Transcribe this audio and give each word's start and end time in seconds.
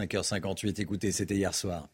5h58, 0.00 0.80
écoutez, 0.80 1.12
c'était 1.12 1.34
hier 1.34 1.54
soir. 1.54 1.88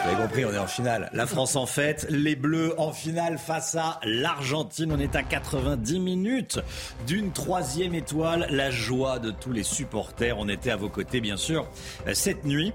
Vous 0.00 0.14
avez 0.14 0.22
compris, 0.22 0.44
on 0.44 0.52
est 0.52 0.58
en 0.58 0.66
finale. 0.66 1.10
La 1.12 1.26
France 1.26 1.54
en 1.54 1.66
fête, 1.66 2.06
les 2.08 2.34
Bleus 2.34 2.72
en 2.78 2.92
finale 2.92 3.36
face 3.38 3.74
à 3.74 4.00
l'Argentine. 4.04 4.90
On 4.92 4.98
est 4.98 5.14
à 5.14 5.22
90 5.22 6.00
minutes 6.00 6.60
d'une 7.06 7.30
troisième 7.30 7.94
étoile. 7.94 8.46
La 8.50 8.70
joie 8.70 9.18
de 9.18 9.30
tous 9.30 9.52
les 9.52 9.62
supporters. 9.62 10.38
On 10.38 10.48
était 10.48 10.70
à 10.70 10.76
vos 10.76 10.88
côtés, 10.88 11.20
bien 11.20 11.36
sûr, 11.36 11.68
cette 12.14 12.44
nuit. 12.44 12.72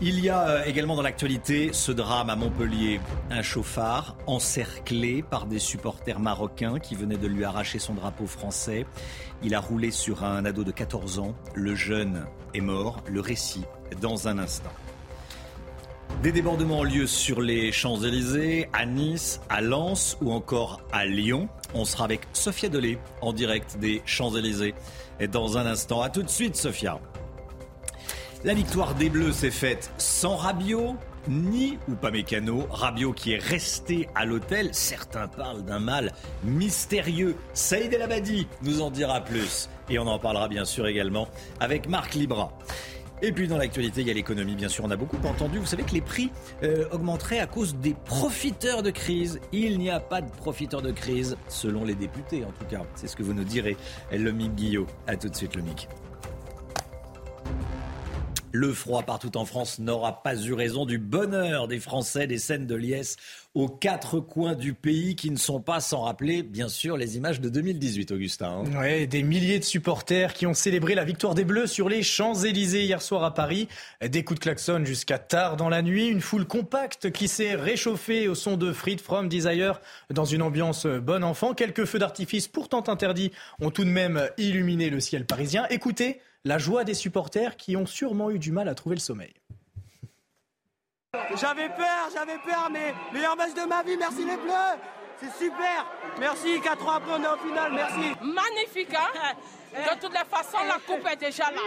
Il 0.00 0.18
y 0.18 0.28
a 0.28 0.48
euh, 0.48 0.64
également 0.64 0.96
dans 0.96 1.02
l'actualité 1.02 1.70
ce 1.72 1.92
drame 1.92 2.28
à 2.28 2.34
Montpellier. 2.34 3.00
Un 3.30 3.42
chauffard 3.42 4.16
encerclé 4.26 5.22
par 5.22 5.46
des 5.46 5.60
supporters 5.60 6.18
marocains 6.18 6.80
qui 6.80 6.96
venaient 6.96 7.16
de 7.16 7.28
lui 7.28 7.44
arracher 7.44 7.78
son 7.78 7.94
drapeau 7.94 8.26
français. 8.26 8.86
Il 9.42 9.54
a 9.54 9.60
roulé 9.60 9.92
sur 9.92 10.24
un 10.24 10.44
ado 10.44 10.64
de 10.64 10.72
14 10.72 11.20
ans. 11.20 11.34
Le 11.54 11.76
jeune 11.76 12.26
est 12.54 12.60
mort. 12.60 13.02
Le 13.06 13.20
récit 13.20 13.64
dans 14.00 14.26
un 14.26 14.38
instant. 14.38 14.72
Des 16.22 16.32
débordements 16.32 16.80
ont 16.80 16.84
lieu 16.84 17.06
sur 17.06 17.40
les 17.40 17.70
Champs-Élysées, 17.70 18.68
à 18.72 18.86
Nice, 18.86 19.40
à 19.48 19.60
Lens 19.60 20.16
ou 20.20 20.32
encore 20.32 20.80
à 20.90 21.06
Lyon. 21.06 21.48
On 21.72 21.84
sera 21.84 22.04
avec 22.04 22.22
Sophia 22.32 22.68
Delay 22.68 22.98
en 23.20 23.32
direct 23.32 23.78
des 23.78 24.02
Champs-Élysées. 24.06 24.74
Et 25.20 25.28
dans 25.28 25.56
un 25.56 25.66
instant, 25.66 26.02
à 26.02 26.10
tout 26.10 26.22
de 26.22 26.30
suite, 26.30 26.56
Sophia. 26.56 26.98
La 28.44 28.52
victoire 28.52 28.94
des 28.94 29.08
Bleus 29.08 29.32
s'est 29.32 29.50
faite 29.50 29.90
sans 29.96 30.36
Rabiot, 30.36 30.96
ni 31.28 31.78
ou 31.88 31.94
pas 31.94 32.10
Mécano. 32.10 32.66
Rabiot 32.70 33.14
qui 33.14 33.32
est 33.32 33.42
resté 33.42 34.06
à 34.14 34.26
l'hôtel. 34.26 34.68
Certains 34.72 35.28
parlent 35.28 35.62
d'un 35.62 35.78
mal 35.78 36.12
mystérieux. 36.44 37.36
Saïd 37.54 37.94
El 37.94 38.02
Abadi 38.02 38.46
nous 38.60 38.82
en 38.82 38.90
dira 38.90 39.22
plus. 39.22 39.70
Et 39.88 39.98
on 39.98 40.06
en 40.06 40.18
parlera 40.18 40.48
bien 40.48 40.66
sûr 40.66 40.86
également 40.86 41.26
avec 41.58 41.88
Marc 41.88 42.12
Libra. 42.12 42.52
Et 43.22 43.32
puis 43.32 43.48
dans 43.48 43.56
l'actualité, 43.56 44.02
il 44.02 44.08
y 44.08 44.10
a 44.10 44.14
l'économie, 44.14 44.56
bien 44.56 44.68
sûr, 44.68 44.84
on 44.84 44.90
a 44.90 44.96
beaucoup 44.96 45.16
entendu. 45.26 45.58
Vous 45.58 45.64
savez 45.64 45.84
que 45.84 45.92
les 45.92 46.02
prix 46.02 46.30
euh, 46.62 46.84
augmenteraient 46.92 47.38
à 47.38 47.46
cause 47.46 47.74
des 47.76 47.94
profiteurs 47.94 48.82
de 48.82 48.90
crise. 48.90 49.40
Il 49.52 49.78
n'y 49.78 49.88
a 49.88 50.00
pas 50.00 50.20
de 50.20 50.30
profiteurs 50.30 50.82
de 50.82 50.92
crise, 50.92 51.38
selon 51.48 51.82
les 51.82 51.94
députés 51.94 52.44
en 52.44 52.52
tout 52.52 52.66
cas. 52.66 52.82
C'est 52.94 53.06
ce 53.06 53.16
que 53.16 53.22
vous 53.22 53.32
nous 53.32 53.44
direz, 53.44 53.78
le 54.12 54.32
Mick 54.32 54.54
Guillot. 54.54 54.86
A 55.06 55.16
tout 55.16 55.30
de 55.30 55.34
suite, 55.34 55.56
le 55.56 55.62
Mick. 55.62 55.88
Le 58.56 58.72
froid 58.72 59.02
partout 59.02 59.36
en 59.36 59.44
France 59.44 59.80
n'aura 59.80 60.22
pas 60.22 60.36
eu 60.36 60.52
raison 60.52 60.86
du 60.86 60.98
bonheur 60.98 61.66
des 61.66 61.80
Français, 61.80 62.28
des 62.28 62.38
scènes 62.38 62.68
de 62.68 62.76
liesse 62.76 63.16
aux 63.54 63.68
quatre 63.68 64.20
coins 64.20 64.54
du 64.54 64.74
pays 64.74 65.16
qui 65.16 65.32
ne 65.32 65.36
sont 65.36 65.60
pas 65.60 65.80
sans 65.80 66.02
rappeler, 66.02 66.44
bien 66.44 66.68
sûr, 66.68 66.96
les 66.96 67.16
images 67.16 67.40
de 67.40 67.48
2018, 67.48 68.12
Augustin. 68.12 68.62
hein. 68.64 68.78
Ouais, 68.78 69.08
des 69.08 69.24
milliers 69.24 69.58
de 69.58 69.64
supporters 69.64 70.34
qui 70.34 70.46
ont 70.46 70.54
célébré 70.54 70.94
la 70.94 71.02
victoire 71.02 71.34
des 71.34 71.44
Bleus 71.44 71.66
sur 71.66 71.88
les 71.88 72.04
Champs-Élysées 72.04 72.84
hier 72.84 73.02
soir 73.02 73.24
à 73.24 73.34
Paris. 73.34 73.66
Des 74.00 74.22
coups 74.22 74.38
de 74.38 74.44
klaxon 74.44 74.84
jusqu'à 74.84 75.18
tard 75.18 75.56
dans 75.56 75.68
la 75.68 75.82
nuit. 75.82 76.06
Une 76.06 76.20
foule 76.20 76.46
compacte 76.46 77.10
qui 77.10 77.26
s'est 77.26 77.56
réchauffée 77.56 78.28
au 78.28 78.36
son 78.36 78.56
de 78.56 78.72
Fried 78.72 79.00
From 79.00 79.28
Desire 79.28 79.80
dans 80.10 80.26
une 80.26 80.42
ambiance 80.42 80.86
bon 80.86 81.24
enfant. 81.24 81.54
Quelques 81.54 81.86
feux 81.86 81.98
d'artifice 81.98 82.46
pourtant 82.46 82.84
interdits 82.88 83.32
ont 83.60 83.70
tout 83.70 83.84
de 83.84 83.90
même 83.90 84.28
illuminé 84.38 84.90
le 84.90 85.00
ciel 85.00 85.26
parisien. 85.26 85.66
Écoutez 85.70 86.20
la 86.44 86.58
joie 86.58 86.84
des 86.84 86.94
supporters 86.94 87.56
qui 87.56 87.76
ont 87.76 87.86
sûrement 87.86 88.30
eu 88.30 88.38
du 88.38 88.52
mal 88.52 88.68
à 88.68 88.74
trouver 88.74 88.96
le 88.96 89.00
sommeil. 89.00 89.32
J'avais 91.40 91.68
peur, 91.68 92.08
j'avais 92.12 92.38
peur, 92.38 92.68
mais 92.70 92.92
meilleur 93.12 93.36
match 93.36 93.54
de 93.54 93.66
ma 93.68 93.82
vie, 93.82 93.96
merci 93.96 94.24
les 94.24 94.36
Bleus 94.36 94.78
C'est 95.20 95.32
super 95.44 95.86
Merci, 96.18 96.60
4 96.60 96.86
ans 96.86 96.90
après 96.92 97.12
on 97.18 97.22
est 97.22 97.26
en 97.26 97.36
finale, 97.38 97.72
merci 97.72 98.10
Magnifique, 98.20 98.94
hein? 98.94 99.34
De 99.74 100.00
toutes 100.00 100.12
les 100.12 100.24
façons, 100.30 100.58
la 100.68 100.78
coupe 100.86 101.06
est 101.10 101.16
déjà 101.16 101.44
là. 101.50 101.60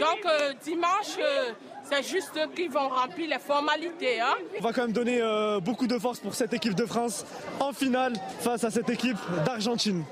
Donc 0.00 0.24
euh, 0.24 0.52
dimanche, 0.62 1.18
euh, 1.18 1.52
c'est 1.84 2.02
juste 2.02 2.30
eux 2.36 2.48
qui 2.54 2.68
vont 2.68 2.88
remplir 2.88 3.28
les 3.28 3.38
formalités. 3.38 4.20
Hein? 4.20 4.34
On 4.58 4.62
va 4.62 4.72
quand 4.72 4.82
même 4.82 4.92
donner 4.92 5.20
euh, 5.20 5.60
beaucoup 5.60 5.86
de 5.86 5.98
force 5.98 6.18
pour 6.20 6.34
cette 6.34 6.54
équipe 6.54 6.74
de 6.74 6.86
France 6.86 7.26
en 7.60 7.72
finale 7.72 8.14
face 8.40 8.64
à 8.64 8.70
cette 8.70 8.88
équipe 8.88 9.18
d'Argentine. 9.44 10.04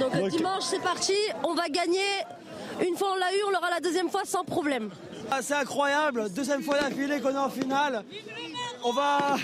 Donc 0.00 0.12
Donc- 0.12 0.30
dimanche 0.30 0.62
c'est 0.62 0.82
parti, 0.82 1.16
on 1.42 1.54
va 1.54 1.68
gagner. 1.68 2.00
Une 2.84 2.96
fois 2.96 3.12
on 3.14 3.16
l'a 3.16 3.32
eu, 3.32 3.42
on 3.46 3.50
l'aura 3.50 3.70
la 3.70 3.80
deuxième 3.80 4.08
fois 4.10 4.22
sans 4.24 4.44
problème. 4.44 4.90
Ah, 5.30 5.40
C'est 5.42 5.54
incroyable, 5.54 6.30
deuxième 6.34 6.62
fois 6.62 6.78
d'affilée 6.78 7.20
qu'on 7.20 7.30
est 7.34 7.38
en 7.38 7.50
finale. 7.50 8.04
On 8.84 8.92
va, 8.92 9.36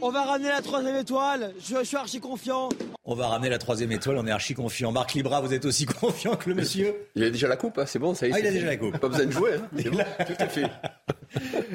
on 0.00 0.10
va 0.10 0.22
ramener 0.24 0.48
la 0.50 0.60
troisième 0.62 0.96
étoile, 0.96 1.54
je, 1.58 1.76
je 1.78 1.84
suis 1.84 1.96
archi 1.96 2.20
confiant. 2.20 2.68
On 3.06 3.14
va 3.14 3.28
ramener 3.28 3.50
la 3.50 3.58
troisième 3.58 3.92
étoile, 3.92 4.16
on 4.18 4.26
est 4.26 4.30
archi 4.30 4.54
confiant. 4.54 4.92
Marc 4.92 5.14
Libra, 5.14 5.40
vous 5.40 5.52
êtes 5.52 5.64
aussi 5.64 5.86
confiant 6.00 6.36
que 6.36 6.48
le 6.48 6.54
monsieur 6.56 6.94
Il 7.14 7.24
a 7.24 7.30
déjà 7.30 7.48
la 7.48 7.56
coupe, 7.56 7.78
hein, 7.78 7.86
c'est 7.86 7.98
bon, 7.98 8.14
ça 8.14 8.26
y 8.26 8.30
est. 8.30 8.34
Ah, 8.34 8.40
il 8.40 8.46
a 8.46 8.50
déjà 8.50 8.66
la 8.66 8.76
coupe. 8.76 8.98
Pas 8.98 9.08
besoin 9.08 9.26
de 9.26 9.32
jouer, 9.32 9.54
hein, 9.54 9.68
c'est 9.76 9.90
bon, 9.90 9.98
tout 10.26 10.42
est 10.42 10.48
fait. 10.48 10.70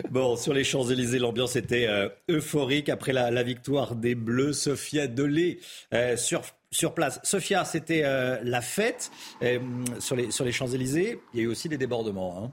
Bon, 0.10 0.38
sur 0.38 0.54
les 0.54 0.64
Champs-Élysées, 0.64 1.20
l'ambiance 1.20 1.58
était 1.58 1.86
euh, 1.88 2.08
euphorique 2.30 2.88
après 2.88 3.12
la, 3.12 3.30
la 3.30 3.44
victoire 3.44 3.96
des 3.96 4.16
Bleus. 4.16 4.54
Sophia 4.54 5.08
Delay 5.08 5.60
euh, 5.94 6.16
sur, 6.16 6.42
sur 6.72 6.94
place. 6.94 7.20
Sophia, 7.24 7.66
c'était 7.66 8.04
euh, 8.04 8.38
la 8.44 8.62
fête 8.62 9.12
euh, 9.42 9.60
sur 10.00 10.16
les, 10.16 10.32
sur 10.32 10.46
les 10.46 10.52
Champs-Élysées. 10.52 11.20
Il 11.34 11.40
y 11.40 11.42
a 11.42 11.46
eu 11.46 11.48
aussi 11.48 11.70
des 11.70 11.78
débordements. 11.78 12.44
hein. 12.46 12.52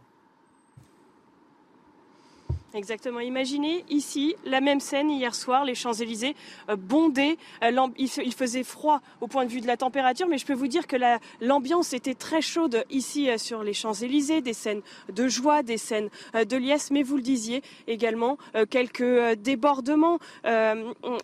Exactement. 2.76 3.20
Imaginez 3.20 3.84
ici 3.88 4.36
la 4.44 4.60
même 4.60 4.80
scène 4.80 5.10
hier 5.10 5.34
soir, 5.34 5.64
les 5.64 5.74
Champs-Élysées 5.74 6.36
euh, 6.68 6.76
bondés. 6.76 7.38
Euh, 7.64 7.70
il, 7.96 8.34
faisait 8.34 8.64
froid 8.64 9.00
au 9.22 9.28
point 9.28 9.46
de 9.46 9.50
vue 9.50 9.62
de 9.62 9.66
la 9.66 9.78
température, 9.78 10.28
mais 10.28 10.36
je 10.36 10.44
peux 10.44 10.52
vous 10.52 10.66
dire 10.66 10.86
que 10.86 10.96
la- 10.96 11.18
l'ambiance 11.40 11.94
était 11.94 12.14
très 12.14 12.42
chaude 12.42 12.84
ici 12.90 13.30
euh, 13.30 13.38
sur 13.38 13.62
les 13.62 13.72
Champs-Élysées, 13.72 14.42
des 14.42 14.52
scènes 14.52 14.82
de 15.12 15.26
joie, 15.26 15.62
des 15.62 15.78
scènes 15.78 16.10
de 16.34 16.56
liesse, 16.56 16.90
mais 16.90 17.02
vous 17.02 17.16
le 17.16 17.22
disiez 17.22 17.62
également, 17.86 18.36
quelques 18.70 19.34
débordements, 19.38 20.18
des 20.44 21.16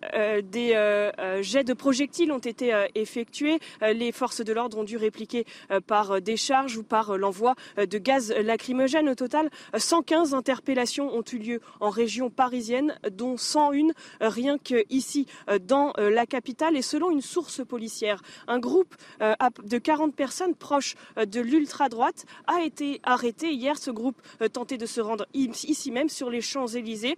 jets 1.42 1.64
de 1.64 1.72
projectiles 1.74 2.32
ont 2.32 2.38
été 2.38 2.72
effectués. 2.94 3.58
Les 3.82 4.12
forces 4.12 4.40
de 4.42 4.52
l'ordre 4.52 4.78
ont 4.78 4.84
dû 4.84 4.96
répliquer 4.96 5.44
par 5.86 6.20
des 6.20 6.36
charges 6.36 6.76
ou 6.76 6.82
par 6.82 7.18
l'envoi 7.18 7.54
de 7.76 7.98
gaz 7.98 8.32
lacrymogène. 8.32 9.08
Au 9.08 9.14
total, 9.14 9.50
euh, 9.74 9.78
115 9.78 10.34
interpellations 10.34 11.14
ont 11.14 11.24
eu 11.32 11.38
lieu 11.42 11.60
en 11.80 11.90
région 11.90 12.30
parisienne, 12.30 12.98
dont 13.10 13.36
101 13.36 13.88
euh, 14.22 14.28
rien 14.28 14.58
que 14.58 14.84
ici 14.90 15.26
euh, 15.48 15.58
dans 15.58 15.92
euh, 15.98 16.10
la 16.10 16.26
capitale. 16.26 16.76
Et 16.76 16.82
selon 16.82 17.10
une 17.10 17.20
source 17.20 17.64
policière, 17.64 18.22
un 18.46 18.58
groupe 18.58 18.94
de 19.64 19.78
40 19.78 20.14
personnes 20.14 20.54
proches 20.54 20.94
de 21.16 21.40
l'ultra-droite 21.40 22.24
a 22.46 22.62
été 22.62 23.00
arrêté 23.02 23.52
hier. 23.52 23.78
Ce 23.78 23.90
groupe 23.90 24.20
tentait 24.52 24.78
de 24.78 24.86
se 24.86 25.00
rendre 25.00 25.26
ici 25.34 25.90
même 25.90 26.08
sur 26.08 26.30
les 26.30 26.40
Champs-Élysées. 26.40 27.16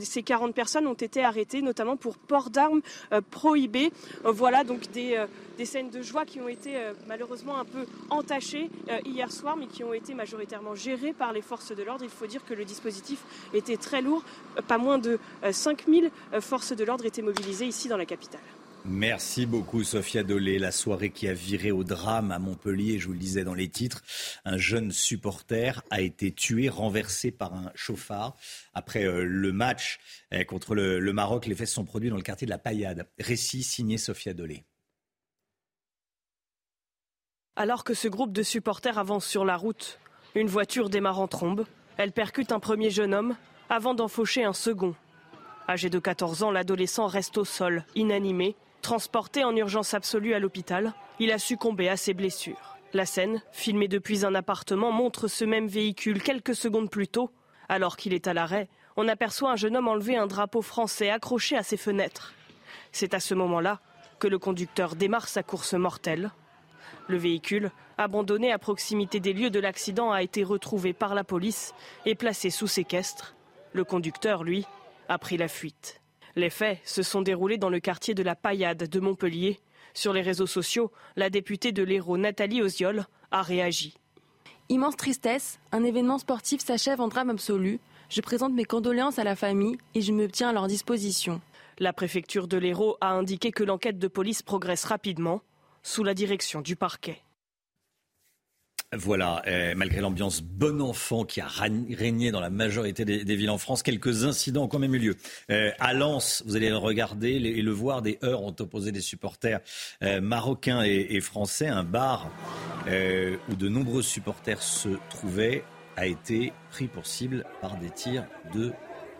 Ces 0.00 0.22
40 0.22 0.54
personnes 0.54 0.86
ont 0.86 0.94
été 0.94 1.24
arrêtées 1.24 1.62
notamment 1.62 1.96
pour 1.96 2.18
port 2.18 2.50
d'armes 2.50 2.82
prohibé. 3.30 3.92
Euh, 4.24 4.32
Voilà 4.32 4.64
donc 4.64 4.90
des, 4.92 5.24
des 5.56 5.64
scènes 5.64 5.90
de 5.90 6.02
joie 6.02 6.24
qui 6.24 6.40
ont 6.40 6.48
été 6.48 6.76
malheureusement 7.06 7.58
un 7.58 7.64
peu 7.64 7.86
entachées 8.10 8.70
hier 9.04 9.30
soir, 9.30 9.56
mais 9.56 9.66
qui 9.66 9.84
ont 9.84 9.92
été 9.92 10.14
majoritairement 10.14 10.74
gérées 10.74 11.12
par 11.12 11.32
les 11.32 11.42
forces 11.42 11.72
de 11.74 11.82
l'ordre. 11.82 12.04
Il 12.04 12.10
faut 12.10 12.26
dire 12.26 12.44
que 12.44 12.54
le 12.54 12.64
dispositif 12.64 13.22
était 13.54 13.76
très 13.76 14.02
lourd. 14.02 14.24
Euh, 14.58 14.62
Pas 14.62 14.78
moins 14.78 14.98
de 14.98 15.18
euh, 15.44 15.52
5000 15.52 16.10
euh, 16.32 16.40
forces 16.40 16.72
de 16.72 16.84
l'ordre 16.84 17.06
étaient 17.06 17.22
mobilisées 17.22 17.66
ici 17.66 17.88
dans 17.88 17.96
la 17.96 18.06
capitale. 18.06 18.40
Merci 18.84 19.44
beaucoup 19.44 19.84
Sophia 19.84 20.22
Dolé. 20.22 20.58
La 20.58 20.72
soirée 20.72 21.10
qui 21.10 21.28
a 21.28 21.34
viré 21.34 21.70
au 21.70 21.84
drame 21.84 22.32
à 22.32 22.38
Montpellier, 22.38 22.98
je 22.98 23.06
vous 23.06 23.12
le 23.12 23.18
disais 23.18 23.44
dans 23.44 23.52
les 23.52 23.68
titres, 23.68 24.02
un 24.46 24.56
jeune 24.56 24.90
supporter 24.90 25.82
a 25.90 26.00
été 26.00 26.32
tué, 26.32 26.70
renversé 26.70 27.30
par 27.30 27.52
un 27.52 27.70
chauffard. 27.74 28.36
Après 28.72 29.04
euh, 29.04 29.24
le 29.24 29.52
match 29.52 30.00
euh, 30.32 30.44
contre 30.44 30.74
le, 30.74 30.98
le 30.98 31.12
Maroc, 31.12 31.44
les 31.46 31.54
faits 31.54 31.68
se 31.68 31.74
sont 31.74 31.84
produits 31.84 32.08
dans 32.08 32.16
le 32.16 32.22
quartier 32.22 32.46
de 32.46 32.50
la 32.50 32.58
Paillade. 32.58 33.06
Récit 33.18 33.62
signé 33.62 33.98
Sophia 33.98 34.32
Dolé. 34.32 34.64
Alors 37.56 37.84
que 37.84 37.92
ce 37.92 38.08
groupe 38.08 38.32
de 38.32 38.42
supporters 38.42 38.96
avance 38.96 39.26
sur 39.26 39.44
la 39.44 39.58
route 39.58 39.98
Une 40.34 40.46
voiture 40.46 40.88
démarre 40.88 41.20
en 41.20 41.28
trombe. 41.28 41.66
Elle 42.02 42.12
percute 42.12 42.50
un 42.50 42.60
premier 42.60 42.88
jeune 42.88 43.12
homme 43.12 43.36
avant 43.68 43.92
d'en 43.92 44.08
faucher 44.08 44.42
un 44.42 44.54
second. 44.54 44.94
Âgé 45.68 45.90
de 45.90 45.98
14 45.98 46.42
ans, 46.42 46.50
l'adolescent 46.50 47.06
reste 47.06 47.36
au 47.36 47.44
sol, 47.44 47.84
inanimé. 47.94 48.56
Transporté 48.80 49.44
en 49.44 49.54
urgence 49.54 49.92
absolue 49.92 50.32
à 50.32 50.38
l'hôpital, 50.38 50.94
il 51.18 51.30
a 51.30 51.38
succombé 51.38 51.90
à 51.90 51.98
ses 51.98 52.14
blessures. 52.14 52.78
La 52.94 53.04
scène, 53.04 53.42
filmée 53.52 53.86
depuis 53.86 54.24
un 54.24 54.34
appartement, 54.34 54.92
montre 54.92 55.28
ce 55.28 55.44
même 55.44 55.66
véhicule 55.66 56.22
quelques 56.22 56.54
secondes 56.54 56.88
plus 56.88 57.06
tôt. 57.06 57.30
Alors 57.68 57.98
qu'il 57.98 58.14
est 58.14 58.28
à 58.28 58.32
l'arrêt, 58.32 58.70
on 58.96 59.06
aperçoit 59.06 59.50
un 59.50 59.56
jeune 59.56 59.76
homme 59.76 59.88
enlever 59.88 60.16
un 60.16 60.26
drapeau 60.26 60.62
français 60.62 61.10
accroché 61.10 61.54
à 61.54 61.62
ses 61.62 61.76
fenêtres. 61.76 62.32
C'est 62.92 63.12
à 63.12 63.20
ce 63.20 63.34
moment-là 63.34 63.78
que 64.18 64.26
le 64.26 64.38
conducteur 64.38 64.96
démarre 64.96 65.28
sa 65.28 65.42
course 65.42 65.74
mortelle. 65.74 66.30
Le 67.08 67.16
véhicule, 67.16 67.70
abandonné 67.98 68.52
à 68.52 68.58
proximité 68.58 69.20
des 69.20 69.32
lieux 69.32 69.50
de 69.50 69.60
l'accident, 69.60 70.12
a 70.12 70.22
été 70.22 70.44
retrouvé 70.44 70.92
par 70.92 71.14
la 71.14 71.24
police 71.24 71.74
et 72.06 72.14
placé 72.14 72.50
sous 72.50 72.66
séquestre. 72.66 73.34
Le 73.72 73.84
conducteur, 73.84 74.44
lui, 74.44 74.66
a 75.08 75.18
pris 75.18 75.36
la 75.36 75.48
fuite. 75.48 76.00
Les 76.36 76.50
faits 76.50 76.78
se 76.84 77.02
sont 77.02 77.22
déroulés 77.22 77.58
dans 77.58 77.70
le 77.70 77.80
quartier 77.80 78.14
de 78.14 78.22
la 78.22 78.36
Paillade 78.36 78.88
de 78.88 79.00
Montpellier. 79.00 79.58
Sur 79.94 80.12
les 80.12 80.22
réseaux 80.22 80.46
sociaux, 80.46 80.92
la 81.16 81.30
députée 81.30 81.72
de 81.72 81.82
l'Hérault, 81.82 82.16
Nathalie 82.16 82.62
Oziol, 82.62 83.06
a 83.32 83.42
réagi. 83.42 83.94
Immense 84.68 84.96
tristesse, 84.96 85.58
un 85.72 85.82
événement 85.82 86.18
sportif 86.18 86.60
s'achève 86.60 87.00
en 87.00 87.08
drame 87.08 87.30
absolu. 87.30 87.80
Je 88.08 88.20
présente 88.20 88.52
mes 88.52 88.64
condoléances 88.64 89.18
à 89.18 89.24
la 89.24 89.34
famille 89.34 89.78
et 89.94 90.00
je 90.00 90.12
me 90.12 90.28
tiens 90.28 90.50
à 90.50 90.52
leur 90.52 90.68
disposition. 90.68 91.40
La 91.80 91.92
préfecture 91.92 92.46
de 92.46 92.56
l'Hérault 92.56 92.96
a 93.00 93.12
indiqué 93.12 93.50
que 93.50 93.64
l'enquête 93.64 93.98
de 93.98 94.06
police 94.06 94.42
progresse 94.42 94.84
rapidement 94.84 95.42
sous 95.82 96.04
la 96.04 96.14
direction 96.14 96.60
du 96.60 96.76
parquet. 96.76 97.22
Voilà, 98.92 99.40
euh, 99.46 99.74
malgré 99.76 100.00
l'ambiance 100.00 100.42
bon 100.42 100.80
enfant 100.82 101.24
qui 101.24 101.40
a 101.40 101.46
régné 101.46 102.32
dans 102.32 102.40
la 102.40 102.50
majorité 102.50 103.04
des, 103.04 103.36
villes 103.36 103.50
en 103.50 103.58
France, 103.58 103.84
quelques 103.84 104.24
incidents 104.24 104.64
ont 104.64 104.68
quand 104.68 104.80
même 104.80 104.96
eu 104.96 104.98
lieu. 104.98 105.16
Euh, 105.52 105.70
à 105.78 105.94
Lens, 105.94 106.42
vous 106.44 106.56
allez 106.56 106.70
le 106.70 106.76
regarder 106.76 107.34
et 107.34 107.62
le 107.62 107.70
voir, 107.70 108.02
des 108.02 108.18
heures 108.24 108.42
ont 108.42 108.56
opposé 108.58 108.90
des 108.90 109.00
supporters 109.00 109.60
euh, 110.02 110.20
marocains 110.20 110.82
et, 110.82 111.06
et, 111.10 111.20
français. 111.20 111.68
Un 111.68 111.84
bar 111.84 112.32
où 112.88 113.54
de 113.54 113.68
nombreux 113.68 114.02
supporters 114.02 114.60
se 114.60 114.88
trouvaient 115.08 115.62
a 115.96 116.06
été 116.06 116.52
pris 116.70 116.88
pour 116.88 117.06
cible 117.06 117.44
par 117.60 117.76
des 117.78 117.90
tirs 117.90 118.26
de 118.52 118.72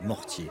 mortier. 0.03 0.51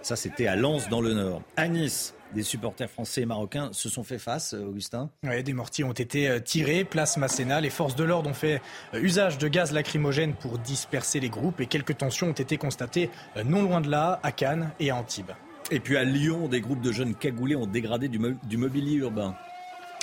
Ça, 0.00 0.14
c'était 0.14 0.46
à 0.46 0.54
Lens 0.54 0.88
dans 0.88 1.00
le 1.00 1.12
Nord. 1.14 1.42
À 1.56 1.66
Nice, 1.66 2.14
des 2.34 2.42
supporters 2.42 2.90
français 2.90 3.22
et 3.22 3.26
marocains 3.26 3.70
se 3.72 3.88
sont 3.88 4.04
fait 4.04 4.18
face, 4.18 4.54
euh, 4.54 4.66
Augustin 4.66 5.10
Oui, 5.24 5.42
des 5.42 5.52
mortiers 5.52 5.84
ont 5.84 5.92
été 5.92 6.28
euh, 6.28 6.40
tirés, 6.40 6.84
place 6.84 7.16
Masséna. 7.16 7.60
Les 7.60 7.70
forces 7.70 7.96
de 7.96 8.04
l'ordre 8.04 8.30
ont 8.30 8.34
fait 8.34 8.62
euh, 8.94 9.00
usage 9.00 9.38
de 9.38 9.48
gaz 9.48 9.72
lacrymogène 9.72 10.34
pour 10.34 10.58
disperser 10.58 11.20
les 11.20 11.28
groupes 11.28 11.60
et 11.60 11.66
quelques 11.66 11.98
tensions 11.98 12.28
ont 12.28 12.32
été 12.32 12.56
constatées 12.56 13.10
non 13.44 13.62
loin 13.62 13.80
de 13.80 13.90
là, 13.90 14.20
à 14.22 14.32
Cannes 14.32 14.70
et 14.78 14.90
à 14.90 14.96
Antibes. 14.96 15.32
Et 15.70 15.80
puis 15.80 15.96
à 15.96 16.04
Lyon, 16.04 16.48
des 16.48 16.60
groupes 16.60 16.80
de 16.80 16.92
jeunes 16.92 17.14
cagoulés 17.14 17.56
ont 17.56 17.66
dégradé 17.66 18.08
du, 18.08 18.18
du 18.44 18.56
mobilier 18.56 18.96
urbain. 18.96 19.34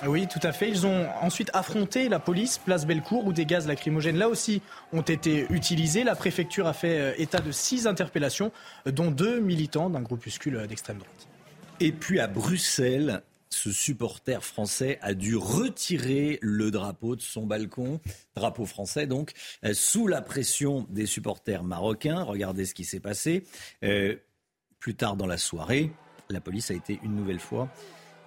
Oui, 0.05 0.27
tout 0.27 0.39
à 0.43 0.51
fait. 0.51 0.69
Ils 0.69 0.85
ont 0.85 1.07
ensuite 1.21 1.49
affronté 1.53 2.07
la 2.07 2.19
police, 2.19 2.59
place 2.59 2.85
Bellecour, 2.85 3.25
où 3.25 3.33
des 3.33 3.45
gaz 3.45 3.67
lacrymogènes, 3.67 4.17
là 4.17 4.29
aussi, 4.29 4.61
ont 4.93 5.01
été 5.01 5.47
utilisés. 5.49 6.03
La 6.03 6.15
préfecture 6.15 6.67
a 6.67 6.73
fait 6.73 7.19
état 7.19 7.39
de 7.39 7.51
six 7.51 7.87
interpellations, 7.87 8.51
dont 8.85 9.09
deux 9.09 9.39
militants 9.39 9.89
d'un 9.89 10.01
groupuscule 10.01 10.67
d'extrême 10.67 10.99
droite. 10.99 11.27
Et 11.79 11.91
puis 11.91 12.19
à 12.19 12.27
Bruxelles, 12.27 13.21
ce 13.49 13.71
supporter 13.71 14.43
français 14.43 14.97
a 15.01 15.13
dû 15.13 15.35
retirer 15.35 16.39
le 16.41 16.71
drapeau 16.71 17.15
de 17.15 17.21
son 17.21 17.45
balcon, 17.45 17.99
drapeau 18.35 18.65
français 18.65 19.05
donc, 19.05 19.33
euh, 19.63 19.73
sous 19.75 20.07
la 20.07 20.23
pression 20.23 20.87
des 20.89 21.05
supporters 21.05 21.63
marocains. 21.63 22.23
Regardez 22.23 22.65
ce 22.65 22.73
qui 22.73 22.83
s'est 22.83 22.99
passé. 22.99 23.43
Euh, 23.83 24.15
plus 24.79 24.95
tard 24.95 25.15
dans 25.15 25.27
la 25.27 25.37
soirée, 25.37 25.91
la 26.29 26.41
police 26.41 26.71
a 26.71 26.73
été 26.73 26.99
une 27.03 27.15
nouvelle 27.15 27.39
fois 27.39 27.69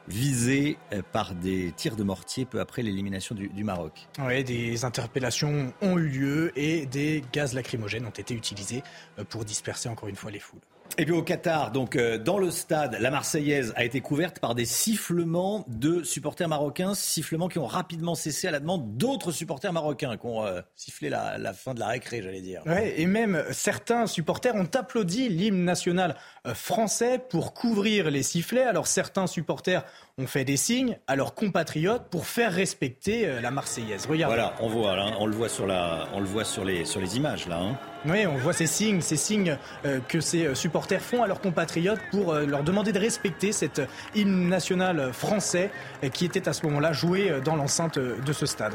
visée 0.06 0.78
euh, 0.92 1.02
par 1.12 1.34
des 1.34 1.72
tirs 1.72 1.96
de 1.96 2.04
mortier 2.04 2.44
peu 2.44 2.60
après 2.60 2.82
l'élimination 2.82 3.34
du, 3.34 3.48
du, 3.48 3.64
Maroc. 3.64 4.08
Oui, 4.20 4.44
des 4.44 4.84
interpellations 4.84 5.74
ont 5.82 5.98
eu 5.98 6.08
lieu 6.08 6.52
et 6.58 6.86
des 6.86 7.24
gaz 7.32 7.52
lacrymogènes 7.52 8.06
ont 8.06 8.10
été 8.10 8.32
utilisés 8.32 8.84
pour 9.28 9.44
disperser 9.44 9.88
encore 9.88 10.08
une 10.08 10.16
fois 10.16 10.30
les 10.30 10.40
foules. 10.40 10.60
Et 10.98 11.04
puis 11.04 11.14
au 11.14 11.22
Qatar, 11.22 11.72
donc 11.72 11.96
euh, 11.96 12.18
dans 12.18 12.38
le 12.38 12.50
stade, 12.50 12.96
la 13.00 13.10
Marseillaise 13.10 13.72
a 13.76 13.84
été 13.84 14.00
couverte 14.00 14.38
par 14.38 14.54
des 14.54 14.64
sifflements 14.64 15.64
de 15.68 16.02
supporters 16.02 16.48
marocains, 16.48 16.94
sifflements 16.94 17.48
qui 17.48 17.58
ont 17.58 17.66
rapidement 17.66 18.14
cessé 18.14 18.48
à 18.48 18.50
la 18.50 18.60
demande 18.60 18.96
d'autres 18.96 19.32
supporters 19.32 19.72
marocains 19.72 20.16
qui 20.16 20.26
ont 20.26 20.44
euh, 20.44 20.60
sifflé 20.74 21.08
la, 21.08 21.52
fin 21.54 21.74
de 21.74 21.80
la 21.80 21.88
récré, 21.88 22.22
j'allais 22.22 22.40
dire. 22.40 22.62
Ouais, 22.66 23.00
et 23.00 23.06
même 23.06 23.44
certains 23.52 24.06
supporters 24.06 24.54
ont 24.54 24.68
applaudi 24.74 25.28
l'hymne 25.28 25.64
national 25.64 26.16
euh, 26.46 26.54
français 26.54 27.18
pour 27.18 27.54
couvrir 27.54 28.10
les 28.10 28.22
sifflets. 28.22 28.64
Alors 28.64 28.86
certains 28.86 29.26
supporters 29.26 29.84
ont 30.20 30.26
fait 30.26 30.44
des 30.44 30.56
signes 30.56 30.98
à 31.06 31.16
leurs 31.16 31.34
compatriotes 31.34 32.08
pour 32.10 32.26
faire 32.26 32.52
respecter 32.52 33.40
la 33.40 33.50
Marseillaise. 33.50 34.06
Regardez. 34.06 34.36
Voilà, 34.36 34.54
on 34.60 34.68
voit, 34.68 34.96
on 35.18 35.26
le 35.26 35.34
voit 35.34 35.48
sur 35.48 35.66
la, 35.66 36.08
on 36.14 36.20
le 36.20 36.26
voit 36.26 36.44
sur 36.44 36.64
les, 36.64 36.84
sur 36.84 37.00
les 37.00 37.16
images 37.16 37.48
là. 37.48 37.58
Hein. 37.58 37.78
Oui, 38.06 38.26
on 38.26 38.36
voit 38.36 38.54
ces 38.54 38.66
signes, 38.66 39.02
ces 39.02 39.16
signes 39.16 39.58
euh, 39.84 40.00
que 40.08 40.20
ces 40.20 40.46
euh, 40.46 40.54
supporters 40.54 41.02
font 41.02 41.22
à 41.22 41.26
leurs 41.26 41.40
compatriotes 41.40 42.00
pour 42.10 42.32
euh, 42.32 42.46
leur 42.46 42.62
demander 42.62 42.92
de 42.92 42.98
respecter 42.98 43.52
cet 43.52 43.82
hymne 44.14 44.48
national 44.48 45.12
français 45.12 45.70
qui 46.12 46.24
était 46.24 46.48
à 46.48 46.52
ce 46.52 46.64
moment-là 46.66 46.92
joué 46.92 47.40
dans 47.44 47.56
l'enceinte 47.56 47.98
de 47.98 48.32
ce 48.32 48.46
stade. 48.46 48.74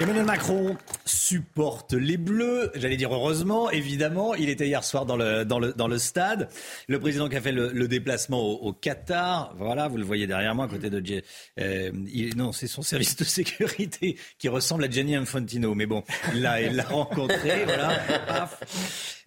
Emmanuel 0.00 0.24
Macron 0.24 0.78
supporte 1.04 1.92
les 1.92 2.16
Bleus. 2.16 2.72
J'allais 2.74 2.96
dire 2.96 3.12
heureusement, 3.12 3.70
évidemment. 3.70 4.34
Il 4.34 4.48
était 4.48 4.66
hier 4.66 4.82
soir 4.82 5.04
dans 5.04 5.18
le, 5.18 5.44
dans 5.44 5.58
le, 5.58 5.74
dans 5.74 5.88
le 5.88 5.98
stade. 5.98 6.48
Le 6.88 6.98
président 6.98 7.28
qui 7.28 7.36
a 7.36 7.40
fait 7.42 7.52
le, 7.52 7.86
déplacement 7.86 8.40
au, 8.40 8.72
Qatar. 8.72 9.54
Voilà, 9.58 9.88
vous 9.88 9.98
le 9.98 10.04
voyez 10.04 10.26
derrière 10.26 10.54
moi, 10.54 10.64
à 10.64 10.68
côté 10.68 10.88
de... 10.88 11.22
Euh, 11.60 11.90
non, 12.34 12.52
c'est 12.52 12.66
son 12.66 12.80
service 12.80 13.14
de 13.14 13.24
sécurité 13.24 14.16
qui 14.38 14.48
ressemble 14.48 14.84
à 14.84 14.90
Gianni 14.90 15.16
Infantino. 15.16 15.74
Mais 15.74 15.84
bon, 15.84 16.02
là, 16.32 16.62
il 16.62 16.76
l'a 16.76 16.84
rencontré. 16.84 17.66
voilà. 17.66 18.48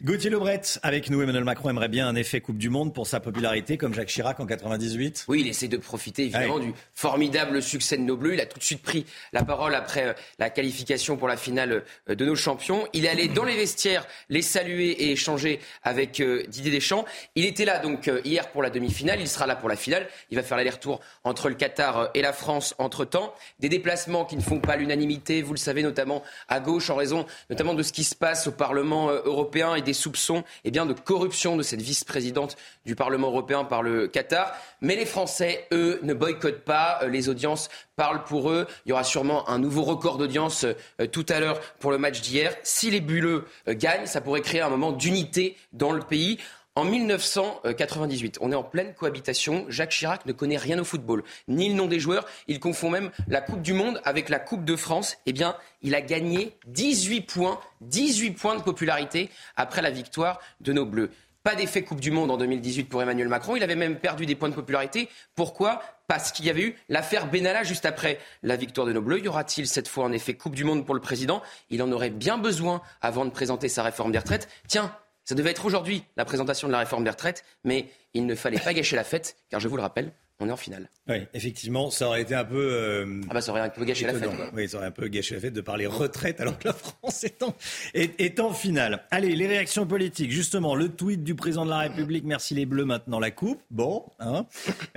Gauthier 0.06 0.30
Lebret, 0.30 0.60
avec 0.82 1.10
nous, 1.10 1.22
Emmanuel 1.22 1.46
Macron 1.46 1.70
aimerait 1.70 1.88
bien 1.88 2.10
un 2.10 2.16
effet 2.16 2.42
Coupe 2.42 2.58
du 2.58 2.70
Monde 2.70 2.94
pour 2.94 3.08
sa 3.08 3.22
popularité, 3.22 3.78
comme 3.78 3.94
Jacques 3.94 4.10
Chirac 4.10 4.38
en 4.42 4.46
98. 4.46 5.24
Oui, 5.30 5.40
il 5.40 5.48
essaie 5.48 5.70
de 5.70 5.78
profiter 5.78 6.24
évidemment 6.24 6.60
du 6.60 6.74
formidable 6.94 7.62
succès 7.62 7.96
de 7.96 8.02
nos 8.02 8.18
Bleus. 8.18 8.34
Il 8.34 8.42
a 8.42 8.46
tout 8.46 8.60
de 8.60 8.64
suite 8.66 8.82
pris 8.82 9.06
la 9.32 9.46
parole 9.46 9.74
après 9.74 10.08
euh, 10.08 10.14
la 10.40 10.50
qualification 10.50 11.16
pour 11.16 11.30
la 11.30 11.38
finale 11.38 11.86
euh, 12.10 12.16
de 12.16 12.26
nos 12.26 12.36
champions. 12.36 12.86
Il 12.92 13.06
est 13.06 13.08
allé 13.08 13.30
dans 13.30 13.46
les 13.46 13.56
vestiaires 13.56 14.06
les 14.28 14.42
saluer 14.42 14.90
et 14.90 15.12
échanger 15.14 15.62
avec 15.84 16.20
euh, 16.20 16.44
Didier 16.50 16.74
Deschamps. 16.74 17.06
Il 17.36 17.46
était 17.46 17.64
là 17.64 17.80
donc 17.80 18.12
hier 18.26 18.52
pour 18.52 18.62
la 18.62 18.70
demi-finale, 18.70 19.22
il 19.22 19.30
sera 19.30 19.48
là 19.48 19.56
pour 19.56 19.70
la 19.70 19.78
finale. 19.78 20.10
Il 20.32 20.36
va 20.36 20.44
faire 20.44 20.58
l'aller-retour 20.58 21.00
entre 21.24 21.48
le 21.48 21.56
Qatar 21.56 22.10
et 22.14 22.22
la 22.22 22.34
France 22.34 22.76
entre-temps. 22.78 23.34
Des 23.62 23.70
déplacements 23.70 24.26
qui 24.26 24.36
ne 24.36 24.42
font 24.42 24.60
pas 24.60 24.76
l'unanimité, 24.76 25.42
vous 25.42 25.54
le 25.54 25.60
savez, 25.60 25.82
notamment 25.82 26.24
à 26.50 26.60
gauche, 26.60 26.90
en 26.90 26.96
raison 26.96 27.26
notamment 27.50 27.74
de 27.74 27.84
ce 27.84 27.94
qui 27.94 28.04
se 28.04 28.16
passe 28.16 28.48
au 28.48 28.52
Parlement 28.52 29.10
européen 29.10 29.76
et 29.76 29.82
des 29.82 29.93
soupçons 29.94 30.44
eh 30.64 30.72
bien, 30.72 30.86
de 30.86 30.94
corruption 30.94 31.58
de 31.58 31.64
cette 31.64 31.82
vice-présidente 31.82 32.56
du 32.86 32.96
Parlement 32.96 33.28
européen 33.28 33.64
par 33.64 33.84
le 33.84 34.08
Qatar. 34.08 34.54
Mais 34.82 34.96
les 34.96 35.06
Français, 35.06 35.68
eux, 35.72 36.00
ne 36.04 36.14
boycottent 36.14 36.64
pas. 36.64 37.00
Euh, 37.04 37.08
les 37.08 37.30
audiences 37.30 37.70
parlent 37.96 38.24
pour 38.24 38.50
eux. 38.50 38.68
Il 38.86 38.90
y 38.90 38.92
aura 38.92 39.04
sûrement 39.04 39.48
un 39.50 39.60
nouveau 39.60 39.84
record 39.84 40.18
d'audience 40.18 40.66
euh, 40.66 41.08
tout 41.08 41.26
à 41.30 41.40
l'heure 41.40 41.60
pour 41.80 41.92
le 41.92 41.98
match 41.98 42.22
d'hier. 42.22 42.56
Si 42.64 42.90
les 42.92 43.02
Bulleux 43.02 43.46
euh, 43.68 43.74
gagnent, 43.76 44.06
ça 44.06 44.22
pourrait 44.22 44.42
créer 44.42 44.62
un 44.62 44.70
moment 44.70 44.92
d'unité 44.92 45.58
dans 45.72 45.92
le 45.92 46.02
pays. 46.02 46.40
En 46.76 46.86
1998, 46.86 48.40
on 48.42 48.52
est 48.52 48.56
en 48.56 48.64
pleine 48.64 48.96
cohabitation. 48.96 49.68
Jacques 49.70 49.92
Chirac 49.92 50.26
ne 50.26 50.32
connaît 50.32 50.58
rien 50.58 50.80
au 50.80 50.84
football, 50.84 51.24
ni 51.48 51.70
le 51.70 51.76
nom 51.76 51.86
des 51.86 52.00
joueurs. 52.00 52.26
Il 52.48 52.60
confond 52.60 52.90
même 52.90 53.12
la 53.28 53.42
Coupe 53.42 53.62
du 53.62 53.74
Monde 53.74 54.02
avec 54.06 54.28
la 54.28 54.40
Coupe 54.40 54.66
de 54.66 54.76
France. 54.76 55.18
Eh 55.28 55.34
bien, 55.34 55.56
il 55.84 55.94
a 55.94 56.02
gagné 56.02 56.58
18 56.66 57.22
points, 57.22 57.60
18 57.82 58.32
points 58.32 58.56
de 58.56 58.64
popularité 58.64 59.30
après 59.56 59.84
la 59.84 59.92
victoire 59.92 60.40
de 60.62 60.74
nos 60.74 60.88
Bleus. 60.88 61.12
Pas 61.44 61.54
d'effet 61.54 61.84
Coupe 61.84 62.00
du 62.00 62.10
Monde 62.10 62.32
en 62.32 62.38
2018 62.38 62.86
pour 62.86 63.04
Emmanuel 63.04 63.28
Macron. 63.28 63.56
Il 63.56 63.62
avait 63.62 63.76
même 63.76 64.00
perdu 64.00 64.26
des 64.26 64.34
points 64.34 64.50
de 64.50 64.56
popularité. 64.56 65.10
Pourquoi? 65.36 65.80
Parce 66.08 66.32
qu'il 66.32 66.46
y 66.46 66.50
avait 66.50 66.64
eu 66.64 66.76
l'affaire 66.90 67.28
Benalla 67.28 67.62
juste 67.62 67.86
après 67.86 68.18
la 68.42 68.56
victoire 68.56 68.88
de 68.88 68.94
nos 68.94 69.02
Bleus. 69.02 69.20
Y 69.20 69.28
aura-t-il 69.28 69.68
cette 69.68 69.88
fois 69.88 70.06
un 70.06 70.12
effet 70.12 70.34
Coupe 70.34 70.56
du 70.56 70.64
Monde 70.64 70.88
pour 70.88 70.96
le 70.96 71.02
président? 71.02 71.44
Il 71.70 71.84
en 71.84 71.92
aurait 71.92 72.10
bien 72.10 72.40
besoin 72.40 72.82
avant 73.00 73.26
de 73.26 73.30
présenter 73.30 73.70
sa 73.70 73.84
réforme 73.84 74.12
des 74.12 74.18
retraites. 74.18 74.50
Tiens, 74.68 74.92
ça 75.26 75.36
devait 75.36 75.52
être 75.52 75.66
aujourd'hui 75.66 76.04
la 76.18 76.26
présentation 76.26 76.68
de 76.68 76.74
la 76.74 76.80
réforme 76.80 77.04
des 77.04 77.10
retraites, 77.10 77.44
mais 77.64 77.90
il 78.14 78.26
ne 78.26 78.36
fallait 78.36 78.60
pas 78.60 78.74
gâcher 78.74 78.96
la 78.96 79.04
fête, 79.04 79.38
car 79.50 79.60
je 79.60 79.68
vous 79.68 79.76
le 79.76 79.82
rappelle, 79.82 80.14
on 80.44 80.50
est 80.50 80.52
en 80.52 80.58
finale. 80.58 80.90
Oui, 81.08 81.18
effectivement, 81.34 81.90
ça 81.90 82.08
aurait 82.08 82.22
été 82.22 82.36
un 82.36 82.46
peu. 82.46 82.70
Euh, 82.72 83.22
ah 83.30 83.34
bah 83.34 83.42
ça 83.42 83.52
aurait 83.52 83.62
un 83.62 83.70
peu 83.70 83.84
gâché 83.84 84.06
la 84.06 84.14
fête. 84.14 84.30
Oui, 84.54 84.70
ça 84.70 84.78
aurait 84.78 84.88
un 84.88 84.92
peu 84.92 85.08
gâché 85.08 85.36
la 85.36 85.42
fête 85.42 85.54
de 85.54 85.62
parler 85.62 85.86
retraite 85.86 86.40
alors 86.40 86.58
que 86.58 86.68
la 86.68 86.74
France 86.74 87.24
est 87.24 87.44
en, 87.44 87.56
est, 87.94 88.40
en 88.40 88.54
finale. 88.54 89.04
Allez, 89.12 89.36
les 89.36 89.48
réactions 89.48 89.86
politiques. 89.86 90.32
Justement, 90.32 90.76
le 90.76 90.90
tweet 90.90 91.24
du 91.24 91.36
président 91.36 91.66
de 91.66 91.70
la 91.70 91.80
République. 91.80 92.24
Merci 92.26 92.56
les 92.56 92.66
Bleus, 92.66 92.86
maintenant 92.86 93.20
la 93.20 93.32
coupe. 93.32 93.62
Bon, 93.72 94.06
hein. 94.20 94.46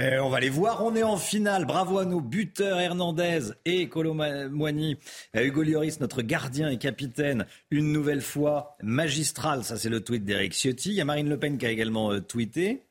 Euh, 0.01 0.19
on 0.21 0.29
va 0.29 0.41
les 0.41 0.49
voir. 0.49 0.85
On 0.85 0.95
est 0.95 1.03
en 1.03 1.17
finale. 1.17 1.65
Bravo 1.65 1.99
à 1.99 2.05
nos 2.05 2.21
buteurs 2.21 2.79
Hernandez 2.79 3.53
et 3.65 3.89
Colomboigny. 3.89 4.99
Hugo 5.35 5.63
Lloris, 5.63 6.01
notre 6.01 6.23
gardien 6.23 6.69
et 6.69 6.79
capitaine, 6.79 7.47
une 7.71 7.93
nouvelle 7.93 8.23
fois 8.23 8.77
magistral. 8.83 9.65
Ça, 9.65 9.77
c'est 9.77 9.89
le 9.89 10.01
tweet 10.01 10.25
d'Eric 10.25 10.53
Ciotti. 10.53 10.91
Il 10.91 10.95
y 10.95 11.01
a 11.01 11.05
Marine 11.05 11.29
Le 11.29 11.39
Pen 11.39 11.59
qui 11.59 11.67
a 11.67 11.71
également 11.71 12.13
euh, 12.13 12.21
tweeté. 12.21 12.87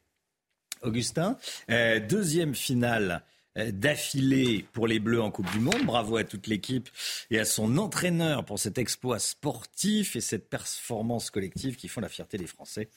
Augustin. 0.85 1.37
Euh, 1.69 1.99
deuxième 1.99 2.55
finale 2.55 3.23
euh, 3.57 3.71
d'affilée 3.71 4.65
pour 4.73 4.87
les 4.87 4.99
Bleus 4.99 5.21
en 5.21 5.31
Coupe 5.31 5.49
du 5.51 5.59
Monde. 5.59 5.85
Bravo 5.85 6.17
à 6.17 6.23
toute 6.23 6.47
l'équipe 6.47 6.89
et 7.31 7.39
à 7.39 7.45
son 7.45 7.77
entraîneur 7.77 8.45
pour 8.45 8.59
cet 8.59 8.77
exploit 8.77 9.19
sportif 9.19 10.15
et 10.15 10.21
cette 10.21 10.49
performance 10.49 11.29
collective 11.29 11.75
qui 11.75 11.87
font 11.87 12.01
la 12.01 12.09
fierté 12.09 12.37
des 12.37 12.47
Français. 12.47 12.89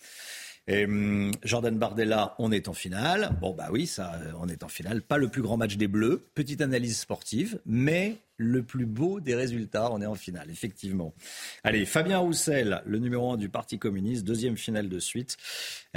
Hum, 0.70 1.30
Jordan 1.44 1.78
Bardella, 1.78 2.34
on 2.38 2.52
est 2.52 2.68
en 2.68 2.74
finale. 2.74 3.30
Bon, 3.40 3.54
bah 3.54 3.68
oui, 3.70 3.86
ça, 3.86 4.16
euh, 4.16 4.32
on 4.38 4.48
est 4.48 4.62
en 4.62 4.68
finale. 4.68 5.00
Pas 5.00 5.16
le 5.16 5.28
plus 5.28 5.40
grand 5.40 5.56
match 5.56 5.76
des 5.76 5.88
Bleus. 5.88 6.22
Petite 6.34 6.60
analyse 6.60 6.98
sportive, 6.98 7.58
mais 7.64 8.18
le 8.36 8.62
plus 8.62 8.84
beau 8.84 9.20
des 9.20 9.34
résultats. 9.34 9.90
On 9.92 10.02
est 10.02 10.06
en 10.06 10.14
finale, 10.14 10.50
effectivement. 10.50 11.14
Allez, 11.64 11.86
Fabien 11.86 12.18
Roussel, 12.18 12.82
le 12.84 12.98
numéro 12.98 13.32
un 13.32 13.36
du 13.38 13.48
Parti 13.48 13.78
communiste, 13.78 14.24
deuxième 14.24 14.58
finale 14.58 14.88
de 14.88 14.98
suite. 14.98 15.38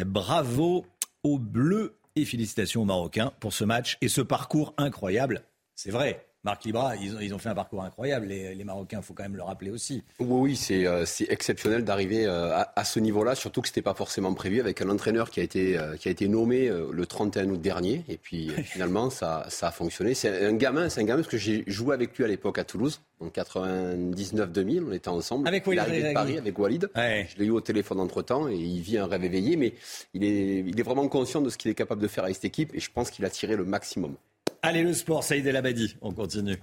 Bravo 0.05 0.85
aux 1.23 1.37
Bleus 1.37 1.95
et 2.15 2.25
félicitations 2.25 2.81
aux 2.81 2.85
Marocains 2.85 3.33
pour 3.39 3.53
ce 3.53 3.63
match 3.63 3.97
et 4.01 4.07
ce 4.07 4.21
parcours 4.21 4.73
incroyable. 4.77 5.43
C'est 5.75 5.91
vrai, 5.91 6.30
Marc 6.43 6.65
Libra, 6.65 6.95
ils 6.95 7.33
ont, 7.35 7.37
fait 7.37 7.49
un 7.49 7.53
parcours 7.53 7.83
incroyable, 7.83 8.25
les, 8.25 8.63
Marocains, 8.63 8.97
il 8.97 9.03
faut 9.03 9.13
quand 9.13 9.21
même 9.21 9.35
le 9.35 9.43
rappeler 9.43 9.69
aussi. 9.69 10.03
Oui, 10.19 10.57
oui 10.69 10.85
euh, 10.87 11.05
c'est 11.05 11.29
exceptionnel 11.29 11.83
d'arriver 11.83 12.25
euh, 12.25 12.63
à, 12.75 12.83
ce 12.83 12.99
niveau-là, 12.99 13.35
surtout 13.35 13.61
que 13.61 13.67
ce 13.67 13.73
n'était 13.73 13.83
pas 13.83 13.93
forcément 13.93 14.33
prévu, 14.33 14.59
avec 14.59 14.81
un 14.81 14.89
entraîneur 14.89 15.29
qui 15.29 15.39
a 15.39 15.43
été, 15.43 15.77
euh, 15.77 15.95
qui 15.97 16.07
a 16.07 16.11
été 16.11 16.27
nommé 16.27 16.67
le 16.69 17.05
31 17.05 17.47
août 17.49 17.61
dernier, 17.61 18.03
et 18.09 18.17
puis 18.17 18.49
finalement, 18.65 19.11
ça, 19.11 19.45
ça 19.49 19.67
a 19.67 19.71
fonctionné. 19.71 20.15
C'est 20.15 20.45
un 20.45 20.53
gamin, 20.53 20.89
c'est 20.89 21.01
un 21.01 21.03
gamin, 21.03 21.21
parce 21.21 21.31
que 21.31 21.37
j'ai 21.37 21.63
joué 21.67 21.93
avec 21.93 22.17
lui 22.17 22.23
à 22.23 22.27
l'époque 22.27 22.57
à 22.57 22.63
Toulouse, 22.63 23.01
en 23.19 23.27
99-2000, 23.27 24.83
on 24.87 24.93
était 24.93 25.09
ensemble. 25.09 25.47
Avec 25.47 25.67
Walid. 25.67 25.83
Il 25.89 25.93
est 25.93 26.09
de 26.09 26.13
Paris, 26.13 26.39
avec 26.39 26.57
Walid. 26.57 26.89
Je 26.95 27.37
l'ai 27.37 27.45
eu 27.45 27.51
au 27.51 27.61
téléphone 27.61 27.99
entre-temps, 27.99 28.49
et 28.49 28.55
il 28.55 28.81
vit 28.81 28.97
un 28.97 29.05
rêve 29.05 29.25
éveillé, 29.25 29.57
mais 29.57 29.75
il 30.15 30.23
est, 30.23 30.63
il 30.65 30.79
est 30.79 30.83
vraiment 30.83 31.07
conscient 31.07 31.41
de 31.41 31.51
ce 31.51 31.57
qu'il 31.59 31.69
est 31.69 31.75
capable 31.75 32.01
de 32.01 32.07
faire 32.07 32.23
avec 32.23 32.35
cette 32.35 32.45
équipe, 32.45 32.73
et 32.73 32.79
je 32.79 32.89
pense 32.91 33.11
qu'il 33.11 33.25
a 33.25 33.29
tiré 33.29 33.55
le 33.55 33.63
maximum. 33.63 34.15
Allez, 34.63 34.83
le 34.83 34.93
sport, 34.93 35.23
Saïd 35.23 35.47
El 35.47 35.55
Abadi, 35.55 35.95
on 36.01 36.11
continue. 36.11 36.57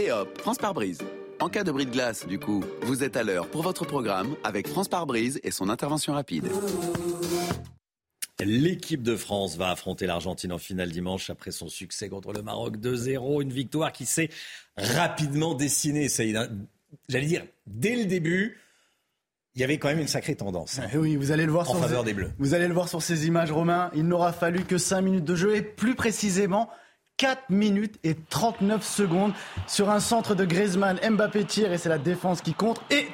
Et 0.00 0.10
hop, 0.10 0.40
France 0.40 0.56
par 0.56 0.72
brise. 0.72 1.00
En 1.38 1.50
cas 1.50 1.64
de 1.64 1.70
bris 1.70 1.84
de 1.84 1.90
glace, 1.90 2.26
du 2.26 2.38
coup, 2.38 2.64
vous 2.80 3.04
êtes 3.04 3.18
à 3.18 3.24
l'heure 3.24 3.50
pour 3.50 3.62
votre 3.62 3.84
programme 3.84 4.36
avec 4.44 4.66
France 4.66 4.88
par 4.88 5.04
brise 5.04 5.38
et 5.42 5.50
son 5.50 5.68
intervention 5.68 6.14
rapide. 6.14 6.48
L'équipe 8.40 9.02
de 9.02 9.16
France 9.16 9.56
va 9.56 9.70
affronter 9.70 10.06
l'Argentine 10.06 10.52
en 10.52 10.58
finale 10.58 10.92
dimanche 10.92 11.28
après 11.28 11.50
son 11.50 11.68
succès 11.68 12.08
contre 12.08 12.32
le 12.32 12.40
Maroc 12.40 12.78
2-0. 12.78 13.42
Une 13.42 13.52
victoire 13.52 13.92
qui 13.92 14.06
s'est 14.06 14.30
rapidement 14.78 15.54
dessinée, 15.54 16.08
Saïd. 16.08 16.38
J'allais 17.10 17.26
dire, 17.26 17.44
dès 17.66 17.96
le 17.96 18.06
début, 18.06 18.58
il 19.58 19.62
y 19.62 19.64
avait 19.64 19.78
quand 19.78 19.88
même 19.88 19.98
une 19.98 20.06
sacrée 20.06 20.36
tendance. 20.36 20.78
Hein, 20.78 20.86
oui, 20.94 21.16
vous 21.16 21.32
allez 21.32 21.44
le 21.44 21.50
voir 21.50 21.68
en 21.68 21.74
faveur 21.74 22.04
des 22.04 22.14
Bleus. 22.14 22.30
Vous 22.38 22.54
allez 22.54 22.68
le 22.68 22.74
voir 22.74 22.88
sur 22.88 23.02
ces 23.02 23.26
images, 23.26 23.50
Romain. 23.50 23.90
Il 23.92 24.04
n'aura 24.04 24.32
fallu 24.32 24.62
que 24.62 24.78
5 24.78 25.00
minutes 25.00 25.24
de 25.24 25.34
jeu 25.34 25.56
et 25.56 25.62
plus 25.62 25.96
précisément 25.96 26.70
4 27.16 27.50
minutes 27.50 27.98
et 28.04 28.14
39 28.14 28.86
secondes 28.86 29.32
sur 29.66 29.90
un 29.90 29.98
centre 29.98 30.36
de 30.36 30.44
Griezmann. 30.44 31.00
Mbappé 31.02 31.44
tire 31.44 31.72
et 31.72 31.78
c'est 31.78 31.88
la 31.88 31.98
défense 31.98 32.40
qui 32.40 32.54
compte. 32.54 32.80
Et 32.92 33.08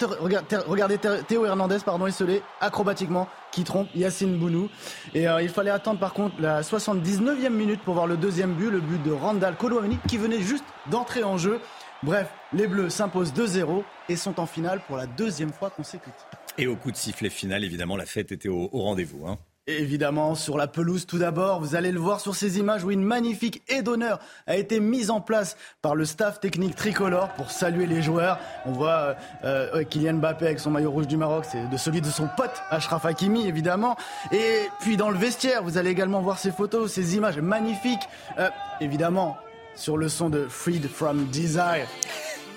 regardez 0.66 0.98
Théo 1.26 1.46
Hernandez, 1.46 1.78
pardon, 1.82 2.06
esselé 2.06 2.42
acrobatiquement 2.60 3.26
qui 3.50 3.64
trompe 3.64 3.88
Yacine 3.94 4.36
Bounou. 4.36 4.68
Et 5.14 5.26
euh, 5.26 5.40
il 5.40 5.48
fallait 5.48 5.70
attendre 5.70 5.98
par 5.98 6.12
contre 6.12 6.34
la 6.42 6.60
79e 6.60 7.48
minute 7.48 7.80
pour 7.80 7.94
voir 7.94 8.06
le 8.06 8.18
deuxième 8.18 8.52
but, 8.52 8.68
le 8.68 8.80
but 8.80 9.02
de 9.02 9.12
Randall 9.12 9.56
Colomani 9.56 9.96
qui 10.06 10.18
venait 10.18 10.42
juste 10.42 10.66
d'entrer 10.90 11.24
en 11.24 11.38
jeu. 11.38 11.58
Bref, 12.02 12.28
les 12.54 12.66
Bleus 12.66 12.90
s'imposent 12.90 13.32
2-0 13.32 13.82
et 14.08 14.16
sont 14.16 14.38
en 14.40 14.46
finale 14.46 14.80
pour 14.86 14.96
la 14.96 15.06
deuxième 15.06 15.52
fois 15.52 15.70
consécutive. 15.70 16.14
Et 16.56 16.66
au 16.66 16.76
coup 16.76 16.92
de 16.92 16.96
sifflet 16.96 17.30
final, 17.30 17.64
évidemment, 17.64 17.96
la 17.96 18.06
fête 18.06 18.30
était 18.30 18.48
au, 18.48 18.68
rendez-vous. 18.72 19.26
Hein. 19.26 19.38
Évidemment, 19.66 20.34
sur 20.34 20.58
la 20.58 20.68
pelouse 20.68 21.06
tout 21.06 21.18
d'abord, 21.18 21.58
vous 21.60 21.74
allez 21.74 21.90
le 21.90 21.98
voir 21.98 22.20
sur 22.20 22.36
ces 22.36 22.58
images 22.58 22.84
où 22.84 22.90
une 22.90 23.02
magnifique 23.02 23.62
aide 23.68 23.86
d'honneur 23.86 24.20
a 24.46 24.56
été 24.56 24.78
mise 24.78 25.10
en 25.10 25.22
place 25.22 25.56
par 25.80 25.94
le 25.94 26.04
staff 26.04 26.38
technique 26.38 26.76
tricolore 26.76 27.30
pour 27.30 27.50
saluer 27.50 27.86
les 27.86 28.02
joueurs. 28.02 28.38
On 28.66 28.72
voit 28.72 29.16
euh, 29.42 29.70
euh, 29.74 29.84
Kylian 29.84 30.14
Mbappé 30.14 30.44
avec 30.44 30.60
son 30.60 30.70
maillot 30.70 30.90
rouge 30.90 31.06
du 31.06 31.16
Maroc, 31.16 31.46
c'est 31.50 31.66
de 31.70 31.76
celui 31.78 32.02
de 32.02 32.10
son 32.10 32.28
pote 32.36 32.52
Ashraf 32.70 33.06
Hakimi 33.06 33.48
évidemment. 33.48 33.96
Et 34.32 34.68
puis 34.80 34.98
dans 34.98 35.08
le 35.08 35.16
vestiaire, 35.16 35.62
vous 35.62 35.78
allez 35.78 35.90
également 35.90 36.20
voir 36.20 36.38
ces 36.38 36.52
photos, 36.52 36.92
ces 36.92 37.16
images 37.16 37.38
magnifiques. 37.38 38.06
Euh, 38.38 38.50
évidemment, 38.82 39.38
sur 39.76 39.96
le 39.96 40.10
son 40.10 40.28
de 40.28 40.46
Freed 40.46 40.88
from 40.88 41.26
Desire. 41.28 41.88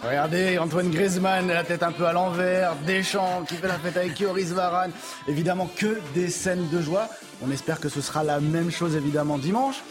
Regardez, 0.04 0.60
Antoine 0.60 0.92
Griezmann, 0.92 1.48
la 1.48 1.64
tête 1.64 1.82
un 1.82 1.92
peu 1.92 2.06
à 2.06 2.14
l'envers, 2.14 2.76
Deschamps 2.86 3.44
qui 3.48 3.56
fait 3.56 3.68
la 3.68 3.80
fête 3.80 3.98
avec 3.98 4.20
Yoris 4.20 4.52
Varane. 4.52 4.92
Évidemment 5.28 5.70
que 5.76 6.00
des 6.14 6.30
scènes 6.30 6.70
de 6.70 6.82
joie. 6.82 7.08
On 7.42 7.52
espère 7.52 7.80
que 7.80 7.90
ce 7.90 8.02
sera 8.02 8.24
la 8.24 8.40
même 8.40 8.72
chose 8.72 8.96
évidemment 8.96 9.38
dimanche. 9.38 9.84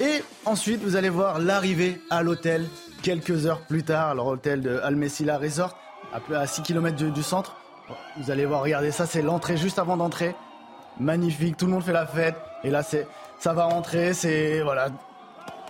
Et 0.00 0.22
ensuite, 0.44 0.82
vous 0.82 0.96
allez 0.96 1.08
voir 1.08 1.38
l'arrivée 1.38 2.00
à 2.10 2.22
l'hôtel 2.22 2.66
quelques 3.02 3.46
heures 3.46 3.60
plus 3.60 3.82
tard, 3.82 4.14
l'hôtel 4.14 4.60
de 4.60 4.80
Al 4.82 4.96
Messila 4.96 5.38
Resort, 5.38 5.76
à 6.12 6.46
6 6.46 6.62
km 6.62 6.96
du, 6.96 7.10
du 7.10 7.22
centre. 7.22 7.56
Vous 8.18 8.30
allez 8.30 8.46
voir, 8.46 8.62
regardez 8.62 8.90
ça, 8.90 9.06
c'est 9.06 9.22
l'entrée 9.22 9.56
juste 9.56 9.78
avant 9.78 9.96
d'entrer. 9.96 10.34
Magnifique, 10.98 11.56
tout 11.56 11.66
le 11.66 11.72
monde 11.72 11.84
fait 11.84 11.92
la 11.92 12.06
fête. 12.06 12.36
Et 12.64 12.70
là, 12.70 12.82
c'est, 12.82 13.06
ça 13.38 13.52
va 13.52 13.64
rentrer, 13.64 14.12
c'est 14.12 14.60
voilà, 14.62 14.88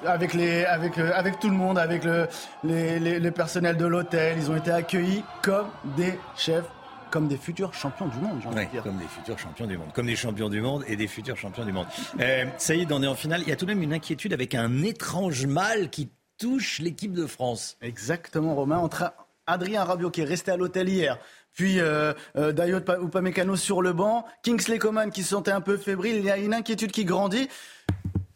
avec, 0.04 0.34
les, 0.34 0.64
avec, 0.64 0.98
euh, 0.98 1.12
avec 1.14 1.38
tout 1.38 1.48
le 1.48 1.54
monde, 1.54 1.78
avec 1.78 2.04
le, 2.04 2.28
les, 2.64 2.98
les, 2.98 3.30
personnel 3.30 3.76
de 3.76 3.86
l'hôtel. 3.86 4.36
Ils 4.38 4.50
ont 4.50 4.56
été 4.56 4.70
accueillis 4.70 5.22
comme 5.42 5.68
des 5.96 6.18
chefs 6.36 6.66
comme 7.10 7.28
des 7.28 7.36
futurs 7.36 7.72
champions 7.72 8.08
du 8.08 8.18
monde, 8.18 8.40
j'ai 8.42 8.66
dire. 8.66 8.82
Comme 8.82 8.98
des 8.98 9.06
futurs 9.06 9.38
champions 9.38 9.66
du 9.66 9.78
monde. 9.78 9.88
Comme 9.94 10.06
des 10.06 10.16
champions 10.16 10.48
du 10.48 10.60
monde 10.60 10.84
et 10.86 10.96
des 10.96 11.06
futurs 11.06 11.36
champions 11.36 11.64
du 11.64 11.72
monde. 11.72 11.86
Euh, 12.20 12.44
Saïd, 12.58 12.90
on 12.92 13.02
est 13.02 13.06
en 13.06 13.14
finale. 13.14 13.42
Il 13.42 13.48
y 13.48 13.52
a 13.52 13.56
tout 13.56 13.64
de 13.64 13.72
même 13.72 13.82
une 13.82 13.94
inquiétude 13.94 14.32
avec 14.32 14.54
un 14.54 14.82
étrange 14.82 15.46
mal 15.46 15.88
qui 15.88 16.10
touche 16.36 16.80
l'équipe 16.80 17.12
de 17.12 17.26
France. 17.26 17.76
Exactement, 17.80 18.54
Romain. 18.54 18.78
Entre 18.78 19.12
Adrien 19.46 19.84
Rabiot 19.84 20.10
qui 20.10 20.22
est 20.22 20.24
resté 20.24 20.50
à 20.50 20.56
l'hôtel 20.56 20.88
hier, 20.88 21.18
puis 21.54 21.80
euh, 21.80 22.12
euh, 22.36 22.52
Dayot 22.52 22.80
Upamecano 22.80 23.56
sur 23.56 23.80
le 23.80 23.92
banc, 23.92 24.26
Kingsley 24.42 24.78
Coman 24.78 25.10
qui 25.10 25.22
se 25.22 25.30
sentait 25.30 25.52
un 25.52 25.60
peu 25.60 25.76
fébrile. 25.76 26.16
Il 26.16 26.24
y 26.24 26.30
a 26.30 26.36
une 26.36 26.52
inquiétude 26.52 26.92
qui 26.92 27.04
grandit. 27.04 27.48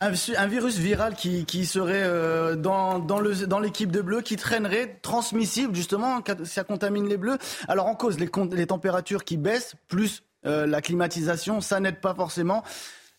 Un, 0.02 0.46
virus 0.46 0.78
viral 0.78 1.14
qui, 1.14 1.44
qui 1.44 1.66
serait 1.66 2.02
euh, 2.02 2.56
dans, 2.56 2.98
dans, 2.98 3.20
le, 3.20 3.46
dans 3.46 3.60
l'équipe 3.60 3.92
de 3.92 4.00
Bleus, 4.00 4.22
qui 4.22 4.36
traînerait, 4.36 4.98
transmissible 5.02 5.74
justement, 5.74 6.22
ça 6.44 6.64
contamine 6.64 7.06
les 7.06 7.18
Bleus. 7.18 7.36
Alors 7.68 7.86
en 7.86 7.94
cause, 7.94 8.18
les, 8.18 8.30
les 8.52 8.66
températures 8.66 9.24
qui 9.24 9.36
baissent, 9.36 9.74
plus 9.88 10.22
euh, 10.46 10.66
la 10.66 10.80
climatisation, 10.80 11.60
ça 11.60 11.80
n'aide 11.80 12.00
pas 12.00 12.14
forcément. 12.14 12.62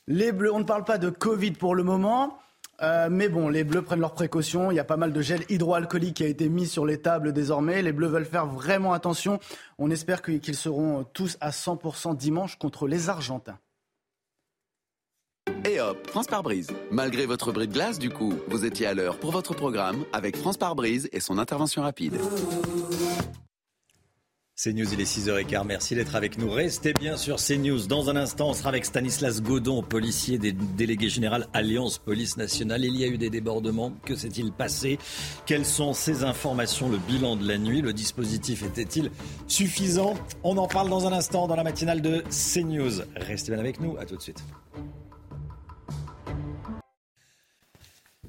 Les 0.08 0.32
Bleus, 0.32 0.52
on 0.52 0.58
ne 0.58 0.64
parle 0.64 0.84
pas 0.84 0.98
de 0.98 1.12
Covid 1.12 1.52
pour 1.52 1.76
le 1.76 1.84
moment. 1.84 2.40
Euh, 2.82 3.10
mais 3.12 3.30
bon, 3.30 3.48
les 3.48 3.64
Bleus 3.64 3.84
prennent 3.84 4.00
leurs 4.00 4.16
précautions. 4.16 4.72
Il 4.72 4.76
y 4.76 4.80
a 4.80 4.84
pas 4.84 4.98
mal 4.98 5.14
de 5.14 5.22
gel 5.22 5.44
hydroalcoolique 5.50 6.16
qui 6.16 6.24
a 6.24 6.28
été 6.28 6.50
mis 6.50 6.66
sur 6.66 6.88
les 6.88 7.00
tables 7.00 7.32
désormais. 7.32 7.84
Les 7.84 7.92
Bleus 7.92 8.08
veulent 8.08 8.26
faire 8.26 8.48
vraiment 8.48 8.94
attention. 8.94 9.40
On 9.78 9.92
espère 9.92 10.24
qu'ils 10.24 10.56
seront 10.56 11.04
tous 11.14 11.38
à 11.42 11.52
100% 11.52 12.18
dimanche 12.18 12.58
contre 12.58 12.88
les 12.88 13.10
Argentins. 13.10 13.60
Et 15.64 15.80
hop, 15.80 16.08
France 16.08 16.28
par 16.28 16.44
brise. 16.44 16.68
Malgré 16.90 17.26
votre 17.26 17.52
bris 17.52 17.68
de 17.68 17.74
glace, 17.74 18.00
du 18.00 18.10
coup, 18.10 18.34
vous 18.48 18.66
étiez 18.66 18.88
à 18.88 18.94
l'heure 18.94 19.18
pour 19.18 19.32
votre 19.32 19.54
programme 19.54 20.06
avec 20.12 20.36
France 20.36 20.58
par 20.58 20.76
brise 20.76 21.08
et 21.12 21.20
son 21.20 21.38
intervention 21.38 21.84
rapide. 21.84 22.16
CNews, 24.56 24.94
il 24.94 25.02
est 25.02 25.06
6h15. 25.06 25.66
Merci 25.66 25.96
d'être 25.96 26.16
avec 26.16 26.38
nous. 26.38 26.52
Restez 26.52 26.94
bien 26.94 27.18
sur 27.18 27.38
CNews. 27.38 27.88
Dans 27.88 28.12
un 28.12 28.16
instant, 28.16 28.50
on 28.50 28.54
sera 28.54 28.70
avec 28.70 28.86
Stanislas 28.86 29.42
Godon, 29.42 29.82
policier 29.82 30.38
des 30.38 30.52
délégués 30.52 31.10
général 31.10 31.48
Alliance 31.54 31.98
Police 31.98 32.38
Nationale. 32.38 32.86
Il 32.86 32.96
y 32.96 33.04
a 33.04 33.08
eu 33.08 33.18
des 33.18 33.32
débordements. 33.32 33.92
Que 34.06 34.16
s'est-il 34.16 34.52
passé? 34.52 35.00
Quelles 35.48 35.66
sont 35.66 35.94
ces 35.94 36.24
informations? 36.24 36.90
Le 36.90 36.98
bilan 36.98 37.38
de 37.38 37.48
la 37.48 37.58
nuit? 37.58 37.82
Le 37.82 37.94
dispositif 37.94 38.64
était-il 38.64 39.10
suffisant? 39.48 40.14
On 40.44 40.58
en 40.58 40.68
parle 40.68 40.90
dans 40.90 41.08
un 41.08 41.14
instant 41.14 41.48
dans 41.48 41.56
la 41.56 41.64
matinale 41.64 42.02
de 42.02 42.24
CNews. 42.30 43.02
Restez 43.16 43.52
bien 43.52 43.60
avec 43.60 43.80
nous. 43.80 43.98
À 43.98 44.06
tout 44.06 44.16
de 44.16 44.22
suite. 44.22 44.44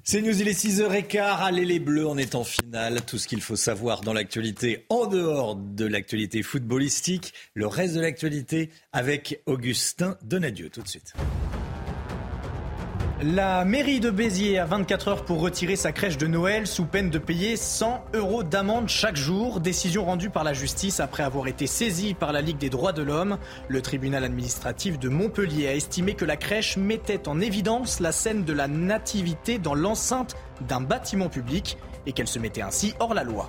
C'est 0.05 0.21
News, 0.21 0.41
il 0.41 0.49
est 0.49 0.65
6h15. 0.65 1.21
Allez 1.21 1.65
les 1.65 1.79
Bleus, 1.79 2.09
on 2.09 2.19
est 2.19 2.35
en 2.35 2.43
finale. 2.43 3.03
Tout 3.07 3.19
ce 3.19 3.29
qu'il 3.29 3.41
faut 3.41 3.55
savoir 3.55 4.01
dans 4.01 4.13
l'actualité, 4.13 4.85
en 4.89 5.07
dehors 5.07 5.55
de 5.55 5.87
l'actualité 5.87 6.43
footballistique, 6.43 7.33
le 7.55 7.69
reste 7.69 7.95
de 7.95 8.01
l'actualité 8.01 8.71
avec 8.93 9.41
Augustin 9.47 10.17
Donadieu. 10.25 10.71
Tout 10.71 10.83
de 10.83 10.89
suite. 10.89 11.15
La 13.25 13.65
mairie 13.65 14.01
de 14.01 14.11
Béziers 14.11 14.59
a 14.59 14.65
24 14.65 15.07
heures 15.07 15.25
pour 15.25 15.41
retirer 15.41 15.77
sa 15.77 15.93
crèche 15.93 16.19
de 16.19 16.27
Noël 16.27 16.67
sous 16.67 16.87
peine 16.87 17.09
de 17.09 17.19
payer 17.19 17.57
100 17.57 18.05
euros 18.15 18.43
d'amende 18.43 18.89
chaque 18.89 19.15
jour. 19.15 19.61
Décision 19.61 20.05
rendue 20.05 20.29
par 20.29 20.43
la 20.43 20.55
justice 20.55 20.99
après 20.99 21.23
avoir 21.23 21.47
été 21.47 21.69
saisie 21.69 22.15
par 22.15 22.33
la 22.33 22.41
Ligue 22.41 22.59
des 22.59 22.69
droits 22.69 22.93
de 22.93 23.03
l'homme. 23.03 23.39
Le 23.69 23.81
tribunal 23.81 24.25
administratif 24.25 24.99
de 24.99 25.09
Montpellier 25.09 25.69
a 25.69 25.75
estimé 25.75 26.15
que 26.15 26.25
la 26.25 26.37
crèche 26.37 26.77
mettait 26.77 27.29
en 27.29 27.41
évidence 27.41 28.01
la 28.01 28.11
scène 28.11 28.43
de 28.43 28.53
la 28.53 28.67
nativité 28.67 29.59
dans 29.59 29.77
l'enceinte 29.77 30.35
d'un 30.67 30.81
bâtiment 30.81 31.29
public 31.29 31.79
et 32.07 32.13
qu'elle 32.13 32.27
se 32.27 32.41
mettait 32.41 32.63
ainsi 32.63 32.93
hors 32.99 33.15
la 33.15 33.23
loi. 33.23 33.49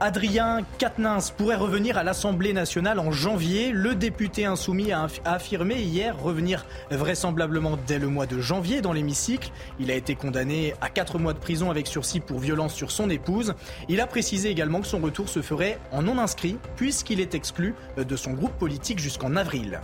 Adrien 0.00 0.60
Quatennens 0.78 1.32
pourrait 1.36 1.56
revenir 1.56 1.98
à 1.98 2.04
l'Assemblée 2.04 2.52
nationale 2.52 3.00
en 3.00 3.10
janvier. 3.10 3.72
Le 3.72 3.96
député 3.96 4.44
insoumis 4.44 4.92
a 4.92 5.08
affirmé 5.24 5.74
hier 5.74 6.16
revenir 6.16 6.64
vraisemblablement 6.92 7.76
dès 7.86 7.98
le 7.98 8.06
mois 8.06 8.26
de 8.26 8.38
janvier 8.38 8.80
dans 8.80 8.92
l'hémicycle. 8.92 9.50
Il 9.80 9.90
a 9.90 9.94
été 9.94 10.14
condamné 10.14 10.74
à 10.80 10.88
4 10.88 11.18
mois 11.18 11.32
de 11.32 11.40
prison 11.40 11.68
avec 11.68 11.88
sursis 11.88 12.20
pour 12.20 12.38
violence 12.38 12.74
sur 12.74 12.92
son 12.92 13.10
épouse. 13.10 13.54
Il 13.88 14.00
a 14.00 14.06
précisé 14.06 14.50
également 14.50 14.80
que 14.80 14.86
son 14.86 15.00
retour 15.00 15.28
se 15.28 15.42
ferait 15.42 15.80
en 15.90 16.02
non 16.02 16.18
inscrit 16.18 16.58
puisqu'il 16.76 17.18
est 17.18 17.34
exclu 17.34 17.74
de 17.96 18.16
son 18.16 18.34
groupe 18.34 18.56
politique 18.56 19.00
jusqu'en 19.00 19.34
avril. 19.34 19.80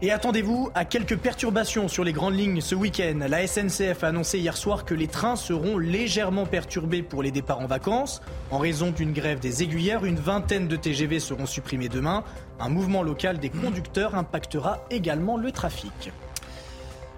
Et 0.00 0.12
attendez-vous 0.12 0.70
à 0.76 0.84
quelques 0.84 1.16
perturbations 1.16 1.88
sur 1.88 2.04
les 2.04 2.12
grandes 2.12 2.38
lignes 2.38 2.60
ce 2.60 2.76
week-end. 2.76 3.18
La 3.28 3.44
SNCF 3.44 4.04
a 4.04 4.08
annoncé 4.08 4.38
hier 4.38 4.56
soir 4.56 4.84
que 4.84 4.94
les 4.94 5.08
trains 5.08 5.34
seront 5.34 5.76
légèrement 5.76 6.46
perturbés 6.46 7.02
pour 7.02 7.20
les 7.20 7.32
départs 7.32 7.58
en 7.58 7.66
vacances. 7.66 8.22
En 8.52 8.58
raison 8.58 8.92
d'une 8.92 9.12
grève 9.12 9.40
des 9.40 9.64
aiguilleurs, 9.64 10.04
une 10.04 10.20
vingtaine 10.20 10.68
de 10.68 10.76
TGV 10.76 11.18
seront 11.18 11.46
supprimés 11.46 11.88
demain. 11.88 12.22
Un 12.60 12.68
mouvement 12.68 13.02
local 13.02 13.38
des 13.38 13.50
conducteurs 13.50 14.14
impactera 14.14 14.86
également 14.90 15.36
le 15.36 15.50
trafic. 15.50 16.12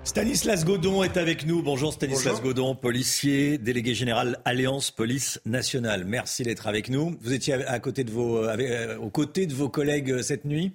Stanislas 0.02 0.64
Godon 0.64 1.02
est 1.02 1.18
avec 1.18 1.44
nous. 1.44 1.62
Bonjour 1.62 1.92
Stanislas 1.92 2.40
Godon, 2.40 2.75
policier, 2.75 3.58
délégué 3.58 3.94
général 3.94 4.40
Alliance 4.46 4.90
Police 4.90 5.38
Nationale. 5.44 6.06
Merci 6.06 6.44
d'être 6.44 6.66
avec 6.66 6.88
nous. 6.88 7.14
Vous 7.20 7.34
étiez 7.34 7.52
à 7.52 7.78
côté 7.78 8.04
de 8.04 8.10
vos, 8.10 8.38
euh, 8.38 8.96
aux 8.96 9.10
côtés 9.10 9.46
de 9.46 9.52
vos 9.52 9.68
collègues 9.68 10.12
euh, 10.12 10.22
cette 10.22 10.46
nuit? 10.46 10.72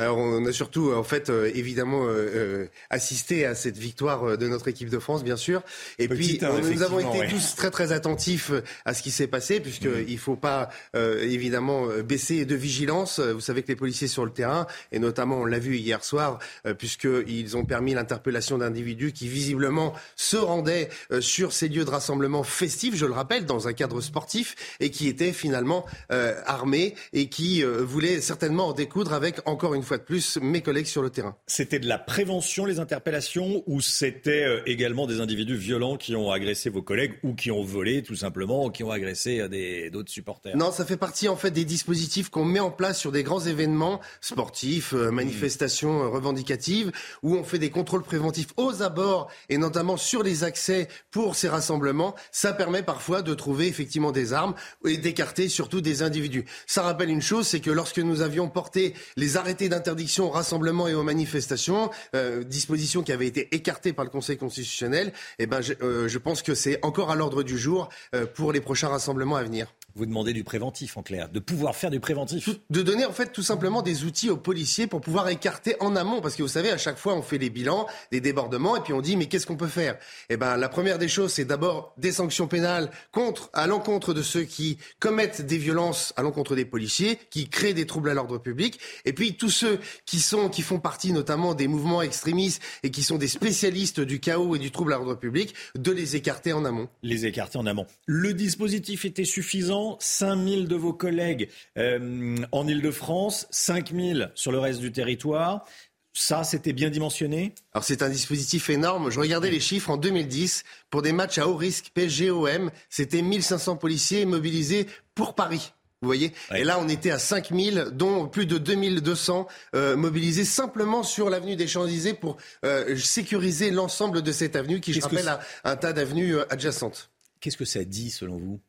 Alors 0.00 0.16
on 0.16 0.46
a 0.46 0.52
surtout 0.52 0.92
en 0.92 1.02
fait 1.02 1.28
euh, 1.28 1.50
évidemment 1.54 2.06
euh, 2.06 2.30
euh, 2.34 2.66
assisté 2.88 3.44
à 3.44 3.54
cette 3.54 3.76
victoire 3.76 4.38
de 4.38 4.48
notre 4.48 4.68
équipe 4.68 4.88
de 4.88 4.98
France 4.98 5.22
bien 5.22 5.36
sûr. 5.36 5.62
Et 5.98 6.08
puis 6.08 6.40
nous 6.70 6.82
avons 6.82 7.00
été 7.00 7.28
tous 7.28 7.54
très 7.54 7.70
très 7.70 7.92
attentifs 7.92 8.50
à 8.86 8.94
ce 8.94 9.02
qui 9.02 9.10
s'est 9.10 9.26
passé 9.26 9.60
puisque 9.60 9.86
mm. 9.86 10.04
il 10.08 10.18
faut 10.18 10.36
pas 10.36 10.70
évidemment 10.94 11.86
baisser 12.04 12.44
de 12.44 12.54
vigilance. 12.54 13.20
Vous 13.20 13.40
savez 13.40 13.62
que 13.62 13.68
les 13.68 13.76
policiers 13.76 14.08
sur 14.08 14.24
le 14.24 14.30
terrain 14.30 14.66
et 14.92 14.98
notamment 14.98 15.40
on 15.40 15.44
l'a 15.44 15.58
vu 15.58 15.76
hier 15.76 16.02
soir 16.02 16.38
puisqu'ils 16.78 17.56
ont 17.56 17.64
permis 17.64 17.94
l'interpellation 17.94 18.58
d'individus 18.58 19.12
qui 19.12 19.28
visiblement 19.28 19.92
se 20.16 20.36
rendaient 20.36 20.88
sur 21.20 21.52
ces 21.52 21.68
lieux 21.68 21.84
de 21.84 21.90
rassemblement 21.90 22.42
festifs 22.42 22.96
je 22.96 23.06
le 23.06 23.12
rappelle 23.12 23.44
dans 23.44 23.68
un 23.68 23.72
cadre 23.72 24.00
sportif 24.00 24.76
et 24.80 24.90
qui 24.90 25.08
étaient 25.08 25.32
finalement 25.32 25.84
armés 26.08 26.94
et 27.12 27.28
qui 27.28 27.62
voulaient 27.62 28.20
certainement 28.20 28.68
en 28.68 28.72
découdre 28.72 29.12
avec 29.12 29.40
encore 29.46 29.74
une 29.74 29.82
fois 29.82 29.89
de 29.98 30.02
plus 30.02 30.38
mes 30.40 30.62
collègues 30.62 30.86
sur 30.86 31.02
le 31.02 31.10
terrain. 31.10 31.36
C'était 31.46 31.78
de 31.78 31.88
la 31.88 31.98
prévention, 31.98 32.64
les 32.64 32.78
interpellations, 32.80 33.62
ou 33.66 33.80
c'était 33.80 34.44
euh, 34.44 34.62
également 34.66 35.06
des 35.06 35.20
individus 35.20 35.56
violents 35.56 35.96
qui 35.96 36.16
ont 36.16 36.30
agressé 36.30 36.70
vos 36.70 36.82
collègues 36.82 37.14
ou 37.22 37.34
qui 37.34 37.50
ont 37.50 37.62
volé 37.62 38.02
tout 38.02 38.14
simplement, 38.14 38.66
ou 38.66 38.70
qui 38.70 38.84
ont 38.84 38.90
agressé 38.90 39.40
euh, 39.40 39.90
d'autres 39.90 40.10
supporters? 40.10 40.56
Non, 40.56 40.72
ça 40.72 40.84
fait 40.84 40.96
partie 40.96 41.28
en 41.28 41.36
fait 41.36 41.50
des 41.50 41.64
dispositifs 41.64 42.28
qu'on 42.28 42.44
met 42.44 42.60
en 42.60 42.70
place 42.70 42.98
sur 42.98 43.12
des 43.12 43.22
grands 43.22 43.40
événements 43.40 44.00
sportifs, 44.20 44.94
euh, 44.94 45.10
manifestations 45.10 46.10
revendicatives, 46.10 46.92
où 47.22 47.34
on 47.34 47.44
fait 47.44 47.58
des 47.58 47.70
contrôles 47.70 48.02
préventifs 48.02 48.48
aux 48.56 48.82
abords 48.82 49.30
et 49.48 49.58
notamment 49.58 49.96
sur 49.96 50.22
les 50.22 50.44
accès 50.44 50.88
pour 51.10 51.34
ces 51.34 51.48
rassemblements. 51.48 52.14
Ça 52.32 52.52
permet 52.52 52.82
parfois 52.82 53.22
de 53.22 53.34
trouver 53.34 53.66
effectivement 53.66 54.12
des 54.12 54.32
armes 54.32 54.54
et 54.86 54.96
d'écarter 54.96 55.48
surtout 55.48 55.80
des 55.80 56.02
individus. 56.02 56.44
Ça 56.66 56.82
rappelle 56.82 57.10
une 57.10 57.22
chose, 57.22 57.46
c'est 57.46 57.60
que 57.60 57.70
lorsque 57.70 57.98
nous 57.98 58.22
avions 58.22 58.48
porté 58.48 58.94
les 59.16 59.36
arrêtés 59.36 59.68
d'un 59.68 59.79
interdiction 59.80 60.26
aux 60.26 60.30
rassemblements 60.30 60.88
et 60.88 60.94
aux 60.94 61.02
manifestations, 61.02 61.90
euh, 62.14 62.44
disposition 62.44 63.02
qui 63.02 63.12
avait 63.12 63.26
été 63.26 63.48
écartée 63.54 63.94
par 63.94 64.04
le 64.04 64.10
Conseil 64.10 64.36
constitutionnel, 64.36 65.12
eh 65.38 65.46
ben, 65.46 65.62
je, 65.62 65.72
euh, 65.82 66.06
je 66.06 66.18
pense 66.18 66.42
que 66.42 66.54
c'est 66.54 66.78
encore 66.84 67.10
à 67.10 67.14
l'ordre 67.14 67.42
du 67.42 67.56
jour 67.58 67.88
euh, 68.14 68.26
pour 68.26 68.52
les 68.52 68.60
prochains 68.60 68.88
rassemblements 68.88 69.36
à 69.36 69.42
venir. 69.42 69.72
Vous 69.94 70.06
demandez 70.06 70.32
du 70.32 70.44
préventif, 70.44 70.96
en 70.96 71.02
clair, 71.02 71.28
de 71.28 71.40
pouvoir 71.40 71.74
faire 71.74 71.90
du 71.90 72.00
préventif. 72.00 72.48
De 72.70 72.82
donner 72.82 73.04
en 73.04 73.12
fait 73.12 73.32
tout 73.32 73.42
simplement 73.42 73.82
des 73.82 74.04
outils 74.04 74.30
aux 74.30 74.36
policiers 74.36 74.86
pour 74.86 75.00
pouvoir 75.00 75.28
écarter 75.28 75.76
en 75.80 75.96
amont, 75.96 76.20
parce 76.20 76.36
que 76.36 76.42
vous 76.42 76.48
savez, 76.48 76.70
à 76.70 76.78
chaque 76.78 76.98
fois 76.98 77.14
on 77.14 77.22
fait 77.22 77.38
les 77.38 77.50
bilans, 77.50 77.86
des 78.12 78.20
débordements, 78.20 78.76
et 78.76 78.80
puis 78.80 78.92
on 78.92 79.00
dit 79.00 79.16
mais 79.16 79.26
qu'est-ce 79.26 79.46
qu'on 79.46 79.56
peut 79.56 79.66
faire? 79.66 79.98
Eh 80.28 80.36
ben 80.36 80.56
la 80.56 80.68
première 80.68 80.98
des 80.98 81.08
choses, 81.08 81.32
c'est 81.32 81.44
d'abord 81.44 81.92
des 81.98 82.12
sanctions 82.12 82.46
pénales 82.46 82.90
contre, 83.12 83.50
à 83.52 83.66
l'encontre 83.66 84.14
de 84.14 84.22
ceux 84.22 84.44
qui 84.44 84.78
commettent 85.00 85.42
des 85.42 85.58
violences 85.58 86.12
à 86.16 86.22
l'encontre 86.22 86.54
des 86.54 86.64
policiers, 86.64 87.18
qui 87.30 87.48
créent 87.48 87.74
des 87.74 87.86
troubles 87.86 88.10
à 88.10 88.14
l'ordre 88.14 88.38
public, 88.38 88.78
et 89.04 89.12
puis 89.12 89.36
tous 89.36 89.50
ceux 89.50 89.80
qui 90.06 90.20
sont, 90.20 90.48
qui 90.48 90.62
font 90.62 90.78
partie 90.78 91.12
notamment 91.12 91.54
des 91.54 91.66
mouvements 91.66 92.02
extrémistes 92.02 92.62
et 92.82 92.90
qui 92.90 93.02
sont 93.02 93.18
des 93.18 93.28
spécialistes 93.28 94.00
du 94.00 94.20
chaos 94.20 94.54
et 94.54 94.58
du 94.58 94.70
trouble 94.70 94.92
à 94.92 94.96
l'ordre 94.96 95.16
public, 95.16 95.54
de 95.74 95.90
les 95.90 96.16
écarter 96.16 96.52
en 96.52 96.64
amont. 96.64 96.88
Les 97.02 97.26
écarter 97.26 97.58
en 97.58 97.66
amont. 97.66 97.86
Le 98.06 98.34
dispositif 98.34 99.04
était 99.04 99.24
suffisant? 99.24 99.89
5000 100.00 100.68
de 100.68 100.76
vos 100.76 100.92
collègues 100.92 101.48
euh, 101.78 102.36
en 102.52 102.66
Ile-de-France, 102.66 103.46
5000 103.50 104.30
sur 104.34 104.52
le 104.52 104.58
reste 104.58 104.80
du 104.80 104.92
territoire. 104.92 105.64
Ça, 106.12 106.42
c'était 106.42 106.72
bien 106.72 106.90
dimensionné? 106.90 107.54
Alors 107.72 107.84
c'est 107.84 108.02
un 108.02 108.08
dispositif 108.08 108.68
énorme. 108.68 109.10
Je 109.10 109.20
regardais 109.20 109.50
les 109.50 109.60
chiffres 109.60 109.90
en 109.90 109.96
2010. 109.96 110.64
Pour 110.90 111.02
des 111.02 111.12
matchs 111.12 111.38
à 111.38 111.46
haut 111.48 111.56
risque 111.56 111.90
PSG-OM, 111.94 112.70
c'était 112.88 113.22
1500 113.22 113.76
policiers 113.76 114.24
mobilisés 114.26 114.86
pour 115.14 115.34
Paris. 115.34 115.72
Vous 116.02 116.08
voyez? 116.08 116.32
Et 116.54 116.64
là, 116.64 116.78
on 116.80 116.88
était 116.88 117.10
à 117.10 117.18
5000, 117.18 117.88
dont 117.92 118.26
plus 118.26 118.46
de 118.46 118.56
2200 118.56 119.46
euh, 119.74 119.96
mobilisés 119.96 120.46
simplement 120.46 121.02
sur 121.02 121.28
l'avenue 121.28 121.56
des 121.56 121.66
Champs-Élysées 121.66 122.14
pour 122.14 122.38
euh, 122.64 122.96
sécuriser 122.96 123.70
l'ensemble 123.70 124.22
de 124.22 124.32
cette 124.32 124.56
avenue 124.56 124.80
qui, 124.80 124.94
je 124.94 125.00
rappelle, 125.02 125.28
a 125.28 125.40
un 125.62 125.76
tas 125.76 125.92
d'avenues 125.92 126.38
adjacentes. 126.48 127.10
Qu'est-ce 127.40 127.58
que 127.58 127.66
ça 127.66 127.84
dit, 127.84 128.10
selon 128.10 128.38
vous? 128.38 128.60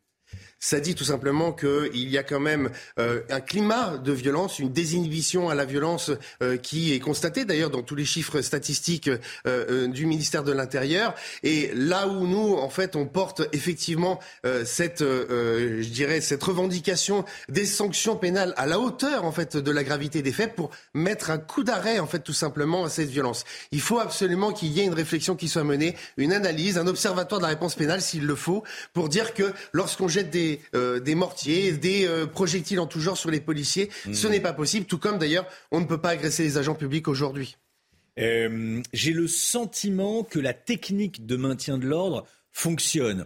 Ça 0.61 0.79
dit 0.79 0.93
tout 0.93 1.03
simplement 1.03 1.51
qu'il 1.51 2.07
y 2.09 2.17
a 2.19 2.23
quand 2.23 2.39
même 2.39 2.69
euh, 2.99 3.21
un 3.31 3.41
climat 3.41 3.97
de 3.97 4.11
violence, 4.11 4.59
une 4.59 4.71
désinhibition 4.71 5.49
à 5.49 5.55
la 5.55 5.65
violence 5.65 6.11
euh, 6.43 6.55
qui 6.55 6.93
est 6.93 6.99
constatée 6.99 7.45
d'ailleurs 7.45 7.71
dans 7.71 7.81
tous 7.81 7.95
les 7.95 8.05
chiffres 8.05 8.41
statistiques 8.41 9.09
euh, 9.47 9.87
du 9.87 10.05
ministère 10.05 10.43
de 10.43 10.51
l'Intérieur. 10.51 11.15
Et 11.41 11.71
là 11.73 12.07
où 12.07 12.27
nous, 12.27 12.53
en 12.53 12.69
fait, 12.69 12.95
on 12.95 13.07
porte 13.07 13.41
effectivement 13.53 14.19
cette, 14.63 14.99
je 14.99 15.89
dirais, 15.89 16.21
cette 16.21 16.43
revendication 16.43 17.25
des 17.49 17.65
sanctions 17.65 18.15
pénales 18.15 18.53
à 18.57 18.67
la 18.67 18.79
hauteur, 18.79 19.25
en 19.25 19.31
fait, 19.31 19.57
de 19.57 19.71
la 19.71 19.83
gravité 19.83 20.21
des 20.21 20.31
faits 20.31 20.53
pour 20.55 20.69
mettre 20.93 21.31
un 21.31 21.39
coup 21.39 21.63
d'arrêt, 21.63 21.97
en 21.97 22.05
fait, 22.05 22.19
tout 22.19 22.33
simplement 22.33 22.85
à 22.85 22.89
cette 22.89 23.09
violence. 23.09 23.45
Il 23.71 23.81
faut 23.81 23.99
absolument 23.99 24.51
qu'il 24.51 24.71
y 24.71 24.81
ait 24.81 24.85
une 24.85 24.93
réflexion 24.93 25.35
qui 25.35 25.47
soit 25.47 25.63
menée, 25.63 25.95
une 26.17 26.33
analyse, 26.33 26.77
un 26.77 26.87
observatoire 26.87 27.39
de 27.39 27.45
la 27.45 27.49
réponse 27.49 27.73
pénale, 27.73 28.01
s'il 28.01 28.25
le 28.25 28.35
faut, 28.35 28.63
pour 28.93 29.09
dire 29.09 29.33
que 29.33 29.51
lorsqu'on 29.73 30.07
jette 30.07 30.29
des 30.29 30.50
euh, 30.75 30.99
des, 30.99 31.15
mortiers, 31.15 31.71
des 31.73 32.05
euh, 32.05 32.25
projectiles 32.25 32.79
en 32.79 32.87
tout 32.87 32.99
genre 32.99 33.17
sur 33.17 33.31
les 33.31 33.39
policiers. 33.39 33.89
Ce 34.11 34.27
mmh. 34.27 34.31
n'est 34.31 34.39
pas 34.39 34.53
possible, 34.53 34.85
tout 34.85 34.97
comme 34.97 35.17
d'ailleurs 35.17 35.45
on 35.71 35.79
ne 35.79 35.85
peut 35.85 35.99
pas 36.01 36.09
agresser 36.09 36.43
les 36.43 36.57
agents 36.57 36.75
publics 36.75 37.07
aujourd'hui. 37.07 37.57
Euh, 38.19 38.81
j'ai 38.93 39.13
le 39.13 39.27
sentiment 39.27 40.23
que 40.23 40.39
la 40.39 40.53
technique 40.53 41.25
de 41.25 41.37
maintien 41.37 41.77
de 41.77 41.87
l'ordre 41.87 42.25
fonctionne. 42.51 43.25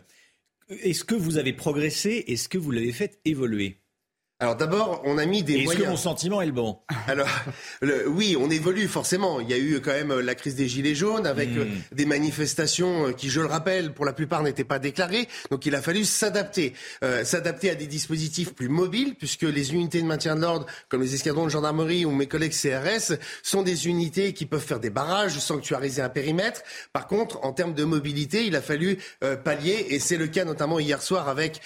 Est-ce 0.69 1.03
que 1.03 1.15
vous 1.15 1.37
avez 1.37 1.53
progressé? 1.53 2.23
Est-ce 2.27 2.49
que 2.49 2.57
vous 2.57 2.71
l'avez 2.71 2.91
fait 2.91 3.19
évoluer? 3.25 3.77
Alors 4.45 4.55
d'abord, 4.55 5.01
on 5.05 5.17
a 5.17 5.25
mis 5.25 5.41
des 5.41 5.55
Est-ce 5.55 5.75
que 5.75 5.87
mon 5.87 5.97
sentiment 5.97 6.39
est 6.39 6.45
le 6.45 6.51
bon? 6.51 6.77
Alors 7.07 7.27
oui, 8.05 8.37
on 8.39 8.51
évolue 8.51 8.87
forcément. 8.87 9.39
Il 9.39 9.49
y 9.49 9.53
a 9.53 9.57
eu 9.57 9.81
quand 9.81 9.91
même 9.91 10.19
la 10.19 10.35
crise 10.35 10.53
des 10.53 10.67
gilets 10.67 10.93
jaunes 10.93 11.25
avec 11.25 11.49
hmm. 11.49 11.61
euh, 11.61 11.65
des 11.91 12.05
manifestations 12.05 13.07
euh, 13.07 13.11
qui, 13.11 13.31
je 13.31 13.41
le 13.41 13.47
rappelle, 13.47 13.91
pour 13.91 14.05
la 14.05 14.13
plupart 14.13 14.43
n'étaient 14.43 14.63
pas 14.63 14.77
déclarées. 14.77 15.27
Donc 15.49 15.65
il 15.65 15.73
a 15.73 15.81
fallu 15.81 16.05
s'adapter, 16.05 16.73
euh, 17.03 17.25
s'adapter 17.25 17.71
à 17.71 17.75
des 17.75 17.87
dispositifs 17.87 18.53
plus 18.53 18.69
mobiles, 18.69 19.15
puisque 19.15 19.41
les 19.41 19.73
unités 19.73 19.99
de 19.99 20.05
maintien 20.05 20.35
de 20.35 20.41
l'ordre, 20.41 20.67
comme 20.89 21.01
les 21.01 21.15
escadrons 21.15 21.45
de 21.45 21.49
gendarmerie 21.49 22.05
ou 22.05 22.11
mes 22.11 22.27
collègues 22.27 22.53
CRS, 22.53 23.17
sont 23.41 23.63
des 23.63 23.87
unités 23.87 24.33
qui 24.33 24.45
peuvent 24.45 24.63
faire 24.63 24.79
des 24.79 24.91
barrages, 24.91 25.39
sanctuariser 25.39 26.03
un 26.03 26.09
périmètre. 26.09 26.61
Par 26.93 27.07
contre, 27.07 27.43
en 27.43 27.51
termes 27.51 27.73
de 27.73 27.83
mobilité, 27.83 28.45
il 28.45 28.55
a 28.55 28.61
fallu 28.61 28.99
pallier, 29.43 29.87
et 29.89 29.97
c'est 29.97 30.17
le 30.17 30.27
cas 30.27 30.45
notamment 30.45 30.79
hier 30.79 31.01
soir 31.01 31.29
avec 31.29 31.61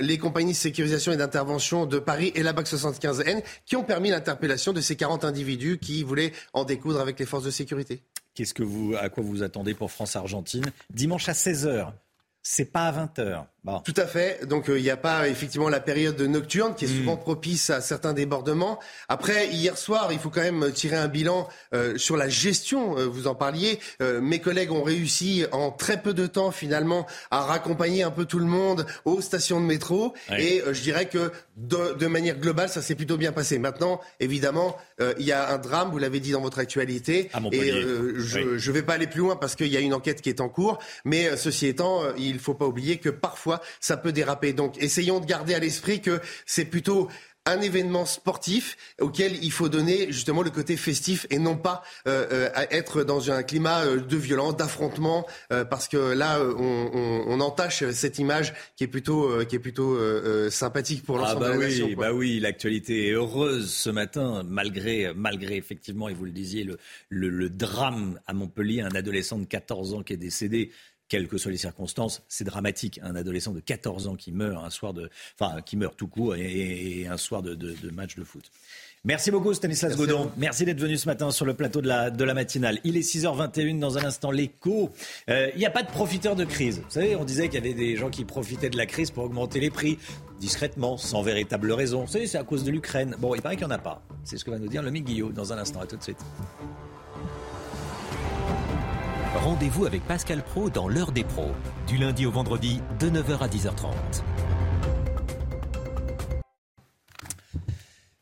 les 0.00 0.18
compagnies 0.18 0.52
de 0.52 0.56
sécurisation 0.56 1.12
et 1.12 1.16
d'intervention 1.16 1.86
de 1.86 2.00
Paris 2.00 2.23
et 2.34 2.42
la 2.42 2.52
BAC 2.52 2.66
75N 2.66 3.42
qui 3.66 3.76
ont 3.76 3.84
permis 3.84 4.10
l'interpellation 4.10 4.72
de 4.72 4.80
ces 4.80 4.96
40 4.96 5.24
individus 5.24 5.78
qui 5.78 6.02
voulaient 6.02 6.32
en 6.52 6.64
découdre 6.64 7.00
avec 7.00 7.18
les 7.18 7.26
forces 7.26 7.44
de 7.44 7.50
sécurité. 7.50 8.02
Qu'est-ce 8.34 8.54
que 8.54 8.62
vous, 8.62 8.94
à 8.98 9.08
quoi 9.08 9.22
vous 9.22 9.42
attendez 9.42 9.74
pour 9.74 9.90
France-Argentine? 9.90 10.64
Dimanche 10.90 11.28
à 11.28 11.32
16h. 11.32 11.92
C'est 12.42 12.72
pas 12.72 12.86
à 12.86 13.06
20h. 13.06 13.46
Tout 13.84 13.94
à 13.96 14.06
fait. 14.06 14.46
Donc 14.46 14.66
il 14.68 14.82
n'y 14.82 14.90
a 14.90 14.96
pas 14.96 15.28
effectivement 15.28 15.68
la 15.68 15.80
période 15.80 16.20
nocturne 16.20 16.74
qui 16.74 16.84
est 16.84 16.88
souvent 16.88 17.16
propice 17.16 17.70
à 17.70 17.80
certains 17.80 18.12
débordements. 18.12 18.78
Après, 19.08 19.48
hier 19.48 19.78
soir, 19.78 20.12
il 20.12 20.18
faut 20.18 20.30
quand 20.30 20.42
même 20.42 20.70
tirer 20.72 20.96
un 20.96 21.08
bilan 21.08 21.48
sur 21.96 22.16
la 22.16 22.28
gestion. 22.28 22.94
vous 23.08 23.26
en 23.26 23.34
parliez. 23.34 23.78
mes 24.00 24.40
collègues 24.40 24.70
ont 24.70 24.82
réussi 24.82 25.46
en 25.52 25.70
très 25.70 26.02
peu 26.02 26.12
de 26.12 26.26
temps 26.26 26.50
finalement 26.50 27.06
à 27.30 27.40
raccompagner 27.40 28.02
un 28.02 28.10
peu 28.10 28.26
tout 28.26 28.38
le 28.38 28.44
monde 28.44 28.86
aux 29.04 29.20
stations 29.20 29.60
de 29.60 29.66
métro. 29.66 30.14
Et 30.38 30.62
je 30.70 30.82
dirais 30.82 31.06
que 31.08 31.32
de, 31.56 31.94
de, 31.94 32.06
manière 32.06 32.38
globale, 32.38 32.68
ça 32.68 32.82
s'est 32.82 32.94
plutôt 32.94 33.16
bien 33.16 33.32
passé. 33.32 33.58
Maintenant, 33.58 34.00
évidemment, 34.20 34.76
il 35.18 35.24
y 35.24 35.32
a 35.32 35.52
un 35.52 35.58
drame, 35.58 35.90
vous 35.90 35.98
l'avez 35.98 36.20
dit 36.20 36.32
dans 36.32 36.42
votre 36.42 36.58
actualité. 36.58 37.30
et 37.52 37.70
je 37.70 38.40
ne 38.40 38.74
vais 38.74 38.82
pas 38.82 38.94
aller 38.94 39.06
plus 39.06 39.20
loin 39.20 39.36
parce 39.36 39.56
qu'il 39.56 39.68
y 39.68 39.76
a 39.76 39.80
une 39.80 39.94
enquête 39.94 40.20
qui 40.20 40.28
est 40.28 40.40
en 40.40 40.48
cours. 40.48 40.78
Mais 41.04 41.36
ceci 41.36 41.66
étant, 41.66 42.02
il 42.16 42.34
ne 42.34 42.38
faut 42.38 42.54
pas 42.54 42.66
oublier 42.66 42.98
que 42.98 43.08
parfois, 43.08 43.53
ça 43.80 43.96
peut 43.96 44.12
déraper. 44.12 44.52
Donc, 44.52 44.82
essayons 44.82 45.20
de 45.20 45.26
garder 45.26 45.54
à 45.54 45.58
l'esprit 45.58 46.00
que 46.00 46.20
c'est 46.46 46.64
plutôt 46.64 47.08
un 47.46 47.60
événement 47.60 48.06
sportif 48.06 48.76
auquel 49.00 49.32
il 49.42 49.52
faut 49.52 49.68
donner 49.68 50.10
justement 50.10 50.42
le 50.42 50.50
côté 50.50 50.76
festif 50.76 51.26
et 51.28 51.38
non 51.38 51.56
pas 51.56 51.82
euh, 52.08 52.26
euh 52.30 52.48
être 52.70 53.04
dans 53.04 53.30
un 53.30 53.42
climat 53.42 53.84
euh, 53.84 54.00
de 54.00 54.16
violence, 54.16 54.56
d'affrontement, 54.56 55.26
euh, 55.52 55.64
parce 55.64 55.88
que 55.88 55.96
là 55.96 56.40
on, 56.40 56.90
on, 56.94 57.24
on, 57.28 57.40
entache 57.40 57.84
cette 57.90 58.18
image 58.18 58.54
qui 58.76 58.84
est 58.84 58.88
plutôt 58.88 59.44
qui 59.44 59.56
est 59.56 59.58
plutôt 59.58 59.98
sympathique 60.50 61.04
pour 61.04 61.18
l'ensemble 61.18 61.44
ah 61.44 61.48
bah 61.48 61.56
de 61.56 61.60
la 61.60 61.66
oui, 61.66 61.80
nation. 61.80 61.90
Bah 61.98 62.12
oui, 62.12 62.40
l'actualité 62.40 63.08
est 63.08 63.12
heureuse 63.12 63.70
ce 63.70 63.90
matin, 63.90 64.42
malgré 64.46 65.12
malgré 65.14 65.56
effectivement, 65.56 66.08
et 66.08 66.14
vous 66.14 66.24
le 66.24 66.30
disiez, 66.30 66.64
le, 66.64 66.78
le, 67.10 67.28
le 67.28 67.50
drame 67.50 68.18
à 68.26 68.32
Montpellier, 68.32 68.80
un 68.80 68.94
adolescent 68.94 69.38
de 69.38 69.44
14 69.44 69.94
ans 69.94 70.02
qui 70.02 70.14
est 70.14 70.18
décédé 70.18 70.70
quelles 71.08 71.28
que 71.28 71.38
soient 71.38 71.52
les 71.52 71.58
circonstances, 71.58 72.22
c'est 72.28 72.44
dramatique. 72.44 73.00
Un 73.02 73.14
adolescent 73.16 73.52
de 73.52 73.60
14 73.60 74.08
ans 74.08 74.16
qui 74.16 74.32
meurt 74.32 74.64
un 74.64 74.70
soir 74.70 74.94
de, 74.94 75.10
enfin, 75.38 75.60
qui 75.62 75.76
meurt 75.76 75.96
tout 75.96 76.08
court 76.08 76.34
et, 76.36 77.00
et 77.00 77.06
un 77.06 77.16
soir 77.16 77.42
de, 77.42 77.54
de, 77.54 77.72
de, 77.72 77.90
match 77.90 78.16
de 78.16 78.24
foot. 78.24 78.50
Merci 79.06 79.30
beaucoup 79.30 79.52
Stanislas 79.52 79.90
Merci 79.90 80.06
Godon. 80.06 80.30
Merci 80.38 80.64
d'être 80.64 80.80
venu 80.80 80.96
ce 80.96 81.06
matin 81.06 81.30
sur 81.30 81.44
le 81.44 81.52
plateau 81.52 81.82
de 81.82 81.88
la, 81.88 82.10
de 82.10 82.24
la 82.24 82.32
matinale. 82.32 82.80
Il 82.84 82.96
est 82.96 83.00
6h21 83.00 83.78
dans 83.78 83.98
un 83.98 84.04
instant 84.04 84.30
l'écho. 84.30 84.90
Euh, 85.28 85.50
il 85.54 85.58
n'y 85.58 85.66
a 85.66 85.70
pas 85.70 85.82
de 85.82 85.90
profiteurs 85.90 86.36
de 86.36 86.44
crise. 86.44 86.78
Vous 86.78 86.90
savez, 86.90 87.14
on 87.14 87.24
disait 87.24 87.48
qu'il 87.48 87.62
y 87.62 87.66
avait 87.66 87.74
des 87.74 87.96
gens 87.96 88.08
qui 88.08 88.24
profitaient 88.24 88.70
de 88.70 88.78
la 88.78 88.86
crise 88.86 89.10
pour 89.10 89.24
augmenter 89.24 89.60
les 89.60 89.70
prix 89.70 89.98
discrètement, 90.40 90.96
sans 90.96 91.22
véritable 91.22 91.70
raison. 91.72 92.04
Vous 92.04 92.12
savez, 92.12 92.26
c'est 92.26 92.38
à 92.38 92.44
cause 92.44 92.64
de 92.64 92.70
l'Ukraine. 92.70 93.14
Bon, 93.18 93.34
il 93.34 93.42
paraît 93.42 93.56
qu'il 93.56 93.66
n'y 93.66 93.72
en 93.72 93.76
a 93.76 93.78
pas. 93.78 94.02
C'est 94.24 94.38
ce 94.38 94.44
que 94.44 94.50
va 94.50 94.58
nous 94.58 94.68
dire 94.68 94.82
le 94.82 94.90
Guillot 94.90 95.32
dans 95.32 95.52
un 95.52 95.58
instant. 95.58 95.80
À 95.80 95.86
tout 95.86 95.96
de 95.96 96.02
suite. 96.02 96.18
Rendez-vous 99.44 99.84
avec 99.84 100.02
Pascal 100.06 100.42
Pro 100.42 100.70
dans 100.70 100.88
l'heure 100.88 101.12
des 101.12 101.22
pros, 101.22 101.52
du 101.86 101.98
lundi 101.98 102.24
au 102.24 102.30
vendredi 102.30 102.80
de 102.98 103.10
9h 103.10 103.40
à 103.40 103.46
10h30. 103.46 103.92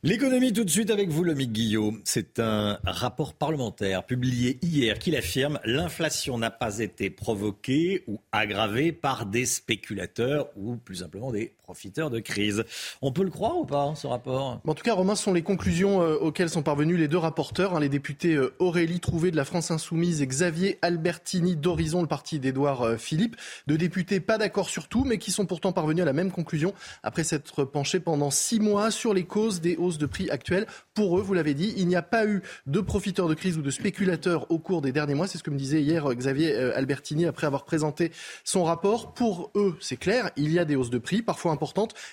L'économie 0.02 0.52
tout 0.52 0.64
de 0.64 0.68
suite 0.68 0.90
avec 0.90 1.10
vous, 1.10 1.22
le 1.22 1.34
Guillaume. 1.34 2.00
C'est 2.04 2.40
un 2.40 2.80
rapport 2.82 3.34
parlementaire 3.34 4.04
publié 4.04 4.58
hier 4.62 4.98
qui 4.98 5.12
l'affirme. 5.12 5.60
L'inflation 5.64 6.38
n'a 6.38 6.50
pas 6.50 6.80
été 6.80 7.08
provoquée 7.08 8.02
ou 8.08 8.18
aggravée 8.32 8.90
par 8.90 9.24
des 9.24 9.46
spéculateurs 9.46 10.48
ou 10.56 10.74
plus 10.74 10.96
simplement 10.96 11.30
des 11.30 11.54
profiteurs 11.72 12.10
de 12.10 12.20
crise. 12.20 12.64
On 13.00 13.12
peut 13.12 13.24
le 13.24 13.30
croire 13.30 13.56
ou 13.56 13.64
pas, 13.64 13.94
ce 13.94 14.06
rapport? 14.06 14.60
En 14.66 14.74
tout 14.74 14.84
cas, 14.84 14.92
Romain, 14.92 15.14
ce 15.14 15.24
sont 15.24 15.32
les 15.32 15.40
conclusions 15.40 16.02
euh, 16.02 16.16
auxquelles 16.16 16.50
sont 16.50 16.62
parvenus 16.62 16.98
les 16.98 17.08
deux 17.08 17.16
rapporteurs, 17.16 17.74
hein, 17.74 17.80
les 17.80 17.88
députés 17.88 18.34
euh, 18.34 18.52
Aurélie 18.58 19.00
Trouvé 19.00 19.30
de 19.30 19.36
la 19.36 19.46
France 19.46 19.70
Insoumise 19.70 20.20
et 20.20 20.26
Xavier 20.26 20.78
Albertini 20.82 21.56
d'Horizon, 21.56 22.02
le 22.02 22.08
parti 22.08 22.38
d'Édouard 22.38 22.82
euh, 22.82 22.96
Philippe. 22.98 23.36
Deux 23.68 23.78
députés 23.78 24.20
pas 24.20 24.36
d'accord 24.36 24.68
sur 24.68 24.86
tout, 24.86 25.04
mais 25.04 25.16
qui 25.16 25.30
sont 25.30 25.46
pourtant 25.46 25.72
parvenus 25.72 26.02
à 26.02 26.04
la 26.04 26.12
même 26.12 26.30
conclusion 26.30 26.74
après 27.02 27.24
s'être 27.24 27.64
penchés 27.64 28.00
pendant 28.00 28.30
six 28.30 28.60
mois 28.60 28.90
sur 28.90 29.14
les 29.14 29.24
causes 29.24 29.62
des 29.62 29.76
hausses 29.76 29.96
de 29.96 30.04
prix 30.04 30.28
actuelles. 30.28 30.66
Pour 30.92 31.18
eux, 31.18 31.22
vous 31.22 31.32
l'avez 31.32 31.54
dit, 31.54 31.72
il 31.78 31.88
n'y 31.88 31.96
a 31.96 32.02
pas 32.02 32.26
eu 32.26 32.42
de 32.66 32.80
profiteurs 32.80 33.28
de 33.28 33.34
crise 33.34 33.56
ou 33.56 33.62
de 33.62 33.70
spéculateurs 33.70 34.50
au 34.50 34.58
cours 34.58 34.82
des 34.82 34.92
derniers 34.92 35.14
mois. 35.14 35.26
C'est 35.26 35.38
ce 35.38 35.42
que 35.42 35.50
me 35.50 35.56
disait 35.56 35.80
hier 35.80 36.06
Xavier 36.14 36.54
Albertini 36.54 37.24
après 37.24 37.46
avoir 37.46 37.64
présenté 37.64 38.12
son 38.44 38.62
rapport. 38.62 39.14
Pour 39.14 39.50
eux, 39.54 39.78
c'est 39.80 39.96
clair, 39.96 40.30
il 40.36 40.52
y 40.52 40.58
a 40.58 40.66
des 40.66 40.76
hausses 40.76 40.90
de 40.90 40.98
prix, 40.98 41.22
parfois 41.22 41.52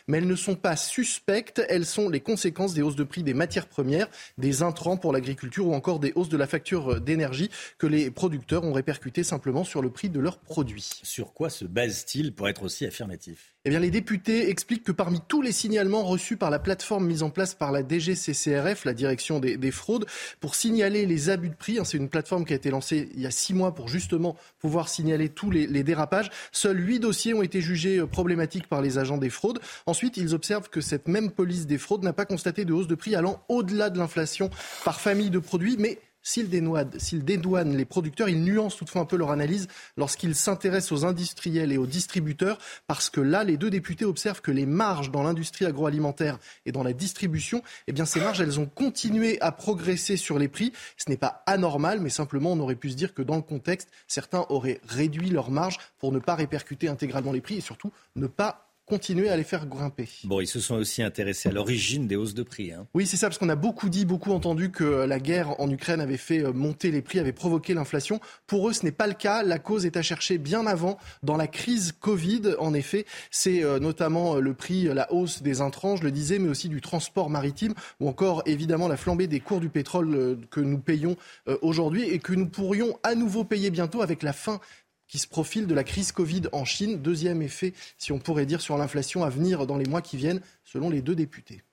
mais 0.07 0.17
elles 0.19 0.27
ne 0.27 0.35
sont 0.35 0.55
pas 0.55 0.75
suspectes. 0.75 1.61
Elles 1.69 1.85
sont 1.85 2.09
les 2.09 2.19
conséquences 2.19 2.73
des 2.73 2.81
hausses 2.81 2.95
de 2.95 3.03
prix 3.03 3.23
des 3.23 3.33
matières 3.33 3.67
premières, 3.67 4.07
des 4.37 4.63
intrants 4.63 4.97
pour 4.97 5.13
l'agriculture 5.13 5.67
ou 5.67 5.73
encore 5.73 5.99
des 5.99 6.13
hausses 6.15 6.29
de 6.29 6.37
la 6.37 6.47
facture 6.47 7.01
d'énergie 7.01 7.49
que 7.77 7.87
les 7.87 8.11
producteurs 8.11 8.63
ont 8.63 8.73
répercuté 8.73 9.23
simplement 9.23 9.63
sur 9.63 9.81
le 9.81 9.89
prix 9.89 10.09
de 10.09 10.19
leurs 10.19 10.37
produits. 10.37 10.89
Sur 11.03 11.33
quoi 11.33 11.49
se 11.49 11.65
base-t-il 11.65 12.33
pour 12.33 12.47
être 12.49 12.63
aussi 12.63 12.85
affirmatif? 12.85 13.53
Eh 13.65 13.69
bien, 13.69 13.79
les 13.79 13.91
députés 13.91 14.49
expliquent 14.49 14.85
que 14.85 14.93
parmi 14.93 15.19
tous 15.27 15.41
les 15.41 15.51
signalements 15.51 16.03
reçus 16.03 16.37
par 16.37 16.49
la 16.49 16.59
plateforme 16.59 17.05
mise 17.05 17.23
en 17.23 17.29
place 17.29 17.53
par 17.53 17.73
la 17.73 17.81
DGCCRF, 17.81 18.85
la 18.85 18.93
direction 18.93 19.39
des, 19.39 19.57
des 19.57 19.71
fraudes, 19.71 20.05
pour 20.39 20.55
signaler 20.55 21.05
les 21.05 21.29
abus 21.29 21.49
de 21.49 21.55
prix, 21.55 21.77
hein, 21.77 21.83
c'est 21.83 21.97
une 21.97 22.07
plateforme 22.07 22.45
qui 22.45 22.53
a 22.53 22.55
été 22.55 22.69
lancée 22.69 23.09
il 23.13 23.21
y 23.21 23.27
a 23.27 23.31
six 23.31 23.53
mois 23.53 23.75
pour 23.75 23.89
justement 23.89 24.37
pouvoir 24.59 24.87
signaler 24.87 25.27
tous 25.27 25.51
les, 25.51 25.67
les 25.67 25.83
dérapages, 25.83 26.31
seuls 26.53 26.79
huit 26.79 26.99
dossiers 26.99 27.33
ont 27.33 27.43
été 27.43 27.59
jugés 27.59 28.01
problématiques 28.07 28.67
par 28.67 28.81
les 28.81 28.97
agents 28.97 29.17
des 29.17 29.29
fraudes. 29.29 29.59
Ensuite, 29.85 30.15
ils 30.15 30.33
observent 30.33 30.69
que 30.69 30.79
cette 30.79 31.09
même 31.09 31.29
police 31.29 31.67
des 31.67 31.77
fraudes 31.77 32.03
n'a 32.03 32.13
pas 32.13 32.25
constaté 32.25 32.63
de 32.63 32.71
hausse 32.71 32.87
de 32.87 32.95
prix 32.95 33.13
allant 33.13 33.43
au-delà 33.49 33.89
de 33.89 33.97
l'inflation 33.97 34.49
par 34.85 35.01
famille 35.01 35.29
de 35.29 35.39
produits, 35.39 35.75
mais 35.77 35.99
S'ils 36.29 37.25
dédouanent 37.25 37.75
les 37.75 37.85
producteurs, 37.85 38.29
ils 38.29 38.43
nuancent 38.43 38.77
toutefois 38.77 39.01
un 39.01 39.05
peu 39.05 39.17
leur 39.17 39.31
analyse 39.31 39.67
lorsqu'ils 39.97 40.35
s'intéressent 40.35 40.91
aux 40.91 41.05
industriels 41.05 41.71
et 41.71 41.77
aux 41.79 41.87
distributeurs, 41.87 42.59
parce 42.85 43.09
que 43.09 43.19
là, 43.19 43.43
les 43.43 43.57
deux 43.57 43.71
députés 43.71 44.05
observent 44.05 44.41
que 44.41 44.51
les 44.51 44.67
marges 44.67 45.09
dans 45.09 45.23
l'industrie 45.23 45.65
agroalimentaire 45.65 46.37
et 46.67 46.71
dans 46.71 46.83
la 46.83 46.93
distribution, 46.93 47.63
eh 47.87 47.93
bien, 47.93 48.05
ces 48.05 48.19
marges, 48.19 48.41
elles 48.41 48.59
ont 48.59 48.67
continué 48.67 49.41
à 49.41 49.51
progresser 49.51 50.17
sur 50.17 50.37
les 50.37 50.47
prix. 50.47 50.71
Ce 50.97 51.09
n'est 51.09 51.17
pas 51.17 51.41
anormal, 51.47 51.99
mais 51.99 52.11
simplement, 52.11 52.51
on 52.51 52.59
aurait 52.59 52.75
pu 52.75 52.91
se 52.91 52.95
dire 52.95 53.15
que 53.15 53.23
dans 53.23 53.35
le 53.35 53.41
contexte, 53.41 53.89
certains 54.07 54.45
auraient 54.49 54.81
réduit 54.87 55.31
leurs 55.31 55.49
marges 55.49 55.79
pour 55.97 56.11
ne 56.11 56.19
pas 56.19 56.35
répercuter 56.35 56.89
intégralement 56.89 57.31
les 57.31 57.41
prix 57.41 57.55
et 57.55 57.61
surtout 57.61 57.91
ne 58.15 58.27
pas 58.27 58.68
continuer 58.89 59.29
à 59.29 59.37
les 59.37 59.43
faire 59.43 59.67
grimper. 59.67 60.09
Bon, 60.23 60.41
ils 60.41 60.47
se 60.47 60.59
sont 60.59 60.75
aussi 60.75 61.03
intéressés 61.03 61.47
à 61.49 61.51
l'origine 61.51 62.07
des 62.07 62.15
hausses 62.15 62.33
de 62.33 62.43
prix. 62.43 62.73
Hein. 62.73 62.87
Oui, 62.93 63.05
c'est 63.05 63.15
ça, 63.15 63.27
parce 63.27 63.37
qu'on 63.37 63.49
a 63.49 63.55
beaucoup 63.55 63.87
dit, 63.87 64.03
beaucoup 64.03 64.31
entendu 64.31 64.71
que 64.71 64.83
la 64.83 65.19
guerre 65.19 65.59
en 65.61 65.69
Ukraine 65.69 66.01
avait 66.01 66.17
fait 66.17 66.41
monter 66.51 66.91
les 66.91 67.01
prix, 67.01 67.19
avait 67.19 67.31
provoqué 67.31 67.73
l'inflation. 67.73 68.19
Pour 68.47 68.67
eux, 68.67 68.73
ce 68.73 68.83
n'est 68.83 68.91
pas 68.91 69.07
le 69.07 69.13
cas. 69.13 69.43
La 69.43 69.59
cause 69.59 69.85
est 69.85 69.95
à 69.95 70.01
chercher 70.01 70.39
bien 70.39 70.65
avant, 70.65 70.97
dans 71.23 71.37
la 71.37 71.47
crise 71.47 71.93
Covid. 71.99 72.55
En 72.59 72.73
effet, 72.73 73.05
c'est 73.29 73.61
notamment 73.79 74.35
le 74.35 74.53
prix, 74.53 74.85
la 74.85 75.13
hausse 75.13 75.43
des 75.43 75.61
intrants, 75.61 75.95
je 75.95 76.03
le 76.03 76.11
disais, 76.11 76.39
mais 76.39 76.49
aussi 76.49 76.67
du 76.67 76.81
transport 76.81 77.29
maritime, 77.29 77.75
ou 77.99 78.09
encore 78.09 78.41
évidemment 78.47 78.87
la 78.87 78.97
flambée 78.97 79.27
des 79.27 79.39
cours 79.39 79.59
du 79.59 79.69
pétrole 79.69 80.39
que 80.49 80.59
nous 80.59 80.79
payons 80.79 81.15
aujourd'hui 81.61 82.09
et 82.09 82.19
que 82.19 82.33
nous 82.33 82.47
pourrions 82.47 82.97
à 83.03 83.13
nouveau 83.13 83.43
payer 83.43 83.69
bientôt 83.69 84.01
avec 84.01 84.23
la 84.23 84.33
fin 84.33 84.59
qui 85.09 85.17
se 85.17 85.27
profile 85.27 85.67
de 85.67 85.73
la 85.73 85.83
crise 85.83 86.13
Covid 86.13 86.43
en 86.53 86.63
Chine. 86.63 87.01
Deuxième 87.01 87.41
effet, 87.41 87.73
si 87.97 88.13
on 88.13 88.19
pourrait 88.19 88.45
dire, 88.45 88.61
sur 88.61 88.77
l'inflation 88.77 89.25
à 89.25 89.29
venir 89.29 89.67
dans 89.67 89.77
les 89.77 89.89
mois 89.89 90.01
qui 90.01 90.15
viennent, 90.15 90.41
selon 90.63 90.89
les 90.89 91.01
deux 91.01 91.15
députés. 91.15 91.63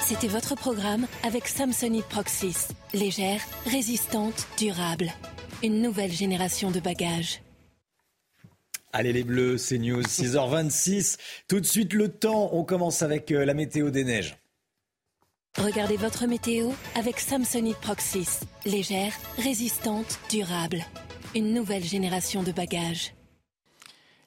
C'était 0.00 0.28
votre 0.28 0.54
programme 0.54 1.06
avec 1.22 1.46
Samsonite 1.46 2.06
Proxys. 2.06 2.68
Légère, 2.94 3.40
résistante, 3.66 4.46
durable. 4.56 5.12
Une 5.62 5.82
nouvelle 5.82 6.12
génération 6.12 6.70
de 6.70 6.80
bagages. 6.80 7.42
Allez 8.92 9.12
les 9.12 9.24
bleus, 9.24 9.58
c'est 9.58 9.78
News, 9.78 10.02
6h26. 10.02 11.18
Tout 11.46 11.60
de 11.60 11.66
suite 11.66 11.92
le 11.92 12.08
temps, 12.08 12.50
on 12.52 12.64
commence 12.64 13.02
avec 13.02 13.30
la 13.30 13.54
météo 13.54 13.90
des 13.90 14.04
neiges. 14.04 14.38
Regardez 15.58 15.96
votre 15.96 16.26
météo 16.26 16.70
avec 16.94 17.18
Samsonite 17.18 17.78
Proxys. 17.78 18.40
Légère, 18.64 19.12
résistante, 19.38 20.20
durable 20.30 20.84
une 21.34 21.52
nouvelle 21.52 21.84
génération 21.84 22.42
de 22.42 22.52
bagages. 22.52 23.14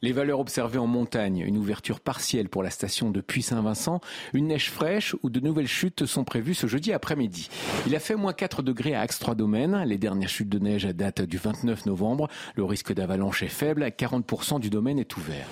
Les 0.03 0.13
valeurs 0.13 0.39
observées 0.39 0.79
en 0.79 0.87
montagne, 0.87 1.43
une 1.45 1.57
ouverture 1.57 1.99
partielle 1.99 2.49
pour 2.49 2.63
la 2.63 2.71
station 2.71 3.11
de 3.11 3.21
Puy-Saint-Vincent, 3.21 4.01
une 4.33 4.47
neige 4.47 4.71
fraîche 4.71 5.15
ou 5.21 5.29
de 5.29 5.39
nouvelles 5.39 5.67
chutes 5.67 6.07
sont 6.07 6.23
prévues 6.23 6.55
ce 6.55 6.65
jeudi 6.65 6.91
après-midi. 6.91 7.49
Il 7.85 7.95
a 7.95 7.99
fait 7.99 8.15
moins 8.15 8.33
4 8.33 8.63
degrés 8.63 8.95
à 8.95 9.01
Axe-3 9.01 9.85
Les 9.85 9.99
dernières 9.99 10.29
chutes 10.29 10.49
de 10.49 10.57
neige 10.57 10.85
datent 10.85 11.21
du 11.21 11.37
29 11.37 11.85
novembre. 11.85 12.29
Le 12.55 12.63
risque 12.63 12.93
d'avalanche 12.93 13.43
est 13.43 13.47
faible. 13.47 13.83
40% 13.83 14.59
du 14.59 14.71
domaine 14.71 14.97
est 14.97 15.17
ouvert. 15.17 15.45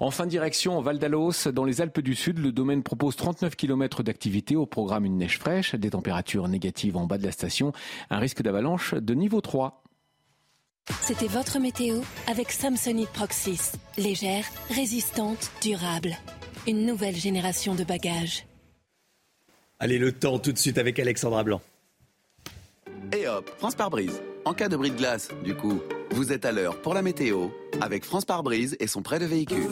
En 0.00 0.10
fin 0.10 0.24
de 0.24 0.30
direction, 0.30 0.80
Val 0.80 0.98
d'Alos, 0.98 1.48
dans 1.52 1.66
les 1.66 1.82
Alpes 1.82 2.00
du 2.00 2.14
Sud, 2.14 2.38
le 2.38 2.50
domaine 2.50 2.82
propose 2.82 3.14
39 3.16 3.56
km 3.56 4.02
d'activité 4.02 4.56
au 4.56 4.64
programme 4.64 5.04
une 5.04 5.18
neige 5.18 5.38
fraîche, 5.38 5.74
des 5.74 5.90
températures 5.90 6.48
négatives 6.48 6.96
en 6.96 7.06
bas 7.06 7.18
de 7.18 7.24
la 7.24 7.32
station, 7.32 7.72
un 8.08 8.18
risque 8.18 8.40
d'avalanche 8.40 8.94
de 8.94 9.14
niveau 9.14 9.42
3. 9.42 9.81
C'était 11.02 11.26
votre 11.26 11.58
météo 11.58 12.00
avec 12.26 12.50
Samsonite 12.50 13.08
Proxys. 13.10 13.72
Légère, 13.96 14.44
résistante, 14.70 15.50
durable. 15.62 16.16
Une 16.66 16.86
nouvelle 16.86 17.16
génération 17.16 17.74
de 17.74 17.84
bagages. 17.84 18.46
Allez, 19.78 19.98
le 19.98 20.12
temps 20.12 20.38
tout 20.38 20.52
de 20.52 20.58
suite 20.58 20.78
avec 20.78 20.98
Alexandra 20.98 21.44
Blanc. 21.44 21.60
Et 23.12 23.26
hop, 23.28 23.50
France 23.58 23.74
par 23.74 23.90
brise. 23.90 24.22
En 24.44 24.54
cas 24.54 24.68
de 24.68 24.76
bris 24.76 24.90
de 24.90 24.96
glace, 24.96 25.28
du 25.44 25.54
coup, 25.54 25.80
vous 26.12 26.32
êtes 26.32 26.44
à 26.44 26.52
l'heure 26.52 26.80
pour 26.80 26.94
la 26.94 27.02
météo 27.02 27.48
avec 27.80 28.04
France 28.04 28.24
par 28.24 28.42
brise 28.42 28.76
et 28.80 28.86
son 28.86 29.02
prêt 29.02 29.18
de 29.18 29.26
véhicule. 29.26 29.68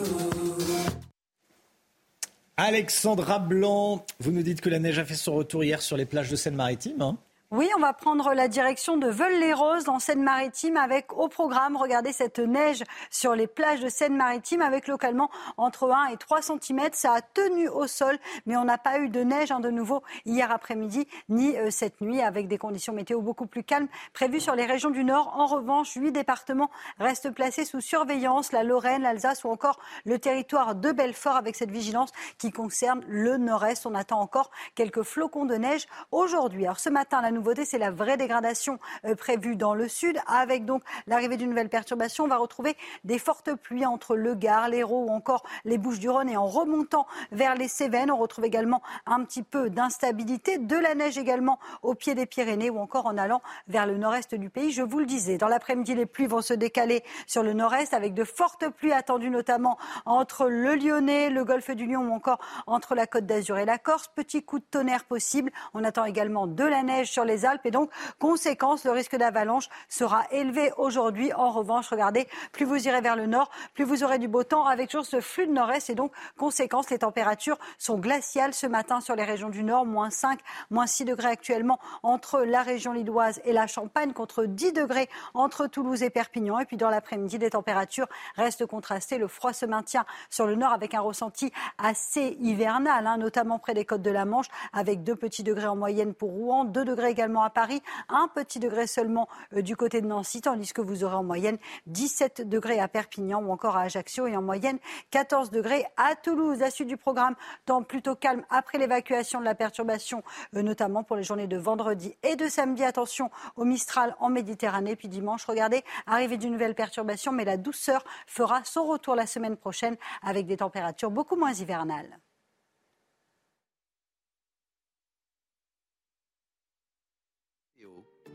Alexandra 2.57 3.39
Blanc, 3.39 4.05
vous 4.19 4.31
nous 4.31 4.43
dites 4.43 4.61
que 4.61 4.69
la 4.69 4.79
neige 4.79 4.99
a 4.99 5.05
fait 5.05 5.15
son 5.15 5.33
retour 5.33 5.63
hier 5.63 5.81
sur 5.81 5.97
les 5.97 6.05
plages 6.05 6.29
de 6.29 6.35
Seine-Maritime. 6.35 7.01
Hein 7.01 7.17
oui, 7.51 7.69
on 7.75 7.81
va 7.81 7.91
prendre 7.91 8.33
la 8.33 8.47
direction 8.47 8.95
de 8.95 9.07
Veules-les-Roses 9.07 9.89
en 9.89 9.99
Seine-Maritime 9.99 10.77
avec 10.77 11.11
au 11.11 11.27
programme, 11.27 11.75
regardez 11.75 12.13
cette 12.13 12.39
neige 12.39 12.81
sur 13.09 13.35
les 13.35 13.45
plages 13.45 13.81
de 13.81 13.89
Seine-Maritime 13.89 14.61
avec 14.61 14.87
localement 14.87 15.29
entre 15.57 15.91
1 15.91 16.05
et 16.13 16.17
3 16.17 16.43
cm. 16.43 16.79
Ça 16.93 17.11
a 17.11 17.21
tenu 17.21 17.67
au 17.67 17.87
sol, 17.87 18.17
mais 18.45 18.55
on 18.55 18.63
n'a 18.63 18.77
pas 18.77 18.99
eu 18.99 19.09
de 19.09 19.19
neige 19.19 19.51
hein, 19.51 19.59
de 19.59 19.69
nouveau 19.69 20.01
hier 20.23 20.49
après-midi 20.49 21.05
ni 21.27 21.57
euh, 21.57 21.71
cette 21.71 21.99
nuit 21.99 22.21
avec 22.21 22.47
des 22.47 22.57
conditions 22.57 22.93
météo 22.93 23.19
beaucoup 23.19 23.47
plus 23.47 23.65
calmes 23.65 23.89
prévues 24.13 24.39
sur 24.39 24.55
les 24.55 24.65
régions 24.65 24.89
du 24.89 25.03
Nord. 25.03 25.33
En 25.37 25.45
revanche, 25.45 25.93
huit 25.95 26.13
départements 26.13 26.71
restent 26.99 27.31
placés 27.31 27.65
sous 27.65 27.81
surveillance, 27.81 28.53
la 28.53 28.63
Lorraine, 28.63 29.01
l'Alsace 29.01 29.43
ou 29.43 29.49
encore 29.49 29.77
le 30.05 30.19
territoire 30.19 30.73
de 30.73 30.93
Belfort 30.93 31.35
avec 31.35 31.57
cette 31.57 31.71
vigilance 31.71 32.13
qui 32.37 32.53
concerne 32.53 33.03
le 33.09 33.35
Nord-Est. 33.35 33.85
On 33.85 33.93
attend 33.93 34.21
encore 34.21 34.51
quelques 34.73 35.03
flocons 35.03 35.43
de 35.43 35.55
neige 35.55 35.85
aujourd'hui. 36.13 36.63
Alors 36.63 36.79
ce 36.79 36.89
matin, 36.89 37.19
la 37.21 37.40
nouveauté, 37.41 37.65
c'est 37.65 37.79
la 37.79 37.89
vraie 37.89 38.17
dégradation 38.17 38.77
euh, 39.03 39.15
prévue 39.15 39.55
dans 39.55 39.73
le 39.73 39.87
sud, 39.87 40.19
avec 40.27 40.63
donc 40.63 40.83
l'arrivée 41.07 41.37
d'une 41.37 41.49
nouvelle 41.49 41.69
perturbation. 41.69 42.25
On 42.25 42.27
va 42.27 42.37
retrouver 42.37 42.77
des 43.03 43.17
fortes 43.17 43.55
pluies 43.55 43.85
entre 43.85 44.15
le 44.15 44.35
Gard, 44.35 44.69
l'Hérault 44.69 45.05
ou 45.07 45.09
encore 45.09 45.43
les 45.65 45.79
Bouches-du-Rhône. 45.79 46.29
Et 46.29 46.37
en 46.37 46.45
remontant 46.45 47.07
vers 47.31 47.55
les 47.55 47.67
Cévennes, 47.67 48.11
on 48.11 48.17
retrouve 48.17 48.45
également 48.45 48.83
un 49.07 49.23
petit 49.23 49.41
peu 49.41 49.71
d'instabilité, 49.71 50.59
de 50.59 50.75
la 50.75 50.93
neige 50.93 51.17
également 51.17 51.57
au 51.81 51.95
pied 51.95 52.13
des 52.13 52.27
Pyrénées 52.27 52.69
ou 52.69 52.77
encore 52.77 53.07
en 53.07 53.17
allant 53.17 53.41
vers 53.67 53.87
le 53.87 53.97
nord-est 53.97 54.35
du 54.35 54.51
pays. 54.51 54.71
Je 54.71 54.83
vous 54.83 54.99
le 54.99 55.07
disais, 55.07 55.39
dans 55.39 55.47
l'après-midi, 55.47 55.95
les 55.95 56.05
pluies 56.05 56.27
vont 56.27 56.43
se 56.43 56.53
décaler 56.53 57.03
sur 57.25 57.41
le 57.41 57.53
nord-est 57.53 57.95
avec 57.95 58.13
de 58.13 58.23
fortes 58.23 58.69
pluies 58.69 58.93
attendues 58.93 59.31
notamment 59.31 59.79
entre 60.05 60.47
le 60.47 60.75
Lyonnais, 60.75 61.31
le 61.31 61.43
golfe 61.43 61.71
du 61.71 61.87
Lion 61.87 62.01
ou 62.01 62.13
encore 62.13 62.37
entre 62.67 62.93
la 62.93 63.07
Côte 63.07 63.25
d'Azur 63.25 63.57
et 63.57 63.65
la 63.65 63.79
Corse. 63.79 64.09
Petit 64.09 64.43
coup 64.43 64.59
de 64.59 64.65
tonnerre 64.69 65.05
possible. 65.05 65.51
On 65.73 65.83
attend 65.83 66.05
également 66.05 66.45
de 66.45 66.63
la 66.63 66.83
neige 66.83 67.09
sur 67.09 67.25
les 67.25 67.30
les 67.31 67.45
Alpes. 67.45 67.65
Et 67.65 67.71
donc, 67.71 67.89
conséquence, 68.19 68.83
le 68.85 68.91
risque 68.91 69.15
d'avalanche 69.15 69.69
sera 69.89 70.23
élevé 70.31 70.71
aujourd'hui. 70.77 71.33
En 71.33 71.51
revanche, 71.51 71.89
regardez, 71.89 72.27
plus 72.51 72.65
vous 72.65 72.87
irez 72.87 73.01
vers 73.01 73.15
le 73.15 73.25
nord, 73.25 73.49
plus 73.73 73.83
vous 73.83 74.03
aurez 74.03 74.19
du 74.19 74.27
beau 74.27 74.43
temps 74.43 74.65
avec 74.65 74.89
toujours 74.89 75.05
ce 75.05 75.21
flux 75.21 75.47
de 75.47 75.53
nord-est. 75.53 75.89
Et 75.89 75.95
donc, 75.95 76.11
conséquence, 76.37 76.89
les 76.89 76.99
températures 76.99 77.57
sont 77.77 77.97
glaciales 77.97 78.53
ce 78.53 78.67
matin 78.67 79.01
sur 79.01 79.15
les 79.15 79.23
régions 79.23 79.49
du 79.49 79.63
nord. 79.63 79.85
Moins 79.85 80.09
5, 80.09 80.39
moins 80.69 80.87
6 80.87 81.05
degrés 81.05 81.29
actuellement 81.29 81.79
entre 82.03 82.41
la 82.41 82.61
région 82.61 82.93
lidoise 82.93 83.41
et 83.45 83.53
la 83.53 83.67
Champagne, 83.67 84.13
contre 84.13 84.45
10 84.45 84.73
degrés 84.73 85.09
entre 85.33 85.67
Toulouse 85.67 86.03
et 86.03 86.09
Perpignan. 86.09 86.59
Et 86.59 86.65
puis, 86.65 86.77
dans 86.77 86.89
l'après-midi, 86.89 87.37
les 87.37 87.51
températures 87.51 88.07
restent 88.35 88.65
contrastées. 88.65 89.17
Le 89.17 89.27
froid 89.27 89.53
se 89.53 89.65
maintient 89.65 90.05
sur 90.29 90.45
le 90.45 90.55
nord 90.55 90.73
avec 90.73 90.93
un 90.93 91.01
ressenti 91.01 91.51
assez 91.77 92.37
hivernal, 92.41 93.07
hein, 93.07 93.17
notamment 93.17 93.59
près 93.59 93.73
des 93.73 93.85
côtes 93.85 94.01
de 94.01 94.11
la 94.11 94.25
Manche, 94.25 94.47
avec 94.73 95.03
2 95.03 95.15
petits 95.15 95.43
degrés 95.43 95.67
en 95.67 95.75
moyenne 95.75 96.13
pour 96.13 96.29
Rouen, 96.31 96.65
2 96.65 96.85
degrés 96.85 97.09
également 97.21 97.43
à 97.43 97.51
Paris, 97.51 97.83
un 98.09 98.27
petit 98.33 98.57
degré 98.57 98.87
seulement 98.87 99.27
euh, 99.53 99.61
du 99.61 99.75
côté 99.75 100.01
de 100.01 100.07
Nancy, 100.07 100.41
tandis 100.41 100.73
que 100.73 100.81
vous 100.81 101.03
aurez 101.03 101.13
en 101.13 101.23
moyenne 101.23 101.59
17 101.85 102.49
degrés 102.49 102.79
à 102.79 102.87
Perpignan 102.87 103.43
ou 103.43 103.51
encore 103.51 103.77
à 103.77 103.81
Ajaccio 103.81 104.25
et 104.25 104.35
en 104.35 104.41
moyenne 104.41 104.79
14 105.11 105.51
degrés 105.51 105.85
à 105.97 106.15
Toulouse. 106.15 106.57
La 106.57 106.71
suite 106.71 106.87
du 106.87 106.97
programme, 106.97 107.35
temps 107.67 107.83
plutôt 107.83 108.15
calme 108.15 108.43
après 108.49 108.79
l'évacuation 108.79 109.39
de 109.39 109.45
la 109.45 109.53
perturbation, 109.53 110.23
euh, 110.55 110.63
notamment 110.63 111.03
pour 111.03 111.15
les 111.15 111.21
journées 111.21 111.45
de 111.45 111.57
vendredi 111.57 112.15
et 112.23 112.35
de 112.35 112.47
samedi. 112.47 112.83
Attention 112.83 113.29
au 113.55 113.65
Mistral 113.65 114.15
en 114.19 114.29
Méditerranée. 114.29 114.95
Puis 114.95 115.07
dimanche, 115.07 115.45
regardez, 115.45 115.83
arrivée 116.07 116.37
d'une 116.37 116.53
nouvelle 116.53 116.73
perturbation, 116.73 117.31
mais 117.31 117.45
la 117.45 117.57
douceur 117.57 118.03
fera 118.25 118.63
son 118.63 118.85
retour 118.85 119.13
la 119.13 119.27
semaine 119.27 119.57
prochaine 119.57 119.95
avec 120.23 120.47
des 120.47 120.57
températures 120.57 121.11
beaucoup 121.11 121.35
moins 121.35 121.53
hivernales. 121.53 122.17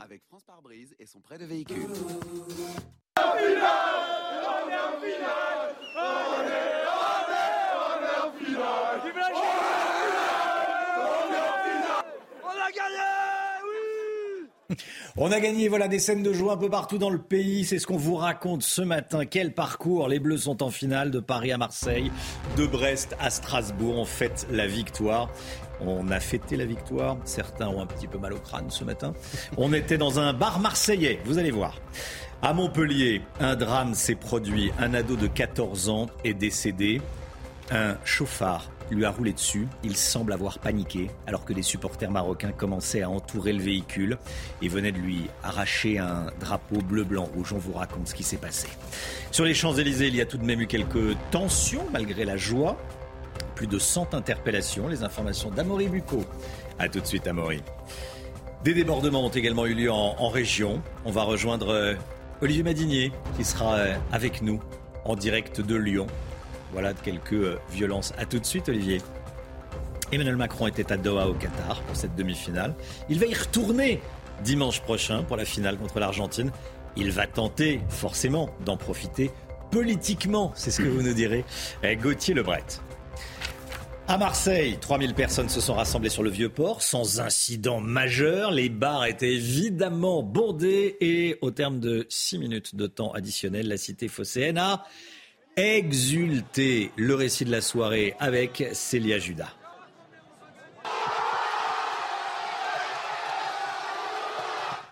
Avec 0.07 0.23
France 0.23 0.43
par 0.45 0.61
brise 0.61 0.95
et 0.99 1.05
son 1.05 1.19
prêt 1.19 1.37
de 1.37 1.43
véhicule. 1.43 1.85
Voilà 15.15 15.87
des 15.87 15.99
scènes 15.99 16.23
de 16.23 16.33
joie 16.33 16.53
un 16.53 16.57
peu 16.57 16.69
partout 16.69 16.97
dans 16.97 17.09
le 17.09 17.17
pays. 17.17 17.65
C'est 17.65 17.79
ce 17.79 17.87
qu'on 17.87 17.97
vous 17.97 18.15
raconte 18.15 18.63
ce 18.63 18.81
matin. 18.81 19.25
Quel 19.25 19.53
parcours 19.53 20.07
Les 20.07 20.19
Bleus 20.19 20.37
sont 20.37 20.63
en 20.63 20.69
finale 20.69 21.11
de 21.11 21.19
Paris 21.19 21.51
à 21.51 21.57
Marseille, 21.57 22.11
de 22.57 22.65
Brest 22.65 23.15
à 23.19 23.29
Strasbourg. 23.29 23.97
On 23.97 24.05
fête 24.05 24.47
la 24.51 24.67
victoire. 24.67 25.29
On 25.79 26.09
a 26.09 26.19
fêté 26.19 26.57
la 26.57 26.65
victoire. 26.65 27.17
Certains 27.23 27.67
ont 27.67 27.81
un 27.81 27.85
petit 27.85 28.07
peu 28.07 28.17
mal 28.17 28.33
au 28.33 28.39
crâne 28.39 28.69
ce 28.69 28.83
matin. 28.83 29.13
On 29.57 29.73
était 29.73 29.97
dans 29.97 30.19
un 30.19 30.33
bar 30.33 30.59
marseillais, 30.59 31.19
vous 31.25 31.37
allez 31.37 31.51
voir. 31.51 31.79
À 32.41 32.53
Montpellier, 32.53 33.21
un 33.39 33.55
drame 33.55 33.93
s'est 33.93 34.15
produit. 34.15 34.71
Un 34.79 34.93
ado 34.93 35.15
de 35.15 35.27
14 35.27 35.89
ans 35.89 36.07
est 36.23 36.33
décédé. 36.33 37.01
Un 37.71 37.97
chauffard 38.05 38.69
lui 38.95 39.05
a 39.05 39.11
roulé 39.11 39.33
dessus. 39.33 39.67
Il 39.83 39.95
semble 39.95 40.33
avoir 40.33 40.59
paniqué 40.59 41.09
alors 41.25 41.45
que 41.45 41.53
des 41.53 41.61
supporters 41.61 42.11
marocains 42.11 42.51
commençaient 42.51 43.01
à 43.01 43.09
entourer 43.09 43.53
le 43.53 43.61
véhicule 43.61 44.17
et 44.61 44.67
venaient 44.67 44.91
de 44.91 44.99
lui 44.99 45.27
arracher 45.43 45.99
un 45.99 46.27
drapeau 46.39 46.81
bleu-blanc-rouge. 46.81 47.53
On 47.53 47.57
vous 47.57 47.73
raconte 47.73 48.07
ce 48.07 48.15
qui 48.15 48.23
s'est 48.23 48.37
passé. 48.37 48.67
Sur 49.31 49.45
les 49.45 49.53
Champs-Élysées, 49.53 50.07
il 50.07 50.15
y 50.15 50.21
a 50.21 50.25
tout 50.25 50.37
de 50.37 50.45
même 50.45 50.61
eu 50.61 50.67
quelques 50.67 51.17
tensions 51.31 51.85
malgré 51.91 52.25
la 52.25 52.37
joie 52.37 52.77
plus 53.55 53.67
de 53.67 53.79
100 53.79 54.13
interpellations. 54.13 54.87
Les 54.87 55.03
informations 55.03 55.49
d'Amaury 55.49 55.87
Bucco. 55.87 56.23
A 56.79 56.87
tout 56.87 56.99
de 56.99 57.05
suite, 57.05 57.27
Amaury. 57.27 57.61
Des 58.63 58.73
débordements 58.73 59.25
ont 59.25 59.29
également 59.29 59.65
eu 59.65 59.73
lieu 59.73 59.91
en, 59.91 60.29
région. 60.29 60.81
On 61.05 61.11
va 61.11 61.23
rejoindre 61.23 61.69
euh, 61.69 61.93
Olivier 62.41 62.63
Madinier 62.63 63.11
qui 63.35 63.43
sera 63.43 63.75
euh, 63.75 63.95
avec 64.11 64.41
nous 64.41 64.61
en 65.05 65.15
direct 65.15 65.61
de 65.61 65.75
Lyon. 65.75 66.07
Voilà 66.77 66.93
quelques 66.93 67.33
euh, 67.33 67.57
violences. 67.71 68.13
A 68.19 68.27
tout 68.27 68.37
de 68.37 68.45
suite, 68.45 68.69
Olivier. 68.69 69.01
Emmanuel 70.11 70.35
Macron 70.35 70.67
était 70.67 70.91
à 70.91 70.97
Doha 70.97 71.27
au 71.27 71.33
Qatar 71.33 71.81
pour 71.81 71.95
cette 71.95 72.13
demi-finale. 72.13 72.75
Il 73.09 73.19
va 73.19 73.25
y 73.25 73.33
retourner 73.33 73.99
dimanche 74.43 74.81
prochain 74.81 75.23
pour 75.23 75.37
la 75.37 75.45
finale 75.45 75.79
contre 75.79 75.99
l'Argentine. 75.99 76.51
Il 76.95 77.09
va 77.09 77.25
tenter 77.25 77.81
forcément 77.89 78.51
d'en 78.63 78.77
profiter 78.77 79.31
politiquement, 79.71 80.51
c'est 80.53 80.69
ce 80.69 80.83
que 80.83 80.87
vous 80.87 81.01
nous 81.01 81.15
direz. 81.15 81.45
Gauthier 81.99 82.35
Lebret. 82.35 82.63
À 84.07 84.19
Marseille, 84.19 84.77
3000 84.79 85.15
personnes 85.15 85.49
se 85.49 85.59
sont 85.59 85.73
rassemblées 85.73 86.09
sur 86.09 86.21
le 86.21 86.29
Vieux-Port 86.29 86.83
sans 86.83 87.19
incident 87.19 87.81
majeur. 87.81 88.51
Les 88.51 88.69
bars 88.69 89.07
étaient 89.07 89.33
évidemment 89.33 90.21
bondés 90.21 90.95
et 91.01 91.39
au 91.41 91.49
terme 91.49 91.79
de 91.79 92.05
6 92.07 92.37
minutes 92.37 92.75
de 92.75 92.85
temps 92.85 93.13
additionnel, 93.13 93.67
la 93.67 93.77
cité 93.77 94.07
phocéenne 94.07 94.59
a 94.59 94.83
exulté. 95.57 96.91
Le 96.95 97.15
récit 97.15 97.43
de 97.43 97.51
la 97.51 97.61
soirée 97.61 98.15
avec 98.19 98.63
Célia 98.73 99.17
Judas. 99.17 99.49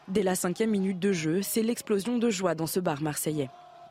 Dès 0.08 0.24
la 0.24 0.36
cinquième 0.36 0.70
minute 0.72 1.00
de 1.00 1.12
jeu, 1.12 1.42
c'est 1.42 1.64
l'explosion 1.64 2.18
de 2.18 2.30
joie 2.30 2.56
dans 2.56 2.68
ce 2.68 2.80
bar 2.80 3.02
marseillais. 3.02 3.50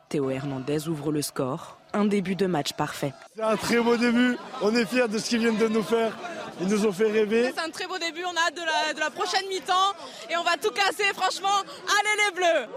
Théo 0.09 0.29
Hernandez 0.29 0.87
ouvre 0.87 1.11
le 1.11 1.21
score. 1.21 1.77
Un 1.93 2.05
début 2.05 2.35
de 2.35 2.45
match 2.45 2.73
parfait. 2.73 3.13
C'est 3.35 3.41
un 3.41 3.55
très 3.57 3.79
beau 3.79 3.97
début. 3.97 4.37
On 4.61 4.73
est 4.75 4.85
fiers 4.85 5.07
de 5.07 5.17
ce 5.17 5.29
qu'ils 5.29 5.39
viennent 5.39 5.57
de 5.57 5.67
nous 5.67 5.83
faire. 5.83 6.15
Ils 6.61 6.67
nous 6.67 6.85
ont 6.85 6.91
fait 6.91 7.11
rêver. 7.11 7.51
C'est 7.53 7.61
un 7.61 7.69
très 7.69 7.87
beau 7.87 7.97
début. 7.97 8.23
On 8.23 8.35
a 8.35 8.47
hâte 8.47 8.55
de 8.95 8.99
la, 8.99 9.09
prochaine 9.09 9.47
mi-temps. 9.49 9.93
Et 10.29 10.37
on 10.37 10.43
va 10.43 10.57
tout 10.57 10.71
casser, 10.71 11.11
franchement. 11.13 11.57
Allez 11.59 12.23
les 12.25 12.35
Bleus 12.35 12.67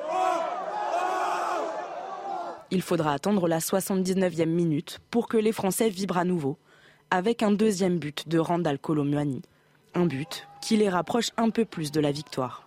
Il 2.70 2.82
faudra 2.82 3.14
attendre 3.14 3.48
la 3.48 3.60
79e 3.60 4.44
minute 4.44 4.98
pour 5.10 5.26
que 5.26 5.38
les 5.38 5.52
Français 5.52 5.88
vibrent 5.88 6.18
à 6.18 6.24
nouveau. 6.24 6.58
Avec 7.10 7.42
un 7.42 7.50
deuxième 7.50 7.98
but 7.98 8.28
de 8.28 8.38
Randall 8.38 8.78
Colomuani. 8.78 9.40
Un 9.94 10.04
but 10.04 10.46
qui 10.60 10.76
les 10.76 10.90
rapproche 10.90 11.30
un 11.38 11.48
peu 11.48 11.64
plus 11.64 11.90
de 11.92 12.00
la 12.00 12.12
victoire. 12.12 12.66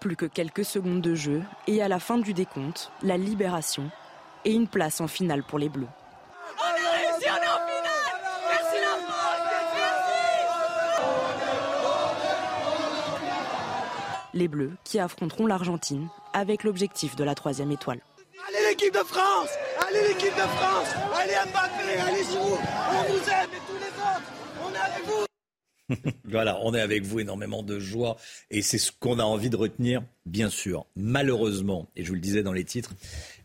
Plus 0.00 0.16
que 0.16 0.26
quelques 0.26 0.66
secondes 0.66 1.00
de 1.00 1.14
jeu 1.14 1.42
et 1.66 1.80
à 1.80 1.88
la 1.88 1.98
fin 1.98 2.18
du 2.18 2.34
décompte, 2.34 2.92
la 3.02 3.16
libération 3.16 3.90
et 4.44 4.52
une 4.52 4.68
place 4.68 5.00
en 5.00 5.08
finale 5.08 5.42
pour 5.42 5.58
les 5.58 5.70
Bleus. 5.70 5.88
Les 14.34 14.48
Bleus 14.48 14.72
qui 14.84 14.98
affronteront 14.98 15.46
l'Argentine 15.46 16.08
avec 16.32 16.64
l'objectif 16.64 17.16
de 17.16 17.24
la 17.24 17.34
troisième 17.34 17.70
étoile. 17.70 18.00
Allez 18.48 18.70
l'équipe 18.70 18.94
de 18.94 18.98
France 18.98 19.48
Allez 19.88 20.08
l'équipe 20.08 20.34
de 20.34 20.40
France 20.40 20.88
Allez 21.14 21.32
Mbappé 21.50 22.00
Allez 22.00 22.24
Giroud 22.24 22.58
On 22.90 23.12
vous 23.12 23.28
aime 23.28 23.50
et 23.52 23.62
tous 23.66 23.74
les 23.74 23.88
autres 23.88 24.22
On 24.62 24.72
est 24.72 24.78
avec 24.78 25.06
vous 25.06 25.28
voilà, 26.24 26.58
on 26.62 26.74
est 26.74 26.80
avec 26.80 27.04
vous, 27.04 27.20
énormément 27.20 27.62
de 27.62 27.78
joie. 27.78 28.18
Et 28.50 28.60
c'est 28.60 28.76
ce 28.76 28.92
qu'on 28.92 29.18
a 29.18 29.22
envie 29.22 29.48
de 29.48 29.56
retenir, 29.56 30.02
bien 30.26 30.50
sûr. 30.50 30.86
Malheureusement, 30.96 31.88
et 31.96 32.04
je 32.04 32.08
vous 32.08 32.14
le 32.14 32.20
disais 32.20 32.42
dans 32.42 32.52
les 32.52 32.64
titres, 32.64 32.92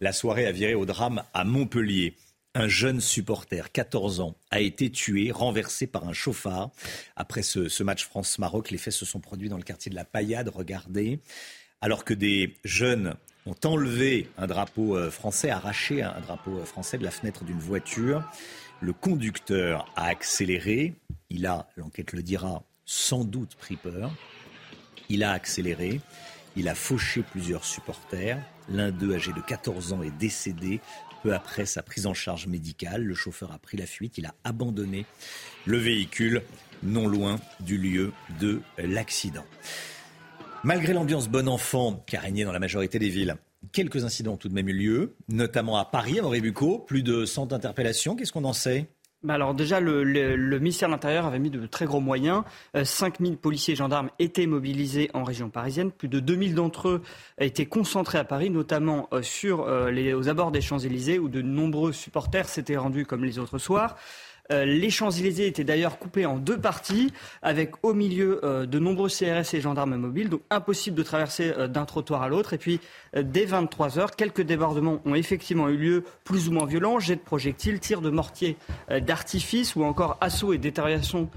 la 0.01 0.11
soirée 0.11 0.45
a 0.45 0.51
viré 0.51 0.75
au 0.75 0.85
drame 0.85 1.23
à 1.33 1.45
Montpellier. 1.45 2.15
Un 2.55 2.67
jeune 2.67 3.01
supporter, 3.01 3.71
14 3.71 4.19
ans, 4.19 4.35
a 4.51 4.59
été 4.59 4.91
tué, 4.91 5.31
renversé 5.31 5.87
par 5.87 6.07
un 6.07 6.13
chauffard. 6.13 6.69
Après 7.15 7.41
ce, 7.41 7.81
match 7.81 8.05
France-Maroc, 8.05 8.69
les 8.69 8.77
faits 8.77 8.93
se 8.93 9.05
sont 9.05 9.19
produits 9.19 9.49
dans 9.49 9.57
le 9.57 9.63
quartier 9.63 9.89
de 9.89 9.95
la 9.95 10.05
Paillade, 10.05 10.49
regardez. 10.49 11.19
Alors 11.81 12.05
que 12.05 12.13
des 12.13 12.55
jeunes 12.63 13.15
ont 13.47 13.55
enlevé 13.63 14.29
un 14.37 14.45
drapeau 14.45 14.95
euh, 14.95 15.09
français, 15.09 15.49
arraché 15.49 16.03
un 16.03 16.21
drapeau 16.21 16.59
euh, 16.59 16.63
français 16.63 16.99
de 16.99 17.03
la 17.03 17.09
fenêtre 17.09 17.43
d'une 17.43 17.57
voiture. 17.57 18.23
Le 18.81 18.93
conducteur 18.93 19.91
a 19.95 20.05
accéléré. 20.05 20.93
Il 21.31 21.47
a, 21.47 21.67
l'enquête 21.75 22.13
le 22.13 22.21
dira, 22.21 22.61
sans 22.85 23.23
doute 23.23 23.55
pris 23.55 23.77
peur. 23.77 24.13
Il 25.09 25.23
a 25.23 25.31
accéléré. 25.31 26.01
Il 26.55 26.69
a 26.69 26.75
fauché 26.75 27.23
plusieurs 27.23 27.65
supporters. 27.65 28.37
L'un 28.69 28.91
d'eux, 28.91 29.15
âgé 29.15 29.33
de 29.33 29.41
14 29.41 29.93
ans, 29.93 30.03
est 30.03 30.15
décédé 30.17 30.81
peu 31.23 31.33
après 31.33 31.65
sa 31.65 31.81
prise 31.81 32.05
en 32.05 32.13
charge 32.13 32.47
médicale. 32.47 33.03
Le 33.03 33.15
chauffeur 33.15 33.51
a 33.51 33.57
pris 33.57 33.77
la 33.77 33.85
fuite. 33.85 34.17
Il 34.17 34.25
a 34.25 34.35
abandonné 34.43 35.05
le 35.65 35.77
véhicule 35.77 36.43
non 36.83 37.07
loin 37.07 37.39
du 37.61 37.77
lieu 37.77 38.11
de 38.39 38.61
l'accident. 38.77 39.45
Malgré 40.63 40.93
l'ambiance 40.93 41.29
bon 41.29 41.47
enfant 41.47 42.03
qui 42.05 42.17
a 42.17 42.19
régné 42.19 42.43
dans 42.43 42.51
la 42.51 42.59
majorité 42.59 42.99
des 42.99 43.09
villes, 43.09 43.37
quelques 43.71 44.03
incidents 44.03 44.33
ont 44.33 44.37
tout 44.37 44.49
de 44.49 44.53
même 44.53 44.69
eu 44.69 44.73
lieu, 44.73 45.15
notamment 45.29 45.77
à 45.77 45.85
Paris, 45.85 46.19
à 46.19 46.23
Bucco, 46.23 46.79
plus 46.79 47.03
de 47.03 47.25
100 47.25 47.53
interpellations. 47.53 48.15
Qu'est-ce 48.15 48.31
qu'on 48.31 48.43
en 48.43 48.53
sait? 48.53 48.87
Bah 49.23 49.35
alors 49.35 49.53
déjà, 49.53 49.79
le, 49.79 50.03
ministère 50.59 50.89
de 50.89 50.93
l'Intérieur 50.93 51.25
avait 51.25 51.39
mis 51.39 51.49
de 51.49 51.65
très 51.65 51.85
gros 51.85 52.01
moyens. 52.01 52.43
5000 52.83 53.33
euh, 53.33 53.35
policiers 53.37 53.73
et 53.73 53.75
gendarmes 53.77 54.09
étaient 54.19 54.47
mobilisés 54.47 55.09
en 55.13 55.23
région 55.23 55.49
parisienne. 55.49 55.91
Plus 55.91 56.09
de 56.09 56.19
2000 56.19 56.55
d'entre 56.55 56.89
eux 56.89 57.01
étaient 57.37 57.65
concentrés 57.65 58.17
à 58.17 58.25
Paris, 58.25 58.49
notamment 58.49 59.07
euh, 59.13 59.21
euh, 59.45 60.17
aux 60.17 60.27
abords 60.27 60.51
des 60.51 60.59
Champs-Élysées, 60.59 61.19
où 61.19 61.29
de 61.29 61.41
nombreux 61.41 61.93
supporters 61.93 62.49
s'étaient 62.49 62.75
rendus 62.75 63.05
comme 63.05 63.23
les 63.23 63.39
autres 63.39 63.59
soirs. 63.59 63.95
Euh, 64.53 64.65
les 64.65 64.89
Champs-Élysées 64.89 65.47
étaient 65.47 65.63
d'ailleurs 65.63 65.97
coupés 65.97 66.25
en 66.25 66.37
deux 66.37 66.59
parties, 66.59 67.11
avec 67.41 67.71
au 67.83 67.93
milieu 67.93 68.39
euh, 68.43 68.65
de 68.65 68.79
nombreux 68.79 69.09
CRS 69.09 69.53
et 69.53 69.61
gendarmes 69.61 69.95
mobiles, 69.95 70.29
donc 70.29 70.41
impossible 70.49 70.95
de 70.95 71.03
traverser 71.03 71.53
euh, 71.57 71.67
d'un 71.67 71.85
trottoir 71.85 72.21
à 72.21 72.29
l'autre. 72.29 72.53
Et 72.53 72.57
puis, 72.57 72.79
dès 73.15 73.45
23 73.45 73.99
heures, 73.99 74.15
quelques 74.15 74.41
débordements 74.41 75.01
ont 75.05 75.15
effectivement 75.15 75.69
eu 75.69 75.77
lieu, 75.77 76.03
plus 76.23 76.49
ou 76.49 76.51
moins 76.51 76.65
violents, 76.65 76.99
jets 76.99 77.15
de 77.15 77.21
projectiles, 77.21 77.79
tirs 77.79 78.01
de 78.01 78.09
mortier 78.09 78.57
d'artifice 79.01 79.75
ou 79.75 79.83
encore 79.83 80.17
assauts 80.21 80.53
et 80.53 80.57
détérioration, 80.57 81.29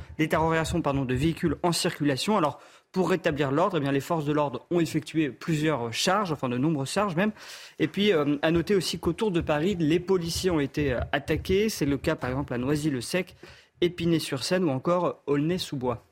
pardon, 0.82 1.04
de 1.04 1.14
véhicules 1.14 1.56
en 1.62 1.72
circulation. 1.72 2.36
Alors, 2.36 2.60
pour 2.96 3.10
rétablir 3.10 3.52
l'ordre, 3.52 3.76
eh 3.76 3.80
bien, 3.80 3.92
les 3.92 4.00
forces 4.00 4.24
de 4.24 4.32
l'ordre 4.32 4.64
ont 4.70 4.80
effectué 4.80 5.28
plusieurs 5.28 5.92
charges, 5.92 6.32
enfin 6.32 6.48
de 6.48 6.56
nombreuses 6.56 6.88
charges 6.88 7.14
même. 7.14 7.32
Et 7.78 7.88
puis, 7.88 8.10
euh, 8.10 8.38
à 8.40 8.50
noter 8.50 8.74
aussi 8.74 8.98
qu'autour 8.98 9.30
de 9.30 9.42
Paris, 9.42 9.76
les 9.78 10.00
policiers 10.00 10.48
ont 10.48 10.60
été 10.60 10.94
euh, 10.94 11.00
attaqués. 11.12 11.68
C'est 11.68 11.84
le 11.84 11.98
cas, 11.98 12.16
par 12.16 12.30
exemple, 12.30 12.54
à 12.54 12.58
Noisy-le-Sec, 12.58 13.36
Épinay-sur-Seine 13.82 14.64
ou 14.64 14.70
encore 14.70 15.22
Aulnay-sous-Bois. 15.26 16.06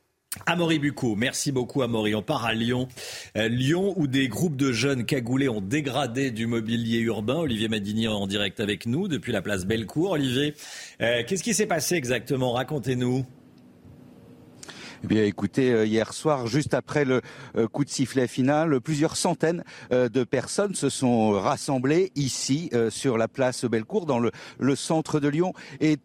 Amaury 0.44 0.78
Bucco, 0.78 1.16
merci 1.16 1.52
beaucoup 1.52 1.80
Amaury. 1.80 2.14
On 2.14 2.20
part 2.20 2.44
à 2.44 2.52
Lyon. 2.52 2.86
Euh, 3.38 3.48
Lyon 3.48 3.94
où 3.96 4.06
des 4.06 4.28
groupes 4.28 4.56
de 4.56 4.70
jeunes 4.70 5.06
cagoulés 5.06 5.48
ont 5.48 5.62
dégradé 5.62 6.32
du 6.32 6.46
mobilier 6.46 6.98
urbain. 6.98 7.36
Olivier 7.36 7.68
Madinier 7.68 8.08
en 8.08 8.26
direct 8.26 8.60
avec 8.60 8.84
nous 8.84 9.08
depuis 9.08 9.32
la 9.32 9.40
place 9.40 9.64
Bellecour. 9.64 10.10
Olivier, 10.10 10.52
qu'est-ce 10.98 11.42
qui 11.42 11.54
s'est 11.54 11.64
passé 11.64 11.94
exactement? 11.94 12.52
Racontez-nous. 12.52 13.24
Eh 15.04 15.06
bien, 15.06 15.24
écoutez, 15.24 15.70
euh, 15.70 15.84
hier 15.84 16.14
soir, 16.14 16.46
juste 16.46 16.72
après 16.72 17.04
le 17.04 17.20
euh, 17.58 17.68
coup 17.68 17.84
de 17.84 17.90
sifflet 17.90 18.26
final, 18.26 18.80
plusieurs 18.80 19.18
centaines 19.18 19.62
euh, 19.92 20.08
de 20.08 20.24
personnes 20.24 20.74
se 20.74 20.88
sont 20.88 21.32
rassemblées 21.32 22.10
ici, 22.14 22.70
sur 22.88 23.18
la 23.18 23.28
place 23.28 23.66
Bellecour, 23.66 24.06
dans 24.06 24.18
le, 24.18 24.30
le 24.58 24.74
centre 24.74 25.20
de 25.20 25.28
Lyon, 25.28 25.52
et 25.80 25.98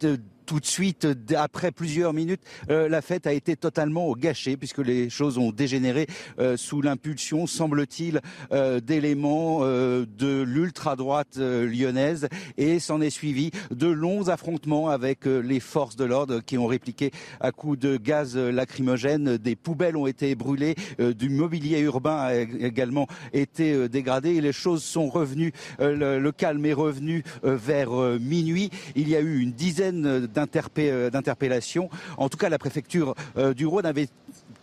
tout 0.50 0.60
de 0.60 0.66
suite, 0.66 1.08
après 1.38 1.72
plusieurs 1.72 2.12
minutes, 2.12 2.42
euh, 2.72 2.90
la 2.90 3.04
fête 3.04 3.28
a 3.28 3.34
été 3.34 3.56
totalement 3.56 4.12
gâchée 4.14 4.58
puisque 4.58 4.80
les 4.80 5.08
choses 5.08 5.38
ont 5.38 5.52
dégénéré 5.52 6.08
euh, 6.40 6.58
sous 6.58 6.82
l'impulsion, 6.82 7.46
semble-t-il, 7.46 8.20
euh, 8.52 8.80
d'éléments 8.80 9.60
de 9.60 10.42
l'ultra-droite 10.42 11.38
lyonnaise 11.38 12.30
et 12.58 12.80
s'en 12.80 13.00
est 13.00 13.12
suivi 13.12 13.52
de 13.70 13.86
longs 13.86 14.30
affrontements 14.30 14.90
avec 14.90 15.26
les 15.26 15.60
forces 15.60 15.96
de 15.96 16.06
l'ordre 16.06 16.40
qui 16.40 16.58
ont 16.58 16.66
répliqué 16.66 17.12
à 17.40 17.52
coups 17.52 17.78
de 17.78 17.98
gaz 17.98 18.36
lacrymogène. 18.36 19.38
Des 19.38 19.56
poubelles 19.56 19.98
ont 19.98 20.08
été 20.08 20.34
brûlées, 20.34 20.74
du 20.98 21.30
mobilier 21.30 21.80
urbain 21.82 22.18
a 22.18 22.36
également 22.36 23.06
été 23.34 23.88
dégradé 23.88 24.32
et 24.32 24.42
les 24.42 24.54
choses 24.54 24.84
sont 24.84 25.10
revenues, 25.10 25.52
le, 25.80 26.32
calme 26.32 26.66
est 26.66 26.74
revenu 26.74 27.24
vers 27.44 27.92
minuit. 28.20 28.72
Il 28.96 29.10
y 29.10 29.16
a 29.16 29.20
eu 29.20 29.40
une 29.40 29.52
dizaine 29.52 30.28
d'interpellation. 30.45 31.89
En 32.17 32.30
tout 32.30 32.38
cas, 32.38 32.49
la 32.49 32.60
préfecture 32.60 33.15
euh, 33.38 33.54
du 33.54 33.65
Rhône 33.65 33.86
avait 33.86 34.10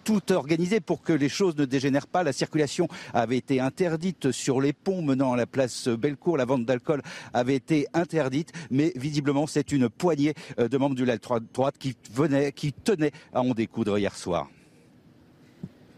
tout 0.05 0.33
organisé 0.33 0.81
pour 0.81 1.03
que 1.03 1.13
les 1.13 1.29
choses 1.29 1.57
ne 1.57 1.65
dégénèrent 1.65 2.07
pas. 2.07 2.23
La 2.23 2.33
circulation 2.33 2.87
avait 3.13 3.39
été 3.39 3.61
interdite 3.61 4.31
sur 4.31 4.61
les 4.61 4.73
ponts 4.73 5.03
menant 5.03 5.33
à 5.33 5.37
la 5.37 5.47
place 5.47 5.89
Bellecour. 5.89 6.37
La 6.37 6.45
vente 6.45 6.65
d'alcool 6.65 7.03
avait 7.35 7.57
été 7.57 7.87
interdite, 7.93 8.53
mais 8.71 8.93
visiblement 8.95 9.47
c'est 9.47 9.73
une 9.73 9.89
poignée 9.89 10.35
euh, 10.59 10.69
de 10.69 10.79
membres 10.79 10.95
de 10.95 11.05
la 11.05 11.19
droite 11.19 11.77
qui 11.79 11.97
venait, 12.13 12.53
qui 12.53 12.73
tenait 12.73 13.13
à 13.33 13.41
en 13.41 13.53
découdre 13.53 13.99
hier 13.99 14.15
soir. 14.15 14.49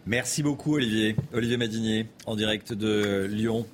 Merci 0.07 0.43
beaucoup 0.43 0.77
Olivier. 0.77 1.17
Olivier 1.35 1.59
Madinier 1.59 2.07
en 2.25 2.35
direct 2.35 2.73
de 2.73 3.27
Lyon. 3.31 3.67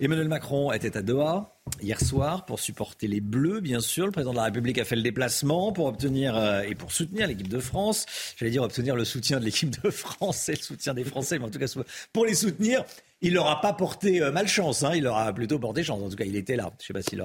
Emmanuel 0.00 0.28
Macron 0.28 0.72
était 0.72 0.96
à 0.96 1.02
Doha 1.02 1.56
hier 1.80 2.00
soir 2.00 2.44
pour 2.46 2.58
supporter 2.58 3.06
les 3.06 3.20
Bleus, 3.20 3.60
bien 3.60 3.80
sûr. 3.80 4.06
Le 4.06 4.12
président 4.12 4.32
de 4.32 4.36
la 4.36 4.44
République 4.44 4.78
a 4.78 4.84
fait 4.84 4.96
le 4.96 5.02
déplacement 5.02 5.72
pour 5.72 5.86
obtenir 5.86 6.36
euh, 6.36 6.62
et 6.62 6.74
pour 6.74 6.90
soutenir 6.90 7.28
l'équipe 7.28 7.48
de 7.48 7.60
France. 7.60 8.04
J'allais 8.36 8.50
dire 8.50 8.62
obtenir 8.62 8.96
le 8.96 9.04
soutien 9.04 9.38
de 9.38 9.44
l'équipe 9.44 9.70
de 9.82 9.90
France 9.90 10.48
et 10.48 10.52
le 10.52 10.62
soutien 10.62 10.94
des 10.94 11.04
Français, 11.04 11.38
mais 11.38 11.44
en 11.44 11.50
tout 11.50 11.60
cas 11.60 11.72
pour 12.12 12.26
les 12.26 12.34
soutenir. 12.34 12.84
Il 13.20 13.34
n'aura 13.34 13.60
pas 13.60 13.72
porté 13.72 14.20
euh, 14.20 14.32
malchance, 14.32 14.82
hein, 14.82 14.92
il 14.94 15.06
aura 15.06 15.32
plutôt 15.32 15.58
porté 15.58 15.82
chance. 15.82 16.02
En 16.02 16.10
tout 16.10 16.16
cas, 16.16 16.24
il 16.24 16.36
était 16.36 16.56
là. 16.56 16.72
Je 16.78 16.82
ne 16.82 16.86
sais 16.86 16.92
pas 16.92 17.02
si 17.02 17.16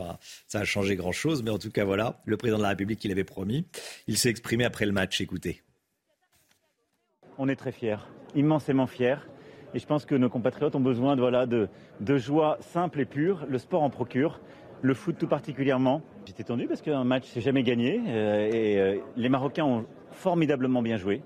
ça 0.47 0.59
a 0.59 0.63
changé 0.63 0.95
grand-chose, 0.95 1.43
mais 1.43 1.49
en 1.49 1.57
tout 1.57 1.71
cas, 1.71 1.83
voilà, 1.83 2.21
le 2.25 2.37
président 2.37 2.57
de 2.57 2.63
la 2.63 2.69
République 2.69 2.99
qui 2.99 3.07
l'avait 3.07 3.23
promis. 3.23 3.65
Il 4.07 4.17
s'est 4.17 4.29
exprimé 4.29 4.63
après 4.63 4.85
le 4.85 4.91
match. 4.91 5.19
Écoutez. 5.19 5.61
On 7.37 7.49
est 7.49 7.55
très 7.55 7.71
fiers, 7.71 7.97
immensément 8.35 8.87
fiers. 8.87 9.17
Et 9.73 9.79
je 9.79 9.85
pense 9.85 10.05
que 10.05 10.15
nos 10.15 10.29
compatriotes 10.29 10.75
ont 10.75 10.79
besoin 10.79 11.15
de, 11.15 11.21
voilà, 11.21 11.45
de, 11.45 11.69
de 11.99 12.17
joie 12.17 12.57
simple 12.61 13.01
et 13.01 13.05
pure. 13.05 13.45
Le 13.47 13.57
sport 13.59 13.83
en 13.83 13.89
procure, 13.89 14.39
le 14.81 14.93
foot 14.93 15.17
tout 15.17 15.27
particulièrement. 15.27 16.01
J'étais 16.25 16.43
tendu 16.43 16.67
parce 16.67 16.81
qu'un 16.81 17.03
match 17.03 17.25
s'est 17.25 17.41
jamais 17.41 17.63
gagné 17.63 18.01
euh, 18.07 18.49
et 18.51 18.79
euh, 18.79 18.97
les 19.15 19.29
Marocains 19.29 19.65
ont 19.65 19.85
formidablement 20.11 20.81
bien 20.81 20.97
joué. 20.97 21.21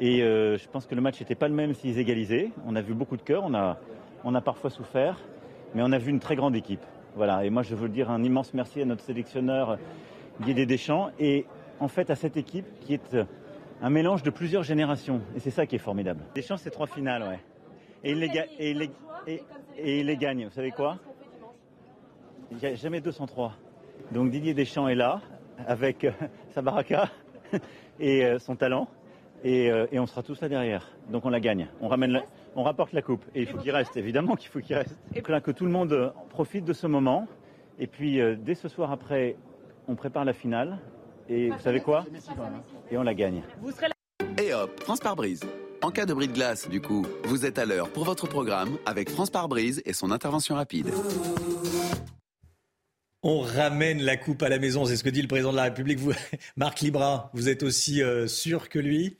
Et 0.00 0.22
euh, 0.22 0.56
je 0.56 0.68
pense 0.68 0.86
que 0.86 0.94
le 0.94 1.00
match 1.00 1.20
n'était 1.20 1.34
pas 1.34 1.48
le 1.48 1.54
même 1.54 1.74
s'ils 1.74 1.98
égalisaient. 1.98 2.50
On 2.66 2.76
a 2.76 2.80
vu 2.80 2.94
beaucoup 2.94 3.16
de 3.16 3.22
cœur, 3.22 3.42
on 3.44 3.54
a, 3.54 3.78
on 4.24 4.34
a 4.34 4.40
parfois 4.40 4.70
souffert, 4.70 5.20
mais 5.74 5.82
on 5.84 5.92
a 5.92 5.98
vu 5.98 6.10
une 6.10 6.20
très 6.20 6.36
grande 6.36 6.56
équipe. 6.56 6.84
Voilà. 7.16 7.44
Et 7.44 7.50
moi, 7.50 7.62
je 7.62 7.74
veux 7.74 7.88
dire 7.88 8.10
un 8.10 8.22
immense 8.22 8.54
merci 8.54 8.82
à 8.82 8.84
notre 8.84 9.02
sélectionneur 9.02 9.78
Guy 10.42 10.54
Deschamps 10.66 11.10
et 11.18 11.46
en 11.80 11.88
fait 11.88 12.10
à 12.10 12.16
cette 12.16 12.36
équipe 12.36 12.66
qui 12.80 12.94
est 12.94 13.16
un 13.82 13.90
mélange 13.90 14.22
de 14.22 14.30
plusieurs 14.30 14.62
générations. 14.62 15.20
Et 15.36 15.40
c'est 15.40 15.50
ça 15.50 15.66
qui 15.66 15.76
est 15.76 15.80
formidable. 15.80 16.20
Deschamps, 16.34 16.56
c'est 16.56 16.70
trois 16.70 16.86
finales, 16.86 17.22
ouais. 17.22 17.53
Et 18.04 18.12
il, 18.12 18.18
les 18.18 18.90
et, 19.78 20.02
les, 20.04 20.16
gagne. 20.16 20.44
Vous 20.44 20.52
savez 20.52 20.70
quoi 20.70 20.98
Il 22.50 22.58
n'y 22.58 22.66
a 22.66 22.74
jamais 22.74 23.00
203. 23.00 23.54
Donc 24.12 24.30
Didier 24.30 24.52
Deschamps 24.52 24.88
est 24.88 24.94
là, 24.94 25.22
avec 25.66 26.04
euh, 26.04 26.10
sa 26.50 26.60
baraka 26.60 27.08
et 28.00 28.24
euh, 28.24 28.38
son 28.38 28.56
talent. 28.56 28.88
Euh, 29.46 29.86
et, 29.90 29.98
on 29.98 30.06
sera 30.06 30.22
tous 30.22 30.40
là 30.42 30.50
derrière. 30.50 30.86
Donc 31.08 31.24
on 31.24 31.30
la 31.30 31.40
gagne. 31.40 31.68
On, 31.80 31.88
ramène 31.88 32.22
on 32.54 32.62
rapporte 32.62 32.92
la 32.92 33.00
coupe. 33.00 33.24
Et 33.34 33.42
il 33.42 33.46
faut 33.46 33.56
qu'il 33.56 33.70
reste, 33.70 33.96
évidemment 33.96 34.36
qu'il 34.36 34.50
faut 34.50 34.60
qu'il 34.60 34.76
reste. 34.76 34.96
Et 35.14 35.22
là, 35.26 35.40
que 35.40 35.50
tout 35.50 35.64
le 35.64 35.72
monde 35.72 36.12
profite 36.28 36.64
de 36.66 36.74
ce 36.74 36.86
moment. 36.86 37.26
Et 37.78 37.86
puis, 37.86 38.20
dès 38.38 38.54
ce 38.54 38.68
soir 38.68 38.92
après, 38.92 39.36
on 39.88 39.96
prépare 39.96 40.24
la 40.24 40.32
finale. 40.32 40.78
Et 41.28 41.50
vous 41.50 41.58
savez 41.58 41.80
quoi 41.80 42.04
Et 42.90 42.96
on 42.96 43.02
la 43.02 43.14
gagne. 43.14 43.42
Et 44.38 44.54
hop, 44.54 44.80
France 44.80 45.00
par 45.00 45.16
brise. 45.16 45.40
En 45.84 45.90
cas 45.90 46.06
de 46.06 46.14
bris 46.14 46.28
de 46.28 46.32
glace, 46.32 46.66
du 46.66 46.80
coup, 46.80 47.04
vous 47.24 47.44
êtes 47.44 47.58
à 47.58 47.66
l'heure 47.66 47.90
pour 47.90 48.06
votre 48.06 48.26
programme 48.26 48.78
avec 48.86 49.10
France 49.10 49.28
par 49.28 49.48
brise 49.48 49.82
et 49.84 49.92
son 49.92 50.12
intervention 50.12 50.54
rapide. 50.54 50.88
On 53.22 53.40
ramène 53.40 54.00
la 54.00 54.16
coupe 54.16 54.42
à 54.42 54.48
la 54.48 54.58
maison, 54.58 54.86
c'est 54.86 54.96
ce 54.96 55.04
que 55.04 55.10
dit 55.10 55.20
le 55.20 55.28
président 55.28 55.50
de 55.52 55.56
la 55.56 55.64
République. 55.64 55.98
Vous, 55.98 56.14
Marc 56.56 56.80
Libra, 56.80 57.30
vous 57.34 57.50
êtes 57.50 57.62
aussi 57.62 58.02
euh, 58.02 58.26
sûr 58.26 58.70
que 58.70 58.78
lui? 58.78 59.18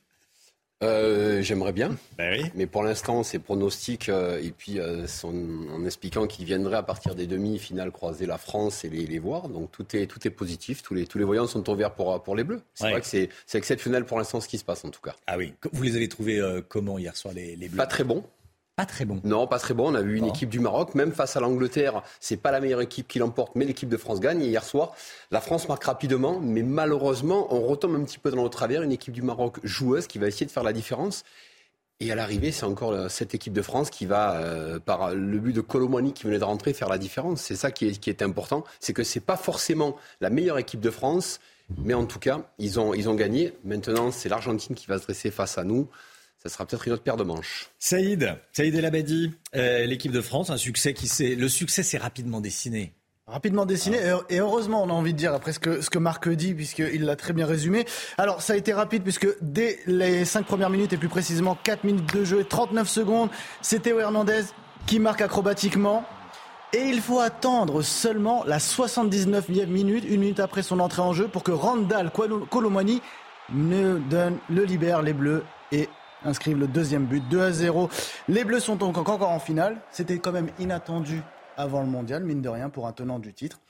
Euh, 0.83 1.41
J'aimerais 1.41 1.73
bien, 1.73 1.97
Ben 2.19 2.51
mais 2.55 2.67
pour 2.67 2.83
l'instant, 2.83 3.23
ces 3.23 3.39
pronostics, 3.39 4.09
euh, 4.09 4.41
et 4.43 4.51
puis 4.51 4.81
euh, 4.81 5.07
son- 5.07 5.69
en 5.73 5.85
expliquant 5.85 6.27
qu'il 6.27 6.45
viendrait 6.45 6.77
à 6.77 6.83
partir 6.83 7.15
des 7.15 7.27
demi-finales 7.27 7.91
croiser 7.93 8.27
la 8.27 8.39
France 8.39 8.85
et 8.85 8.91
les, 8.91 9.07
les 9.07 9.19
voir, 9.19 9.49
donc 9.49 9.71
tout 9.71 9.87
est, 9.97 10.07
tout 10.07 10.27
est 10.27 10.31
positif, 10.31 10.83
tous 10.83 10.95
les, 10.95 11.07
tous 11.07 11.17
les 11.19 11.25
voyants 11.25 11.47
sont 11.47 11.71
au 11.71 11.75
vert 11.77 11.95
pour, 11.95 12.23
pour 12.23 12.35
les 12.37 12.45
Bleus. 12.45 12.61
C'est 12.75 12.85
Ouais. 12.85 12.91
vrai 12.91 13.01
que 13.01 13.07
c'est 13.07 13.31
exceptionnel 13.57 14.05
pour 14.05 14.19
l'instant 14.19 14.41
ce 14.41 14.49
qui 14.49 14.59
se 14.59 14.65
passe 14.65 14.85
en 14.85 14.91
tout 14.91 15.01
cas. 15.01 15.15
Ah 15.27 15.39
oui, 15.39 15.55
vous 15.73 15.83
les 15.85 15.97
avez 15.97 16.09
trouvés 16.09 16.43
comment 16.69 16.99
hier 16.99 17.17
soir 17.17 17.33
les, 17.33 17.57
les 17.57 17.69
Bleus? 17.69 17.79
Pas 17.79 17.87
très 17.87 18.05
bon. 18.05 18.25
Pas 18.77 18.87
très 18.87 19.05
bon. 19.05 19.21
Non, 19.23 19.47
pas 19.47 19.59
très 19.61 19.73
bon. 19.73 19.93
On 19.93 19.95
a 19.95 20.03
vu 20.03 20.17
une 20.19 20.25
Bon. 20.25 20.31
équipe 20.31 20.49
du 20.49 20.59
Maroc, 20.59 20.97
même 20.97 21.13
face 21.13 21.37
à 21.37 21.41
l'Angleterre, 21.41 22.03
c'est 22.19 22.37
pas 22.37 22.51
la 22.51 22.61
meilleure 22.61 22.81
équipe 22.81 23.07
qui 23.07 23.21
l'emporte, 23.21 23.53
mais 23.55 23.65
l'équipe 23.65 23.89
de 23.89 23.97
France 23.97 24.19
gagne. 24.19 24.43
Et 24.43 24.47
hier 24.49 24.65
soir, 24.65 24.95
la 25.31 25.41
France 25.41 25.69
marque 25.69 25.85
rapidement, 25.85 26.41
mais 26.41 26.63
malheureusement, 26.63 27.55
on 27.55 27.61
retombe 27.61 27.95
un 27.95 28.03
petit 28.03 28.19
peu 28.19 28.33
dans 28.33 28.43
le 28.43 28.49
travers. 28.51 28.83
Une 28.83 28.91
équipe 28.91 29.15
du 29.15 29.23
Maroc 29.23 29.59
joueuse 29.63 30.09
qui 30.09 30.19
va 30.19 30.27
essayer 30.27 30.47
de 30.47 30.51
faire 30.51 30.65
la 30.65 30.73
différence. 30.73 31.23
Et 32.01 32.11
à 32.11 32.17
l'arrivée, 32.17 32.51
c'est 32.51 32.65
encore 32.65 32.91
euh, 32.91 33.09
cette 33.09 33.37
équipe 33.37 33.53
de 33.53 33.63
France 33.63 33.91
qui 33.91 34.05
va, 34.07 34.35
euh, 34.39 34.81
par 34.81 35.15
le 35.15 35.39
but 35.39 35.53
de 35.53 35.61
Colomani 35.61 36.13
qui 36.13 36.25
venait 36.25 36.41
de 36.41 36.45
rentrer, 36.45 36.73
faire 36.73 36.89
la 36.89 36.99
différence. 36.99 37.41
C'est 37.41 37.55
ça 37.55 37.71
qui 37.71 37.87
est, 37.87 37.93
qui 38.01 38.11
est 38.11 38.21
important. 38.23 38.65
C'est 38.81 38.93
que 38.93 39.05
c'est 39.05 39.21
pas 39.21 39.37
forcément 39.37 39.95
la 40.21 40.29
meilleure 40.31 40.59
équipe 40.59 40.81
de 40.81 40.91
France, 40.91 41.39
mais 41.79 41.95
en 41.95 42.07
tout 42.07 42.19
cas, 42.19 42.41
ils 42.59 42.81
ont, 42.81 42.93
ils 42.93 43.09
ont 43.09 43.15
gagné. 43.15 43.53
Maintenant, 43.65 44.11
c'est 44.11 44.29
l'Argentine 44.29 44.75
qui 44.75 44.87
va 44.89 44.99
se 44.99 45.05
dresser 45.05 45.31
face 45.31 45.57
à 45.59 45.63
nous. 45.63 45.87
Ça 46.47 46.53
sera 46.53 46.67
peut-être 46.67 46.87
une 46.87 46.93
autre 46.93 47.03
paire 47.03 47.17
de 47.17 47.25
manches. 47.25 47.71
Saïd, 47.79 48.37
Saïd 48.53 48.75
El 48.75 48.85
Abadi, 48.85 49.33
euh, 49.57 49.87
l'équipe 49.87 50.13
de 50.13 50.21
France, 50.21 50.51
un 50.51 50.59
succès 50.59 50.93
qui 50.93 51.09
s'est. 51.09 51.37
Le 51.37 51.49
succès 51.49 51.83
s'est 51.83 51.97
rapidement 51.97 52.43
dessiné. 52.43 52.93
Rapidement 53.27 53.65
dessiné, 53.65 53.97
Ah. 54.11 54.21
et 54.29 54.41
heureusement, 54.41 54.83
on 54.83 54.91
a 54.91 54.93
envie 54.93 55.15
de 55.15 55.19
dire, 55.19 55.33
après 55.33 55.55
ce 55.55 55.59
que, 55.59 55.81
ce 55.81 55.89
que 55.89 55.99
Marc 55.99 56.29
dit, 56.29 56.53
puisqu'il 56.53 57.05
l'a 57.07 57.17
très 57.17 57.33
bien 57.33 57.47
résumé. 57.47 57.87
Alors, 58.19 58.43
ça 58.43 58.53
a 58.53 58.57
été 58.57 58.75
rapide, 58.75 59.03
puisque 59.03 59.27
dès 59.41 59.79
les 59.87 60.27
5 60.27 60.45
premières 60.45 60.69
minutes, 60.69 60.93
et 60.93 60.99
plus 60.99 61.09
précisément 61.09 61.57
4 61.65 61.85
minutes 61.85 62.15
de 62.15 62.25
jeu 62.25 62.41
et 62.41 62.45
39 62.45 62.87
secondes, 62.91 63.31
c'est 63.63 63.81
Théo 63.81 63.99
Hernandez 63.99 64.43
qui 64.87 64.99
marque 64.99 65.23
acrobatiquement. 65.23 66.05
Et 66.75 66.83
il 66.83 67.01
faut 67.01 67.21
attendre 67.21 67.81
seulement 67.81 68.45
la 68.45 68.59
79e 68.59 69.71
minute, 69.71 70.05
une 70.07 70.21
minute 70.21 70.41
après 70.41 70.63
son 70.63 70.79
entrée 70.79 71.01
en 71.01 71.15
jeu, 71.15 71.27
pour 71.27 71.43
que 71.43 71.53
Randall 71.53 72.11
Colomani 72.51 73.01
ne 73.55 73.99
donne 74.11 74.37
le 74.51 74.65
libère 74.65 75.01
les 75.01 75.15
Bleus 75.15 75.43
et 75.73 75.89
inscrivent 76.25 76.59
le 76.59 76.67
deuxième 76.67 77.05
but, 77.05 77.23
2 77.29 77.41
à 77.41 77.53
0. 77.53 77.89
Les 78.29 78.45
Bleus 78.45 78.61
sont 78.61 78.77
donc 78.77 78.99
encore 78.99 79.23
en 79.23 79.39
finale. 79.39 79.77
C'était 79.91 80.19
quand 80.19 80.33
même 80.33 80.49
inattendu 80.59 81.23
avant 81.57 81.81
le 81.81 81.87
mondial, 81.87 82.25
mine 82.25 82.43
de 82.43 82.49
rien, 82.49 82.69
pour 82.69 82.87
un 82.87 82.93
tenant 82.93 83.19
du 83.19 83.33
titre. 83.33 83.61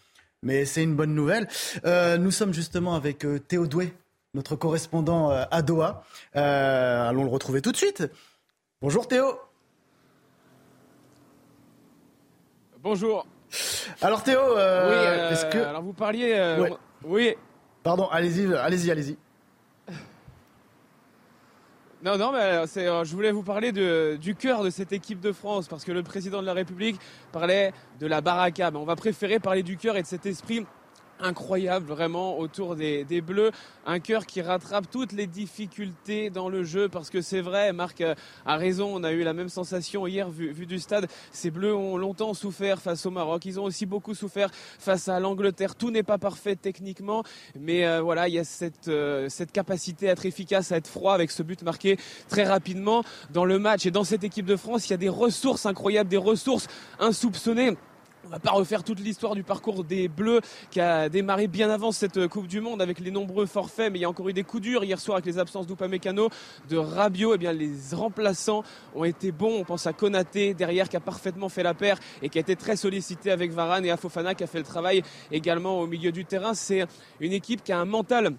Mais 0.42 0.64
c'est 0.64 0.82
une 0.82 0.94
bonne 0.94 1.14
nouvelle. 1.14 1.48
Euh, 1.84 2.18
nous 2.18 2.30
sommes 2.30 2.52
justement 2.52 2.94
avec 2.94 3.24
euh, 3.24 3.38
Théo 3.38 3.66
Doué, 3.66 3.94
notre 4.34 4.56
correspondant 4.56 5.30
euh, 5.30 5.44
à 5.50 5.62
Doha. 5.62 6.02
Euh, 6.36 7.08
allons 7.08 7.24
le 7.24 7.30
retrouver 7.30 7.62
tout 7.62 7.72
de 7.72 7.76
suite. 7.76 8.04
Bonjour 8.82 9.08
Théo. 9.08 9.38
Bonjour. 12.82 13.26
Alors 14.02 14.22
Théo, 14.22 14.40
oui, 14.40 14.58
est-ce 15.30 15.46
que... 15.46 15.58
alors 15.58 15.82
vous 15.82 15.94
parliez. 15.94 16.32
Ouais. 16.60 16.72
Oui. 17.04 17.34
Pardon, 17.82 18.08
allez-y, 18.08 18.52
allez-y, 18.54 18.90
allez-y. 18.90 19.16
Non, 22.04 22.18
non, 22.18 22.32
mais 22.32 22.38
euh, 22.38 22.66
euh, 22.76 23.04
je 23.04 23.14
voulais 23.14 23.32
vous 23.32 23.42
parler 23.42 23.72
du 23.72 24.34
cœur 24.34 24.62
de 24.62 24.68
cette 24.68 24.92
équipe 24.92 25.20
de 25.20 25.32
France 25.32 25.68
parce 25.68 25.86
que 25.86 25.92
le 25.92 26.02
président 26.02 26.42
de 26.42 26.46
la 26.46 26.52
République 26.52 27.00
parlait 27.32 27.72
de 27.98 28.06
la 28.06 28.20
baraka. 28.20 28.70
Mais 28.70 28.76
on 28.76 28.84
va 28.84 28.94
préférer 28.94 29.38
parler 29.38 29.62
du 29.62 29.78
cœur 29.78 29.96
et 29.96 30.02
de 30.02 30.06
cet 30.06 30.26
esprit 30.26 30.66
incroyable 31.20 31.86
vraiment 31.86 32.38
autour 32.38 32.76
des, 32.76 33.04
des 33.04 33.20
Bleus. 33.20 33.50
Un 33.86 34.00
cœur 34.00 34.26
qui 34.26 34.40
rattrape 34.40 34.90
toutes 34.90 35.12
les 35.12 35.26
difficultés 35.26 36.30
dans 36.30 36.48
le 36.48 36.64
jeu 36.64 36.88
parce 36.88 37.10
que 37.10 37.20
c'est 37.20 37.40
vrai, 37.40 37.72
Marc 37.72 38.00
euh, 38.00 38.14
a 38.46 38.56
raison, 38.56 38.90
on 38.94 39.04
a 39.04 39.12
eu 39.12 39.22
la 39.22 39.34
même 39.34 39.48
sensation 39.48 40.06
hier 40.06 40.30
vu, 40.30 40.52
vu 40.52 40.66
du 40.66 40.78
stade. 40.78 41.06
Ces 41.32 41.50
Bleus 41.50 41.74
ont 41.74 41.96
longtemps 41.96 42.34
souffert 42.34 42.80
face 42.80 43.04
au 43.06 43.10
Maroc, 43.10 43.44
ils 43.44 43.60
ont 43.60 43.64
aussi 43.64 43.86
beaucoup 43.86 44.14
souffert 44.14 44.50
face 44.78 45.08
à 45.08 45.20
l'Angleterre. 45.20 45.74
Tout 45.74 45.90
n'est 45.90 46.02
pas 46.02 46.18
parfait 46.18 46.56
techniquement, 46.56 47.22
mais 47.58 47.86
euh, 47.86 48.00
voilà, 48.00 48.28
il 48.28 48.34
y 48.34 48.38
a 48.38 48.44
cette, 48.44 48.88
euh, 48.88 49.28
cette 49.28 49.52
capacité 49.52 50.08
à 50.08 50.12
être 50.12 50.26
efficace, 50.26 50.72
à 50.72 50.76
être 50.76 50.88
froid 50.88 51.14
avec 51.14 51.30
ce 51.30 51.42
but 51.42 51.62
marqué 51.62 51.98
très 52.28 52.44
rapidement 52.44 53.04
dans 53.32 53.44
le 53.44 53.58
match. 53.58 53.86
Et 53.86 53.90
dans 53.90 54.04
cette 54.04 54.24
équipe 54.24 54.46
de 54.46 54.56
France, 54.56 54.88
il 54.88 54.90
y 54.90 54.94
a 54.94 54.98
des 54.98 55.08
ressources 55.08 55.66
incroyables, 55.66 56.08
des 56.08 56.16
ressources 56.16 56.66
insoupçonnées. 56.98 57.76
On 58.26 58.30
va 58.30 58.38
pas 58.38 58.52
refaire 58.52 58.82
toute 58.82 59.00
l'histoire 59.00 59.34
du 59.34 59.42
parcours 59.42 59.84
des 59.84 60.08
Bleus 60.08 60.40
qui 60.70 60.80
a 60.80 61.10
démarré 61.10 61.46
bien 61.46 61.68
avant 61.68 61.92
cette 61.92 62.26
Coupe 62.28 62.46
du 62.46 62.62
Monde 62.62 62.80
avec 62.80 62.98
les 62.98 63.10
nombreux 63.10 63.44
forfaits, 63.44 63.92
mais 63.92 63.98
il 63.98 64.02
y 64.02 64.04
a 64.06 64.08
encore 64.08 64.28
eu 64.30 64.32
des 64.32 64.44
coups 64.44 64.62
durs 64.62 64.82
hier 64.82 64.98
soir 64.98 65.16
avec 65.16 65.26
les 65.26 65.38
absences 65.38 65.66
d'Upamecano, 65.66 66.30
de 66.70 66.76
Rabiot. 66.78 67.34
Eh 67.34 67.38
bien, 67.38 67.52
les 67.52 67.72
remplaçants 67.92 68.64
ont 68.94 69.04
été 69.04 69.30
bons. 69.30 69.60
On 69.60 69.64
pense 69.64 69.86
à 69.86 69.92
Konaté 69.92 70.54
derrière 70.54 70.88
qui 70.88 70.96
a 70.96 71.00
parfaitement 71.00 71.50
fait 71.50 71.62
la 71.62 71.74
paire 71.74 71.98
et 72.22 72.30
qui 72.30 72.38
a 72.38 72.40
été 72.40 72.56
très 72.56 72.76
sollicité 72.76 73.30
avec 73.30 73.52
Varane 73.52 73.84
et 73.84 73.90
Afofana 73.90 74.34
qui 74.34 74.42
a 74.42 74.46
fait 74.46 74.58
le 74.58 74.64
travail 74.64 75.02
également 75.30 75.80
au 75.80 75.86
milieu 75.86 76.10
du 76.10 76.24
terrain. 76.24 76.54
C'est 76.54 76.86
une 77.20 77.32
équipe 77.32 77.62
qui 77.62 77.72
a 77.72 77.78
un 77.78 77.84
mental 77.84 78.34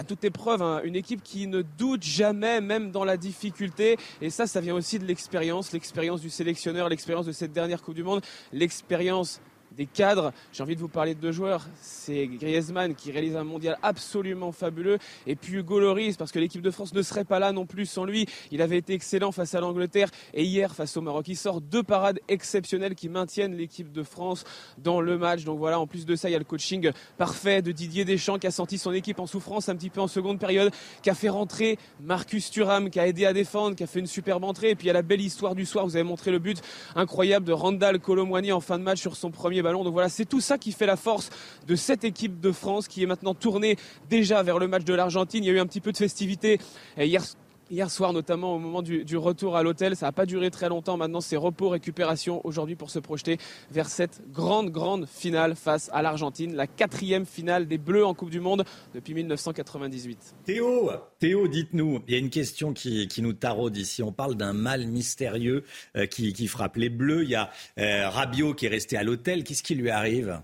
à 0.00 0.02
toute 0.02 0.24
épreuve, 0.24 0.62
hein, 0.62 0.80
une 0.82 0.96
équipe 0.96 1.22
qui 1.22 1.46
ne 1.46 1.60
doute 1.60 2.02
jamais, 2.02 2.62
même 2.62 2.90
dans 2.90 3.04
la 3.04 3.18
difficulté. 3.18 3.98
Et 4.22 4.30
ça, 4.30 4.46
ça 4.46 4.62
vient 4.62 4.74
aussi 4.74 4.98
de 4.98 5.04
l'expérience, 5.04 5.72
l'expérience 5.72 6.22
du 6.22 6.30
sélectionneur, 6.30 6.88
l'expérience 6.88 7.26
de 7.26 7.32
cette 7.32 7.52
dernière 7.52 7.82
Coupe 7.82 7.96
du 7.96 8.02
Monde, 8.02 8.22
l'expérience 8.50 9.42
des 9.80 9.86
cadres. 9.86 10.34
J'ai 10.52 10.62
envie 10.62 10.76
de 10.76 10.80
vous 10.80 10.88
parler 10.88 11.14
de 11.14 11.20
deux 11.20 11.32
joueurs. 11.32 11.66
C'est 11.80 12.26
Griezmann 12.26 12.94
qui 12.94 13.10
réalise 13.12 13.34
un 13.34 13.44
mondial 13.44 13.78
absolument 13.82 14.52
fabuleux. 14.52 14.98
Et 15.26 15.36
puis 15.36 15.54
Hugo 15.54 15.80
Lloris, 15.80 16.18
parce 16.18 16.32
que 16.32 16.38
l'équipe 16.38 16.60
de 16.60 16.70
France 16.70 16.92
ne 16.92 17.00
serait 17.00 17.24
pas 17.24 17.38
là 17.38 17.52
non 17.52 17.64
plus 17.64 17.86
sans 17.86 18.04
lui. 18.04 18.26
Il 18.50 18.60
avait 18.60 18.76
été 18.76 18.92
excellent 18.92 19.32
face 19.32 19.54
à 19.54 19.60
l'Angleterre 19.60 20.10
et 20.34 20.44
hier 20.44 20.74
face 20.74 20.98
au 20.98 21.00
Maroc. 21.00 21.28
Il 21.28 21.36
sort 21.36 21.62
deux 21.62 21.82
parades 21.82 22.20
exceptionnelles 22.28 22.94
qui 22.94 23.08
maintiennent 23.08 23.56
l'équipe 23.56 23.90
de 23.90 24.02
France 24.02 24.44
dans 24.76 25.00
le 25.00 25.16
match. 25.16 25.44
Donc 25.44 25.58
voilà, 25.58 25.80
en 25.80 25.86
plus 25.86 26.04
de 26.04 26.14
ça, 26.14 26.28
il 26.28 26.32
y 26.32 26.36
a 26.36 26.38
le 26.38 26.44
coaching 26.44 26.90
parfait 27.16 27.62
de 27.62 27.72
Didier 27.72 28.04
Deschamps 28.04 28.38
qui 28.38 28.46
a 28.46 28.50
senti 28.50 28.76
son 28.76 28.92
équipe 28.92 29.18
en 29.18 29.26
souffrance 29.26 29.70
un 29.70 29.76
petit 29.76 29.88
peu 29.88 30.02
en 30.02 30.08
seconde 30.08 30.38
période, 30.38 30.70
qui 31.02 31.08
a 31.08 31.14
fait 31.14 31.30
rentrer 31.30 31.78
Marcus 32.02 32.50
Thuram, 32.50 32.90
qui 32.90 33.00
a 33.00 33.06
aidé 33.06 33.24
à 33.24 33.32
défendre, 33.32 33.76
qui 33.76 33.82
a 33.82 33.86
fait 33.86 34.00
une 34.00 34.06
superbe 34.06 34.44
entrée. 34.44 34.68
Et 34.68 34.74
puis 34.74 34.84
il 34.84 34.88
y 34.88 34.90
a 34.90 34.94
la 34.94 35.00
belle 35.00 35.22
histoire 35.22 35.54
du 35.54 35.64
soir. 35.64 35.86
Vous 35.86 35.96
avez 35.96 36.04
montré 36.04 36.30
le 36.30 36.38
but 36.38 36.60
incroyable 36.94 37.46
de 37.46 37.52
Randall 37.54 37.98
Colomwani 37.98 38.52
en 38.52 38.60
fin 38.60 38.78
de 38.78 38.84
match 38.84 39.00
sur 39.00 39.16
son 39.16 39.30
premier 39.30 39.62
ballon. 39.62 39.69
Donc 39.72 39.92
voilà, 39.92 40.08
c'est 40.08 40.24
tout 40.24 40.40
ça 40.40 40.58
qui 40.58 40.72
fait 40.72 40.86
la 40.86 40.96
force 40.96 41.30
de 41.66 41.76
cette 41.76 42.04
équipe 42.04 42.40
de 42.40 42.52
France 42.52 42.88
qui 42.88 43.02
est 43.02 43.06
maintenant 43.06 43.34
tournée 43.34 43.76
déjà 44.08 44.42
vers 44.42 44.58
le 44.58 44.68
match 44.68 44.84
de 44.84 44.94
l'Argentine. 44.94 45.44
Il 45.44 45.46
y 45.46 45.50
a 45.50 45.54
eu 45.54 45.60
un 45.60 45.66
petit 45.66 45.80
peu 45.80 45.92
de 45.92 45.96
festivité 45.96 46.60
euh, 46.98 47.04
hier. 47.04 47.22
Hier 47.70 47.88
soir, 47.88 48.12
notamment 48.12 48.56
au 48.56 48.58
moment 48.58 48.82
du, 48.82 49.16
retour 49.16 49.56
à 49.56 49.62
l'hôtel, 49.62 49.94
ça 49.94 50.06
n'a 50.06 50.12
pas 50.12 50.26
duré 50.26 50.50
très 50.50 50.68
longtemps. 50.68 50.96
Maintenant, 50.96 51.20
c'est 51.20 51.36
repos, 51.36 51.68
récupération 51.68 52.44
aujourd'hui 52.44 52.74
pour 52.74 52.90
se 52.90 52.98
projeter 52.98 53.38
vers 53.70 53.88
cette 53.88 54.22
grande, 54.32 54.70
grande 54.70 55.06
finale 55.06 55.54
face 55.54 55.88
à 55.92 56.02
l'Argentine, 56.02 56.56
la 56.56 56.66
quatrième 56.66 57.26
finale 57.26 57.68
des 57.68 57.78
Bleus 57.78 58.04
en 58.04 58.12
Coupe 58.12 58.30
du 58.30 58.40
Monde 58.40 58.64
depuis 58.92 59.14
1998. 59.14 60.34
Théo, 60.44 60.90
Théo, 61.20 61.46
dites-nous, 61.46 62.00
il 62.08 62.12
y 62.12 62.16
a 62.16 62.18
une 62.18 62.30
question 62.30 62.72
qui, 62.72 63.08
nous 63.18 63.34
taraude 63.34 63.76
ici. 63.76 64.02
On 64.02 64.12
parle 64.12 64.34
d'un 64.34 64.52
mal 64.52 64.88
mystérieux 64.88 65.62
euh, 65.96 66.06
qui, 66.06 66.32
qui 66.32 66.48
frappe 66.48 66.74
les 66.74 66.88
Bleus. 66.88 67.22
Il 67.22 67.30
y 67.30 67.36
a 67.36 67.50
euh, 67.78 68.08
Rabiot 68.08 68.54
qui 68.54 68.66
est 68.66 68.70
resté 68.70 68.96
à 68.96 69.04
l'hôtel. 69.04 69.44
Qu'est-ce 69.44 69.62
qui 69.62 69.76
lui 69.76 69.90
arrive? 69.90 70.40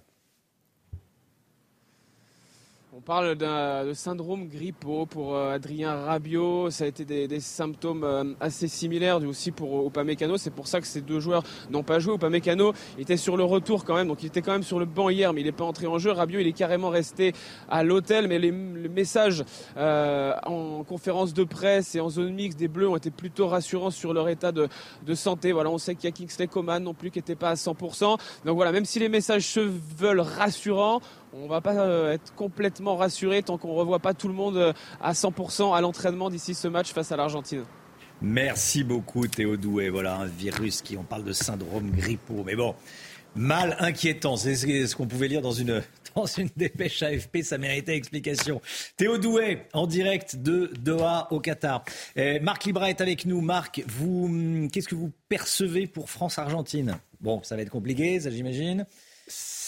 On 2.99 3.03
parle 3.03 3.35
d'un 3.35 3.93
syndrome 3.93 4.49
grippaux 4.49 5.05
pour 5.05 5.37
euh, 5.37 5.53
Adrien 5.53 5.95
Rabiot. 5.95 6.71
Ça 6.71 6.85
a 6.85 6.87
été 6.87 7.05
des, 7.05 7.41
symptômes 7.41 8.05
euh, 8.05 8.25
assez 8.41 8.69
similaires 8.69 9.23
aussi 9.23 9.51
pour 9.51 9.87
Upamecano. 9.87 10.39
C'est 10.39 10.51
pour 10.51 10.67
ça 10.67 10.81
que 10.81 10.87
ces 10.87 11.03
deux 11.03 11.21
joueurs 11.21 11.43
n'ont 11.69 11.83
pas 11.83 11.99
joué. 11.99 12.15
Upamecano 12.15 12.73
était 12.99 13.19
sur 13.19 13.37
le 13.37 13.45
retour 13.45 13.85
quand 13.85 13.97
même, 13.97 14.09
donc 14.09 14.23
il 14.23 14.29
était 14.29 14.41
quand 14.41 14.53
même 14.53 14.63
sur 14.63 14.79
le 14.79 14.87
banc 14.87 15.11
hier, 15.11 15.35
mais 15.35 15.43
il 15.43 15.45
n'est 15.45 15.53
pas 15.53 15.67
entré 15.67 15.87
en 15.87 15.99
jeu. 15.99 16.11
Rabiot, 16.11 16.41
il 16.41 16.47
est 16.47 16.55
carrément 16.55 16.89
resté 16.89 17.35
à 17.69 17.85
l'hôtel, 17.85 18.29
mais 18.29 18.39
les, 18.39 18.51
messages 18.51 19.45
euh, 19.77 20.33
en 20.47 20.83
conférence 20.83 21.35
de 21.35 21.45
presse 21.45 21.95
et 21.97 22.01
en 22.01 22.09
zone 22.09 22.33
mixte 22.33 22.59
des 22.59 22.69
Bleus 22.69 22.89
ont 22.89 22.97
été 22.97 23.11
plutôt 23.11 23.47
rassurants 23.47 23.91
sur 23.91 24.15
leur 24.15 24.31
état 24.31 24.53
de, 24.53 24.69
de 25.05 25.15
santé. 25.15 25.53
Voilà, 25.53 25.69
on 25.69 25.77
sait 25.77 25.97
qu'il 25.97 26.09
y 26.09 26.13
a 26.15 26.17
Kingsley 26.17 26.47
Coman 26.47 26.83
non 26.83 26.95
plus 26.95 27.11
qui 27.11 27.19
n'était 27.19 27.35
pas 27.35 27.51
à 27.51 27.55
100%. 27.57 28.17
Donc 28.47 28.57
voilà, 28.57 28.73
même 28.73 28.87
si 28.87 28.99
les 29.01 29.11
messages 29.11 29.47
se 29.47 29.61
veulent 29.61 30.21
rassurants, 30.21 31.03
on 31.43 31.47
va 31.49 31.61
pas 31.61 31.75
euh, 31.75 32.13
être 32.13 32.35
complètement 32.35 32.97
rassuré 32.97 33.43
tant 33.43 33.59
qu'on 33.59 33.75
revoit 33.75 33.99
pas 33.99 34.15
tout 34.15 34.29
le 34.29 34.35
monde 34.35 34.57
euh, 34.57 34.73
à 35.01 35.13
100% 35.13 35.77
à 35.77 35.81
l'entraînement 35.81 36.31
d'ici 36.31 36.55
ce 36.55 36.69
match 36.69 36.93
face 36.93 37.13
à 37.13 37.17
l'Argentine. 37.17 37.65
Merci 38.23 38.85
beaucoup 38.85 39.27
Théo 39.27 39.57
Doué. 39.57 39.91
Voilà 39.91 40.17
un 40.17 40.27
virus 40.27 40.81
qui, 40.81 40.97
on 40.97 41.03
parle 41.03 41.25
de 41.25 41.33
syndrome 41.33 41.91
grippaux. 41.91 42.43
Mais 42.45 42.57
bon, 42.57 42.75
mal 43.35 43.77
inquiétant. 43.81 44.37
C'est 44.37 44.57
ce 44.57 44.97
qu'on 44.97 45.07
pouvait 45.07 45.29
lire 45.29 45.43
dans 45.43 45.53
une, 45.53 45.83
dans 46.17 46.25
une 46.25 46.49
dépêche 46.57 47.03
AFP. 47.03 47.43
Ça 47.43 47.59
méritait 47.59 47.95
explication. 47.95 48.63
Théo 48.97 49.19
Doué, 49.19 49.67
en 49.75 49.87
direct 49.87 50.37
de 50.37 50.71
Doha 50.79 51.29
au 51.31 51.41
Qatar. 51.41 51.85
Eh, 52.17 52.41
Marc 52.41 52.65
Libra 52.65 52.89
est 52.89 53.03
avec 53.03 53.27
nous. 53.27 53.43
Marc, 53.43 53.83
vous, 53.87 54.25
hum, 54.25 54.71
qu'est-ce 54.71 54.89
que 54.89 54.95
vous 54.95 55.13
percevez 55.29 55.87
pour 55.87 56.09
France-Argentine? 56.09 56.99
Bon, 57.21 57.43
ça 57.43 57.57
va 57.57 57.63
être 57.63 57.71
compliqué, 57.71 58.21
ça 58.21 58.31
j'imagine. 58.31 58.87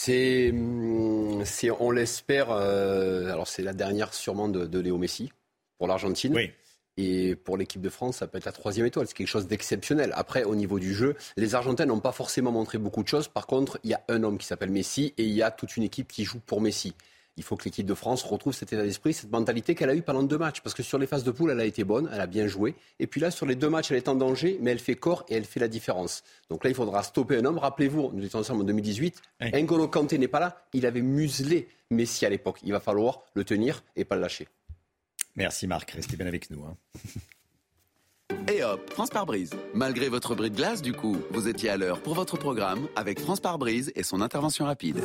C'est, 0.01 0.51
hum, 0.51 1.43
c'est- 1.45 1.73
on 1.73 1.91
l'espère. 1.91 2.53
euh, 2.53 3.33
alors 3.33 3.49
c'est 3.49 3.63
la 3.63 3.73
dernière 3.73 4.15
sûrement 4.15 4.49
de, 4.49 4.65
de 4.65 4.79
Léo 4.79 4.97
Messi 4.97 5.33
pour 5.77 5.89
l'Argentine. 5.89 6.35
Oui. 6.37 6.53
Et 6.97 7.35
pour 7.35 7.57
l'équipe 7.57 7.81
de 7.81 7.89
France, 7.89 8.19
ça 8.19 8.29
peut 8.29 8.39
être 8.39 8.45
la 8.45 8.53
troisième 8.53 8.87
étoile. 8.87 9.09
C'est 9.09 9.17
quelque 9.17 9.27
chose 9.29 9.49
d'exceptionnel. 9.49 10.13
Après, 10.15 10.45
au 10.45 10.55
niveau 10.55 10.79
du 10.79 10.95
jeu, 10.95 11.17
les 11.37 11.57
Argentins 11.57 11.85
n'ont 11.87 11.99
pas 12.01 12.13
forcément 12.13 12.53
montré 12.53 12.79
beaucoup 12.79 13.03
de 13.03 13.09
choses. 13.09 13.27
Par 13.27 13.47
contre, 13.49 13.81
il 13.83 13.91
y 13.91 13.95
a 13.95 14.03
un 14.09 14.23
homme 14.23 14.39
qui 14.39 14.47
s'appelle 14.47 14.71
Messi 14.71 15.15
et 15.19 15.25
il 15.25 15.33
y 15.33 15.43
a 15.43 15.51
toute 15.51 15.77
une 15.77 15.83
équipe 15.83 16.07
qui 16.13 16.25
joue 16.25 16.39
pour 16.41 16.61
Messi. 16.61 16.95
Il 17.39 17.45
faut 17.45 17.57
que 17.57 17.65
l'équipe 17.65 17.87
de 17.87 17.95
France 17.95 18.25
retrouve 18.25 18.53
cet 18.53 18.73
état 18.73 18.83
d'esprit, 18.83 19.15
cette 19.15 19.31
mentalité 19.31 19.75
qu'elle 19.75 19.91
a 19.91 19.95
eue 19.95 20.03
pendant 20.03 20.25
deux 20.25 20.37
matchs. 20.37 20.61
Parce 20.61 20.75
que 20.75 20.83
sur 20.83 20.99
les 20.99 21.07
phases 21.07 21.25
de 21.25 21.31
poule, 21.31 21.53
elle 21.53 21.61
a 21.61 21.65
été 21.65 21.85
bonne, 21.85 22.11
elle 22.13 22.21
a 22.21 22.27
bien 22.27 22.49
joué. 22.49 22.75
Et 22.99 23.07
puis 23.07 23.21
là, 23.21 23.31
sur 23.31 23.47
les 23.47 23.55
deux 23.55 23.71
matchs, 23.71 23.93
elle 23.93 23.97
est 23.97 24.09
en 24.09 24.17
danger, 24.17 24.59
mais 24.61 24.73
elle 24.73 24.81
fait 24.81 24.97
corps 24.97 25.25
et 25.29 25.37
elle 25.37 25.45
fait 25.45 25.61
la 25.61 25.69
différence. 25.69 26.25
Donc 26.51 26.65
là, 26.65 26.71
il 26.71 26.77
faudra 26.77 27.03
stopper 27.03 27.37
un 27.37 27.45
homme. 27.45 27.59
Rappelez-vous, 27.59 28.11
nous 28.13 28.25
étions 28.25 28.41
ensemble 28.41 28.63
en 28.63 28.65
2018. 28.65 29.23
N'Golo 29.55 29.89
Kanté 29.89 30.19
n'est 30.19 30.29
pas 30.29 30.41
là. 30.41 30.63
Il 30.73 30.85
avait 30.85 31.01
muselé 31.01 31.69
Messi 31.91 32.27
à 32.27 32.29
l'époque. 32.29 32.59
Il 32.65 32.73
va 32.73 32.81
falloir 32.81 33.23
le 33.35 33.45
tenir 33.45 33.83
et 33.97 34.05
pas 34.05 34.17
le 34.17 34.21
lâcher. 34.21 34.49
Merci 35.37 35.69
Marc, 35.69 35.93
restez 35.93 36.17
bien 36.17 36.27
avec 36.27 36.51
nous. 36.51 36.65
Hein. 36.65 36.77
Et 38.53 38.63
hop, 38.63 38.91
France 38.91 39.11
par 39.11 39.27
brise. 39.27 39.51
Malgré 39.75 40.09
votre 40.09 40.35
bris 40.35 40.51
de 40.51 40.57
glace, 40.57 40.83
du 40.83 40.93
coup, 40.93 41.17
vous 41.31 41.49
étiez 41.49 41.71
à 41.71 41.77
l'heure 41.77 42.03
pour 42.03 42.15
votre 42.15 42.37
programme 42.37 42.89
avec 42.97 43.21
France 43.21 43.41
par 43.41 43.59
brise 43.59 43.93
et 43.95 44.03
son 44.03 44.21
intervention 44.21 44.65
rapide. 44.65 45.03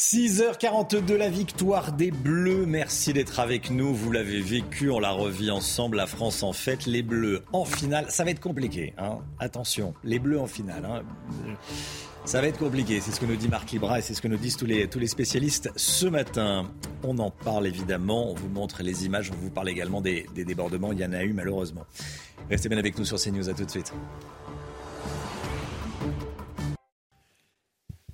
6h42, 0.00 1.14
la 1.14 1.28
victoire 1.28 1.92
des 1.92 2.10
Bleus. 2.10 2.64
Merci 2.64 3.12
d'être 3.12 3.38
avec 3.38 3.70
nous. 3.70 3.94
Vous 3.94 4.10
l'avez 4.10 4.40
vécu, 4.40 4.88
on 4.88 4.98
l'a 4.98 5.10
revit 5.10 5.50
ensemble. 5.50 5.98
La 5.98 6.06
France 6.06 6.42
en 6.42 6.54
fête, 6.54 6.86
les 6.86 7.02
Bleus 7.02 7.42
en 7.52 7.66
finale. 7.66 8.06
Ça 8.08 8.24
va 8.24 8.30
être 8.30 8.40
compliqué. 8.40 8.94
Hein. 8.96 9.18
Attention, 9.38 9.92
les 10.02 10.18
Bleus 10.18 10.40
en 10.40 10.46
finale. 10.46 10.86
Hein. 10.86 11.02
Ça 12.24 12.40
va 12.40 12.46
être 12.46 12.58
compliqué, 12.58 13.00
c'est 13.00 13.12
ce 13.12 13.20
que 13.20 13.26
nous 13.26 13.36
dit 13.36 13.48
Marc 13.48 13.72
Libra 13.72 13.98
et 13.98 14.02
c'est 14.02 14.14
ce 14.14 14.22
que 14.22 14.28
nous 14.28 14.38
disent 14.38 14.56
tous 14.56 14.66
les, 14.66 14.88
tous 14.88 14.98
les 14.98 15.06
spécialistes 15.06 15.70
ce 15.76 16.06
matin. 16.06 16.70
On 17.02 17.18
en 17.18 17.30
parle 17.30 17.66
évidemment, 17.66 18.30
on 18.30 18.34
vous 18.34 18.48
montre 18.48 18.82
les 18.82 19.04
images, 19.04 19.30
on 19.30 19.36
vous 19.36 19.50
parle 19.50 19.68
également 19.68 20.00
des, 20.00 20.26
des 20.34 20.46
débordements. 20.46 20.92
Il 20.92 20.98
y 20.98 21.04
en 21.04 21.12
a 21.12 21.22
eu 21.22 21.34
malheureusement. 21.34 21.84
Restez 22.48 22.70
bien 22.70 22.78
avec 22.78 22.98
nous 22.98 23.04
sur 23.04 23.18
CNews, 23.18 23.50
à 23.50 23.54
tout 23.54 23.66
de 23.66 23.70
suite. 23.70 23.92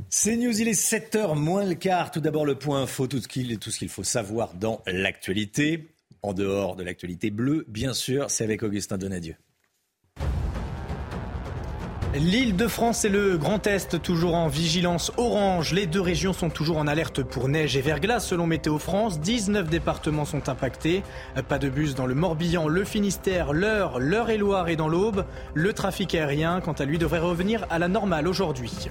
C'est 0.08 0.36
News, 0.36 0.60
il 0.60 0.68
est 0.68 0.80
7h 0.80 1.36
moins 1.36 1.64
le 1.64 1.74
quart. 1.74 2.12
Tout 2.12 2.20
d'abord 2.20 2.44
le 2.44 2.54
point 2.54 2.82
info, 2.82 3.08
tout 3.08 3.20
ce 3.20 3.26
qu'il 3.26 3.58
qu'il 3.58 3.88
faut 3.88 4.04
savoir 4.04 4.54
dans 4.54 4.80
l'actualité. 4.86 5.88
En 6.22 6.32
dehors 6.32 6.76
de 6.76 6.84
l'actualité 6.84 7.30
bleue, 7.30 7.64
bien 7.68 7.92
sûr, 7.92 8.30
c'est 8.30 8.44
avec 8.44 8.62
Augustin 8.62 8.98
Donadieu. 8.98 9.34
L'île 12.14 12.56
de 12.56 12.66
France 12.66 13.04
et 13.04 13.08
le 13.08 13.36
Grand 13.36 13.66
Est 13.66 14.00
toujours 14.00 14.36
en 14.36 14.48
vigilance 14.48 15.12
orange. 15.18 15.72
Les 15.72 15.86
deux 15.86 16.00
régions 16.00 16.32
sont 16.32 16.50
toujours 16.50 16.78
en 16.78 16.86
alerte 16.86 17.22
pour 17.22 17.48
neige 17.48 17.76
et 17.76 17.82
verglas 17.82 18.20
selon 18.20 18.46
Météo 18.46 18.78
France. 18.78 19.20
19 19.20 19.68
départements 19.68 20.24
sont 20.24 20.48
impactés. 20.48 21.02
Pas 21.48 21.58
de 21.58 21.68
bus 21.68 21.94
dans 21.94 22.06
le 22.06 22.14
Morbihan, 22.14 22.68
le 22.68 22.84
Finistère, 22.84 23.52
l'Eure, 23.52 23.98
l'Eure-et-Loire 23.98 24.68
et 24.68 24.76
dans 24.76 24.88
l'Aube. 24.88 25.26
Le 25.54 25.72
trafic 25.72 26.14
aérien, 26.14 26.60
quant 26.60 26.72
à 26.72 26.84
lui, 26.84 26.96
devrait 26.96 27.18
revenir 27.18 27.66
à 27.70 27.78
la 27.78 27.88
normale 27.88 28.28
aujourd'hui. 28.28 28.88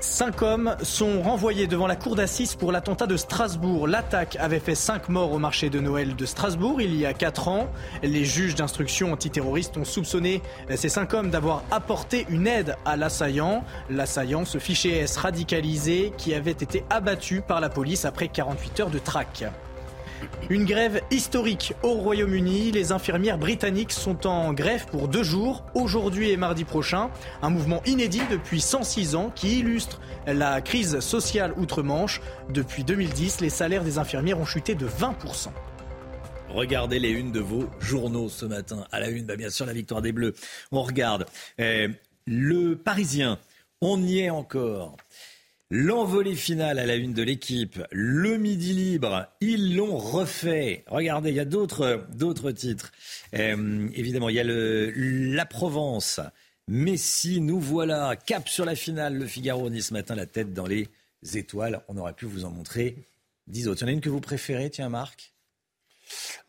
Cinq 0.00 0.40
hommes 0.40 0.76
sont 0.82 1.20
renvoyés 1.20 1.66
devant 1.66 1.86
la 1.86 1.94
cour 1.94 2.16
d'assises 2.16 2.54
pour 2.54 2.72
l'attentat 2.72 3.06
de 3.06 3.18
Strasbourg. 3.18 3.86
L'attaque 3.86 4.36
avait 4.40 4.58
fait 4.58 4.74
cinq 4.74 5.10
morts 5.10 5.30
au 5.32 5.38
marché 5.38 5.68
de 5.68 5.78
Noël 5.78 6.16
de 6.16 6.24
Strasbourg 6.24 6.80
il 6.80 6.96
y 6.96 7.04
a 7.04 7.12
quatre 7.12 7.48
ans. 7.48 7.70
Les 8.02 8.24
juges 8.24 8.54
d'instruction 8.54 9.12
antiterroristes 9.12 9.76
ont 9.76 9.84
soupçonné 9.84 10.40
ces 10.74 10.88
cinq 10.88 11.12
hommes 11.12 11.28
d'avoir 11.28 11.64
apporté 11.70 12.26
une 12.30 12.46
aide 12.46 12.76
à 12.86 12.96
l'assaillant. 12.96 13.62
L'assaillant, 13.90 14.46
ce 14.46 14.56
fichier 14.56 15.00
S 15.00 15.18
radicalisé 15.18 16.14
qui 16.16 16.32
avait 16.32 16.52
été 16.52 16.82
abattu 16.88 17.42
par 17.42 17.60
la 17.60 17.68
police 17.68 18.06
après 18.06 18.28
48 18.28 18.80
heures 18.80 18.90
de 18.90 18.98
traque. 18.98 19.44
Une 20.48 20.64
grève 20.64 21.00
historique 21.10 21.74
au 21.82 21.92
Royaume-Uni. 21.94 22.72
Les 22.72 22.92
infirmières 22.92 23.38
britanniques 23.38 23.92
sont 23.92 24.26
en 24.26 24.52
grève 24.52 24.86
pour 24.86 25.08
deux 25.08 25.22
jours, 25.22 25.64
aujourd'hui 25.74 26.30
et 26.30 26.36
mardi 26.36 26.64
prochain. 26.64 27.10
Un 27.42 27.50
mouvement 27.50 27.82
inédit 27.86 28.22
depuis 28.30 28.60
106 28.60 29.14
ans 29.14 29.32
qui 29.34 29.60
illustre 29.60 30.00
la 30.26 30.60
crise 30.60 31.00
sociale 31.00 31.54
outre-Manche. 31.56 32.20
Depuis 32.50 32.84
2010, 32.84 33.40
les 33.40 33.50
salaires 33.50 33.84
des 33.84 33.98
infirmières 33.98 34.40
ont 34.40 34.44
chuté 34.44 34.74
de 34.74 34.86
20%. 34.86 35.48
Regardez 36.48 36.98
les 36.98 37.10
unes 37.10 37.30
de 37.30 37.40
vos 37.40 37.68
journaux 37.78 38.28
ce 38.28 38.44
matin. 38.44 38.86
À 38.90 38.98
la 38.98 39.08
une, 39.08 39.24
bah 39.24 39.36
bien 39.36 39.50
sûr, 39.50 39.66
la 39.66 39.72
victoire 39.72 40.02
des 40.02 40.12
Bleus. 40.12 40.34
On 40.72 40.82
regarde. 40.82 41.26
Euh, 41.60 41.88
le 42.26 42.74
Parisien, 42.74 43.38
on 43.80 44.02
y 44.02 44.20
est 44.20 44.30
encore. 44.30 44.96
L'envolée 45.72 46.34
finale 46.34 46.80
à 46.80 46.86
la 46.86 46.96
une 46.96 47.12
de 47.12 47.22
l'équipe, 47.22 47.80
le 47.92 48.38
midi 48.38 48.72
libre, 48.72 49.28
ils 49.40 49.76
l'ont 49.76 49.96
refait. 49.96 50.82
Regardez, 50.88 51.30
il 51.30 51.36
y 51.36 51.40
a 51.40 51.44
d'autres, 51.44 52.04
d'autres 52.12 52.50
titres. 52.50 52.90
Euh, 53.34 53.88
évidemment, 53.94 54.28
il 54.30 54.34
y 54.34 54.40
a 54.40 54.44
le, 54.44 54.90
la 54.90 55.46
Provence. 55.46 56.18
Messi, 56.66 57.40
nous 57.40 57.60
voilà. 57.60 58.16
Cap 58.16 58.48
sur 58.48 58.64
la 58.64 58.74
finale. 58.74 59.16
Le 59.16 59.26
Figaro 59.26 59.70
ni 59.70 59.80
ce 59.80 59.92
matin 59.92 60.16
la 60.16 60.26
tête 60.26 60.52
dans 60.52 60.66
les 60.66 60.88
étoiles. 61.34 61.80
On 61.86 61.96
aurait 61.98 62.14
pu 62.14 62.26
vous 62.26 62.44
en 62.44 62.50
montrer 62.50 62.96
dix 63.46 63.68
autres. 63.68 63.82
Il 63.82 63.84
y 63.84 63.86
en 63.86 63.88
a 63.90 63.92
une 63.92 64.00
que 64.00 64.10
vous 64.10 64.20
préférez, 64.20 64.70
tiens, 64.70 64.88
Marc? 64.88 65.32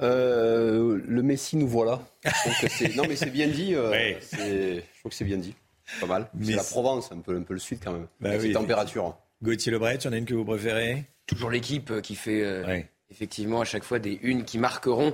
Euh, 0.01 0.99
Le 1.05 1.21
Messi, 1.21 1.57
nous 1.57 1.67
voilà. 1.67 2.01
non, 2.95 3.03
mais 3.07 3.15
c'est 3.15 3.29
bien 3.29 3.47
dit. 3.47 3.75
Euh, 3.75 4.15
je 4.31 4.81
trouve 4.99 5.11
que 5.11 5.15
c'est 5.15 5.25
bien 5.25 5.37
dit. 5.37 5.53
Pas 5.99 6.07
mal. 6.07 6.29
C'est 6.41 6.53
la 6.53 6.63
Provence, 6.63 7.11
un 7.11 7.19
peu, 7.19 7.35
un 7.35 7.43
peu 7.43 7.53
le 7.53 7.59
sud 7.59 7.79
quand 7.83 7.93
même. 7.93 8.07
Bah 8.19 8.31
oui, 8.39 8.53
températures. 8.53 9.17
Gauthier 9.43 9.71
Lebret, 9.71 9.95
il 9.95 10.05
y 10.05 10.07
en 10.07 10.13
a 10.13 10.17
une 10.17 10.25
que 10.25 10.33
vous 10.33 10.45
préférez? 10.45 11.05
Toujours 11.25 11.49
l'équipe 11.49 12.01
qui 12.01 12.15
fait 12.15 12.43
euh, 12.43 12.81
effectivement 13.09 13.61
à 13.61 13.65
chaque 13.65 13.83
fois 13.83 13.99
des 13.99 14.19
unes 14.21 14.43
qui 14.43 14.57
marqueront 14.57 15.13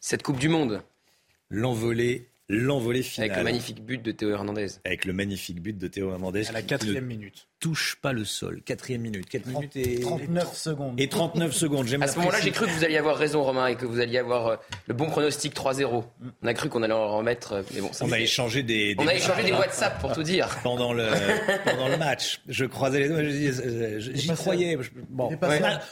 cette 0.00 0.22
Coupe 0.22 0.38
du 0.38 0.48
Monde. 0.48 0.82
L'envolée 1.50 2.28
L'envolée 2.50 3.02
finale. 3.02 3.30
Avec 3.30 3.38
le 3.38 3.44
magnifique 3.44 3.84
but 3.84 4.02
de 4.02 4.10
Théo 4.10 4.30
Hernandez. 4.30 4.68
Avec 4.86 5.04
le 5.04 5.12
magnifique 5.12 5.60
but 5.60 5.76
de 5.76 5.86
Théo 5.86 6.10
Hernandez. 6.12 6.48
À 6.48 6.52
la 6.52 6.62
quatrième 6.62 7.04
minute. 7.04 7.46
Touche 7.60 7.98
pas 8.00 8.14
le 8.14 8.24
sol. 8.24 8.62
Quatrième 8.62 9.02
minute. 9.02 9.28
4 9.28 9.46
minutes 9.46 9.76
et. 9.76 10.00
39 10.00 10.56
secondes. 10.56 10.98
Et 10.98 11.08
39 11.08 11.52
secondes. 11.52 11.86
À 12.00 12.06
ce 12.06 12.18
moment-là, 12.18 12.40
j'ai 12.40 12.50
cru 12.50 12.66
que 12.66 12.70
vous 12.70 12.84
alliez 12.84 12.96
avoir 12.96 13.18
raison, 13.18 13.42
Romain, 13.42 13.66
et 13.66 13.74
que 13.74 13.84
vous 13.84 14.00
alliez 14.00 14.16
avoir 14.16 14.46
euh, 14.46 14.56
le 14.86 14.94
bon 14.94 15.10
pronostic 15.10 15.54
3-0. 15.54 16.04
On 16.42 16.46
a 16.46 16.54
cru 16.54 16.70
qu'on 16.70 16.82
allait 16.82 16.94
en 16.94 17.18
remettre. 17.18 17.52
Euh, 17.52 17.62
mais 17.74 17.82
bon, 17.82 17.90
on 18.00 18.12
a 18.12 18.18
échangé 18.18 18.62
des, 18.62 18.94
On 18.98 19.06
a 19.06 19.14
échangé 19.14 19.42
des 19.42 19.52
WhatsApp 19.52 20.00
pour 20.00 20.12
tout 20.12 20.22
dire. 20.22 20.48
Pendant 20.62 20.94
le, 20.94 21.06
pendant 21.64 21.88
le 21.88 21.98
match. 21.98 22.40
Je 22.48 22.64
croisais 22.64 23.00
les 23.00 23.08
doigts. 23.08 23.98
J'y 23.98 24.28
croyais. 24.28 24.78
Bon. 25.10 25.30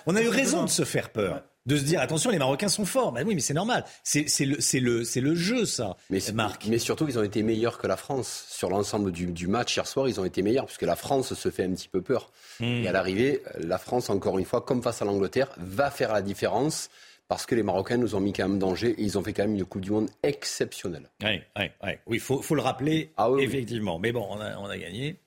On 0.07 0.17
a 0.17 0.23
eu 0.23 0.29
raison 0.29 0.65
de 0.65 0.71
se 0.71 0.85
faire 0.85 1.11
peur 1.11 1.43
de 1.67 1.77
se 1.77 1.83
dire 1.83 2.01
attention 2.01 2.31
les 2.31 2.39
Marocains 2.39 2.69
sont 2.69 2.85
forts. 2.87 3.13
Ben 3.13 3.27
oui, 3.27 3.35
mais 3.35 3.41
c'est 3.41 3.55
normal. 3.55 3.85
C'est 4.03 4.27
le 4.41 4.57
le 4.81 5.21
le 5.21 5.35
jeu 5.35 5.65
ça. 5.65 5.97
Mais 6.11 6.21
Marc. 6.33 6.67
Mais 6.67 6.79
surtout 6.79 7.07
ils 7.09 7.19
ont 7.19 7.23
été 7.23 7.43
meilleurs 7.43 7.79
que 7.79 7.87
la 7.87 7.97
France 7.97 8.47
sur 8.51 8.71
l'ensemble 8.71 9.13
du, 9.13 9.27
du, 9.27 9.49
match 9.49 9.77
hier 9.77 9.87
soir. 9.87 10.09
Ils 10.09 10.21
ont 10.21 10.25
été 10.25 10.43
meilleurs 10.43 10.67
puisque 10.67 10.83
la 10.83 10.97
France 10.97 11.35
se 11.35 11.51
fait 11.51 11.65
un 11.65 11.73
petit 11.73 11.89
peu 11.89 12.03
peur. 12.03 12.31
Hmm. 12.61 12.85
Et 12.85 12.89
à 12.89 12.93
l'arrivée, 12.93 13.43
la 13.59 13.79
France 13.79 14.11
encore 14.11 14.39
une 14.39 14.45
fois, 14.45 14.61
comme 14.61 14.83
face 14.83 15.03
à 15.03 15.05
l'Angleterre, 15.05 15.51
va 15.59 15.91
faire 15.91 16.13
la 16.13 16.23
différence. 16.23 16.89
Parce 17.29 17.45
que 17.45 17.57
les 17.57 17.65
Marocains 17.65 17.97
nous 17.97 18.15
ont 18.15 18.21
mis 18.21 18.33
quand 18.33 18.49
même 18.49 18.61
danger 18.61 18.91
et 18.91 19.03
ils 19.03 19.19
ont 19.19 19.23
fait 19.23 19.33
quand 19.33 19.43
même 19.43 19.57
une 19.57 19.65
Coupe 19.65 19.81
du 19.81 19.91
Monde 19.91 20.09
exceptionnelle. 20.23 21.11
Oui, 21.25 21.41
oui, 21.59 21.65
oui. 21.83 21.91
Oui, 22.07 22.19
faut, 22.21 22.41
faut 22.41 22.55
le 22.55 22.63
rappeler, 22.63 23.11
ah, 23.17 23.29
effectivement. 23.41 23.99
Mais 23.99 24.13
bon, 24.13 24.25
on 24.31 24.41
a, 24.41 24.57
on 24.59 24.67
a 24.67 24.79
gagné. 24.79 25.19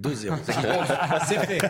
2-0. 0.00 0.32
c'est 1.28 1.38
fait. 1.46 1.60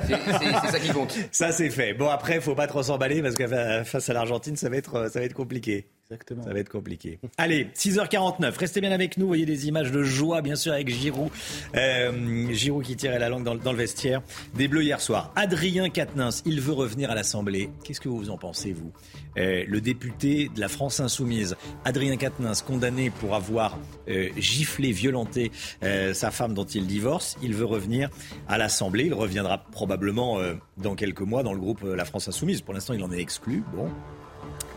C'est 0.63 0.71
ça 0.71 0.81
qui 0.81 0.91
compte. 0.91 1.17
Ça, 1.31 1.53
c'est 1.53 1.71
fait. 1.71 1.95
Bon, 1.95 2.09
après, 2.09 2.37
il 2.37 2.41
faut 2.41 2.55
pas 2.55 2.67
trop 2.67 2.83
s'emballer 2.83 3.23
parce 3.23 3.37
que 3.37 3.47
face 3.85 4.09
à 4.09 4.13
l'Argentine, 4.13 4.57
ça, 4.57 4.69
va 4.69 4.77
être, 4.77 5.11
ça 5.11 5.19
va 5.19 5.25
être 5.25 5.35
compliqué. 5.35 5.87
Exactement. 6.11 6.43
Ça 6.43 6.53
va 6.53 6.59
être 6.59 6.69
compliqué. 6.69 7.21
Allez, 7.39 7.69
6h49. 7.77 8.59
Restez 8.59 8.81
bien 8.81 8.91
avec 8.91 9.17
nous. 9.17 9.27
Vous 9.27 9.31
voyez 9.31 9.47
des 9.47 9.69
images 9.69 9.93
de 9.93 10.03
joie, 10.03 10.43
bien 10.43 10.57
sûr, 10.57 10.73
avec 10.73 10.89
Giroud. 10.89 11.31
Euh, 11.77 12.53
Giroud 12.53 12.85
qui 12.85 12.97
tirait 12.97 13.21
la 13.21 13.29
langue 13.29 13.45
dans, 13.45 13.55
dans, 13.55 13.71
le 13.71 13.79
vestiaire. 13.79 14.21
Des 14.55 14.67
Bleus 14.67 14.83
hier 14.83 15.01
soir. 15.01 15.33
Adrien 15.37 15.89
Quatennens, 15.89 16.43
il 16.47 16.61
veut 16.61 16.73
revenir 16.73 17.13
à 17.13 17.15
l'Assemblée. 17.15 17.71
Qu'est-ce 17.85 18.01
que 18.01 18.09
vous 18.09 18.29
en 18.29 18.39
pensez, 18.39 18.73
vous? 18.73 18.91
Euh, 19.37 19.65
Le 19.67 19.81
député 19.81 20.51
de 20.55 20.61
la 20.61 20.69
France 20.69 21.01
Insoumise, 21.01 21.57
Adrien 21.85 22.17
Quatennens, 22.17 22.63
condamné 22.63 23.11
pour 23.11 23.35
avoir 23.35 23.79
euh, 24.09 24.29
giflé, 24.37 24.93
violenté 24.93 25.53
euh, 25.83 26.15
sa 26.15 26.31
femme 26.31 26.55
dont 26.55 26.65
il 26.65 26.87
divorce, 26.87 27.37
il 27.43 27.55
veut 27.55 27.65
revenir 27.65 28.11
à 28.49 28.59
l'Assemblée. 28.59 29.05
Il 29.05 29.15
reviendra 29.15 29.59
probablement 29.59 30.39
dans 30.77 30.95
quelques 30.95 31.21
mois 31.21 31.43
dans 31.43 31.53
le 31.53 31.61
groupe 31.61 31.83
La 31.83 32.05
France 32.05 32.29
Insoumise. 32.29 32.61
Pour 32.61 32.75
l'instant, 32.75 32.95
il 32.95 33.03
en 33.03 33.13
est 33.13 33.21
exclu. 33.21 33.63
Bon. 33.75 33.89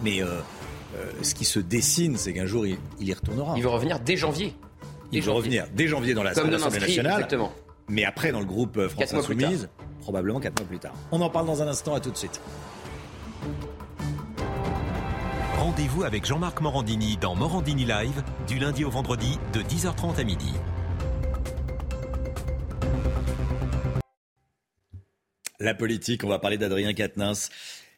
Mais 0.01 0.21
ce 1.21 1.33
qui 1.33 1.45
se 1.45 1.59
dessine, 1.59 2.17
c'est 2.17 2.33
qu'un 2.33 2.45
jour, 2.45 2.65
il, 2.65 2.77
y 2.99 3.13
retournera. 3.13 3.53
Il 3.57 3.63
veut 3.63 3.69
revenir 3.69 3.99
dès 3.99 4.17
janvier. 4.17 4.53
il 5.11 5.21
veut 5.21 5.31
revenir 5.31 5.65
dès 5.73 5.87
janvier 5.87 6.13
dans 6.13 6.23
l'Assemblée 6.23 6.57
nationale. 6.57 7.13
Exactement. 7.13 7.53
Mais 7.89 8.05
après, 8.05 8.31
dans 8.31 8.39
le 8.39 8.45
groupe 8.45 8.87
France 8.87 9.13
Insoumise, 9.13 9.69
probablement 10.01 10.39
quatre 10.39 10.59
mois 10.59 10.67
plus 10.67 10.79
tard. 10.79 10.93
On 11.11 11.21
en 11.21 11.29
parle 11.29 11.47
dans 11.47 11.61
un 11.61 11.67
instant, 11.67 11.95
à 11.95 11.99
tout 11.99 12.11
de 12.11 12.17
suite. 12.17 12.39
Rendez-vous 15.75 16.03
avec 16.03 16.23
Jean-Marc 16.23 16.61
Morandini 16.61 17.17
dans 17.17 17.33
Morandini 17.33 17.83
Live, 17.83 18.21
du 18.47 18.59
lundi 18.59 18.85
au 18.85 18.91
vendredi, 18.91 19.39
de 19.53 19.61
10h30 19.61 20.19
à 20.19 20.23
midi. 20.23 20.53
La 25.59 25.73
politique, 25.73 26.23
on 26.23 26.27
va 26.27 26.37
parler 26.37 26.59
d'Adrien 26.59 26.93
Quatennens. 26.93 27.49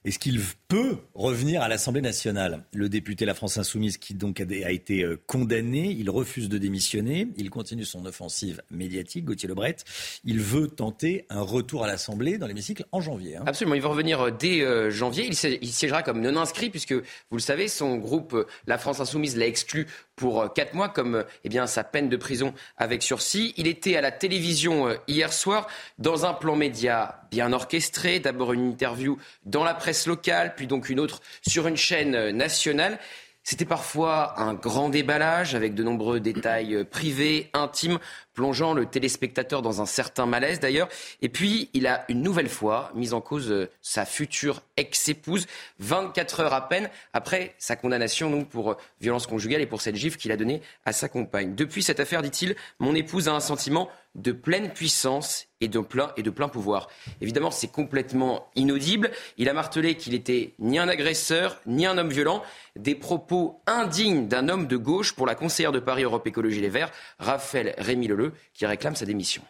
Est-ce 0.05 0.19
qu'il 0.19 0.39
peut 0.67 0.97
revenir 1.15 1.63
à 1.63 1.67
l'Assemblée 1.67 1.99
nationale? 2.01 2.63
Le 2.75 2.89
député 2.89 3.25
La 3.25 3.33
France 3.33 3.57
Insoumise, 3.57 3.97
qui 3.97 4.13
donc 4.13 4.39
a 4.39 4.71
été 4.71 5.01
euh, 5.01 5.19
condamné, 5.25 5.87
il 5.89 6.11
refuse 6.11 6.47
de 6.47 6.59
démissionner, 6.59 7.29
il 7.37 7.49
continue 7.49 7.85
son 7.85 8.05
offensive 8.05 8.61
médiatique, 8.69 9.25
Gauthier 9.25 9.49
Lebret. 9.49 9.77
Il 10.23 10.41
veut 10.41 10.67
tenter 10.67 11.25
un 11.31 11.41
retour 11.41 11.83
à 11.83 11.87
l'Assemblée 11.87 12.37
dans 12.37 12.45
l'hémicycle 12.45 12.85
en 12.91 13.01
janvier. 13.01 13.37
Hein. 13.37 13.45
Absolument, 13.47 13.73
il 13.73 13.81
va 13.81 13.89
revenir 13.89 14.21
euh, 14.21 14.29
dès 14.29 14.61
euh, 14.61 14.91
janvier. 14.91 15.25
Il 15.25 15.73
siégera 15.73 16.03
comme 16.03 16.21
non 16.21 16.39
inscrit, 16.39 16.69
puisque 16.69 16.93
vous 16.93 17.37
le 17.37 17.39
savez, 17.39 17.67
son 17.67 17.97
groupe 17.97 18.47
La 18.67 18.77
France 18.77 18.99
Insoumise 18.99 19.35
l'a 19.37 19.47
exclu 19.47 19.87
pour 20.15 20.53
quatre 20.53 20.73
mois, 20.73 20.89
comme 20.89 21.25
eh 21.43 21.49
bien, 21.49 21.67
sa 21.67 21.83
peine 21.83 22.09
de 22.09 22.17
prison 22.17 22.53
avec 22.77 23.03
sursis. 23.03 23.53
Il 23.57 23.67
était 23.67 23.95
à 23.95 24.01
la 24.01 24.11
télévision 24.11 24.97
hier 25.07 25.33
soir 25.33 25.67
dans 25.99 26.25
un 26.25 26.33
plan 26.33 26.55
média 26.55 27.21
bien 27.31 27.51
orchestré. 27.53 28.19
D'abord 28.19 28.53
une 28.53 28.67
interview 28.67 29.17
dans 29.45 29.63
la 29.63 29.73
presse 29.73 30.07
locale, 30.07 30.53
puis 30.55 30.67
donc 30.67 30.89
une 30.89 30.99
autre 30.99 31.21
sur 31.45 31.67
une 31.67 31.77
chaîne 31.77 32.31
nationale. 32.31 32.99
C'était 33.47 33.65
parfois 33.65 34.39
un 34.41 34.55
grand 34.55 34.89
déballage 34.89 35.53
avec 35.53 35.75
de 35.75 35.83
nombreux 35.83 36.19
détails 36.19 36.83
privés, 36.83 37.51
intimes, 37.53 37.99
plongeant 38.35 38.73
le 38.73 38.85
téléspectateur 38.85 39.63
dans 39.63 39.81
un 39.81 39.87
certain 39.87 40.27
malaise 40.27 40.59
d'ailleurs. 40.59 40.89
Et 41.23 41.29
puis, 41.29 41.69
il 41.73 41.87
a 41.87 42.05
une 42.09 42.21
nouvelle 42.21 42.49
fois 42.49 42.91
mis 42.93 43.13
en 43.13 43.21
cause 43.21 43.51
euh, 43.51 43.69
sa 43.81 44.05
future 44.05 44.61
ex-épouse, 44.77 45.47
24 45.79 46.41
heures 46.41 46.53
à 46.53 46.69
peine 46.69 46.89
après 47.13 47.55
sa 47.57 47.75
condamnation 47.75 48.29
donc, 48.29 48.49
pour 48.49 48.71
euh, 48.71 48.77
violence 49.01 49.25
conjugale 49.25 49.61
et 49.61 49.65
pour 49.65 49.81
cette 49.81 49.95
gifle 49.95 50.17
qu'il 50.17 50.31
a 50.31 50.37
donnée 50.37 50.61
à 50.85 50.93
sa 50.93 51.09
compagne. 51.09 51.55
Depuis 51.55 51.81
cette 51.81 51.99
affaire, 51.99 52.21
dit-il, 52.21 52.55
mon 52.79 52.93
épouse 52.93 53.27
a 53.27 53.33
un 53.33 53.39
sentiment 53.39 53.89
de 54.15 54.31
pleine 54.31 54.71
puissance 54.71 55.47
et 55.61 55.67
de 55.67 55.79
plein, 55.79 56.11
et 56.17 56.23
de 56.23 56.29
plein 56.29 56.47
pouvoir. 56.47 56.89
Évidemment, 57.21 57.51
c'est 57.51 57.71
complètement 57.71 58.47
inaudible. 58.55 59.11
Il 59.37 59.49
a 59.49 59.53
martelé 59.53 59.95
qu'il 59.95 60.13
était 60.13 60.53
ni 60.59 60.79
un 60.79 60.87
agresseur, 60.87 61.59
ni 61.65 61.85
un 61.85 61.97
homme 61.97 62.09
violent. 62.09 62.41
Des 62.75 62.95
propos 62.95 63.61
indignes 63.67 64.27
d'un 64.27 64.49
homme 64.49 64.67
de 64.67 64.77
gauche 64.77 65.13
pour 65.13 65.25
la 65.25 65.35
conseillère 65.35 65.71
de 65.71 65.79
Paris 65.79 66.03
Europe 66.03 66.27
Écologie 66.27 66.61
Les 66.61 66.69
Verts, 66.69 66.91
Raphaël 67.19 67.75
Rémy 67.77 68.07
Leleu, 68.07 68.24
qui 68.53 68.65
réclame 68.65 68.95
sa 68.95 69.05
démission. 69.05 69.41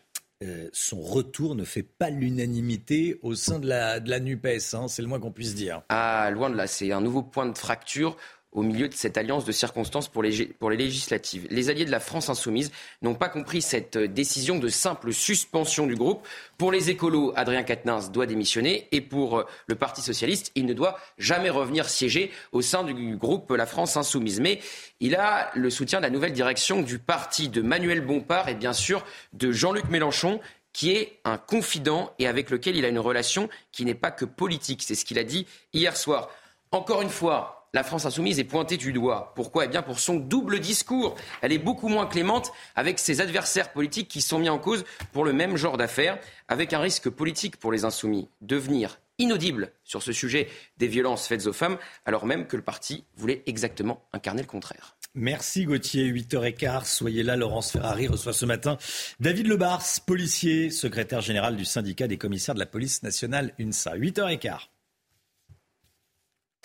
Euh, 0.44 0.68
son 0.74 1.02
retour 1.02 1.56
ne 1.56 1.64
fait 1.64 1.84
pas 1.84 2.10
l'unanimité 2.10 3.20
au 3.24 3.36
sein 3.36 3.58
de 3.58 3.68
la, 3.68 4.02
de 4.02 4.10
la 4.10 4.20
NUPES, 4.20 4.74
hein, 4.74 4.88
c'est 4.90 5.02
le 5.02 5.08
moins 5.08 5.20
qu'on 5.20 5.32
puisse 5.32 5.56
dire. 5.56 5.84
Ah, 5.88 6.30
loin 6.30 6.50
de 6.50 6.58
là, 6.58 6.68
c'est 6.68 6.92
un 6.92 7.00
nouveau 7.00 7.24
point 7.24 7.46
de 7.46 7.58
fracture 7.58 8.18
au 8.56 8.64
milieu 8.64 8.88
de 8.88 8.94
cette 8.94 9.18
alliance 9.18 9.46
de 9.46 9.52
circonstances 9.52 10.08
pour 10.08 10.24
les, 10.24 10.46
pour 10.46 10.70
les 10.70 10.78
législatives. 10.78 11.46
Les 11.52 11.70
alliés 11.70 11.86
de 11.86 11.92
la 11.92 12.00
France 12.00 12.30
insoumise 12.30 12.72
n'ont 13.02 13.14
pas 13.14 13.30
compris 13.30 13.62
cette 13.62 13.98
décision 13.98 14.58
de 14.58 14.70
simple 14.70 15.14
suspension 15.14 15.86
du 15.86 15.96
groupe. 15.96 16.26
Pour 16.58 16.72
les 16.72 16.90
écolos, 16.90 17.34
Adrien 17.36 17.64
Quatennens 17.64 18.12
doit 18.12 18.26
démissionner 18.26 18.88
et 18.92 19.02
pour 19.02 19.40
euh, 19.40 19.46
le 19.68 19.76
Parti 19.76 20.02
socialiste, 20.02 20.52
il 20.56 20.66
ne 20.66 20.74
doit 20.74 20.98
jamais 21.18 21.50
revenir 21.50 21.90
siéger 21.90 22.32
au 22.54 22.62
sein 22.62 22.84
du 22.84 23.18
groupe 23.18 23.52
La 23.52 23.66
France 23.66 23.98
insoumise. 23.98 24.40
Mais 24.40 24.60
il 25.02 25.16
a 25.16 25.52
le 25.54 25.70
soutien 25.70 26.00
de 26.00 26.04
la 26.04 26.10
nouvelle 26.10 26.34
direction 26.34 26.82
du 26.82 26.98
parti 26.98 27.50
de 27.50 27.62
Manuel 27.62 28.02
Bompard 28.02 28.48
et 28.48 28.56
bien 28.56 28.74
sûr 28.74 29.06
de 29.34 29.52
Jean-Luc 29.52 29.90
Mélenchon 29.90 30.40
qui 30.72 30.92
est 30.92 31.20
un 31.24 31.38
confident 31.38 32.14
et 32.20 32.28
avec 32.28 32.50
lequel 32.50 32.76
il 32.76 32.84
a 32.84 32.90
une 32.90 33.00
relation 33.00 33.50
qui 33.72 33.86
n'est 33.86 33.96
pas 33.96 34.12
que 34.12 34.26
politique. 34.26 34.84
C'est 34.84 34.96
ce 34.96 35.06
qu'il 35.06 35.20
a 35.20 35.24
dit 35.24 35.46
hier 35.74 35.96
soir. 35.96 36.30
Encore 36.72 37.02
une 37.02 37.10
fois, 37.10 37.65
la 37.76 37.84
France 37.84 38.06
insoumise 38.06 38.40
est 38.40 38.46
pointée 38.46 38.78
du 38.78 38.94
doigt. 38.94 39.34
Pourquoi? 39.36 39.66
Eh 39.66 39.68
bien 39.68 39.82
pour 39.82 40.00
son 40.00 40.16
double 40.16 40.62
discours. 40.62 41.16
Elle 41.42 41.52
est 41.52 41.60
beaucoup 41.60 41.90
moins 41.90 42.08
clémente 42.08 42.54
avec 42.74 43.00
ses 43.00 43.20
adversaires 43.20 43.74
politiques 43.74 44.08
qui 44.08 44.22
sont 44.22 44.40
mis 44.40 44.48
en 44.48 44.58
cause 44.58 44.86
pour 45.12 45.26
le 45.26 45.34
même 45.34 45.58
genre 45.58 45.76
d'affaires, 45.76 46.18
avec 46.48 46.72
un 46.72 46.80
risque 46.80 47.10
politique 47.10 47.58
pour 47.58 47.74
les 47.74 47.84
insoumis, 47.84 48.30
devenir 48.40 49.02
inaudible 49.20 49.74
sur 49.84 50.02
ce 50.02 50.14
sujet 50.14 50.48
des 50.78 50.88
violences 50.88 51.28
faites 51.28 51.48
aux 51.48 51.54
femmes, 51.54 51.78
alors 52.06 52.26
même 52.26 52.48
que 52.48 52.56
le 52.56 52.62
parti 52.62 53.04
voulait 53.18 53.44
exactement 53.46 54.08
incarner 54.14 54.42
le 54.42 54.48
contraire. 54.48 54.96
Merci 55.14 55.66
Gauthier, 55.66 56.10
8h15, 56.10 56.86
soyez 56.86 57.24
là. 57.24 57.36
Laurence 57.36 57.72
Ferrari 57.72 58.08
reçoit 58.08 58.32
ce 58.32 58.46
matin 58.46 58.78
David 59.20 59.48
Lebars, 59.48 59.84
policier, 60.08 60.70
secrétaire 60.70 61.20
général 61.20 61.58
du 61.58 61.66
syndicat 61.66 62.08
des 62.08 62.18
commissaires 62.18 62.56
de 62.56 62.60
la 62.60 62.66
police 62.66 63.04
nationale 63.04 63.54
UNSA. 63.60 63.98
8h15. 63.98 64.70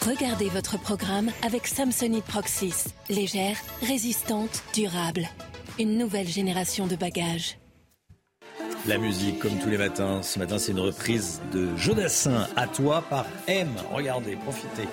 Regardez 0.07 0.49
votre 0.49 0.81
programme 0.81 1.31
avec 1.43 1.67
Samsonite 1.67 2.25
Proxys. 2.25 2.87
Légère, 3.11 3.57
résistante, 3.83 4.63
durable. 4.73 5.29
Une 5.79 5.99
nouvelle 5.99 6.27
génération 6.27 6.87
de 6.87 6.97
bagages. 6.97 7.59
La 8.87 8.97
musique, 8.97 9.39
comme 9.41 9.59
tous 9.59 9.69
les 9.69 9.77
matins. 9.77 10.23
Ce 10.23 10.39
matin, 10.39 10.57
c'est 10.59 10.73
une 10.73 10.81
reprise 10.81 11.43
de 11.53 11.77
Jodassin, 11.77 12.49
à 12.57 12.67
toi 12.67 13.05
par 13.11 13.27
M. 13.47 13.69
Regardez, 13.93 14.37
profitez. 14.37 14.89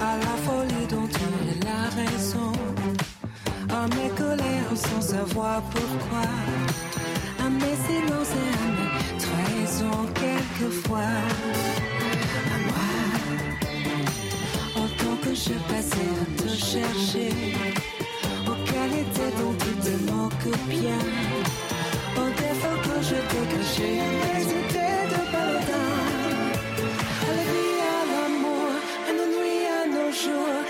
À 0.00 0.16
la 0.16 0.36
folie 0.44 0.86
dont 0.88 1.08
tu 1.08 1.18
es 1.18 1.64
la 1.64 1.88
raison, 1.90 2.52
à 3.68 3.88
mes 3.88 4.10
colères 4.10 4.76
sans 4.76 5.00
savoir 5.00 5.60
pourquoi, 5.62 6.28
à 7.44 7.50
mes 7.50 7.76
silences 7.88 8.30
et 8.30 8.64
à 8.64 8.70
mes 8.70 8.81
raison 9.82 10.06
quelquefois 10.14 10.98
à 10.98 12.58
moi. 12.66 12.88
En 14.76 14.88
tant 14.98 15.16
que 15.22 15.34
je 15.34 15.54
passais 15.68 16.10
à 16.20 16.42
te 16.42 16.48
chercher, 16.48 17.32
aux 18.46 18.60
qualités 18.72 19.30
dont 19.38 19.54
tu 19.58 19.72
te 19.84 20.10
manques 20.10 20.58
bien, 20.68 21.02
aux 22.16 22.30
défauts 22.40 22.80
que 22.84 22.96
je 23.02 23.18
t'ai 23.30 23.44
cachés, 23.56 24.00
mais 24.22 24.40
c'était 24.40 25.04
de 25.12 25.20
paladin. 25.32 25.90
À 27.22 27.30
la 27.36 27.44
vie, 27.50 27.80
à 27.92 28.00
l'amour, 28.10 28.70
à 29.08 29.12
nos 29.18 29.28
nuits, 29.36 29.66
à 29.80 29.86
nos 29.86 30.10
jours, 30.12 30.61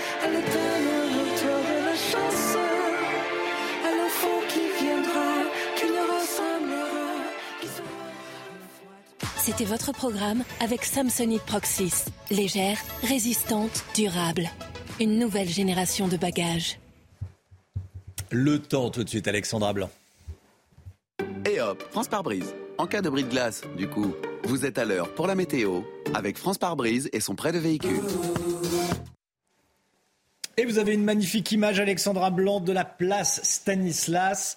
C'était 9.45 9.65
votre 9.65 9.91
programme 9.91 10.41
avec 10.61 10.85
Samsonite 10.85 11.41
Proxys. 11.41 12.05
Légère, 12.31 12.77
résistante, 13.01 13.83
durable. 13.93 14.49
Une 15.01 15.19
nouvelle 15.19 15.49
génération 15.49 16.07
de 16.07 16.15
bagages. 16.15 16.79
Le 18.31 18.59
temps 18.59 18.89
tout 18.89 19.03
de 19.03 19.09
suite, 19.09 19.27
Alexandra 19.27 19.73
Blanc. 19.73 19.89
Et 21.45 21.59
hop, 21.59 21.83
France 21.91 22.07
par 22.07 22.23
brise. 22.23 22.55
En 22.77 22.87
cas 22.87 23.01
de 23.01 23.09
bris 23.09 23.25
de 23.25 23.29
glace, 23.29 23.63
du 23.75 23.89
coup, 23.89 24.15
vous 24.45 24.63
êtes 24.65 24.77
à 24.77 24.85
l'heure 24.85 25.13
pour 25.13 25.27
la 25.27 25.35
météo 25.35 25.81
avec 26.13 26.37
France 26.37 26.57
par 26.57 26.77
brise 26.77 27.09
et 27.11 27.19
son 27.19 27.35
prêt 27.35 27.51
de 27.51 27.59
véhicule. 27.59 27.99
Et 30.55 30.63
vous 30.63 30.77
avez 30.77 30.93
une 30.93 31.03
magnifique 31.03 31.51
image, 31.51 31.81
Alexandra 31.81 32.29
Blanc, 32.29 32.61
de 32.61 32.71
la 32.71 32.85
place 32.85 33.41
Stanislas. 33.43 34.55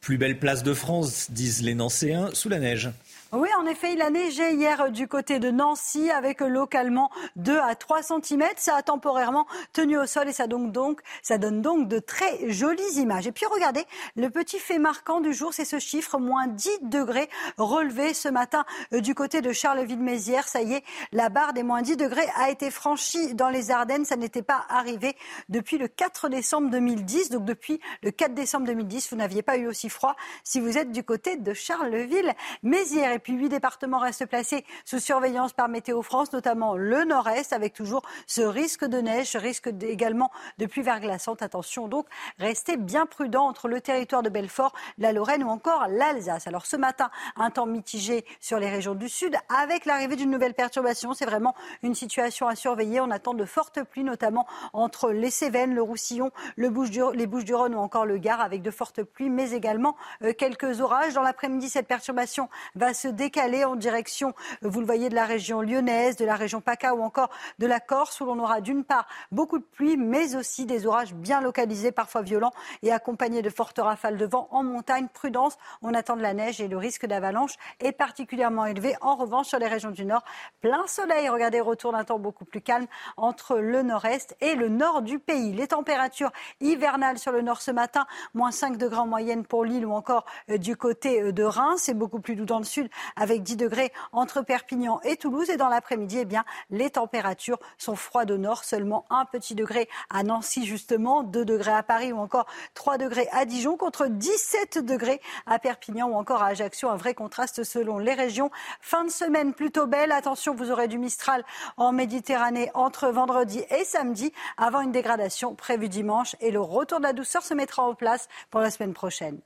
Plus 0.00 0.16
belle 0.16 0.38
place 0.38 0.62
de 0.62 0.72
France, 0.72 1.30
disent 1.30 1.60
les 1.60 1.74
Nancéens, 1.74 2.30
sous 2.32 2.48
la 2.48 2.60
neige. 2.60 2.88
Oui, 3.32 3.48
en 3.58 3.66
effet, 3.66 3.94
il 3.94 4.02
a 4.02 4.10
neigé 4.10 4.52
hier 4.52 4.92
du 4.92 5.08
côté 5.08 5.40
de 5.40 5.50
Nancy 5.50 6.10
avec 6.10 6.40
localement 6.40 7.10
2 7.34 7.58
à 7.58 7.74
3 7.74 8.02
cm. 8.02 8.44
Ça 8.56 8.76
a 8.76 8.82
temporairement 8.82 9.46
tenu 9.72 9.98
au 9.98 10.06
sol 10.06 10.28
et 10.28 10.32
ça, 10.32 10.46
donc, 10.46 10.70
donc, 10.70 11.00
ça 11.22 11.36
donne 11.36 11.60
donc 11.60 11.88
de 11.88 11.98
très 11.98 12.48
jolies 12.50 12.98
images. 12.98 13.26
Et 13.26 13.32
puis 13.32 13.46
regardez, 13.46 13.84
le 14.14 14.30
petit 14.30 14.60
fait 14.60 14.78
marquant 14.78 15.20
du 15.20 15.32
jour, 15.32 15.52
c'est 15.52 15.64
ce 15.64 15.80
chiffre, 15.80 16.18
moins 16.18 16.46
10 16.46 16.80
degrés 16.82 17.28
relevé 17.56 18.14
ce 18.14 18.28
matin 18.28 18.64
euh, 18.92 19.00
du 19.00 19.16
côté 19.16 19.40
de 19.40 19.52
Charleville-Mézières. 19.52 20.46
Ça 20.46 20.62
y 20.62 20.74
est, 20.74 20.84
la 21.10 21.28
barre 21.28 21.54
des 21.54 21.64
moins 21.64 21.82
10 21.82 21.96
degrés 21.96 22.28
a 22.36 22.50
été 22.50 22.70
franchie 22.70 23.34
dans 23.34 23.48
les 23.48 23.72
Ardennes. 23.72 24.04
Ça 24.04 24.16
n'était 24.16 24.42
pas 24.42 24.64
arrivé 24.68 25.16
depuis 25.48 25.78
le 25.78 25.88
4 25.88 26.28
décembre 26.28 26.70
2010. 26.70 27.30
Donc 27.30 27.44
depuis 27.44 27.80
le 28.02 28.12
4 28.12 28.34
décembre 28.34 28.66
2010, 28.66 29.10
vous 29.10 29.16
n'aviez 29.16 29.42
pas 29.42 29.56
eu 29.56 29.66
aussi 29.66 29.88
froid 29.88 30.14
si 30.44 30.60
vous 30.60 30.78
êtes 30.78 30.92
du 30.92 31.02
côté 31.02 31.36
de 31.36 31.52
Charleville-Mézières 31.52 33.23
puis 33.24 33.32
huit 33.32 33.48
départements 33.48 33.98
restent 33.98 34.26
placés 34.26 34.64
sous 34.84 35.00
surveillance 35.00 35.52
par 35.52 35.68
Météo 35.68 36.02
France, 36.02 36.32
notamment 36.32 36.76
le 36.76 37.04
nord-est, 37.04 37.52
avec 37.52 37.72
toujours 37.72 38.02
ce 38.26 38.42
risque 38.42 38.84
de 38.84 38.98
neige, 38.98 39.30
ce 39.30 39.38
risque 39.38 39.68
également 39.80 40.30
de 40.58 40.66
pluie 40.66 40.82
verglaçante. 40.82 41.42
Attention 41.42 41.88
donc, 41.88 42.06
restez 42.38 42.76
bien 42.76 43.06
prudents 43.06 43.46
entre 43.46 43.66
le 43.66 43.80
territoire 43.80 44.22
de 44.22 44.28
Belfort, 44.28 44.72
la 44.98 45.12
Lorraine 45.12 45.42
ou 45.42 45.48
encore 45.48 45.88
l'Alsace. 45.88 46.46
Alors 46.46 46.66
ce 46.66 46.76
matin, 46.76 47.10
un 47.36 47.50
temps 47.50 47.66
mitigé 47.66 48.24
sur 48.40 48.58
les 48.58 48.68
régions 48.68 48.94
du 48.94 49.08
sud, 49.08 49.36
avec 49.48 49.86
l'arrivée 49.86 50.16
d'une 50.16 50.30
nouvelle 50.30 50.54
perturbation. 50.54 51.14
C'est 51.14 51.24
vraiment 51.24 51.54
une 51.82 51.94
situation 51.94 52.46
à 52.46 52.54
surveiller. 52.54 53.00
On 53.00 53.10
attend 53.10 53.34
de 53.34 53.44
fortes 53.44 53.82
pluies, 53.82 54.04
notamment 54.04 54.46
entre 54.74 55.10
les 55.10 55.30
Cévennes, 55.30 55.74
le 55.74 55.82
Roussillon, 55.82 56.30
les 56.56 56.68
Bouches-du-Rhône 56.68 57.74
ou 57.74 57.78
encore 57.78 58.04
le 58.04 58.18
Gard, 58.18 58.42
avec 58.42 58.60
de 58.60 58.70
fortes 58.70 59.02
pluies, 59.02 59.30
mais 59.30 59.52
également 59.52 59.96
euh, 60.22 60.34
quelques 60.34 60.80
orages. 60.82 61.14
Dans 61.14 61.22
l'après-midi, 61.22 61.70
cette 61.70 61.86
perturbation 61.86 62.50
va 62.74 62.92
se 62.92 63.03
se 63.04 63.08
décaler 63.08 63.64
en 63.64 63.76
direction, 63.76 64.32
vous 64.62 64.80
le 64.80 64.86
voyez, 64.86 65.10
de 65.10 65.14
la 65.14 65.26
région 65.26 65.60
lyonnaise, 65.60 66.16
de 66.16 66.24
la 66.24 66.36
région 66.36 66.62
PACA 66.62 66.94
ou 66.94 67.02
encore 67.02 67.28
de 67.58 67.66
la 67.66 67.78
Corse, 67.78 68.18
où 68.22 68.24
l'on 68.24 68.38
aura 68.38 68.62
d'une 68.62 68.82
part 68.82 69.06
beaucoup 69.30 69.58
de 69.58 69.64
pluie, 69.64 69.98
mais 69.98 70.36
aussi 70.36 70.64
des 70.64 70.86
orages 70.86 71.12
bien 71.12 71.42
localisés, 71.42 71.92
parfois 71.92 72.22
violents, 72.22 72.52
et 72.82 72.92
accompagnés 72.92 73.42
de 73.42 73.50
fortes 73.50 73.78
rafales 73.78 74.16
de 74.16 74.24
vent 74.24 74.48
en 74.52 74.62
montagne. 74.62 75.08
Prudence, 75.12 75.58
on 75.82 75.92
attend 75.92 76.16
de 76.16 76.22
la 76.22 76.32
neige 76.32 76.62
et 76.62 76.68
le 76.68 76.78
risque 76.78 77.04
d'avalanche 77.04 77.56
est 77.80 77.92
particulièrement 77.92 78.64
élevé. 78.64 78.94
En 79.02 79.16
revanche, 79.16 79.48
sur 79.48 79.58
les 79.58 79.68
régions 79.68 79.90
du 79.90 80.06
nord, 80.06 80.24
plein 80.62 80.86
soleil. 80.86 81.28
Regardez, 81.28 81.60
retour 81.60 81.92
d'un 81.92 82.04
temps 82.04 82.18
beaucoup 82.18 82.46
plus 82.46 82.62
calme 82.62 82.86
entre 83.18 83.58
le 83.58 83.82
nord-est 83.82 84.34
et 84.40 84.54
le 84.54 84.70
nord 84.70 85.02
du 85.02 85.18
pays. 85.18 85.52
Les 85.52 85.68
températures 85.68 86.32
hivernales 86.62 87.18
sur 87.18 87.32
le 87.32 87.42
nord 87.42 87.60
ce 87.60 87.70
matin, 87.70 88.06
moins 88.32 88.50
5 88.50 88.78
degrés 88.78 89.00
en 89.00 89.06
moyenne 89.06 89.44
pour 89.44 89.66
Lille 89.66 89.84
ou 89.84 89.92
encore 89.92 90.24
euh, 90.48 90.56
du 90.56 90.74
côté 90.74 91.20
euh, 91.20 91.32
de 91.32 91.42
Reims. 91.42 91.82
C'est 91.82 91.92
beaucoup 91.92 92.20
plus 92.20 92.34
doux 92.34 92.46
dans 92.46 92.58
le 92.58 92.64
sud 92.64 92.88
avec 93.16 93.42
10 93.42 93.56
degrés 93.56 93.92
entre 94.12 94.42
Perpignan 94.42 95.00
et 95.04 95.16
Toulouse. 95.16 95.50
Et 95.50 95.56
dans 95.56 95.68
l'après-midi, 95.68 96.18
eh 96.20 96.24
bien, 96.24 96.44
les 96.70 96.90
températures 96.90 97.58
sont 97.78 97.96
froides 97.96 98.30
au 98.30 98.38
nord, 98.38 98.64
seulement 98.64 99.04
un 99.10 99.24
petit 99.24 99.54
degré 99.54 99.88
à 100.10 100.22
Nancy 100.22 100.66
justement, 100.66 101.22
2 101.22 101.44
degrés 101.44 101.72
à 101.72 101.82
Paris 101.82 102.12
ou 102.12 102.18
encore 102.18 102.46
3 102.74 102.98
degrés 102.98 103.28
à 103.32 103.44
Dijon 103.44 103.76
contre 103.76 104.06
17 104.06 104.84
degrés 104.84 105.20
à 105.46 105.58
Perpignan 105.58 106.08
ou 106.08 106.14
encore 106.14 106.42
à 106.42 106.48
Ajaccio. 106.48 106.88
Un 106.88 106.96
vrai 106.96 107.14
contraste 107.14 107.64
selon 107.64 107.98
les 107.98 108.14
régions. 108.14 108.50
Fin 108.80 109.04
de 109.04 109.10
semaine 109.10 109.54
plutôt 109.54 109.86
belle. 109.86 110.12
Attention, 110.12 110.54
vous 110.54 110.70
aurez 110.70 110.88
du 110.88 110.98
Mistral 110.98 111.44
en 111.76 111.92
Méditerranée 111.92 112.70
entre 112.74 113.08
vendredi 113.08 113.64
et 113.70 113.84
samedi 113.84 114.32
avant 114.56 114.80
une 114.80 114.92
dégradation 114.92 115.54
prévue 115.54 115.88
dimanche 115.88 116.36
et 116.40 116.50
le 116.50 116.60
retour 116.60 116.98
de 116.98 117.04
la 117.04 117.12
douceur 117.12 117.42
se 117.42 117.54
mettra 117.54 117.82
en 117.82 117.94
place 117.94 118.28
pour 118.50 118.60
la 118.60 118.70
semaine 118.70 118.94
prochaine. 118.94 119.40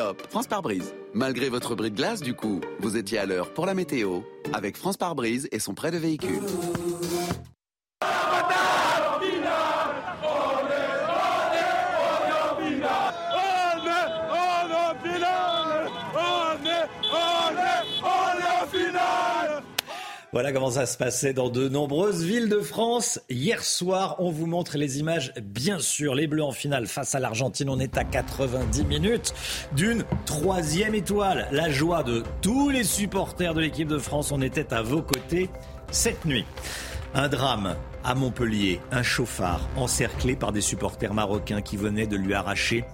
Hop, 0.00 0.22
France 0.30 0.46
par 0.46 0.62
brise. 0.62 0.94
Malgré 1.12 1.48
votre 1.48 1.74
bris 1.74 1.90
de 1.90 1.96
glace, 1.96 2.22
du 2.22 2.34
coup, 2.34 2.60
vous 2.78 2.96
étiez 2.96 3.18
à 3.18 3.26
l'heure 3.26 3.52
pour 3.52 3.66
la 3.66 3.74
météo 3.74 4.20
avec 4.52 4.76
France 4.76 4.96
par 4.96 5.14
brise 5.14 5.48
et 5.52 5.58
son 5.58 5.74
prêt 5.74 5.90
de 5.90 5.98
véhicule. 5.98 6.40
Voilà 20.32 20.52
comment 20.52 20.70
ça 20.70 20.86
se 20.86 20.96
passait 20.96 21.32
dans 21.32 21.48
de 21.48 21.68
nombreuses 21.68 22.22
villes 22.22 22.48
de 22.48 22.60
France. 22.60 23.20
Hier 23.28 23.64
soir, 23.64 24.14
on 24.20 24.30
vous 24.30 24.46
montre 24.46 24.78
les 24.78 25.00
images, 25.00 25.32
bien 25.42 25.80
sûr. 25.80 26.14
Les 26.14 26.28
Bleus 26.28 26.44
en 26.44 26.52
finale 26.52 26.86
face 26.86 27.16
à 27.16 27.18
l'Argentine. 27.18 27.68
On 27.68 27.80
est 27.80 27.98
à 27.98 28.04
90 28.04 28.84
minutes 28.84 29.34
d'une 29.74 30.04
troisième 30.26 30.94
étoile. 30.94 31.48
La 31.50 31.68
joie 31.68 32.04
de 32.04 32.22
tous 32.42 32.70
les 32.70 32.84
supporters 32.84 33.54
de 33.54 33.60
l'équipe 33.60 33.88
de 33.88 33.98
France. 33.98 34.30
On 34.30 34.40
était 34.40 34.72
à 34.72 34.82
vos 34.82 35.02
côtés 35.02 35.50
cette 35.90 36.24
nuit. 36.24 36.44
Un 37.12 37.28
drame 37.28 37.74
à 38.04 38.14
Montpellier. 38.14 38.80
Un 38.92 39.02
chauffard 39.02 39.68
encerclé 39.74 40.36
par 40.36 40.52
des 40.52 40.60
supporters 40.60 41.12
marocains 41.12 41.60
qui 41.60 41.76
venaient 41.76 42.06
de 42.06 42.16
lui 42.16 42.34
arracher 42.34 42.84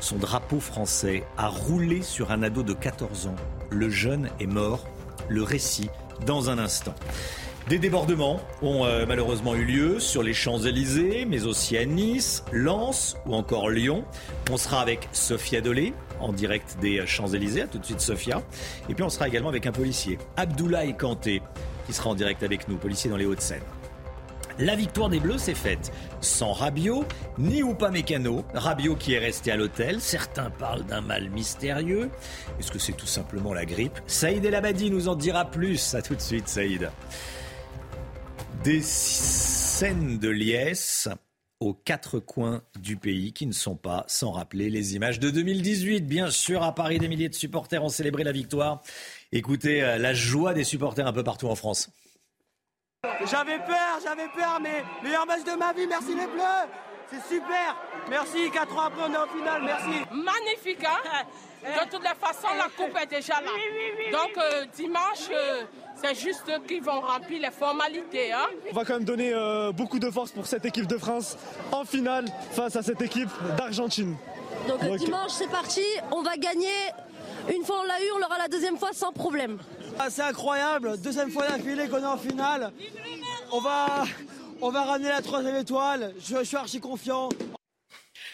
son 0.00 0.16
drapeau 0.16 0.60
français 0.60 1.24
a 1.36 1.48
roulé 1.48 2.02
sur 2.02 2.30
un 2.30 2.42
ado 2.42 2.62
de 2.62 2.72
14 2.72 3.26
ans. 3.26 3.36
Le 3.68 3.90
jeune 3.90 4.30
est 4.40 4.46
mort. 4.46 4.86
Le 5.28 5.42
récit 5.42 5.90
dans 6.26 6.50
un 6.50 6.58
instant. 6.58 6.94
Des 7.68 7.78
débordements 7.78 8.40
ont 8.62 8.86
euh, 8.86 9.04
malheureusement 9.06 9.54
eu 9.54 9.64
lieu 9.64 10.00
sur 10.00 10.22
les 10.22 10.32
Champs-Élysées, 10.32 11.26
mais 11.26 11.44
aussi 11.44 11.76
à 11.76 11.84
Nice, 11.84 12.42
Lens 12.50 13.16
ou 13.26 13.34
encore 13.34 13.68
Lyon. 13.68 14.04
On 14.50 14.56
sera 14.56 14.80
avec 14.80 15.08
Sophia 15.12 15.60
Dolé 15.60 15.92
en 16.18 16.32
direct 16.32 16.78
des 16.80 17.06
Champs-Élysées. 17.06 17.62
À 17.62 17.66
tout 17.66 17.78
de 17.78 17.84
suite, 17.84 18.00
Sophia. 18.00 18.42
Et 18.88 18.94
puis 18.94 19.04
on 19.04 19.10
sera 19.10 19.28
également 19.28 19.50
avec 19.50 19.66
un 19.66 19.72
policier, 19.72 20.18
Abdoulaye 20.38 20.96
Kanté, 20.96 21.42
qui 21.86 21.92
sera 21.92 22.08
en 22.08 22.14
direct 22.14 22.42
avec 22.42 22.68
nous, 22.68 22.78
policier 22.78 23.10
dans 23.10 23.18
les 23.18 23.26
Hauts-de-Seine. 23.26 23.60
La 24.58 24.74
victoire 24.74 25.08
des 25.08 25.20
Bleus 25.20 25.38
s'est 25.38 25.54
faite 25.54 25.92
sans 26.20 26.52
Rabiot 26.52 27.04
ni 27.38 27.60
Upamecano. 27.60 28.44
Rabiot 28.54 28.96
qui 28.96 29.12
est 29.12 29.18
resté 29.18 29.52
à 29.52 29.56
l'hôtel. 29.56 30.00
Certains 30.00 30.50
parlent 30.50 30.84
d'un 30.84 31.00
mal 31.00 31.30
mystérieux. 31.30 32.10
Est-ce 32.58 32.72
que 32.72 32.80
c'est 32.80 32.92
tout 32.92 33.06
simplement 33.06 33.54
la 33.54 33.64
grippe? 33.64 34.00
Saïd 34.08 34.44
El 34.44 34.56
Abadi 34.56 34.90
nous 34.90 35.06
en 35.06 35.14
dira 35.14 35.48
plus. 35.48 35.94
À 35.94 36.02
tout 36.02 36.16
de 36.16 36.20
suite, 36.20 36.48
Saïd. 36.48 36.90
Des 38.64 38.82
scènes 38.82 40.18
de 40.18 40.28
liesse 40.28 41.08
aux 41.60 41.74
quatre 41.74 42.18
coins 42.18 42.62
du 42.80 42.96
pays 42.96 43.32
qui 43.32 43.46
ne 43.46 43.52
sont 43.52 43.76
pas 43.76 44.04
sans 44.08 44.32
rappeler 44.32 44.70
les 44.70 44.96
images 44.96 45.20
de 45.20 45.30
2018. 45.30 46.00
Bien 46.00 46.30
sûr, 46.30 46.64
à 46.64 46.74
Paris, 46.74 46.98
des 46.98 47.06
milliers 47.06 47.28
de 47.28 47.34
supporters 47.34 47.84
ont 47.84 47.88
célébré 47.88 48.24
la 48.24 48.32
victoire. 48.32 48.82
Écoutez 49.30 49.84
euh, 49.84 49.98
la 49.98 50.14
joie 50.14 50.52
des 50.52 50.64
supporters 50.64 51.06
un 51.06 51.12
peu 51.12 51.22
partout 51.22 51.46
en 51.46 51.54
France. 51.54 51.90
J'avais 53.30 53.58
peur, 53.58 54.00
j'avais 54.02 54.26
peur, 54.26 54.58
mais 54.60 54.82
meilleur 55.04 55.24
match 55.24 55.44
de 55.44 55.52
ma 55.52 55.72
vie, 55.72 55.86
merci 55.86 56.16
les 56.16 56.26
Bleus 56.26 56.66
C'est 57.08 57.32
super 57.32 57.76
Merci, 58.10 58.50
4 58.50 58.76
ans 58.76 58.80
après 58.86 59.02
on 59.08 59.12
est 59.12 59.16
en 59.16 59.28
finale, 59.28 59.62
merci 59.62 60.04
Magnifique, 60.10 60.84
hein? 60.84 61.24
De 61.62 61.90
toutes 61.90 62.02
les 62.02 62.16
façons, 62.20 62.48
la 62.56 62.64
coupe 62.64 62.96
est 63.00 63.06
déjà 63.06 63.34
là. 63.34 63.50
Donc 64.10 64.36
euh, 64.36 64.64
dimanche, 64.74 65.28
euh, 65.30 65.62
c'est 65.94 66.16
juste 66.16 66.50
qu'ils 66.66 66.82
vont 66.82 67.00
remplir 67.00 67.40
les 67.40 67.52
formalités. 67.52 68.32
Hein? 68.32 68.46
On 68.72 68.74
va 68.74 68.84
quand 68.84 68.94
même 68.94 69.04
donner 69.04 69.32
euh, 69.32 69.70
beaucoup 69.70 70.00
de 70.00 70.10
force 70.10 70.32
pour 70.32 70.46
cette 70.46 70.64
équipe 70.64 70.88
de 70.88 70.98
France 70.98 71.36
en 71.70 71.84
finale 71.84 72.24
face 72.50 72.74
à 72.74 72.82
cette 72.82 73.00
équipe 73.00 73.30
d'Argentine. 73.56 74.16
Donc 74.66 74.80
dimanche, 74.96 75.30
c'est 75.30 75.50
parti, 75.50 75.84
on 76.10 76.22
va 76.22 76.36
gagner. 76.36 76.66
Une 77.48 77.64
fois 77.64 77.76
on 77.80 77.84
l'a 77.84 78.00
eu, 78.00 78.10
on 78.16 78.18
l'aura 78.18 78.38
la 78.38 78.48
deuxième 78.48 78.76
fois 78.76 78.90
sans 78.92 79.12
problème. 79.12 79.58
Ah, 80.00 80.10
c'est 80.10 80.22
incroyable, 80.22 80.96
deuxième 81.00 81.30
fois 81.30 81.48
d'affilée 81.48 81.88
qu'on 81.88 81.98
est 81.98 82.06
en 82.06 82.16
finale. 82.16 82.72
On 83.50 83.60
va, 83.60 84.04
ramener 84.82 85.08
la 85.08 85.20
troisième 85.22 85.56
étoile, 85.56 86.14
je 86.20 86.44
suis 86.44 86.56
archi 86.56 86.80
confiant. 86.80 87.28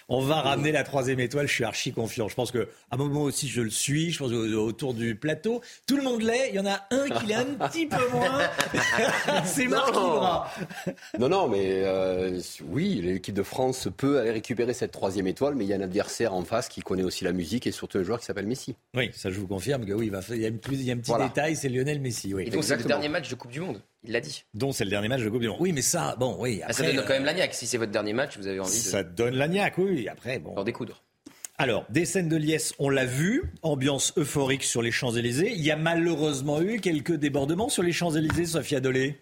On 0.09 0.21
va 0.21 0.41
ramener 0.43 0.73
la 0.73 0.85
troisième 0.85 1.21
étoile, 1.21 1.47
je 1.49 1.53
suis 1.53 1.65
archi 1.65 1.93
confiant. 1.93 2.29
Je 2.29 2.35
pense 2.35 2.53
qu'à 2.53 2.61
un 2.91 2.97
moment 2.97 3.23
aussi, 3.23 3.49
je 3.49 3.63
le 3.63 3.71
suis. 3.71 4.11
Je 4.13 4.19
pense 4.19 4.31
que 4.31 4.55
autour 4.55 4.95
du 4.95 5.15
plateau, 5.15 5.63
tout 5.87 5.97
le 5.97 6.03
monde 6.03 6.23
l'est. 6.23 6.51
Il 6.51 6.57
y 6.57 6.59
en 6.59 6.67
a 6.67 6.87
un 6.91 7.09
qui 7.09 7.27
l'est 7.27 7.35
un 7.35 7.45
petit 7.69 7.87
peu 7.87 8.09
moins. 8.13 8.41
C'est 9.45 9.67
Marc. 9.67 9.95
Non, 11.19 11.29
non, 11.29 11.49
mais 11.49 11.83
euh, 11.85 12.41
oui, 12.69 13.01
l'équipe 13.03 13.35
de 13.35 13.43
France 13.43 13.89
peut 13.97 14.19
aller 14.21 14.31
récupérer 14.33 14.75
cette 14.75 14.93
troisième 14.93 15.27
étoile, 15.27 15.55
mais 15.55 15.65
il 15.65 15.69
y 15.69 15.73
a 15.73 15.77
un 15.77 15.81
adversaire 15.81 16.35
en 16.35 16.45
face 16.45 16.69
qui 16.69 16.81
connaît 16.83 17.03
aussi 17.03 17.25
la 17.25 17.33
musique 17.33 17.67
et 17.67 17.73
surtout 17.73 17.99
un 17.99 18.03
joueur 18.03 18.19
qui 18.21 18.27
s'appelle 18.27 18.47
Messi. 18.47 18.77
Oui, 18.95 19.11
ça 19.15 19.31
je 19.31 19.39
vous 19.41 19.47
confirme 19.47 19.87
que 19.87 19.93
oui, 19.93 20.07
il, 20.07 20.13
va, 20.13 20.21
y, 20.37 20.45
a 20.45 20.49
une, 20.49 20.59
il 20.71 20.83
y 20.83 20.91
a 20.91 20.95
un 20.95 20.99
petit 20.99 21.11
Voilà. 21.11 21.29
détail, 21.29 21.57
c'est 21.57 21.69
Lionel 21.69 22.01
Messi. 22.01 22.35
Oui. 22.35 22.45
Et 22.47 22.51
donc 22.51 22.65
c'est 22.65 22.77
le 22.77 22.85
dernier 22.85 23.09
match 23.09 23.29
de 23.31 23.35
Coupe 23.35 23.51
du 23.51 23.61
Monde. 23.61 23.81
Il 24.05 24.13
l'a 24.13 24.21
dit. 24.21 24.45
Dont 24.53 24.73
c'est 24.73 24.85
le 24.85 24.91
dernier 24.91 25.09
match 25.09 25.23
de 25.23 25.29
Coupe 25.29 25.41
du 25.41 25.49
Monde. 25.49 25.57
Oui, 25.61 25.73
mais 25.73 25.83
ça, 25.83 26.15
bon, 26.19 26.37
oui. 26.39 26.61
Ah, 26.67 26.73
ça 26.73 26.85
donne 26.85 27.03
quand 27.07 27.15
même 27.15 27.25
l'agnac. 27.25 27.55
Si 27.55 27.67
c'est 27.67 27.79
votre 27.79 27.93
dernier 27.93 28.13
match, 28.13 28.37
vous 28.37 28.47
avez 28.47 28.61
envie 28.61 28.71
de 28.71 28.75
Ça 28.77 29.03
donne 29.03 29.35
l'agnac, 29.35 29.79
oui. 29.79 30.09
Après, 30.09 30.39
bon. 30.39 30.55
en 30.57 30.65
découdre. 30.65 31.03
Alors, 31.57 31.87
des 31.89 32.05
scènes 32.05 32.29
de 32.29 32.37
liesse, 32.37 32.75
on 32.79 32.91
l'a 32.91 33.05
vu, 33.05 33.53
ambiance 33.63 34.13
euphorique 34.17 34.65
sur 34.65 34.83
les 34.83 34.91
Champs-Élysées. 34.91 35.53
Il 35.53 35.63
y 35.63 35.71
a 35.71 35.77
malheureusement 35.77 36.61
eu 36.61 36.81
quelques 36.81 37.15
débordements 37.15 37.69
sur 37.69 37.83
les 37.83 37.93
Champs-Élysées, 37.93 38.47
Sophia 38.47 38.81
Dolé. 38.81 39.21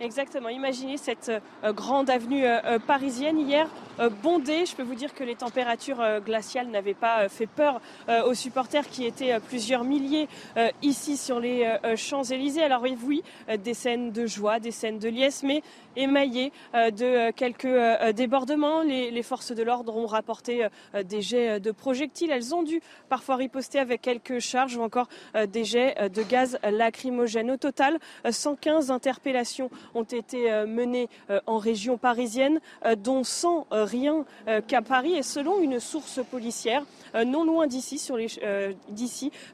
Exactement. 0.00 0.48
Imaginez 0.48 0.96
cette 0.96 1.28
euh, 1.28 1.72
grande 1.74 2.08
avenue 2.08 2.46
euh, 2.46 2.58
euh, 2.64 2.78
parisienne 2.78 3.38
hier 3.38 3.68
euh, 3.98 4.08
bondée. 4.08 4.64
Je 4.64 4.74
peux 4.74 4.82
vous 4.82 4.94
dire 4.94 5.12
que 5.12 5.22
les 5.22 5.34
températures 5.34 6.00
euh, 6.00 6.20
glaciales 6.20 6.68
n'avaient 6.68 6.94
pas 6.94 7.24
euh, 7.24 7.28
fait 7.28 7.46
peur 7.46 7.82
euh, 8.08 8.24
aux 8.24 8.32
supporters 8.32 8.88
qui 8.88 9.04
étaient 9.04 9.34
euh, 9.34 9.40
plusieurs 9.40 9.84
milliers 9.84 10.26
euh, 10.56 10.70
ici 10.80 11.18
sur 11.18 11.38
les 11.38 11.64
euh, 11.64 11.76
euh, 11.84 11.96
Champs-Élysées. 11.96 12.62
Alors 12.62 12.82
oui, 12.82 13.22
euh, 13.50 13.58
des 13.58 13.74
scènes 13.74 14.10
de 14.10 14.24
joie, 14.24 14.58
des 14.58 14.70
scènes 14.70 14.98
de 14.98 15.08
liesse, 15.10 15.42
mais 15.42 15.62
émaillées 15.96 16.52
euh, 16.74 16.90
de 16.90 17.04
euh, 17.04 17.32
quelques 17.34 17.64
euh, 17.64 18.12
débordements. 18.12 18.82
Les, 18.82 19.10
les 19.10 19.22
forces 19.22 19.52
de 19.52 19.62
l'ordre 19.62 19.96
ont 19.96 20.06
rapporté 20.06 20.66
des 21.04 21.22
jets 21.22 21.60
de 21.60 21.70
projectiles. 21.70 22.30
Elles 22.30 22.54
ont 22.54 22.62
dû 22.62 22.80
parfois 23.08 23.36
riposter 23.36 23.78
avec 23.78 24.02
quelques 24.02 24.38
charges 24.38 24.76
ou 24.76 24.82
encore 24.82 25.08
des 25.48 25.64
jets 25.64 26.08
de 26.08 26.22
gaz 26.22 26.58
lacrymogène. 26.62 27.50
Au 27.50 27.56
total, 27.56 27.98
euh, 28.26 28.32
115 28.32 28.90
interpellations 28.90 29.70
ont 29.94 30.04
été 30.04 30.50
menées 30.66 31.08
en 31.46 31.58
région 31.58 31.98
parisienne, 31.98 32.60
dont 32.98 33.24
100 33.24 33.66
euh, 33.72 33.84
rien 33.84 34.24
qu'à 34.66 34.82
Paris. 34.82 35.14
Et 35.14 35.22
selon 35.22 35.60
une 35.60 35.80
source 35.80 36.20
policière, 36.30 36.84
non 37.26 37.44
loin 37.44 37.66
d'ici, 37.66 38.00
euh, 38.42 38.72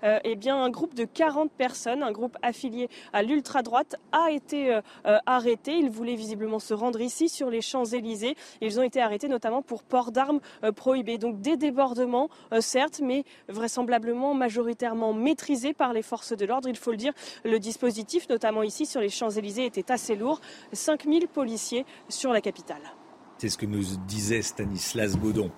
euh, 0.04 0.18
eh 0.24 0.50
un 0.50 0.70
groupe 0.70 0.94
de 0.94 1.04
40 1.04 1.50
personnes, 1.52 2.02
un 2.02 2.12
groupe 2.12 2.36
affilié 2.42 2.88
à 3.12 3.22
l'ultra 3.22 3.62
droite, 3.62 3.96
a 4.12 4.30
été 4.30 4.72
euh, 4.72 4.80
euh, 5.07 5.18
arrêté. 5.26 5.76
Ils 5.76 5.90
voulaient 5.90 6.14
visiblement 6.14 6.59
se 6.59 6.74
rendre 6.74 7.00
ici 7.00 7.28
sur 7.28 7.50
les 7.50 7.61
Champs 7.61 7.84
Élysées. 7.84 8.36
Ils 8.61 8.78
ont 8.78 8.82
été 8.82 9.00
arrêtés 9.00 9.28
notamment 9.28 9.62
pour 9.62 9.82
port 9.82 10.12
d'armes 10.12 10.40
euh, 10.64 10.72
prohibé. 10.72 11.18
Donc 11.18 11.40
des 11.40 11.57
débordements, 11.57 12.28
euh, 12.52 12.61
certes, 12.61 13.00
mais 13.02 13.24
vraisemblablement 13.48 14.34
majoritairement 14.34 15.12
maîtrisés 15.12 15.72
par 15.72 15.92
les 15.92 16.02
forces 16.02 16.32
de 16.32 16.44
l'ordre. 16.46 16.68
Il 16.68 16.76
faut 16.76 16.90
le 16.90 16.96
dire, 16.96 17.12
le 17.44 17.59
dispositif, 17.59 18.28
notamment 18.28 18.62
ici 18.62 18.86
sur 18.86 19.00
les 19.00 19.09
Champs 19.09 19.30
Élysées, 19.30 19.66
était 19.66 19.90
assez 19.90 20.16
lourd. 20.16 20.40
5000 20.72 21.28
policiers 21.28 21.84
sur 22.09 22.32
la 22.32 22.40
capitale. 22.40 22.82
C'est 23.38 23.48
ce 23.48 23.59
que 23.59 23.66
nous 23.66 23.82
disait 24.07 24.42
Stanislas 24.42 25.16
Baudon. 25.16 25.50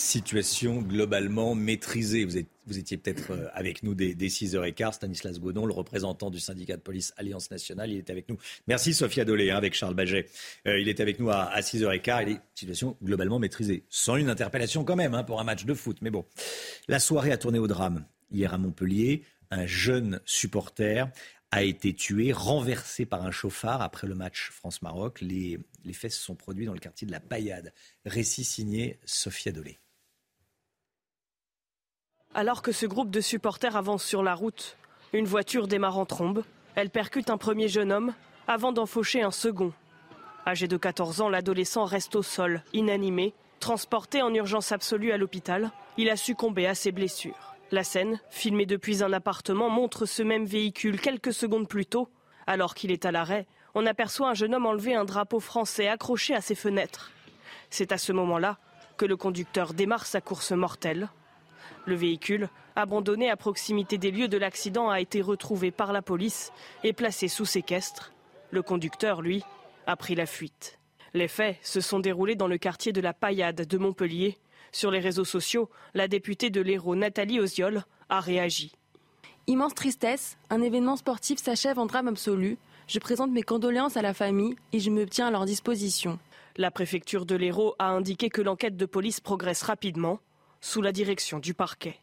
Situation 0.00 0.80
globalement 0.80 1.54
maîtrisée. 1.54 2.24
Vous, 2.24 2.78
étiez 2.78 2.96
peut-être 2.96 3.32
euh, 3.32 3.48
avec 3.52 3.82
nous 3.82 3.94
dès, 3.94 4.14
6h15. 4.14 4.92
Stanislas 4.92 5.40
Godon, 5.40 5.66
le 5.66 5.72
représentant 5.72 6.30
du 6.30 6.40
syndicat 6.40 6.76
de 6.76 6.82
police 6.82 7.12
Alliance 7.16 7.50
Nationale, 7.50 7.90
il 7.90 7.98
était 7.98 8.12
avec 8.12 8.28
nous. 8.28 8.38
Merci 8.66 8.94
Sophia 8.94 9.24
Dolé, 9.24 9.50
hein, 9.50 9.56
avec 9.56 9.74
Charles 9.74 9.94
Baget. 9.94 10.26
Euh, 10.66 10.78
il 10.78 10.88
était 10.88 11.02
avec 11.02 11.18
nous 11.18 11.30
à, 11.30 11.60
6h15. 11.60 12.22
Il 12.22 12.32
est 12.32 12.40
situation 12.54 12.96
globalement 13.02 13.38
maîtrisée. 13.38 13.84
Sans 13.88 14.16
une 14.16 14.30
interpellation 14.30 14.84
quand 14.84 14.96
même 14.96 15.14
hein, 15.14 15.24
pour 15.24 15.40
un 15.40 15.44
match 15.44 15.64
de 15.64 15.74
foot. 15.74 15.98
Mais 16.00 16.10
bon, 16.10 16.24
la 16.88 17.00
soirée 17.00 17.32
a 17.32 17.36
tourné 17.36 17.58
au 17.58 17.66
drame. 17.66 18.04
Hier 18.30 18.52
à 18.52 18.58
Montpellier, 18.58 19.22
un 19.50 19.66
jeune 19.66 20.20
supporter 20.24 21.10
a 21.50 21.62
été 21.62 21.94
tué, 21.94 22.32
renversé 22.32 23.06
par 23.06 23.24
un 23.24 23.30
chauffard 23.30 23.80
après 23.80 24.06
le 24.06 24.14
match 24.14 24.50
France-Maroc. 24.50 25.20
Les, 25.22 25.58
les 25.84 25.92
faits 25.94 26.12
se 26.12 26.20
sont 26.20 26.34
produits 26.34 26.66
dans 26.66 26.74
le 26.74 26.78
quartier 26.78 27.06
de 27.06 27.12
la 27.12 27.20
Paillade. 27.20 27.72
Récit 28.04 28.44
signé 28.44 28.98
Sophia 29.06 29.50
Dolé. 29.50 29.78
Alors 32.38 32.62
que 32.62 32.70
ce 32.70 32.86
groupe 32.86 33.10
de 33.10 33.20
supporters 33.20 33.74
avance 33.74 34.04
sur 34.04 34.22
la 34.22 34.32
route, 34.32 34.76
une 35.12 35.24
voiture 35.24 35.66
démarre 35.66 35.98
en 35.98 36.06
trombe. 36.06 36.44
Elle 36.76 36.88
percute 36.88 37.30
un 37.30 37.36
premier 37.36 37.66
jeune 37.66 37.90
homme 37.90 38.14
avant 38.46 38.70
d'en 38.70 38.86
faucher 38.86 39.22
un 39.22 39.32
second. 39.32 39.72
Âgé 40.46 40.68
de 40.68 40.76
14 40.76 41.20
ans, 41.20 41.28
l'adolescent 41.28 41.84
reste 41.84 42.14
au 42.14 42.22
sol, 42.22 42.62
inanimé. 42.72 43.34
Transporté 43.58 44.22
en 44.22 44.32
urgence 44.32 44.70
absolue 44.70 45.10
à 45.10 45.16
l'hôpital, 45.16 45.72
il 45.96 46.08
a 46.08 46.16
succombé 46.16 46.68
à 46.68 46.76
ses 46.76 46.92
blessures. 46.92 47.56
La 47.72 47.82
scène, 47.82 48.20
filmée 48.30 48.66
depuis 48.66 49.02
un 49.02 49.12
appartement, 49.12 49.68
montre 49.68 50.06
ce 50.06 50.22
même 50.22 50.44
véhicule 50.44 51.00
quelques 51.00 51.32
secondes 51.32 51.66
plus 51.66 51.86
tôt. 51.86 52.08
Alors 52.46 52.76
qu'il 52.76 52.92
est 52.92 53.04
à 53.04 53.10
l'arrêt, 53.10 53.48
on 53.74 53.84
aperçoit 53.84 54.28
un 54.28 54.34
jeune 54.34 54.54
homme 54.54 54.66
enlever 54.66 54.94
un 54.94 55.04
drapeau 55.04 55.40
français 55.40 55.88
accroché 55.88 56.36
à 56.36 56.40
ses 56.40 56.54
fenêtres. 56.54 57.10
C'est 57.68 57.90
à 57.90 57.98
ce 57.98 58.12
moment-là 58.12 58.58
que 58.96 59.06
le 59.06 59.16
conducteur 59.16 59.74
démarre 59.74 60.06
sa 60.06 60.20
course 60.20 60.52
mortelle. 60.52 61.08
Le 61.88 61.96
véhicule, 61.96 62.50
abandonné 62.76 63.30
à 63.30 63.36
proximité 63.38 63.96
des 63.96 64.10
lieux 64.10 64.28
de 64.28 64.36
l'accident, 64.36 64.90
a 64.90 65.00
été 65.00 65.22
retrouvé 65.22 65.70
par 65.70 65.94
la 65.94 66.02
police 66.02 66.52
et 66.84 66.92
placé 66.92 67.28
sous 67.28 67.46
séquestre. 67.46 68.12
Le 68.50 68.60
conducteur, 68.60 69.22
lui, 69.22 69.42
a 69.86 69.96
pris 69.96 70.14
la 70.14 70.26
fuite. 70.26 70.78
Les 71.14 71.28
faits 71.28 71.56
se 71.62 71.80
sont 71.80 71.98
déroulés 71.98 72.34
dans 72.34 72.46
le 72.46 72.58
quartier 72.58 72.92
de 72.92 73.00
la 73.00 73.14
Paillade 73.14 73.66
de 73.66 73.78
Montpellier. 73.78 74.36
Sur 74.70 74.90
les 74.90 74.98
réseaux 74.98 75.24
sociaux, 75.24 75.70
la 75.94 76.08
députée 76.08 76.50
de 76.50 76.60
l'Hérault, 76.60 76.94
Nathalie 76.94 77.40
Oziol, 77.40 77.82
a 78.10 78.20
réagi. 78.20 78.72
Immense 79.46 79.74
tristesse, 79.74 80.36
un 80.50 80.60
événement 80.60 80.96
sportif 80.96 81.38
s'achève 81.38 81.78
en 81.78 81.86
drame 81.86 82.08
absolu. 82.08 82.58
Je 82.86 82.98
présente 82.98 83.30
mes 83.30 83.42
condoléances 83.42 83.96
à 83.96 84.02
la 84.02 84.12
famille 84.12 84.56
et 84.74 84.78
je 84.78 84.90
me 84.90 85.06
tiens 85.06 85.28
à 85.28 85.30
leur 85.30 85.46
disposition. 85.46 86.18
La 86.58 86.70
préfecture 86.70 87.24
de 87.24 87.34
l'Hérault 87.34 87.76
a 87.78 87.88
indiqué 87.88 88.28
que 88.28 88.42
l'enquête 88.42 88.76
de 88.76 88.84
police 88.84 89.20
progresse 89.20 89.62
rapidement 89.62 90.20
sous 90.60 90.82
la 90.82 90.92
direction 90.92 91.38
du 91.38 91.54
parquet. 91.54 91.96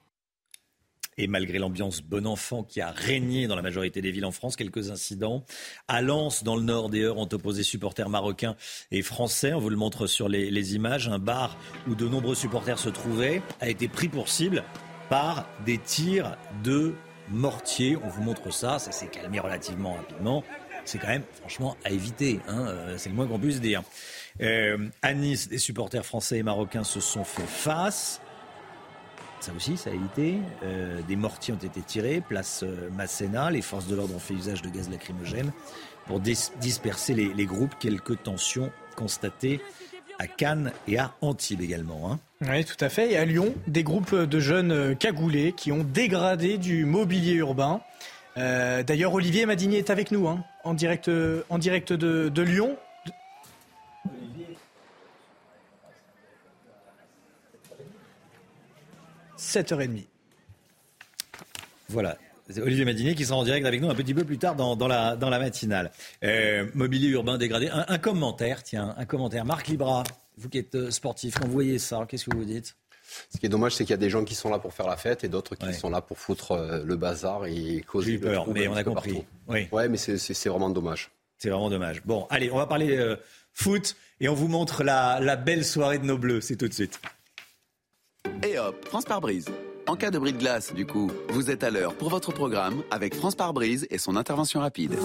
Et 1.17 1.27
malgré 1.27 1.59
l'ambiance 1.59 2.01
bon 2.01 2.27
enfant 2.27 2.63
qui 2.63 2.81
a 2.81 2.91
régné 2.91 3.47
dans 3.47 3.55
la 3.55 3.61
majorité 3.61 4.01
des 4.01 4.11
villes 4.11 4.25
en 4.25 4.31
France, 4.31 4.57
quelques 4.57 4.91
incidents. 4.91 5.45
À 5.87 6.01
Lens, 6.01 6.43
dans 6.43 6.57
le 6.57 6.61
nord, 6.61 6.89
des 6.89 7.03
heures 7.03 7.17
ont 7.17 7.29
opposé 7.31 7.63
supporters 7.63 8.09
marocains 8.09 8.57
et 8.91 9.01
français. 9.01 9.53
On 9.53 9.59
vous 9.59 9.69
le 9.69 9.77
montre 9.77 10.07
sur 10.07 10.27
les, 10.27 10.75
images. 10.75 11.07
Un 11.07 11.19
bar 11.19 11.57
où 11.87 11.95
de 11.95 12.05
nombreux 12.05 12.35
supporters 12.35 12.79
se 12.79 12.89
trouvaient 12.89 13.41
a 13.61 13.69
été 13.69 13.87
pris 13.87 14.09
pour 14.09 14.27
cible 14.27 14.63
par 15.09 15.47
des 15.65 15.77
tirs 15.77 16.35
de 16.63 16.93
mortier. 17.29 17.97
On 18.03 18.09
vous 18.09 18.23
montre 18.23 18.51
ça. 18.51 18.77
Ça 18.77 18.91
s'est 18.91 19.07
calmé 19.07 19.39
relativement 19.39 19.93
rapidement. 19.93 20.43
C'est 20.83 20.99
quand 20.99 21.07
même, 21.07 21.23
franchement, 21.39 21.77
à 21.85 21.91
éviter. 21.91 22.41
Hein. 22.47 22.67
Euh, 22.67 22.97
c'est 22.97 23.09
le 23.09 23.15
moins 23.15 23.25
qu'on 23.25 23.39
puisse 23.39 23.61
dire. 23.61 23.83
Euh, 24.41 24.89
à 25.01 25.13
Nice, 25.13 25.47
des 25.47 25.57
supporters 25.59 26.05
français 26.05 26.39
et 26.39 26.43
marocains 26.43 26.83
se 26.83 26.99
sont 26.99 27.23
fait 27.23 27.47
face. 27.47 28.21
Ça 29.45 29.51
aussi, 29.55 29.77
ça 29.77 29.91
a 29.91 29.93
évité. 29.93 30.39
Euh, 30.63 31.01
des 31.07 31.15
mortiers 31.15 31.53
ont 31.53 31.63
été 31.63 31.79
tirés, 31.79 32.19
place 32.19 32.63
euh, 32.63 32.89
Masséna. 32.89 33.51
Les 33.51 33.61
forces 33.61 33.85
de 33.85 33.95
l'ordre 33.95 34.15
ont 34.15 34.19
fait 34.19 34.33
usage 34.33 34.63
de 34.63 34.69
gaz 34.69 34.89
lacrymogène 34.89 35.51
pour 36.07 36.19
disperser 36.19 37.13
les, 37.13 37.45
groupes. 37.45 37.75
Quelques 37.79 38.23
tensions 38.23 38.71
constatées 38.95 39.61
à 40.17 40.25
Cannes 40.25 40.71
et 40.87 40.97
à 40.97 41.13
Antibes 41.21 41.61
également. 41.61 42.11
Hein. 42.11 42.19
Oui, 42.41 42.65
tout 42.65 42.83
à 42.83 42.89
fait. 42.89 43.11
Et 43.11 43.17
à 43.17 43.25
Lyon, 43.25 43.53
des 43.67 43.83
groupes 43.83 44.15
de 44.15 44.39
jeunes 44.39 44.95
cagoulés 44.95 45.51
qui 45.51 45.71
ont 45.71 45.83
dégradé 45.83 46.57
du 46.57 46.85
mobilier 46.85 47.33
urbain. 47.33 47.81
Euh, 48.37 48.81
d'ailleurs, 48.81 49.13
Olivier 49.13 49.45
Madinier 49.45 49.77
est 49.77 49.91
avec 49.91 50.09
nous, 50.09 50.27
hein, 50.27 50.43
en 50.63 50.73
direct, 50.73 51.07
de 51.07 52.41
Lyon. 52.41 52.77
7h30. 59.45 60.05
Voilà. 61.89 62.17
Olivier 62.57 62.85
Madinier 62.85 63.15
qui 63.15 63.25
sera 63.25 63.37
en 63.37 63.43
direct 63.43 63.65
avec 63.65 63.81
nous 63.81 63.89
un 63.89 63.95
petit 63.95 64.13
peu 64.13 64.23
plus 64.23 64.37
tard 64.37 64.55
dans, 64.55 64.87
la, 64.87 65.15
dans 65.15 65.29
la, 65.29 65.39
matinale. 65.39 65.91
Euh, 66.23 66.67
mobilier 66.73 67.09
urbain 67.09 67.37
dégradé. 67.37 67.69
Un, 67.71 67.97
commentaire, 67.97 68.61
tiens, 68.63 68.93
un 68.97 69.05
commentaire. 69.05 69.45
Marc 69.45 69.67
Libra, 69.67 70.03
vous 70.37 70.49
qui 70.49 70.59
êtes 70.59 70.75
euh, 70.75 70.91
sportif, 70.91 71.35
quand 71.39 71.47
vous 71.47 71.53
voyez 71.53 71.79
ça, 71.79 72.05
qu'est-ce 72.07 72.25
que 72.25 72.35
vous 72.35 72.45
dites? 72.45 72.75
Ce 73.33 73.39
qui 73.39 73.45
est 73.45 73.49
dommage, 73.49 73.75
c'est 73.75 73.83
qu'il 73.83 73.91
y 73.91 73.95
a 73.95 73.97
des 73.97 74.09
gens 74.09 74.23
qui 74.23 74.35
sont 74.35 74.49
là 74.49 74.59
pour 74.59 74.73
faire 74.73 74.87
la 74.87 74.97
fête 74.97 75.23
et 75.23 75.29
d'autres 75.29 75.55
qui 75.55 75.73
sont 75.73 75.89
là 75.89 76.01
pour 76.01 76.17
foutre 76.17 76.51
euh, 76.51 76.83
le 76.83 76.95
bazar 76.95 77.45
et 77.45 77.83
causer 77.87 78.13
J'ai 78.13 78.17
peur, 78.19 78.47
mais 78.49 78.67
on 78.67 78.75
a 78.75 78.83
compris. 78.83 79.23
Oui. 79.47 79.67
Ouais, 79.71 79.87
mais 79.87 79.97
c'est 79.97 80.49
vraiment 80.49 80.69
dommage. 80.69 81.11
C'est 81.37 81.49
vraiment 81.49 81.69
dommage. 81.69 82.01
Bon, 82.03 82.27
allez, 82.29 82.51
on 82.51 82.57
va 82.57 82.65
parler 82.65 83.15
foot 83.53 83.95
et 84.19 84.29
on 84.29 84.33
vous 84.33 84.47
montre 84.47 84.83
la, 84.83 85.19
la 85.19 85.35
belle 85.35 85.65
soirée 85.65 85.99
de 85.99 86.05
nos 86.05 86.17
bleus. 86.17 86.41
C'est 86.41 86.55
tout 86.55 86.67
de 86.67 86.73
suite. 86.73 86.99
Et 88.43 88.57
hop, 88.57 88.85
France 88.87 89.05
par 89.05 89.21
brise. 89.21 89.47
En 89.87 89.95
cas 89.95 90.09
de 90.09 90.17
bris 90.17 90.33
de 90.33 90.37
glace, 90.37 90.73
du 90.73 90.85
coup, 90.85 91.11
vous 91.29 91.51
êtes 91.51 91.63
à 91.63 91.69
l'heure 91.69 91.95
pour 91.95 92.09
votre 92.09 92.31
programme 92.31 92.83
avec 92.89 93.13
France 93.13 93.35
par 93.35 93.53
brise 93.53 93.85
et 93.91 93.97
son 93.97 94.15
intervention 94.15 94.59
rapide. 94.59 94.95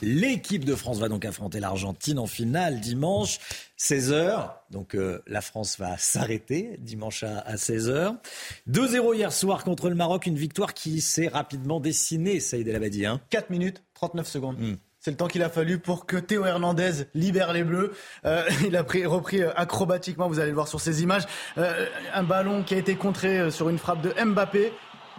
L'équipe 0.00 0.64
de 0.64 0.76
France 0.76 0.98
va 0.98 1.08
donc 1.08 1.24
affronter 1.24 1.58
l'Argentine 1.58 2.20
en 2.20 2.26
finale 2.26 2.80
dimanche 2.80 3.40
16h. 3.78 4.52
Donc 4.70 4.94
euh, 4.94 5.20
la 5.26 5.40
France 5.40 5.76
va 5.78 5.98
s'arrêter 5.98 6.76
dimanche 6.78 7.24
à, 7.24 7.56
16h. 7.56 8.16
2-0 8.70 9.16
hier 9.16 9.32
soir 9.32 9.64
contre 9.64 9.88
le 9.88 9.96
Maroc, 9.96 10.26
une 10.26 10.36
victoire 10.36 10.72
qui 10.72 11.00
s'est 11.00 11.28
rapidement 11.28 11.80
dessinée, 11.80 12.38
Saïd 12.38 12.68
El 12.68 12.76
Abadi. 12.76 13.06
Hein. 13.06 13.20
4 13.30 13.50
minutes 13.50 13.82
39 13.94 14.28
secondes. 14.28 14.58
Hmm. 14.60 14.76
C'est 15.08 15.12
le 15.12 15.16
temps 15.16 15.26
qu'il 15.26 15.42
a 15.42 15.48
fallu 15.48 15.78
pour 15.78 16.04
que 16.04 16.18
Théo 16.18 16.44
Hernandez 16.44 17.06
libère 17.14 17.54
les 17.54 17.64
Bleus. 17.64 17.94
Euh, 18.26 18.42
il 18.66 18.76
a 18.76 18.84
pris, 18.84 19.06
repris 19.06 19.40
euh, 19.40 19.50
acrobatiquement, 19.56 20.28
vous 20.28 20.38
allez 20.38 20.50
le 20.50 20.54
voir 20.54 20.68
sur 20.68 20.82
ces 20.82 21.02
images, 21.02 21.22
euh, 21.56 21.86
un 22.12 22.22
ballon 22.24 22.62
qui 22.62 22.74
a 22.74 22.76
été 22.76 22.94
contré 22.94 23.50
sur 23.50 23.70
une 23.70 23.78
frappe 23.78 24.02
de 24.02 24.12
Mbappé. 24.22 24.70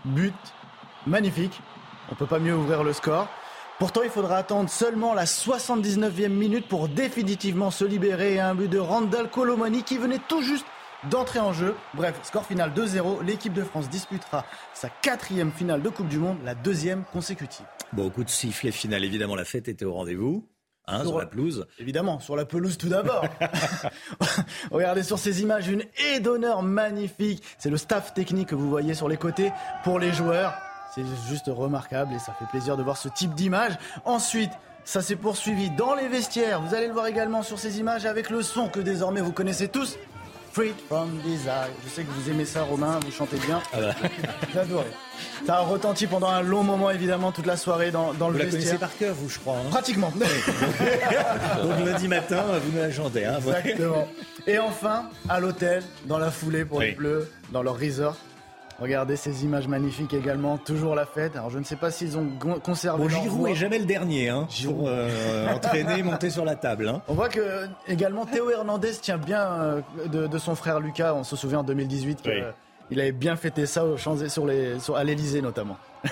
But 0.06 0.36
magnifique. 1.08 1.60
On 2.12 2.14
peut 2.14 2.28
pas 2.28 2.38
mieux 2.38 2.54
ouvrir 2.54 2.84
le 2.84 2.94
score. 2.94 3.28
Pourtant, 3.80 4.02
il 4.04 4.12
faudra 4.12 4.38
attendre 4.38 4.70
seulement 4.70 5.16
la 5.16 5.26
79e 5.26 6.28
minute 6.28 6.68
pour 6.68 6.88
définitivement 6.88 7.72
se 7.72 7.84
libérer 7.84 8.36
et 8.36 8.40
un 8.40 8.54
but 8.54 8.68
de 8.70 8.78
Randall 8.78 9.28
Colomani 9.32 9.82
qui 9.82 9.98
venait 9.98 10.22
tout 10.28 10.44
juste 10.44 10.68
d'entrer 11.10 11.40
en 11.40 11.54
jeu. 11.54 11.76
Bref, 11.94 12.20
score 12.24 12.46
final 12.46 12.72
2-0. 12.72 13.24
L'équipe 13.24 13.54
de 13.54 13.64
France 13.64 13.90
disputera 13.90 14.46
sa 14.74 14.90
quatrième 14.90 15.52
finale 15.52 15.82
de 15.82 15.90
Coupe 15.90 16.08
du 16.08 16.18
Monde, 16.18 16.38
la 16.44 16.56
deuxième 16.56 17.04
consécutive. 17.12 17.66
Bon, 17.94 18.10
coup 18.10 18.24
de 18.24 18.30
sifflet 18.30 18.72
final, 18.72 19.04
évidemment, 19.04 19.36
la 19.36 19.46
fête 19.46 19.68
était 19.68 19.86
au 19.86 19.94
rendez-vous. 19.94 20.48
Hein, 20.92 21.04
sur, 21.04 21.20
la 21.20 21.28
pelouse 21.28 21.68
Évidemment, 21.78 22.20
sur 22.20 22.36
la 22.36 22.46
pelouse 22.46 22.78
tout 22.78 22.90
d'abord. 22.90 23.24
Regardez 24.72 25.04
sur 25.04 25.20
ces 25.20 25.44
images 25.44 25.68
une 25.68 25.84
haie 25.98 26.20
d'honneur 26.20 26.64
magnifique. 26.64 27.44
C'est 27.60 27.70
le 27.70 27.78
staff 27.78 28.16
technique 28.16 28.50
que 28.50 28.56
vous 28.56 28.70
voyez 28.70 28.96
sur 28.96 29.08
les 29.08 29.18
côtés 29.18 29.52
pour 29.84 30.00
les 30.00 30.12
joueurs. 30.12 30.54
C'est 30.96 31.04
juste 31.28 31.46
remarquable 31.48 32.16
et 32.16 32.20
ça 32.20 32.34
fait 32.34 32.46
plaisir 32.50 32.76
de 32.76 32.82
voir 32.82 32.98
ce 32.98 33.08
type 33.08 33.36
d'image. 33.36 33.78
Ensuite, 34.04 34.50
ça 34.84 35.04
s'est 35.04 35.16
poursuivi 35.16 35.70
dans 35.70 35.94
les 35.94 36.08
vestiaires. 36.08 36.60
Vous 36.62 36.74
allez 36.74 36.88
le 36.88 36.94
voir 36.94 37.06
également 37.06 37.44
sur 37.44 37.60
ces 37.60 37.80
images 37.80 38.08
avec 38.08 38.32
le 38.32 38.42
son 38.42 38.70
que 38.70 38.80
désormais 38.80 39.22
vous 39.22 39.32
connaissez 39.32 39.68
tous. 39.68 39.96
Free 40.52 40.74
from 40.88 41.20
Desire. 41.24 41.70
Je 41.86 41.90
sais 41.90 42.04
que 42.04 42.12
vous 42.12 42.30
aimez 42.30 42.46
ça, 42.46 42.64
Romain, 42.64 43.00
vous 43.06 43.12
chantez 43.12 43.38
bien. 43.46 43.62
Ah 43.74 43.78
bah. 43.80 43.96
J'adore. 44.54 44.86
Ça 45.46 45.58
a 45.58 45.60
retenti 45.62 46.08
pendant 46.08 46.30
un 46.30 46.42
long 46.42 46.64
moment, 46.64 46.90
évidemment, 46.92 47.32
toute 47.32 47.46
la 47.46 47.58
soirée 47.58 47.92
dans, 47.92 48.14
dans 48.14 48.30
le 48.30 48.38
vestiaire. 48.38 48.52
Vous 48.52 48.58
connaissez 48.66 48.78
par 48.78 48.98
cœur, 48.98 49.16
vous, 49.16 49.30
je 49.30 49.40
crois. 49.40 49.58
Hein. 49.58 49.70
Pratiquement. 49.70 50.12
Donc 51.64 51.86
lundi 51.86 52.08
matin, 52.08 52.44
vous 52.64 52.72
nous 52.72 52.82
la 52.82 52.92
chantez. 52.92 53.26
Hein, 53.26 53.38
Exactement. 53.38 54.08
Et 54.48 54.58
enfin, 54.58 55.10
à 55.28 55.40
l'hôtel, 55.40 55.84
dans 56.06 56.18
la 56.18 56.32
foulée 56.32 56.66
pour 56.66 56.82
les 56.82 56.94
Bleus, 56.94 57.30
dans 57.52 57.62
leur 57.62 57.78
resort. 57.80 58.18
Regardez 58.82 59.16
ces 59.16 59.44
images 59.44 59.68
magnifiques 59.68 60.14
également, 60.14 60.58
toujours 60.58 60.96
la 60.96 61.06
fête. 61.06 61.36
Alors 61.36 61.50
je 61.50 61.60
ne 61.60 61.64
sais 61.64 61.76
pas 61.76 61.92
s'ils 61.92 62.18
ont 62.18 62.30
conservé. 62.64 63.04
Bon, 63.04 63.10
Giroud 63.10 63.50
est 63.50 63.56
jamais 63.56 63.80
le 63.80 63.86
dernier, 63.86 64.30
hein, 64.30 64.48
pour 64.64 64.88
euh, 64.88 65.48
entraîner, 65.50 66.02
monter 66.02 66.30
sur 66.30 66.46
la 66.46 66.56
table. 66.56 66.88
Hein. 66.88 67.02
On 67.08 67.14
voit 67.14 67.30
que 67.30 67.68
également 67.88 68.26
Théo 68.26 68.50
Hernandez 68.50 68.92
tient 69.02 69.18
bien 69.18 69.42
euh, 69.42 69.82
de, 70.08 70.38
son 70.38 70.56
frère 70.56 70.80
Lucas. 70.80 71.14
On 71.14 71.24
se 71.24 71.36
souvient 71.36 71.60
en 71.60 71.64
2018 71.64 72.22
qu'il 72.22 73.00
avait 73.00 73.12
bien 73.12 73.36
fêté 73.36 73.66
ça 73.66 73.84
sur 73.98 74.46
les, 74.46 74.78
à 74.96 75.04
l'Elysée 75.04 75.42
notamment. 75.42 75.78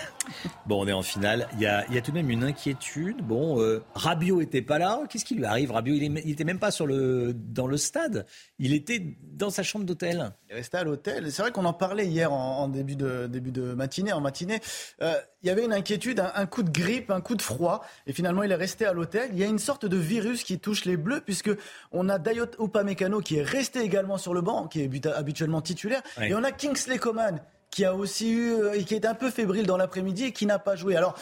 Bon, 0.65 0.83
on 0.83 0.87
est 0.87 0.91
en 0.93 1.01
finale. 1.01 1.47
Il 1.53 1.61
y 1.61 1.65
a, 1.65 1.85
il 1.87 1.95
y 1.95 1.97
a 1.97 2.01
tout 2.01 2.11
de 2.11 2.17
même 2.17 2.29
une 2.29 2.43
inquiétude. 2.43 3.21
Bon, 3.21 3.61
euh, 3.61 3.81
Rabiot 3.95 4.41
était 4.41 4.61
pas 4.61 4.77
là. 4.77 4.99
Qu'est-ce 5.09 5.23
qui 5.23 5.35
lui 5.35 5.45
arrive 5.45 5.71
Rabiot, 5.71 5.95
il, 5.95 6.03
est- 6.03 6.21
il 6.25 6.31
était 6.31 6.43
même 6.43 6.59
pas 6.59 6.69
sur 6.71 6.85
le, 6.85 7.33
dans 7.33 7.65
le 7.65 7.77
stade. 7.77 8.25
Il 8.59 8.73
était 8.73 9.01
dans 9.23 9.49
sa 9.49 9.63
chambre 9.63 9.85
d'hôtel. 9.85 10.31
Il 10.49 10.53
est 10.53 10.55
resté 10.55 10.75
à 10.77 10.83
l'hôtel. 10.83 11.31
C'est 11.31 11.41
vrai 11.41 11.51
qu'on 11.51 11.63
en 11.63 11.71
parlait 11.71 12.05
hier 12.05 12.33
en, 12.33 12.63
en 12.63 12.67
début, 12.67 12.97
de, 12.97 13.27
début 13.27 13.51
de 13.51 13.73
matinée. 13.73 14.11
En 14.11 14.19
matinée, 14.19 14.59
Euh, 15.01 15.13
il 15.43 15.47
y 15.47 15.49
avait 15.49 15.63
une 15.63 15.71
inquiétude, 15.73 16.19
un, 16.19 16.31
un 16.35 16.45
coup 16.45 16.63
de 16.63 16.71
grippe, 16.71 17.09
un 17.09 17.21
coup 17.21 17.35
de 17.35 17.41
froid, 17.41 17.85
et 18.05 18.11
finalement 18.11 18.43
il 18.43 18.51
est 18.51 18.55
resté 18.55 18.85
à 18.85 18.91
l'hôtel. 18.91 19.29
Il 19.31 19.39
y 19.39 19.43
a 19.43 19.47
une 19.47 19.59
sorte 19.59 19.85
de 19.85 19.95
virus 19.95 20.43
qui 20.43 20.59
touche 20.59 20.83
les 20.83 20.97
Bleus, 20.97 21.21
puisque 21.21 21.51
on 21.93 22.09
a 22.09 22.17
Dayot 22.19 22.47
Upamecano 22.59 23.21
qui 23.21 23.37
est 23.37 23.43
resté 23.43 23.79
également 23.79 24.17
sur 24.17 24.33
le 24.33 24.41
banc, 24.41 24.67
qui 24.67 24.81
est 24.81 25.05
habituellement 25.07 25.61
titulaire, 25.61 26.01
et 26.21 26.33
on 26.33 26.43
a 26.43 26.51
Kingsley 26.51 26.97
Coman 26.97 27.39
qui 27.71 27.85
a 27.85 27.93
aussi 27.95 28.31
eu, 28.31 28.51
euh, 28.53 28.73
et 28.73 28.83
qui 28.83 28.95
est 28.95 29.05
un 29.05 29.13
peu 29.15 29.29
fébrile 29.29 29.65
dans 29.65 29.77
l'après-midi 29.77 30.25
et 30.25 30.31
qui 30.31 30.45
n'a 30.45 30.59
pas 30.59 30.75
joué. 30.75 30.95
Alors, 30.95 31.15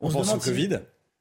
On, 0.00 0.08
se 0.08 0.14
pense 0.14 0.22
au 0.22 0.26
demande 0.26 0.42
si- 0.42 0.48
Covid. 0.50 0.78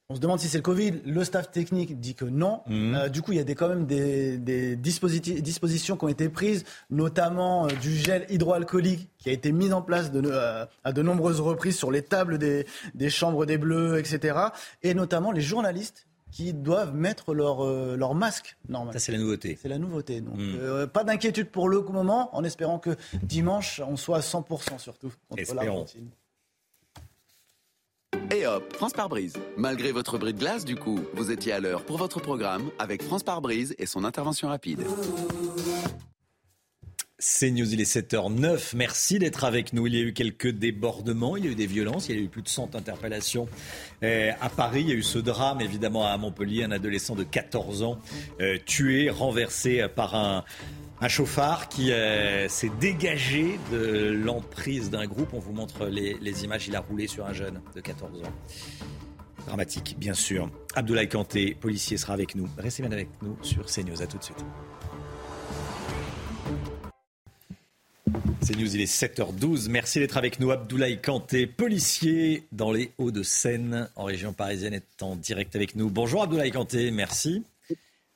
on 0.09 0.15
se 0.15 0.19
demande 0.19 0.39
si 0.39 0.47
c'est 0.47 0.57
le 0.57 0.63
Covid. 0.63 1.01
Le 1.05 1.23
staff 1.23 1.51
technique 1.51 1.99
dit 1.99 2.15
que 2.15 2.25
non. 2.25 2.61
Mhm. 2.67 2.95
Euh, 2.95 3.09
du 3.09 3.21
coup, 3.21 3.31
il 3.31 3.37
y 3.37 3.41
a 3.41 3.43
des, 3.43 3.55
quand 3.55 3.67
même 3.69 3.85
des, 3.85 4.37
des 4.37 4.75
dispositi- 4.75 5.41
dispositions 5.41 5.97
qui 5.97 6.05
ont 6.05 6.09
été 6.09 6.29
prises, 6.29 6.63
notamment 6.89 7.65
euh, 7.65 7.69
du 7.81 7.95
gel 7.95 8.25
hydroalcoolique 8.29 9.09
qui 9.17 9.29
a 9.29 9.33
été 9.33 9.51
mis 9.51 9.71
en 9.73 9.81
place 9.81 10.11
de, 10.11 10.21
euh, 10.25 10.65
à 10.83 10.91
de 10.93 11.01
nombreuses 11.01 11.41
reprises 11.41 11.77
sur 11.77 11.91
les 11.91 12.01
tables 12.01 12.37
des, 12.37 12.65
des 12.95 13.09
chambres 13.09 13.45
des 13.45 13.57
Bleus, 13.57 13.97
etc. 13.99 14.37
Et 14.83 14.93
notamment 14.93 15.31
les 15.31 15.41
journalistes 15.41 16.07
qui 16.31 16.53
doivent 16.53 16.93
mettre 16.95 17.33
leur, 17.33 17.63
euh, 17.65 17.95
leur 17.97 18.13
masque 18.15 18.57
normal. 18.67 18.93
Ça, 18.93 18.99
c'est 18.99 19.11
la 19.11 19.17
nouveauté. 19.17 19.57
C'est 19.61 19.67
la 19.69 19.77
nouveauté. 19.79 20.21
Donc, 20.21 20.35
Mhm. 20.37 20.57
euh, 20.59 20.87
pas 20.87 21.03
d'inquiétude 21.03 21.49
pour 21.49 21.69
le 21.69 21.81
moment, 21.81 22.35
en 22.35 22.43
espérant 22.43 22.79
que 22.79 22.95
dimanche, 23.23 23.81
on 23.87 23.97
soit 23.97 24.17
à 24.17 24.21
100% 24.21 24.77
surtout 24.77 25.11
contre 25.27 25.41
Espérons. 25.41 25.65
l'Argentine. 25.65 26.09
Et 28.31 28.45
hop, 28.45 28.73
France 28.75 28.93
par 28.93 29.09
brise. 29.09 29.33
Malgré 29.57 29.91
votre 29.91 30.17
bris 30.19 30.33
de 30.33 30.39
glace, 30.39 30.63
du 30.65 30.75
coup, 30.75 30.99
vous 31.15 31.31
étiez 31.31 31.51
à 31.51 31.59
l'heure 31.59 31.83
pour 31.83 31.97
votre 31.97 32.19
programme 32.19 32.69
avec 32.77 33.01
France 33.01 33.23
par 33.23 33.41
brise 33.41 33.73
et 33.79 33.85
son 33.87 34.03
intervention 34.03 34.49
rapide. 34.49 34.83
C'est 37.21 37.51
News, 37.51 37.73
il 37.73 37.81
est 37.81 37.97
7h09. 37.97 38.77
Merci 38.77 39.19
d'être 39.19 39.43
avec 39.43 39.73
nous. 39.73 39.85
Il 39.87 39.93
y 39.93 39.97
a 39.97 40.01
eu 40.01 40.13
quelques 40.13 40.51
débordements, 40.51 41.35
il 41.35 41.43
y 41.43 41.47
a 41.49 41.51
eu 41.51 41.55
des 41.55 41.65
violences, 41.65 42.07
il 42.07 42.15
y 42.15 42.17
a 42.17 42.21
eu 42.21 42.29
plus 42.29 42.41
de 42.41 42.47
100 42.47 42.75
interpellations 42.75 43.49
euh, 44.03 44.31
à 44.39 44.47
Paris. 44.47 44.83
Il 44.83 44.89
y 44.89 44.93
a 44.93 44.95
eu 44.95 45.03
ce 45.03 45.19
drame, 45.19 45.59
évidemment, 45.59 46.07
à 46.07 46.17
Montpellier, 46.17 46.63
un 46.63 46.71
adolescent 46.71 47.15
de 47.15 47.25
14 47.25 47.83
ans 47.83 47.99
euh, 48.39 48.57
tué, 48.65 49.09
renversé 49.09 49.85
par 49.93 50.15
un, 50.15 50.45
chauffard 51.09 51.67
qui 51.67 51.91
euh, 51.91 52.47
s'est 52.47 52.71
dégagé 52.79 53.59
de 53.69 54.11
l'emprise 54.11 54.89
d'un 54.89 55.05
groupe. 55.05 55.33
On 55.33 55.39
vous 55.39 55.53
montre 55.53 55.87
les, 55.87 56.17
les 56.21 56.45
images. 56.45 56.69
Il 56.69 56.75
a 56.77 56.79
roulé 56.79 57.07
sur 57.07 57.25
un 57.25 57.33
jeune 57.33 57.59
de 57.75 57.81
14 57.81 58.23
ans. 58.23 58.33
Dramatique, 59.45 59.97
bien 59.99 60.13
sûr. 60.13 60.49
Abdoulaye 60.73 61.09
Kanté, 61.09 61.57
policier, 61.59 61.97
sera 61.97 62.13
avec 62.13 62.35
nous. 62.35 62.47
Restez 62.57 62.81
bien 62.81 62.93
avec 62.93 63.09
nous 63.21 63.37
sur 63.41 63.65
CNews. 63.65 64.01
À 64.01 64.07
tout 64.07 64.17
de 64.17 64.23
suite. 64.23 64.45
C'est 68.41 68.55
News, 68.55 68.75
il 68.75 68.81
est 68.81 68.91
7h12. 68.91 69.69
Merci 69.69 69.99
d'être 69.99 70.17
avec 70.17 70.39
nous. 70.39 70.51
Abdoulaye 70.51 71.01
Kanté, 71.01 71.45
policier 71.45 72.47
dans 72.51 72.71
les 72.71 72.91
Hauts-de-Seine, 72.97 73.89
en 73.95 74.05
région 74.05 74.33
parisienne, 74.33 74.73
est 74.73 75.03
en 75.03 75.15
direct 75.15 75.55
avec 75.55 75.75
nous. 75.75 75.89
Bonjour 75.89 76.23
Abdoulaye 76.23 76.51
Kanté, 76.51 76.91
merci. 76.91 77.43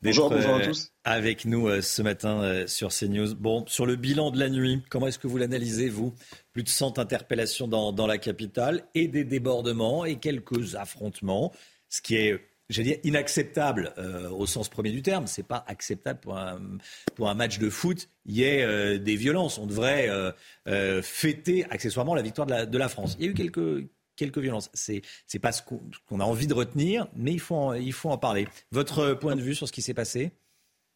Bonjour, 0.02 0.30
bonjour 0.30 0.56
à 0.56 0.60
euh, 0.60 0.66
tous. 0.66 0.92
Avec 1.06 1.46
nous 1.46 1.68
euh, 1.68 1.82
ce 1.82 2.02
matin 2.02 2.42
euh, 2.42 2.68
sur 2.68 2.90
CNews. 2.90 3.36
Bon, 3.36 3.66
sur 3.68 3.86
le 3.86 3.96
bilan 3.96 4.32
de 4.32 4.40
la 4.40 4.50
nuit, 4.50 4.82
comment 4.90 5.08
est-ce 5.08 5.20
que 5.20 5.28
vous 5.28 5.38
l'analysez, 5.38 5.88
vous? 5.88 6.14
Plus 6.52 6.64
de 6.64 6.70
100 6.70 7.00
interpellations 7.00 7.68
dans, 7.68 7.94
dans 7.94 8.08
la 8.08 8.18
capitale 8.18 8.84
et 8.96 9.08
des 9.08 9.24
débordements 9.24 10.04
et 10.04 10.18
quelques 10.18 10.76
affrontements, 10.76 11.54
ce 11.88 12.02
qui 12.02 12.16
est 12.16 12.40
j'allais 12.70 12.90
dire 12.90 13.00
inacceptable 13.04 13.94
euh, 13.98 14.30
au 14.30 14.46
sens 14.46 14.70
premier 14.70 14.92
du 14.92 15.02
terme. 15.02 15.28
C'est 15.28 15.48
pas 15.48 15.64
acceptable 15.68 16.20
pour 16.20 16.38
un, 16.38 17.34
match 17.36 17.60
de 17.60 17.70
foot. 17.70 18.10
Il 18.26 18.36
y 18.36 18.44
ait 18.44 18.64
euh, 18.64 18.98
des 18.98 19.16
violences. 19.16 19.58
On 19.58 19.66
devrait 19.66 20.10
euh, 20.10 21.02
fêter 21.02 21.66
accessoirement 21.70 22.16
la 22.16 22.22
victoire 22.22 22.48
de 22.48 22.78
la, 22.78 22.90
France. 22.90 23.16
Il 23.20 23.26
y 23.26 23.28
a 23.28 23.32
eu 23.32 23.34
quelques 23.34 23.88
quelques 24.16 24.38
violences. 24.38 24.70
C'est 24.74 25.02
c'est 25.26 25.40
pas 25.40 25.52
ce 25.52 25.62
qu'on 25.64 26.20
a 26.20 26.24
envie 26.24 26.48
de 26.48 26.54
retenir, 26.54 27.08
mais 27.16 27.34
il 27.34 27.40
faut 27.40 27.56
en, 27.56 27.74
il 27.74 27.94
faut 27.94 28.10
en 28.10 28.18
parler. 28.18 28.48
Votre 28.72 29.14
point 29.14 29.36
de 29.36 29.42
vue 29.42 29.56
sur 29.56 29.68
ce 29.68 29.74
qui 29.74 29.82
s'est 29.82 29.94
passé? 29.94 30.32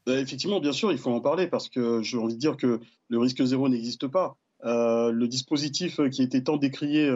Euh, 0.08 0.22
Effectivement, 0.22 0.60
bien 0.60 0.74
sûr, 0.74 0.92
il 0.92 0.98
faut 0.98 1.12
en 1.12 1.20
parler 1.20 1.48
parce 1.48 1.70
que 1.70 2.02
j'ai 2.02 2.18
envie 2.18 2.36
de 2.36 2.40
dire 2.40 2.58
que 2.58 2.80
le 3.10 3.20
risque 3.20 3.44
zéro 3.44 3.70
n'existe 3.70 4.08
pas. 4.08 4.38
Le 4.64 5.26
dispositif 5.26 6.00
qui 6.10 6.24
était 6.24 6.42
tant 6.42 6.58
décrié 6.58 7.12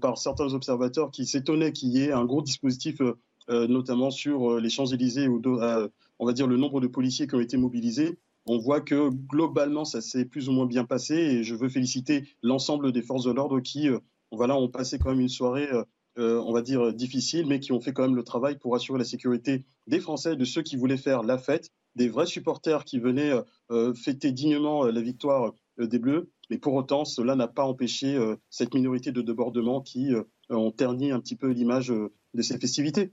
par 0.00 0.18
certains 0.18 0.52
observateurs 0.54 1.10
qui 1.10 1.26
s'étonnaient 1.26 1.72
qu'il 1.72 1.90
y 1.90 2.02
ait 2.02 2.12
un 2.12 2.24
gros 2.24 2.42
dispositif, 2.42 3.00
notamment 3.48 4.10
sur 4.10 4.52
euh, 4.52 4.60
les 4.60 4.70
Champs-Élysées, 4.70 5.26
euh, 5.28 5.88
on 6.18 6.26
va 6.26 6.32
dire 6.32 6.46
le 6.46 6.56
nombre 6.56 6.80
de 6.80 6.86
policiers 6.86 7.26
qui 7.26 7.34
ont 7.34 7.40
été 7.40 7.56
mobilisés. 7.56 8.18
On 8.46 8.58
voit 8.58 8.80
que 8.80 9.08
globalement, 9.08 9.84
ça 9.84 10.00
s'est 10.00 10.26
plus 10.26 10.48
ou 10.48 10.52
moins 10.52 10.66
bien 10.66 10.84
passé 10.84 11.14
et 11.14 11.44
je 11.44 11.54
veux 11.54 11.68
féliciter 11.68 12.28
l'ensemble 12.42 12.92
des 12.92 13.02
forces 13.02 13.24
de 13.24 13.32
l'ordre 13.32 13.60
qui, 13.60 13.88
euh, 13.88 13.98
voilà, 14.32 14.56
ont 14.56 14.68
passé 14.68 14.98
quand 14.98 15.10
même 15.10 15.20
une 15.20 15.28
soirée, 15.28 15.68
euh, 15.72 15.84
euh, 16.18 16.42
on 16.44 16.52
va 16.52 16.60
dire, 16.60 16.86
euh, 16.86 16.92
difficile, 16.92 17.46
mais 17.46 17.58
qui 17.58 17.72
ont 17.72 17.80
fait 17.80 17.92
quand 17.92 18.02
même 18.02 18.16
le 18.16 18.22
travail 18.22 18.58
pour 18.58 18.74
assurer 18.74 18.98
la 18.98 19.04
sécurité 19.04 19.64
des 19.86 20.00
Français, 20.00 20.36
de 20.36 20.44
ceux 20.44 20.62
qui 20.62 20.76
voulaient 20.76 20.98
faire 20.98 21.22
la 21.22 21.38
fête, 21.38 21.70
des 21.96 22.08
vrais 22.08 22.26
supporters 22.26 22.84
qui 22.84 22.98
venaient 22.98 23.32
euh, 23.32 23.42
euh, 23.70 23.94
fêter 23.94 24.32
dignement 24.32 24.84
euh, 24.84 24.92
la 24.92 25.00
victoire 25.00 25.52
euh, 25.80 25.86
des 25.86 25.98
Bleus. 25.98 26.30
Mais 26.50 26.58
pour 26.58 26.74
autant, 26.74 27.04
cela 27.04 27.36
n'a 27.36 27.48
pas 27.48 27.64
empêché 27.64 28.14
euh, 28.14 28.36
cette 28.50 28.74
minorité 28.74 29.10
de 29.12 29.22
débordements 29.22 29.80
qui 29.80 30.12
euh, 30.12 30.22
ont 30.50 30.70
terni 30.70 31.10
un 31.10 31.20
petit 31.20 31.36
peu 31.36 31.48
l'image 31.48 31.90
euh, 31.90 32.12
de 32.34 32.42
ces 32.42 32.58
festivités. 32.58 33.12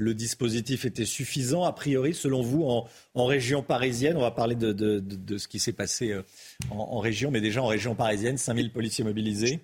Le 0.00 0.14
dispositif 0.14 0.84
était 0.84 1.04
suffisant, 1.04 1.64
a 1.64 1.72
priori, 1.72 2.14
selon 2.14 2.40
vous, 2.40 2.62
en, 2.62 3.24
région 3.26 3.64
parisienne? 3.64 4.16
On 4.16 4.20
va 4.20 4.30
parler 4.30 4.54
de, 4.54 5.02
ce 5.38 5.48
qui 5.48 5.58
s'est 5.58 5.72
passé 5.72 6.12
euh, 6.12 6.22
en, 6.70 7.00
région, 7.00 7.32
mais 7.32 7.40
déjà 7.40 7.64
en 7.64 7.66
région 7.66 7.96
parisienne, 7.96 8.38
5000 8.38 8.70
policiers 8.70 9.02
mobilisés. 9.02 9.58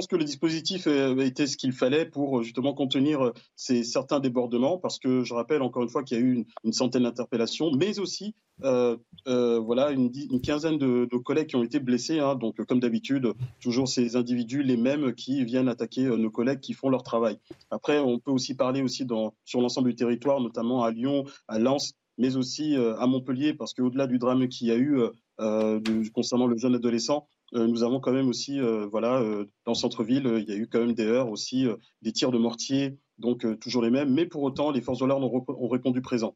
Que 0.00 0.16
le 0.16 0.24
dispositif 0.24 0.86
euh, 0.86 1.16
était 1.18 1.46
ce 1.46 1.56
qu'il 1.56 1.72
fallait 1.72 2.06
pour 2.06 2.38
euh, 2.38 2.42
justement 2.42 2.74
contenir 2.74 3.22
euh, 3.22 3.32
ces 3.56 3.84
certains 3.84 4.20
débordements, 4.20 4.78
parce 4.78 4.98
que 4.98 5.22
je 5.22 5.34
rappelle 5.34 5.62
encore 5.62 5.82
une 5.82 5.88
fois 5.88 6.02
qu'il 6.02 6.18
y 6.18 6.20
a 6.20 6.24
eu 6.24 6.44
une, 6.64 6.72
centaine 6.72 7.02
d'interpellations, 7.02 7.70
mais 7.72 7.98
aussi 7.98 8.34
voilà 9.26 9.90
une, 9.90 10.40
quinzaine 10.40 10.78
de, 10.78 11.16
collègues 11.18 11.48
qui 11.48 11.56
ont 11.56 11.64
été 11.64 11.80
blessés. 11.80 12.20
hein. 12.20 12.36
donc, 12.36 12.64
comme 12.64 12.80
d'habitude, 12.80 13.32
toujours 13.60 13.88
ces 13.88 14.16
individus, 14.16 14.62
les 14.62 14.76
mêmes, 14.76 15.14
qui 15.14 15.44
viennent 15.44 15.68
attaquer 15.68 16.04
nos 16.04 16.30
collègues 16.30 16.60
qui 16.60 16.72
font 16.72 16.88
leur 16.88 17.02
travail. 17.02 17.38
Après, 17.70 17.98
on 17.98 18.18
peut 18.18 18.30
aussi 18.30 18.54
parler 18.54 18.82
aussi 18.82 19.06
sur 19.44 19.60
l'ensemble 19.60 19.90
du 19.90 19.96
territoire, 19.96 20.40
notamment 20.40 20.84
à 20.84 20.90
Lyon, 20.90 21.24
à 21.48 21.58
Lens, 21.58 21.94
mais 22.18 22.36
aussi 22.36 22.76
à 22.76 23.06
Montpellier, 23.06 23.52
parce 23.52 23.74
qu'au-delà 23.74 24.06
du 24.06 24.18
drame 24.18 24.46
qu'il 24.48 24.68
y 24.68 24.70
a 24.70 24.78
eu 24.78 25.00
concernant 26.14 26.46
le 26.46 26.56
jeune 26.56 26.76
adolescent, 26.76 27.26
nous 27.52 27.82
avons 27.82 28.00
quand 28.00 28.12
même 28.12 28.28
aussi, 28.28 28.58
euh, 28.60 28.86
voilà, 28.86 29.20
euh, 29.20 29.44
dans 29.66 29.72
le 29.72 29.76
centre-ville, 29.76 30.26
euh, 30.26 30.40
il 30.40 30.48
y 30.48 30.52
a 30.52 30.56
eu 30.56 30.66
quand 30.66 30.80
même 30.80 30.94
des 30.94 31.04
heurts 31.06 31.30
aussi, 31.30 31.66
euh, 31.66 31.76
des 32.00 32.12
tirs 32.12 32.30
de 32.32 32.38
mortier, 32.38 32.98
donc 33.18 33.44
euh, 33.44 33.56
toujours 33.56 33.82
les 33.82 33.90
mêmes. 33.90 34.12
Mais 34.12 34.26
pour 34.26 34.42
autant, 34.42 34.70
les 34.70 34.80
forces 34.80 35.00
de 35.00 35.06
l'ordre 35.06 35.30
ont, 35.48 35.68
répondu 35.68 36.00
présent. 36.00 36.34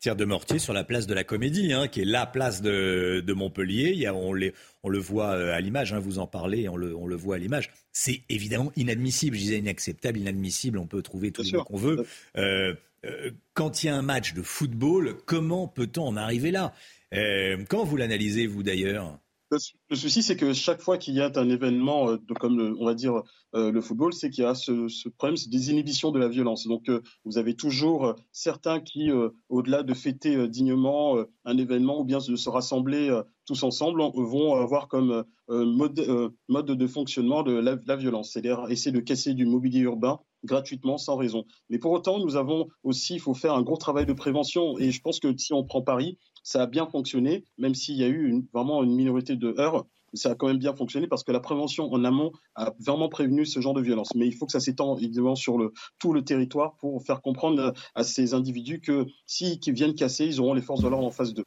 Tir 0.00 0.14
de 0.16 0.24
mortier 0.26 0.58
sur 0.58 0.72
la 0.74 0.84
place 0.84 1.06
de 1.06 1.14
la 1.14 1.24
Comédie, 1.24 1.72
hein, 1.72 1.88
qui 1.88 2.02
est 2.02 2.04
la 2.04 2.26
place 2.26 2.60
de, 2.60 3.22
de 3.26 3.32
Montpellier. 3.32 3.90
Il 3.92 3.98
y 3.98 4.06
a- 4.06 4.14
on, 4.14 4.34
les- 4.34 4.52
on 4.82 4.88
le 4.90 4.98
voit 4.98 5.30
euh, 5.30 5.54
à 5.54 5.60
l'image, 5.60 5.92
hein, 5.94 5.98
vous 6.00 6.18
en 6.18 6.26
parlez, 6.26 6.68
on 6.68 6.76
le, 6.76 6.94
on 6.94 7.06
le 7.06 7.16
voit 7.16 7.36
à 7.36 7.38
l'image. 7.38 7.70
C'est 7.92 8.22
évidemment 8.28 8.72
inadmissible. 8.76 9.36
Je 9.36 9.40
disais 9.42 9.58
inacceptable, 9.58 10.18
inadmissible. 10.18 10.78
On 10.78 10.86
peut 10.86 11.00
trouver 11.02 11.32
les 11.38 11.52
mots 11.52 11.64
qu'on 11.64 11.76
veut. 11.78 12.06
Euh, 12.36 12.74
euh, 13.06 13.30
quand 13.54 13.82
il 13.82 13.86
y 13.86 13.88
a 13.88 13.96
un 13.96 14.02
match 14.02 14.34
de 14.34 14.42
football, 14.42 15.16
comment 15.24 15.66
peut-on 15.66 16.02
en 16.08 16.16
arriver 16.16 16.50
là? 16.50 16.74
Euh, 17.14 17.56
Comment 17.68 17.84
vous 17.84 17.96
l'analysez, 17.96 18.46
vous 18.46 18.62
d'ailleurs? 18.62 19.18
Le, 19.52 19.58
sou- 19.60 19.76
le 19.90 19.96
souci, 19.96 20.22
c'est 20.24 20.36
que 20.36 20.52
chaque 20.52 20.80
fois 20.80 20.98
qu'il 20.98 21.14
y 21.14 21.20
a 21.20 21.30
un 21.36 21.48
événement 21.48 22.10
euh, 22.10 22.16
comme 22.40 22.58
le- 22.58 22.76
on 22.80 22.84
va 22.84 22.94
dire 22.94 23.22
euh, 23.54 23.70
le 23.70 23.80
football, 23.80 24.12
c'est 24.12 24.28
qu'il 24.30 24.42
y 24.42 24.46
a 24.46 24.54
ce, 24.56 24.88
ce 24.88 25.08
problème, 25.08 25.36
c'est 25.36 25.50
des 25.50 25.70
inhibitions 25.70 26.10
de 26.10 26.18
la 26.18 26.28
violence. 26.28 26.66
Donc, 26.66 26.88
euh, 26.88 27.00
vous 27.24 27.38
avez 27.38 27.54
toujours 27.54 28.06
euh, 28.06 28.14
certains 28.32 28.80
qui, 28.80 29.08
euh, 29.10 29.30
au-delà 29.48 29.84
de 29.84 29.94
fêter 29.94 30.34
euh, 30.34 30.48
dignement 30.48 31.16
euh, 31.16 31.30
un 31.44 31.58
événement 31.58 32.00
ou 32.00 32.04
bien 32.04 32.18
de 32.18 32.34
se 32.36 32.48
rassembler 32.48 33.08
euh, 33.08 33.22
tous 33.46 33.62
ensemble, 33.62 34.00
en- 34.00 34.10
vont 34.10 34.56
avoir 34.56 34.88
comme 34.88 35.24
euh, 35.50 35.64
mode, 35.64 36.00
euh, 36.00 36.30
mode 36.48 36.66
de 36.66 36.86
fonctionnement 36.88 37.44
de 37.44 37.52
la, 37.52 37.76
la 37.86 37.96
violence, 37.96 38.32
c'est-à-dire 38.32 38.66
essayer 38.68 38.90
de 38.92 39.00
casser 39.00 39.32
du 39.34 39.46
mobilier 39.46 39.80
urbain 39.80 40.18
gratuitement, 40.44 40.98
sans 40.98 41.16
raison. 41.16 41.44
Mais 41.70 41.78
pour 41.78 41.92
autant, 41.92 42.18
nous 42.18 42.36
avons 42.36 42.68
aussi, 42.82 43.14
il 43.14 43.20
faut 43.20 43.34
faire 43.34 43.54
un 43.54 43.62
gros 43.62 43.76
travail 43.76 44.06
de 44.06 44.12
prévention. 44.12 44.76
Et 44.78 44.90
je 44.92 45.00
pense 45.00 45.18
que 45.20 45.36
si 45.36 45.52
on 45.52 45.64
prend 45.64 45.82
Paris, 45.82 46.18
ça 46.46 46.62
a 46.62 46.66
bien 46.66 46.86
fonctionné, 46.86 47.44
même 47.58 47.74
s'il 47.74 47.96
y 47.96 48.04
a 48.04 48.08
eu 48.08 48.44
vraiment 48.54 48.84
une 48.84 48.94
minorité 48.94 49.34
de 49.34 49.52
heurts. 49.58 49.84
Ça 50.14 50.30
a 50.30 50.34
quand 50.36 50.46
même 50.46 50.58
bien 50.58 50.74
fonctionné 50.74 51.08
parce 51.08 51.24
que 51.24 51.32
la 51.32 51.40
prévention 51.40 51.92
en 51.92 52.04
amont 52.04 52.30
a 52.54 52.72
vraiment 52.78 53.08
prévenu 53.08 53.44
ce 53.44 53.60
genre 53.60 53.74
de 53.74 53.82
violence. 53.82 54.14
Mais 54.14 54.28
il 54.28 54.32
faut 54.32 54.46
que 54.46 54.52
ça 54.52 54.60
s'étende 54.60 54.96
évidemment 54.98 55.34
sur 55.34 55.58
tout 55.98 56.12
le 56.12 56.22
territoire 56.22 56.76
pour 56.76 57.02
faire 57.02 57.20
comprendre 57.20 57.74
à 57.96 58.04
ces 58.04 58.32
individus 58.32 58.80
que 58.80 59.06
si 59.26 59.58
qui 59.58 59.72
viennent 59.72 59.96
casser, 59.96 60.24
ils 60.24 60.40
auront 60.40 60.54
les 60.54 60.62
forces 60.62 60.82
de 60.82 60.88
l'ordre 60.88 61.08
en 61.08 61.10
face 61.10 61.34
d'eux. 61.34 61.44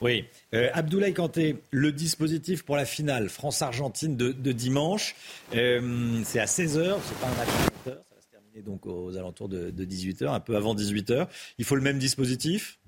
Oui. 0.00 0.24
Euh, 0.54 0.70
Abdoulaye 0.72 1.14
Kanté, 1.14 1.56
le 1.72 1.90
dispositif 1.90 2.62
pour 2.62 2.76
la 2.76 2.84
finale 2.84 3.28
France-Argentine 3.28 4.16
de, 4.16 4.52
dimanche, 4.52 5.16
euh, 5.54 6.20
c'est 6.24 6.38
à 6.38 6.46
16h, 6.46 6.96
c'est 7.02 7.18
pas 7.18 7.26
un 7.26 7.34
match 7.34 7.48
à 7.48 7.90
20h, 7.90 7.94
ça 8.08 8.14
va 8.14 8.20
se 8.20 8.28
terminer 8.30 8.62
donc 8.62 8.86
aux 8.86 9.16
alentours 9.16 9.48
de, 9.48 9.70
de 9.70 9.84
18h, 9.84 10.28
un 10.28 10.40
peu 10.40 10.56
avant 10.56 10.76
18h. 10.76 11.26
Il 11.58 11.64
faut 11.64 11.74
le 11.74 11.82
même 11.82 11.98
dispositif? 11.98 12.78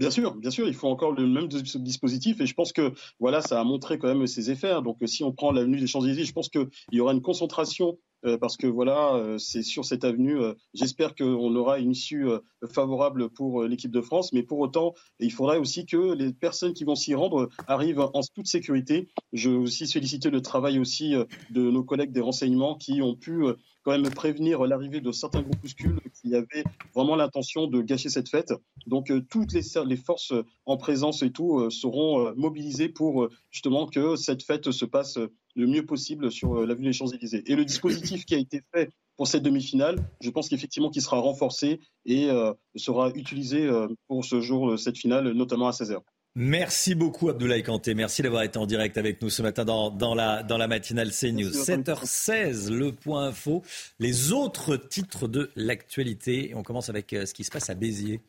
Bien 0.00 0.10
sûr, 0.10 0.34
bien 0.34 0.50
sûr, 0.50 0.66
il 0.66 0.72
faut 0.72 0.88
encore 0.88 1.12
le 1.12 1.26
même 1.26 1.46
dispositif 1.46 2.40
et 2.40 2.46
je 2.46 2.54
pense 2.54 2.72
que 2.72 2.94
voilà, 3.18 3.42
ça 3.42 3.60
a 3.60 3.64
montré 3.64 3.98
quand 3.98 4.08
même 4.08 4.26
ses 4.26 4.50
effets. 4.50 4.80
Donc 4.82 4.96
si 5.04 5.22
on 5.22 5.30
prend 5.30 5.52
l'avenue 5.52 5.78
des 5.78 5.86
Champs-Élysées, 5.86 6.24
je 6.24 6.32
pense 6.32 6.48
qu'il 6.48 6.70
y 6.90 7.00
aura 7.00 7.12
une 7.12 7.20
concentration 7.20 7.90
euh, 7.90 7.92
parce 8.40 8.56
que 8.56 8.66
voilà, 8.66 9.14
euh, 9.14 9.38
c'est 9.38 9.62
sur 9.62 9.84
cette 9.84 10.04
avenue. 10.04 10.40
Euh, 10.40 10.54
j'espère 10.74 11.14
qu'on 11.14 11.54
aura 11.54 11.78
une 11.78 11.92
issue 11.92 12.26
favorable 12.68 13.30
pour 13.30 13.64
l'équipe 13.64 13.90
de 13.90 14.00
France, 14.00 14.32
mais 14.32 14.42
pour 14.42 14.58
autant, 14.58 14.94
il 15.18 15.32
faudrait 15.32 15.58
aussi 15.58 15.86
que 15.86 16.14
les 16.14 16.32
personnes 16.32 16.74
qui 16.74 16.84
vont 16.84 16.94
s'y 16.94 17.14
rendre 17.14 17.48
arrivent 17.66 18.00
en 18.00 18.20
toute 18.34 18.46
sécurité. 18.46 19.08
Je 19.32 19.50
veux 19.50 19.58
aussi 19.58 19.86
féliciter 19.86 20.30
le 20.30 20.42
travail 20.42 20.78
aussi 20.78 21.14
de 21.50 21.70
nos 21.70 21.84
collègues 21.84 22.12
des 22.12 22.20
renseignements 22.20 22.76
qui 22.76 23.02
ont 23.02 23.14
pu 23.14 23.44
quand 23.82 23.92
même 23.92 24.10
prévenir 24.10 24.64
l'arrivée 24.66 25.00
de 25.00 25.10
certains 25.10 25.42
groupuscules 25.42 26.00
qui 26.20 26.34
avaient 26.34 26.64
vraiment 26.94 27.16
l'intention 27.16 27.66
de 27.66 27.80
gâcher 27.80 28.10
cette 28.10 28.28
fête. 28.28 28.52
Donc 28.86 29.10
toutes 29.30 29.52
les, 29.52 29.62
les, 29.86 29.96
forces 29.96 30.34
en 30.66 30.76
présence 30.76 31.22
et 31.22 31.32
tout 31.32 31.70
seront 31.70 32.34
mobilisées 32.36 32.88
pour 32.90 33.28
justement 33.50 33.86
que 33.86 34.16
cette 34.16 34.42
fête 34.42 34.70
se 34.70 34.84
passe 34.84 35.18
le 35.56 35.66
mieux 35.66 35.84
possible 35.84 36.30
sur 36.30 36.54
euh, 36.54 36.66
l'avenue 36.66 36.88
des 36.88 36.92
Champs-Élysées. 36.92 37.42
Et 37.46 37.56
le 37.56 37.64
dispositif 37.64 38.24
qui 38.24 38.34
a 38.34 38.38
été 38.38 38.62
fait 38.74 38.90
pour 39.16 39.28
cette 39.28 39.42
demi-finale, 39.42 39.96
je 40.20 40.30
pense 40.30 40.48
qu'effectivement 40.48 40.90
qu'il 40.90 41.02
sera 41.02 41.18
renforcé 41.18 41.80
et 42.06 42.30
euh, 42.30 42.52
sera 42.76 43.10
utilisé 43.10 43.66
euh, 43.66 43.88
pour 44.08 44.24
ce 44.24 44.40
jour, 44.40 44.78
cette 44.78 44.96
finale, 44.96 45.32
notamment 45.32 45.68
à 45.68 45.72
16h. 45.72 45.98
Merci 46.36 46.94
beaucoup 46.94 47.28
Abdoulaye 47.28 47.64
Kanté. 47.64 47.94
Merci 47.94 48.22
d'avoir 48.22 48.44
été 48.44 48.56
en 48.56 48.66
direct 48.66 48.96
avec 48.96 49.20
nous 49.20 49.30
ce 49.30 49.42
matin 49.42 49.64
dans, 49.64 49.90
dans, 49.90 50.14
la, 50.14 50.44
dans 50.44 50.58
la 50.58 50.68
matinale 50.68 51.10
CNews. 51.10 51.50
7h16, 51.50 52.70
le 52.70 52.92
point 52.92 53.26
info. 53.26 53.64
Les 53.98 54.30
autres 54.30 54.76
titres 54.76 55.26
de 55.26 55.50
l'actualité. 55.56 56.52
On 56.54 56.62
commence 56.62 56.88
avec 56.88 57.10
ce 57.10 57.34
qui 57.34 57.42
se 57.42 57.50
passe 57.50 57.68
à 57.68 57.74
Béziers. 57.74 58.20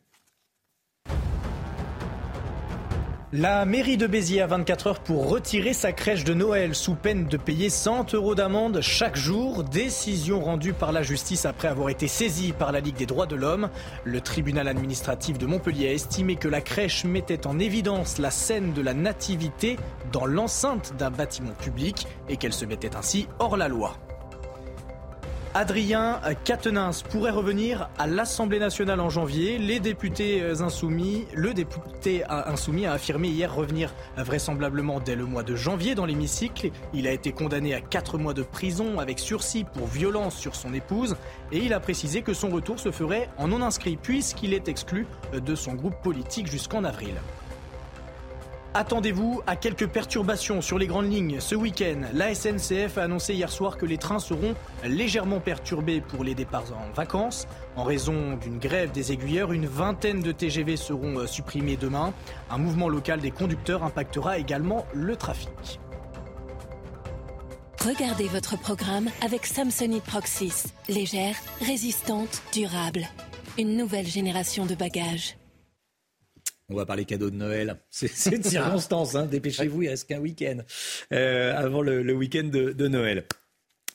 La 3.33 3.63
mairie 3.63 3.95
de 3.95 4.07
Béziers 4.07 4.41
a 4.41 4.47
24 4.47 4.87
heures 4.87 4.99
pour 4.99 5.29
retirer 5.29 5.71
sa 5.71 5.93
crèche 5.93 6.25
de 6.25 6.33
Noël 6.33 6.75
sous 6.75 6.95
peine 6.95 7.27
de 7.27 7.37
payer 7.37 7.69
100 7.69 8.13
euros 8.13 8.35
d'amende 8.35 8.81
chaque 8.81 9.15
jour. 9.15 9.63
Décision 9.63 10.41
rendue 10.41 10.73
par 10.73 10.91
la 10.91 11.01
justice 11.01 11.45
après 11.45 11.69
avoir 11.69 11.87
été 11.87 12.09
saisie 12.09 12.51
par 12.51 12.73
la 12.73 12.81
Ligue 12.81 12.97
des 12.97 13.05
droits 13.05 13.27
de 13.27 13.37
l'homme. 13.37 13.69
Le 14.03 14.19
tribunal 14.19 14.67
administratif 14.67 15.37
de 15.37 15.45
Montpellier 15.45 15.87
a 15.87 15.93
estimé 15.93 16.35
que 16.35 16.49
la 16.49 16.59
crèche 16.59 17.05
mettait 17.05 17.47
en 17.47 17.57
évidence 17.57 18.17
la 18.17 18.31
scène 18.31 18.73
de 18.73 18.81
la 18.81 18.93
nativité 18.93 19.77
dans 20.11 20.25
l'enceinte 20.25 20.93
d'un 20.99 21.09
bâtiment 21.09 21.53
public 21.53 22.07
et 22.27 22.35
qu'elle 22.35 22.51
se 22.51 22.65
mettait 22.65 22.97
ainsi 22.97 23.29
hors 23.39 23.55
la 23.55 23.69
loi. 23.69 23.95
Adrien 25.53 26.21
Quatennens 26.45 27.03
pourrait 27.03 27.31
revenir 27.31 27.89
à 27.97 28.07
l'Assemblée 28.07 28.59
nationale 28.59 29.01
en 29.01 29.09
janvier. 29.09 29.57
Les 29.57 29.81
députés 29.81 30.41
insoumis, 30.61 31.25
le 31.33 31.53
député 31.53 32.23
insoumis 32.29 32.85
a 32.85 32.93
affirmé 32.93 33.27
hier 33.27 33.53
revenir 33.53 33.93
vraisemblablement 34.15 35.01
dès 35.01 35.15
le 35.15 35.25
mois 35.25 35.43
de 35.43 35.57
janvier 35.57 35.93
dans 35.93 36.05
l'hémicycle. 36.05 36.71
Il 36.93 37.05
a 37.05 37.11
été 37.11 37.33
condamné 37.33 37.73
à 37.73 37.81
4 37.81 38.17
mois 38.17 38.33
de 38.33 38.43
prison 38.43 38.99
avec 38.99 39.19
sursis 39.19 39.65
pour 39.65 39.87
violence 39.87 40.37
sur 40.37 40.55
son 40.55 40.73
épouse 40.73 41.17
et 41.51 41.57
il 41.57 41.73
a 41.73 41.81
précisé 41.81 42.21
que 42.21 42.33
son 42.33 42.49
retour 42.49 42.79
se 42.79 42.91
ferait 42.91 43.27
en 43.37 43.49
non 43.49 43.61
inscrit 43.61 43.97
puisqu'il 43.97 44.53
est 44.53 44.69
exclu 44.69 45.05
de 45.33 45.55
son 45.55 45.73
groupe 45.73 46.01
politique 46.01 46.49
jusqu'en 46.49 46.85
avril. 46.85 47.15
Attendez-vous 48.73 49.41
à 49.47 49.57
quelques 49.57 49.87
perturbations 49.87 50.61
sur 50.61 50.79
les 50.79 50.87
grandes 50.87 51.11
lignes 51.11 51.41
ce 51.41 51.55
week-end. 51.55 52.03
La 52.13 52.33
SNCF 52.33 52.97
a 52.97 53.03
annoncé 53.03 53.33
hier 53.33 53.51
soir 53.51 53.77
que 53.77 53.85
les 53.85 53.97
trains 53.97 54.19
seront 54.19 54.55
légèrement 54.85 55.41
perturbés 55.41 55.99
pour 55.99 56.23
les 56.23 56.35
départs 56.35 56.71
en 56.71 56.93
vacances. 56.93 57.47
En 57.75 57.83
raison 57.83 58.37
d'une 58.37 58.59
grève 58.59 58.91
des 58.91 59.11
aiguilleurs, 59.11 59.51
une 59.51 59.65
vingtaine 59.65 60.21
de 60.21 60.31
TGV 60.31 60.77
seront 60.77 61.19
euh, 61.19 61.27
supprimés 61.27 61.75
demain. 61.75 62.13
Un 62.49 62.59
mouvement 62.59 62.87
local 62.87 63.19
des 63.19 63.31
conducteurs 63.31 63.83
impactera 63.83 64.37
également 64.37 64.85
le 64.93 65.17
trafic. 65.17 65.81
Regardez 67.83 68.29
votre 68.29 68.57
programme 68.57 69.09
avec 69.21 69.47
Samsonite 69.47 70.03
Proxys. 70.03 70.71
Légère, 70.87 71.35
résistante, 71.59 72.41
durable. 72.53 73.05
Une 73.57 73.75
nouvelle 73.75 74.07
génération 74.07 74.65
de 74.65 74.75
bagages. 74.75 75.35
On 76.71 76.75
va 76.75 76.85
parler 76.85 77.05
cadeaux 77.05 77.29
de 77.29 77.35
Noël. 77.35 77.77
C'est 77.89 78.31
une 78.35 78.43
circonstance, 78.43 79.15
hein. 79.15 79.25
dépêchez-vous, 79.25 79.83
il 79.83 79.89
reste 79.89 80.07
qu'un 80.07 80.19
week-end 80.19 80.57
euh, 81.11 81.53
avant 81.55 81.81
le, 81.81 82.13
week-end 82.13 82.49
de 82.51 82.87
Noël. 82.87 83.25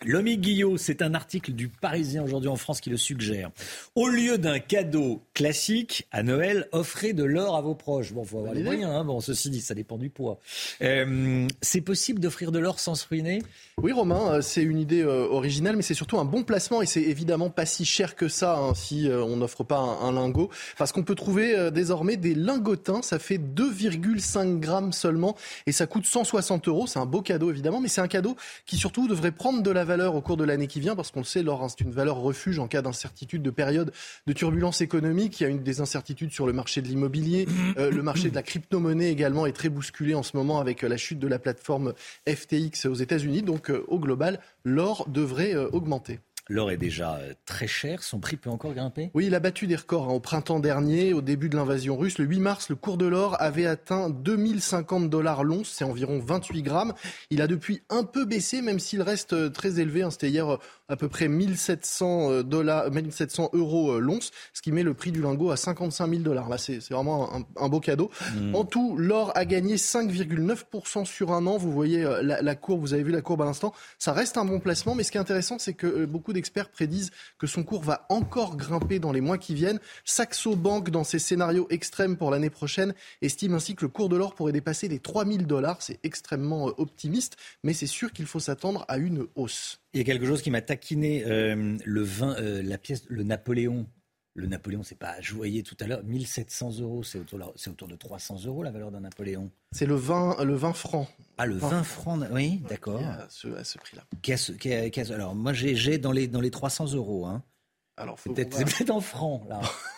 Lomi 0.05 0.37
Guillot, 0.37 0.77
c'est 0.77 1.01
un 1.01 1.15
article 1.15 1.53
du 1.53 1.69
Parisien 1.69 2.23
aujourd'hui 2.23 2.51
en 2.51 2.57
France 2.57 2.81
qui 2.81 2.91
le 2.91 2.99
suggère. 2.99 3.51
Au 3.95 4.09
lieu 4.09 4.37
d'un 4.37 4.59
cadeau 4.59 5.23
classique, 5.33 6.07
à 6.13 6.23
Noël, 6.23 6.69
offrez 6.73 7.15
de 7.15 7.25
l'or 7.25 7.57
à 7.57 7.63
vos 7.63 7.75
proches. 7.75 8.13
Bon, 8.13 8.25
faut 8.25 8.39
avoir 8.39 8.53
les 8.53 8.63
moyens, 8.63 8.91
hein. 8.91 9.05
bon, 9.05 9.21
ceci 9.21 9.49
dit, 9.49 9.63
ça 9.63 9.75
dépend 9.75 9.97
du 9.97 10.11
poids. 10.11 10.39
Euh, 10.83 11.49
c'est 11.63 11.81
possible 11.81 12.21
d'offrir 12.21 12.53
de 12.53 12.59
l'or 12.59 12.79
sans 12.79 12.95
se 12.95 13.09
ruiner? 13.09 13.43
Oui, 13.79 13.93
Romain, 13.93 14.35
euh, 14.35 14.41
c'est 14.43 14.63
une 14.63 14.79
idée 14.79 15.03
euh, 15.03 15.27
originale, 15.29 15.77
mais 15.77 15.83
c'est 15.83 15.95
surtout 15.95 16.19
un 16.19 16.27
bon 16.27 16.45
placement 16.45 16.83
et 16.83 16.87
c'est 16.87 17.03
évidemment 17.03 17.49
pas 17.49 17.65
si 17.65 17.87
cher 17.87 18.17
que 18.17 18.29
ça 18.29 18.59
hein, 18.59 18.75
si 18.75 19.09
on 19.11 19.37
n'offre 19.37 19.65
pas 19.65 19.79
un, 19.79 20.13
lingot. 20.13 20.51
Parce 20.77 20.93
qu'on 20.93 21.05
peut 21.05 21.15
trouver 21.15 21.71
désormais 21.71 22.17
des 22.17 22.35
lingotins, 22.35 23.01
ça 23.03 23.19
fait 23.19 23.39
2,5 23.39 24.59
grammes 24.61 24.93
seulement 24.93 25.37
et 25.67 25.73
ça 25.73 25.87
coûte 25.87 26.05
160 26.05 26.69
euros. 26.69 26.87
C'est 26.87 26.99
un 26.99 27.07
beau 27.07 27.23
cadeau 27.23 27.51
évidemment, 27.51 27.81
mais 27.81 27.89
c'est 27.89 28.01
un 28.01 28.09
cadeau 28.09 28.37
qui 28.67 28.77
surtout 28.77 29.09
devrait 29.09 29.33
prendre 29.33 29.63
de 29.63 29.71
la 29.71 29.86
valeur 29.87 30.15
au 30.15 30.21
cours 30.21 30.37
de 30.37 30.45
l'année 30.45 30.67
qui 30.67 30.81
vient, 30.81 30.95
parce 30.95 31.11
qu'on 31.11 31.21
le 31.21 31.25
sait, 31.25 31.43
l'or, 31.43 31.67
c'est 31.71 31.83
une 31.83 31.91
valeur 31.91 32.17
refuge 32.17 32.59
en 32.59 32.69
cas 32.69 32.83
d'incertitude, 32.83 33.43
de 33.43 33.51
période 33.51 33.93
de 34.27 34.33
turbulence 34.35 34.83
économique. 34.83 35.41
Il 35.41 35.45
y 35.45 35.47
a 35.47 35.49
une 35.49 35.63
des 35.63 35.81
incertitudes 35.81 36.33
sur 36.33 36.47
le 36.47 36.53
marché 36.53 36.83
de 36.83 36.89
l'immobilier. 36.89 37.47
Euh, 37.79 37.91
le 37.91 38.03
marché 38.03 38.31
de 38.31 38.35
la 38.35 38.43
crypto-monnaie 38.43 39.11
également 39.11 39.45
est 39.45 39.53
très 39.53 39.69
bousculé 39.69 40.15
en 40.15 40.23
ce 40.23 40.37
moment 40.37 40.61
avec 40.61 40.83
euh, 40.83 40.89
la 40.89 40.97
chute 40.97 41.19
de 41.19 41.27
la 41.27 41.39
plateforme 41.39 41.93
FTX 42.27 42.87
aux 42.87 42.95
États-Unis. 42.95 43.43
Donc, 43.43 43.71
euh, 43.71 43.85
au 43.89 43.99
global, 43.99 44.41
l'or 44.65 45.07
devrait 45.09 45.55
augmenter. 45.57 46.21
L'or 46.49 46.71
est 46.71 46.77
déjà 46.77 47.17
euh, 47.17 47.35
très 47.45 47.67
cher. 47.67 48.05
Son 48.05 48.21
prix 48.21 48.37
peut 48.37 48.51
encore 48.51 48.73
grimper? 48.73 49.11
Oui, 49.15 49.27
il 49.27 49.35
a 49.35 49.41
battu 49.41 49.67
des 49.67 49.75
records. 49.75 50.09
Hein. 50.09 50.13
Au 50.13 50.21
printemps 50.21 50.61
dernier, 50.61 51.13
au 51.13 51.21
début 51.21 51.49
de 51.49 51.57
l'invasion 51.57 51.97
russe, 51.97 52.19
le 52.19 52.25
8 52.25 52.39
mars, 52.39 52.69
le 52.69 52.77
cours 52.77 52.97
de 52.97 53.07
l'or 53.07 53.37
avait 53.41 53.67
atteint 53.67 54.11
2050 54.11 55.11
dollars 55.11 55.43
l'once. 55.43 55.69
C'est 55.69 55.85
environ 55.85 56.21
28 56.21 56.63
grammes. 56.63 56.95
Il 57.31 57.43
a 57.43 57.49
depuis 57.49 57.83
un 57.91 58.05
peu 58.05 58.25
baissé, 58.25 58.63
même 58.63 58.79
s'il 58.79 59.03
reste 59.03 59.33
euh, 59.33 59.49
très 59.51 59.81
élevé. 59.81 60.03
Hein. 60.03 60.11
C'était 60.11 60.31
hier 60.31 60.49
euh, 60.49 60.59
à 60.89 60.97
peu 60.97 61.09
près 61.09 61.29
1700 61.29 62.43
dollars, 62.43 62.91
1700 62.91 63.51
euros 63.55 63.99
l'once, 63.99 64.31
ce 64.53 64.63
qui 64.63 64.71
met 64.71 64.83
le 64.83 64.95
prix 64.95 65.11
du 65.11 65.21
lingot 65.21 65.51
à 65.51 65.57
55 65.57 66.09
000 66.09 66.23
dollars. 66.23 66.49
Là, 66.49 66.59
c'est 66.59 66.79
vraiment 66.91 67.45
un, 67.57 67.69
beau 67.69 67.81
cadeau. 67.81 68.11
Hmm. 68.35 68.55
En 68.55 68.65
tout, 68.65 68.97
l'or 68.97 69.33
a 69.35 69.45
gagné 69.45 69.77
5,9% 69.77 71.05
sur 71.05 71.33
un 71.33 71.47
an. 71.47 71.57
Vous 71.57 71.73
voyez 71.73 72.03
la, 72.23 72.41
la, 72.41 72.55
courbe, 72.55 72.81
vous 72.81 72.95
avez 72.95 73.03
vu 73.03 73.11
la 73.11 73.23
courbe 73.23 73.43
à 73.43 73.47
l'instant. 73.47 73.73
Ça 73.99 74.13
reste 74.13 74.37
un 74.37 74.45
bon 74.45 74.61
placement, 74.61 74.95
mais 74.95 75.03
ce 75.03 75.11
qui 75.11 75.19
est 75.19 75.21
intéressant, 75.21 75.59
c'est 75.59 75.75
que 75.75 76.05
beaucoup 76.05 76.33
experts 76.37 76.69
prédisent 76.69 77.11
que 77.39 77.47
son 77.47 77.63
cours 77.63 77.83
va 77.83 78.07
encore 78.09 78.57
grimper 78.57 78.99
dans 78.99 79.13
les 79.13 79.21
mois 79.21 79.39
qui 79.39 79.55
viennent. 79.55 79.81
Saxo 80.05 80.57
Bank, 80.57 80.91
dans 80.91 81.05
ses 81.05 81.19
scénarios 81.19 81.67
extrêmes 81.71 82.17
pour 82.17 82.31
l'année 82.31 82.51
prochaine, 82.51 82.95
estime 83.23 83.55
ainsi 83.55 83.75
que 83.75 83.85
le 83.85 83.89
cours 83.89 84.09
de 84.09 84.17
l'or 84.17 84.35
pourrait 84.35 84.53
dépasser 84.53 84.89
les 84.89 84.99
3000 84.99 85.47
dollars. 85.47 85.83
C'est 85.83 86.01
extrêmement 86.03 86.69
euh, 86.69 86.73
optimiste, 86.79 87.37
mais 87.63 87.73
c'est 87.73 87.87
sûr 87.87 88.13
qu'il 88.13 88.27
faut 88.27 88.41
s'attendre 88.41 88.85
à 88.89 88.99
une 88.99 89.27
hausse. 89.35 89.81
Il 89.97 90.01
y 90.01 90.03
a 90.03 90.05
quelque 90.05 90.27
chose 90.27 90.43
qui 90.43 90.51
m'a 90.51 90.61
taquiné, 90.61 91.25
euh, 91.25 91.79
le 91.83 92.03
vin, 92.03 92.37
euh, 92.37 92.63
la 92.63 92.77
pièce, 92.77 93.07
le 93.09 93.23
Napoléon 93.23 93.87
le 94.35 94.47
Napoléon, 94.47 94.83
c'est 94.83 94.99
pas 94.99 95.19
joyeux 95.23 95.63
tout 95.63 95.79
à 95.81 95.87
l'heure. 95.87 96.05
1700 96.05 96.81
euros, 96.81 97.03
c'est 97.03 97.19
autour, 97.19 97.41
autour, 97.69 97.89
de 97.89 97.97
300 97.97 98.45
euros 98.45 98.63
la 98.63 98.71
valeur 98.71 98.91
d'un 98.91 99.01
Napoléon. 99.01 99.51
C'est 99.73 99.87
le 99.87 99.95
20, 99.95 100.45
le 100.45 100.55
20 100.55 100.75
francs. 100.75 101.09
Ah, 101.39 101.47
le 101.47 101.57
20, 101.57 101.83
francs, 101.85 102.23
oui, 102.31 102.61
d'accord. 102.69 103.03
À 103.03 103.27
ce, 103.31 103.49
ce 103.65 103.79
prix-là. 103.79 104.05
alors, 105.15 105.35
moi, 105.35 105.55
j'ai 105.55 105.97
dans 105.97 106.13
les, 106.13 106.29
dans 106.29 106.43
les 106.43 106.51
300 106.51 106.93
euros. 106.93 107.25
Hein. 107.25 107.43
Alors, 107.97 108.19
c'est 108.19 108.29
peut-être 108.29 108.91
en 108.91 109.01
francs, 109.01 109.49
là. 109.49 109.63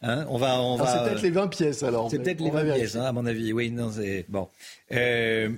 Hein, 0.00 0.26
on 0.28 0.38
va, 0.38 0.60
on 0.60 0.76
va. 0.76 0.86
C'est 0.86 1.10
peut-être 1.10 1.22
les 1.22 1.30
20 1.30 1.48
pièces 1.48 1.82
alors. 1.82 2.08
C'est 2.08 2.20
peut-être 2.20 2.40
les 2.40 2.50
20 2.50 2.62
pièces, 2.74 2.94
hein, 2.94 3.02
à 3.02 3.12
mon 3.12 3.26
avis. 3.26 3.52
Oui, 3.52 3.70
non, 3.72 3.90
c'est 3.90 4.26
bon. 4.28 4.48
Euh, 4.92 5.50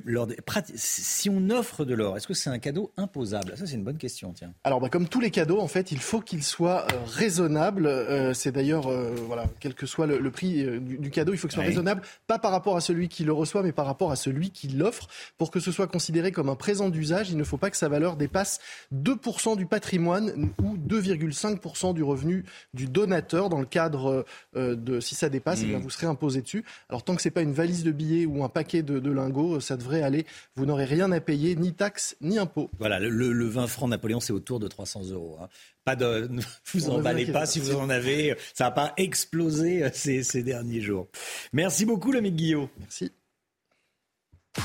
si 0.75 1.29
on 1.29 1.51
offre 1.51 1.85
de 1.85 1.95
l'or, 1.95 2.17
est-ce 2.17 2.27
que 2.27 2.33
c'est 2.33 2.49
un 2.49 2.59
cadeau 2.59 2.91
imposable? 2.97 3.53
Ça, 3.57 3.67
c'est 3.67 3.75
une 3.75 3.85
bonne 3.85 3.99
question, 3.99 4.33
tiens. 4.33 4.53
Alors, 4.65 4.81
bah, 4.81 4.89
comme 4.89 5.09
tous 5.09 5.21
les 5.21 5.31
cadeaux, 5.31 5.61
en 5.61 5.69
fait, 5.69 5.93
il 5.93 5.99
faut 5.99 6.21
qu'il 6.21 6.43
soit 6.43 6.87
euh, 6.91 6.97
raisonnable. 7.05 7.87
Euh, 7.87 8.33
c'est 8.33 8.51
d'ailleurs, 8.51 8.87
euh, 8.87 9.15
voilà, 9.27 9.45
quel 9.61 9.75
que 9.75 9.85
soit 9.85 10.07
le, 10.07 10.31
prix 10.31 10.65
du, 10.81 11.11
cadeau, 11.11 11.35
il 11.35 11.39
faut 11.39 11.47
qu'il 11.47 11.57
soit 11.57 11.65
raisonnable, 11.65 12.01
pas 12.27 12.39
par 12.39 12.51
rapport 12.51 12.77
à 12.77 12.81
celui 12.81 13.09
qui 13.09 13.25
le 13.25 13.33
reçoit, 13.35 13.63
mais 13.63 13.73
par 13.73 13.85
rapport 13.85 14.11
à 14.11 14.17
celui 14.17 14.51
qui 14.51 14.69
l'offre. 14.69 15.07
Pour 15.37 15.51
que 15.51 15.61
ce 15.61 15.71
soit 15.71 15.87
considéré 15.87 16.33
comme 16.33 16.49
un 16.49 16.57
présent 16.57 16.89
d'usage, 16.89 17.31
il 17.31 17.37
ne 17.37 17.45
faut 17.45 17.59
pas 17.59 17.71
que 17.71 17.77
sa 17.77 17.89
valeur 17.89 18.17
dépasse 18.17 18.59
2% 18.95 19.57
du 19.59 19.67
patrimoine 19.67 20.51
ou 20.63 20.79
2,5% 20.79 21.93
du 21.93 22.03
revenu 22.03 22.45
du 22.73 22.87
donateur 22.87 23.51
dans 23.51 23.61
le 23.61 23.67
cadre 23.67 24.25
de, 24.55 25.01
si 25.01 25.15
ça 25.15 25.29
dépasse, 25.29 25.61
eh 25.63 25.67
bien, 25.67 25.79
Mm. 25.79 25.83
vous 25.83 25.91
serez 25.91 26.07
imposé 26.07 26.43
dessus. 26.43 26.65
Alors 26.89 27.03
tant 27.05 27.17
que 27.17 27.23
c'est 27.23 27.31
pas 27.31 27.43
une 27.43 27.53
valise 27.53 27.85
de 27.85 27.91
billets 27.93 28.27
ou 28.27 28.45
un 28.45 28.49
paquet 28.49 28.83
de, 28.83 28.99
de 28.99 29.11
lingots, 29.11 29.61
ça 29.61 29.77
devrait 29.77 30.03
aller. 30.03 30.27
Vous 30.57 30.67
n'aurez 30.67 30.85
rien 30.85 31.11
à 31.13 31.21
payer, 31.21 31.57
ni 31.57 31.73
taxes, 31.73 32.17
ni 32.21 32.39
impôts. 32.39 32.71
Voilà, 32.79 32.99
le, 32.99 33.09
le- 33.11 33.33
le 33.33 33.47
20 33.47 33.67
francs 33.67 33.89
Napoléon, 33.91 34.21
c'est 34.21 34.33
autour 34.33 34.61
de 34.61 34.69
300 34.69 35.11
euros. 35.11 35.39
hein. 35.43 35.49
Pas 35.85 35.97
de, 35.97 36.27
ne 36.31 36.43
vous 36.75 36.91
emballez 36.91 37.27
pas 37.27 37.47
si 37.47 37.59
vous 37.61 37.75
en 37.75 37.89
avez. 37.91 38.35
Ça 38.55 38.65
n'a 38.65 38.71
pas 38.71 38.93
explosé 38.97 39.85
euh, 39.85 39.91
ces, 39.93 40.23
ces 40.23 40.43
derniers 40.43 40.81
jours. 40.81 41.09
Merci 41.53 41.87
beaucoup, 41.87 42.13
l'ami 42.13 42.31
Guillaume. 42.33 42.69
Merci. 42.79 43.11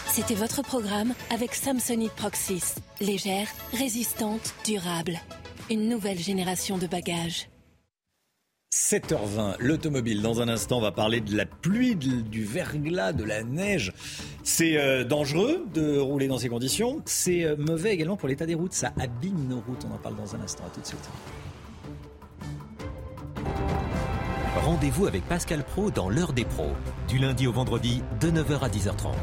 C'était 0.09 0.33
votre 0.35 0.61
programme 0.63 1.13
avec 1.29 1.53
Samsonite 1.53 2.11
Proxys. 2.13 2.75
Légère, 2.99 3.47
résistante, 3.73 4.53
durable. 4.65 5.19
Une 5.69 5.87
nouvelle 5.89 6.17
génération 6.19 6.77
de 6.77 6.87
bagages. 6.87 7.47
7h20, 8.76 9.56
l'automobile. 9.60 10.22
Dans 10.22 10.41
un 10.41 10.49
instant, 10.49 10.80
on 10.80 10.81
va 10.81 10.91
parler 10.91 11.22
de 11.22 11.35
la 11.35 11.45
pluie, 11.45 11.95
du 11.95 12.43
verglas, 12.43 13.14
de 13.14 13.23
la 13.23 13.41
neige. 13.41 13.93
C'est 14.43 14.77
euh, 14.77 15.06
dangereux 15.06 15.65
de 15.73 15.97
rouler 15.97 16.27
dans 16.27 16.38
ces 16.38 16.49
conditions. 16.49 17.02
C'est 17.06 17.45
euh, 17.45 17.56
mauvais 17.57 17.93
également 17.93 18.18
pour 18.18 18.27
l'état 18.27 18.45
des 18.45 18.53
routes. 18.53 18.73
Ça 18.73 18.91
abîme 18.99 19.47
nos 19.47 19.61
routes. 19.61 19.85
On 19.89 19.95
en 19.95 19.97
parle 19.97 20.18
dans 20.18 20.35
un 20.35 20.41
instant. 20.41 20.65
À 20.65 20.69
tout 20.72 20.81
de 20.81 20.85
suite. 20.85 21.10
Rendez-vous 24.57 25.07
avec 25.07 25.23
Pascal 25.23 25.64
Pro 25.64 25.89
dans 25.89 26.10
l'heure 26.10 26.34
des 26.34 26.43
pros, 26.43 26.73
du 27.07 27.18
lundi 27.18 27.47
au 27.47 27.53
vendredi 27.53 28.03
de 28.19 28.30
9h 28.30 28.60
à 28.60 28.68
10h30. 28.68 29.14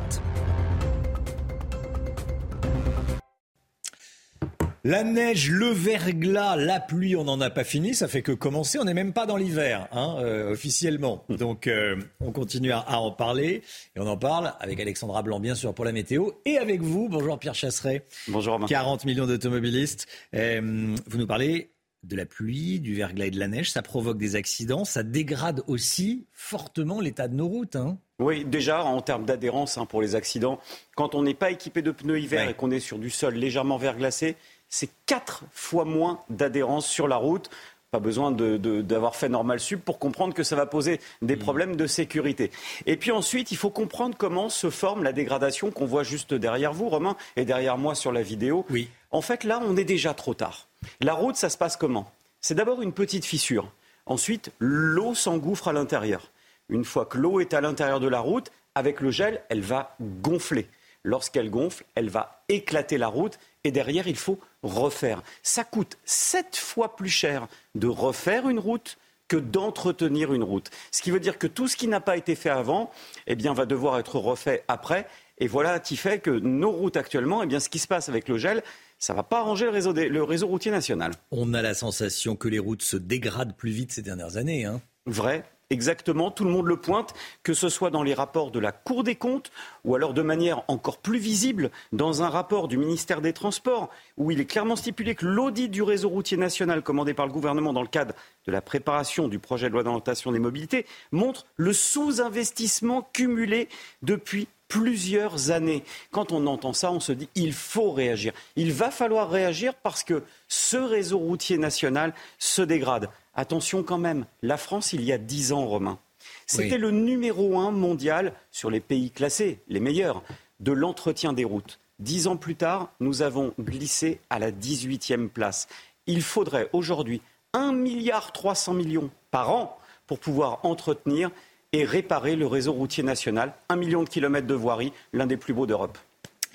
La 4.84 5.04
neige, 5.04 5.48
le 5.48 5.66
verglas, 5.68 6.56
la 6.56 6.80
pluie, 6.80 7.14
on 7.14 7.22
n'en 7.22 7.40
a 7.40 7.50
pas 7.50 7.62
fini. 7.62 7.94
Ça 7.94 8.08
fait 8.08 8.22
que 8.22 8.32
commencer. 8.32 8.80
On 8.80 8.84
n'est 8.84 8.94
même 8.94 9.12
pas 9.12 9.26
dans 9.26 9.36
l'hiver, 9.36 9.86
hein, 9.92 10.16
euh, 10.18 10.50
officiellement. 10.52 11.24
Donc, 11.28 11.68
euh, 11.68 11.94
on 12.20 12.32
continue 12.32 12.72
à, 12.72 12.78
à 12.80 12.96
en 12.96 13.12
parler. 13.12 13.62
Et 13.94 14.00
on 14.00 14.08
en 14.08 14.16
parle 14.16 14.54
avec 14.58 14.80
Alexandra 14.80 15.22
Blanc, 15.22 15.38
bien 15.38 15.54
sûr, 15.54 15.72
pour 15.72 15.84
la 15.84 15.92
météo. 15.92 16.30
Et 16.46 16.58
avec 16.58 16.80
vous, 16.82 17.08
bonjour 17.08 17.38
Pierre 17.38 17.54
Chasseret. 17.54 18.04
Bonjour 18.26 18.54
Romain. 18.54 18.66
40 18.66 19.04
millions 19.04 19.26
d'automobilistes. 19.26 20.06
Euh, 20.34 20.96
vous 21.06 21.18
nous 21.18 21.28
parlez 21.28 21.70
de 22.02 22.16
la 22.16 22.26
pluie, 22.26 22.80
du 22.80 22.94
verglas 22.96 23.26
et 23.26 23.30
de 23.30 23.38
la 23.38 23.46
neige. 23.46 23.70
Ça 23.70 23.82
provoque 23.82 24.18
des 24.18 24.34
accidents. 24.34 24.84
Ça 24.84 25.04
dégrade 25.04 25.62
aussi 25.68 26.26
fortement 26.32 27.00
l'état 27.00 27.28
de 27.28 27.36
nos 27.36 27.46
routes. 27.46 27.76
Hein. 27.76 27.98
Oui, 28.18 28.44
déjà 28.44 28.82
en 28.84 29.00
termes 29.00 29.26
d'adhérence 29.26 29.78
hein, 29.78 29.86
pour 29.86 30.02
les 30.02 30.16
accidents, 30.16 30.58
quand 30.96 31.14
on 31.14 31.22
n'est 31.22 31.34
pas 31.34 31.52
équipé 31.52 31.82
de 31.82 31.92
pneus 31.92 32.18
hiver 32.20 32.46
Ouais. 32.46 32.50
et 32.50 32.54
qu'on 32.54 32.72
est 32.72 32.80
sur 32.80 32.98
du 32.98 33.10
sol 33.10 33.34
légèrement 33.34 33.78
verglacé, 33.78 34.34
c'est 34.72 34.88
quatre 35.04 35.44
fois 35.52 35.84
moins 35.84 36.18
d'adhérence 36.30 36.86
sur 36.86 37.06
la 37.06 37.16
route. 37.16 37.50
Pas 37.90 38.00
besoin 38.00 38.30
de- 38.30 38.56
de- 38.56 38.80
d'avoir 38.80 39.14
fait 39.16 39.28
normal 39.28 39.60
sup 39.60 39.84
pour 39.84 39.98
comprendre 39.98 40.32
que 40.32 40.42
ça 40.42 40.56
va 40.56 40.64
poser 40.64 40.98
des 41.20 41.36
problèmes 41.36 41.76
de 41.76 41.86
sécurité. 41.86 42.50
Et 42.86 42.96
puis 42.96 43.10
ensuite, 43.10 43.50
il 43.52 43.58
faut 43.58 43.68
comprendre 43.68 44.16
comment 44.16 44.48
se 44.48 44.70
forme 44.70 45.04
la 45.04 45.12
dégradation 45.12 45.70
qu'on 45.70 45.84
voit 45.84 46.02
juste 46.02 46.32
derrière 46.32 46.72
vous, 46.72 46.88
Romain, 46.88 47.18
et 47.36 47.44
derrière 47.44 47.76
moi 47.76 47.94
sur 47.94 48.10
la 48.10 48.22
vidéo. 48.22 48.64
Oui. 48.70 48.88
En 49.10 49.20
fait, 49.20 49.44
là, 49.44 49.60
on 49.62 49.76
est 49.76 49.84
déjà 49.84 50.14
trop 50.14 50.32
tard. 50.32 50.68
La 51.02 51.12
route, 51.12 51.36
ça 51.36 51.50
se 51.50 51.58
passe 51.58 51.76
comment? 51.76 52.10
C'est 52.40 52.54
d'abord 52.54 52.80
une 52.80 52.94
petite 52.94 53.26
fissure. 53.26 53.70
Ensuite, 54.06 54.52
l'eau 54.58 55.14
s'engouffre 55.14 55.68
à 55.68 55.74
l'intérieur. 55.74 56.30
Une 56.70 56.86
fois 56.86 57.04
que 57.04 57.18
l'eau 57.18 57.40
est 57.40 57.52
à 57.52 57.60
l'intérieur 57.60 58.00
de 58.00 58.08
la 58.08 58.20
route, 58.20 58.50
avec 58.74 59.00
le 59.00 59.10
gel, 59.10 59.42
elle 59.50 59.60
va 59.60 59.94
gonfler. 60.00 60.66
Lorsqu'elle 61.04 61.50
gonfle, 61.50 61.84
elle 61.94 62.10
va 62.10 62.44
éclater 62.48 62.96
la 62.98 63.08
route 63.08 63.38
et 63.64 63.72
derrière, 63.72 64.06
il 64.08 64.16
faut 64.16 64.38
refaire. 64.62 65.22
Ça 65.42 65.64
coûte 65.64 65.98
sept 66.04 66.56
fois 66.56 66.94
plus 66.96 67.08
cher 67.08 67.48
de 67.74 67.88
refaire 67.88 68.48
une 68.48 68.58
route 68.60 68.98
que 69.28 69.36
d'entretenir 69.36 70.32
une 70.34 70.42
route. 70.42 70.70
Ce 70.90 71.00
qui 71.02 71.10
veut 71.10 71.20
dire 71.20 71.38
que 71.38 71.46
tout 71.46 71.66
ce 71.66 71.76
qui 71.76 71.88
n'a 71.88 72.00
pas 72.00 72.16
été 72.16 72.34
fait 72.34 72.50
avant, 72.50 72.90
eh 73.26 73.34
bien, 73.34 73.54
va 73.54 73.66
devoir 73.66 73.98
être 73.98 74.16
refait 74.18 74.62
après. 74.68 75.06
Et 75.38 75.46
voilà 75.48 75.80
qui 75.80 75.96
fait 75.96 76.18
que 76.20 76.30
nos 76.30 76.70
routes 76.70 76.96
actuellement, 76.96 77.42
eh 77.42 77.46
bien, 77.46 77.58
ce 77.58 77.68
qui 77.68 77.78
se 77.78 77.88
passe 77.88 78.08
avec 78.08 78.28
le 78.28 78.36
gel, 78.38 78.62
ça 78.98 79.12
ne 79.14 79.16
va 79.16 79.22
pas 79.24 79.38
arranger 79.40 79.64
le 79.64 79.70
réseau, 79.70 79.92
des- 79.92 80.08
le 80.08 80.22
réseau 80.22 80.46
routier 80.46 80.70
national. 80.70 81.12
On 81.30 81.54
a 81.54 81.62
la 81.62 81.74
sensation 81.74 82.36
que 82.36 82.46
les 82.46 82.58
routes 82.60 82.82
se 82.82 82.96
dégradent 82.96 83.56
plus 83.56 83.70
vite 83.70 83.90
ces 83.92 84.02
dernières 84.02 84.36
années. 84.36 84.66
Hein. 84.66 84.80
Vrai, 85.06 85.44
exactement, 85.72 86.30
tout 86.30 86.44
le 86.44 86.50
monde 86.50 86.66
le 86.66 86.76
pointe, 86.76 87.14
que 87.42 87.54
ce 87.54 87.68
soit 87.68 87.90
dans 87.90 88.02
les 88.02 88.14
rapports 88.14 88.50
de 88.50 88.58
la 88.58 88.72
Cour 88.72 89.02
des 89.02 89.16
comptes 89.16 89.50
ou 89.84 89.94
alors 89.94 90.14
de 90.14 90.22
manière 90.22 90.62
encore 90.68 90.98
plus 90.98 91.18
visible 91.18 91.70
dans 91.92 92.22
un 92.22 92.28
rapport 92.28 92.68
du 92.68 92.76
ministère 92.76 93.20
des 93.20 93.32
Transports 93.32 93.90
où 94.16 94.30
il 94.30 94.40
est 94.40 94.44
clairement 94.44 94.76
stipulé 94.76 95.14
que 95.14 95.26
l'audit 95.26 95.68
du 95.68 95.82
réseau 95.82 96.08
routier 96.08 96.36
national 96.36 96.82
commandé 96.82 97.14
par 97.14 97.26
le 97.26 97.32
gouvernement 97.32 97.72
dans 97.72 97.82
le 97.82 97.88
cadre 97.88 98.14
de 98.46 98.52
la 98.52 98.60
préparation 98.60 99.28
du 99.28 99.38
projet 99.38 99.68
de 99.68 99.72
loi 99.72 99.82
d'orientation 99.82 100.32
des 100.32 100.38
mobilités 100.38 100.86
montre 101.10 101.46
le 101.56 101.72
sous-investissement 101.72 103.08
cumulé 103.12 103.68
depuis 104.02 104.48
plusieurs 104.68 105.50
années. 105.50 105.84
Quand 106.12 106.32
on 106.32 106.46
entend 106.46 106.72
ça, 106.72 106.92
on 106.92 107.00
se 107.00 107.12
dit 107.12 107.28
il 107.34 107.52
faut 107.52 107.92
réagir. 107.92 108.32
Il 108.56 108.72
va 108.72 108.90
falloir 108.90 109.28
réagir 109.28 109.74
parce 109.74 110.02
que 110.02 110.22
ce 110.48 110.78
réseau 110.78 111.18
routier 111.18 111.58
national 111.58 112.14
se 112.38 112.62
dégrade. 112.62 113.10
Attention 113.34 113.82
quand 113.82 113.98
même, 113.98 114.26
la 114.42 114.56
France, 114.56 114.92
il 114.92 115.02
y 115.02 115.12
a 115.12 115.18
dix 115.18 115.52
ans, 115.52 115.66
Romain, 115.66 115.98
c'était 116.46 116.74
Oui. 116.74 116.78
le 116.80 116.90
numéro 116.90 117.58
un 117.58 117.70
mondial 117.70 118.34
sur 118.50 118.70
les 118.70 118.80
pays 118.80 119.10
classés, 119.10 119.60
les 119.68 119.80
meilleurs, 119.80 120.22
de 120.60 120.72
l'entretien 120.72 121.32
des 121.32 121.44
routes. 121.44 121.78
Dix 121.98 122.26
ans 122.26 122.36
plus 122.36 122.56
tard, 122.56 122.90
nous 123.00 123.22
avons 123.22 123.54
glissé 123.60 124.20
à 124.28 124.38
la 124.38 124.50
18e 124.50 125.28
place. 125.28 125.66
Il 126.06 126.22
faudrait 126.22 126.68
aujourd'hui 126.72 127.22
1,3 127.54 127.74
milliard 127.74 128.32
millions 128.74 129.10
par 129.30 129.50
an 129.50 129.78
pour 130.06 130.18
pouvoir 130.18 130.64
entretenir 130.64 131.30
et 131.72 131.84
réparer 131.84 132.36
le 132.36 132.46
réseau 132.46 132.72
routier 132.72 133.02
national. 133.02 133.54
Un 133.68 133.76
million 133.76 134.02
de 134.02 134.08
kilomètres 134.08 134.46
de 134.46 134.54
voirie, 134.54 134.92
l'un 135.12 135.26
des 135.26 135.36
plus 135.36 135.54
beaux 135.54 135.66
d'Europe. 135.66 135.96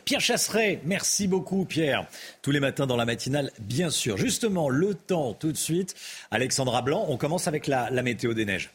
Pierre 0.07 0.21
Chasseret, 0.21 0.79
merci 0.85 1.27
beaucoup 1.27 1.65
Pierre. 1.65 2.07
Tous 2.41 2.51
les 2.51 2.61
matins 2.61 2.87
dans 2.87 2.95
la 2.95 3.03
matinale, 3.03 3.51
bien 3.59 3.89
sûr. 3.89 4.15
Justement, 4.15 4.69
le 4.69 4.93
temps 4.93 5.33
tout 5.33 5.51
de 5.51 5.57
suite. 5.57 5.95
Alexandra 6.31 6.81
Blanc, 6.81 7.07
on 7.09 7.17
commence 7.17 7.49
avec 7.49 7.67
la, 7.67 7.89
météo 7.91 8.33
des 8.33 8.45
neiges. 8.45 8.69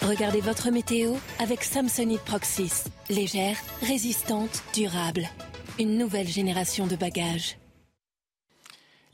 Regardez 0.00 0.40
votre 0.40 0.72
météo 0.72 1.14
avec 1.38 1.62
Samsonite 1.62 2.22
Proxys. 2.22 2.90
Légère, 3.10 3.56
résistante, 3.80 4.64
durable. 4.74 5.28
Une 5.78 5.98
nouvelle 5.98 6.26
génération 6.26 6.88
de 6.88 6.96
bagages. 6.96 7.58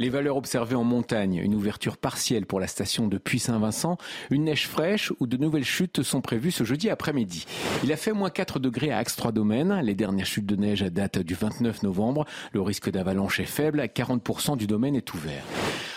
Les 0.01 0.11
valeurs 0.11 0.37
observées 0.37 0.77
en 0.77 0.85
montagne, 0.85 1.41
une 1.43 1.57
ouverture 1.57 1.97
partielle 1.97 2.47
pour 2.47 2.61
la 2.61 2.69
station 2.69 3.09
de 3.09 3.19
Puy-Saint-Vincent, 3.19 3.99
une 4.31 4.45
neige 4.45 4.69
fraîche 4.69 5.12
ou 5.19 5.27
de 5.27 5.37
nouvelles 5.37 5.65
chutes 5.65 6.05
sont 6.05 6.20
prévues 6.20 6.53
ce 6.53 6.62
jeudi 6.62 6.89
après-midi. 6.89 7.47
Il 7.83 7.93
a 7.93 7.97
fait 7.97 8.12
moins 8.12 8.31
4 8.31 8.61
degrés 8.61 8.93
à 8.93 8.99
Axe 8.99 9.16
3 9.16 9.33
Domaines. 9.33 9.81
Les 9.81 9.97
dernières 9.97 10.25
chutes 10.25 10.47
de 10.47 10.55
neige 10.55 10.83
datent 10.83 11.19
du 11.19 11.35
29 11.35 11.83
novembre. 11.83 12.27
Le 12.53 12.62
risque 12.62 12.91
d'avalanche 12.91 13.41
est 13.41 13.45
faible. 13.45 13.81
40% 13.81 14.57
du 14.57 14.69
domaine 14.69 14.95
est 14.95 15.15
ouvert. 15.15 15.43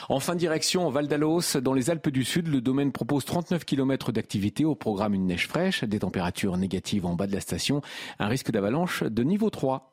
En 0.10 0.19
fin 0.19 0.34
de 0.34 0.40
direction, 0.40 0.90
Val 0.90 1.07
d'Alos, 1.07 1.57
dans 1.61 1.73
les 1.76 1.91
Alpes 1.91 2.10
du 2.10 2.26
Sud, 2.26 2.48
le 2.48 2.60
domaine 2.60 2.91
propose 2.91 3.23
39 3.23 3.65
km 3.65 4.11
d'activité 4.11 4.65
au 4.65 4.73
programme 4.73 5.14
une 5.14 5.28
neige 5.28 5.48
fraîche, 5.48 5.84
des 5.84 5.99
températures 5.99 6.57
négatives 6.57 7.06
en 7.06 7.14
bas 7.14 7.28
de 7.28 7.34
la 7.34 7.40
station, 7.40 7.82
un 8.18 8.28
risque 8.28 8.49
d'avalanche 8.49 9.03
de 9.03 9.23
niveau 9.23 9.52
3. 9.52 9.90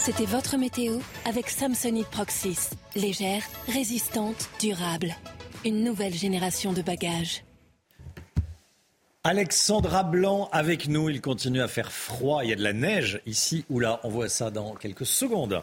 C'était 0.00 0.26
votre 0.26 0.56
météo 0.56 0.98
avec 1.24 1.48
Samsonite 1.48 2.08
Proxys. 2.08 2.70
Légère, 2.94 3.42
résistante, 3.68 4.48
durable. 4.60 5.14
Une 5.64 5.84
nouvelle 5.84 6.14
génération 6.14 6.72
de 6.72 6.82
bagages. 6.82 7.44
Alexandra 9.24 10.04
Blanc 10.04 10.48
avec 10.52 10.88
nous. 10.88 11.08
Il 11.10 11.20
continue 11.20 11.60
à 11.60 11.68
faire 11.68 11.90
froid. 11.90 12.44
Il 12.44 12.50
y 12.50 12.52
a 12.52 12.56
de 12.56 12.62
la 12.62 12.72
neige 12.72 13.20
ici 13.26 13.64
ou 13.68 13.80
là. 13.80 14.00
On 14.04 14.08
voit 14.08 14.28
ça 14.28 14.50
dans 14.50 14.74
quelques 14.74 15.06
secondes. 15.06 15.62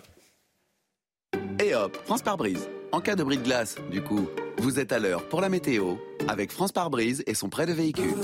Et 1.63 1.73
hop, 1.73 1.97
France 2.05 2.21
par 2.21 2.37
brise. 2.37 2.67
En 2.91 2.99
cas 2.99 3.15
de 3.15 3.23
bris 3.23 3.37
de 3.37 3.43
glace, 3.43 3.77
du 3.89 4.03
coup, 4.03 4.27
vous 4.57 4.79
êtes 4.79 4.91
à 4.91 4.99
l'heure 4.99 5.27
pour 5.29 5.41
la 5.41 5.49
météo 5.49 5.95
avec 6.27 6.51
France 6.51 6.71
par 6.71 6.89
brise 6.89 7.23
et 7.25 7.33
son 7.33 7.49
prêt 7.49 7.65
de 7.65 7.73
véhicule. 7.73 8.15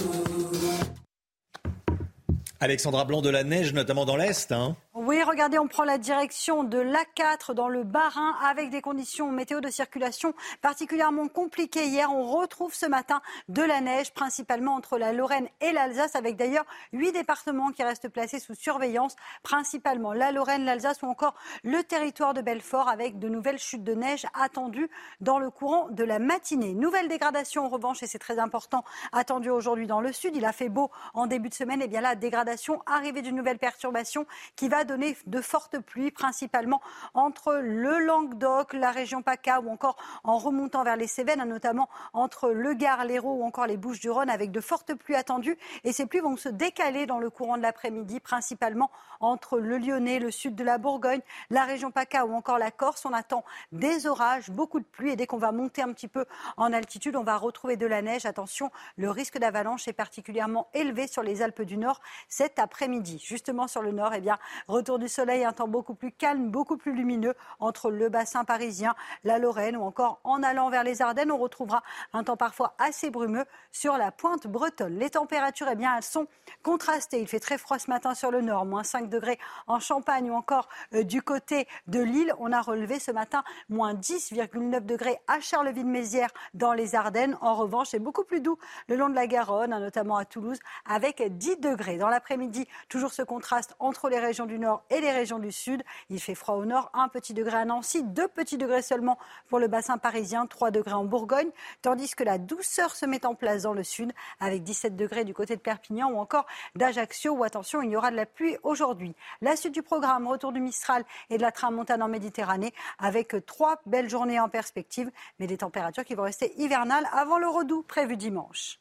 Alexandra 2.60 3.06
Blanc 3.06 3.22
de 3.22 3.30
la 3.30 3.46
neige, 3.46 3.74
notamment 3.74 4.06
dans 4.06 4.18
l'Est. 4.18 4.52
Hein. 4.52 4.76
Oui, 5.02 5.24
regardez, 5.24 5.58
on 5.58 5.70
prend 5.70 5.86
la 5.86 5.98
direction 5.98 6.66
de 6.66 6.78
l'A4 6.78 7.54
dans 7.54 7.70
le 7.70 7.86
Bas-Rhin 7.86 8.36
avec 8.44 8.70
des 8.70 8.82
conditions 8.82 9.32
météo 9.32 9.62
de 9.62 9.70
circulation 9.70 10.34
particulièrement 10.62 11.30
compliquées. 11.30 11.86
Hier, 11.86 12.12
on 12.12 12.26
retrouve 12.26 12.74
ce 12.74 12.86
matin 12.86 13.22
de 13.48 13.62
la 13.62 13.80
neige, 13.80 14.14
principalement 14.14 14.76
entre 14.76 14.98
la 14.98 15.14
Lorraine 15.14 15.48
et 15.62 15.72
l'Alsace, 15.72 16.18
avec 16.18 16.36
d'ailleurs 16.36 16.66
huit 16.92 17.14
départements 17.14 17.72
qui 17.72 17.82
restent 17.82 18.10
placés 18.10 18.40
sous 18.40 18.56
surveillance, 18.56 19.16
principalement 19.42 20.12
la 20.12 20.34
Lorraine, 20.34 20.66
l'Alsace 20.66 21.02
ou 21.02 21.06
encore 21.06 21.36
le 21.64 21.82
territoire 21.82 22.34
de 22.34 22.42
Belfort, 22.42 22.90
avec 22.90 23.20
de 23.20 23.30
nouvelles 23.30 23.58
chutes 23.58 23.86
de 23.86 23.94
neige 23.94 24.26
attendues 24.34 24.90
dans 25.22 25.40
le 25.40 25.50
courant 25.50 25.88
de 25.92 26.04
la 26.04 26.20
matinée. 26.20 26.74
Nouvelle 26.74 27.08
dégradation 27.08 27.64
en 27.64 27.70
revanche, 27.70 28.04
et 28.04 28.08
c'est 28.08 28.20
très 28.20 28.38
important, 28.38 28.84
attendue 29.14 29.50
aujourd'hui 29.50 29.88
dans 29.88 30.02
le 30.02 30.12
sud. 30.12 30.36
Il 30.36 30.44
a 30.44 30.52
fait 30.52 30.68
beau 30.68 30.92
en 31.14 31.26
début 31.26 31.48
de 31.48 31.54
semaine, 31.54 31.82
et 31.82 31.88
bien 31.88 32.02
là, 32.02 32.16
dégradation, 32.16 32.82
arrivée 32.86 33.22
d'une 33.22 33.38
nouvelle 33.38 33.60
perturbation 33.60 34.28
qui 34.58 34.68
va 34.68 34.84
donner 34.90 35.16
de 35.28 35.42
fortes 35.42 35.80
pluies, 35.80 36.12
principalement 36.12 36.82
entre 37.14 37.54
le 37.56 38.00
Languedoc, 38.00 38.74
la 38.74 38.92
région 38.92 39.22
PACA 39.22 39.62
ou 39.62 39.70
encore 39.70 39.98
en 40.24 40.38
remontant 40.38 40.84
vers 40.84 40.96
les 40.96 41.08
Cévennes, 41.08 41.44
notamment 41.44 41.90
entre 42.14 42.50
le 42.50 42.74
Gard, 42.74 43.06
l'Hérault 43.06 43.36
ou 43.36 43.44
encore 43.44 43.68
les 43.68 43.78
Bouches-du-Rhône, 43.78 44.30
avec 44.30 44.52
de 44.52 44.62
fortes 44.62 44.94
pluies 44.96 45.16
attendues. 45.16 45.58
Et 45.84 45.94
ces 45.94 46.06
pluies 46.06 46.22
vont 46.22 46.38
se 46.38 46.50
décaler 46.50 47.06
dans 47.06 47.20
le 47.20 47.30
courant 47.30 47.58
de 47.58 47.62
l'après-midi, 47.62 48.20
principalement 48.20 48.90
entre 49.20 49.60
le 49.60 49.78
Lyonnais, 49.78 50.20
le 50.20 50.32
sud 50.32 50.56
de 50.56 50.64
la 50.64 50.78
Bourgogne, 50.78 51.22
la 51.50 51.66
région 51.66 51.92
PACA 51.92 52.26
ou 52.26 52.34
encore 52.34 52.58
la 52.58 52.72
Corse. 52.72 53.06
On 53.06 53.14
attend 53.14 53.44
des 53.72 54.08
orages, 54.08 54.50
beaucoup 54.50 54.80
de 54.80 54.86
pluie 54.86 55.12
et 55.12 55.16
dès 55.16 55.28
qu'on 55.28 55.38
va 55.38 55.52
monter 55.52 55.82
un 55.82 55.94
petit 55.94 56.08
peu 56.08 56.26
en 56.58 56.74
altitude, 56.74 57.16
on 57.16 57.24
va 57.24 57.38
retrouver 57.38 57.78
de 57.78 57.86
la 57.86 58.02
neige. 58.02 58.26
Attention, 58.26 58.72
le 58.98 59.12
risque 59.12 59.38
d'avalanche 59.38 59.88
est 59.88 59.94
particulièrement 59.94 60.68
élevé 60.74 61.08
sur 61.08 61.22
les 61.22 61.42
Alpes 61.42 61.62
du 61.62 61.78
Nord 61.78 62.02
cet 62.28 62.58
après-midi. 62.58 63.24
Justement 63.24 63.68
sur 63.68 63.82
le 63.82 63.92
nord, 63.92 64.14
eh 64.14 64.22
bien, 64.22 64.38
retour 64.70 65.00
du 65.00 65.08
soleil, 65.08 65.44
un 65.44 65.52
temps 65.52 65.68
beaucoup 65.68 65.96
plus 65.96 66.12
calme, 66.12 66.50
beaucoup 66.50 66.78
plus 66.78 66.94
lumineux 66.94 67.34
entre 67.60 67.92
le 67.92 68.10
bassin 68.10 68.46
parisien, 68.46 68.96
la 69.24 69.40
Lorraine 69.40 69.76
ou 69.76 69.82
encore 69.82 70.20
en 70.24 70.44
allant 70.44 70.70
vers 70.70 70.84
les 70.84 71.02
Ardennes. 71.02 71.32
On 71.32 71.38
retrouvera 71.38 71.84
un 72.14 72.24
temps 72.24 72.38
parfois 72.38 72.76
assez 72.78 73.10
brumeux 73.10 73.46
sur 73.72 73.98
la 73.98 74.12
pointe 74.12 74.48
bretonne. 74.48 74.98
Les 74.98 75.10
températures, 75.10 75.68
eh 75.72 75.76
bien, 75.76 75.96
elles 75.98 76.04
sont 76.04 76.28
contrastées. 76.64 77.20
Il 77.20 77.28
fait 77.28 77.40
très 77.40 77.58
froid 77.58 77.80
ce 77.80 77.90
matin 77.90 78.14
sur 78.14 78.32
le 78.32 78.42
nord, 78.42 78.66
moins 78.66 78.84
5 78.84 79.10
degrés 79.10 79.40
en 79.68 79.80
Champagne 79.80 80.30
ou 80.30 80.36
encore 80.36 80.70
euh, 80.94 81.04
du 81.04 81.22
côté 81.22 81.68
de 81.88 82.00
Lille. 82.00 82.34
On 82.40 82.52
a 82.52 82.62
relevé 82.62 83.00
ce 83.00 83.12
matin 83.12 83.44
moins 83.70 83.94
10,9 83.94 84.86
degrés 84.86 85.20
à 85.28 85.40
Charleville-Mézières 85.40 86.32
dans 86.54 86.74
les 86.74 86.96
Ardennes. 86.96 87.38
En 87.42 87.56
revanche, 87.56 87.90
c'est 87.90 88.00
beaucoup 88.00 88.24
plus 88.24 88.42
doux 88.42 88.58
le 88.88 88.96
long 88.96 89.10
de 89.10 89.16
la 89.16 89.28
Garonne, 89.28 89.74
hein, 89.74 89.80
notamment 89.80 90.18
à 90.18 90.26
Toulouse, 90.26 90.60
avec 90.88 91.22
10 91.22 91.58
degrés. 91.58 91.98
Dans 91.98 92.10
l'après-midi, 92.10 92.68
toujours 92.88 93.14
ce 93.14 93.24
contraste 93.24 93.76
entre 93.80 94.10
les 94.10 94.20
régions 94.20 94.46
du 94.46 94.59
nord 94.60 94.84
et 94.90 95.02
les 95.02 95.12
régions 95.12 95.40
du 95.40 95.52
sud. 95.52 95.84
Il 96.10 96.20
fait 96.20 96.36
froid 96.36 96.56
au 96.56 96.66
nord, 96.66 96.92
un 96.94 97.08
petit 97.08 97.34
degré 97.34 97.58
à 97.58 97.66
Nancy, 97.66 98.04
deux 98.04 98.28
petits 98.28 98.58
degrés 98.58 98.82
seulement 98.82 99.18
pour 99.50 99.60
le 99.60 99.68
bassin 99.68 99.98
parisien, 99.98 100.46
3 100.46 100.72
degrés 100.72 100.94
en 100.94 101.06
Bourgogne, 101.06 101.50
tandis 101.82 102.14
que 102.16 102.24
la 102.24 102.38
douceur 102.38 102.96
se 102.96 103.06
met 103.06 103.26
en 103.26 103.36
place 103.36 103.64
dans 103.64 103.74
le 103.74 103.84
sud, 103.84 104.12
avec 104.40 104.64
17 104.64 104.96
degrés 104.96 105.24
du 105.24 105.34
côté 105.34 105.56
de 105.56 105.62
Perpignan 105.62 106.12
ou 106.12 106.18
encore 106.18 106.46
d'Ajaccio, 106.76 107.34
où 107.34 107.44
attention, 107.44 107.82
il 107.82 107.92
y 107.92 107.96
aura 107.96 108.12
de 108.12 108.16
la 108.16 108.26
pluie 108.26 108.58
aujourd'hui. 108.64 109.16
La 109.42 109.56
suite 109.56 109.74
du 109.74 109.84
programme, 109.84 110.28
retour 110.28 110.52
du 110.52 110.60
Mistral 110.60 111.04
et 111.30 111.38
de 111.38 111.42
la 111.42 111.52
tramontane 111.52 112.04
en 112.04 112.08
Méditerranée, 112.08 112.74
avec 113.00 113.36
trois 113.46 113.82
belles 113.86 114.10
journées 114.10 114.40
en 114.40 114.50
perspective, 114.50 115.10
mais 115.40 115.48
des 115.48 115.58
températures 115.58 116.06
qui 116.06 116.16
vont 116.16 116.24
rester 116.24 116.54
hivernales 116.62 117.08
avant 117.12 117.38
le 117.38 117.48
redout 117.48 117.84
prévu 117.84 118.18
dimanche. 118.18 118.80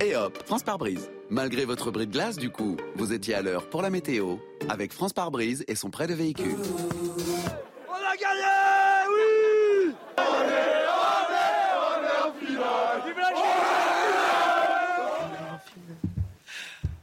Et 0.00 0.14
hop, 0.14 0.38
France 0.46 0.62
par 0.62 0.78
brise. 0.78 1.10
Malgré 1.30 1.64
votre 1.64 1.90
bris 1.90 2.06
de 2.06 2.12
glace, 2.12 2.36
du 2.36 2.50
coup, 2.50 2.76
vous 2.94 3.12
étiez 3.12 3.34
à 3.34 3.42
l'heure 3.42 3.68
pour 3.68 3.82
la 3.82 3.90
météo 3.90 4.36
avec 4.68 4.92
France 4.92 5.12
par 5.12 5.30
brise 5.30 5.64
et 5.68 5.74
son 5.74 5.90
prêt 5.90 6.06
de 6.06 6.14
véhicule. 6.14 6.56
On 7.88 7.94
a 7.94 8.16
gagné 8.16 8.44
Oui 9.08 9.94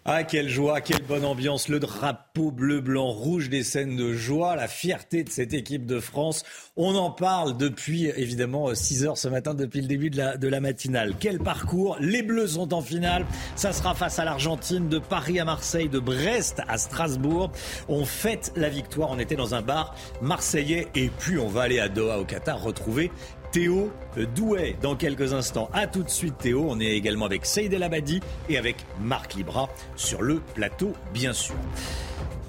Ah, 0.06 0.26
quelle 0.26 0.50
joie, 0.50 0.82
quelle 0.82 1.04
bonne 1.04 1.24
ambiance. 1.24 1.70
Le 1.70 1.80
drapeau 1.80 2.52
bleu, 2.52 2.82
blanc, 2.82 3.08
rouge, 3.08 3.48
des 3.48 3.64
scènes 3.64 3.96
de 3.96 4.12
joie, 4.12 4.58
la 4.58 4.68
fierté 4.68 5.24
de 5.24 5.30
cette 5.30 5.54
équipe 5.54 5.86
de 5.86 6.02
France. 6.02 6.44
On 6.76 6.94
en 6.96 7.10
parle 7.10 7.56
depuis, 7.56 8.08
évidemment, 8.08 8.76
6 8.76 9.06
heures 9.06 9.18
ce 9.18 9.30
matin, 9.30 9.54
depuis 9.54 9.80
le 9.80 9.88
début 9.88 10.10
de 10.10 10.18
la, 10.18 10.36
de 10.36 10.50
la 10.50 10.60
matinale. 10.60 11.14
Quel 11.22 11.40
parcours 11.40 11.96
Les 12.02 12.22
Bleus 12.22 12.48
sont 12.48 12.74
en 12.74 12.82
finale. 12.82 13.26
Ça 13.56 13.72
sera 13.72 13.96
face 13.96 14.20
à 14.20 14.26
l'Argentine, 14.26 14.90
de 14.90 15.00
Paris 15.00 15.40
à 15.40 15.46
Marseille, 15.46 15.88
de 15.88 16.00
Brest 16.00 16.62
à 16.68 16.78
Strasbourg. 16.78 17.54
On 17.88 18.04
fête 18.04 18.52
la 18.58 18.68
victoire. 18.68 19.10
On 19.10 19.20
était 19.20 19.38
dans 19.38 19.56
un 19.56 19.62
bar 19.62 19.96
marseillais 20.22 20.90
et 20.96 21.08
puis 21.18 21.38
on 21.38 21.48
va 21.48 21.62
aller 21.62 21.80
à 21.80 21.88
Doha, 21.88 22.20
au 22.20 22.26
Qatar, 22.26 22.62
retrouver 22.62 23.10
Théo 23.54 23.92
Douet 24.36 24.76
dans 24.82 24.96
quelques 24.96 25.32
instants. 25.32 25.70
A 25.74 25.86
tout 25.86 26.02
de 26.02 26.10
suite 26.10 26.40
Théo. 26.40 26.66
On 26.68 26.80
est 26.80 26.98
également 26.98 27.26
avec 27.26 27.46
Seyd 27.46 27.72
El 27.72 27.84
Abadi 27.84 28.20
et 28.50 28.58
avec 28.58 28.78
Marc 29.00 29.36
Libra 29.36 29.70
sur 29.96 30.24
le 30.24 30.40
plateau, 30.56 30.94
bien 31.14 31.34
sûr. 31.34 31.54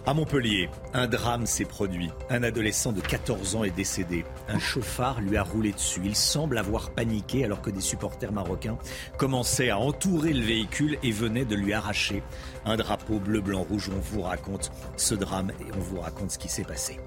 À 0.07 0.13
Montpellier, 0.13 0.69
un 0.93 1.07
drame 1.07 1.47
s'est 1.47 1.65
produit. 1.65 2.11
Un 2.29 2.43
adolescent 2.43 2.93
de 2.93 3.01
14 3.01 3.57
ans 3.57 3.65
est 3.65 3.71
décédé. 3.71 4.27
Un 4.49 4.59
chauffard 4.59 5.23
lui 5.23 5.39
a 5.39 5.43
roulé 5.43 5.73
dessus. 5.73 6.03
Il 6.05 6.15
semble 6.15 6.59
avoir 6.59 6.91
paniqué 6.91 7.43
alors 7.43 7.63
que 7.63 7.71
des 7.71 7.81
supporters 7.81 8.31
marocains 8.31 8.77
commençaient 9.17 9.71
à 9.71 9.79
entourer 9.79 10.35
le 10.35 10.45
véhicule 10.45 10.99
et 11.03 11.11
venaient 11.11 11.47
de 11.47 11.55
lui 11.55 11.73
arracher 11.73 12.23
un 12.67 12.77
drapeau 12.77 13.19
bleu, 13.19 13.41
blanc, 13.41 13.63
rouge. 13.63 13.91
On 13.97 13.99
vous 13.99 14.21
raconte 14.21 14.73
ce 14.99 15.15
drame 15.15 15.53
et 15.59 15.73
on 15.75 15.81
vous 15.81 16.01
raconte 16.01 16.33
ce 16.33 16.39
qui 16.39 16.49
s'est 16.49 16.65
passé. 16.65 17.01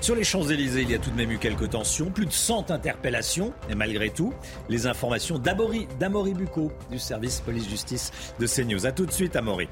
Sur 0.00 0.14
les 0.14 0.24
Champs-Élysées, 0.24 0.82
il 0.82 0.90
y 0.90 0.94
a 0.94 0.98
tout 0.98 1.10
de 1.10 1.16
même 1.16 1.30
eu 1.30 1.38
quelques 1.38 1.68
tensions, 1.68 2.10
plus 2.10 2.24
de 2.24 2.32
100 2.32 2.70
interpellations. 2.70 3.52
Et 3.68 3.74
malgré 3.74 4.08
tout, 4.08 4.32
les 4.70 4.86
informations 4.86 5.38
d'Amaury 5.38 5.86
Bucco 6.32 6.72
du 6.90 6.98
service 6.98 7.42
police-justice 7.42 8.10
de 8.38 8.46
CNews. 8.46 8.86
A 8.86 8.92
tout 8.92 9.04
de 9.04 9.12
suite, 9.12 9.36
Amaury. 9.36 9.68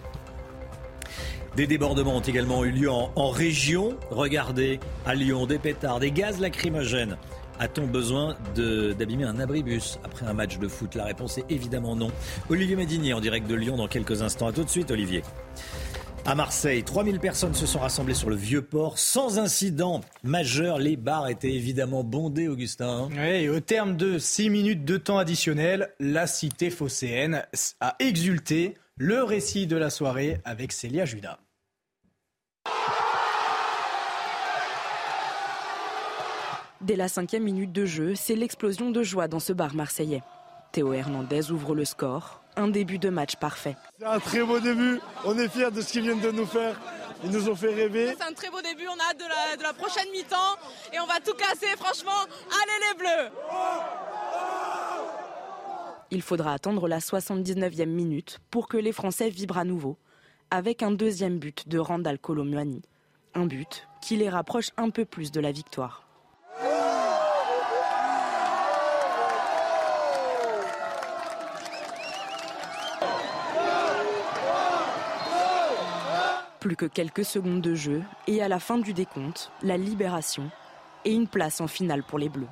Des 1.57 1.67
débordements 1.67 2.17
ont 2.17 2.21
également 2.21 2.67
eu 2.67 2.71
lieu 2.71 2.91
en, 2.91 3.31
région. 3.31 3.97
Regardez, 4.11 4.79
à 5.07 5.15
Lyon, 5.15 5.47
des 5.47 5.59
pétards, 5.59 6.01
des 6.01 6.11
gaz 6.11 6.39
lacrymogènes. 6.39 7.17
A-t-on 7.59 7.87
besoin 7.87 8.37
d'abîmer 8.55 9.25
un 9.25 9.41
abribus 9.41 9.99
après 10.05 10.27
un 10.27 10.35
match 10.35 10.59
de 10.59 10.69
foot? 10.69 10.95
La 10.95 11.05
réponse 11.05 11.39
est 11.39 11.47
évidemment 11.49 11.97
non. 11.97 12.11
Olivier 12.51 12.77
Madinier 12.77 13.15
en 13.15 13.21
direct 13.21 13.47
de 13.47 13.55
Lyon 13.55 13.79
dans 13.79 13.89
quelques 13.89 14.21
instants. 14.21 14.49
A 14.49 14.53
tout 14.53 14.65
de 14.65 14.69
suite, 14.69 14.91
Olivier. 14.91 15.23
À 16.27 16.35
Marseille, 16.35 16.85
3000 16.85 17.21
personnes 17.21 17.55
se 17.55 17.65
sont 17.65 17.79
rassemblées 17.79 18.13
sur 18.13 18.29
le 18.29 18.37
vieux 18.37 18.61
port 18.61 18.99
sans 18.99 19.39
incident 19.39 20.03
majeur. 20.25 20.79
Les 20.79 20.97
bars 20.97 21.29
étaient 21.29 21.55
évidemment 21.55 22.05
bondés, 22.05 22.49
Augustin. 22.49 23.09
Oui, 23.13 23.17
et 23.17 23.49
au 23.49 23.61
terme 23.61 23.97
de 23.97 24.19
6 24.19 24.51
minutes 24.51 24.85
de 24.85 24.99
temps 24.99 25.17
additionnel, 25.17 25.89
la 26.01 26.27
cité 26.27 26.69
phocéenne 26.69 27.47
a 27.81 27.97
exulté. 27.99 28.75
Le 28.99 29.23
récit 29.23 29.67
de 29.67 29.77
la 29.77 29.91
soirée 29.91 30.39
avec 30.45 30.73
Célia 30.73 31.05
Judas. 31.05 31.39
Dès 36.81 36.95
la 36.95 37.09
cinquième 37.09 37.43
minute 37.43 37.73
de 37.73 37.85
jeu, 37.85 38.15
c'est 38.15 38.37
l'explosion 38.37 38.91
de 38.91 39.03
joie 39.03 39.27
dans 39.27 39.41
ce 39.41 39.53
bar 39.53 39.75
marseillais. 39.75 40.23
Théo 40.71 40.93
Hernandez 40.93 41.51
ouvre 41.51 41.75
le 41.75 41.85
score. 41.85 42.43
Un 42.55 42.69
début 42.69 42.99
de 42.99 43.09
match 43.09 43.35
parfait. 43.37 43.77
C'est 43.99 44.07
un 44.07 44.21
très 44.21 44.45
beau 44.45 44.61
début. 44.61 45.01
On 45.25 45.37
est 45.37 45.49
fiers 45.49 45.71
de 45.71 45.81
ce 45.81 45.91
qu'ils 45.91 46.03
viennent 46.03 46.21
de 46.21 46.31
nous 46.31 46.47
faire. 46.47 46.79
Ils 47.25 47.31
nous 47.31 47.49
ont 47.49 47.57
fait 47.57 47.75
rêver. 47.75 48.15
C'est 48.17 48.25
un 48.25 48.33
très 48.33 48.51
beau 48.51 48.61
début, 48.61 48.87
on 48.87 48.93
a 48.93 49.11
hâte 49.11 49.19
de 49.19 49.25
la, 49.25 49.57
de 49.57 49.63
la 49.63 49.73
prochaine 49.73 50.09
mi-temps 50.13 50.37
et 50.93 51.01
on 51.01 51.07
va 51.07 51.19
tout 51.19 51.35
casser, 51.35 51.75
franchement. 51.77 52.23
Allez 52.51 52.87
les 52.89 52.99
Bleus 52.99 53.31
Il 56.11 56.23
faudra 56.23 56.53
attendre 56.53 56.89
la 56.89 56.99
79e 56.99 57.87
minute 57.87 58.39
pour 58.51 58.69
que 58.69 58.77
les 58.77 58.93
Français 58.93 59.29
vibrent 59.29 59.59
à 59.59 59.65
nouveau, 59.65 59.97
avec 60.51 60.83
un 60.83 60.91
deuxième 60.91 61.39
but 61.39 61.69
de 61.69 61.79
Randall 61.79 62.19
Colomuani. 62.19 62.83
Un 63.35 63.47
but 63.47 63.89
qui 64.01 64.17
les 64.17 64.29
rapproche 64.29 64.71
un 64.77 64.91
peu 64.91 65.05
plus 65.05 65.33
de 65.33 65.41
la 65.41 65.53
victoire. 65.53 66.03
Plus 76.61 76.77
que 76.77 76.87
quelques 76.87 77.25
secondes 77.25 77.61
de 77.61 77.75
jeu 77.75 78.03
et 78.27 78.43
à 78.43 78.49
la 78.49 78.59
fin 78.59 78.79
du 78.79 78.93
décompte, 78.93 79.53
la 79.63 79.77
libération 79.77 80.51
et 81.05 81.13
une 81.13 81.29
place 81.29 81.61
en 81.61 81.69
finale 81.69 82.03
pour 82.03 82.19
les 82.19 82.29
Bleus. 82.29 82.49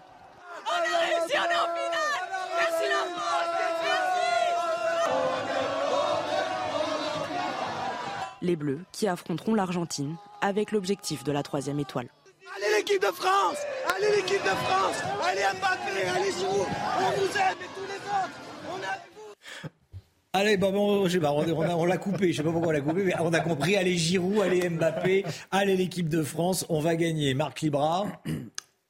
Les 8.45 8.57
Bleus 8.57 8.81
qui 8.93 9.09
affronteront 9.09 9.55
l'Argentine 9.55 10.16
avec 10.43 10.71
l'objectif 10.71 11.25
de 11.25 11.33
la 11.33 11.43
troisième 11.43 11.81
étoile. 11.81 12.09
Allez 12.57 12.77
l'équipe 12.79 13.01
de 13.01 13.07
France 13.07 13.57
Allez 13.97 14.15
l'équipe 14.16 14.43
de 14.43 14.49
France 14.49 15.03
Allez 15.25 15.41
Mbappé, 15.59 16.09
allez 16.15 16.31
Giroud 16.31 16.66
On 17.01 17.11
vous 17.21 17.37
aime 17.39 17.57
et 17.61 17.71
tous 17.75 17.87
les 17.89 17.97
autres 17.97 18.31
On 18.71 18.77
a... 18.83 20.39
Allez, 20.41 20.57
bon, 20.57 20.73
bon, 20.73 21.07
je 21.07 21.12
sais 21.12 21.21
pas, 21.21 21.33
on, 21.33 21.43
a- 21.43 21.75
on 21.77 21.85
l'a 21.85 21.97
coupé, 21.97 22.33
je 22.33 22.39
sais 22.39 22.43
pas 22.43 22.51
pourquoi 22.51 22.69
on 22.69 22.73
l'a 22.73 22.81
coupé, 22.81 23.05
mais 23.05 23.15
on 23.21 23.33
a 23.33 23.39
compris. 23.41 23.77
Allez 23.77 23.97
Giroud, 23.97 24.41
allez 24.43 24.69
Mbappé, 24.69 25.25
allez 25.53 25.77
l'équipe 25.77 26.09
de 26.09 26.23
France, 26.23 26.66
on 26.69 26.81
va 26.81 26.97
gagner. 26.97 27.35
Marc 27.35 27.61
Libra, 27.61 28.07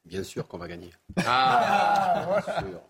Bien 0.07 0.23
sûr 0.23 0.47
qu'on 0.47 0.59
va 0.59 0.69
gagner. 0.69 0.91
Ah, 1.27 2.27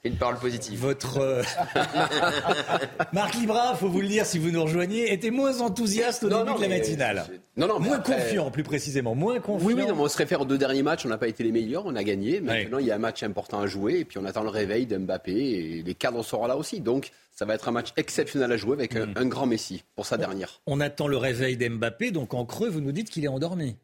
une 0.03 0.16
parole 0.16 0.36
positive. 0.36 0.81
Votre 0.81 1.19
euh, 1.19 1.43
Marc 3.12 3.35
Libra, 3.35 3.77
faut 3.77 3.89
vous 3.89 4.01
le 4.01 4.09
dire 4.09 4.27
si 4.27 4.39
vous 4.41 4.51
nous 4.51 4.62
rejoignez, 4.65 5.12
était 5.12 5.31
moins 5.31 5.61
enthousiaste 5.61 6.24
au 6.24 6.28
Non, 6.28 6.39
début 6.39 6.51
non, 6.51 6.57
de 6.57 6.62
la 6.62 6.69
matinale. 6.69 7.24
Non, 7.57 7.69
non, 7.69 7.78
mais 7.78 7.86
moins 7.89 7.99
après- 7.99 8.16
confiant, 8.16 8.51
plus 8.51 8.65
précisément, 8.65 9.15
moins 9.15 9.39
confiant. 9.39 9.65
Oui, 9.66 9.74
oui, 9.74 9.86
non, 9.86 9.95
mais 9.95 10.03
on 10.03 10.09
se 10.09 10.19
réfère 10.19 10.41
aux 10.41 10.45
deux 10.45 10.59
derniers 10.59 10.82
matchs, 10.82 11.07
on 11.07 11.09
n'a 11.09 11.19
pas 11.19 11.28
été 11.28 11.45
les 11.45 11.53
meilleurs, 11.53 11.86
on 11.86 11.95
a 11.95 12.03
gagné. 12.03 12.41
Maintenant, 12.41 12.78
il 12.78 12.86
y 12.86 12.91
a 12.91 12.97
un 12.97 12.99
match 12.99 13.23
important 13.23 13.61
à 13.61 13.66
jouer 13.69 14.01
et 14.01 14.05
puis 14.05 14.19
on 14.19 14.24
attend 14.24 14.43
le 14.43 14.49
réveil 14.49 14.86
d'Mbappé 14.86 15.32
et 15.32 15.82
les 15.85 15.95
cadres 15.95 16.24
seront 16.24 16.47
là 16.47 16.57
aussi. 16.57 16.81
Donc, 16.81 17.12
ça 17.35 17.44
va 17.44 17.55
être 17.55 17.69
un 17.69 17.73
match 17.73 17.93
exceptionnel 17.97 18.51
à 18.52 18.56
jouer 18.56 18.74
avec 18.74 18.94
un, 18.97 19.09
un 19.16 19.27
grand 19.27 19.47
Messi 19.47 19.85
pour 19.97 20.06
sa 20.06 20.16
dernière. 20.16 20.61
On 20.66 20.81
attend 20.81 21.09
le 21.09 21.16
réveil 21.16 21.56
d'Mbappé, 21.56 22.11
donc 22.11 22.32
en 22.35 22.44
creux, 22.44 22.69
vous 22.69 22.81
nous 22.81 22.93
dites 22.93 23.11
qu'il 23.11 23.24
est 23.24 23.28
endormi. 23.28 23.77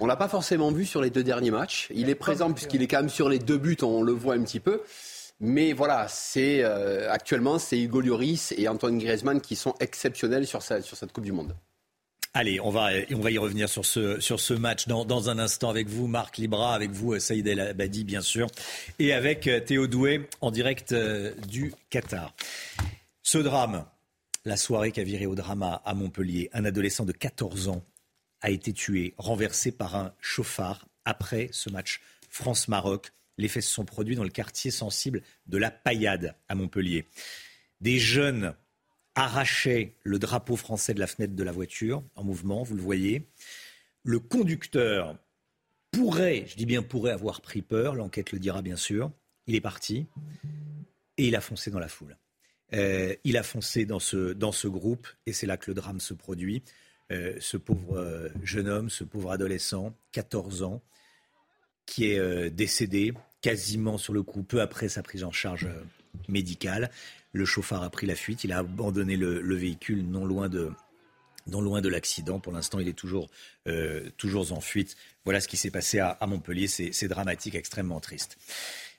On 0.00 0.06
l'a 0.06 0.16
pas 0.16 0.28
forcément 0.28 0.70
vu 0.72 0.86
sur 0.86 1.02
les 1.02 1.10
deux 1.10 1.22
derniers 1.24 1.50
matchs. 1.50 1.88
Il 1.94 2.08
est 2.08 2.14
présent 2.14 2.52
puisqu'il 2.52 2.82
est 2.82 2.86
quand 2.88 3.00
même 3.00 3.08
sur 3.10 3.28
les 3.28 3.38
deux 3.38 3.58
buts, 3.58 3.76
on 3.82 4.02
le 4.02 4.12
voit 4.12 4.34
un 4.34 4.42
petit 4.42 4.60
peu. 4.60 4.82
Mais 5.40 5.72
voilà, 5.72 6.06
c'est 6.08 6.62
euh, 6.62 7.10
actuellement 7.10 7.58
c'est 7.58 7.78
Hugo 7.78 8.00
Lloris 8.00 8.54
et 8.56 8.68
Antoine 8.68 8.98
Griezmann 8.98 9.40
qui 9.40 9.56
sont 9.56 9.74
exceptionnels 9.80 10.46
sur, 10.46 10.62
sa- 10.62 10.80
sur 10.80 10.96
cette 10.96 11.12
Coupe 11.12 11.24
du 11.24 11.32
Monde. 11.32 11.54
Allez, 12.36 12.58
on 12.58 12.70
va, 12.70 12.90
on 13.12 13.20
va 13.20 13.30
y 13.30 13.38
revenir 13.38 13.68
sur 13.68 13.86
ce, 13.86 14.54
match 14.54 14.88
dans, 14.88 15.04
dans 15.04 15.30
un 15.30 15.38
instant 15.38 15.70
avec 15.70 15.86
vous, 15.86 16.08
Marc 16.08 16.36
Libra, 16.36 16.74
avec 16.74 16.90
vous, 16.90 17.12
euh, 17.12 17.20
Saïd 17.20 17.46
El 17.46 17.60
Abadi, 17.60 18.02
bien 18.02 18.22
sûr, 18.22 18.48
et 18.98 19.12
avec 19.12 19.46
euh, 19.46 19.60
Théo 19.60 19.86
Doué 19.86 20.28
en 20.40 20.50
direct 20.50 20.90
euh, 20.90 21.32
du 21.46 21.72
Qatar. 21.90 22.34
Ce 23.22 23.38
drame, 23.38 23.86
la 24.44 24.56
soirée 24.56 24.90
qui 24.90 25.04
viré 25.04 25.26
au 25.26 25.36
drama 25.36 25.80
à 25.84 25.94
Montpellier, 25.94 26.50
un 26.52 26.64
adolescent 26.64 27.04
de 27.04 27.12
14 27.12 27.68
ans 27.68 27.84
a 28.40 28.50
été 28.50 28.72
tué, 28.72 29.14
renversé 29.16 29.70
par 29.70 29.94
un 29.94 30.12
chauffard 30.20 30.88
après 31.04 31.50
ce 31.52 31.70
match 31.70 32.00
France-Maroc. 32.30 33.12
Les 33.38 33.46
faits 33.46 33.62
se 33.62 33.72
sont 33.72 33.84
produits 33.84 34.16
dans 34.16 34.24
le 34.24 34.28
quartier 34.28 34.72
sensible 34.72 35.22
de 35.46 35.56
la 35.56 35.70
Paillade 35.70 36.34
à 36.48 36.56
Montpellier. 36.56 37.06
Des 37.80 38.00
jeunes 38.00 38.54
arrachaient 39.14 39.94
le 40.02 40.18
drapeau 40.18 40.56
français 40.56 40.94
de 40.94 41.00
la 41.00 41.06
fenêtre 41.06 41.34
de 41.34 41.42
la 41.42 41.52
voiture 41.52 42.02
en 42.14 42.24
mouvement, 42.24 42.62
vous 42.62 42.74
le 42.74 42.82
voyez. 42.82 43.28
Le 44.02 44.18
conducteur 44.18 45.16
pourrait, 45.92 46.44
je 46.46 46.56
dis 46.56 46.66
bien 46.66 46.82
pourrait 46.82 47.12
avoir 47.12 47.40
pris 47.40 47.62
peur, 47.62 47.94
l'enquête 47.94 48.32
le 48.32 48.38
dira 48.38 48.62
bien 48.62 48.76
sûr. 48.76 49.12
Il 49.46 49.54
est 49.54 49.60
parti 49.60 50.06
et 51.16 51.28
il 51.28 51.36
a 51.36 51.40
foncé 51.40 51.70
dans 51.70 51.78
la 51.78 51.88
foule. 51.88 52.16
Euh, 52.72 53.14
il 53.24 53.36
a 53.36 53.42
foncé 53.42 53.84
dans 53.84 54.00
ce, 54.00 54.32
dans 54.32 54.52
ce 54.52 54.66
groupe 54.66 55.06
et 55.26 55.32
c'est 55.32 55.46
là 55.46 55.56
que 55.56 55.70
le 55.70 55.74
drame 55.74 56.00
se 56.00 56.14
produit. 56.14 56.62
Euh, 57.12 57.36
ce 57.38 57.56
pauvre 57.56 57.98
euh, 57.98 58.28
jeune 58.42 58.68
homme, 58.68 58.90
ce 58.90 59.04
pauvre 59.04 59.30
adolescent, 59.30 59.94
14 60.12 60.62
ans, 60.62 60.82
qui 61.86 62.06
est 62.06 62.50
décédé 62.50 63.12
quasiment 63.42 63.98
sur 63.98 64.14
le 64.14 64.22
coup, 64.22 64.42
peu 64.42 64.62
après 64.62 64.88
sa 64.88 65.02
prise 65.02 65.22
en 65.22 65.32
charge 65.32 65.68
médicale. 66.28 66.90
Le 67.34 67.44
chauffard 67.44 67.82
a 67.82 67.90
pris 67.90 68.06
la 68.06 68.14
fuite, 68.14 68.44
il 68.44 68.52
a 68.52 68.58
abandonné 68.58 69.16
le, 69.16 69.42
le 69.42 69.54
véhicule 69.56 70.02
non 70.02 70.24
loin 70.24 70.48
de, 70.48 70.70
non 71.46 71.60
loin 71.60 71.80
de 71.80 71.88
l'accident. 71.88 72.38
Pour 72.40 72.52
l'instant, 72.52 72.78
il 72.78 72.88
est 72.88 72.92
toujours, 72.94 73.28
euh, 73.66 74.08
toujours 74.16 74.52
en 74.52 74.60
fuite. 74.60 74.96
Voilà 75.24 75.40
ce 75.40 75.48
qui 75.48 75.56
s'est 75.56 75.70
passé 75.70 75.98
à, 75.98 76.10
à 76.10 76.26
Montpellier. 76.26 76.68
C'est 76.68 76.92
c'est 76.92 77.08
dramatique, 77.08 77.54
extrêmement 77.54 78.00
triste. 78.00 78.38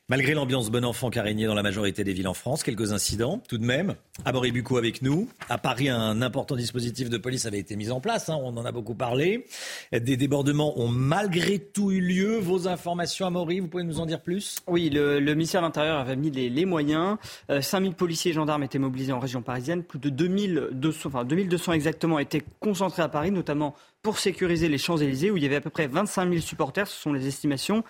Malgré 0.08 0.36
l'ambiance 0.36 0.70
bon 0.70 0.86
enfant 0.86 1.10
qu'a 1.10 1.24
régné 1.24 1.48
dans 1.48 1.56
la 1.56 1.64
majorité 1.64 2.04
des 2.04 2.14
villes 2.14 2.28
en 2.28 2.36
France, 2.36 2.62
quelques 2.62 2.94
incidents 2.94 3.42
tout 3.50 3.58
de 3.58 3.66
même. 3.66 3.96
Amaury 4.24 4.52
Bucco 4.52 4.78
avec 4.78 5.02
nous. 5.02 5.28
À 5.50 5.58
Paris, 5.58 5.90
un 5.90 6.22
important 6.22 6.56
dispositif 6.56 7.10
de 7.10 7.18
police 7.18 7.48
avait 7.48 7.58
été 7.58 7.76
mis 7.76 7.90
en 7.90 8.00
place, 8.00 8.30
hein, 8.30 8.38
on 8.40 8.56
en 8.56 8.66
a 8.66 8.72
beaucoup 8.72 8.94
parlé. 8.94 9.48
Des 9.92 10.16
débordements 10.16 10.80
ont 10.80 10.90
malgré 10.90 11.58
tout 11.58 11.92
eu 11.92 12.02
lieu. 12.02 12.38
Vos 12.38 12.68
informations, 12.68 13.26
Amaury, 13.26 13.62
vous 13.62 13.68
pouvez 13.68 13.84
nous 13.84 14.00
en 14.00 14.06
dire 14.06 14.22
plus? 14.22 14.58
Oui, 14.68 14.92
le, 14.92 15.20
ministère 15.34 15.62
de 15.62 15.66
l'Intérieur 15.66 15.98
avait 15.98 16.16
mis 16.16 16.30
les, 16.30 16.52
les 16.52 16.66
moyens. 16.66 17.18
Euh, 17.50 17.62
5000 17.62 17.96
policiers 17.96 18.30
et 18.30 18.36
gendarmes 18.36 18.62
étaient 18.62 18.78
mobilisés 18.78 19.12
en 19.12 19.20
région 19.20 19.42
parisienne. 19.42 19.82
Plus 19.82 19.98
de 19.98 20.10
2200, 20.10 21.10
enfin 21.10 21.26
2200 21.26 21.74
exactement, 21.74 22.20
étaient 22.20 22.44
concentrés 22.60 23.02
à 23.02 23.10
Paris, 23.10 23.32
notamment 23.32 23.74
pour 24.04 24.20
sécuriser 24.20 24.70
les 24.70 24.78
Champs-Élysées, 24.78 25.32
où 25.32 25.38
il 25.38 25.42
y 25.42 25.48
avait 25.48 25.56
à 25.56 25.62
peu 25.62 25.72
près 25.72 25.88
25 25.88 26.30
000 26.30 26.42
supporters, 26.42 26.86
ce 26.86 26.96
sont 26.96 27.12
les 27.12 27.26
estimations. 27.26 27.84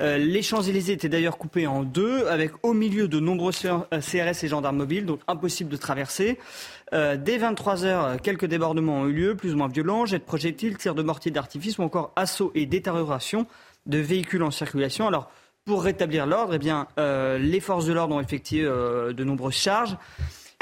Euh, 0.00 0.18
les 0.18 0.42
Champs-Élysées 0.42 0.94
étaient 0.94 1.08
d'ailleurs 1.08 1.38
coupés 1.38 1.66
en 1.66 1.82
deux, 1.82 2.26
avec 2.26 2.52
au 2.62 2.72
milieu 2.72 3.06
de 3.06 3.20
nombreux 3.20 3.52
CRS 3.52 4.44
et 4.44 4.48
gendarmes 4.48 4.76
mobiles, 4.76 5.06
donc 5.06 5.20
impossible 5.28 5.70
de 5.70 5.76
traverser. 5.76 6.38
Euh, 6.92 7.16
dès 7.16 7.38
23 7.38 7.84
heures, 7.84 8.20
quelques 8.20 8.46
débordements 8.46 9.00
ont 9.00 9.06
eu 9.06 9.12
lieu, 9.12 9.36
plus 9.36 9.54
ou 9.54 9.56
moins 9.56 9.68
violents, 9.68 10.06
jets 10.06 10.18
de 10.18 10.24
projectiles, 10.24 10.76
tirs 10.76 10.94
de 10.94 11.02
mortier 11.02 11.30
d'artifice 11.30 11.78
ou 11.78 11.82
encore 11.82 12.12
assauts 12.16 12.50
et 12.54 12.66
détérioration 12.66 13.46
de 13.86 13.98
véhicules 13.98 14.42
en 14.42 14.50
circulation. 14.50 15.06
Alors, 15.06 15.30
pour 15.64 15.82
rétablir 15.82 16.26
l'ordre, 16.26 16.58
eh 16.60 16.72
euh, 16.98 17.38
les 17.38 17.60
forces 17.60 17.86
de 17.86 17.92
l'ordre 17.92 18.16
ont 18.16 18.20
effectué 18.20 18.62
euh, 18.64 19.12
de 19.12 19.24
nombreuses 19.24 19.54
charges. 19.54 19.96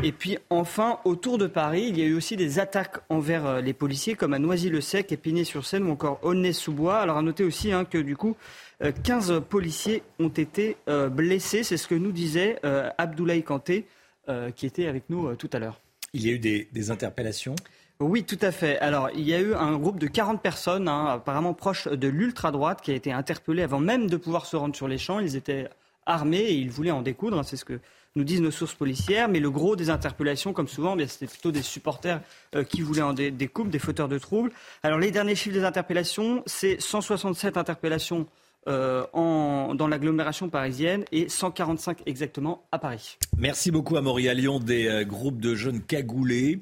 Et 0.05 0.11
puis 0.11 0.37
enfin, 0.51 0.99
autour 1.05 1.39
de 1.39 1.47
Paris, 1.47 1.87
il 1.89 1.97
y 1.97 2.03
a 2.03 2.05
eu 2.05 2.15
aussi 2.15 2.37
des 2.37 2.59
attaques 2.59 2.97
envers 3.09 3.47
euh, 3.47 3.61
les 3.61 3.73
policiers, 3.73 4.17
comme 4.17 4.33
à 4.33 4.41
Noisy-le-Sec, 4.41 5.13
Épinay-sur-Seine 5.13 5.85
ou 5.85 5.93
encore 5.93 6.19
Aulnay-sous-Bois. 6.23 6.99
Alors 6.99 7.19
à 7.19 7.23
noter 7.23 7.45
aussi 7.45 7.71
hein, 7.73 7.85
que 7.85 7.99
du 7.99 8.17
coup, 8.17 8.35
euh, 8.35 8.72
15 8.91 9.43
policiers 9.49 10.03
ont 10.19 10.29
été 10.29 10.77
euh, 10.89 11.09
blessés. 11.09 11.63
C'est 11.63 11.77
ce 11.77 11.87
que 11.87 11.95
nous 11.95 12.13
disait 12.13 12.59
euh, 12.65 12.91
Abdoulaye 12.99 13.43
Kanté, 13.43 13.87
euh, 14.29 14.51
qui 14.51 14.67
était 14.67 14.87
avec 14.87 15.05
nous 15.09 15.29
euh, 15.29 15.37
tout 15.37 15.51
à 15.53 15.59
l'heure. 15.59 15.81
Il 16.15 16.27
y 16.27 16.31
a 16.31 16.33
eu 16.33 16.39
des, 16.39 16.69
des 16.73 16.91
interpellations? 16.91 17.55
Oui, 18.01 18.25
tout 18.25 18.39
à 18.43 18.51
fait. 18.51 18.79
Alors, 18.81 19.11
il 19.15 19.23
y 19.29 19.33
a 19.35 19.41
eu 19.41 19.55
un 19.55 19.77
groupe 19.79 20.01
de 20.01 20.09
40 20.09 20.43
personnes, 20.43 20.89
hein, 20.89 21.07
apparemment 21.07 21.55
proches 21.55 21.87
de 21.87 22.09
l'ultra-droite, 22.09 22.81
qui 22.83 22.91
a 22.91 22.95
été 22.95 23.13
interpellé 23.13 23.63
avant 23.63 23.79
même 23.79 24.11
de 24.11 24.17
pouvoir 24.17 24.47
se 24.47 24.57
rendre 24.57 24.75
sur 24.75 24.89
les 24.89 24.99
champs. 24.99 25.21
Ils 25.21 25.37
étaient 25.37 25.69
armés 26.05 26.41
et 26.41 26.55
ils 26.55 26.71
voulaient 26.71 26.91
en 26.91 27.03
découdre. 27.03 27.39
hein, 27.39 27.45
C'est 27.45 27.57
ce 27.57 27.65
que 27.65 27.79
nous 28.17 28.25
disent 28.25 28.41
nos 28.43 28.51
sources 28.51 28.75
policières. 28.75 29.29
Mais 29.29 29.39
le 29.39 29.51
gros 29.51 29.77
des 29.77 29.89
interpellations, 29.89 30.53
comme 30.53 30.67
souvent, 30.67 30.97
eh 30.99 31.07
c'était 31.07 31.29
plutôt 31.29 31.53
des 31.53 31.63
supporters 31.63 32.21
euh, 32.57 32.65
qui 32.65 32.81
voulaient 32.83 33.03
en 33.03 33.13
dé- 33.13 33.31
découdre, 33.31 33.71
des 33.71 33.79
fauteurs 33.79 34.09
de 34.09 34.19
troubles. 34.19 34.51
Alors, 34.83 34.99
les 34.99 35.13
derniers 35.13 35.37
chiffres 35.37 35.55
des 35.57 35.65
interpellations, 35.65 36.43
c'est 36.47 36.81
167 36.81 37.57
interpellations 37.57 38.27
euh, 38.69 39.05
en- 39.13 39.75
dans 39.75 39.89
l'agglomération 39.89 40.49
parisienne 40.49 41.05
et 41.13 41.29
145 41.29 41.99
exactement 42.07 42.65
à 42.73 42.79
Paris. 42.79 43.17
Merci 43.37 43.71
beaucoup. 43.71 43.97
À 43.97 44.01
Lyon, 44.35 44.59
des 44.61 44.87
euh, 44.87 45.05
groupes 45.05 45.41
de 45.41 45.55
jeunes 45.55 45.81
cagoulés. 45.81 46.61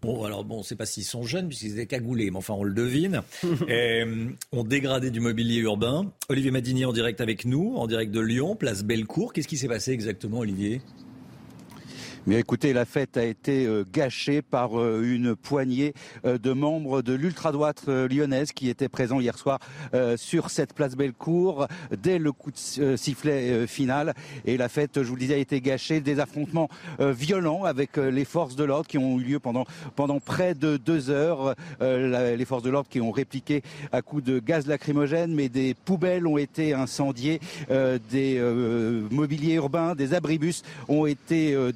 Bon, 0.00 0.24
alors 0.24 0.44
bon, 0.44 0.56
on 0.56 0.58
ne 0.58 0.62
sait 0.62 0.76
pas 0.76 0.86
s'ils 0.86 1.04
sont 1.04 1.24
jeunes 1.24 1.48
puisqu'ils 1.48 1.72
étaient 1.72 1.86
cagoulés, 1.86 2.30
mais 2.30 2.36
enfin 2.36 2.54
on 2.54 2.62
le 2.62 2.72
devine. 2.72 3.22
euh, 3.68 4.28
ont 4.52 4.62
dégradé 4.64 5.10
du 5.10 5.18
mobilier 5.20 5.56
urbain. 5.60 6.12
Olivier 6.28 6.50
Madinier 6.52 6.84
en 6.84 6.92
direct 6.92 7.20
avec 7.20 7.44
nous, 7.44 7.74
en 7.76 7.86
direct 7.86 8.12
de 8.12 8.20
Lyon, 8.20 8.54
place 8.54 8.84
Bellecour. 8.84 9.32
Qu'est-ce 9.32 9.48
qui 9.48 9.56
s'est 9.58 9.68
passé 9.68 9.90
exactement, 9.92 10.38
Olivier? 10.38 10.80
Mais 12.28 12.40
écoutez, 12.40 12.74
la 12.74 12.84
fête 12.84 13.16
a 13.16 13.24
été 13.24 13.64
euh, 13.64 13.84
gâchée 13.90 14.42
par 14.42 14.78
euh, 14.78 15.00
une 15.02 15.34
poignée 15.34 15.94
euh, 16.26 16.36
de 16.36 16.52
membres 16.52 17.00
de 17.00 17.14
l'ultra-droite 17.14 17.86
lyonnaise 17.88 18.52
qui 18.52 18.68
étaient 18.68 18.90
présents 18.90 19.18
hier 19.18 19.38
soir 19.38 19.58
sur 20.16 20.50
cette 20.50 20.74
place 20.74 20.94
Bellecour 20.94 21.66
dès 21.96 22.18
le 22.18 22.32
coup 22.32 22.50
de 22.50 22.56
si- 22.58 22.82
sifflet 22.98 23.66
final. 23.66 24.12
Et 24.44 24.58
la 24.58 24.68
fête, 24.68 25.02
je 25.02 25.08
vous 25.08 25.14
le 25.14 25.20
disais, 25.20 25.34
a 25.34 25.38
été 25.38 25.62
gâchée. 25.62 26.00
Des 26.00 26.20
affrontements 26.20 26.68
violents 26.98 27.64
avec 27.64 27.96
les 27.96 28.26
forces 28.26 28.56
de 28.56 28.64
l'ordre 28.64 28.86
qui 28.86 28.98
ont 28.98 29.18
eu 29.18 29.22
lieu 29.22 29.38
pendant, 29.38 29.64
pendant 29.96 30.20
près 30.20 30.54
de 30.54 30.76
deux 30.76 31.08
heures. 31.08 31.54
Les 31.80 32.44
forces 32.44 32.62
de 32.62 32.68
l'ordre 32.70 32.90
qui 32.90 33.00
ont 33.00 33.10
répliqué 33.10 33.62
à 33.90 34.02
coups 34.02 34.24
de 34.24 34.38
gaz 34.38 34.66
lacrymogène, 34.66 35.34
mais 35.34 35.48
des 35.48 35.72
poubelles 35.72 36.26
ont 36.26 36.36
été 36.38 36.74
incendiées, 36.74 37.40
des 38.10 38.38
mobiliers 39.10 39.54
urbains, 39.54 39.94
des 39.94 40.12
abribus 40.12 40.62
ont 40.88 41.06
été 41.06 41.54
euh, 41.54 41.72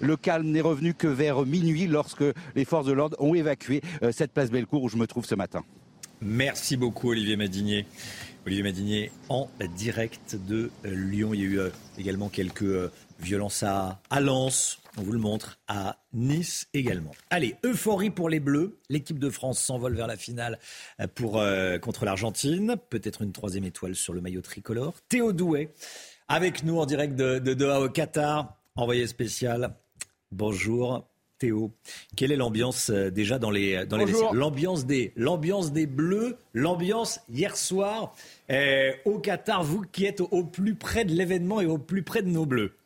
Le 0.00 0.16
calme 0.16 0.48
n'est 0.48 0.60
revenu 0.60 0.94
que 0.94 1.06
vers 1.06 1.44
minuit 1.46 1.86
lorsque 1.86 2.24
les 2.54 2.64
forces 2.64 2.86
de 2.86 2.92
l'ordre 2.92 3.16
ont 3.20 3.34
évacué 3.34 3.80
euh, 4.02 4.12
cette 4.12 4.32
place 4.32 4.50
Bellecour 4.50 4.82
où 4.82 4.88
je 4.88 4.96
me 4.96 5.06
trouve 5.06 5.24
ce 5.24 5.34
matin. 5.34 5.64
Merci 6.20 6.76
beaucoup, 6.76 7.10
Olivier 7.10 7.36
Madinier. 7.36 7.86
Olivier 8.46 8.62
Madinier 8.62 9.12
en 9.28 9.48
direct 9.76 10.36
de 10.48 10.70
euh, 10.84 10.94
Lyon. 10.94 11.34
Il 11.34 11.40
y 11.40 11.44
a 11.44 11.46
eu 11.46 11.58
euh, 11.60 11.70
également 11.98 12.28
quelques 12.28 12.90
violences 13.20 13.62
à, 13.62 14.00
Lens. 14.20 14.78
On 14.98 15.02
vous 15.02 15.12
le 15.12 15.18
montre 15.18 15.58
à 15.68 15.96
Nice 16.12 16.66
également. 16.74 17.12
Allez, 17.30 17.56
euphorie 17.64 18.10
pour 18.10 18.28
les 18.28 18.40
Bleus. 18.40 18.76
L'équipe 18.90 19.18
de 19.18 19.30
France 19.30 19.60
s'envole 19.60 19.94
vers 19.94 20.06
la 20.06 20.16
finale 20.16 20.58
pour, 21.14 21.42
contre 21.80 22.04
l'Argentine. 22.04 22.76
Peut-être 22.90 23.22
une 23.22 23.32
troisième 23.32 23.64
étoile 23.64 23.94
sur 23.94 24.12
le 24.12 24.20
maillot 24.20 24.42
tricolore. 24.42 24.94
Théo 25.08 25.32
Douet 25.32 25.72
avec 26.28 26.64
nous 26.64 26.78
en 26.78 26.84
direct 26.84 27.14
de 27.16 27.54
Doha 27.54 27.80
au 27.80 27.88
Qatar. 27.88 28.61
Envoyé 28.74 29.06
spécial. 29.06 29.74
Bonjour. 30.30 31.06
Théo, 31.38 31.72
quelle 32.14 32.30
est 32.30 32.36
l'ambiance 32.36 32.88
euh, 32.90 33.10
déjà 33.10 33.40
dans 33.40 33.50
les 33.50 33.84
dans 33.84 33.98
Bonjour. 33.98 34.32
L'ambiance 34.32 34.86
des 34.86 35.12
l'ambiance 35.16 35.72
des 35.72 35.86
Bleus, 35.86 36.36
l'ambiance 36.54 37.18
hier 37.28 37.56
soir 37.56 38.14
euh, 38.48 38.92
au 39.04 39.18
Qatar. 39.18 39.64
Vous 39.64 39.82
qui 39.82 40.04
êtes 40.04 40.20
au, 40.20 40.28
au 40.30 40.44
plus 40.44 40.76
près 40.76 41.04
de 41.04 41.12
l'événement 41.12 41.60
et 41.60 41.66
au 41.66 41.78
plus 41.78 42.04
près 42.04 42.22
de 42.22 42.28
nos 42.28 42.46
Bleus. 42.46 42.76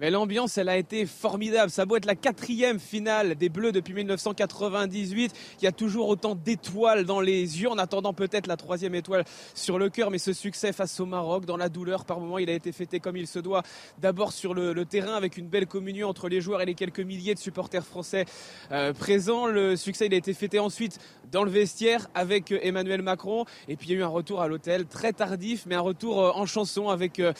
Mais 0.00 0.10
l'ambiance, 0.10 0.56
elle 0.56 0.70
a 0.70 0.78
été 0.78 1.04
formidable. 1.04 1.70
Ça 1.70 1.84
beau 1.84 1.94
être 1.94 2.06
la 2.06 2.14
quatrième 2.14 2.80
finale 2.80 3.34
des 3.34 3.50
Bleus 3.50 3.70
depuis 3.70 3.92
1998. 3.92 5.34
Il 5.60 5.64
y 5.66 5.68
a 5.68 5.72
toujours 5.72 6.08
autant 6.08 6.34
d'étoiles 6.34 7.04
dans 7.04 7.20
les 7.20 7.60
yeux, 7.60 7.68
en 7.68 7.76
attendant 7.76 8.14
peut-être 8.14 8.46
la 8.46 8.56
troisième 8.56 8.94
étoile 8.94 9.24
sur 9.54 9.78
le 9.78 9.90
cœur. 9.90 10.10
Mais 10.10 10.16
ce 10.16 10.32
succès 10.32 10.72
face 10.72 10.98
au 11.00 11.04
Maroc, 11.04 11.44
dans 11.44 11.58
la 11.58 11.68
douleur, 11.68 12.06
par 12.06 12.18
moment, 12.18 12.38
il 12.38 12.48
a 12.48 12.54
été 12.54 12.72
fêté 12.72 12.98
comme 12.98 13.18
il 13.18 13.26
se 13.26 13.38
doit. 13.38 13.62
D'abord 13.98 14.32
sur 14.32 14.54
le, 14.54 14.72
terrain, 14.86 15.16
avec 15.16 15.36
une 15.36 15.48
belle 15.48 15.66
communion 15.66 16.08
entre 16.08 16.30
les 16.30 16.40
joueurs 16.40 16.62
et 16.62 16.66
les 16.66 16.74
quelques 16.74 17.00
milliers 17.00 17.34
de 17.34 17.38
supporters 17.38 17.84
français 17.84 18.24
euh, 18.72 18.94
présents. 18.94 19.48
Le 19.48 19.76
succès, 19.76 20.06
il 20.06 20.14
a 20.14 20.16
été 20.16 20.32
fêté 20.32 20.58
ensuite 20.58 20.98
dans 21.30 21.44
le 21.44 21.50
vestiaire 21.50 22.08
avec 22.14 22.54
Emmanuel 22.62 23.02
Macron. 23.02 23.44
Et 23.68 23.76
puis 23.76 23.88
il 23.88 23.92
y 23.92 23.96
a 23.96 23.98
eu 23.98 24.02
un 24.02 24.08
retour 24.08 24.40
à 24.40 24.48
l'hôtel 24.48 24.86
très 24.86 25.12
tardif, 25.12 25.66
mais 25.66 25.74
un 25.74 25.80
retour 25.80 26.22
euh, 26.22 26.30
en 26.34 26.46
chanson 26.46 26.88
avec 26.88 27.20
euh, 27.20 27.34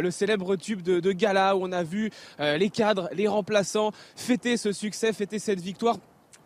le, 0.00 0.10
célèbre 0.12 0.54
tube 0.54 0.80
de 0.80 1.12
Gala 1.12 1.56
on 1.64 1.72
a 1.72 1.82
vu 1.82 2.10
euh, 2.40 2.56
les 2.56 2.70
cadres, 2.70 3.08
les 3.12 3.28
remplaçants 3.28 3.92
fêter 4.16 4.56
ce 4.56 4.72
succès, 4.72 5.12
fêter 5.12 5.38
cette 5.38 5.60
victoire 5.60 5.98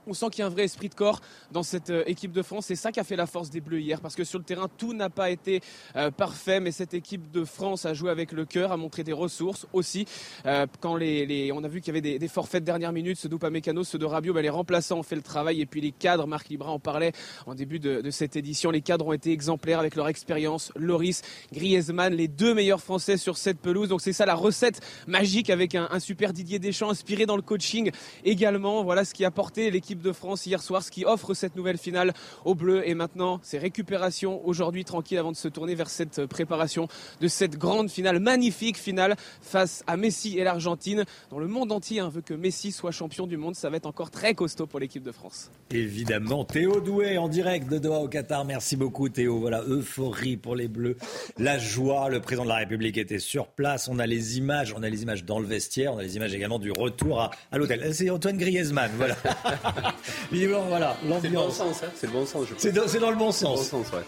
on 0.08 0.14
sent 0.14 0.26
qu'il 0.30 0.40
y 0.40 0.42
a 0.42 0.46
un 0.46 0.50
vrai 0.50 0.64
esprit 0.64 0.88
de 0.88 0.94
corps 0.94 1.20
dans 1.52 1.62
cette 1.62 1.90
euh, 1.90 2.02
équipe 2.06 2.32
de 2.32 2.42
France. 2.42 2.66
C'est 2.66 2.76
ça 2.76 2.92
qui 2.92 3.00
a 3.00 3.04
fait 3.04 3.16
la 3.16 3.26
force 3.26 3.50
des 3.50 3.60
Bleus 3.60 3.80
hier, 3.80 4.00
parce 4.00 4.14
que 4.14 4.24
sur 4.24 4.38
le 4.38 4.44
terrain, 4.44 4.68
tout 4.76 4.94
n'a 4.94 5.10
pas 5.10 5.30
été 5.30 5.60
euh, 5.96 6.10
parfait, 6.10 6.60
mais 6.60 6.72
cette 6.72 6.94
équipe 6.94 7.30
de 7.30 7.44
France 7.44 7.84
a 7.84 7.94
joué 7.94 8.10
avec 8.10 8.32
le 8.32 8.44
cœur, 8.44 8.72
a 8.72 8.76
montré 8.76 9.04
des 9.04 9.12
ressources 9.12 9.66
aussi. 9.72 10.06
Euh, 10.46 10.66
quand 10.80 10.92
on 10.92 11.64
a 11.64 11.68
vu 11.68 11.80
qu'il 11.80 11.94
y 11.94 11.98
avait 11.98 12.18
des, 12.18 12.28
forfaits 12.28 12.62
de 12.62 12.66
dernière 12.66 12.92
minute, 12.92 13.18
ceux 13.18 13.28
d'Upamecano, 13.28 13.84
ceux 13.84 13.98
de 13.98 14.04
Rabiot, 14.04 14.32
ben, 14.32 14.42
les 14.42 14.48
remplaçants 14.48 14.98
ont 14.98 15.02
fait 15.02 15.16
le 15.16 15.22
travail, 15.22 15.60
et 15.60 15.66
puis 15.66 15.80
les 15.80 15.92
cadres, 15.92 16.26
Marc 16.26 16.48
Libra 16.48 16.70
en 16.70 16.78
parlait 16.78 17.12
en 17.46 17.54
début 17.54 17.78
de, 17.78 18.10
cette 18.10 18.36
édition, 18.36 18.70
les 18.70 18.80
cadres 18.80 19.06
ont 19.06 19.12
été 19.12 19.32
exemplaires 19.32 19.78
avec 19.78 19.94
leur 19.96 20.08
expérience. 20.08 20.72
Loris, 20.76 21.22
Griezmann, 21.52 22.14
les 22.14 22.28
deux 22.28 22.54
meilleurs 22.54 22.80
Français 22.80 23.16
sur 23.16 23.36
cette 23.36 23.58
pelouse. 23.58 23.88
Donc 23.88 24.00
c'est 24.00 24.12
ça 24.12 24.24
la 24.24 24.34
recette 24.34 24.80
magique 25.06 25.50
avec 25.50 25.74
un, 25.74 25.88
un 25.90 26.00
super 26.00 26.32
Didier 26.32 26.58
Deschamps 26.58 26.90
inspiré 26.90 27.26
dans 27.26 27.36
le 27.36 27.42
coaching 27.42 27.90
également. 28.24 28.82
Voilà 28.82 29.04
ce 29.04 29.14
qui 29.14 29.24
a 29.24 29.30
porté 29.30 29.70
l'équipe 29.70 29.97
de 30.00 30.12
France 30.12 30.46
hier 30.46 30.62
soir, 30.62 30.82
ce 30.82 30.90
qui 30.90 31.04
offre 31.04 31.34
cette 31.34 31.56
nouvelle 31.56 31.78
finale 31.78 32.14
aux 32.44 32.54
Bleus. 32.54 32.86
Et 32.88 32.94
maintenant, 32.94 33.40
c'est 33.42 33.58
récupération 33.58 34.46
aujourd'hui 34.46 34.84
tranquille 34.84 35.18
avant 35.18 35.32
de 35.32 35.36
se 35.36 35.48
tourner 35.48 35.74
vers 35.74 35.90
cette 35.90 36.26
préparation 36.26 36.88
de 37.20 37.28
cette 37.28 37.56
grande 37.56 37.90
finale, 37.90 38.20
magnifique 38.20 38.76
finale 38.76 39.16
face 39.40 39.82
à 39.86 39.96
Messi 39.96 40.38
et 40.38 40.44
l'Argentine, 40.44 41.04
dont 41.30 41.38
le 41.38 41.46
monde 41.46 41.72
entier 41.72 42.00
hein, 42.00 42.08
veut 42.08 42.20
que 42.20 42.34
Messi 42.34 42.72
soit 42.72 42.90
champion 42.90 43.26
du 43.26 43.36
monde. 43.36 43.54
Ça 43.54 43.70
va 43.70 43.76
être 43.76 43.86
encore 43.86 44.10
très 44.10 44.34
costaud 44.34 44.66
pour 44.66 44.80
l'équipe 44.80 45.02
de 45.02 45.12
France. 45.12 45.50
Évidemment, 45.70 46.44
Théo 46.44 46.80
Doué 46.80 47.18
en 47.18 47.28
direct 47.28 47.68
de 47.68 47.78
Doha 47.78 47.98
au 47.98 48.08
Qatar. 48.08 48.44
Merci 48.44 48.76
beaucoup 48.76 49.08
Théo. 49.08 49.40
Voilà, 49.40 49.62
euphorie 49.62 50.36
pour 50.36 50.56
les 50.56 50.68
Bleus, 50.68 50.96
la 51.38 51.58
joie. 51.58 52.08
Le 52.08 52.20
président 52.20 52.44
de 52.44 52.48
la 52.48 52.56
République 52.56 52.98
était 52.98 53.18
sur 53.18 53.48
place. 53.48 53.88
On 53.88 53.98
a 53.98 54.06
les 54.06 54.38
images, 54.38 54.74
on 54.76 54.82
a 54.82 54.88
les 54.88 55.02
images 55.02 55.24
dans 55.24 55.38
le 55.38 55.46
vestiaire, 55.46 55.94
on 55.94 55.98
a 55.98 56.02
les 56.02 56.16
images 56.16 56.34
également 56.34 56.58
du 56.58 56.72
retour 56.72 57.20
à, 57.20 57.30
à 57.50 57.58
l'hôtel. 57.58 57.94
C'est 57.94 58.10
Antoine 58.10 58.36
Griezmann, 58.36 58.90
voilà. 58.96 59.16
voilà, 60.68 60.96
l'ambiance. 61.08 61.22
C'est 61.22 61.28
le 61.28 61.34
bon 61.34 61.50
sens, 61.50 61.82
hein. 61.82 61.88
c'est 61.94 62.06
le 62.06 62.12
bon 62.12 62.26
sens. 62.26 62.46
C'est 62.56 62.72
dans, 62.72 63.00
dans, 63.00 63.10
le 63.10 63.16
bon 63.16 63.32
sens. 63.32 63.70
Bon 63.70 63.82
sens 63.82 63.92
ouais. 63.92 64.04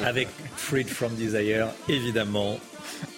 Avec 0.04 0.28
Freed 0.56 0.88
from 0.88 1.14
Desire, 1.14 1.68
évidemment. 1.88 2.58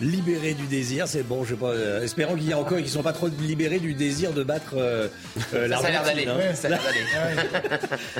Libéré 0.00 0.54
du 0.54 0.66
désir, 0.66 1.06
c'est 1.06 1.22
bon, 1.22 1.44
je 1.44 1.50
sais 1.50 1.60
pas. 1.60 1.68
Euh, 1.68 2.02
espérons 2.02 2.34
qu'il 2.34 2.48
y 2.48 2.52
a 2.52 2.58
encore 2.58 2.78
et 2.78 2.82
qu'ils 2.82 2.90
sont 2.90 3.02
pas 3.02 3.12
trop 3.12 3.28
libérés 3.28 3.78
du 3.78 3.94
désir 3.94 4.32
de 4.32 4.42
battre 4.42 4.74
euh, 4.76 5.08
euh 5.54 5.68
Ça, 5.70 5.78
ça 5.80 5.86
a 5.86 5.90
l'air 5.90 6.02
d'aller. 6.04 6.26
Hein. 6.26 6.54
Ça, 6.54 6.68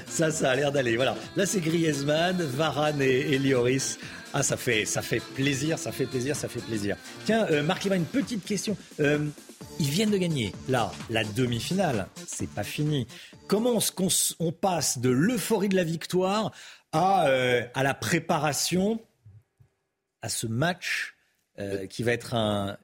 ça, 0.06 0.30
ça 0.30 0.50
a 0.50 0.54
l'air 0.54 0.72
d'aller. 0.72 0.96
Voilà. 0.96 1.16
Là, 1.36 1.46
c'est 1.46 1.60
Griezmann, 1.60 2.40
Varane 2.42 3.02
et, 3.02 3.38
Lioris. 3.38 3.98
Ah, 4.32 4.42
ça 4.42 4.56
fait, 4.56 4.84
ça 4.84 5.02
fait 5.02 5.20
plaisir, 5.20 5.78
ça 5.78 5.90
fait 5.90 6.06
plaisir, 6.06 6.36
ça 6.36 6.48
fait 6.48 6.60
plaisir. 6.60 6.96
Tiens, 7.24 7.46
euh, 7.50 7.62
Marc 7.62 7.82
Lima, 7.82 7.96
une 7.96 8.04
petite 8.04 8.44
question. 8.44 8.76
Euh, 9.62 9.64
ils 9.78 9.88
viennent 9.88 10.10
de 10.10 10.18
gagner. 10.18 10.52
Là, 10.68 10.92
la 11.08 11.24
demi-finale, 11.24 12.08
c'est 12.26 12.48
pas 12.48 12.62
fini. 12.64 13.06
Comment 13.46 13.78
on, 13.98 14.08
on 14.38 14.52
passe 14.52 14.98
de 14.98 15.10
l'euphorie 15.10 15.68
de 15.68 15.76
la 15.76 15.84
victoire 15.84 16.52
à, 16.92 17.26
euh, 17.28 17.62
à 17.74 17.82
la 17.82 17.94
préparation 17.94 19.00
à 20.22 20.28
ce 20.28 20.46
match 20.46 21.14
euh, 21.58 21.86
qui 21.86 22.02
va 22.02 22.12
être 22.12 22.34
un 22.34 22.76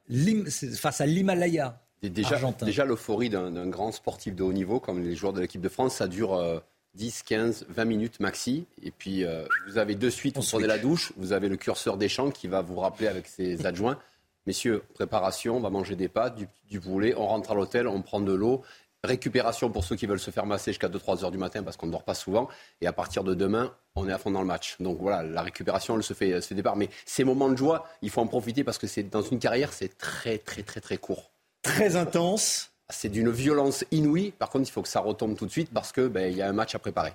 face 0.75 1.01
à 1.01 1.05
l'Himalaya 1.05 1.81
Déjà, 2.03 2.39
déjà 2.61 2.85
l'euphorie 2.85 3.29
d'un 3.29 3.67
grand 3.67 3.91
sportif 3.91 4.35
de 4.35 4.43
haut 4.43 4.53
niveau 4.53 4.79
comme 4.79 5.03
les 5.03 5.15
joueurs 5.15 5.33
de 5.33 5.41
l'équipe 5.41 5.61
de 5.61 5.67
France, 5.67 5.95
ça 5.95 6.07
dure 6.07 6.61
10, 6.97 7.23
15, 7.23 7.65
20 7.69 7.85
minutes 7.85 8.19
maxi. 8.19 8.65
Et 8.81 8.91
puis 8.91 9.23
euh, 9.23 9.45
vous 9.67 9.77
avez 9.77 9.95
de 9.95 10.09
suite, 10.09 10.35
vous 10.35 10.43
prenez 10.43 10.67
la 10.67 10.79
douche, 10.79 11.13
vous 11.15 11.31
avez 11.31 11.47
le 11.47 11.55
curseur 11.55 11.95
des 11.95 12.09
champs 12.09 12.31
qui 12.31 12.47
va 12.47 12.61
vous 12.61 12.79
rappeler 12.79 13.07
avec 13.07 13.27
ses 13.27 13.65
adjoints. 13.65 13.99
Messieurs, 14.47 14.83
préparation, 14.93 15.57
on 15.57 15.59
va 15.59 15.69
manger 15.69 15.95
des 15.95 16.07
pâtes, 16.07 16.35
du, 16.35 16.47
du 16.69 16.79
poulet, 16.79 17.13
on 17.15 17.27
rentre 17.27 17.51
à 17.51 17.53
l'hôtel, 17.53 17.87
on 17.87 18.01
prend 18.01 18.21
de 18.21 18.33
l'eau 18.33 18.63
Récupération 19.03 19.69
pour 19.69 19.83
ceux 19.83 19.95
qui 19.95 20.05
veulent 20.07 20.19
se 20.19 20.31
faire 20.31 20.45
masser 20.45 20.71
jusqu'à 20.71 20.89
2-3 20.89 21.23
heures 21.23 21.31
du 21.31 21.37
matin 21.37 21.61
parce 21.63 21.77
qu'on 21.77 21.85
ne 21.85 21.91
dort 21.91 22.03
pas 22.03 22.15
souvent. 22.15 22.47
Et 22.81 22.87
à 22.87 22.93
partir 22.93 23.23
de 23.23 23.35
demain, 23.35 23.73
on 23.95 24.09
est 24.09 24.11
à 24.11 24.17
fond 24.17 24.31
dans 24.31 24.41
le 24.41 24.47
match. 24.47 24.75
Donc 24.79 24.97
voilà, 24.99 25.21
la 25.21 25.43
récupération, 25.43 25.95
elle 25.95 26.03
se 26.03 26.13
fait, 26.13 26.41
se 26.41 26.47
fait 26.47 26.55
départ. 26.55 26.75
Mais 26.75 26.89
ces 27.05 27.23
moments 27.23 27.49
de 27.49 27.55
joie, 27.55 27.87
il 28.01 28.09
faut 28.09 28.21
en 28.21 28.27
profiter 28.27 28.63
parce 28.63 28.77
que 28.77 28.87
c'est 28.87 29.03
dans 29.03 29.21
une 29.21 29.37
carrière, 29.37 29.71
c'est 29.71 29.97
très, 29.97 30.39
très, 30.39 30.63
très, 30.63 30.81
très 30.81 30.97
court. 30.97 31.31
Très 31.61 31.95
intense. 31.95 32.71
C'est 32.89 33.09
d'une 33.09 33.29
violence 33.29 33.85
inouïe. 33.91 34.31
Par 34.31 34.49
contre, 34.49 34.67
il 34.67 34.71
faut 34.71 34.81
que 34.81 34.89
ça 34.89 35.01
retombe 35.01 35.37
tout 35.37 35.45
de 35.45 35.51
suite 35.51 35.69
parce 35.71 35.91
qu'il 35.91 36.07
ben, 36.07 36.35
y 36.35 36.41
a 36.41 36.49
un 36.49 36.53
match 36.53 36.73
à 36.73 36.79
préparer. 36.79 37.13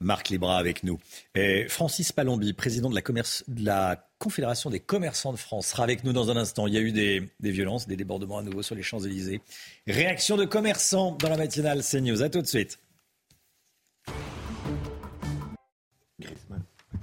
Marc 0.00 0.30
Libra 0.30 0.58
avec 0.58 0.82
nous. 0.82 0.98
Et 1.34 1.68
Francis 1.68 2.12
Palombi, 2.12 2.52
président 2.52 2.88
de 2.88 2.94
la, 2.94 3.02
commerce, 3.02 3.44
de 3.48 3.64
la, 3.64 4.06
Confédération 4.18 4.68
des 4.68 4.80
commerçants 4.80 5.32
de 5.32 5.38
France, 5.38 5.68
sera 5.68 5.82
avec 5.82 6.04
nous 6.04 6.12
dans 6.12 6.30
un 6.30 6.36
instant. 6.36 6.66
Il 6.66 6.74
y 6.74 6.76
a 6.76 6.80
eu 6.80 6.92
des, 6.92 7.30
violences, 7.40 7.88
des 7.88 7.96
débordements 7.96 8.38
à 8.38 8.42
nouveau 8.42 8.62
sur 8.62 8.74
les 8.74 8.82
Champs-Élysées. 8.82 9.40
Réaction 9.86 10.36
de 10.36 10.44
commerçants 10.44 11.12
dans 11.12 11.30
la 11.30 11.38
matinale 11.38 11.82
CNews. 11.82 12.22
A 12.22 12.28
tout 12.28 12.42
de 12.42 12.46
suite. 12.46 12.78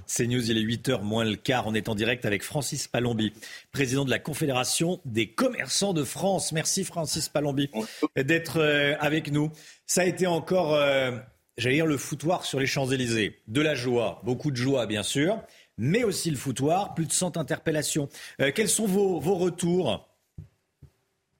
CNews, 0.06 0.50
il 0.50 0.58
est 0.58 0.62
8h 0.62 1.02
moins 1.02 1.24
le 1.24 1.36
quart. 1.36 1.66
On 1.66 1.74
est 1.74 1.88
en 1.88 1.94
direct 1.94 2.24
avec 2.24 2.42
Francis 2.42 2.86
Palombi, 2.86 3.32
président 3.72 4.04
de 4.04 4.10
la 4.10 4.18
Confédération 4.18 5.00
des 5.04 5.28
commerçants 5.28 5.92
de 5.92 6.04
France. 6.04 6.52
Merci 6.52 6.84
Francis 6.84 7.28
Palombi 7.28 7.68
d'être 8.16 8.60
euh, 8.60 8.94
avec 9.00 9.30
nous. 9.32 9.50
Ça 9.86 10.02
a 10.02 10.04
été 10.04 10.26
encore 10.26 10.74
euh, 10.74 11.10
j'allais 11.58 11.74
dire, 11.74 11.86
le 11.86 11.98
foutoir 11.98 12.44
sur 12.44 12.58
les 12.58 12.66
Champs-Élysées. 12.66 13.36
De 13.48 13.60
la 13.60 13.74
joie, 13.74 14.22
beaucoup 14.24 14.50
de 14.50 14.56
joie 14.56 14.86
bien 14.86 15.02
sûr, 15.02 15.42
mais 15.76 16.04
aussi 16.04 16.30
le 16.30 16.36
foutoir, 16.36 16.94
plus 16.94 17.06
de 17.06 17.12
100 17.12 17.36
interpellations. 17.36 18.08
Euh, 18.40 18.50
quels 18.54 18.68
sont 18.68 18.86
vos, 18.86 19.20
vos 19.20 19.34
retours? 19.34 20.08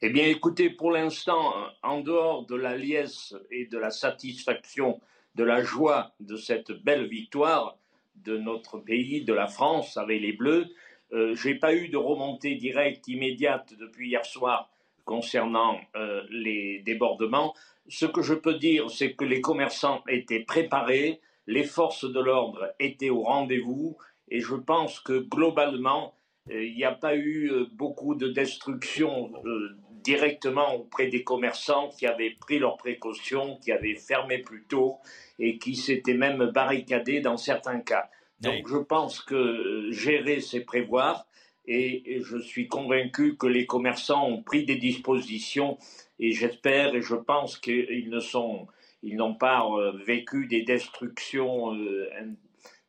Eh 0.03 0.11
bien 0.11 0.27
écoutez, 0.27 0.71
pour 0.71 0.93
l'instant, 0.93 1.55
en 1.83 2.01
dehors 2.01 2.47
de 2.47 2.55
la 2.55 2.77
liesse 2.77 3.35
et 3.51 3.67
de 3.67 3.79
la 3.79 3.91
satisfaction, 3.91 5.01
de 5.35 5.45
la 5.45 5.63
joie 5.63 6.13
de 6.21 6.37
cette 6.37 6.71
belle 6.71 7.09
victoire 7.09 7.79
de 8.17 8.37
notre 8.37 8.79
pays, 8.79 9.25
de 9.25 9.33
la 9.33 9.47
France 9.47 9.97
avec 9.97 10.21
les 10.21 10.33
Bleus, 10.33 10.67
euh, 11.13 11.35
je 11.35 11.49
n'ai 11.49 11.55
pas 11.55 11.75
eu 11.75 11.89
de 11.89 11.97
remontée 11.97 12.55
directe 12.57 13.09
immédiate 13.09 13.75
depuis 13.79 14.09
hier 14.09 14.25
soir 14.25 14.71
concernant 15.05 15.81
euh, 15.97 16.23
les 16.31 16.81
débordements 16.81 17.55
ce 17.89 18.07
que 18.07 18.23
je 18.23 18.35
peux 18.35 18.55
dire, 18.55 18.91
c'est 18.91 19.15
que 19.15 19.25
les 19.25 19.41
commerçants 19.41 20.03
étaient 20.09 20.45
préparés, 20.45 21.21
les 21.47 21.65
forces 21.65 22.05
de 22.05 22.21
l'ordre 22.21 22.73
étaient 22.79 23.11
au 23.11 23.23
rendez-vous, 23.23 23.97
et 24.31 24.41
je 24.41 24.55
pense 24.55 25.01
que 25.01 25.19
globalement, 25.19 26.15
euh, 26.51 26.65
il 26.65 26.77
n'y 26.77 26.85
a 26.85 26.93
pas 26.93 27.17
eu 27.17 27.51
euh, 27.51 27.67
beaucoup 27.73 28.15
de 28.15 28.29
destruction 28.29 29.33
euh, 29.45 29.77
directement 30.05 30.75
auprès 30.75 31.09
des 31.09 31.25
commerçants 31.25 31.89
qui 31.89 32.07
avaient 32.07 32.37
pris 32.39 32.59
leurs 32.59 32.77
précautions, 32.77 33.57
qui 33.57 33.73
avaient 33.73 33.97
fermé 33.97 34.39
plus 34.39 34.65
tôt 34.65 34.99
et 35.39 35.59
qui 35.59 35.75
s'étaient 35.75 36.15
même 36.15 36.51
barricadés 36.53 37.21
dans 37.21 37.37
certains 37.37 37.81
cas. 37.81 38.09
Donc 38.41 38.69
je 38.69 38.77
pense 38.77 39.21
que 39.21 39.89
gérer, 39.91 40.41
c'est 40.41 40.61
prévoir. 40.61 41.27
et 41.67 42.21
je 42.23 42.39
suis 42.39 42.67
convaincu 42.69 43.37
que 43.37 43.47
les 43.47 43.67
commerçants 43.67 44.27
ont 44.27 44.43
pris 44.43 44.65
des 44.65 44.77
dispositions 44.77 45.77
et 46.19 46.33
j'espère 46.33 46.95
et 46.95 47.03
je 47.03 47.15
pense 47.15 47.59
qu'ils 47.59 48.11
ne 48.11 48.21
sont, 48.21 48.67
ils 49.03 49.17
n'ont 49.17 49.35
pas 49.35 49.65
euh, 49.65 49.93
vécu 50.05 50.47
des 50.47 50.63
destructions, 50.63 51.75
euh, 51.75 52.09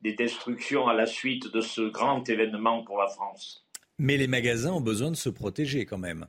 des 0.01 0.14
destructions 0.14 0.88
à 0.88 0.93
la 0.93 1.06
suite 1.06 1.51
de 1.51 1.61
ce 1.61 1.81
grand 1.81 2.27
événement 2.27 2.84
pour 2.84 2.97
la 2.97 3.07
France. 3.07 3.65
Mais 3.97 4.18
les 4.18 4.27
magasins 4.27 4.73
ont 4.73 4.81
besoin 4.81 5.11
de 5.11 5.15
se 5.15 5.30
protéger 5.30 5.85
quand 5.85 5.97
même. 5.97 6.27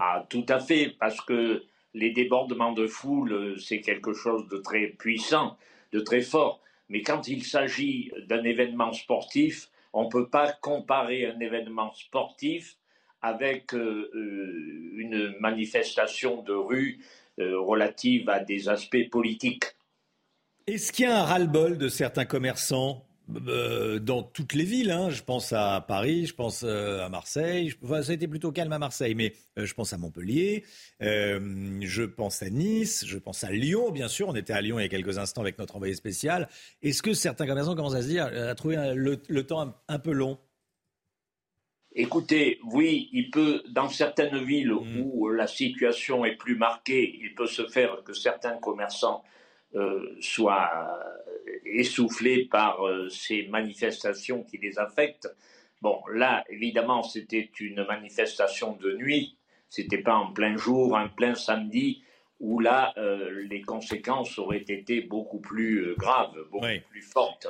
Ah, 0.00 0.26
tout 0.28 0.46
à 0.48 0.58
fait, 0.58 0.94
parce 0.98 1.20
que 1.20 1.62
les 1.94 2.10
débordements 2.10 2.72
de 2.72 2.86
foule, 2.86 3.54
c'est 3.60 3.80
quelque 3.80 4.12
chose 4.12 4.48
de 4.48 4.58
très 4.58 4.88
puissant, 4.88 5.56
de 5.92 6.00
très 6.00 6.20
fort. 6.20 6.60
Mais 6.88 7.02
quand 7.02 7.28
il 7.28 7.44
s'agit 7.44 8.10
d'un 8.28 8.42
événement 8.42 8.92
sportif, 8.92 9.68
on 9.92 10.04
ne 10.04 10.08
peut 10.08 10.28
pas 10.28 10.52
comparer 10.52 11.26
un 11.26 11.38
événement 11.38 11.92
sportif 11.92 12.76
avec 13.24 13.72
euh, 13.72 14.10
une 14.96 15.34
manifestation 15.40 16.42
de 16.42 16.52
rue 16.52 16.98
euh, 17.40 17.58
relative 17.58 18.28
à 18.28 18.38
des 18.38 18.68
aspects 18.68 19.08
politiques. 19.10 19.64
Est-ce 20.66 20.92
qu'il 20.92 21.06
y 21.06 21.08
a 21.08 21.22
un 21.22 21.24
ras-le-bol 21.24 21.78
de 21.78 21.88
certains 21.88 22.26
commerçants 22.26 23.06
euh, 23.48 23.98
dans 23.98 24.22
toutes 24.22 24.52
les 24.52 24.64
villes. 24.64 24.90
Hein? 24.90 25.08
Je 25.08 25.22
pense 25.22 25.54
à 25.54 25.82
Paris, 25.88 26.26
je 26.26 26.34
pense 26.34 26.62
à 26.64 27.08
Marseille. 27.08 27.72
Ça 27.82 28.10
a 28.10 28.12
été 28.12 28.28
plutôt 28.28 28.52
calme 28.52 28.72
à 28.72 28.78
Marseille, 28.78 29.14
mais 29.14 29.32
je 29.56 29.72
pense 29.72 29.94
à 29.94 29.96
Montpellier, 29.96 30.62
je 31.00 32.04
pense 32.04 32.42
à 32.42 32.50
Nice, 32.50 33.06
je 33.06 33.16
pense 33.16 33.42
à 33.42 33.50
Lyon, 33.50 33.90
bien 33.90 34.08
sûr. 34.08 34.28
On 34.28 34.34
était 34.34 34.52
à 34.52 34.60
Lyon 34.60 34.78
il 34.78 34.82
y 34.82 34.84
a 34.84 34.90
quelques 34.90 35.16
instants 35.16 35.40
avec 35.40 35.58
notre 35.58 35.76
envoyé 35.76 35.94
spécial. 35.94 36.50
Est-ce 36.82 37.02
que 37.02 37.14
certains 37.14 37.46
commerçants 37.46 37.74
commencent 37.74 37.94
à 37.94 38.02
se 38.02 38.08
dire, 38.08 38.26
à 38.26 38.54
trouver 38.54 38.92
le, 38.94 39.46
temps 39.46 39.74
un, 39.88 39.98
peu 39.98 40.12
long? 40.12 40.38
Écoutez, 41.96 42.58
oui, 42.72 43.08
il 43.12 43.30
peut, 43.30 43.62
dans 43.68 43.88
certaines 43.88 44.42
villes 44.42 44.72
mmh. 44.72 45.00
où 45.04 45.28
la 45.28 45.46
situation 45.46 46.24
est 46.24 46.34
plus 46.34 46.56
marquée, 46.56 47.18
il 47.22 47.34
peut 47.34 47.46
se 47.46 47.66
faire 47.66 48.02
que 48.02 48.12
certains 48.12 48.56
commerçants 48.56 49.22
euh, 49.76 50.16
soient 50.20 50.70
essoufflés 51.64 52.46
par 52.46 52.84
euh, 52.86 53.08
ces 53.08 53.46
manifestations 53.46 54.42
qui 54.42 54.58
les 54.58 54.78
affectent. 54.78 55.28
Bon, 55.82 56.00
là, 56.12 56.44
évidemment, 56.48 57.02
c'était 57.02 57.50
une 57.60 57.84
manifestation 57.84 58.76
de 58.76 58.96
nuit, 58.96 59.36
c'était 59.68 60.02
pas 60.02 60.14
en 60.14 60.32
plein 60.32 60.56
jour, 60.56 60.94
en 60.94 61.08
plein 61.08 61.34
samedi, 61.34 62.02
où 62.40 62.58
là, 62.58 62.92
euh, 62.96 63.44
les 63.48 63.62
conséquences 63.62 64.38
auraient 64.38 64.64
été 64.66 65.00
beaucoup 65.00 65.40
plus 65.40 65.94
graves, 65.96 66.36
beaucoup 66.50 66.66
plus 66.90 67.02
fortes. 67.02 67.48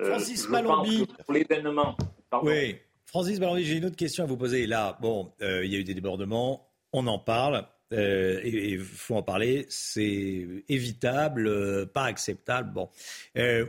Francis 0.00 0.48
Malombi. 0.48 1.06
Pour 1.24 1.34
l'événement. 1.34 1.96
Oui, 2.42 2.76
Francis 3.06 3.38
Malombi, 3.40 3.64
j'ai 3.64 3.76
une 3.76 3.86
autre 3.86 3.96
question 3.96 4.24
à 4.24 4.26
vous 4.26 4.36
poser. 4.36 4.66
Là, 4.66 4.98
bon, 5.00 5.32
il 5.40 5.66
y 5.66 5.76
a 5.76 5.78
eu 5.78 5.84
des 5.84 5.94
débordements, 5.94 6.68
on 6.92 7.06
en 7.06 7.18
parle. 7.18 7.66
Euh, 7.92 8.40
et 8.42 8.70
il 8.72 8.80
faut 8.80 9.16
en 9.16 9.22
parler, 9.22 9.66
c'est 9.68 10.46
évitable, 10.68 11.46
euh, 11.46 11.86
pas 11.86 12.04
acceptable. 12.04 12.72
Bon, 12.72 12.90
euh, 13.36 13.66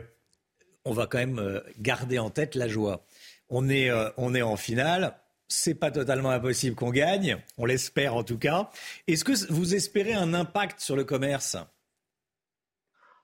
on 0.84 0.92
va 0.92 1.06
quand 1.06 1.18
même 1.18 1.62
garder 1.78 2.18
en 2.18 2.30
tête 2.30 2.54
la 2.54 2.68
joie. 2.68 3.04
On 3.48 3.68
est, 3.68 3.90
on 4.16 4.34
est 4.34 4.42
en 4.42 4.56
finale. 4.56 5.18
C'est 5.48 5.74
pas 5.74 5.90
totalement 5.90 6.30
impossible 6.30 6.76
qu'on 6.76 6.90
gagne. 6.90 7.42
On 7.56 7.64
l'espère 7.64 8.14
en 8.14 8.22
tout 8.22 8.38
cas. 8.38 8.70
Est-ce 9.06 9.24
que 9.24 9.32
vous 9.50 9.74
espérez 9.74 10.12
un 10.12 10.34
impact 10.34 10.80
sur 10.80 10.96
le 10.96 11.04
commerce? 11.04 11.56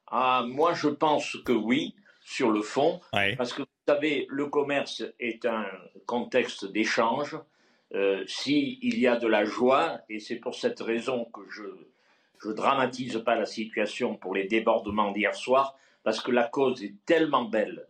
Ah, 0.07 0.45
Moi, 0.47 0.75
je 0.75 0.89
pense 0.89 1.37
que 1.45 1.53
oui, 1.53 1.95
sur 2.25 2.51
le 2.51 2.63
fond. 2.63 3.01
Parce 3.37 3.53
que 3.53 3.63
savez, 3.87 4.27
le 4.31 4.47
commerce 4.47 5.03
est 5.21 5.45
un 5.45 5.67
contexte 6.07 6.65
d'échange. 6.71 7.37
Euh, 7.95 8.25
s'il 8.27 8.99
y 8.99 9.07
a 9.07 9.17
de 9.17 9.29
la 9.29 9.45
joie, 9.45 10.01
et 10.09 10.19
c'est 10.19 10.37
pour 10.37 10.55
cette 10.55 10.81
raison 10.81 11.27
que 11.27 11.43
je 11.49 12.49
ne 12.49 12.53
dramatise 12.53 13.23
pas 13.25 13.37
la 13.37 13.47
situation 13.47 14.17
pour 14.17 14.35
les 14.35 14.45
débordements 14.45 15.13
d'hier 15.13 15.35
soir, 15.35 15.79
parce 16.03 16.21
que 16.21 16.33
la 16.33 16.45
cause 16.45 16.83
est 16.83 16.95
tellement 17.07 17.45
belle, 17.45 17.87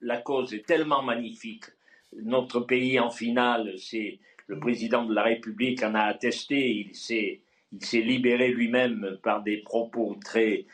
la, 0.00 0.16
cause 0.18 0.54
est 0.54 0.64
tellement 0.64 1.02
magnifique. 1.02 1.64
Notre 2.22 2.60
pays 2.60 3.00
en 3.00 3.10
finale, 3.10 3.74
c'est 3.78 4.20
le 4.46 4.58
président 4.58 5.04
de 5.04 5.14
la 5.14 5.24
République 5.24 5.82
en 5.82 5.94
a 5.94 6.02
attesté, 6.02 6.70
il 6.70 6.94
s'est, 6.94 7.40
il 7.72 7.84
s'est 7.84 8.00
libéré 8.00 8.48
lui-même 8.48 9.18
par 9.22 9.42
des 9.42 9.58
propos 9.58 10.16
très, 10.24 10.66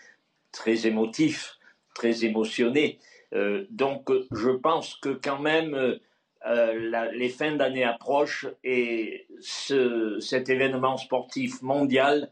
très 0.52 0.86
émotifs, 0.86 1.58
très 1.94 2.24
émotionnés. 2.24 2.98
Euh, 3.32 3.64
donc 3.70 4.10
je 4.32 4.50
pense 4.50 4.94
que 4.96 5.08
quand 5.08 5.38
même 5.38 5.98
euh, 6.46 7.10
les 7.12 7.28
fins 7.30 7.56
d'année 7.56 7.84
approchent 7.84 8.46
et 8.62 9.26
cet 9.40 10.50
événement 10.50 10.96
sportif 10.96 11.62
mondial 11.62 12.30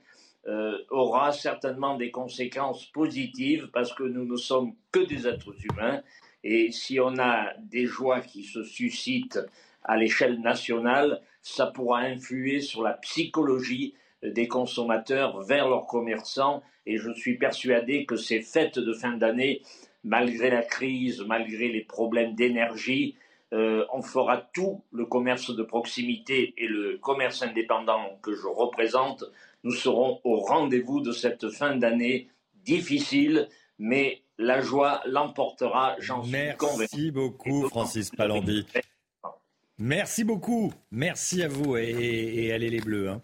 euh, 0.48 0.76
aura 0.90 1.32
certainement 1.32 1.96
des 1.96 2.10
conséquences 2.10 2.84
positives 2.86 3.70
parce 3.72 3.92
que 3.94 4.02
nous 4.02 4.24
ne 4.24 4.36
sommes 4.36 4.74
que 4.90 5.00
des 5.00 5.26
êtres 5.26 5.54
humains. 5.64 6.02
Et 6.44 6.72
si 6.72 6.98
on 6.98 7.18
a 7.18 7.54
des 7.60 7.86
joies 7.86 8.20
qui 8.20 8.42
se 8.42 8.64
suscitent 8.64 9.40
à 9.84 9.96
l'échelle 9.96 10.40
nationale, 10.40 11.22
ça 11.40 11.66
pourra 11.66 12.00
influer 12.00 12.60
sur 12.60 12.82
la 12.82 12.94
psychologie 12.94 13.94
des 14.22 14.48
consommateurs 14.48 15.42
vers 15.42 15.68
leurs 15.68 15.86
commerçants. 15.86 16.62
Et 16.86 16.98
je 16.98 17.12
suis 17.12 17.38
persuadé 17.38 18.04
que 18.04 18.16
ces 18.16 18.40
fêtes 18.40 18.78
de 18.78 18.92
fin 18.92 19.16
d'année, 19.16 19.62
malgré 20.04 20.50
la 20.50 20.62
crise, 20.62 21.22
malgré 21.26 21.68
les 21.68 21.82
problèmes 21.82 22.34
d'énergie, 22.34 23.16
euh, 23.52 23.84
on 23.92 24.02
fera 24.02 24.38
tout, 24.38 24.82
le 24.92 25.04
commerce 25.04 25.54
de 25.54 25.62
proximité 25.62 26.54
et 26.56 26.66
le 26.66 26.98
commerce 26.98 27.42
indépendant 27.42 28.18
que 28.22 28.34
je 28.34 28.46
représente, 28.46 29.24
nous 29.62 29.72
serons 29.72 30.20
au 30.24 30.40
rendez-vous 30.40 31.00
de 31.00 31.12
cette 31.12 31.50
fin 31.50 31.76
d'année 31.76 32.28
difficile, 32.64 33.48
mais 33.78 34.22
la 34.38 34.60
joie 34.60 35.02
l'emportera, 35.06 35.96
j'en 35.98 36.22
suis 36.22 36.32
convaincu. 36.56 36.78
Merci 36.78 37.10
beaucoup, 37.10 37.68
Francis 37.68 38.10
Palandi. 38.10 38.66
Merci 39.78 40.24
beaucoup. 40.24 40.72
Merci 40.90 41.42
à 41.42 41.48
vous 41.48 41.76
et, 41.76 42.52
allez 42.52 42.70
les 42.70 42.80
Bleus. 42.80 43.10
Hein. 43.10 43.22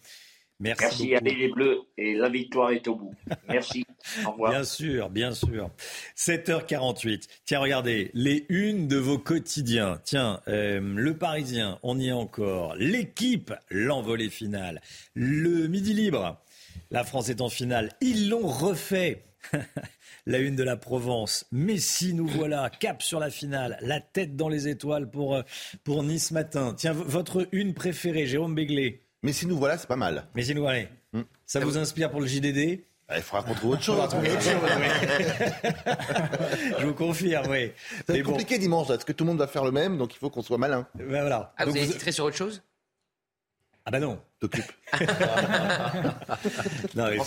Merci, 0.61 1.15
à 1.15 1.21
les 1.21 1.49
Bleus 1.49 1.83
et 1.97 2.15
la 2.15 2.29
victoire 2.29 2.73
est 2.73 2.89
au 2.89 2.97
bout. 2.97 3.15
Merci. 3.49 3.85
Au 4.27 4.33
revoir. 4.33 4.51
Bien 4.51 4.65
sûr, 4.65 5.11
bien 5.11 5.33
sûr. 5.33 5.71
7h48. 6.17 7.29
Tiens, 7.45 7.61
regardez, 7.61 8.11
les 8.13 8.45
unes 8.49 8.89
de 8.89 8.97
vos 8.97 9.19
quotidiens. 9.19 10.01
Tiens, 10.03 10.41
euh, 10.49 10.81
le 10.81 11.17
Parisien, 11.17 11.79
on 11.85 11.99
y 12.01 12.09
est 12.09 12.13
encore. 12.13 12.75
L'équipe, 12.77 13.53
l'envolée 13.71 14.31
finale. 14.31 14.81
Le 15.15 15.69
Midi 15.69 15.95
Libre, 15.95 16.41
la 16.91 17.05
France 17.05 17.29
est 17.29 17.41
en 17.41 17.49
finale. 17.49 17.93
Ils 18.01 18.29
l'ont 18.29 18.47
refait. 18.47 19.27
la 20.27 20.39
une 20.39 20.57
de 20.57 20.65
la 20.65 20.77
Provence. 20.77 21.47
Messi, 21.53 22.15
nous 22.15 22.27
voilà, 22.27 22.69
cap 22.69 23.03
sur 23.03 23.21
la 23.21 23.31
finale, 23.31 23.79
la 23.81 24.01
tête 24.01 24.35
dans 24.35 24.49
les 24.49 24.67
étoiles 24.67 25.09
pour, 25.09 25.37
euh, 25.37 25.43
pour 25.85 26.03
Nice 26.03 26.33
matin. 26.33 26.75
Tiens, 26.77 26.93
votre 26.93 27.47
une 27.53 27.75
préférée, 27.75 28.27
Jérôme 28.27 28.57
Béglé. 28.57 29.08
Mais 29.23 29.33
si 29.33 29.47
nous 29.47 29.59
voilà, 29.59 29.79
c'est 29.79 29.89
pas 29.89 29.97
mal. 29.97 30.27
Mais 30.35 30.43
si 30.43 30.55
nous 30.55 30.63
voilà. 30.63 30.85
Hmm. 31.13 31.23
Ça 31.47 31.61
vous 31.61 31.79
inspire 31.79 32.11
pour 32.11 32.21
le 32.21 32.27
JDD 32.27 32.85
bah, 33.09 33.15
il 33.17 33.23
faudra 33.23 33.43
qu'on 33.43 33.55
trouve 33.55 33.71
autre 33.71 33.83
chose. 33.83 33.99
Je 36.79 36.85
vous 36.85 36.93
confirme, 36.93 37.47
oui. 37.49 37.73
C'est 38.07 38.23
compliqué 38.23 38.59
dimanche, 38.59 38.89
parce 38.89 39.05
que 39.05 39.13
tout 39.13 39.25
le 39.25 39.29
monde 39.29 39.39
va 39.39 39.47
faire 39.47 39.65
le 39.65 39.71
même, 39.71 39.97
donc 39.97 40.15
il 40.15 40.19
faut 40.19 40.29
qu'on 40.29 40.43
soit 40.43 40.59
malin. 40.59 40.87
Ben 40.95 41.07
voilà. 41.09 41.55
Ah, 41.57 41.65
vous 41.65 41.75
avez 41.75 41.87
titré 41.87 42.13
sur 42.13 42.27
autre 42.27 42.37
chose? 42.37 42.63
Ah 43.87 43.91
ben 43.91 44.01
non. 44.01 44.21
T'occupes. 44.39 44.71
non, 46.95 47.09
mais 47.09 47.19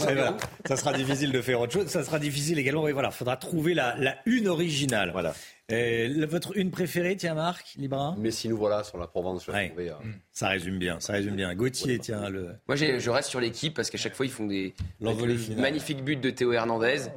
ça 0.65 0.77
sera 0.77 0.93
difficile 0.93 1.31
de 1.31 1.41
faire 1.41 1.59
autre 1.59 1.73
chose. 1.73 1.87
Ça 1.87 2.03
sera 2.03 2.19
difficile 2.19 2.59
également. 2.59 2.83
Oui, 2.83 2.91
voilà, 2.91 3.09
faudra 3.09 3.35
trouver 3.35 3.73
la, 3.73 3.95
la 3.97 4.17
une 4.27 4.47
originale. 4.47 5.09
Voilà. 5.11 5.33
Euh, 5.71 6.25
votre 6.27 6.57
une 6.57 6.71
préférée, 6.71 7.15
tiens 7.15 7.35
Marc, 7.35 7.75
Libra 7.77 8.15
Mais 8.17 8.31
si 8.31 8.49
nous 8.49 8.57
voilà 8.57 8.83
sur 8.83 8.97
la 8.97 9.07
Provence, 9.07 9.45
je 9.45 9.51
ouais. 9.51 9.73
Euh, 9.77 9.91
Ça 10.31 10.49
résume 10.49 10.77
bien, 10.79 10.99
ça 10.99 11.13
résume 11.13 11.35
bien. 11.35 11.53
Gauthier, 11.55 11.99
tiens 11.99 12.29
le. 12.29 12.55
Moi, 12.67 12.75
je 12.75 13.09
reste 13.09 13.29
sur 13.29 13.39
l'équipe 13.39 13.73
parce 13.73 13.89
qu'à 13.89 13.97
chaque 13.97 14.15
fois 14.15 14.25
ils 14.25 14.31
font 14.31 14.47
des 14.47 14.73
magnifiques 14.99 16.03
buts 16.03 16.15
de 16.17 16.29
Théo 16.29 16.53
Hernandez, 16.53 17.09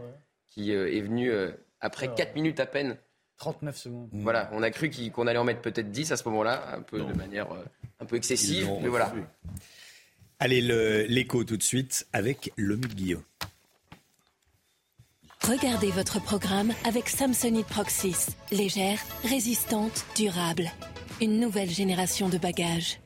qui 0.49 0.73
euh, 0.73 0.93
est 0.93 1.01
venu 1.01 1.33
après 1.81 2.15
4 2.15 2.35
minutes 2.35 2.61
à 2.61 2.67
peine. 2.67 2.97
39 3.39 3.77
secondes. 3.77 4.09
Voilà, 4.13 4.49
on 4.53 4.63
a 4.63 4.71
cru 4.71 4.91
qu'on 5.13 5.27
allait 5.27 5.39
en 5.39 5.45
mettre 5.45 5.61
peut-être 5.61 5.91
10 5.91 6.13
à 6.13 6.17
ce 6.17 6.23
moment-là, 6.29 6.77
un 6.77 6.83
peu 6.83 7.01
de 7.01 7.13
manière 7.15 7.49
un 8.01 8.05
peu 8.05 8.17
excessive, 8.17 8.71
mais 8.81 8.89
voilà. 8.89 9.13
Allez, 10.39 10.61
l'écho 11.09 11.43
tout 11.45 11.57
de 11.57 11.63
suite 11.63 12.07
avec 12.13 12.53
le 12.57 12.77
Guillaume. 12.77 13.23
Regardez 15.49 15.91
votre 15.91 16.23
programme 16.23 16.73
avec 16.87 17.11
Samsonite 17.11 17.67
Proxys. 17.67 18.29
Légère, 18.51 18.99
résistante, 19.25 20.07
durable. 20.17 20.71
Une 21.21 21.39
nouvelle 21.39 21.69
génération 21.69 22.31
de 22.31 22.39
bagages. 22.39 22.99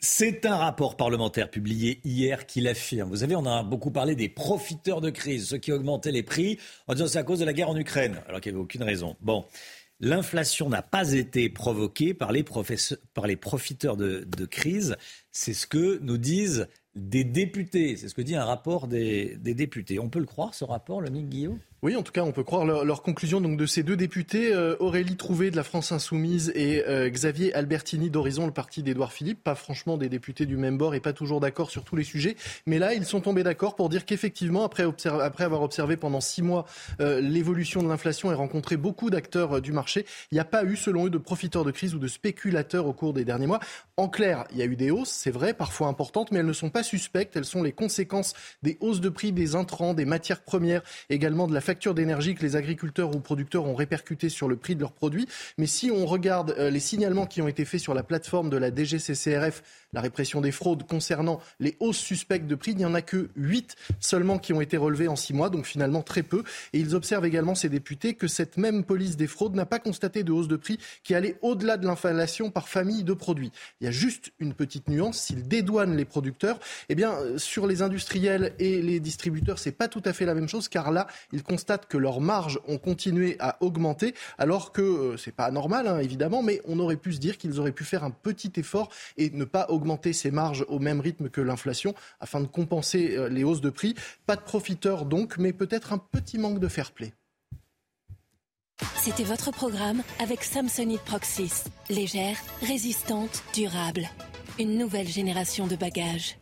C'est 0.00 0.44
un 0.44 0.56
rapport 0.56 0.96
parlementaire 0.96 1.48
publié 1.48 2.00
hier 2.02 2.46
qui 2.46 2.60
l'affirme. 2.60 3.10
Vous 3.10 3.18
savez, 3.18 3.36
on 3.36 3.46
a 3.46 3.62
beaucoup 3.62 3.92
parlé 3.92 4.16
des 4.16 4.28
profiteurs 4.28 5.00
de 5.00 5.10
crise, 5.10 5.46
ceux 5.46 5.58
qui 5.58 5.70
augmentaient 5.70 6.10
les 6.10 6.24
prix 6.24 6.58
en 6.88 6.94
disant 6.94 7.06
c'est 7.06 7.18
à 7.18 7.22
cause 7.22 7.38
de 7.38 7.44
la 7.44 7.52
guerre 7.52 7.70
en 7.70 7.76
Ukraine, 7.76 8.20
alors 8.26 8.40
qu'il 8.40 8.50
n'y 8.50 8.56
avait 8.56 8.64
aucune 8.64 8.82
raison. 8.82 9.14
Bon, 9.20 9.44
l'inflation 10.00 10.68
n'a 10.68 10.82
pas 10.82 11.12
été 11.12 11.48
provoquée 11.48 12.12
par 12.12 12.32
les, 12.32 12.44
par 13.14 13.28
les 13.28 13.36
profiteurs 13.36 13.96
de, 13.96 14.26
de 14.26 14.46
crise. 14.46 14.96
C'est 15.30 15.54
ce 15.54 15.68
que 15.68 16.00
nous 16.02 16.18
disent 16.18 16.66
des 16.94 17.24
députés. 17.24 17.96
C'est 17.96 18.08
ce 18.08 18.14
que 18.14 18.22
dit 18.22 18.34
un 18.34 18.44
rapport 18.44 18.88
des, 18.88 19.36
députés. 19.36 19.98
On 19.98 20.08
peut 20.08 20.18
le 20.18 20.26
croire, 20.26 20.54
ce 20.54 20.64
rapport, 20.64 21.00
le 21.00 21.10
Guillaume? 21.28 21.58
Oui, 21.82 21.96
en 21.96 22.02
tout 22.02 22.12
cas, 22.12 22.22
on 22.22 22.32
peut 22.32 22.44
croire 22.44 22.66
leur, 22.66 23.02
conclusion 23.02 23.40
donc 23.40 23.56
de 23.56 23.64
ces 23.64 23.82
deux 23.82 23.96
députés, 23.96 24.52
euh, 24.52 24.76
Aurélie 24.80 25.16
Trouvé 25.16 25.50
de 25.50 25.56
la 25.56 25.62
France 25.62 25.92
Insoumise 25.92 26.52
et 26.54 26.84
euh, 26.86 27.08
Xavier 27.08 27.54
Albertini 27.54 28.10
d'Horizon, 28.10 28.44
le 28.44 28.52
parti 28.52 28.82
d'Édouard 28.82 29.14
Philippe. 29.14 29.42
Pas 29.42 29.54
franchement 29.54 29.96
des 29.96 30.10
députés 30.10 30.44
du 30.44 30.58
même 30.58 30.76
bord 30.76 30.94
et 30.94 31.00
pas 31.00 31.14
toujours 31.14 31.40
d'accord 31.40 31.70
sur 31.70 31.82
tous 31.82 31.96
les 31.96 32.04
sujets. 32.04 32.36
Mais 32.66 32.78
là, 32.78 32.92
ils 32.92 33.06
sont 33.06 33.22
tombés 33.22 33.42
d'accord 33.44 33.76
pour 33.76 33.88
dire 33.88 34.04
qu'effectivement, 34.04 34.62
après, 34.62 34.84
avoir 35.42 35.62
observé 35.62 35.96
pendant 35.96 36.20
six 36.20 36.42
mois 36.42 36.66
euh, 37.00 37.22
l'évolution 37.22 37.82
de 37.82 37.88
l'inflation 37.88 38.30
et 38.30 38.34
rencontré 38.34 38.76
beaucoup 38.76 39.08
d'acteurs 39.08 39.62
du 39.62 39.72
marché, 39.72 40.04
il 40.32 40.34
n'y 40.34 40.40
a 40.40 40.44
pas 40.44 40.64
eu, 40.64 40.76
selon 40.76 41.06
eux, 41.06 41.10
de 41.10 41.16
profiteurs 41.16 41.64
de 41.64 41.70
crise 41.70 41.94
ou 41.94 41.98
de 41.98 42.08
spéculateurs 42.08 42.86
au 42.86 42.92
cours 42.92 43.14
des 43.14 43.24
derniers 43.24 43.46
mois. 43.46 43.60
En 43.96 44.08
clair, 44.08 44.44
il 44.52 44.58
y 44.58 44.62
a 44.62 44.66
eu 44.66 44.76
des 44.76 44.90
hausses, 44.90 45.08
c'est 45.08 45.30
vrai, 45.30 45.54
parfois 45.54 45.88
importantes, 45.88 46.30
mais 46.30 46.40
elles 46.40 46.46
ne 46.46 46.52
sont 46.52 46.70
pas 46.70 46.82
suspectes. 46.82 47.36
Elles 47.36 47.46
sont 47.46 47.62
les 47.62 47.72
conséquences 47.72 48.34
des 48.62 48.76
hausses 48.80 49.00
de 49.00 49.08
prix 49.08 49.32
des 49.32 49.54
intrants, 49.54 49.94
des 49.94 50.04
matières 50.04 50.42
premières, 50.42 50.82
également 51.08 51.46
de 51.46 51.54
la 51.54 51.62
factures 51.70 51.94
d'énergie 51.94 52.34
que 52.34 52.42
les 52.42 52.56
agriculteurs 52.56 53.14
ou 53.14 53.20
producteurs 53.20 53.64
ont 53.64 53.76
répercutées 53.76 54.28
sur 54.28 54.48
le 54.48 54.56
prix 54.56 54.74
de 54.74 54.80
leurs 54.80 54.90
produits. 54.90 55.28
Mais 55.56 55.66
si 55.66 55.92
on 55.92 56.04
regarde 56.04 56.52
euh, 56.58 56.68
les 56.68 56.80
signalements 56.80 57.26
qui 57.26 57.42
ont 57.42 57.46
été 57.46 57.64
faits 57.64 57.78
sur 57.78 57.94
la 57.94 58.02
plateforme 58.02 58.50
de 58.50 58.56
la 58.56 58.74
DGCCRF, 58.74 59.62
la 59.92 60.00
répression 60.00 60.40
des 60.40 60.52
fraudes 60.52 60.86
concernant 60.86 61.40
les 61.58 61.76
hausses 61.80 61.98
suspectes 61.98 62.46
de 62.46 62.54
prix, 62.54 62.72
il 62.72 62.76
n'y 62.76 62.84
en 62.84 62.94
a 62.94 63.02
que 63.02 63.30
8 63.36 63.76
seulement 63.98 64.38
qui 64.38 64.52
ont 64.52 64.60
été 64.60 64.76
relevées 64.76 65.08
en 65.08 65.16
6 65.16 65.34
mois, 65.34 65.50
donc 65.50 65.66
finalement 65.66 66.02
très 66.02 66.22
peu. 66.22 66.44
Et 66.72 66.78
ils 66.78 66.94
observent 66.94 67.26
également, 67.26 67.54
ces 67.54 67.68
députés, 67.68 68.14
que 68.14 68.28
cette 68.28 68.56
même 68.56 68.84
police 68.84 69.16
des 69.16 69.26
fraudes 69.26 69.54
n'a 69.54 69.66
pas 69.66 69.78
constaté 69.78 70.22
de 70.22 70.32
hausse 70.32 70.48
de 70.48 70.56
prix 70.56 70.78
qui 71.02 71.14
allait 71.14 71.38
au-delà 71.42 71.76
de 71.76 71.86
l'inflation 71.86 72.50
par 72.50 72.68
famille 72.68 73.04
de 73.04 73.12
produits. 73.12 73.52
Il 73.80 73.84
y 73.84 73.88
a 73.88 73.90
juste 73.90 74.32
une 74.38 74.54
petite 74.54 74.88
nuance, 74.88 75.18
s'ils 75.18 75.48
dédouanent 75.48 75.96
les 75.96 76.04
producteurs, 76.04 76.58
eh 76.88 76.94
bien, 76.94 77.12
euh, 77.12 77.38
sur 77.38 77.66
les 77.66 77.82
industriels 77.82 78.54
et 78.58 78.82
les 78.82 79.00
distributeurs, 79.00 79.58
c'est 79.58 79.72
pas 79.72 79.88
tout 79.88 80.02
à 80.04 80.12
fait 80.12 80.24
la 80.24 80.34
même 80.34 80.48
chose, 80.48 80.68
car 80.68 80.90
là, 80.92 81.06
ils 81.32 81.42
constatent 81.42 81.86
que 81.86 81.98
leurs 81.98 82.20
marges 82.20 82.60
ont 82.68 82.78
continué 82.78 83.36
à 83.40 83.56
augmenter, 83.60 84.14
alors 84.38 84.72
que 84.72 84.82
euh, 84.82 85.16
c'est 85.16 85.34
pas 85.34 85.50
normal, 85.50 85.86
hein, 85.88 85.98
évidemment, 85.98 86.42
mais 86.42 86.60
on 86.66 86.78
aurait 86.78 86.96
pu 86.96 87.12
se 87.12 87.18
dire 87.18 87.38
qu'ils 87.38 87.58
auraient 87.58 87.72
pu 87.72 87.84
faire 87.84 88.04
un 88.04 88.10
petit 88.10 88.52
effort 88.56 88.90
et 89.16 89.30
ne 89.30 89.44
pas 89.44 89.66
augmenter 89.68 89.79
ces 90.12 90.30
marges 90.30 90.64
au 90.68 90.78
même 90.78 91.00
rythme 91.00 91.28
que 91.28 91.40
l'inflation, 91.40 91.94
afin 92.20 92.40
de 92.40 92.46
compenser 92.46 93.16
euh, 93.16 93.28
les 93.28 93.44
hausses 93.44 93.60
de 93.60 93.70
prix. 93.70 93.94
Pas 94.26 94.36
de 94.36 94.42
profiteurs 94.42 95.04
donc, 95.04 95.38
mais 95.38 95.52
peut-être 95.52 95.92
un 95.92 95.98
petit 95.98 96.38
manque 96.38 96.58
de 96.58 96.68
fair 96.68 96.92
play. 96.92 97.12
C'était 98.96 99.24
votre 99.24 99.50
programme 99.50 100.02
avec 100.18 100.42
Samsonite 100.42 101.02
Proxys. 101.02 101.64
Légère, 101.90 102.36
résistante, 102.62 103.42
durable. 103.54 104.08
Une 104.58 104.78
nouvelle 104.78 105.08
génération 105.08 105.66
de 105.66 105.76
bagages. 105.76 106.36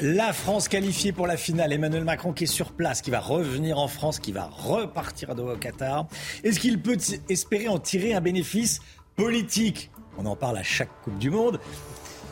La 0.00 0.32
France 0.32 0.68
qualifiée 0.68 1.12
pour 1.12 1.26
la 1.26 1.36
finale. 1.36 1.72
Emmanuel 1.72 2.04
Macron 2.04 2.32
qui 2.32 2.44
est 2.44 2.48
sur 2.48 2.72
place, 2.72 3.02
qui 3.02 3.10
va 3.10 3.20
revenir 3.20 3.78
en 3.78 3.88
France, 3.88 4.18
qui 4.18 4.32
va 4.32 4.46
repartir 4.46 5.30
à 5.30 5.34
Doha 5.34 5.54
au 5.54 5.56
Qatar. 5.56 6.06
Est-ce 6.44 6.60
qu'il 6.60 6.80
peut 6.80 6.96
espérer 7.28 7.68
en 7.68 7.78
tirer 7.78 8.14
un 8.14 8.20
bénéfice 8.20 8.80
politique? 9.16 9.90
On 10.16 10.26
en 10.26 10.36
parle 10.36 10.58
à 10.58 10.62
chaque 10.62 10.90
Coupe 11.02 11.18
du 11.18 11.30
Monde. 11.30 11.60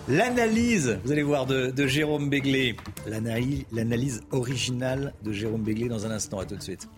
L'analyse, 0.08 1.00
vous 1.04 1.10
allez 1.10 1.24
voir, 1.24 1.46
de, 1.46 1.86
Jérôme 1.86 2.30
Béglé. 2.30 2.76
L'analyse 3.06 4.20
originale 4.30 5.12
de 5.24 5.32
Jérôme 5.32 5.62
Béglé 5.62 5.88
dans 5.88 6.06
un 6.06 6.12
instant. 6.12 6.38
À 6.38 6.44
tout 6.44 6.54
de 6.54 6.62
suite. 6.62 6.88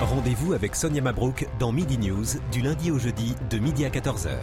Rendez-vous 0.00 0.52
avec 0.52 0.76
Sonia 0.76 1.02
Mabrouk 1.02 1.48
dans 1.58 1.72
Midi 1.72 1.98
News 1.98 2.26
du 2.52 2.60
lundi 2.60 2.92
au 2.92 2.98
jeudi 2.98 3.34
de 3.50 3.58
midi 3.58 3.84
à 3.84 3.88
14h. 3.88 4.36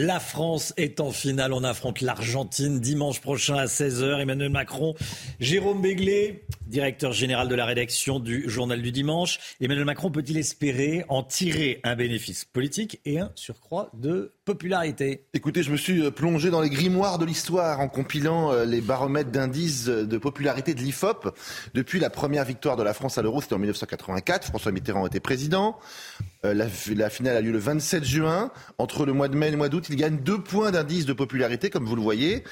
La 0.00 0.20
France 0.20 0.72
est 0.76 1.00
en 1.00 1.10
finale. 1.10 1.52
On 1.52 1.64
affronte 1.64 2.02
l'Argentine 2.02 2.78
dimanche 2.78 3.20
prochain 3.20 3.56
à 3.56 3.64
16h. 3.64 4.20
Emmanuel 4.20 4.48
Macron, 4.48 4.94
Jérôme 5.40 5.82
Béglé, 5.82 6.44
directeur 6.68 7.10
général 7.10 7.48
de 7.48 7.56
la 7.56 7.66
rédaction 7.66 8.20
du 8.20 8.48
Journal 8.48 8.80
du 8.80 8.92
Dimanche. 8.92 9.40
Emmanuel 9.60 9.84
Macron 9.84 10.12
peut-il 10.12 10.36
espérer 10.36 11.04
en 11.08 11.24
tirer 11.24 11.80
un 11.82 11.96
bénéfice 11.96 12.44
politique 12.44 13.00
et 13.06 13.18
un 13.18 13.32
surcroît 13.34 13.90
de 13.92 14.30
popularité 14.48 15.26
Écoutez, 15.34 15.62
je 15.62 15.70
me 15.70 15.76
suis 15.76 16.02
euh, 16.02 16.10
plongé 16.10 16.48
dans 16.48 16.62
les 16.62 16.70
grimoires 16.70 17.18
de 17.18 17.26
l'histoire 17.26 17.80
en 17.80 17.88
compilant 17.88 18.50
euh, 18.50 18.64
les 18.64 18.80
baromètres 18.80 19.30
d'indices 19.30 19.84
de 19.84 20.18
popularité 20.18 20.72
de 20.72 20.80
l'IFOP. 20.80 21.34
Depuis 21.74 22.00
la 22.00 22.08
première 22.08 22.46
victoire 22.46 22.76
de 22.76 22.82
la 22.82 22.94
France 22.94 23.18
à 23.18 23.22
l'euro, 23.22 23.42
c'était 23.42 23.54
en 23.54 23.58
1984. 23.58 24.46
François 24.46 24.72
Mitterrand 24.72 25.06
était 25.06 25.20
président. 25.20 25.78
Euh, 26.44 26.54
la, 26.54 27.10
finale 27.10 27.36
a 27.36 27.40
lieu 27.40 27.52
le 27.52 27.58
27 27.58 28.04
juin. 28.04 28.50
Entre 28.78 29.04
le 29.04 29.12
mois 29.12 29.28
de 29.28 29.36
mai 29.36 29.48
et 29.48 29.50
le 29.50 29.56
mois 29.56 29.68
d'août, 29.68 29.86
il 29.90 29.96
gagne 29.96 30.18
deux 30.18 30.40
points 30.40 30.70
d'indice 30.70 31.04
de 31.04 31.12
popularité, 31.12 31.68
comme 31.68 31.84
vous 31.84 31.96
le 31.96 32.02
voyez. 32.02 32.44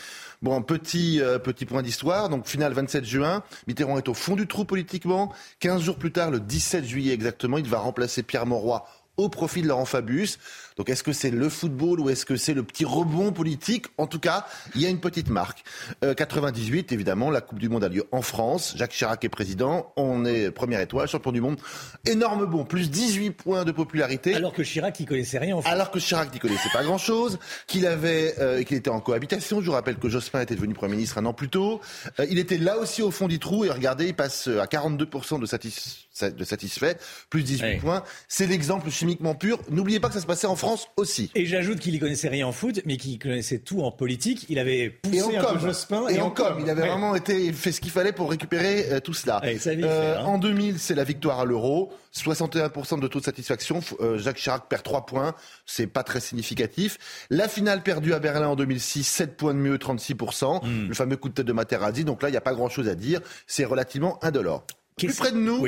Bon, 0.43 0.61
petit, 0.61 1.21
euh, 1.23 1.39
petit 1.39 1.65
point 1.65 1.83
d'histoire. 1.83 2.29
Donc, 2.29 2.47
finale 2.47 2.73
27 2.73 3.05
juin. 3.05 3.43
Mitterrand 3.67 3.97
est 3.97 4.09
au 4.09 4.15
fond 4.15 4.37
du 4.37 4.47
trou 4.47 4.65
politiquement. 4.65 5.33
15 5.61 5.81
jours 5.81 5.97
plus 5.97 6.13
tard, 6.13 6.31
le 6.31 6.41
17 6.41 6.85
juillet 6.85 7.15
exactement, 7.15 7.59
il 7.59 7.69
va 7.69 7.79
remplacer 7.79 8.23
Pierre 8.23 8.47
Mauroy 8.47 8.87
au 9.17 9.29
profit 9.29 9.63
de 9.63 9.69
Laurent 9.69 9.87
Fabius. 9.87 10.39
Donc 10.77 10.91
est-ce 10.91 11.03
que 11.03 11.13
c'est 11.13 11.31
le 11.31 11.49
football 11.49 12.01
ou 12.01 12.11
est-ce 12.11 12.27
que 12.27 12.37
c'est 12.37 12.53
le 12.53 12.63
petit 12.63 12.85
rebond 12.85 13.33
politique? 13.33 13.87
En 13.97 14.07
tout 14.07 14.19
cas, 14.19 14.47
il 14.75 14.83
y 14.83 14.87
a 14.87 14.91
une 14.91 15.01
petite 15.01 15.31
marque. 15.31 15.65
Euh, 16.05 16.15
98, 16.15 16.93
évidemment, 16.93 17.31
la 17.31 17.41
Coupe 17.41 17.59
du 17.59 17.69
Monde 17.69 17.85
a 17.85 17.89
lieu 17.89 18.05
en 18.13 18.21
France. 18.21 18.75
Jacques 18.77 18.93
Chirac 18.93 19.25
est 19.25 19.31
président. 19.31 19.93
On 19.97 20.27
est 20.27 20.51
première 20.51 20.81
étoile, 20.81 21.09
champion 21.09 21.33
du 21.33 21.41
monde. 21.41 21.59
Énorme 22.05 22.45
bon, 22.45 22.65
plus 22.65 22.91
18 22.91 23.31
points 23.31 23.65
de 23.65 23.73
popularité. 23.73 24.35
Alors 24.35 24.53
que 24.53 24.63
Chirac 24.63 25.01
n'y 25.01 25.07
connaissait 25.07 25.39
rien 25.39 25.57
en 25.57 25.63
fait. 25.63 25.69
Alors 25.69 25.91
que 25.91 25.99
Chirac 25.99 26.33
n'y 26.33 26.39
connaissait 26.39 26.69
pas 26.73 26.85
grand-chose, 26.85 27.39
qu'il 27.67 27.87
avait, 27.87 28.35
euh, 28.39 28.63
qu'il 28.63 28.77
était 28.77 28.91
en 28.91 29.01
cohabitation. 29.01 29.63
Je 29.63 29.67
vous 29.67 29.73
rappelle 29.73 29.97
que 29.97 30.11
Jospin 30.11 30.43
était 30.43 30.55
devenu 30.55 30.75
Premier 30.75 30.97
ministre 30.97 31.17
un 31.17 31.25
an 31.25 31.33
plus 31.33 31.49
tôt. 31.49 31.81
Euh, 32.21 32.27
il 32.29 32.39
était 32.39 32.59
là 32.59 32.77
aussi 32.77 33.01
au 33.01 33.11
fond 33.11 33.29
du 33.29 33.39
trou 33.39 33.65
et 33.65 33.71
regardez, 33.71 34.09
il 34.09 34.15
passe 34.15 34.49
à 34.49 34.67
42% 34.67 35.41
de, 35.41 35.47
satis 35.47 36.07
de 36.23 36.45
satisfait, 36.45 36.99
plus 37.31 37.43
18 37.43 37.63
ouais. 37.63 37.77
points. 37.79 38.03
C'est 38.29 38.47
l'exemple 38.47 38.91
chimiquement 38.91 39.35
pur. 39.35 39.59
N'oubliez 39.71 40.01
pas 40.01 40.09
que 40.09 40.15
ça 40.15 40.21
se 40.21 40.27
passait 40.27 40.47
en 40.47 40.57
France 40.57 40.66
aussi. 40.97 41.31
Et 41.35 41.47
j'ajoute 41.47 41.79
qu'il 41.81 41.95
y 41.95 41.99
connaissait 41.99 42.29
rien 42.29 42.47
en 42.47 42.53
foot, 42.53 42.81
mais 42.85 42.97
qu'il 42.97 43.19
connaissait 43.19 43.59
tout 43.59 43.83
en 43.83 43.91
politique. 43.91 44.47
Il 44.49 44.59
avait 44.59 44.91
poussé 44.91 45.17
et 45.19 45.23
en 45.23 45.31
un 45.41 45.43
com. 45.45 45.55
peu 45.59 45.67
Jospin. 45.67 46.09
Et, 46.09 46.15
et 46.15 46.21
en 46.21 46.27
en 46.27 46.31
com. 46.31 46.47
com. 46.55 46.57
Il 46.61 46.71
avait 46.71 46.83
Ouais. 46.83 46.89
vraiment 46.89 47.15
été, 47.15 47.53
fait 47.53 47.73
ce 47.73 47.81
qu'il 47.81 47.91
fallait 47.91 48.13
pour 48.13 48.31
récupérer 48.31 48.93
euh, 48.93 49.01
tout 49.01 49.15
cela. 49.15 49.41
Ouais, 49.43 49.59
ça 49.59 49.75
vite 49.75 49.85
Euh, 49.85 50.15
fait, 50.15 50.21
hein. 50.21 50.25
En 50.25 50.39
2000, 50.39 50.79
c'est 50.79 50.95
la 50.95 51.05
victoire 51.05 51.41
à 51.41 51.45
l'euro. 51.45 51.93
61% 52.15 52.99
de 53.01 53.09
taux 53.09 53.21
de 53.21 53.25
satisfaction. 53.25 53.81
Euh, 54.01 54.19
Jacques 54.19 54.37
Chirac 54.39 54.69
perd 54.69 54.83
3 54.83 55.07
points. 55.07 55.35
C'est 55.67 55.87
pas 55.87 56.03
très 56.03 56.21
significatif. 56.21 56.99
La 57.31 57.49
finale 57.49 57.83
perdue 57.83 58.13
à 58.15 58.19
Berlin 58.19 58.49
en 58.49 58.57
2006, 58.57 59.05
7 59.05 59.37
points 59.37 59.55
de 59.55 59.59
mieux, 59.59 59.77
36%. 59.79 60.65
Hmm. 60.65 60.89
Le 60.89 60.95
fameux 60.95 61.17
coup 61.17 61.29
de 61.29 61.35
tête 61.35 61.47
de 61.47 61.53
Materazzi. 61.53 62.05
Donc 62.05 62.23
là, 62.23 62.29
il 62.29 62.33
n'y 62.33 62.39
a 62.39 62.43
pas 62.43 62.55
grand 62.55 62.69
chose 62.69 62.89
à 62.89 62.95
dire. 62.95 63.21
C'est 63.47 63.65
relativement 63.65 64.23
indolore. 64.25 64.65
Plus 64.97 65.15
près 65.15 65.31
de 65.33 65.37
nous. 65.37 65.67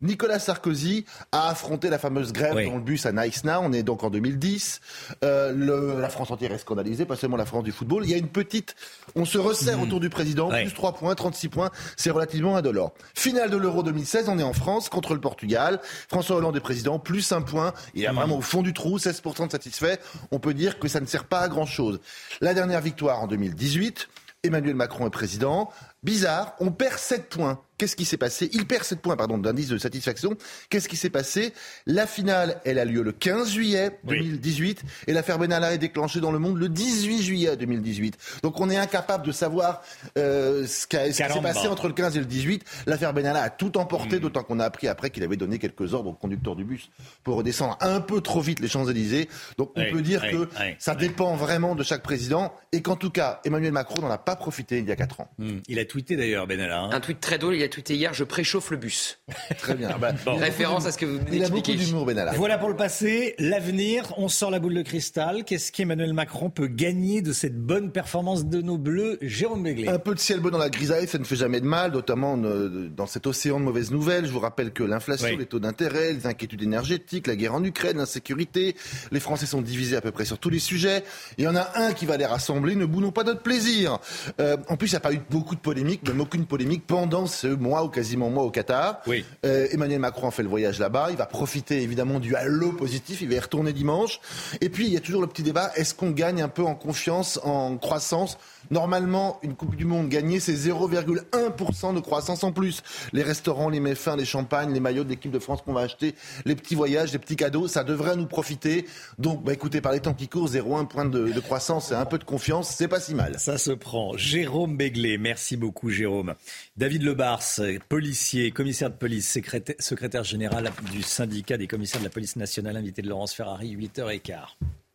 Nicolas 0.00 0.38
Sarkozy 0.38 1.04
a 1.32 1.48
affronté 1.48 1.90
la 1.90 1.98
fameuse 1.98 2.32
grève 2.32 2.54
Oui. 2.54 2.66
dans 2.68 2.76
le 2.76 2.82
bus 2.82 3.04
à 3.06 3.12
Nice 3.12 3.42
Now. 3.44 3.60
On 3.62 3.72
est 3.72 3.82
donc 3.82 4.04
en 4.04 4.10
2010. 4.10 4.80
Euh, 5.24 5.52
le- 5.52 6.00
la 6.00 6.08
France 6.08 6.30
entière 6.30 6.52
est 6.52 6.58
scandalisée, 6.58 7.04
pas 7.04 7.16
seulement 7.16 7.36
la 7.36 7.46
France 7.46 7.64
du 7.64 7.72
football. 7.72 8.04
Il 8.04 8.10
y 8.10 8.14
a 8.14 8.16
une 8.16 8.28
petite. 8.28 8.76
On 9.16 9.24
se 9.24 9.38
resserre 9.38 9.80
autour 9.80 9.98
du 10.00 10.08
président. 10.08 10.48
Plus 10.50 10.72
3 10.72 10.92
points, 10.94 11.14
36 11.14 11.48
points. 11.48 11.70
C'est 11.96 12.10
relativement 12.10 12.56
indolore. 12.56 12.92
Finale 13.14 13.50
de 13.50 13.56
l'Euro 13.56 13.82
2016. 13.82 14.28
On 14.28 14.38
est 14.38 14.42
en 14.44 14.52
France 14.52 14.88
contre 14.88 15.14
le 15.14 15.20
Portugal. 15.20 15.80
François 16.08 16.36
Hollande 16.36 16.56
est 16.56 16.60
président. 16.60 16.98
Plus 17.00 17.32
un 17.32 17.42
point. 17.42 17.72
Il 17.94 18.04
est 18.04 18.08
vraiment 18.08 18.38
au 18.38 18.40
fond 18.42 18.62
du 18.62 18.72
trou. 18.72 18.98
16% 18.98 19.46
de 19.46 19.52
satisfait. 19.52 19.98
On 20.30 20.38
peut 20.38 20.54
dire 20.54 20.78
que 20.78 20.86
ça 20.86 21.00
ne 21.00 21.06
sert 21.06 21.24
pas 21.24 21.40
à 21.40 21.48
grand 21.48 21.66
chose. 21.66 21.98
La 22.40 22.54
dernière 22.54 22.80
victoire 22.80 23.20
en 23.20 23.26
2018. 23.26 24.08
Emmanuel 24.44 24.76
Macron 24.76 25.06
est 25.08 25.10
président. 25.10 25.70
Bizarre, 26.04 26.54
on 26.60 26.70
perd 26.70 26.96
7 26.98 27.28
points. 27.28 27.60
Qu'est-ce 27.78 27.96
qui 27.96 28.04
s'est 28.04 28.16
passé 28.16 28.50
Il 28.52 28.66
perd 28.66 28.82
7 28.84 29.00
points, 29.00 29.16
pardon, 29.16 29.38
d'indice 29.38 29.68
de 29.68 29.78
satisfaction. 29.78 30.36
Qu'est-ce 30.68 30.88
qui 30.88 30.96
s'est 30.96 31.10
passé 31.10 31.52
La 31.86 32.06
finale, 32.06 32.60
elle 32.64 32.78
a 32.78 32.84
lieu 32.84 33.02
le 33.02 33.12
15 33.12 33.50
juillet 33.50 33.98
2018 34.04 34.82
et 35.06 35.12
l'affaire 35.12 35.38
Benalla 35.38 35.72
est 35.72 35.78
déclenchée 35.78 36.20
dans 36.20 36.32
le 36.32 36.38
monde 36.38 36.58
le 36.58 36.68
18 36.68 37.22
juillet 37.22 37.56
2018. 37.56 38.16
Donc 38.42 38.60
on 38.60 38.68
est 38.68 38.76
incapable 38.76 39.24
de 39.26 39.32
savoir 39.32 39.82
euh, 40.18 40.66
ce 40.66 40.86
qui 40.86 40.96
s'est 41.12 41.24
passé 41.40 41.68
entre 41.68 41.86
le 41.88 41.94
15 41.94 42.16
et 42.16 42.20
le 42.20 42.26
18. 42.26 42.64
L'affaire 42.86 43.12
Benalla 43.14 43.42
a 43.42 43.50
tout 43.50 43.78
emporté, 43.78 44.16
Hmm. 44.16 44.20
d'autant 44.20 44.42
qu'on 44.42 44.58
a 44.60 44.64
appris 44.64 44.88
après 44.88 45.10
qu'il 45.10 45.22
avait 45.22 45.36
donné 45.36 45.58
quelques 45.58 45.94
ordres 45.94 46.10
au 46.10 46.12
conducteur 46.14 46.56
du 46.56 46.64
bus 46.64 46.90
pour 47.24 47.36
redescendre 47.36 47.76
un 47.80 48.00
peu 48.00 48.20
trop 48.20 48.40
vite 48.40 48.60
les 48.60 48.68
Champs-Élysées. 48.68 49.28
Donc 49.58 49.72
on 49.76 49.84
peut 49.90 50.02
dire 50.02 50.22
que 50.30 50.48
ça 50.78 50.94
dépend 50.94 51.36
vraiment 51.36 51.74
de 51.74 51.82
chaque 51.82 52.02
président 52.02 52.52
et 52.72 52.82
qu'en 52.82 52.96
tout 52.96 53.10
cas, 53.10 53.40
Emmanuel 53.44 53.72
Macron 53.72 54.00
n'en 54.00 54.10
a 54.10 54.18
pas 54.18 54.34
profité 54.36 54.78
il 54.78 54.88
y 54.88 54.92
a 54.92 54.96
4 54.96 55.20
ans. 55.20 55.30
Hmm. 55.38 55.58
Il 55.68 55.78
a 55.78 55.84
tweeté 55.84 56.16
d'ailleurs, 56.16 56.46
Benalla. 56.46 56.80
hein. 56.80 56.90
Un 56.92 57.00
tweet 57.00 57.20
très 57.20 57.38
drôle, 57.38 57.54
il 57.54 57.62
a 57.62 57.67
tweeté 57.68 57.94
hier, 57.94 58.14
je 58.14 58.24
préchauffe 58.24 58.70
le 58.70 58.76
bus. 58.76 59.18
Très 59.58 59.74
bien. 59.74 59.96
Bah, 59.98 60.12
Référence 60.26 60.86
à 60.86 60.92
ce 60.92 60.98
que 60.98 61.06
vous 61.06 61.18
venez 61.18 61.36
Il 61.36 61.44
a 61.44 61.48
beaucoup 61.48 61.72
d'humour, 61.72 62.04
Benalla. 62.06 62.32
Voilà 62.32 62.58
pour 62.58 62.68
le 62.68 62.76
passé. 62.76 63.34
L'avenir, 63.38 64.12
on 64.16 64.28
sort 64.28 64.50
la 64.50 64.58
boule 64.58 64.74
de 64.74 64.82
cristal. 64.82 65.44
Qu'est-ce 65.44 65.72
qu'Emmanuel 65.72 66.12
Macron 66.12 66.50
peut 66.50 66.66
gagner 66.66 67.22
de 67.22 67.32
cette 67.32 67.56
bonne 67.58 67.90
performance 67.92 68.46
de 68.46 68.60
nos 68.62 68.78
Bleus 68.78 69.18
Jérôme 69.22 69.62
Béglé? 69.62 69.88
Un 69.88 69.98
peu 69.98 70.14
de 70.14 70.20
ciel 70.20 70.40
bleu 70.40 70.50
dans 70.50 70.58
la 70.58 70.70
grisaille, 70.70 71.06
ça 71.08 71.18
ne 71.18 71.24
fait 71.24 71.36
jamais 71.36 71.60
de 71.60 71.66
mal, 71.66 71.92
notamment 71.92 72.36
euh, 72.38 72.88
dans 72.88 73.06
cet 73.06 73.26
océan 73.26 73.58
de 73.60 73.64
mauvaises 73.64 73.90
nouvelles. 73.90 74.26
Je 74.26 74.32
vous 74.32 74.40
rappelle 74.40 74.72
que 74.72 74.82
l'inflation, 74.82 75.28
Oui. 75.28 75.36
les 75.36 75.46
taux 75.46 75.58
d'intérêt, 75.60 76.12
les 76.12 76.26
inquiétudes 76.26 76.62
énergétiques, 76.62 77.26
la 77.26 77.36
guerre 77.36 77.54
en 77.54 77.64
Ukraine, 77.64 77.96
l'insécurité, 77.98 78.76
les 79.12 79.20
Français 79.20 79.46
sont 79.46 79.62
divisés 79.62 79.96
à 79.96 80.00
peu 80.00 80.10
près 80.10 80.24
sur 80.24 80.38
tous 80.38 80.50
les 80.50 80.58
sujets. 80.58 81.04
Il 81.38 81.44
y 81.44 81.48
en 81.48 81.56
a 81.56 81.70
un 81.76 81.92
qui 81.92 82.06
va 82.06 82.16
les 82.16 82.26
rassembler, 82.26 82.74
ne 82.74 82.84
boudons 82.86 83.10
pas 83.10 83.24
notre 83.24 83.42
plaisir. 83.42 83.98
Euh, 84.40 84.56
en 84.68 84.76
plus, 84.76 84.88
il 84.88 84.92
n'y 84.92 84.96
a 84.96 85.00
pas 85.00 85.12
eu 85.12 85.20
beaucoup 85.30 85.54
de 85.54 85.60
polémiques, 85.60 86.06
même 86.08 86.20
aucune 86.20 86.46
polémique 86.46 86.84
pendant 86.86 87.26
ce 87.26 87.48
mois 87.60 87.84
ou 87.84 87.88
quasiment 87.88 88.30
mois 88.30 88.44
au 88.44 88.50
Qatar. 88.50 89.00
Oui. 89.06 89.24
Euh, 89.44 89.68
Emmanuel 89.70 90.00
Macron 90.00 90.30
fait 90.30 90.42
le 90.42 90.48
voyage 90.48 90.78
là-bas. 90.78 91.08
Il 91.10 91.16
va 91.16 91.26
profiter 91.26 91.82
évidemment 91.82 92.20
du 92.20 92.34
halo 92.34 92.72
positif. 92.72 93.20
Il 93.20 93.28
va 93.28 93.34
y 93.34 93.40
retourner 93.40 93.72
dimanche. 93.72 94.20
Et 94.60 94.68
puis, 94.68 94.86
il 94.86 94.92
y 94.92 94.96
a 94.96 95.00
toujours 95.00 95.20
le 95.20 95.26
petit 95.26 95.42
débat 95.42 95.72
est-ce 95.76 95.94
qu'on 95.94 96.10
gagne 96.10 96.42
un 96.42 96.48
peu 96.48 96.62
en 96.62 96.74
confiance, 96.74 97.38
en 97.42 97.76
croissance 97.76 98.38
Normalement, 98.70 99.38
une 99.42 99.54
Coupe 99.54 99.76
du 99.76 99.84
Monde 99.84 100.08
gagnée, 100.08 100.40
c'est 100.40 100.54
0,1% 100.54 101.94
de 101.94 102.00
croissance 102.00 102.44
en 102.44 102.52
plus. 102.52 102.82
Les 103.12 103.22
restaurants, 103.22 103.68
les 103.68 103.80
méfins, 103.80 104.16
les 104.16 104.24
champagnes, 104.24 104.72
les 104.72 104.80
maillots 104.80 105.04
de 105.04 105.10
l'équipe 105.10 105.30
de 105.30 105.38
France 105.38 105.62
qu'on 105.62 105.72
va 105.72 105.82
acheter, 105.82 106.14
les 106.44 106.54
petits 106.54 106.74
voyages, 106.74 107.12
les 107.12 107.18
petits 107.18 107.36
cadeaux, 107.36 107.68
ça 107.68 107.84
devrait 107.84 108.16
nous 108.16 108.26
profiter. 108.26 108.86
Donc, 109.18 109.42
bah, 109.44 109.52
écoutez, 109.52 109.80
par 109.80 109.92
les 109.92 110.00
temps 110.00 110.14
qui 110.14 110.28
courent, 110.28 110.48
0,1 110.48 110.86
point 110.86 111.04
de, 111.04 111.32
de 111.32 111.40
croissance 111.40 111.92
et 111.92 111.94
un 111.94 112.04
peu 112.04 112.18
de 112.18 112.24
confiance, 112.24 112.74
c'est 112.76 112.88
pas 112.88 113.00
si 113.00 113.14
mal. 113.14 113.38
Ça 113.38 113.58
se 113.58 113.70
prend. 113.70 114.16
Jérôme 114.16 114.76
Béglé, 114.76 115.18
merci 115.18 115.56
beaucoup 115.56 115.90
Jérôme. 115.90 116.34
David 116.76 117.02
Lebars, 117.02 117.42
policier, 117.88 118.50
commissaire 118.50 118.90
de 118.90 118.96
police, 118.96 119.30
secrétaire, 119.30 119.76
secrétaire 119.78 120.24
général 120.24 120.70
du 120.92 121.02
syndicat 121.02 121.56
des 121.56 121.66
commissaires 121.66 122.00
de 122.00 122.06
la 122.06 122.10
police 122.10 122.36
nationale, 122.36 122.76
invité 122.76 123.02
de 123.02 123.08
Laurence 123.08 123.34
Ferrari, 123.34 123.76
8h15. 123.76 124.87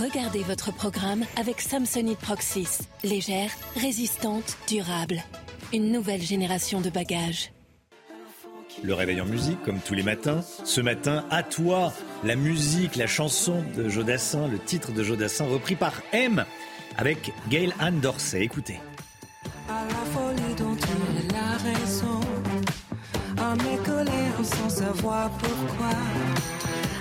Regardez 0.00 0.42
votre 0.42 0.74
programme 0.74 1.24
avec 1.36 1.62
Samsonite 1.62 2.18
Proxys. 2.18 2.80
Légère, 3.02 3.50
résistante, 3.76 4.58
durable. 4.68 5.22
Une 5.72 5.90
nouvelle 5.90 6.20
génération 6.20 6.82
de 6.82 6.90
bagages. 6.90 7.50
Le 8.84 8.92
réveil 8.92 9.22
en 9.22 9.24
musique, 9.24 9.62
comme 9.62 9.80
tous 9.80 9.94
les 9.94 10.02
matins. 10.02 10.42
Ce 10.66 10.82
matin, 10.82 11.24
à 11.30 11.42
toi, 11.42 11.94
la 12.24 12.36
musique, 12.36 12.96
la 12.96 13.06
chanson 13.06 13.64
de 13.74 13.88
Jodassin, 13.88 14.48
le 14.48 14.58
titre 14.58 14.92
de 14.92 15.02
Jodassin 15.02 15.46
repris 15.46 15.76
par 15.76 15.94
M 16.12 16.44
avec 16.98 17.32
Gail 17.48 17.72
Anne 17.78 18.00
Dorsey. 18.00 18.42
Écoutez. 18.42 18.78
À 19.66 19.82
la 19.82 20.04
folie 20.12 20.54
dont 20.58 20.76
tu 20.76 20.88
es 20.90 21.32
la 21.32 21.52
raison, 21.56 22.20
à 23.38 23.54
mes 23.56 23.78
colères 23.78 24.44
sans 24.44 24.68
savoir 24.68 25.30
pourquoi, 25.38 25.96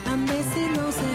à 0.09 0.15
mes 0.15 0.27
silences 0.27 0.95
et 0.95 1.14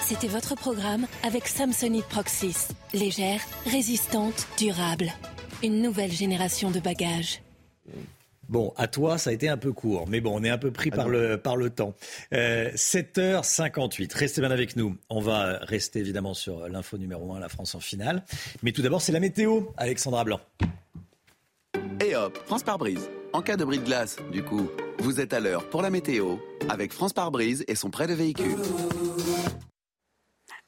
C'était 0.00 0.28
votre 0.28 0.54
programme 0.54 1.06
avec 1.22 1.46
Samsonite 1.46 2.06
Proxys. 2.06 2.68
Légère, 2.94 3.42
résistante, 3.66 4.46
durable. 4.56 5.12
Une 5.62 5.82
nouvelle 5.82 6.12
génération 6.12 6.70
de 6.70 6.80
bagages. 6.80 7.42
Bon, 8.50 8.72
à 8.76 8.88
toi, 8.88 9.16
ça 9.16 9.30
a 9.30 9.32
été 9.32 9.48
un 9.48 9.56
peu 9.56 9.72
court, 9.72 10.08
mais 10.08 10.20
bon, 10.20 10.36
on 10.36 10.42
est 10.42 10.50
un 10.50 10.58
peu 10.58 10.72
pris 10.72 10.90
par 10.90 11.08
le, 11.08 11.38
par 11.38 11.56
le 11.56 11.70
temps. 11.70 11.94
Euh, 12.34 12.68
7h58, 12.72 14.12
restez 14.12 14.40
bien 14.40 14.50
avec 14.50 14.74
nous. 14.74 14.96
On 15.08 15.20
va 15.20 15.58
rester 15.62 16.00
évidemment 16.00 16.34
sur 16.34 16.68
l'info 16.68 16.98
numéro 16.98 17.32
1, 17.32 17.38
la 17.38 17.48
France 17.48 17.76
en 17.76 17.80
finale. 17.80 18.24
Mais 18.64 18.72
tout 18.72 18.82
d'abord, 18.82 19.02
c'est 19.02 19.12
la 19.12 19.20
météo, 19.20 19.66
Alexandra 19.76 20.24
Blanc. 20.24 20.40
Et 22.04 22.16
hop, 22.16 22.36
France 22.46 22.64
par 22.64 22.76
brise. 22.78 23.08
En 23.32 23.40
cas 23.40 23.56
de 23.56 23.64
bris 23.64 23.78
de 23.78 23.84
glace, 23.84 24.16
du 24.32 24.42
coup, 24.42 24.68
vous 24.98 25.20
êtes 25.20 25.32
à 25.32 25.38
l'heure 25.38 25.70
pour 25.70 25.80
la 25.80 25.90
météo 25.90 26.34
avec 26.68 26.92
France 26.92 27.12
par 27.12 27.30
brise 27.30 27.64
et 27.68 27.76
son 27.76 27.90
prêt 27.90 28.08
de 28.08 28.14
véhicule. 28.14 28.56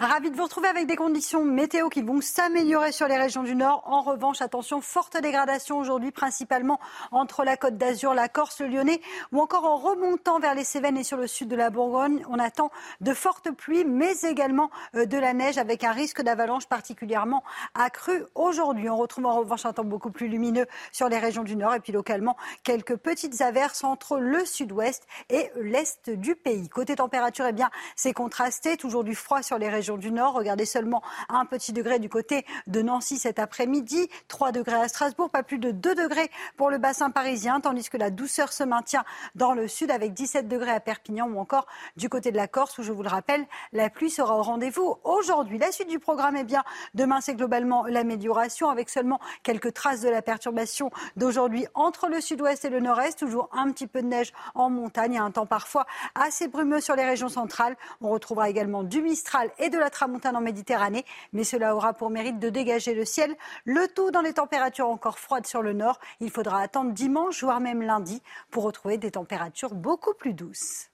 Ravi 0.04 0.32
de 0.32 0.36
vous 0.36 0.42
retrouver 0.42 0.66
avec 0.66 0.88
des 0.88 0.96
conditions 0.96 1.44
météo 1.44 1.88
qui 1.88 2.02
vont 2.02 2.20
s'améliorer 2.20 2.90
sur 2.90 3.06
les 3.06 3.16
régions 3.16 3.44
du 3.44 3.54
Nord. 3.54 3.84
En 3.86 4.02
revanche, 4.02 4.42
attention, 4.42 4.80
forte 4.80 5.16
dégradation 5.22 5.78
aujourd'hui, 5.78 6.10
principalement 6.10 6.80
entre 7.12 7.44
la 7.44 7.56
Côte 7.56 7.76
d'Azur, 7.76 8.12
la 8.12 8.28
Corse, 8.28 8.62
le 8.62 8.66
Lyonnais, 8.66 9.00
ou 9.30 9.40
encore 9.40 9.64
en 9.64 9.76
remontant 9.76 10.40
vers 10.40 10.56
les 10.56 10.64
Cévennes 10.64 10.96
et 10.96 11.04
sur 11.04 11.16
le 11.16 11.28
sud 11.28 11.46
de 11.46 11.54
la 11.54 11.70
Bourgogne. 11.70 12.26
On 12.28 12.40
attend 12.40 12.72
de 13.00 13.14
fortes 13.14 13.52
pluies, 13.52 13.84
mais 13.84 14.12
également 14.22 14.72
euh, 14.96 15.06
de 15.06 15.16
la 15.16 15.34
neige 15.34 15.56
avec 15.56 15.84
un 15.84 15.92
risque 15.92 16.20
d'avalanche 16.20 16.66
particulièrement 16.66 17.44
accru 17.76 18.24
aujourd'hui. 18.34 18.90
On 18.90 18.96
retrouve 18.96 19.26
en 19.26 19.38
revanche 19.38 19.66
un 19.66 19.72
temps 19.72 19.84
beaucoup 19.84 20.10
plus 20.10 20.26
lumineux 20.26 20.66
sur 20.90 21.08
les 21.08 21.20
régions 21.20 21.44
du 21.44 21.54
Nord 21.54 21.76
et 21.76 21.80
puis 21.80 21.92
localement 21.92 22.36
quelques 22.64 22.96
petites 22.96 23.40
averses 23.40 23.84
entre 23.84 24.18
le 24.18 24.44
sud-ouest 24.44 25.06
et 25.30 25.52
l'est 25.60 26.10
du 26.10 26.34
pays. 26.34 26.68
Côté 26.68 26.96
température, 26.96 27.46
eh 27.46 27.52
bien, 27.52 27.70
c'est 27.94 28.12
contrasté, 28.12 28.76
toujours 28.76 29.04
du 29.04 29.14
froid 29.14 29.42
sur 29.42 29.58
les 29.58 29.68
régions 29.68 29.91
du 29.98 30.12
Nord. 30.12 30.34
Regardez 30.34 30.66
seulement 30.66 31.02
un 31.28 31.44
petit 31.44 31.72
degré 31.72 31.98
du 31.98 32.08
côté 32.08 32.44
de 32.66 32.82
Nancy 32.82 33.18
cet 33.18 33.38
après-midi, 33.38 34.08
3 34.28 34.52
degrés 34.52 34.80
à 34.80 34.88
Strasbourg, 34.88 35.30
pas 35.30 35.42
plus 35.42 35.58
de 35.58 35.70
2 35.70 35.94
degrés 35.94 36.30
pour 36.56 36.70
le 36.70 36.78
bassin 36.78 37.10
parisien, 37.10 37.60
tandis 37.60 37.88
que 37.88 37.96
la 37.96 38.10
douceur 38.10 38.52
se 38.52 38.64
maintient 38.64 39.04
dans 39.34 39.54
le 39.54 39.68
sud 39.68 39.90
avec 39.90 40.14
17 40.14 40.48
degrés 40.48 40.70
à 40.70 40.80
Perpignan 40.80 41.28
ou 41.28 41.38
encore 41.38 41.66
du 41.96 42.08
côté 42.08 42.30
de 42.30 42.36
la 42.36 42.48
Corse 42.48 42.78
où, 42.78 42.82
je 42.82 42.92
vous 42.92 43.02
le 43.02 43.08
rappelle, 43.08 43.44
la 43.72 43.90
pluie 43.90 44.10
sera 44.10 44.36
au 44.36 44.42
rendez-vous 44.42 44.96
aujourd'hui. 45.04 45.58
La 45.58 45.72
suite 45.72 45.88
du 45.88 45.98
programme, 45.98 46.36
eh 46.36 46.44
bien, 46.44 46.62
demain, 46.94 47.20
c'est 47.20 47.34
globalement 47.34 47.84
l'amélioration 47.86 48.70
avec 48.70 48.88
seulement 48.88 49.20
quelques 49.42 49.74
traces 49.74 50.00
de 50.00 50.08
la 50.08 50.22
perturbation 50.22 50.90
d'aujourd'hui 51.16 51.66
entre 51.74 52.08
le 52.08 52.20
sud-ouest 52.20 52.64
et 52.64 52.70
le 52.70 52.80
nord-est. 52.80 53.18
Toujours 53.18 53.48
un 53.52 53.70
petit 53.70 53.86
peu 53.86 54.02
de 54.02 54.06
neige 54.06 54.32
en 54.54 54.70
montagne 54.70 55.14
et 55.14 55.18
un 55.18 55.30
temps 55.30 55.46
parfois 55.46 55.86
assez 56.14 56.48
brumeux 56.48 56.80
sur 56.80 56.96
les 56.96 57.04
régions 57.04 57.28
centrales. 57.28 57.76
On 58.00 58.10
retrouvera 58.10 58.48
également 58.48 58.82
du 58.82 59.02
Mistral 59.02 59.50
et 59.58 59.70
la 59.78 59.90
tramontane 59.90 60.36
en 60.36 60.40
Méditerranée, 60.40 61.04
mais 61.32 61.44
cela 61.44 61.74
aura 61.74 61.92
pour 61.92 62.10
mérite 62.10 62.38
de 62.38 62.50
dégager 62.50 62.94
le 62.94 63.04
ciel. 63.04 63.34
Le 63.64 63.86
tout 63.88 64.10
dans 64.10 64.22
des 64.22 64.34
températures 64.34 64.88
encore 64.88 65.18
froides 65.18 65.46
sur 65.46 65.62
le 65.62 65.72
nord. 65.72 65.98
Il 66.20 66.30
faudra 66.30 66.60
attendre 66.60 66.92
dimanche, 66.92 67.42
voire 67.42 67.60
même 67.60 67.82
lundi, 67.82 68.22
pour 68.50 68.64
retrouver 68.64 68.98
des 68.98 69.12
températures 69.12 69.74
beaucoup 69.74 70.14
plus 70.14 70.34
douces. 70.34 70.88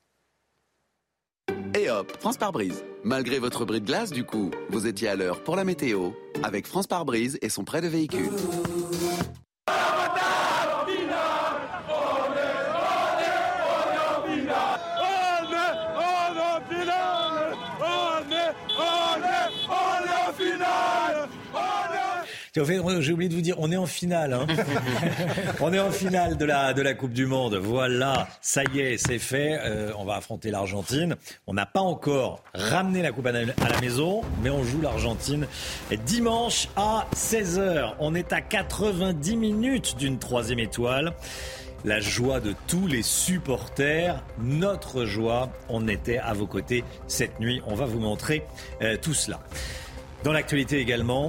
Et 1.75 1.91
hop, 1.91 2.13
France 2.21 2.37
par 2.37 2.53
brise. 2.53 2.85
Malgré 3.05 3.39
votre 3.39 3.65
bris 3.65 3.81
de 3.81 3.87
glace, 3.87 4.11
du 4.11 4.25
coup, 4.25 4.51
vous 4.71 4.87
étiez 4.87 5.09
à 5.09 5.17
l'heure 5.17 5.43
pour 5.45 5.57
la 5.57 5.65
météo 5.65 6.11
avec 6.43 6.67
France 6.67 6.87
par 6.87 7.05
brise 7.05 7.39
et 7.43 7.49
son 7.49 7.65
prêt 7.65 7.81
de 7.81 7.89
véhicule. 7.89 8.31
Fait, 22.65 22.81
J'ai 23.01 23.13
oublié 23.13 23.29
de 23.29 23.35
vous 23.35 23.41
dire, 23.41 23.57
on 23.59 23.71
est 23.73 23.77
en 23.77 23.87
finale. 23.87 24.33
hein. 24.33 24.47
on 25.61 25.73
est 25.73 25.79
en 25.81 25.91
finale 25.91 26.37
de 26.37 26.45
la, 26.45 26.73
de 26.73 26.83
la 26.83 26.95
Coupe 26.95 27.13
du 27.13 27.27
Monde. 27.27 27.55
Voilà, 27.57 28.29
ça 28.41 28.63
y 28.75 28.81
est, 28.81 28.97
c'est 28.99 29.19
fait. 29.19 29.59
Euh, 29.63 29.93
on 29.99 30.05
va 30.05 30.17
affronter 30.17 30.51
l'Argentine. 30.51 31.17
On 31.47 31.55
n'a 31.55 31.67
pas 31.67 31.81
encore 31.81 32.43
ramené 32.55 33.03
la 33.03 33.13
Coupe 33.13 33.27
à 33.27 33.33
la 33.33 33.41
à 33.41 33.69
la 33.69 33.81
maison, 33.81 34.23
mais 34.43 34.51
on 34.51 34.63
joue 34.65 34.81
l'Argentine 34.81 35.47
dimanche 36.05 36.69
à 36.77 37.07
16h. 37.15 37.95
On 38.01 38.15
est 38.15 38.33
à 38.33 38.41
90 38.41 39.37
minutes 39.37 39.97
d'une 39.99 40.19
troisième 40.19 40.59
étoile. 40.59 41.13
La 41.85 42.01
joie 42.01 42.41
de 42.41 42.55
tous 42.67 42.89
les 42.89 43.03
supporters, 43.03 44.23
notre 44.41 45.05
joie. 45.05 45.49
On 45.69 45.87
était 45.87 46.19
à 46.19 46.33
vos 46.35 46.47
côtés 46.47 46.83
cette 47.07 47.39
nuit. 47.39 47.63
On 47.67 47.75
va 47.77 47.87
vous 47.87 48.01
montrer 48.01 48.45
euh, 48.83 48.97
tout 49.01 49.15
cela. 49.15 49.39
Dans 50.25 50.33
l'actualité 50.33 50.81
également, 50.81 51.29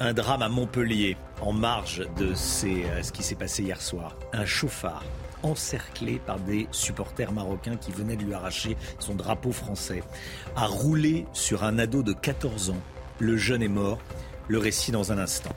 un 0.00 0.14
drame 0.14 0.42
à 0.42 0.48
Montpellier, 0.48 1.16
en 1.42 1.52
marge 1.52 2.08
de 2.16 2.32
euh, 2.32 3.02
ce 3.02 3.12
qui 3.12 3.22
s'est 3.22 3.34
passé 3.34 3.62
hier 3.62 3.80
soir. 3.80 4.16
Un 4.32 4.46
chauffard 4.46 5.04
encerclé 5.42 6.20
par 6.26 6.38
des 6.38 6.68
supporters 6.70 7.32
marocains 7.32 7.76
qui 7.76 7.92
venaient 7.92 8.16
de 8.16 8.24
lui 8.24 8.34
arracher 8.34 8.76
son 8.98 9.14
drapeau 9.14 9.52
français, 9.52 10.02
a 10.56 10.66
roulé 10.66 11.26
sur 11.32 11.64
un 11.64 11.78
ado 11.78 12.02
de 12.02 12.12
14 12.12 12.70
ans. 12.70 12.80
Le 13.18 13.36
jeune 13.36 13.62
est 13.62 13.68
mort. 13.68 13.98
Le 14.48 14.58
récit 14.58 14.90
dans 14.90 15.12
un 15.12 15.18
instant. 15.18 15.54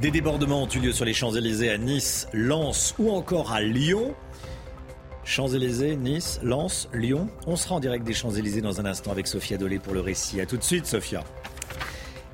Des 0.00 0.10
débordements 0.10 0.64
ont 0.64 0.68
eu 0.68 0.78
lieu 0.78 0.92
sur 0.92 1.04
les 1.04 1.14
Champs-Élysées 1.14 1.70
à 1.70 1.78
Nice, 1.78 2.28
Lens 2.32 2.94
ou 2.98 3.10
encore 3.10 3.52
à 3.52 3.62
Lyon. 3.62 4.14
Champs-Élysées, 5.24 5.96
Nice, 5.96 6.38
Lens, 6.42 6.88
Lyon. 6.92 7.28
On 7.46 7.56
sera 7.56 7.76
en 7.76 7.80
direct 7.80 8.04
des 8.04 8.12
Champs-Élysées 8.12 8.60
dans 8.60 8.80
un 8.80 8.84
instant 8.84 9.10
avec 9.10 9.26
Sophia 9.26 9.56
Dolé 9.56 9.78
pour 9.78 9.94
le 9.94 10.00
récit. 10.00 10.40
A 10.40 10.46
tout 10.46 10.58
de 10.58 10.62
suite, 10.62 10.86
Sophia. 10.86 11.24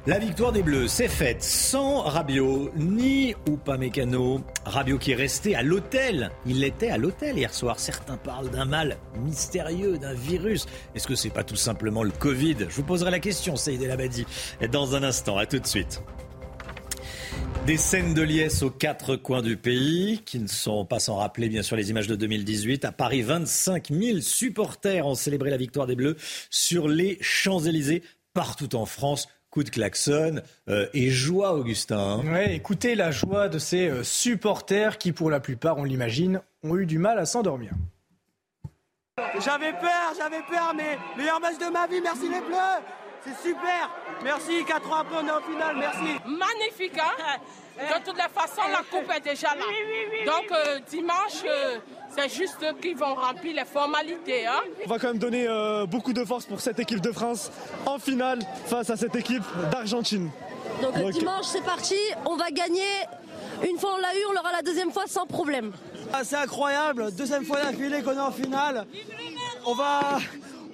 La 0.04 0.18
victoire 0.18 0.50
des 0.50 0.64
Bleus 0.64 0.88
s'est 0.88 1.06
faite 1.06 1.44
sans 1.44 2.00
Rabiot 2.00 2.72
ni 2.74 3.36
Upamecano. 3.48 4.40
Rabiot 4.64 4.98
qui 4.98 5.12
est 5.12 5.14
resté 5.14 5.54
à 5.54 5.62
l'hôtel. 5.62 6.32
Il 6.44 6.64
était 6.64 6.88
à 6.88 6.98
l'hôtel 6.98 7.38
hier 7.38 7.54
soir. 7.54 7.78
Certains 7.78 8.16
parlent 8.16 8.50
d'un 8.50 8.64
mal 8.64 8.96
mystérieux, 9.20 9.98
d'un 9.98 10.12
virus. 10.12 10.66
Est-ce 10.96 11.06
que 11.06 11.14
c'est 11.14 11.30
pas 11.30 11.44
tout 11.44 11.54
simplement 11.54 12.02
le 12.02 12.10
Covid? 12.10 12.56
Je 12.68 12.74
vous 12.74 12.82
poserai 12.82 13.12
la 13.12 13.20
question, 13.20 13.54
Saïd 13.54 13.80
El 13.80 13.92
Abadi, 13.92 14.26
dans 14.72 14.96
un 14.96 15.04
instant. 15.04 15.38
À 15.38 15.46
tout 15.46 15.60
de 15.60 15.66
suite. 15.68 16.02
Des 17.66 17.76
scènes 17.76 18.12
de 18.12 18.22
liesse 18.22 18.64
aux 18.64 18.70
quatre 18.70 19.14
coins 19.14 19.40
du 19.40 19.56
pays, 19.56 20.20
qui 20.26 20.40
ne 20.40 20.48
sont 20.48 20.84
pas 20.84 20.98
sans 20.98 21.14
rappeler 21.14 21.48
bien 21.48 21.62
sûr 21.62 21.76
les 21.76 21.90
images 21.90 22.08
de 22.08 22.16
2018. 22.16 22.84
À 22.84 22.90
Paris, 22.90 23.22
25 23.22 23.92
000 23.92 24.18
supporters 24.18 25.06
ont 25.06 25.14
célébré 25.14 25.50
la 25.50 25.58
victoire 25.58 25.86
des 25.86 25.94
Bleus 25.94 26.16
sur 26.50 26.88
les 26.88 27.18
Champs-Élysées, 27.20 28.02
partout 28.34 28.74
en 28.74 28.84
France. 28.84 29.28
Coup 29.52 29.64
de 29.64 29.68
klaxon 29.70 30.40
euh, 30.70 30.86
et 30.94 31.10
joie, 31.10 31.52
Augustin. 31.52 31.98
hein. 31.98 32.32
Ouais, 32.32 32.54
écoutez 32.54 32.94
la 32.94 33.10
joie 33.10 33.50
de 33.50 33.58
ces 33.58 33.86
euh, 33.86 34.02
supporters 34.02 34.96
qui, 34.96 35.12
pour 35.12 35.28
la 35.30 35.40
plupart, 35.40 35.76
on 35.76 35.84
l'imagine, 35.84 36.40
ont 36.62 36.74
eu 36.78 36.86
du 36.86 36.96
mal 36.96 37.18
à 37.18 37.26
s'endormir. 37.26 37.72
J'avais 39.44 39.72
peur, 39.72 40.14
j'avais 40.16 40.40
peur, 40.50 40.72
mais 40.74 40.96
meilleur 41.18 41.38
match 41.38 41.58
de 41.58 41.70
ma 41.70 41.86
vie, 41.86 42.00
merci 42.02 42.22
les 42.30 42.40
Bleus 42.40 42.80
C'est 43.26 43.46
super. 43.46 43.90
Merci. 44.24 44.64
Quatre 44.66 44.90
ans 44.90 45.00
après, 45.00 45.16
on 45.22 45.26
est 45.26 45.30
en 45.30 45.42
finale. 45.42 45.76
Merci. 45.78 46.18
Magnifique, 46.26 46.98
hein? 46.98 47.36
De 47.78 48.04
toute 48.04 48.16
façon, 48.34 48.62
la 48.70 48.78
coupe 48.78 49.10
est 49.14 49.20
déjà 49.20 49.48
là. 49.54 49.64
Donc, 50.26 50.50
euh, 50.52 50.78
dimanche, 50.90 51.42
euh, 51.46 51.78
c'est 52.16 52.28
juste 52.28 52.58
eux 52.62 52.74
qui 52.80 52.94
vont 52.94 53.14
remplir 53.14 53.54
les 53.56 53.64
formalités. 53.64 54.46
Hein 54.46 54.60
On 54.84 54.88
va 54.88 54.98
quand 54.98 55.08
même 55.08 55.18
donner 55.18 55.46
euh, 55.48 55.86
beaucoup 55.86 56.12
de 56.12 56.24
force 56.24 56.44
pour 56.46 56.60
cette 56.60 56.78
équipe 56.78 57.00
de 57.00 57.12
France 57.12 57.50
en 57.86 57.98
finale 57.98 58.40
face 58.66 58.90
à 58.90 58.96
cette 58.96 59.16
équipe 59.16 59.42
d'Argentine. 59.70 60.30
Donc, 60.80 60.94
Donc, 60.98 61.12
dimanche, 61.12 61.46
c'est 61.46 61.64
parti. 61.64 61.96
On 62.26 62.36
va 62.36 62.50
gagner. 62.50 62.82
Une 63.68 63.78
fois 63.78 63.94
on 63.96 63.98
l'a 64.00 64.14
eu, 64.16 64.24
on 64.28 64.32
l'aura 64.32 64.52
la 64.52 64.62
deuxième 64.62 64.90
fois 64.90 65.04
sans 65.06 65.26
problème. 65.26 65.72
Ah, 66.12 66.24
C'est 66.24 66.36
incroyable. 66.36 67.12
Deuxième 67.14 67.44
fois 67.44 67.60
d'affilée 67.62 68.02
qu'on 68.02 68.12
est 68.12 68.20
en 68.20 68.32
finale. 68.32 68.86
On 69.64 69.74
va, 69.74 70.18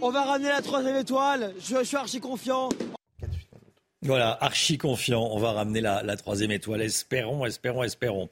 on 0.01 0.11
va 0.11 0.23
ramener 0.23 0.49
la 0.49 0.63
troisième 0.63 0.97
étoile. 0.97 1.55
Je, 1.61 1.77
je 1.77 1.83
suis 1.85 1.97
archi 1.97 2.21
confiant. 2.21 2.69
Voilà, 4.03 4.39
archi 4.41 4.79
confiant. 4.79 5.29
On 5.33 5.39
va 5.39 5.53
ramener 5.53 5.81
la, 5.81 6.17
troisième 6.17 6.53
étoile. 6.53 6.83
Espérons, 6.83 7.45
espérons, 7.45 7.83
espérons. 7.83 8.29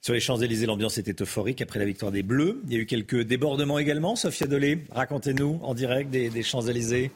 Sur 0.00 0.14
les 0.14 0.20
Champs-Élysées, 0.20 0.66
l'ambiance 0.66 0.98
était 0.98 1.22
euphorique 1.22 1.60
après 1.60 1.78
la 1.78 1.84
victoire 1.84 2.10
des 2.10 2.22
Bleus. 2.22 2.60
Il 2.66 2.72
y 2.72 2.76
a 2.76 2.80
eu 2.80 2.86
quelques 2.86 3.20
débordements 3.20 3.78
également. 3.78 4.16
Sophia 4.16 4.46
Dolé, 4.46 4.84
racontez-nous 4.90 5.60
en 5.62 5.74
direct 5.74 6.10
des, 6.10 6.30
des 6.30 6.42
Champs-Élysées. 6.42 7.12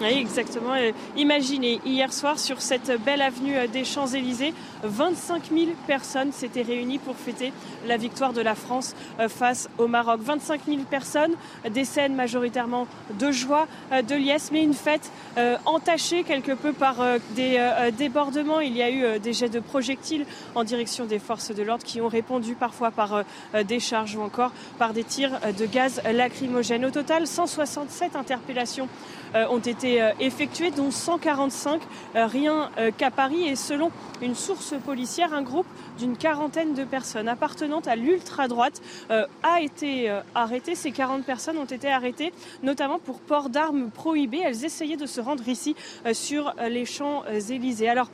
Oui, 0.00 0.16
exactement. 0.18 0.74
Euh, 0.74 0.92
Imaginez, 1.16 1.80
hier 1.84 2.12
soir, 2.12 2.38
sur 2.38 2.60
cette 2.60 2.92
belle 3.04 3.20
avenue 3.20 3.56
euh, 3.56 3.66
des 3.66 3.84
Champs-Élysées, 3.84 4.54
25 4.82 5.50
000 5.52 5.66
personnes 5.86 6.32
s'étaient 6.32 6.62
réunies 6.62 6.98
pour 6.98 7.16
fêter 7.16 7.52
la 7.86 7.96
victoire 7.96 8.32
de 8.32 8.40
la 8.40 8.54
France 8.54 8.94
euh, 9.20 9.28
face 9.28 9.68
au 9.78 9.86
Maroc. 9.86 10.20
25 10.22 10.62
000 10.66 10.78
personnes, 10.90 11.32
des 11.70 11.84
scènes 11.84 12.14
majoritairement 12.14 12.86
de 13.18 13.30
joie, 13.30 13.66
euh, 13.92 14.02
de 14.02 14.14
liesse, 14.14 14.50
mais 14.52 14.62
une 14.62 14.74
fête 14.74 15.10
euh, 15.36 15.56
entachée 15.64 16.24
quelque 16.24 16.52
peu 16.52 16.72
par 16.72 16.96
des 17.34 17.58
débordements. 17.96 18.60
Il 18.60 18.76
y 18.76 18.82
a 18.82 18.90
eu 18.90 19.18
des 19.20 19.32
jets 19.32 19.48
de 19.48 19.60
projectiles 19.60 20.26
en 20.54 20.64
direction 20.64 21.04
des 21.04 21.18
forces 21.18 21.54
de 21.54 21.62
l'ordre 21.62 21.84
qui 21.84 22.00
ont 22.00 22.08
répondu 22.08 22.54
parfois 22.54 22.90
par 22.90 23.24
des 23.66 23.80
charges 23.80 24.16
ou 24.16 24.22
encore 24.22 24.52
par 24.78 24.92
des 24.92 25.04
tirs 25.04 25.38
de 25.58 25.66
gaz 25.66 26.00
lacrymogène. 26.12 26.84
Au 26.84 26.90
total, 26.90 27.26
167 27.26 28.16
interpellations 28.16 28.88
ont 29.34 29.58
été 29.58 30.02
effectuées, 30.20 30.70
dont 30.70 30.90
145 30.90 31.80
euh, 32.16 32.26
rien 32.26 32.70
qu'à 32.96 33.10
Paris. 33.10 33.48
Et 33.48 33.56
selon 33.56 33.90
une 34.22 34.34
source 34.34 34.67
policière, 34.76 35.34
un 35.34 35.42
groupe 35.42 35.66
d'une 35.98 36.16
quarantaine 36.16 36.74
de 36.74 36.84
personnes 36.84 37.28
appartenant 37.28 37.80
à 37.80 37.96
l'ultra-droite 37.96 38.80
euh, 39.10 39.26
a 39.42 39.60
été 39.60 40.10
euh, 40.10 40.20
arrêté. 40.34 40.74
Ces 40.74 40.92
40 40.92 41.24
personnes 41.24 41.58
ont 41.58 41.64
été 41.64 41.88
arrêtées, 41.88 42.32
notamment 42.62 42.98
pour 42.98 43.20
port 43.20 43.48
d'armes 43.48 43.90
prohibées. 43.90 44.42
Elles 44.44 44.64
essayaient 44.64 44.96
de 44.96 45.06
se 45.06 45.20
rendre 45.20 45.46
ici 45.48 45.74
euh, 46.06 46.14
sur 46.14 46.54
les 46.68 46.84
Champs-Élysées. 46.84 47.88
Alors, 47.88 48.10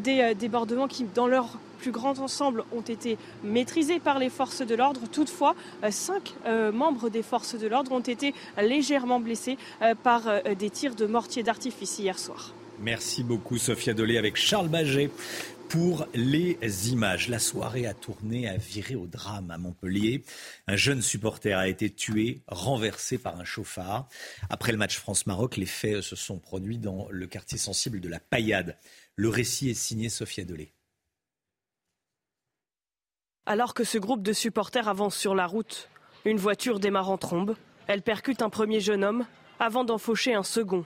des 0.00 0.34
débordements 0.34 0.86
qui, 0.86 1.04
dans 1.04 1.26
leur 1.26 1.58
plus 1.78 1.92
grand 1.92 2.18
ensemble, 2.18 2.64
ont 2.72 2.82
été 2.82 3.16
maîtrisés 3.42 4.00
par 4.00 4.18
les 4.18 4.28
forces 4.28 4.60
de 4.60 4.74
l'ordre. 4.74 5.00
Toutefois, 5.10 5.54
cinq 5.88 6.34
membres 6.74 7.08
des 7.08 7.22
forces 7.22 7.54
de 7.54 7.66
l'ordre 7.66 7.92
ont 7.92 8.00
été 8.00 8.34
légèrement 8.60 9.18
blessés 9.18 9.56
par 10.02 10.24
des 10.58 10.68
tirs 10.68 10.94
de 10.94 11.06
mortier 11.06 11.42
d'artifice 11.42 11.98
hier 11.98 12.18
soir. 12.18 12.52
Merci 12.80 13.24
beaucoup, 13.24 13.56
Sophia 13.56 13.94
Dolé, 13.94 14.18
avec 14.18 14.36
Charles 14.36 14.68
Baget 14.68 15.10
pour 15.68 16.06
les 16.14 16.58
images. 16.90 17.28
La 17.28 17.38
soirée 17.38 17.86
a 17.86 17.94
tourné, 17.94 18.48
a 18.48 18.56
viré 18.56 18.94
au 18.94 19.06
drame 19.06 19.50
à 19.50 19.58
Montpellier. 19.58 20.24
Un 20.66 20.76
jeune 20.76 21.02
supporter 21.02 21.52
a 21.52 21.68
été 21.68 21.90
tué, 21.90 22.42
renversé 22.48 23.18
par 23.18 23.38
un 23.38 23.44
chauffard. 23.44 24.08
Après 24.48 24.72
le 24.72 24.78
match 24.78 24.98
France-Maroc, 24.98 25.56
les 25.56 25.66
faits 25.66 26.00
se 26.02 26.16
sont 26.16 26.38
produits 26.38 26.78
dans 26.78 27.08
le 27.10 27.26
quartier 27.26 27.58
sensible 27.58 28.00
de 28.00 28.08
la 28.08 28.20
Paillade. 28.20 28.78
Le 29.16 29.28
récit 29.28 29.70
est 29.70 29.74
signé 29.74 30.08
Sophia 30.08 30.44
Dolé. 30.44 30.72
Alors 33.46 33.74
que 33.74 33.84
ce 33.84 33.98
groupe 33.98 34.22
de 34.22 34.32
supporters 34.32 34.88
avance 34.88 35.16
sur 35.16 35.34
la 35.34 35.46
route, 35.46 35.88
une 36.24 36.38
voiture 36.38 36.80
démarre 36.80 37.10
en 37.10 37.18
trombe. 37.18 37.56
Elle 37.86 38.02
percute 38.02 38.42
un 38.42 38.50
premier 38.50 38.80
jeune 38.80 39.04
homme 39.04 39.26
avant 39.58 39.84
d'en 39.84 39.98
faucher 39.98 40.34
un 40.34 40.42
second. 40.42 40.84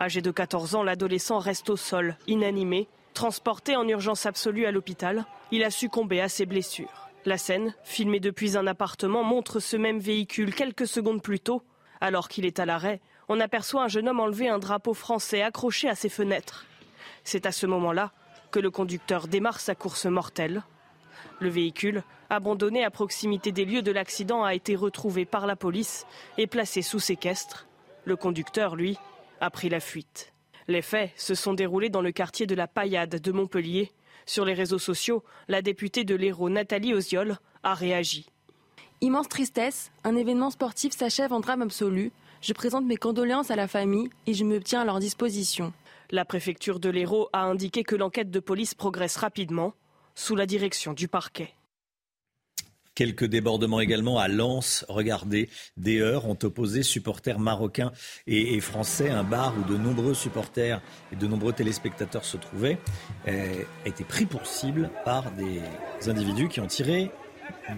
Âgé 0.00 0.22
de 0.22 0.30
14 0.30 0.74
ans, 0.74 0.82
l'adolescent 0.82 1.38
reste 1.38 1.70
au 1.70 1.76
sol, 1.76 2.16
inanimé. 2.26 2.88
Transporté 3.20 3.76
en 3.76 3.86
urgence 3.86 4.24
absolue 4.24 4.64
à 4.64 4.70
l'hôpital, 4.70 5.26
il 5.50 5.62
a 5.62 5.70
succombé 5.70 6.22
à 6.22 6.30
ses 6.30 6.46
blessures. 6.46 7.10
La 7.26 7.36
scène, 7.36 7.74
filmée 7.84 8.18
depuis 8.18 8.56
un 8.56 8.66
appartement, 8.66 9.22
montre 9.24 9.60
ce 9.60 9.76
même 9.76 9.98
véhicule 9.98 10.54
quelques 10.54 10.86
secondes 10.86 11.20
plus 11.20 11.38
tôt. 11.38 11.62
Alors 12.00 12.30
qu'il 12.30 12.46
est 12.46 12.58
à 12.60 12.64
l'arrêt, 12.64 13.02
on 13.28 13.38
aperçoit 13.38 13.82
un 13.82 13.88
jeune 13.88 14.08
homme 14.08 14.20
enlever 14.20 14.48
un 14.48 14.58
drapeau 14.58 14.94
français 14.94 15.42
accroché 15.42 15.86
à 15.86 15.94
ses 15.94 16.08
fenêtres. 16.08 16.64
C'est 17.22 17.44
à 17.44 17.52
ce 17.52 17.66
moment-là 17.66 18.10
que 18.50 18.58
le 18.58 18.70
conducteur 18.70 19.28
démarre 19.28 19.60
sa 19.60 19.74
course 19.74 20.06
mortelle. 20.06 20.62
Le 21.40 21.50
véhicule, 21.50 22.04
abandonné 22.30 22.86
à 22.86 22.90
proximité 22.90 23.52
des 23.52 23.66
lieux 23.66 23.82
de 23.82 23.92
l'accident, 23.92 24.44
a 24.44 24.54
été 24.54 24.76
retrouvé 24.76 25.26
par 25.26 25.46
la 25.46 25.56
police 25.56 26.06
et 26.38 26.46
placé 26.46 26.80
sous 26.80 27.00
séquestre. 27.00 27.66
Le 28.06 28.16
conducteur, 28.16 28.76
lui, 28.76 28.96
a 29.42 29.50
pris 29.50 29.68
la 29.68 29.80
fuite. 29.80 30.29
Les 30.70 30.82
faits 30.82 31.10
se 31.16 31.34
sont 31.34 31.52
déroulés 31.52 31.88
dans 31.88 32.00
le 32.00 32.12
quartier 32.12 32.46
de 32.46 32.54
la 32.54 32.68
Paillade 32.68 33.20
de 33.20 33.32
Montpellier. 33.32 33.90
Sur 34.24 34.44
les 34.44 34.54
réseaux 34.54 34.78
sociaux, 34.78 35.24
la 35.48 35.62
députée 35.62 36.04
de 36.04 36.14
l'Hérault, 36.14 36.48
Nathalie 36.48 36.94
Oziol, 36.94 37.38
a 37.64 37.74
réagi. 37.74 38.26
Immense 39.00 39.28
tristesse, 39.28 39.90
un 40.04 40.14
événement 40.14 40.50
sportif 40.50 40.92
s'achève 40.92 41.32
en 41.32 41.40
drame 41.40 41.62
absolu. 41.62 42.12
Je 42.40 42.52
présente 42.52 42.84
mes 42.84 42.96
condoléances 42.96 43.50
à 43.50 43.56
la 43.56 43.66
famille 43.66 44.10
et 44.28 44.34
je 44.34 44.44
me 44.44 44.60
tiens 44.60 44.82
à 44.82 44.84
leur 44.84 45.00
disposition. 45.00 45.72
La 46.12 46.24
préfecture 46.24 46.78
de 46.78 46.88
l'Hérault 46.88 47.28
a 47.32 47.42
indiqué 47.42 47.82
que 47.82 47.96
l'enquête 47.96 48.30
de 48.30 48.38
police 48.38 48.74
progresse 48.74 49.16
rapidement, 49.16 49.74
sous 50.14 50.36
la 50.36 50.46
direction 50.46 50.92
du 50.92 51.08
parquet. 51.08 51.52
Quelques 52.94 53.24
débordements 53.24 53.80
également 53.80 54.18
à 54.18 54.28
Lens. 54.28 54.84
Regardez, 54.88 55.48
des 55.76 56.00
heures 56.00 56.26
ont 56.26 56.38
opposé 56.42 56.82
supporters 56.82 57.38
marocains 57.38 57.92
et, 58.26 58.60
français. 58.60 59.10
Un 59.10 59.24
bar 59.24 59.54
où 59.58 59.70
de 59.70 59.76
nombreux 59.76 60.14
supporters 60.14 60.82
et 61.12 61.16
de 61.16 61.26
nombreux 61.26 61.52
téléspectateurs 61.52 62.24
se 62.24 62.36
trouvaient 62.36 62.78
euh, 63.28 63.62
a 63.84 63.88
été 63.88 64.04
pris 64.04 64.26
pour 64.26 64.46
cible 64.46 64.90
par 65.04 65.30
des 65.32 65.60
individus 66.08 66.48
qui 66.48 66.60
ont 66.60 66.66
tiré 66.66 67.10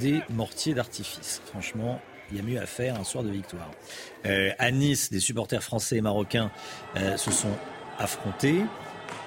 des 0.01 0.22
mortiers 0.30 0.74
d'artifice. 0.74 1.43
Franchement, 1.47 2.01
il 2.30 2.39
y 2.39 2.40
a 2.40 2.43
mieux 2.43 2.60
à 2.60 2.66
faire 2.66 2.98
un 2.98 3.05
soir 3.05 3.22
de 3.22 3.30
victoire. 3.30 3.70
Euh, 4.26 4.51
à 4.59 4.70
Nice, 4.70 5.10
des 5.10 5.20
supporters 5.20 5.62
français 5.62 5.97
et 5.97 6.01
marocains 6.01 6.51
euh, 6.97 7.16
se 7.16 7.30
sont 7.30 7.56
affrontés. 7.98 8.62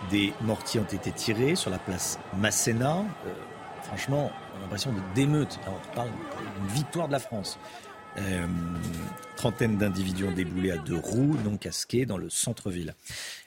Des 0.10 0.34
mortiers 0.42 0.80
ont 0.80 0.84
été 0.84 1.12
tirés 1.12 1.56
sur 1.56 1.70
la 1.70 1.78
place 1.78 2.20
Masséna. 2.38 3.06
Franchement, 3.84 4.32
on 4.56 4.60
a 4.60 4.62
l'impression 4.62 4.92
de 4.92 5.00
d'émeute. 5.14 5.60
Alors, 5.64 5.82
On 5.92 5.96
parle 5.96 6.10
d'une 6.10 6.76
victoire 6.76 7.08
de 7.08 7.14
la 7.14 7.20
France. 7.20 7.60
Euh, 8.18 8.48
trentaine 9.36 9.78
d'individus 9.78 10.24
ont 10.26 10.32
déboulé 10.32 10.72
à 10.72 10.78
deux 10.78 10.96
roues, 10.98 11.36
non 11.44 11.58
casqués, 11.58 12.06
dans 12.06 12.18
le 12.18 12.30
centre-ville. 12.30 12.94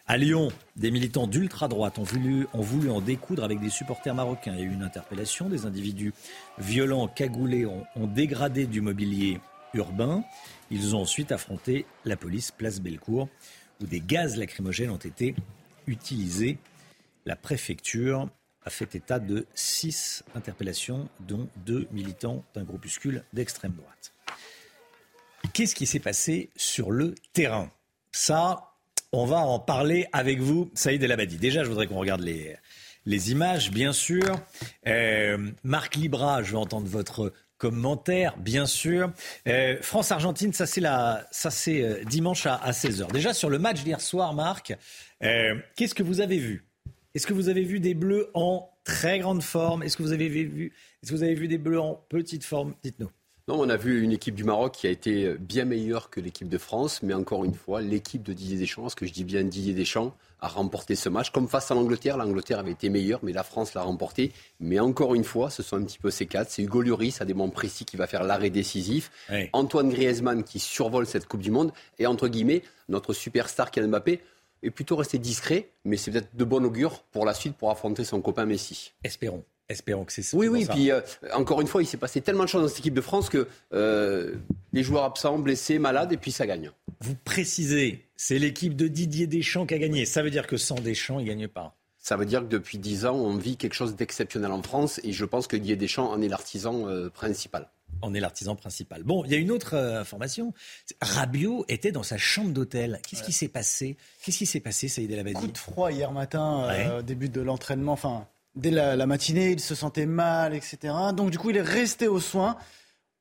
À 0.06 0.18
Lyon, 0.18 0.48
des 0.76 0.90
militants 0.90 1.26
d'ultra-droite 1.26 1.98
ont 1.98 2.02
voulu, 2.02 2.46
ont 2.52 2.60
voulu 2.60 2.90
en 2.90 3.00
découdre 3.00 3.44
avec 3.44 3.60
des 3.60 3.70
supporters 3.70 4.14
marocains. 4.14 4.52
Il 4.54 4.60
y 4.60 4.62
a 4.62 4.66
eu 4.66 4.72
une 4.72 4.82
interpellation. 4.82 5.48
Des 5.48 5.64
individus 5.64 6.12
violents, 6.58 7.08
cagoulés, 7.08 7.64
ont, 7.64 7.86
ont 7.96 8.06
dégradé 8.06 8.66
du 8.66 8.80
mobilier 8.80 9.40
urbain. 9.74 10.22
Ils 10.70 10.94
ont 10.94 11.00
ensuite 11.00 11.32
affronté 11.32 11.86
la 12.04 12.16
police 12.16 12.50
place 12.50 12.80
Bellecour, 12.80 13.28
où 13.80 13.86
des 13.86 14.00
gaz 14.00 14.36
lacrymogènes 14.36 14.90
ont 14.90 14.96
été 14.96 15.34
utilisés. 15.86 16.58
La 17.24 17.36
préfecture 17.36 18.28
a 18.68 18.70
fait 18.70 18.94
état 18.94 19.18
de 19.18 19.46
six 19.54 20.22
interpellations, 20.34 21.08
dont 21.20 21.48
deux 21.56 21.88
militants 21.90 22.44
d'un 22.54 22.64
groupuscule 22.64 23.24
d'extrême 23.32 23.72
droite. 23.72 24.12
Qu'est-ce 25.54 25.74
qui 25.74 25.86
s'est 25.86 26.00
passé 26.00 26.50
sur 26.54 26.90
le 26.90 27.14
terrain? 27.32 27.70
Ça, 28.12 28.74
on 29.12 29.24
va 29.24 29.38
en 29.38 29.58
parler 29.58 30.06
avec 30.12 30.40
vous, 30.40 30.70
Saïd 30.74 31.02
El 31.02 31.12
Abadi. 31.12 31.38
Déjà, 31.38 31.64
je 31.64 31.70
voudrais 31.70 31.86
qu'on 31.86 31.96
regarde 31.96 32.20
les, 32.20 33.30
images, 33.30 33.70
bien 33.70 33.94
sûr. 33.94 34.38
Euh, 34.86 35.50
Marc 35.64 35.96
Libra, 35.96 36.42
je 36.42 36.52
veux 36.52 36.58
entendre 36.58 36.88
votre 36.88 37.32
commentaire, 37.56 38.36
bien 38.36 38.66
sûr. 38.66 39.10
Euh, 39.46 39.78
France-Argentine, 39.80 40.52
ça 40.52 40.66
c'est 40.66 40.82
la, 40.82 41.26
ça 41.30 41.50
c'est 41.50 41.82
euh, 41.82 42.04
dimanche 42.04 42.44
à, 42.44 42.56
à 42.56 42.72
16h. 42.72 43.10
Déjà 43.12 43.32
sur 43.32 43.48
le 43.48 43.58
match 43.58 43.82
d'hier 43.82 44.02
soir, 44.02 44.34
Marc, 44.34 44.76
qu'est-ce 45.20 45.94
que 45.94 46.02
vous 46.02 46.20
avez 46.20 46.36
vu? 46.36 46.67
Est-ce 47.14 47.26
que 47.26 47.32
vous 47.32 47.48
avez 47.48 47.62
vu 47.62 47.80
des 47.80 47.94
Bleus 47.94 48.28
en 48.34 48.68
très 48.84 49.18
grande 49.18 49.42
forme? 49.42 49.82
Est-ce 49.82 49.96
que 49.96 50.02
vous 50.02 50.12
avez 50.12 50.28
vu, 50.28 50.72
est-ce 51.02 51.10
que 51.10 51.16
vous 51.16 51.22
avez 51.22 51.34
vu 51.34 51.48
des 51.48 51.58
Bleus 51.58 51.80
en 51.80 51.94
petite 52.08 52.44
forme? 52.44 52.74
Dites-nous. 52.82 53.10
Non, 53.48 53.58
on 53.60 53.68
a 53.70 53.78
vu 53.78 54.02
une 54.02 54.12
équipe 54.12 54.34
du 54.34 54.44
Maroc 54.44 54.74
qui 54.74 54.86
a 54.86 54.90
été 54.90 55.34
bien 55.38 55.64
meilleure 55.64 56.10
que 56.10 56.20
l'équipe 56.20 56.50
de 56.50 56.58
France, 56.58 57.02
mais 57.02 57.14
encore 57.14 57.46
une 57.46 57.54
fois, 57.54 57.80
l'équipe 57.80 58.22
de 58.22 58.34
Didier 58.34 58.58
Deschamps, 58.58 58.90
ce 58.90 58.94
que 58.94 59.06
je 59.06 59.12
dis 59.12 59.24
bien 59.24 59.42
Didier 59.42 59.72
Deschamps, 59.72 60.14
a 60.40 60.48
remporté 60.48 60.94
ce 60.94 61.08
match. 61.08 61.30
Comme 61.30 61.48
face 61.48 61.70
à 61.70 61.74
l'Angleterre, 61.74 62.18
l'Angleterre 62.18 62.58
avait 62.58 62.72
été 62.72 62.90
meilleure, 62.90 63.20
mais 63.22 63.32
la 63.32 63.42
France 63.42 63.72
l'a 63.72 63.80
remporté. 63.80 64.32
Mais 64.60 64.78
encore 64.78 65.14
une 65.14 65.24
fois, 65.24 65.48
ce 65.48 65.62
sont 65.62 65.76
un 65.76 65.82
petit 65.82 65.98
peu 65.98 66.10
ces 66.10 66.26
quatre. 66.26 66.50
C'est 66.50 66.62
Hugo 66.62 66.82
Lloris 66.82 67.22
à 67.22 67.24
des 67.24 67.32
moments 67.32 67.50
précis 67.50 67.86
qui 67.86 67.96
va 67.96 68.06
faire 68.06 68.22
l'arrêt 68.22 68.50
décisif. 68.50 69.10
Antoine 69.54 69.88
Griezmann 69.88 70.44
qui 70.44 70.58
survole 70.58 71.06
cette 71.06 71.26
Coupe 71.26 71.40
du 71.40 71.50
Monde. 71.50 71.72
Et 71.98 72.06
entre 72.06 72.28
guillemets, 72.28 72.62
notre 72.90 73.14
superstar 73.14 73.70
Kylian 73.70 73.88
Mbappé 73.88 74.20
est 74.62 74.70
plutôt 74.70 74.96
resté 74.96 75.18
discret, 75.18 75.70
mais 75.84 75.96
c'est 75.96 76.10
peut-être 76.10 76.36
de 76.36 76.44
bon 76.44 76.64
augure 76.64 77.02
pour 77.12 77.24
la 77.24 77.34
suite 77.34 77.56
pour 77.56 77.70
affronter 77.70 78.04
son 78.04 78.20
copain 78.20 78.46
Messi. 78.46 78.92
Espérons. 79.04 79.44
Espérons 79.68 80.04
que 80.04 80.12
c'est 80.12 80.22
ça. 80.22 80.36
Oui, 80.36 80.48
oui. 80.48 80.66
Puis 80.68 80.90
euh, 80.90 81.00
encore 81.34 81.60
une 81.60 81.66
fois, 81.66 81.82
il 81.82 81.86
s'est 81.86 81.98
passé 81.98 82.22
tellement 82.22 82.44
de 82.44 82.48
choses 82.48 82.62
dans 82.62 82.68
cette 82.68 82.78
équipe 82.78 82.94
de 82.94 83.02
France 83.02 83.28
que 83.28 83.46
euh, 83.74 84.34
les 84.72 84.82
joueurs 84.82 85.04
absents, 85.04 85.38
blessés, 85.38 85.78
malades, 85.78 86.12
et 86.12 86.16
puis 86.16 86.32
ça 86.32 86.46
gagne. 86.46 86.70
Vous 87.00 87.14
précisez, 87.24 88.06
c'est 88.16 88.38
l'équipe 88.38 88.74
de 88.74 88.88
Didier 88.88 89.26
Deschamps 89.26 89.66
qui 89.66 89.74
a 89.74 89.78
gagné. 89.78 90.06
Ça 90.06 90.22
veut 90.22 90.30
dire 90.30 90.46
que 90.46 90.56
sans 90.56 90.76
Deschamps, 90.76 91.18
il 91.18 91.26
ne 91.26 91.28
gagne 91.28 91.48
pas. 91.48 91.76
Ça 91.98 92.16
veut 92.16 92.24
dire 92.24 92.40
que 92.40 92.46
depuis 92.46 92.78
dix 92.78 93.04
ans, 93.04 93.14
on 93.14 93.36
vit 93.36 93.58
quelque 93.58 93.74
chose 93.74 93.94
d'exceptionnel 93.94 94.52
en 94.52 94.62
France, 94.62 95.00
et 95.04 95.12
je 95.12 95.24
pense 95.26 95.46
que 95.46 95.56
Didier 95.56 95.76
Deschamps 95.76 96.10
en 96.10 96.22
est 96.22 96.28
l'artisan 96.28 96.88
euh, 96.88 97.10
principal. 97.10 97.68
On 98.02 98.14
est 98.14 98.20
l'artisan 98.20 98.54
principal. 98.54 99.02
Bon, 99.02 99.24
il 99.24 99.32
y 99.32 99.34
a 99.34 99.38
une 99.38 99.50
autre 99.50 99.74
information. 99.74 100.52
Rabiot 101.00 101.64
était 101.68 101.92
dans 101.92 102.02
sa 102.02 102.16
chambre 102.16 102.50
d'hôtel. 102.50 103.00
Qu'est-ce 103.08 103.22
qui 103.22 103.32
s'est 103.32 103.48
passé? 103.48 103.96
Qu'est-ce 104.22 104.38
qui 104.38 104.46
s'est 104.46 104.60
passé, 104.60 104.88
Saïd 104.88 105.10
El 105.10 105.32
Coup 105.32 105.48
de 105.48 105.58
froid 105.58 105.90
hier 105.90 106.12
matin, 106.12 106.98
au 106.98 107.02
début 107.02 107.28
de 107.28 107.40
l'entraînement. 107.40 107.92
Enfin, 107.92 108.26
dès 108.54 108.70
la, 108.70 109.06
matinée, 109.06 109.50
il 109.52 109.60
se 109.60 109.74
sentait 109.74 110.06
mal, 110.06 110.54
etc. 110.54 110.94
Donc 111.14 111.30
du 111.30 111.38
coup, 111.38 111.50
il 111.50 111.56
est 111.56 111.62
resté 111.62 112.08
aux 112.08 112.20
soins. 112.20 112.56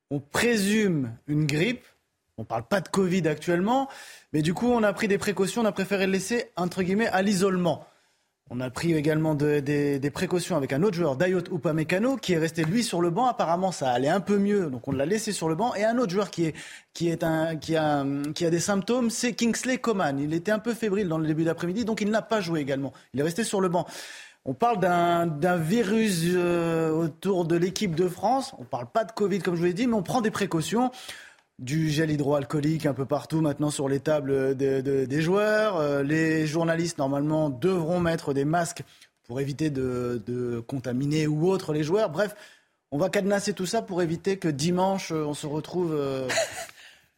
On 0.10 0.20
présume 0.20 1.14
une 1.28 1.46
grippe. 1.46 1.86
On 2.38 2.44
ne 2.44 2.48
parle 2.48 2.68
pas 2.68 2.82
de 2.82 2.88
Covid 2.88 3.28
actuellement, 3.28 3.90
mais 4.32 4.44
du 4.44 4.54
coup, 4.54 4.68
on 4.68 4.84
a 4.84 4.94
pris 4.94 5.08
des 5.08 5.18
précautions. 5.18 5.64
On 5.64 5.66
a 5.66 5.72
préféré 5.72 6.06
le 6.06 6.12
laisser, 6.12 6.52
entre 6.56 6.84
guillemets, 6.84 7.08
à 7.08 7.24
l'isolement. 7.24 7.88
On 8.50 8.62
a 8.62 8.70
pris 8.70 8.94
également 8.94 9.36
des 9.36 10.12
précautions 10.14 10.56
avec 10.56 10.72
un 10.72 10.82
autre 10.82 10.96
joueur, 10.96 11.18
Dayot 11.18 11.44
Upamecano, 11.52 12.16
qui 12.16 12.34
est 12.34 12.38
resté 12.38 12.64
lui 12.64 12.82
sur 12.82 13.02
le 13.02 13.10
banc. 13.10 13.26
Apparemment, 13.26 13.74
ça 13.74 13.92
allait 13.92 14.08
un 14.08 14.22
peu 14.22 14.38
mieux, 14.38 14.70
donc 14.70 14.88
on 14.88 14.94
l'a 14.94 15.06
laissé 15.06 15.34
sur 15.34 15.50
le 15.50 15.56
banc. 15.56 15.76
Et 15.76 15.84
un 15.84 15.98
autre 15.98 16.12
joueur 16.12 16.32
qui, 16.32 16.54
a 17.12 17.56
des 17.56 18.60
symptômes, 18.60 19.10
c'est 19.10 19.34
Kingsley 19.34 19.80
Coman. 19.80 20.18
Il 20.18 20.34
était 20.34 20.52
un 20.52 20.60
peu 20.60 20.74
fébrile 20.74 21.10
dans 21.10 21.18
le 21.18 21.28
début 21.28 21.44
d'après-midi, 21.44 21.84
donc 21.84 22.00
il 22.00 22.10
n'a 22.10 22.22
pas 22.22 22.40
joué 22.40 22.62
également. 22.62 22.94
Il 23.14 23.20
est 23.20 23.24
resté 23.24 23.44
sur 23.44 23.60
le 23.60 23.68
banc. 23.68 23.86
On 24.46 24.54
parle 24.54 24.80
d'un 24.80 25.58
virus 25.58 26.22
euh, 26.28 26.90
autour 26.92 27.44
de 27.44 27.58
l'équipe 27.58 27.96
de 27.96 28.08
France. 28.08 28.56
On 28.58 28.62
ne 28.62 28.68
parle 28.68 28.88
pas 28.90 29.04
de 29.04 29.12
Covid, 29.12 29.40
comme 29.40 29.56
je 29.56 29.60
vous 29.60 29.66
l'ai 29.66 29.74
dit, 29.74 29.88
mais 29.88 29.96
on 29.96 30.04
prend 30.04 30.22
des 30.22 30.32
précautions. 30.32 30.90
Du 31.60 31.90
gel 31.90 32.12
hydroalcoolique 32.12 32.86
un 32.86 32.94
peu 32.94 33.06
partout 33.06 33.42
maintenant 33.42 33.72
sur 33.72 33.90
les 33.90 34.00
tables 34.00 34.56
des 34.56 35.22
joueurs. 35.22 35.78
Euh, 35.78 36.04
les 36.04 36.46
journalistes, 36.46 36.98
normalement, 36.98 37.50
devront 37.50 38.00
mettre 38.00 38.34
des 38.34 38.46
masques 38.46 38.84
pour 39.24 39.42
éviter 39.42 39.70
de, 39.70 40.64
contaminer 40.68 41.28
ou 41.28 41.50
autre 41.50 41.74
les 41.74 41.84
joueurs. 41.84 42.10
Bref, 42.10 42.36
on 42.92 42.98
va 42.98 43.10
cadenasser 43.10 43.54
tout 43.54 43.66
ça 43.66 43.82
pour 43.82 44.02
éviter 44.02 44.38
que 44.38 44.48
dimanche, 44.48 45.12
on 45.12 45.34
se 45.34 45.48
retrouve 45.48 45.94
euh, 45.94 46.28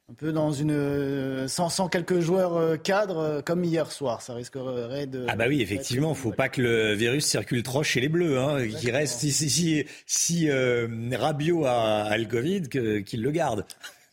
un 0.10 0.14
peu 0.16 0.32
dans 0.32 0.52
une 0.52 0.72
euh, 0.72 1.48
sans, 1.48 1.70
sans 1.70 1.88
quelques 1.88 2.20
joueurs 2.20 2.56
euh, 2.56 2.78
cadres 2.78 3.20
euh, 3.20 3.42
comme 3.42 3.64
hier 3.64 3.92
soir. 3.92 4.22
Ça 4.22 4.34
risquerait 4.34 5.06
de. 5.06 5.26
Ah 5.28 5.36
bah 5.36 5.46
oui, 5.48 5.62
effectivement, 5.62 6.14
faut 6.16 6.32
pas 6.32 6.50
que 6.50 6.62
le 6.62 6.94
virus 6.94 7.26
circule 7.26 7.62
trop 7.62 7.84
chez 7.84 8.02
les 8.02 8.10
Bleus. 8.10 8.40
Hein, 8.40 8.68
qui 8.68 8.90
reste 8.90 9.20
si 9.20 9.32
si, 9.32 9.86
si 10.08 10.50
Rabiot 10.52 11.66
a, 11.66 12.18
le 12.18 12.26
Covid, 12.26 13.04
qu'il 13.04 13.22
le 13.22 13.32
garde. 13.32 13.66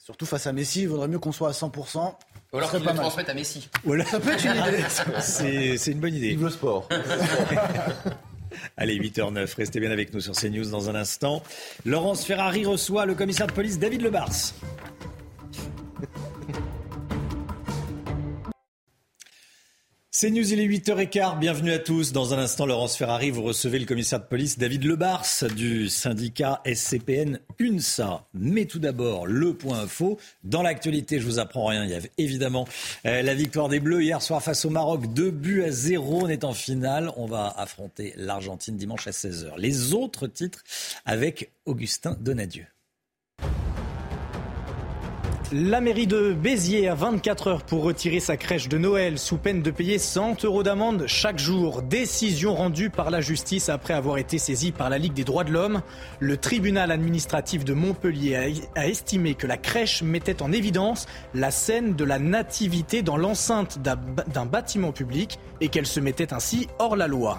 Surtout 0.06 0.24
face 0.24 0.46
à 0.46 0.52
Messi, 0.52 0.82
il 0.82 0.88
vaudrait 0.88 1.08
mieux 1.08 1.18
qu'on 1.18 1.32
soit 1.32 1.48
à 1.48 1.52
100%. 1.52 2.14
Ou 2.52 2.56
alors 2.58 2.70
qu'il 2.70 2.78
le 2.78 2.94
transmette 2.94 3.28
à 3.28 3.34
Messi. 3.34 3.68
Voilà. 3.82 4.04
Ça 4.04 4.20
peut 4.20 4.34
être 4.34 4.44
une 4.44 4.54
idée. 4.68 4.84
c'est 5.76 5.90
une 5.90 5.98
bonne 5.98 6.14
idée. 6.14 6.28
Vive 6.28 6.44
le 6.44 6.50
sport. 6.50 6.88
Allez, 8.76 9.00
8h09, 9.00 9.56
restez 9.56 9.80
bien 9.80 9.90
avec 9.90 10.14
nous 10.14 10.20
sur 10.20 10.32
CNews 10.32 10.70
dans 10.70 10.88
un 10.88 10.94
instant. 10.94 11.42
Laurence 11.84 12.24
Ferrari 12.24 12.64
reçoit 12.64 13.04
le 13.04 13.16
commissaire 13.16 13.48
de 13.48 13.52
police 13.52 13.80
David 13.80 14.00
Lebars. 14.00 14.30
C'est 20.18 20.30
News, 20.30 20.50
il 20.50 20.60
est 20.60 20.66
8h15. 20.66 21.38
Bienvenue 21.38 21.72
à 21.72 21.78
tous. 21.78 22.12
Dans 22.12 22.32
un 22.32 22.38
instant, 22.38 22.64
Laurence 22.64 22.96
Ferrari, 22.96 23.30
vous 23.30 23.42
recevez 23.42 23.78
le 23.78 23.84
commissaire 23.84 24.18
de 24.18 24.24
police 24.24 24.56
David 24.56 24.84
Lebars 24.84 25.26
du 25.54 25.90
syndicat 25.90 26.62
SCPN 26.64 27.38
UNSA. 27.58 28.26
Mais 28.32 28.64
tout 28.64 28.78
d'abord, 28.78 29.26
le 29.26 29.52
point 29.52 29.80
info. 29.80 30.18
Dans 30.42 30.62
l'actualité, 30.62 31.20
je 31.20 31.26
vous 31.26 31.38
apprends 31.38 31.66
rien. 31.66 31.84
Il 31.84 31.90
y 31.90 31.94
avait 31.94 32.12
évidemment 32.16 32.66
euh, 33.04 33.20
la 33.20 33.34
victoire 33.34 33.68
des 33.68 33.78
Bleus 33.78 34.04
hier 34.04 34.22
soir 34.22 34.42
face 34.42 34.64
au 34.64 34.70
Maroc. 34.70 35.12
Deux 35.12 35.30
buts 35.30 35.64
à 35.64 35.70
zéro. 35.70 36.22
On 36.22 36.28
est 36.28 36.44
en 36.44 36.54
finale. 36.54 37.12
On 37.18 37.26
va 37.26 37.48
affronter 37.54 38.14
l'Argentine 38.16 38.78
dimanche 38.78 39.06
à 39.06 39.10
16h. 39.10 39.58
Les 39.58 39.92
autres 39.92 40.28
titres 40.28 40.64
avec 41.04 41.50
Augustin 41.66 42.16
Donadieu. 42.18 42.64
La 45.52 45.80
mairie 45.80 46.08
de 46.08 46.32
Béziers 46.32 46.88
a 46.88 46.96
24 46.96 47.46
heures 47.46 47.62
pour 47.62 47.84
retirer 47.84 48.18
sa 48.18 48.36
crèche 48.36 48.68
de 48.68 48.78
Noël 48.78 49.16
sous 49.16 49.36
peine 49.36 49.62
de 49.62 49.70
payer 49.70 49.96
100 50.00 50.44
euros 50.44 50.64
d'amende 50.64 51.04
chaque 51.06 51.38
jour. 51.38 51.82
Décision 51.82 52.56
rendue 52.56 52.90
par 52.90 53.10
la 53.10 53.20
justice 53.20 53.68
après 53.68 53.94
avoir 53.94 54.18
été 54.18 54.38
saisie 54.38 54.72
par 54.72 54.90
la 54.90 54.98
Ligue 54.98 55.12
des 55.12 55.22
droits 55.22 55.44
de 55.44 55.52
l'homme. 55.52 55.82
Le 56.18 56.36
tribunal 56.36 56.90
administratif 56.90 57.64
de 57.64 57.74
Montpellier 57.74 58.54
a 58.74 58.88
estimé 58.88 59.36
que 59.36 59.46
la 59.46 59.56
crèche 59.56 60.02
mettait 60.02 60.42
en 60.42 60.50
évidence 60.50 61.06
la 61.32 61.52
scène 61.52 61.94
de 61.94 62.04
la 62.04 62.18
nativité 62.18 63.02
dans 63.02 63.16
l'enceinte 63.16 63.78
d'un 63.78 64.46
bâtiment 64.46 64.90
public 64.90 65.38
et 65.60 65.68
qu'elle 65.68 65.86
se 65.86 66.00
mettait 66.00 66.32
ainsi 66.32 66.66
hors 66.80 66.96
la 66.96 67.06
loi. 67.06 67.38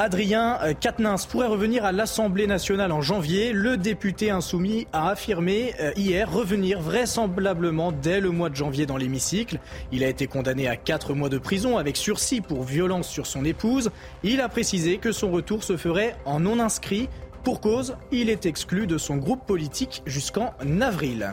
Adrien 0.00 0.60
euh, 0.62 0.74
Quatennens 0.80 1.26
pourrait 1.26 1.48
revenir 1.48 1.84
à 1.84 1.90
l'Assemblée 1.90 2.46
nationale 2.46 2.92
en 2.92 3.00
janvier. 3.00 3.52
Le 3.52 3.76
député 3.76 4.30
insoumis 4.30 4.86
a 4.92 5.10
affirmé 5.10 5.74
euh, 5.80 5.90
hier 5.96 6.32
revenir 6.32 6.80
vraisemblablement 6.80 7.90
dès 7.90 8.20
le 8.20 8.30
mois 8.30 8.48
de 8.48 8.54
janvier 8.54 8.86
dans 8.86 8.96
l'hémicycle. 8.96 9.58
Il 9.90 10.04
a 10.04 10.08
été 10.08 10.28
condamné 10.28 10.68
à 10.68 10.76
4 10.76 11.14
mois 11.14 11.28
de 11.28 11.38
prison 11.38 11.78
avec 11.78 11.96
sursis 11.96 12.40
pour 12.40 12.62
violence 12.62 13.08
sur 13.08 13.26
son 13.26 13.44
épouse. 13.44 13.90
Il 14.22 14.40
a 14.40 14.48
précisé 14.48 14.98
que 14.98 15.10
son 15.10 15.32
retour 15.32 15.64
se 15.64 15.76
ferait 15.76 16.14
en 16.24 16.38
non 16.38 16.60
inscrit. 16.60 17.08
Pour 17.42 17.60
cause, 17.60 17.96
il 18.12 18.30
est 18.30 18.46
exclu 18.46 18.86
de 18.86 18.98
son 18.98 19.16
groupe 19.16 19.46
politique 19.46 20.02
jusqu'en 20.06 20.54
avril. 20.80 21.32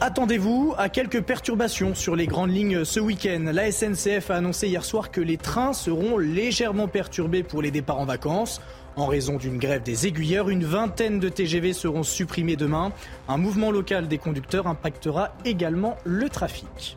Attendez-vous 0.00 0.74
à 0.78 0.88
quelques 0.88 1.22
perturbations 1.22 1.96
sur 1.96 2.14
les 2.14 2.28
grandes 2.28 2.52
lignes 2.52 2.84
ce 2.84 3.00
week-end. 3.00 3.50
La 3.52 3.72
SNCF 3.72 4.30
a 4.30 4.36
annoncé 4.36 4.68
hier 4.68 4.84
soir 4.84 5.10
que 5.10 5.20
les 5.20 5.36
trains 5.36 5.72
seront 5.72 6.18
légèrement 6.18 6.86
perturbés 6.86 7.42
pour 7.42 7.62
les 7.62 7.72
départs 7.72 7.98
en 7.98 8.04
vacances. 8.04 8.60
En 8.94 9.06
raison 9.06 9.38
d'une 9.38 9.58
grève 9.58 9.82
des 9.82 10.06
aiguilleurs, 10.06 10.50
une 10.50 10.64
vingtaine 10.64 11.18
de 11.18 11.28
TGV 11.28 11.72
seront 11.72 12.04
supprimés 12.04 12.54
demain. 12.54 12.92
Un 13.26 13.38
mouvement 13.38 13.72
local 13.72 14.06
des 14.06 14.18
conducteurs 14.18 14.68
impactera 14.68 15.34
également 15.44 15.96
le 16.04 16.28
trafic. 16.28 16.96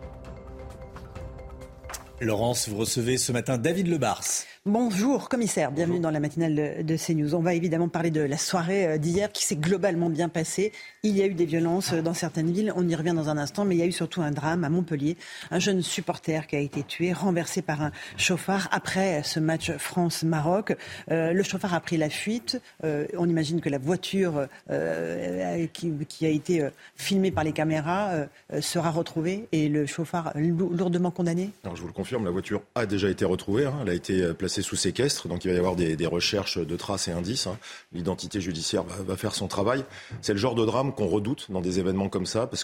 Laurence, 2.20 2.70
vous 2.70 2.78
recevez 2.78 3.18
ce 3.18 3.32
matin 3.32 3.58
David 3.58 3.88
Lebars. 3.88 4.46
Bonjour 4.68 5.28
commissaire, 5.28 5.72
bienvenue 5.72 6.00
dans 6.00 6.12
la 6.12 6.20
matinale 6.20 6.86
de 6.86 6.96
CNews. 6.96 7.34
On 7.34 7.42
va 7.42 7.56
évidemment 7.56 7.90
parler 7.90 8.12
de 8.12 8.22
la 8.22 8.38
soirée 8.38 8.86
euh, 8.86 8.98
d'hier 9.00 9.32
qui 9.32 9.44
s'est 9.44 9.56
globalement 9.56 10.08
bien 10.08 10.30
passée. 10.30 10.72
Il 11.04 11.18
y 11.18 11.24
a 11.24 11.26
eu 11.26 11.34
des 11.34 11.48
violences 11.48 11.94
euh, 11.94 12.04
dans 12.04 12.14
certaines 12.14 12.52
villes, 12.52 12.72
on 12.76 12.88
y 12.88 12.94
revient 12.94 13.16
dans 13.16 13.28
un 13.28 13.40
instant, 13.40 13.66
mais 13.66 13.74
il 13.74 13.80
y 13.80 13.82
a 13.82 13.88
eu 13.88 13.92
surtout 13.92 14.22
un 14.22 14.30
drame 14.30 14.64
à 14.64 14.70
Montpellier. 14.70 15.18
Un 15.50 15.58
jeune 15.58 15.82
supporter 15.82 16.46
qui 16.46 16.56
a 16.56 16.60
été 16.60 16.84
tué, 16.84 17.12
renversé 17.12 17.64
par 17.64 17.82
un 17.82 17.92
chauffard 18.18 18.68
après 18.72 19.24
ce 19.24 19.40
match 19.40 19.72
France-Maroc. 19.72 20.78
Euh, 21.10 21.34
le 21.34 21.42
chauffard 21.42 21.74
a 21.74 21.80
pris 21.80 21.98
la 21.98 22.12
fuite. 22.12 22.62
on 22.84 23.28
imagine 23.28 23.62
que 23.62 23.70
la 23.70 23.80
voiture 23.80 24.48
qui, 25.74 26.26
a 26.26 26.30
été 26.30 26.70
filmée 26.96 27.32
par 27.32 27.44
les 27.44 27.52
caméras 27.52 28.28
sera 28.60 28.92
retrouvée 28.92 29.48
et 29.52 29.70
le 29.70 29.88
chauffard 29.88 30.34
lourdement 30.36 31.10
condamné 31.10 31.50
Je 31.64 31.82
vous 31.82 31.88
le 31.88 31.94
confirme, 31.94 32.26
la 32.26 32.32
voiture 32.32 32.62
a 32.76 32.86
déjà 32.86 33.10
été 33.10 33.26
retrouvée. 33.26 33.66
Hein. 33.66 33.74
Elle 33.82 33.90
a 33.90 33.94
été 33.94 34.34
placée 34.36 34.62
sous 34.62 34.76
séquestre, 34.76 35.28
donc 35.28 35.46
il 35.46 35.48
va 35.50 35.56
y 35.56 35.58
avoir 35.58 35.76
des, 35.76 36.06
recherches 36.06 36.60
de 36.60 36.76
traces 36.76 37.08
et 37.08 37.12
indices. 37.12 37.48
Hein. 37.48 37.58
L'identité 37.92 38.40
judiciaire 38.40 38.84
va, 38.84 39.18
faire 39.18 39.34
son 39.34 39.48
travail. 39.48 39.84
C'est 40.22 40.34
le 40.34 40.40
genre 40.40 40.56
de 40.56 40.66
drame 40.66 40.91
qu'on 40.92 41.08
redoute 41.08 41.52
dans 41.52 41.62
des 41.62 41.80
événements 41.80 42.10
comme 42.10 42.26
ça, 42.26 42.48
parce 42.48 42.64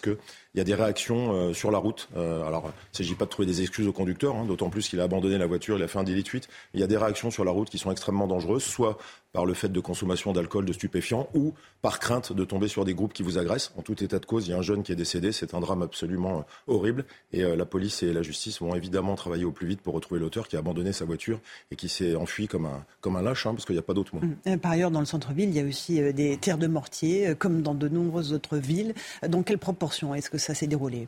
qu'il 0.58 0.68
y 0.68 0.74
a 0.74 0.76
des 0.76 0.82
réactions 0.82 1.34
euh, 1.34 1.54
sur 1.54 1.70
la 1.70 1.78
route. 1.78 2.10
Euh, 2.18 2.44
alors, 2.44 2.64
il 2.66 2.94
ne 2.94 2.98
s'agit 2.98 3.14
pas 3.14 3.26
de 3.26 3.30
trouver 3.30 3.46
des 3.46 3.62
excuses 3.62 3.88
au 3.88 3.94
conducteur, 3.94 4.36
hein, 4.36 4.46
d'autant 4.46 4.72
plus 4.72 4.90
qu'il 4.90 5.00
a 5.00 5.04
abandonné 5.04 5.38
la 5.38 5.46
voiture, 5.46 5.78
il 5.78 5.84
a 5.84 5.88
fait 5.88 6.00
un 6.00 6.04
délit 6.04 6.24
de 6.24 6.28
fuite. 6.28 6.50
Il 6.74 6.80
y 6.80 6.84
a 6.84 6.88
des 6.88 6.98
réactions 6.98 7.30
sur 7.30 7.46
la 7.46 7.52
route 7.52 7.70
qui 7.70 7.78
sont 7.78 7.92
extrêmement 7.92 8.26
dangereuses, 8.26 8.64
soit 8.64 8.98
par 9.34 9.46
le 9.46 9.54
fait 9.54 9.70
de 9.70 9.80
consommation 9.80 10.34
d'alcool, 10.34 10.66
de 10.66 10.74
stupéfiants, 10.74 11.28
ou 11.36 11.54
par 11.84 12.00
crainte 12.00 12.34
de 12.34 12.44
tomber 12.44 12.68
sur 12.68 12.86
des 12.86 12.96
groupes 12.96 13.14
qui 13.14 13.22
vous 13.22 13.38
agressent. 13.38 13.72
En 13.78 13.84
tout 13.84 14.04
état 14.04 14.18
de 14.18 14.26
cause, 14.26 14.48
il 14.48 14.52
y 14.52 14.54
a 14.56 14.58
un 14.58 14.64
jeune 14.64 14.82
qui 14.82 14.92
est 14.92 14.96
décédé. 14.96 15.32
C'est 15.32 15.54
un 15.54 15.60
drame 15.60 15.84
absolument 15.84 16.40
euh, 16.40 16.74
horrible. 16.74 17.06
Et 17.34 17.44
la 17.44 17.66
police 17.66 18.02
et 18.02 18.12
la 18.12 18.24
justice 18.24 18.60
vont 18.60 18.74
évidemment 18.74 19.14
travailler 19.14 19.46
au 19.46 19.52
plus 19.52 19.68
vite 19.68 19.82
pour 19.82 19.94
retrouver 19.94 20.20
l'auteur 20.20 20.48
qui 20.48 20.56
a 20.56 20.60
abandonné 20.60 20.92
sa 20.92 21.06
voiture 21.06 21.40
et 21.70 21.76
qui 21.76 21.88
s'est 21.88 22.16
enfui 22.16 22.48
comme 22.48 22.66
un, 22.66 22.84
comme 23.02 23.16
un 23.16 23.22
lâche, 23.22 23.46
hein, 23.46 23.54
parce 23.54 23.66
qu'il 23.66 23.76
n'y 23.76 23.80
a 23.80 23.84
pas 23.84 23.94
d'autre 23.94 24.16
mot. 24.16 24.22
Hum. 24.24 24.58
Par 24.58 24.72
ailleurs, 24.72 24.90
dans 24.90 25.02
le 25.02 25.06
centre-ville, 25.06 25.50
il 25.50 25.56
y 25.56 25.60
a 25.60 25.66
aussi 25.66 26.02
des 26.14 26.38
terres 26.38 26.58
de 26.58 26.68
mortier, 26.68 27.36
comme 27.38 27.62
dans 27.62 27.76
de 27.76 27.90
nombreuses 27.90 28.34
autres 28.34 28.58
villes. 28.58 28.96
Dans 29.28 29.44
quelle 29.44 29.60
proportion 29.60 30.16
est-ce 30.16 30.30
que 30.32 30.38
ça 30.38 30.47
s'est 30.54 30.68
déroulé 30.68 31.08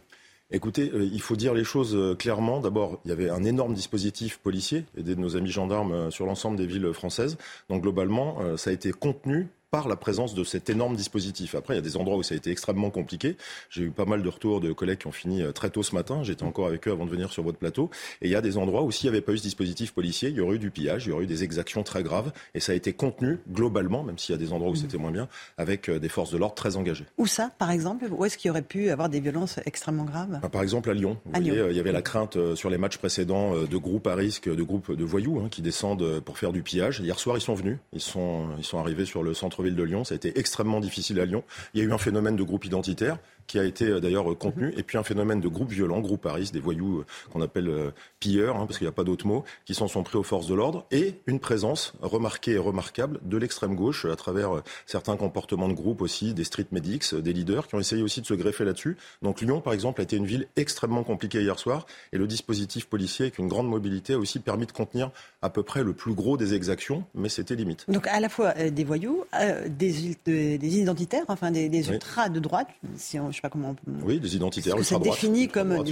Écoutez, 0.52 0.90
euh, 0.96 1.04
il 1.04 1.22
faut 1.22 1.36
dire 1.36 1.54
les 1.54 1.64
choses 1.64 1.96
euh, 1.96 2.16
clairement. 2.16 2.60
D'abord, 2.60 3.00
il 3.06 3.10
y 3.10 3.12
avait 3.12 3.30
un 3.30 3.44
énorme 3.44 3.76
dispositif 3.76 4.40
policier, 4.40 4.86
aidé 4.98 5.14
de 5.14 5.20
nos 5.20 5.38
amis 5.38 5.52
gendarmes 5.52 5.92
euh, 5.92 6.10
sur 6.10 6.26
l'ensemble 6.26 6.58
des 6.58 6.66
villes 6.66 6.92
françaises. 6.92 7.38
Donc 7.70 7.84
globalement, 7.84 8.58
ça 8.58 8.72
a 8.72 8.74
été 8.74 8.92
contenu 8.92 9.48
par 9.72 9.88
la 9.88 9.96
présence 9.96 10.34
de 10.34 10.44
cet 10.44 10.70
énorme 10.70 10.96
dispositif. 10.96 11.54
Après, 11.54 11.76
il 11.76 11.78
y 11.78 11.80
a 11.80 11.84
des 11.84 11.96
endroits 11.96 12.18
où 12.18 12.24
ça 12.24 12.34
a 12.34 12.38
été 12.38 12.50
extrêmement 12.50 12.90
compliqué. 12.90 13.38
J'ai 13.70 13.84
eu 13.84 13.92
pas 13.92 14.06
mal 14.06 14.24
de 14.24 14.30
retours 14.30 14.62
de 14.62 14.72
collègues 14.72 15.00
qui 15.00 15.08
ont 15.08 15.12
fini 15.12 15.44
euh, 15.44 15.52
très 15.52 15.70
tôt 15.70 15.84
ce 15.84 15.94
matin. 15.94 16.24
J'étais 16.24 16.44
encore 16.44 16.68
avec 16.68 16.88
eux 16.88 16.92
avant 16.92 17.06
de 17.06 17.12
venir 17.12 17.32
sur 17.32 17.44
votre 17.44 17.60
plateau. 17.60 17.90
Et 18.22 18.28
il 18.28 18.32
y 18.32 18.36
a 18.36 18.42
des 18.42 18.58
endroits 18.58 18.84
où 18.84 18.92
s'il 18.92 19.10
n'y 19.10 19.16
avait 19.16 19.22
pas 19.22 19.32
eu 19.34 19.38
ce 19.38 19.44
dispositif 19.44 19.94
policier, 19.94 20.30
il 20.30 20.36
y 20.36 20.42
aurait 20.42 20.56
eu 20.56 20.60
du 20.60 20.72
pillage, 20.72 21.06
il 21.06 21.10
y 21.10 21.12
aurait 21.12 21.26
eu 21.26 21.28
des 21.28 21.44
exactions 21.44 21.84
très 21.84 22.02
graves. 22.02 22.32
Et 22.56 22.60
ça 22.60 22.72
a 22.72 22.76
été 22.76 22.94
contenu 22.94 23.40
globalement, 23.52 24.04
même 24.04 24.18
s'il 24.18 24.34
y 24.34 24.38
a 24.38 24.40
des 24.40 24.54
endroits 24.54 24.72
où 24.72 24.74
mmh. 24.74 24.78
c'était 24.78 24.98
moins 24.98 25.12
bien, 25.12 25.28
avec 25.58 25.90
euh, 25.90 26.00
des 26.00 26.10
forces 26.10 26.32
de 26.32 26.38
l'ordre 26.38 26.56
très 26.56 26.76
engagées. 26.76 27.06
Où 27.18 27.28
ça, 27.28 27.52
par 27.58 27.70
exemple? 27.70 28.08
Où 28.12 28.26
est-ce 28.26 28.38
qu'il 28.38 28.48
y 28.48 28.52
aurait 28.52 28.64
pu 28.64 28.90
avoir 28.90 29.10
des 29.10 29.20
violences 29.20 29.60
extrêmement 29.66 30.06
graves? 30.06 30.40
Bah, 30.42 30.50
Par 30.50 30.64
exemple 30.64 30.90
à 30.90 30.94
Lyon. 30.94 31.18
Vous 31.26 31.32
voyez, 31.32 31.52
euh, 31.52 31.72
il 31.72 31.78
y 31.78 31.80
avait 31.80 31.92
la 31.92 32.02
crainte 32.02 32.38
sur 32.56 32.72
les 32.72 32.78
matchs 32.78 32.98
précédents 32.98 33.54
de 33.54 33.78
groupes 33.78 34.08
à 34.08 34.16
risque, 34.16 34.50
de 34.50 34.64
groupes 34.64 34.92
de 34.92 35.04
voyous 35.04 35.40
hein, 35.40 35.48
qui 35.52 35.62
descendent 35.62 36.22
pour 36.22 36.38
faire 36.38 36.52
du 36.52 36.64
pillage. 36.64 37.02
Hier 37.02 37.20
soir, 37.20 37.38
ils 37.38 37.42
sont 37.42 37.54
venus. 37.54 37.78
Ils 37.94 38.02
sont, 38.02 38.48
ils 38.58 38.64
sont 38.64 38.80
arrivés 38.80 39.06
sur 39.06 39.22
le 39.22 39.34
centre-ville 39.60 39.76
de 39.76 39.84
Lyon. 39.84 40.04
Ça 40.04 40.14
a 40.14 40.16
été 40.16 40.40
extrêmement 40.40 40.80
difficile 40.80 41.20
à 41.20 41.26
Lyon. 41.26 41.44
Il 41.74 41.82
y 41.82 41.84
a 41.84 41.88
eu 41.88 41.92
un 41.92 41.98
phénomène 41.98 42.36
de 42.36 42.44
groupe 42.44 42.66
identitaire 42.66 43.18
qui 43.50 43.60
a 43.60 43.64
été 43.64 43.86
euh, 43.86 44.00
d'ailleurs 44.00 44.32
euh, 44.32 44.36
contenu, 44.36 44.68
mhm. 44.68 44.74
et 44.78 44.84
puis 44.84 44.98
un 44.98 45.04
phénomène 45.04 45.42
de 45.42 45.48
groupe 45.48 45.72
violent, 45.72 46.00
groupe 46.00 46.22
Paris, 46.22 46.52
des 46.54 46.60
voyous 46.60 47.00
euh, 47.00 47.06
qu'on 47.34 47.42
appelle 47.42 47.92
pilleurs, 48.20 48.56
hein, 48.56 48.66
parce 48.68 48.78
qu'il 48.78 48.86
n'y 48.86 48.90
a 48.90 48.94
pas 48.94 49.04
d'autre 49.04 49.26
mot, 49.26 49.44
qui 49.66 49.74
s'en 49.74 49.88
sont 49.88 50.04
pris 50.04 50.18
aux 50.18 50.24
forces 50.24 50.48
de 50.48 50.54
l'ordre, 50.54 50.86
et 50.92 51.16
une 51.26 51.40
présence 51.40 51.94
remarquée 52.02 52.52
et 52.52 52.58
remarquable 52.58 53.20
de 53.24 53.38
l'extrême 53.38 53.76
gauche 53.76 54.06
à 54.06 54.16
travers 54.16 54.62
certains 54.86 55.18
comportements 55.18 55.68
de 55.68 55.74
groupe 55.74 56.02
aussi, 56.02 56.34
des 56.36 56.44
street 56.44 56.68
medics, 56.72 57.16
des 57.16 57.34
leaders 57.34 57.68
qui 57.68 57.76
ont 57.76 57.80
essayé 57.80 58.04
aussi 58.04 58.22
de 58.22 58.28
se 58.28 58.36
greffer 58.36 58.66
là-dessus. 58.66 58.98
Donc 59.24 59.42
Lyon, 59.42 59.62
par 59.62 59.74
exemple, 59.74 60.02
a 60.02 60.04
été 60.04 60.16
une 60.16 60.28
ville 60.28 60.48
extrêmement 60.56 61.04
compliquée 61.04 61.42
hier 61.42 61.58
soir, 61.58 61.88
et 62.14 62.18
le 62.18 62.28
dispositif 62.28 62.86
policier 62.86 63.26
avec 63.26 63.40
une 63.40 63.48
grande 63.48 63.68
mobilité 63.68 64.14
a 64.14 64.20
aussi 64.20 64.40
permis 64.40 64.68
de 64.68 64.72
contenir 64.72 65.10
à 65.42 65.50
peu 65.50 65.64
près 65.64 65.84
le 65.84 65.94
plus 65.94 66.14
gros 66.14 66.38
des 66.38 66.54
exactions, 66.54 67.04
mais 67.16 67.30
c'était 67.30 67.56
limite. 67.56 67.86
Donc 67.88 68.06
à 68.08 68.20
la 68.20 68.30
fois 68.30 68.54
des 68.54 68.84
voyous, 68.84 69.24
des, 69.68 70.16
des, 70.26 70.78
identitaires, 70.80 71.26
enfin 71.30 71.50
des, 71.50 71.90
ultras 71.90 72.30
de 72.30 72.40
droite, 72.40 72.68
si 72.96 73.20
on, 73.20 73.32
pas 73.42 73.50
comment. 73.50 73.76
Oui, 74.04 74.20
des 74.20 74.36
identitaires 74.36 74.78
ultra 74.78 75.00
droite. 75.00 75.22
défini 75.22 75.48
comme 75.48 75.84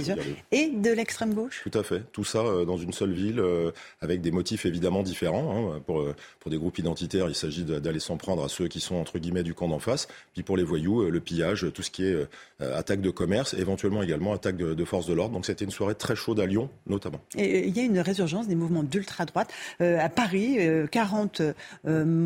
et 0.50 0.70
de 0.70 0.90
l'extrême 0.90 1.34
gauche. 1.34 1.62
Tout 1.62 1.78
à 1.78 1.82
fait. 1.82 2.02
Tout 2.12 2.24
ça 2.24 2.40
euh, 2.40 2.64
dans 2.64 2.76
une 2.76 2.92
seule 2.92 3.12
ville, 3.12 3.40
euh, 3.40 3.70
avec 4.00 4.20
des 4.20 4.30
motifs 4.30 4.66
évidemment 4.66 5.02
différents. 5.02 5.74
Hein. 5.74 5.80
Pour, 5.86 6.00
euh, 6.00 6.14
pour 6.40 6.50
des 6.50 6.58
groupes 6.58 6.78
identitaires, 6.78 7.28
il 7.28 7.34
s'agit 7.34 7.64
d'aller 7.64 8.00
s'en 8.00 8.16
prendre 8.16 8.44
à 8.44 8.48
ceux 8.48 8.68
qui 8.68 8.80
sont 8.80 8.96
entre 8.96 9.18
guillemets 9.18 9.42
du 9.42 9.54
camp 9.54 9.68
d'en 9.68 9.78
face. 9.78 10.08
Puis 10.34 10.42
pour 10.42 10.56
les 10.56 10.64
voyous, 10.64 11.10
le 11.10 11.20
pillage, 11.20 11.66
tout 11.74 11.82
ce 11.82 11.90
qui 11.90 12.04
est 12.04 12.16
attaque 12.60 13.00
de 13.00 13.10
commerce, 13.10 13.54
éventuellement 13.54 14.02
également 14.02 14.32
attaque 14.32 14.56
de, 14.56 14.74
de 14.74 14.84
forces 14.84 15.06
de 15.06 15.14
l'ordre. 15.14 15.34
Donc 15.34 15.46
c'était 15.46 15.64
une 15.64 15.70
soirée 15.70 15.94
très 15.94 16.16
chaude 16.16 16.40
à 16.40 16.46
Lyon, 16.46 16.70
notamment. 16.86 17.20
Et 17.36 17.68
il 17.68 17.76
y 17.76 17.80
a 17.80 17.84
une 17.84 18.00
résurgence 18.00 18.48
des 18.48 18.54
mouvements 18.54 18.82
d'ultra 18.82 19.24
droite 19.24 19.52
à 19.80 20.08
Paris. 20.08 20.58
40 20.90 21.42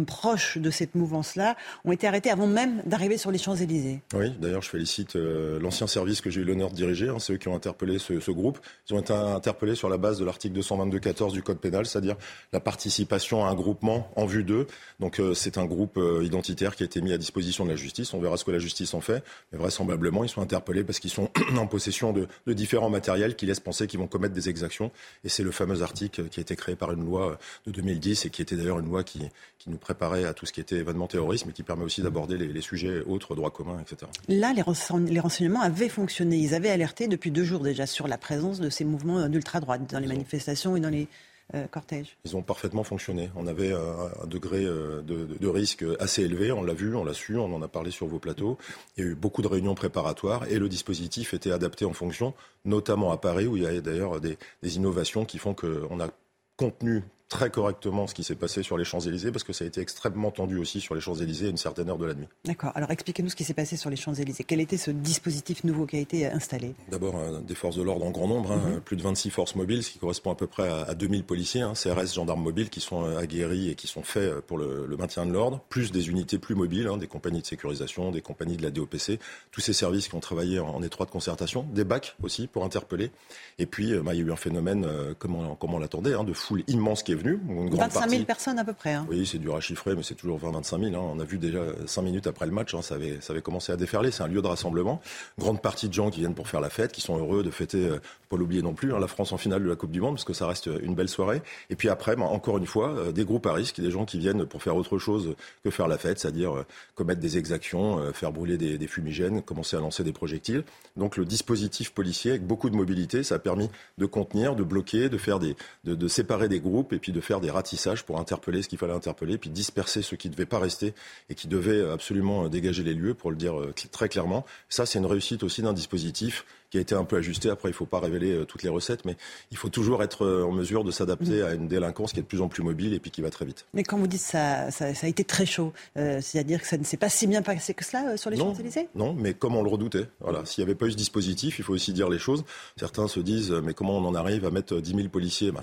proches 0.06 0.58
de 0.58 0.70
cette 0.70 0.94
mouvance-là 0.94 1.56
ont 1.84 1.92
été 1.92 2.06
arrêtés 2.06 2.30
avant 2.30 2.46
même 2.46 2.82
d'arriver 2.86 3.18
sur 3.18 3.30
les 3.30 3.38
Champs 3.38 3.56
Élysées. 3.56 4.00
Oui, 4.14 4.30
d'ailleurs 4.40 4.62
je 4.62 4.68
félicite 4.68 5.11
euh, 5.16 5.58
l'ancien 5.60 5.86
service 5.86 6.20
que 6.20 6.30
j'ai 6.30 6.40
eu 6.40 6.44
l'honneur 6.44 6.70
de 6.70 6.74
diriger, 6.74 7.08
hein, 7.08 7.18
ceux 7.18 7.36
qui 7.36 7.48
ont 7.48 7.54
interpellé 7.54 7.98
ce, 7.98 8.30
groupe. 8.30 8.58
Ils 8.88 8.94
ont 8.94 9.00
été 9.00 9.12
interpellés 9.12 9.74
sur 9.74 9.88
la 9.88 9.98
base 9.98 10.18
de 10.18 10.24
l'article 10.24 10.58
222-14 10.60 11.32
du 11.32 11.42
Code 11.42 11.58
pénal, 11.58 11.86
c'est-à-dire 11.86 12.16
la 12.52 12.60
participation 12.60 13.44
à 13.44 13.50
un 13.50 13.54
groupement 13.54 14.10
en 14.16 14.26
vue 14.26 14.44
d'eux. 14.44 14.66
Donc 15.00 15.20
euh, 15.20 15.34
c'est 15.34 15.58
un 15.58 15.66
groupe 15.66 15.96
euh, 15.98 16.24
identitaire 16.24 16.76
qui 16.76 16.82
a 16.82 16.86
été 16.86 17.00
mis 17.00 17.12
à 17.12 17.18
disposition 17.18 17.64
de 17.64 17.70
la 17.70 17.76
justice. 17.76 18.14
On 18.14 18.20
verra 18.20 18.36
ce 18.36 18.44
que 18.44 18.50
la 18.50 18.58
justice 18.58 18.94
en 18.94 19.00
fait. 19.00 19.22
Mais 19.52 19.58
vraisemblablement, 19.58 20.24
ils 20.24 20.30
sont 20.30 20.42
interpellés 20.42 20.84
parce 20.84 20.98
qu'ils 20.98 21.10
sont 21.10 21.30
en 21.56 21.66
possession 21.66 22.12
de, 22.12 22.26
différents 22.52 22.90
matériels 22.90 23.36
qui 23.36 23.46
laissent 23.46 23.60
penser 23.60 23.86
qu'ils 23.86 24.00
vont 24.00 24.06
commettre 24.06 24.34
des 24.34 24.48
exactions. 24.48 24.90
Et 25.24 25.28
c'est 25.28 25.42
le 25.42 25.50
fameux 25.50 25.82
article 25.82 26.28
qui 26.28 26.40
a 26.40 26.42
été 26.42 26.56
créé 26.56 26.76
par 26.76 26.92
une 26.92 27.04
loi 27.04 27.38
de 27.66 27.72
2010 27.72 28.26
et 28.26 28.30
qui 28.30 28.42
était 28.42 28.56
d'ailleurs 28.56 28.78
une 28.78 28.88
loi 28.88 29.04
qui, 29.04 29.20
nous 29.68 29.76
préparait 29.76 30.24
à 30.24 30.34
tout 30.34 30.44
ce 30.44 30.52
qui 30.52 30.60
était 30.60 30.76
événement 30.76 31.06
terrorisme 31.06 31.50
et 31.50 31.52
qui 31.52 31.62
permet 31.62 31.84
aussi 31.84 32.02
d'aborder 32.02 32.36
les, 32.36 32.60
sujets 32.60 33.00
autres, 33.02 33.36
droits 33.36 33.52
communs, 33.52 33.80
etc. 33.80 34.10
Là, 34.28 34.52
les, 34.52 34.62
les 35.08 35.20
renseignements 35.20 35.60
avaient 35.60 35.88
fonctionné. 35.88 36.36
Ils 36.36 36.54
avaient 36.54 36.70
alerté 36.70 37.08
depuis 37.08 37.30
deux 37.30 37.44
jours 37.44 37.60
déjà 37.60 37.86
sur 37.86 38.08
la 38.08 38.18
présence 38.18 38.60
de 38.60 38.70
ces 38.70 38.84
mouvements 38.84 39.28
d'ultra-droite 39.28 39.90
dans 39.90 39.98
les 39.98 40.06
manifestations 40.06 40.76
et 40.76 40.80
dans 40.80 40.90
les 40.90 41.08
euh, 41.54 41.66
cortèges. 41.66 42.16
Ils 42.24 42.34
ont 42.34 42.42
parfaitement 42.42 42.82
fonctionné. 42.82 43.30
On 43.36 43.46
avait 43.46 43.72
un, 43.72 44.26
degré 44.26 44.64
euh, 44.64 45.02
de, 45.02 45.48
risque 45.48 45.84
assez 46.00 46.22
élevé. 46.22 46.50
On 46.50 46.62
l'a 46.62 46.72
vu, 46.72 46.94
on 46.94 47.04
l'a 47.04 47.12
su, 47.12 47.36
on 47.36 47.52
en 47.54 47.60
a 47.60 47.68
parlé 47.68 47.90
sur 47.90 48.06
vos 48.06 48.18
plateaux. 48.18 48.56
Il 48.96 49.04
y 49.04 49.06
a 49.06 49.10
eu 49.10 49.14
beaucoup 49.14 49.42
de 49.42 49.48
réunions 49.48 49.74
préparatoires 49.74 50.48
et 50.48 50.58
le 50.58 50.68
dispositif 50.68 51.34
était 51.34 51.52
adapté 51.52 51.84
en 51.84 51.92
fonction, 51.92 52.32
notamment 52.64 53.12
à 53.12 53.18
Paris 53.18 53.46
où 53.46 53.56
il 53.56 53.64
y 53.64 53.66
a 53.66 53.80
d'ailleurs 53.82 54.20
des, 54.20 54.38
des 54.62 54.76
innovations 54.76 55.26
qui 55.26 55.36
font 55.36 55.52
qu'on 55.52 56.00
a 56.00 56.08
contenu 56.56 57.02
très 57.28 57.50
correctement 57.50 58.06
ce 58.06 58.14
qui 58.14 58.24
s'est 58.24 58.34
passé 58.34 58.62
sur 58.62 58.76
les 58.76 58.84
Champs-Élysées, 58.84 59.32
parce 59.32 59.44
que 59.44 59.52
ça 59.52 59.64
a 59.64 59.66
été 59.66 59.80
extrêmement 59.80 60.30
tendu 60.30 60.58
aussi 60.58 60.80
sur 60.80 60.94
les 60.94 61.00
Champs-Élysées 61.00 61.46
à 61.46 61.50
une 61.50 61.56
certaine 61.56 61.88
heure 61.88 61.98
de 61.98 62.06
la 62.06 62.14
nuit. 62.14 62.28
D'accord. 62.44 62.72
Alors 62.74 62.90
expliquez-nous 62.90 63.30
ce 63.30 63.36
qui 63.36 63.44
s'est 63.44 63.54
passé 63.54 63.76
sur 63.76 63.88
les 63.88 63.96
Champs-Élysées. 63.96 64.44
Quel 64.44 64.60
était 64.60 64.76
ce 64.76 64.90
dispositif 64.90 65.64
nouveau 65.64 65.86
qui 65.86 65.96
a 65.96 66.00
été 66.00 66.26
installé? 66.26 66.74
D'abord, 66.90 67.16
euh, 67.16 67.40
des 67.40 67.54
forces 67.54 67.76
de 67.76 67.82
l'ordre 67.82 68.04
en 68.04 68.10
grand 68.10 68.28
nombre, 68.28 68.52
hein, 68.52 68.62
mhm. 68.74 68.80
plus 68.80 68.96
de 68.96 69.02
26 69.02 69.30
forces 69.30 69.54
mobiles, 69.54 69.82
ce 69.82 69.90
qui 69.90 69.98
correspond 69.98 70.30
à 70.30 70.34
peu 70.34 70.46
près 70.46 70.68
à, 70.68 70.94
2000 70.94 71.24
policiers, 71.24 71.62
hein, 71.62 71.72
CRS, 71.74 72.14
gendarmes 72.14 72.42
mobiles, 72.42 72.68
qui 72.68 72.80
sont 72.80 73.04
euh, 73.04 73.18
aguerris 73.18 73.70
et 73.70 73.74
qui 73.74 73.86
sont 73.86 74.02
faits 74.02 74.30
euh, 74.30 74.40
pour 74.46 74.58
le, 74.58 74.96
maintien 74.98 75.24
de 75.24 75.32
l'ordre, 75.32 75.60
plus 75.70 75.90
des 75.90 76.10
unités 76.10 76.38
plus 76.38 76.54
mobiles, 76.54 76.86
hein, 76.86 76.98
des 76.98 77.06
compagnies 77.06 77.40
de 77.40 77.46
sécurisation, 77.46 78.10
des 78.10 78.20
compagnies 78.20 78.58
de 78.58 78.62
la 78.62 78.70
DOPC, 78.70 79.18
tous 79.50 79.60
ces 79.62 79.72
services 79.72 80.08
qui 80.08 80.14
ont 80.14 80.20
travaillé 80.20 80.60
en, 80.60 80.82
étroite 80.82 81.10
concertation, 81.10 81.64
des 81.72 81.84
bacs 81.84 82.14
aussi 82.22 82.46
pour 82.46 82.64
interpeller. 82.64 83.10
Et 83.58 83.66
puis, 83.66 83.94
bah, 84.00 84.14
il 84.14 84.20
y 84.20 84.22
a 84.22 84.26
eu 84.26 84.32
un 84.32 84.36
phénomène, 84.36 84.86
comme 85.18 85.36
on, 85.36 85.78
l'attendait, 85.78 86.12
de 86.12 86.32
foule 86.32 86.62
immense 86.66 87.02
qui 87.02 87.12
est 87.12 87.21
venue, 87.22 87.40
une 87.48 87.70
grande 87.70 87.90
25 87.90 88.10
000 88.10 88.24
personnes 88.24 88.58
à 88.58 88.64
peu 88.64 88.72
près. 88.72 88.92
Hein. 88.92 89.06
Oui, 89.08 89.26
c'est 89.26 89.38
dur 89.38 89.56
à 89.56 89.60
chiffrer, 89.60 89.94
mais 89.94 90.02
c'est 90.02 90.14
toujours 90.14 90.38
20-25 90.38 90.90
000. 90.90 90.94
Hein. 90.94 91.10
On 91.14 91.18
a 91.18 91.24
vu 91.24 91.38
déjà 91.38 91.60
5 91.86 92.02
minutes 92.02 92.26
après 92.26 92.46
le 92.46 92.52
match, 92.52 92.74
hein, 92.74 92.82
ça, 92.82 92.96
avait, 92.96 93.20
ça 93.20 93.32
avait 93.32 93.42
commencé 93.42 93.72
à 93.72 93.76
déferler. 93.76 94.10
C'est 94.10 94.22
un 94.22 94.28
lieu 94.28 94.42
de 94.42 94.46
rassemblement. 94.46 95.00
Grande 95.38 95.62
partie 95.62 95.88
de 95.88 95.94
gens 95.94 96.10
qui 96.10 96.20
viennent 96.20 96.34
pour 96.34 96.48
faire 96.48 96.60
la 96.60 96.70
fête, 96.70 96.92
qui 96.92 97.00
sont 97.00 97.16
heureux 97.16 97.42
de 97.42 97.50
fêter, 97.50 97.88
euh, 97.88 97.98
pas 98.28 98.36
l'oublier 98.36 98.62
non 98.62 98.74
plus, 98.74 98.88
la 98.88 99.06
France 99.06 99.32
en 99.32 99.38
finale 99.38 99.62
de 99.62 99.68
la 99.68 99.76
Coupe 99.76 99.90
du 99.90 100.00
Monde, 100.00 100.14
parce 100.14 100.24
que 100.24 100.32
ça 100.32 100.46
reste 100.46 100.68
une 100.82 100.94
belle 100.94 101.08
soirée. 101.08 101.42
Et 101.70 101.76
puis 101.76 101.88
après, 101.88 102.16
ben, 102.16 102.24
encore 102.24 102.58
une 102.58 102.66
fois, 102.66 102.90
euh, 102.90 103.12
des 103.12 103.24
groupes 103.24 103.46
à 103.46 103.52
risque, 103.52 103.80
des 103.80 103.90
gens 103.90 104.04
qui 104.04 104.18
viennent 104.18 104.44
pour 104.46 104.62
faire 104.62 104.76
autre 104.76 104.98
chose 104.98 105.34
que 105.64 105.70
faire 105.70 105.88
la 105.88 105.98
fête, 105.98 106.18
c'est-à-dire 106.18 106.56
euh, 106.56 106.66
commettre 106.94 107.20
des 107.20 107.38
exactions, 107.38 108.12
faire 108.12 108.32
brûler 108.32 108.58
des, 108.58 108.78
des 108.78 108.86
fumigènes, 108.86 109.42
commencer 109.42 109.76
à 109.76 109.80
lancer 109.80 110.04
des 110.04 110.12
projectiles. 110.12 110.64
Donc 110.96 111.16
le 111.16 111.24
dispositif 111.24 111.92
policier, 111.92 112.32
avec 112.32 112.46
beaucoup 112.46 112.70
de 112.70 112.76
mobilité, 112.76 113.22
ça 113.22 113.36
a 113.36 113.38
permis 113.38 113.70
de 113.98 114.06
contenir, 114.06 114.56
de 114.56 114.62
bloquer, 114.62 115.08
de 115.08 115.18
faire 115.18 115.38
des, 115.38 115.56
de, 115.84 115.94
de 115.94 116.08
séparer 116.08 116.48
des 116.48 116.60
groupes 116.60 116.92
et 116.92 116.98
puis 117.02 117.12
de 117.12 117.20
faire 117.20 117.40
des 117.40 117.50
ratissages 117.50 118.04
pour 118.04 118.18
interpeller 118.18 118.62
ce 118.62 118.68
qu'il 118.68 118.78
fallait 118.78 118.94
interpeller, 118.94 119.36
puis 119.36 119.50
disperser 119.50 120.00
ceux 120.00 120.16
qui 120.16 120.28
ne 120.28 120.32
devaient 120.32 120.46
pas 120.46 120.58
rester 120.58 120.94
et 121.28 121.34
qui 121.34 121.48
devaient 121.48 121.90
absolument 121.90 122.48
dégager 122.48 122.82
les 122.82 122.94
lieux, 122.94 123.14
pour 123.14 123.30
le 123.30 123.36
dire 123.36 123.58
euh, 123.58 123.74
très 123.90 124.08
clairement. 124.08 124.44
Ça, 124.68 124.86
c'est 124.86 124.98
une 124.98 125.06
réussite 125.06 125.42
aussi 125.42 125.62
d'un 125.62 125.72
dispositif 125.72 126.44
qui 126.70 126.78
a 126.78 126.80
été 126.80 126.94
un 126.94 127.04
peu 127.04 127.16
ajusté. 127.16 127.50
Après, 127.50 127.68
il 127.68 127.72
ne 127.72 127.76
faut 127.76 127.86
pas 127.86 128.00
révéler 128.00 128.32
euh, 128.32 128.44
toutes 128.44 128.62
les 128.62 128.70
recettes, 128.70 129.04
mais 129.04 129.16
il 129.50 129.56
faut 129.58 129.68
toujours 129.68 130.02
être 130.02 130.24
euh, 130.24 130.44
en 130.44 130.52
mesure 130.52 130.84
de 130.84 130.90
s'adapter 130.90 131.42
mm. 131.42 131.44
à 131.44 131.54
une 131.54 131.68
délinquance 131.68 132.12
qui 132.12 132.20
est 132.20 132.22
de 132.22 132.26
plus 132.26 132.40
en 132.40 132.48
plus 132.48 132.62
mobile 132.62 132.94
et 132.94 133.00
puis 133.00 133.10
qui 133.10 133.20
va 133.20 133.30
très 133.30 133.44
vite. 133.44 133.66
Mais 133.74 133.82
quand 133.82 133.98
vous 133.98 134.06
dites 134.06 134.20
ça, 134.20 134.70
ça, 134.70 134.94
ça 134.94 135.06
a 135.06 135.10
été 135.10 135.24
très 135.24 135.44
chaud, 135.44 135.72
c'est-à-dire 135.94 136.60
que 136.62 136.66
ça 136.66 136.78
ne 136.78 136.84
s'est 136.84 136.96
pas 136.96 137.08
si 137.08 137.26
bien 137.26 137.42
passé 137.42 137.74
que 137.74 137.84
cela 137.84 138.16
sur 138.16 138.30
les 138.30 138.36
Champs-Élysées? 138.36 138.88
Non, 138.94 139.12
mais 139.12 139.34
comme 139.34 139.56
on 139.56 139.62
le 139.62 139.68
redoutait. 139.68 140.08
Voilà. 140.20 140.44
S'il 140.44 140.64
n'y 140.64 140.70
avait 140.70 140.78
pas 140.78 140.86
eu 140.86 140.92
ce 140.92 140.96
dispositif, 140.96 141.58
il 141.58 141.64
faut 141.64 141.74
aussi 141.74 141.92
dire 141.92 142.08
les 142.08 142.18
choses. 142.18 142.44
Certains 142.76 143.08
se 143.08 143.20
disent, 143.20 143.50
mais 143.50 143.74
comment 143.74 143.98
on 143.98 144.04
en 144.04 144.14
arrive 144.14 144.44
à 144.44 144.50
mettre 144.50 144.80
10 144.80 144.94
000 144.94 145.08
policiers? 145.08 145.52
Ben, 145.52 145.62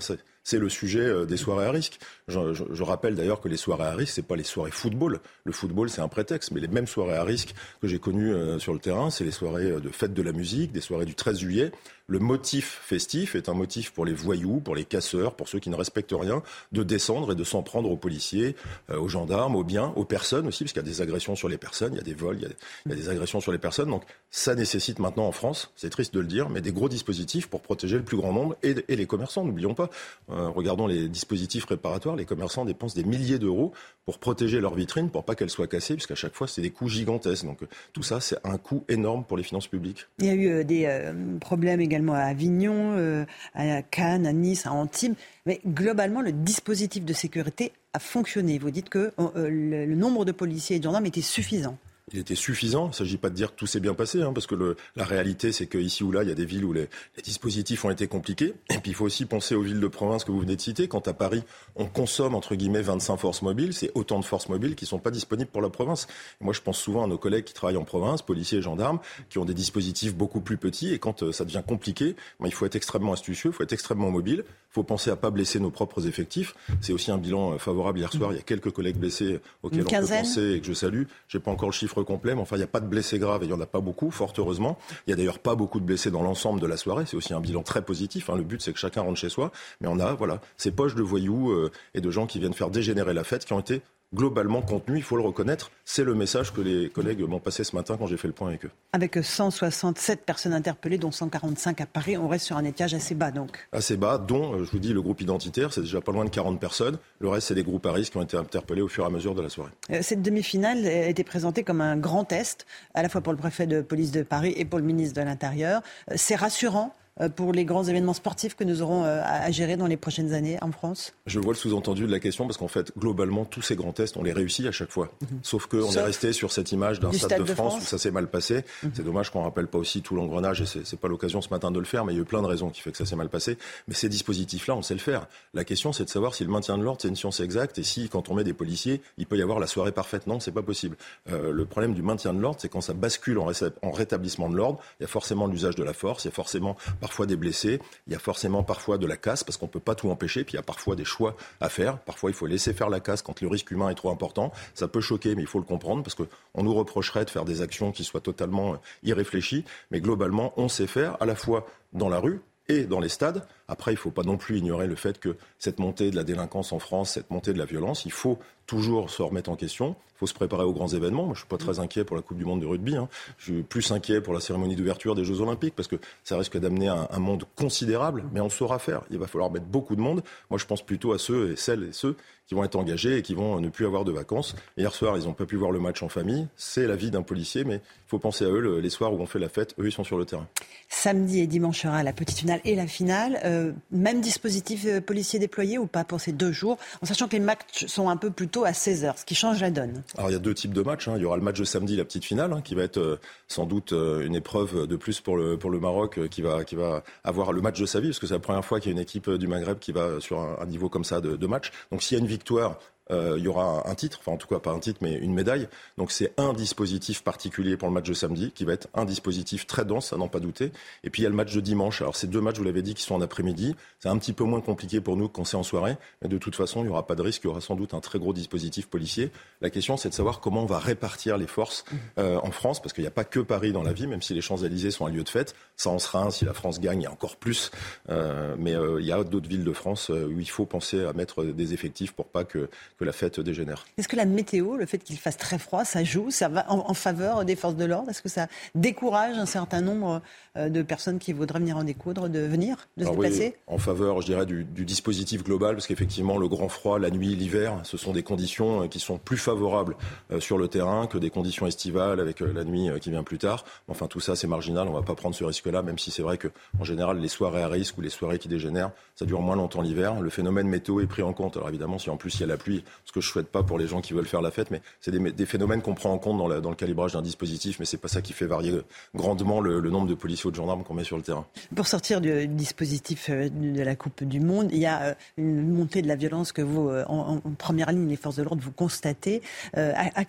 c'est 0.50 0.58
le 0.58 0.68
sujet 0.68 1.00
euh, 1.00 1.26
des 1.26 1.36
soirées 1.36 1.66
à 1.66 1.70
risque. 1.70 2.00
Je, 2.26 2.82
rappelle 2.82 3.14
d'ailleurs 3.14 3.40
que 3.40 3.48
les 3.48 3.56
soirées 3.56 3.84
à 3.84 3.94
risque, 3.94 4.14
c'est 4.14 4.26
pas 4.26 4.34
les 4.34 4.42
soirées 4.42 4.72
football. 4.72 5.20
Le 5.44 5.52
football, 5.52 5.88
c'est 5.88 6.00
un 6.00 6.08
prétexte, 6.08 6.50
mais 6.50 6.60
les 6.60 6.66
mêmes 6.66 6.88
soirées 6.88 7.16
à 7.16 7.22
risque 7.22 7.54
que 7.80 7.86
j'ai 7.86 8.00
connues 8.00 8.34
euh, 8.34 8.58
sur 8.58 8.72
le 8.72 8.80
terrain, 8.80 9.10
c'est 9.10 9.22
les 9.22 9.30
soirées 9.30 9.70
euh, 9.70 9.80
de 9.80 9.90
fête 9.90 10.12
de 10.12 10.22
la 10.22 10.32
musique, 10.32 10.72
des 10.72 10.80
soirées 10.80 11.04
du 11.04 11.14
13 11.14 11.38
juillet. 11.38 11.70
Le 12.10 12.18
motif 12.18 12.80
festif 12.82 13.36
est 13.36 13.48
un 13.48 13.54
motif 13.54 13.92
pour 13.92 14.04
les 14.04 14.12
voyous, 14.12 14.58
pour 14.58 14.74
les 14.74 14.84
casseurs, 14.84 15.34
pour 15.34 15.48
ceux 15.48 15.60
qui 15.60 15.70
ne 15.70 15.76
respectent 15.76 16.12
rien, 16.18 16.42
de 16.72 16.82
descendre 16.82 17.30
et 17.30 17.34
de 17.36 17.44
s'en 17.44 17.62
prendre 17.62 17.88
aux 17.88 17.96
policiers, 17.96 18.56
aux 18.92 19.08
gendarmes, 19.08 19.54
aux 19.54 19.62
biens, 19.62 19.92
aux 19.94 20.04
personnes 20.04 20.48
aussi, 20.48 20.64
parce 20.64 20.72
qu'il 20.72 20.82
y 20.82 20.84
a 20.84 20.88
des 20.88 21.02
agressions 21.02 21.36
sur 21.36 21.48
les 21.48 21.56
personnes, 21.56 21.92
il 21.92 21.98
y 21.98 22.00
a 22.00 22.02
des 22.02 22.14
vols, 22.14 22.38
il 22.40 22.90
y 22.90 22.92
a 22.92 22.96
des, 22.96 23.08
agressions 23.10 23.38
sur 23.38 23.52
les 23.52 23.58
personnes. 23.58 23.90
Donc 23.90 24.02
ça 24.28 24.56
nécessite 24.56 24.98
maintenant 24.98 25.28
en 25.28 25.30
France, 25.30 25.70
c'est 25.76 25.88
triste 25.88 26.12
de 26.12 26.18
le 26.18 26.26
dire, 26.26 26.48
mais 26.48 26.60
des 26.60 26.72
gros 26.72 26.88
dispositifs 26.88 27.46
pour 27.46 27.60
protéger 27.60 27.96
le 27.96 28.02
plus 28.02 28.16
grand 28.16 28.32
nombre 28.32 28.56
et, 28.64 28.74
les 28.88 29.06
commerçants, 29.06 29.44
n'oublions 29.44 29.74
pas. 29.74 29.88
Euh, 30.30 30.48
regardons 30.48 30.88
les 30.88 31.08
dispositifs 31.08 31.66
réparatoires. 31.66 32.16
Les 32.16 32.24
commerçants 32.24 32.64
dépensent 32.64 32.96
des 32.96 33.04
milliers 33.04 33.38
d'euros 33.38 33.72
pour 34.04 34.18
protéger 34.18 34.58
leurs 34.58 34.74
vitrines, 34.74 35.10
pour 35.10 35.24
pas 35.24 35.36
qu'elles 35.36 35.48
soient 35.48 35.68
cassées, 35.68 35.94
puisqu'à 35.94 36.16
chaque 36.16 36.34
fois, 36.34 36.48
c'est 36.48 36.60
des 36.60 36.70
coûts 36.70 36.88
gigantesques. 36.88 37.44
Donc 37.44 37.60
tout 37.92 38.02
ça, 38.02 38.20
c'est 38.20 38.36
un 38.42 38.58
coût 38.58 38.82
énorme 38.88 39.22
pour 39.22 39.36
les 39.36 39.44
finances 39.44 39.68
publiques. 39.68 40.08
Il 40.18 40.26
y 40.26 40.30
a 40.30 40.34
eu 40.34 40.48
euh, 40.48 40.64
des 40.64 40.86
euh, 40.86 41.38
problèmes 41.38 41.80
également 41.80 41.99
à 42.08 42.20
Avignon, 42.20 42.94
euh, 42.96 43.24
à 43.54 43.82
Cannes, 43.82 44.26
à 44.26 44.32
Nice, 44.32 44.66
à 44.66 44.72
Antibes. 44.72 45.14
Mais 45.46 45.60
globalement, 45.66 46.22
le 46.22 46.32
dispositif 46.32 47.04
de 47.04 47.12
sécurité 47.12 47.72
a 47.92 47.98
fonctionné. 47.98 48.58
Vous 48.58 48.70
dites 48.70 48.88
que 48.88 49.12
euh, 49.18 49.48
le 49.50 49.94
nombre 49.94 50.24
de 50.24 50.32
policiers 50.32 50.76
et 50.76 50.78
de 50.78 50.84
gendarmes 50.84 51.06
était 51.06 51.20
suffisant 51.20 51.76
il 52.12 52.20
était 52.20 52.34
suffisant. 52.34 52.86
Il 52.86 52.90
ne 52.90 52.94
s'agit 52.94 53.16
pas 53.16 53.30
de 53.30 53.34
dire 53.34 53.52
que 53.52 53.56
tout 53.56 53.66
s'est 53.66 53.80
bien 53.80 53.94
passé, 53.94 54.22
hein, 54.22 54.32
parce 54.32 54.46
que 54.46 54.54
le, 54.54 54.76
la 54.96 55.04
réalité, 55.04 55.52
c'est 55.52 55.66
qu'ici 55.66 56.04
ou 56.04 56.12
là, 56.12 56.22
il 56.22 56.28
y 56.28 56.32
a 56.32 56.34
des 56.34 56.44
villes 56.44 56.64
où 56.64 56.72
les, 56.72 56.88
les, 57.16 57.22
dispositifs 57.22 57.84
ont 57.84 57.90
été 57.90 58.06
compliqués. 58.06 58.54
Et 58.70 58.78
puis, 58.78 58.92
il 58.92 58.94
faut 58.94 59.04
aussi 59.04 59.24
penser 59.26 59.54
aux 59.54 59.62
villes 59.62 59.80
de 59.80 59.88
province 59.88 60.24
que 60.24 60.32
vous 60.32 60.40
venez 60.40 60.56
de 60.56 60.60
citer. 60.60 60.88
Quand 60.88 61.06
à 61.08 61.12
Paris, 61.12 61.42
on 61.76 61.86
consomme, 61.86 62.34
entre 62.34 62.54
guillemets, 62.54 62.82
25 62.82 63.16
forces 63.16 63.42
mobiles, 63.42 63.74
c'est 63.74 63.90
autant 63.94 64.18
de 64.18 64.24
forces 64.24 64.48
mobiles 64.48 64.74
qui 64.74 64.84
ne 64.84 64.88
sont 64.88 64.98
pas 64.98 65.10
disponibles 65.10 65.50
pour 65.50 65.62
la 65.62 65.70
province. 65.70 66.06
Moi, 66.40 66.52
je 66.52 66.60
pense 66.60 66.78
souvent 66.78 67.04
à 67.04 67.06
nos 67.06 67.18
collègues 67.18 67.44
qui 67.44 67.54
travaillent 67.54 67.76
en 67.76 67.84
province, 67.84 68.22
policiers 68.22 68.58
et 68.58 68.62
gendarmes, 68.62 69.00
qui 69.28 69.38
ont 69.38 69.44
des 69.44 69.54
dispositifs 69.54 70.14
beaucoup 70.14 70.40
plus 70.40 70.56
petits. 70.56 70.92
Et 70.92 70.98
quand 70.98 71.22
euh, 71.22 71.32
ça 71.32 71.44
devient 71.44 71.62
compliqué, 71.66 72.16
ben, 72.40 72.46
il 72.46 72.52
faut 72.52 72.66
être 72.66 72.76
extrêmement 72.76 73.12
astucieux, 73.12 73.50
il 73.50 73.56
faut 73.56 73.62
être 73.62 73.72
extrêmement 73.72 74.10
mobile. 74.10 74.44
Il 74.70 74.74
faut 74.74 74.84
penser 74.84 75.10
à 75.10 75.16
pas 75.16 75.30
blesser 75.30 75.58
nos 75.58 75.70
propres 75.70 76.06
effectifs. 76.06 76.54
C'est 76.80 76.92
aussi 76.92 77.10
un 77.10 77.18
bilan 77.18 77.54
euh, 77.54 77.58
favorable 77.58 77.98
hier 77.98 78.12
soir. 78.12 78.32
Il 78.32 78.36
y 78.36 78.38
a 78.38 78.42
quelques 78.42 78.70
collègues 78.70 78.98
blessés 78.98 79.40
auxquels 79.64 79.82
on 79.82 79.90
peut 79.90 80.06
penser 80.06 80.52
et 80.52 80.60
que 80.60 80.66
je 80.66 80.72
salue. 80.72 81.04
J'ai 81.26 81.40
pas 81.40 81.50
encore 81.50 81.70
le 81.70 81.74
chiffre 81.74 82.04
complet, 82.04 82.36
mais 82.36 82.40
enfin, 82.40 82.54
il 82.54 82.60
n'y 82.60 82.64
a 82.64 82.68
pas 82.68 82.78
de 82.78 82.86
blessés 82.86 83.18
graves 83.18 83.42
et 83.42 83.46
il 83.46 83.48
n'y 83.48 83.54
en 83.54 83.60
a 83.60 83.66
pas 83.66 83.80
beaucoup, 83.80 84.12
fort 84.12 84.32
heureusement. 84.38 84.78
Il 85.06 85.10
n'y 85.10 85.14
a 85.14 85.16
d'ailleurs 85.16 85.40
pas 85.40 85.56
beaucoup 85.56 85.80
de 85.80 85.84
blessés 85.84 86.12
dans 86.12 86.22
l'ensemble 86.22 86.60
de 86.60 86.66
la 86.68 86.76
soirée. 86.76 87.04
C'est 87.04 87.16
aussi 87.16 87.34
un 87.34 87.40
bilan 87.40 87.64
très 87.64 87.82
positif. 87.82 88.30
Hein. 88.30 88.36
Le 88.36 88.44
but, 88.44 88.62
c'est 88.62 88.72
que 88.72 88.78
chacun 88.78 89.02
rentre 89.02 89.18
chez 89.18 89.28
soi. 89.28 89.50
Mais 89.80 89.88
on 89.88 89.98
a, 89.98 90.14
voilà, 90.14 90.40
ces 90.56 90.70
poches 90.70 90.94
de 90.94 91.02
voyous 91.02 91.50
euh, 91.50 91.72
et 91.94 92.00
de 92.00 92.10
gens 92.12 92.28
qui 92.28 92.38
viennent 92.38 92.54
faire 92.54 92.70
dégénérer 92.70 93.12
la 93.12 93.24
fête 93.24 93.44
qui 93.44 93.52
ont 93.52 93.60
été 93.60 93.82
globalement 94.14 94.62
contenu, 94.62 94.96
il 94.96 95.02
faut 95.02 95.16
le 95.16 95.22
reconnaître. 95.22 95.70
C'est 95.84 96.04
le 96.04 96.14
message 96.14 96.52
que 96.52 96.60
les 96.60 96.88
collègues 96.88 97.20
m'ont 97.20 97.38
passé 97.38 97.64
ce 97.64 97.76
matin 97.76 97.96
quand 97.98 98.06
j'ai 98.06 98.16
fait 98.16 98.28
le 98.28 98.34
point 98.34 98.48
avec 98.48 98.64
eux. 98.64 98.70
Avec 98.92 99.18
167 99.22 100.24
personnes 100.24 100.52
interpellées, 100.52 100.98
dont 100.98 101.10
145 101.10 101.80
à 101.80 101.86
Paris, 101.86 102.16
on 102.16 102.28
reste 102.28 102.46
sur 102.46 102.56
un 102.56 102.64
étage 102.64 102.94
assez 102.94 103.14
bas 103.14 103.30
donc. 103.30 103.68
Assez 103.72 103.96
bas, 103.96 104.18
dont, 104.18 104.54
euh, 104.54 104.64
je 104.64 104.70
vous 104.70 104.78
dis, 104.78 104.92
le 104.92 105.02
groupe 105.02 105.20
identitaire, 105.20 105.72
c'est 105.72 105.82
déjà 105.82 106.00
pas 106.00 106.12
loin 106.12 106.24
de 106.24 106.30
40 106.30 106.58
personnes. 106.58 106.98
Le 107.20 107.28
reste, 107.28 107.48
c'est 107.48 107.54
des 107.54 107.62
groupes 107.62 107.86
à 107.86 107.92
risque 107.92 108.12
qui 108.12 108.18
ont 108.18 108.22
été 108.22 108.36
interpellés 108.36 108.82
au 108.82 108.88
fur 108.88 109.04
et 109.04 109.06
à 109.06 109.10
mesure 109.10 109.34
de 109.34 109.42
la 109.42 109.48
soirée. 109.48 109.72
Euh, 109.90 110.00
cette 110.02 110.22
demi-finale 110.22 110.86
a 110.86 111.08
été 111.08 111.24
présentée 111.24 111.62
comme 111.62 111.80
un 111.80 111.96
grand 111.96 112.24
test, 112.24 112.66
à 112.94 113.02
la 113.02 113.08
fois 113.08 113.20
pour 113.20 113.32
le 113.32 113.38
préfet 113.38 113.66
de 113.66 113.80
police 113.80 114.10
de 114.10 114.22
Paris 114.22 114.54
et 114.56 114.64
pour 114.64 114.78
le 114.78 114.84
ministre 114.84 115.20
de 115.20 115.24
l'Intérieur. 115.24 115.82
Euh, 116.10 116.14
c'est 116.16 116.36
rassurant 116.36 116.94
pour 117.28 117.52
les 117.52 117.64
grands 117.64 117.84
événements 117.84 118.14
sportifs 118.14 118.56
que 118.56 118.64
nous 118.64 118.82
aurons 118.82 119.04
euh, 119.04 119.22
à 119.24 119.50
gérer 119.50 119.76
dans 119.76 119.86
les 119.86 119.96
prochaines 119.96 120.32
années 120.32 120.58
en 120.62 120.72
France 120.72 121.12
Je 121.26 121.38
vois 121.38 121.52
le 121.52 121.58
sous-entendu 121.58 122.06
de 122.06 122.10
la 122.10 122.20
question 122.20 122.46
parce 122.46 122.56
qu'en 122.56 122.68
fait, 122.68 122.92
globalement, 122.98 123.44
tous 123.44 123.62
ces 123.62 123.76
grands 123.76 123.92
tests, 123.92 124.16
on 124.16 124.22
les 124.22 124.32
réussit 124.32 124.66
à 124.66 124.72
chaque 124.72 124.90
fois. 124.90 125.10
Mhm. 125.22 125.40
Sauf 125.42 125.66
qu'on 125.66 125.90
est 125.92 126.00
resté 126.02 126.32
sur 126.32 126.52
cette 126.52 126.72
image 126.72 127.00
d'un 127.00 127.12
stade, 127.12 127.44
de, 127.44 127.54
France, 127.54 127.82
où 127.82 127.84
ça 127.84 127.98
s'est 127.98 128.10
mal 128.10 128.28
passé. 128.28 128.64
Mhm. 128.82 128.90
C'est 128.94 129.04
dommage 129.04 129.30
qu'on 129.30 129.40
ne 129.40 129.44
rappelle 129.44 129.66
pas 129.66 129.78
aussi 129.78 130.02
tout 130.02 130.14
l'engrenage 130.14 130.60
et 130.60 130.66
c'est, 130.66 130.90
n'est 130.90 130.98
pas 130.98 131.08
l'occasion 131.08 131.40
ce 131.40 131.50
matin 131.50 131.70
de 131.70 131.78
le 131.78 131.84
faire, 131.84 132.04
mais 132.04 132.12
il 132.12 132.16
y 132.16 132.18
a 132.18 132.22
eu 132.22 132.26
plein 132.26 132.42
de 132.42 132.46
raisons 132.46 132.70
qui 132.70 132.80
fait 132.80 132.90
que 132.90 132.98
ça 132.98 133.06
s'est 133.06 133.16
mal 133.16 133.28
passé. 133.28 133.58
Mais 133.88 133.94
ces 133.94 134.08
dispositifs-là, 134.08 134.74
on 134.74 134.82
sait 134.82 134.94
le 134.94 135.00
faire. 135.00 135.26
La 135.54 135.64
question, 135.64 135.92
c'est 135.92 136.04
de 136.04 136.10
savoir 136.10 136.34
si 136.34 136.44
le 136.44 136.50
maintien 136.50 136.78
de 136.78 136.82
l'ordre, 136.82 137.00
c'est 137.02 137.08
une 137.08 137.16
science 137.16 137.40
exacte 137.40 137.78
et 137.78 137.82
si, 137.82 138.08
quand 138.08 138.30
on 138.30 138.34
met 138.34 138.44
des 138.44 138.54
policiers, 138.54 139.02
il 139.18 139.26
peut 139.26 139.36
y 139.36 139.42
avoir 139.42 139.58
la 139.58 139.66
soirée 139.66 139.92
parfaite. 139.92 140.26
Non, 140.26 140.40
c'est 140.40 140.52
pas 140.52 140.62
possible. 140.62 140.96
Euh, 141.30 141.52
le 141.52 141.64
problème 141.64 141.94
du 141.94 142.02
maintien 142.02 142.32
de 142.32 142.40
l'ordre, 142.40 142.60
c'est 142.60 142.68
quand 142.68 142.80
ça 142.80 142.94
bascule 142.94 143.38
en, 143.38 143.50
en 143.82 143.90
rétablissement 143.90 144.48
de 144.48 144.56
l'ordre, 144.56 144.80
il 144.98 145.02
y 145.02 145.04
a 145.04 145.08
forcément 145.08 145.46
l'usage 145.46 145.74
de 145.74 145.84
la 145.84 145.92
force, 145.92 146.24
il 146.24 146.28
y 146.28 146.30
a 146.30 146.34
forcément 146.34 146.76
parfois 147.10 147.26
des 147.26 147.34
blessés, 147.34 147.80
il 148.06 148.12
y 148.12 148.16
a 148.16 148.20
forcément 148.20 148.62
parfois 148.62 148.96
de 148.96 149.04
la 149.04 149.16
casse 149.16 149.42
parce 149.42 149.56
qu'on 149.56 149.66
ne 149.66 149.70
peut 149.72 149.80
pas 149.80 149.96
tout 149.96 150.08
empêcher. 150.10 150.44
Puis 150.44 150.52
il 150.52 150.56
y 150.58 150.60
a 150.60 150.62
parfois 150.62 150.94
des 150.94 151.04
choix 151.04 151.36
à 151.60 151.68
faire. 151.68 151.98
Parfois, 151.98 152.30
il 152.30 152.34
faut 152.34 152.46
laisser 152.46 152.72
faire 152.72 152.88
la 152.88 153.00
casse 153.00 153.20
quand 153.20 153.40
le 153.40 153.48
risque 153.48 153.72
humain 153.72 153.88
est 153.88 153.96
trop 153.96 154.10
important. 154.10 154.52
Ça 154.74 154.86
peut 154.86 155.00
choquer, 155.00 155.34
mais 155.34 155.42
il 155.42 155.48
faut 155.48 155.58
le 155.58 155.64
comprendre 155.64 156.04
parce 156.04 156.14
qu'on 156.14 156.62
nous 156.62 156.72
reprocherait 156.72 157.24
de 157.24 157.30
faire 157.30 157.44
des 157.44 157.62
actions 157.62 157.90
qui 157.90 158.04
soient 158.04 158.20
totalement 158.20 158.74
euh, 158.74 158.76
irréfléchies. 159.02 159.64
Mais 159.90 160.00
globalement, 160.00 160.52
on 160.56 160.68
sait 160.68 160.86
faire 160.86 161.16
à 161.20 161.26
la 161.26 161.34
fois 161.34 161.66
dans 161.92 162.08
la 162.08 162.20
rue 162.20 162.42
et 162.68 162.84
dans 162.84 163.00
les 163.00 163.08
stades. 163.08 163.44
Après, 163.70 163.92
il 163.92 163.94
ne 163.94 164.00
faut 164.00 164.10
pas 164.10 164.24
non 164.24 164.36
plus 164.36 164.58
ignorer 164.58 164.88
le 164.88 164.96
fait 164.96 165.20
que 165.20 165.36
cette 165.60 165.78
montée 165.78 166.10
de 166.10 166.16
la 166.16 166.24
délinquance 166.24 166.72
en 166.72 166.80
France, 166.80 167.12
cette 167.12 167.30
montée 167.30 167.52
de 167.52 167.58
la 167.58 167.66
violence, 167.66 168.04
il 168.04 168.10
faut 168.10 168.38
toujours 168.66 169.10
se 169.10 169.22
remettre 169.22 169.48
en 169.48 169.56
question. 169.56 169.94
Il 170.16 170.18
faut 170.18 170.26
se 170.26 170.34
préparer 170.34 170.64
aux 170.64 170.72
grands 170.72 170.88
événements. 170.88 171.24
Moi, 171.24 171.34
je 171.34 171.40
suis 171.40 171.48
pas 171.48 171.56
très 171.56 171.78
inquiet 171.78 172.04
pour 172.04 172.14
la 172.14 172.20
Coupe 172.20 172.36
du 172.36 172.44
Monde 172.44 172.60
de 172.60 172.66
rugby. 172.66 172.94
Hein. 172.94 173.08
Je 173.38 173.52
suis 173.52 173.62
plus 173.62 173.90
inquiet 173.90 174.20
pour 174.20 174.34
la 174.34 174.40
cérémonie 174.40 174.76
d'ouverture 174.76 175.14
des 175.14 175.24
Jeux 175.24 175.40
Olympiques 175.40 175.74
parce 175.74 175.88
que 175.88 175.96
ça 176.24 176.36
risque 176.36 176.58
d'amener 176.58 176.88
un, 176.88 177.08
un, 177.10 177.18
monde 177.20 177.44
considérable. 177.56 178.24
Mais 178.32 178.40
on 178.40 178.50
saura 178.50 178.78
faire. 178.78 179.02
Il 179.10 179.18
va 179.18 179.28
falloir 179.28 179.50
mettre 179.50 179.66
beaucoup 179.66 179.96
de 179.96 180.00
monde. 180.00 180.22
Moi, 180.50 180.58
je 180.58 180.66
pense 180.66 180.82
plutôt 180.82 181.12
à 181.12 181.18
ceux 181.18 181.52
et 181.52 181.56
celles 181.56 181.84
et 181.84 181.92
ceux 181.92 182.16
qui 182.50 182.56
vont 182.56 182.64
être 182.64 182.74
engagés 182.74 183.18
et 183.18 183.22
qui 183.22 183.32
vont 183.32 183.60
ne 183.60 183.68
plus 183.68 183.86
avoir 183.86 184.04
de 184.04 184.10
vacances. 184.10 184.56
Hier 184.76 184.92
soir, 184.92 185.16
ils 185.16 185.22
n'ont 185.22 185.34
pas 185.34 185.46
pu 185.46 185.54
voir 185.54 185.70
le 185.70 185.78
match 185.78 186.02
en 186.02 186.08
famille. 186.08 186.48
C'est 186.56 186.88
la 186.88 186.96
vie 186.96 187.12
d'un 187.12 187.22
policier, 187.22 187.62
mais 187.62 187.76
il 187.76 188.08
faut 188.08 188.18
penser 188.18 188.44
à 188.44 188.48
eux. 188.48 188.80
Les 188.80 188.90
soirs 188.90 189.14
où 189.14 189.20
on 189.20 189.26
fait 189.26 189.38
la 189.38 189.48
fête, 189.48 189.76
eux, 189.78 189.86
ils 189.86 189.92
sont 189.92 190.02
sur 190.02 190.18
le 190.18 190.24
terrain. 190.24 190.48
Samedi 190.88 191.38
et 191.38 191.46
dimanche 191.46 191.82
sera 191.82 192.02
la 192.02 192.12
petite 192.12 192.40
finale 192.40 192.60
et 192.64 192.74
la 192.74 192.88
finale. 192.88 193.38
Euh, 193.44 193.59
même 193.90 194.20
dispositif 194.20 194.84
euh, 194.86 195.00
policier 195.00 195.38
déployé 195.38 195.78
ou 195.78 195.86
pas 195.86 196.04
pour 196.04 196.20
ces 196.20 196.32
deux 196.32 196.52
jours, 196.52 196.78
en 197.02 197.06
sachant 197.06 197.28
que 197.28 197.32
les 197.32 197.40
matchs 197.40 197.86
sont 197.86 198.08
un 198.08 198.16
peu 198.16 198.30
plus 198.30 198.48
tôt 198.48 198.64
à 198.64 198.72
16h, 198.72 199.18
ce 199.18 199.24
qui 199.24 199.34
change 199.34 199.60
la 199.60 199.70
donne. 199.70 200.02
Alors 200.16 200.30
il 200.30 200.32
y 200.32 200.36
a 200.36 200.40
deux 200.40 200.54
types 200.54 200.72
de 200.72 200.82
matchs. 200.82 201.08
Hein. 201.08 201.14
Il 201.16 201.22
y 201.22 201.24
aura 201.24 201.36
le 201.36 201.42
match 201.42 201.58
de 201.58 201.64
samedi, 201.64 201.96
la 201.96 202.04
petite 202.04 202.24
finale, 202.24 202.52
hein, 202.52 202.60
qui 202.62 202.74
va 202.74 202.82
être 202.82 202.98
euh, 202.98 203.20
sans 203.48 203.66
doute 203.66 203.92
euh, 203.92 204.24
une 204.24 204.34
épreuve 204.34 204.86
de 204.86 204.96
plus 204.96 205.20
pour 205.20 205.36
le, 205.36 205.56
pour 205.56 205.70
le 205.70 205.80
Maroc, 205.80 206.18
euh, 206.18 206.28
qui, 206.28 206.42
va, 206.42 206.64
qui 206.64 206.76
va 206.76 207.02
avoir 207.24 207.52
le 207.52 207.60
match 207.60 207.80
de 207.80 207.86
sa 207.86 208.00
vie, 208.00 208.08
parce 208.08 208.18
que 208.18 208.26
c'est 208.26 208.34
la 208.34 208.40
première 208.40 208.64
fois 208.64 208.80
qu'il 208.80 208.90
y 208.90 208.94
a 208.94 208.96
une 208.96 209.02
équipe 209.02 209.30
du 209.30 209.46
Maghreb 209.46 209.78
qui 209.78 209.92
va 209.92 210.20
sur 210.20 210.40
un, 210.40 210.66
niveau 210.66 210.88
comme 210.88 211.04
ça 211.04 211.20
de 211.20 211.46
match. 211.46 211.72
Donc 211.90 212.02
s'il 212.02 212.16
y 212.16 212.20
a 212.20 212.22
une 212.22 212.28
victoire, 212.28 212.78
euh, 213.10 213.36
il 213.38 213.44
y 213.44 213.48
aura 213.48 213.88
un 213.88 213.94
titre, 213.94 214.18
enfin 214.20 214.32
en 214.32 214.36
tout 214.36 214.46
cas 214.46 214.58
pas 214.58 214.70
un 214.70 214.78
titre, 214.78 214.98
mais 215.02 215.14
une 215.14 215.34
médaille. 215.34 215.68
Donc 215.98 216.10
c'est 216.10 216.32
un 216.36 216.52
dispositif 216.52 217.22
particulier 217.22 217.76
pour 217.76 217.88
le 217.88 217.94
match 217.94 218.08
de 218.08 218.14
samedi, 218.14 218.52
qui 218.52 218.64
va 218.64 218.72
être 218.72 218.88
un 218.94 219.04
dispositif 219.04 219.66
très 219.66 219.84
dense, 219.84 220.12
à 220.12 220.16
n'en 220.16 220.28
pas 220.28 220.40
douter. 220.40 220.72
Et 221.04 221.10
puis 221.10 221.22
il 221.22 221.24
y 221.24 221.26
a 221.26 221.30
le 221.30 221.34
match 221.34 221.54
de 221.54 221.60
dimanche. 221.60 222.02
Alors 222.02 222.16
ces 222.16 222.26
deux 222.26 222.40
matchs, 222.40 222.58
vous 222.58 222.64
l'avez 222.64 222.82
dit, 222.82 222.94
qui 222.94 223.02
sont 223.02 223.14
en 223.14 223.20
après-midi. 223.20 223.74
C'est 223.98 224.08
un 224.08 224.18
petit 224.18 224.32
peu 224.32 224.44
moins 224.44 224.60
compliqué 224.60 225.00
pour 225.00 225.16
nous 225.16 225.28
quand 225.28 225.44
c'est 225.44 225.56
en 225.56 225.62
soirée, 225.62 225.96
mais 226.22 226.28
de 226.28 226.38
toute 226.38 226.56
façon, 226.56 226.80
il 226.80 226.84
n'y 226.84 226.90
aura 226.90 227.06
pas 227.06 227.14
de 227.14 227.22
risque. 227.22 227.42
Il 227.44 227.48
y 227.48 227.50
aura 227.50 227.60
sans 227.60 227.76
doute 227.76 227.94
un 227.94 228.00
très 228.00 228.18
gros 228.18 228.32
dispositif 228.32 228.88
policier. 228.88 229.30
La 229.60 229.70
question, 229.70 229.96
c'est 229.96 230.08
de 230.08 230.14
savoir 230.14 230.40
comment 230.40 230.62
on 230.62 230.66
va 230.66 230.78
répartir 230.78 231.36
les 231.36 231.46
forces 231.46 231.84
euh, 232.18 232.38
en 232.42 232.50
France, 232.50 232.80
parce 232.80 232.92
qu'il 232.92 233.02
n'y 233.02 233.08
a 233.08 233.12
pas 233.12 233.24
que 233.24 233.40
Paris 233.40 233.72
dans 233.72 233.82
la 233.82 233.92
vie, 233.92 234.06
même 234.06 234.22
si 234.22 234.34
les 234.34 234.40
Champs-Élysées 234.40 234.90
sont 234.90 235.06
un 235.06 235.10
lieu 235.10 235.22
de 235.22 235.28
fête. 235.28 235.54
Ça 235.76 235.90
en 235.90 235.98
sera 235.98 236.22
un 236.22 236.30
si 236.30 236.44
la 236.44 236.54
France 236.54 236.80
gagne, 236.80 237.00
il 237.00 237.04
y 237.04 237.06
a 237.06 237.12
encore 237.12 237.36
plus. 237.36 237.70
Euh, 238.08 238.54
mais 238.58 238.74
il 238.98 239.06
y 239.06 239.12
a 239.12 239.22
d'autres 239.24 239.48
villes 239.48 239.64
de 239.64 239.72
France 239.72 240.10
où 240.10 240.38
il 240.38 240.48
faut 240.48 240.66
penser 240.66 241.04
à 241.04 241.12
mettre 241.12 241.44
des 241.44 241.74
effectifs 241.74 242.12
pour 242.12 242.26
pas 242.26 242.44
que, 242.44 242.68
que 243.00 243.04
la 243.06 243.12
fête 243.12 243.40
dégénère. 243.40 243.86
Est-ce 243.96 244.08
que 244.08 244.16
la 244.16 244.26
météo, 244.26 244.76
le 244.76 244.84
fait 244.84 244.98
qu'il 244.98 245.16
fasse 245.16 245.38
très 245.38 245.58
froid, 245.58 245.86
ça 245.86 246.04
joue 246.04 246.30
Ça 246.30 246.48
va 246.48 246.70
en, 246.70 246.90
en 246.90 246.92
faveur 246.94 247.46
des 247.46 247.56
forces 247.56 247.74
de 247.76 247.86
l'ordre? 247.86 248.10
Est-ce 248.10 248.20
que 248.20 248.28
ça 248.28 248.46
décourage 248.74 249.38
un 249.38 249.46
certain 249.46 249.80
nombre 249.80 250.20
euh, 250.58 250.68
de 250.68 250.82
personnes 250.82 251.18
qui 251.18 251.32
voudraient 251.32 251.60
venir 251.60 251.78
en 251.78 251.84
découdre 251.84 252.28
de 252.28 252.40
venir, 252.40 252.88
de 252.98 253.06
se 253.06 253.10
déplacer? 253.10 253.54
oui, 253.56 253.74
En 253.74 253.78
faveur, 253.78 254.20
je 254.20 254.26
dirais, 254.26 254.44
du, 254.44 254.64
du 254.64 254.84
dispositif 254.84 255.42
global, 255.42 255.76
parce 255.76 255.86
qu'effectivement, 255.86 256.36
le 256.36 256.46
grand 256.46 256.68
froid, 256.68 256.98
la 256.98 257.10
nuit, 257.10 257.34
l'hiver, 257.34 257.80
ce 257.84 257.96
sont 257.96 258.12
des 258.12 258.22
conditions 258.22 258.86
qui 258.88 259.00
sont 259.00 259.16
plus 259.16 259.38
favorables 259.38 259.96
euh, 260.30 260.38
sur 260.38 260.58
le 260.58 260.68
terrain 260.68 261.06
que 261.06 261.16
des 261.16 261.30
conditions 261.30 261.66
estivales 261.66 262.20
avec 262.20 262.42
euh, 262.42 262.52
la 262.52 262.64
nuit 262.64 262.88
qui 263.00 263.10
vient 263.10 263.22
plus 263.22 263.38
tard. 263.38 263.64
Enfin, 263.88 264.08
tout 264.08 264.20
ça, 264.20 264.36
c'est 264.36 264.46
marginal. 264.46 264.86
On 264.88 264.92
ne 264.92 264.96
va 264.98 265.02
pas 265.02 265.14
prendre 265.14 265.34
ce 265.34 265.44
risque-là, 265.44 265.80
même 265.82 265.98
si 265.98 266.10
c'est 266.10 266.22
vrai 266.22 266.36
que, 266.36 266.48
en 266.78 266.84
général, 266.84 267.18
les 267.18 267.28
soirées 267.28 267.62
à 267.62 267.68
risque 267.68 267.96
ou 267.96 268.02
les 268.02 268.10
soirées 268.10 268.38
qui 268.38 268.48
dégénèrent, 268.48 268.90
ça 269.16 269.24
dure 269.24 269.40
moins 269.40 269.56
longtemps 269.56 269.80
l'hiver. 269.80 270.20
Le 270.20 270.28
phénomène 270.28 270.68
météo 270.68 271.00
est 271.00 271.06
pris 271.06 271.22
en 271.22 271.32
compte. 271.32 271.56
Alors 271.56 271.70
évidemment, 271.70 271.98
si 271.98 272.10
en 272.10 272.18
plus 272.18 272.34
il 272.34 272.40
y 272.40 272.44
a 272.44 272.46
la 272.46 272.58
pluie, 272.58 272.84
ce 273.04 273.12
que 273.12 273.20
je 273.20 273.28
souhaite 273.28 273.48
pas 273.48 273.62
pour 273.62 273.78
les 273.78 273.86
gens 273.86 274.00
qui 274.00 274.12
veulent 274.12 274.26
faire 274.26 274.42
la 274.42 274.50
fête, 274.50 274.70
mais 274.70 274.80
c'est 275.00 275.10
des, 275.10 275.32
des, 275.32 275.46
phénomènes 275.46 275.82
qu'on 275.82 275.94
prend 275.94 276.12
en 276.12 276.18
compte 276.18 276.38
dans, 276.38 276.48
le 276.70 276.76
calibrage 276.76 277.12
d'un 277.12 277.22
dispositif, 277.22 277.78
mais 277.78 277.84
c'est 277.84 277.98
pas 277.98 278.08
ça 278.08 278.22
qui 278.22 278.32
fait 278.32 278.46
varier 278.46 278.80
grandement 279.14 279.60
le, 279.60 279.80
nombre 279.90 280.06
de 280.06 280.14
policiers 280.14 280.48
ou 280.48 280.50
de 280.50 280.56
gendarmes 280.56 280.84
qu'on 280.84 280.94
met 280.94 281.04
sur 281.04 281.16
le 281.16 281.22
terrain. 281.22 281.46
Pour 281.74 281.86
sortir 281.86 282.20
du 282.20 282.46
dispositif 282.46 283.28
euh, 283.30 283.48
de 283.48 283.82
la 283.82 283.96
Coupe 283.96 284.24
du 284.24 284.40
Monde, 284.40 284.68
il 284.72 284.78
y 284.78 284.86
a 284.86 285.02
euh, 285.02 285.14
une 285.36 285.72
montée 285.72 286.02
de 286.02 286.08
la 286.08 286.16
violence 286.16 286.52
que 286.52 286.62
vous, 286.62 286.88
euh, 286.88 287.04
en, 287.08 287.40
première 287.58 287.92
ligne, 287.92 288.08
les 288.08 288.16
forces 288.16 288.36
de 288.36 288.42
l'ordre, 288.42 288.62
vous 288.62 288.72
constatez. 288.72 289.42
À, 289.74 290.20
à, 290.20 290.24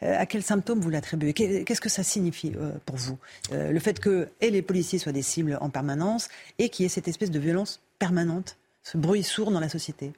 à 0.00 0.26
quel 0.26 0.42
symptôme 0.42 0.80
vous 0.80 0.90
l'attribuez? 0.90 1.32
Qu'est-ce 1.32 1.80
que 1.80 1.88
ça 1.88 2.02
signifie 2.02 2.52
pour 2.86 2.96
vous 2.96 3.18
Le 3.52 3.78
fait 3.78 3.98
que 4.00 4.28
et 4.40 4.50
les 4.50 4.62
policiers 4.62 4.98
soient 4.98 5.12
des 5.12 5.22
cibles 5.22 5.58
en 5.60 5.70
permanence 5.70 6.28
et 6.58 6.68
qu'il 6.68 6.84
y 6.84 6.86
ait 6.86 6.90
cette 6.90 7.08
espèce 7.08 7.30
de 7.30 7.38
violence 7.38 7.80
permanente, 7.98 8.56
ce 8.82 8.98
bruit 8.98 9.22
sourd 9.22 9.50
dans 9.50 9.60
la 9.60 9.68
société? 9.68 10.12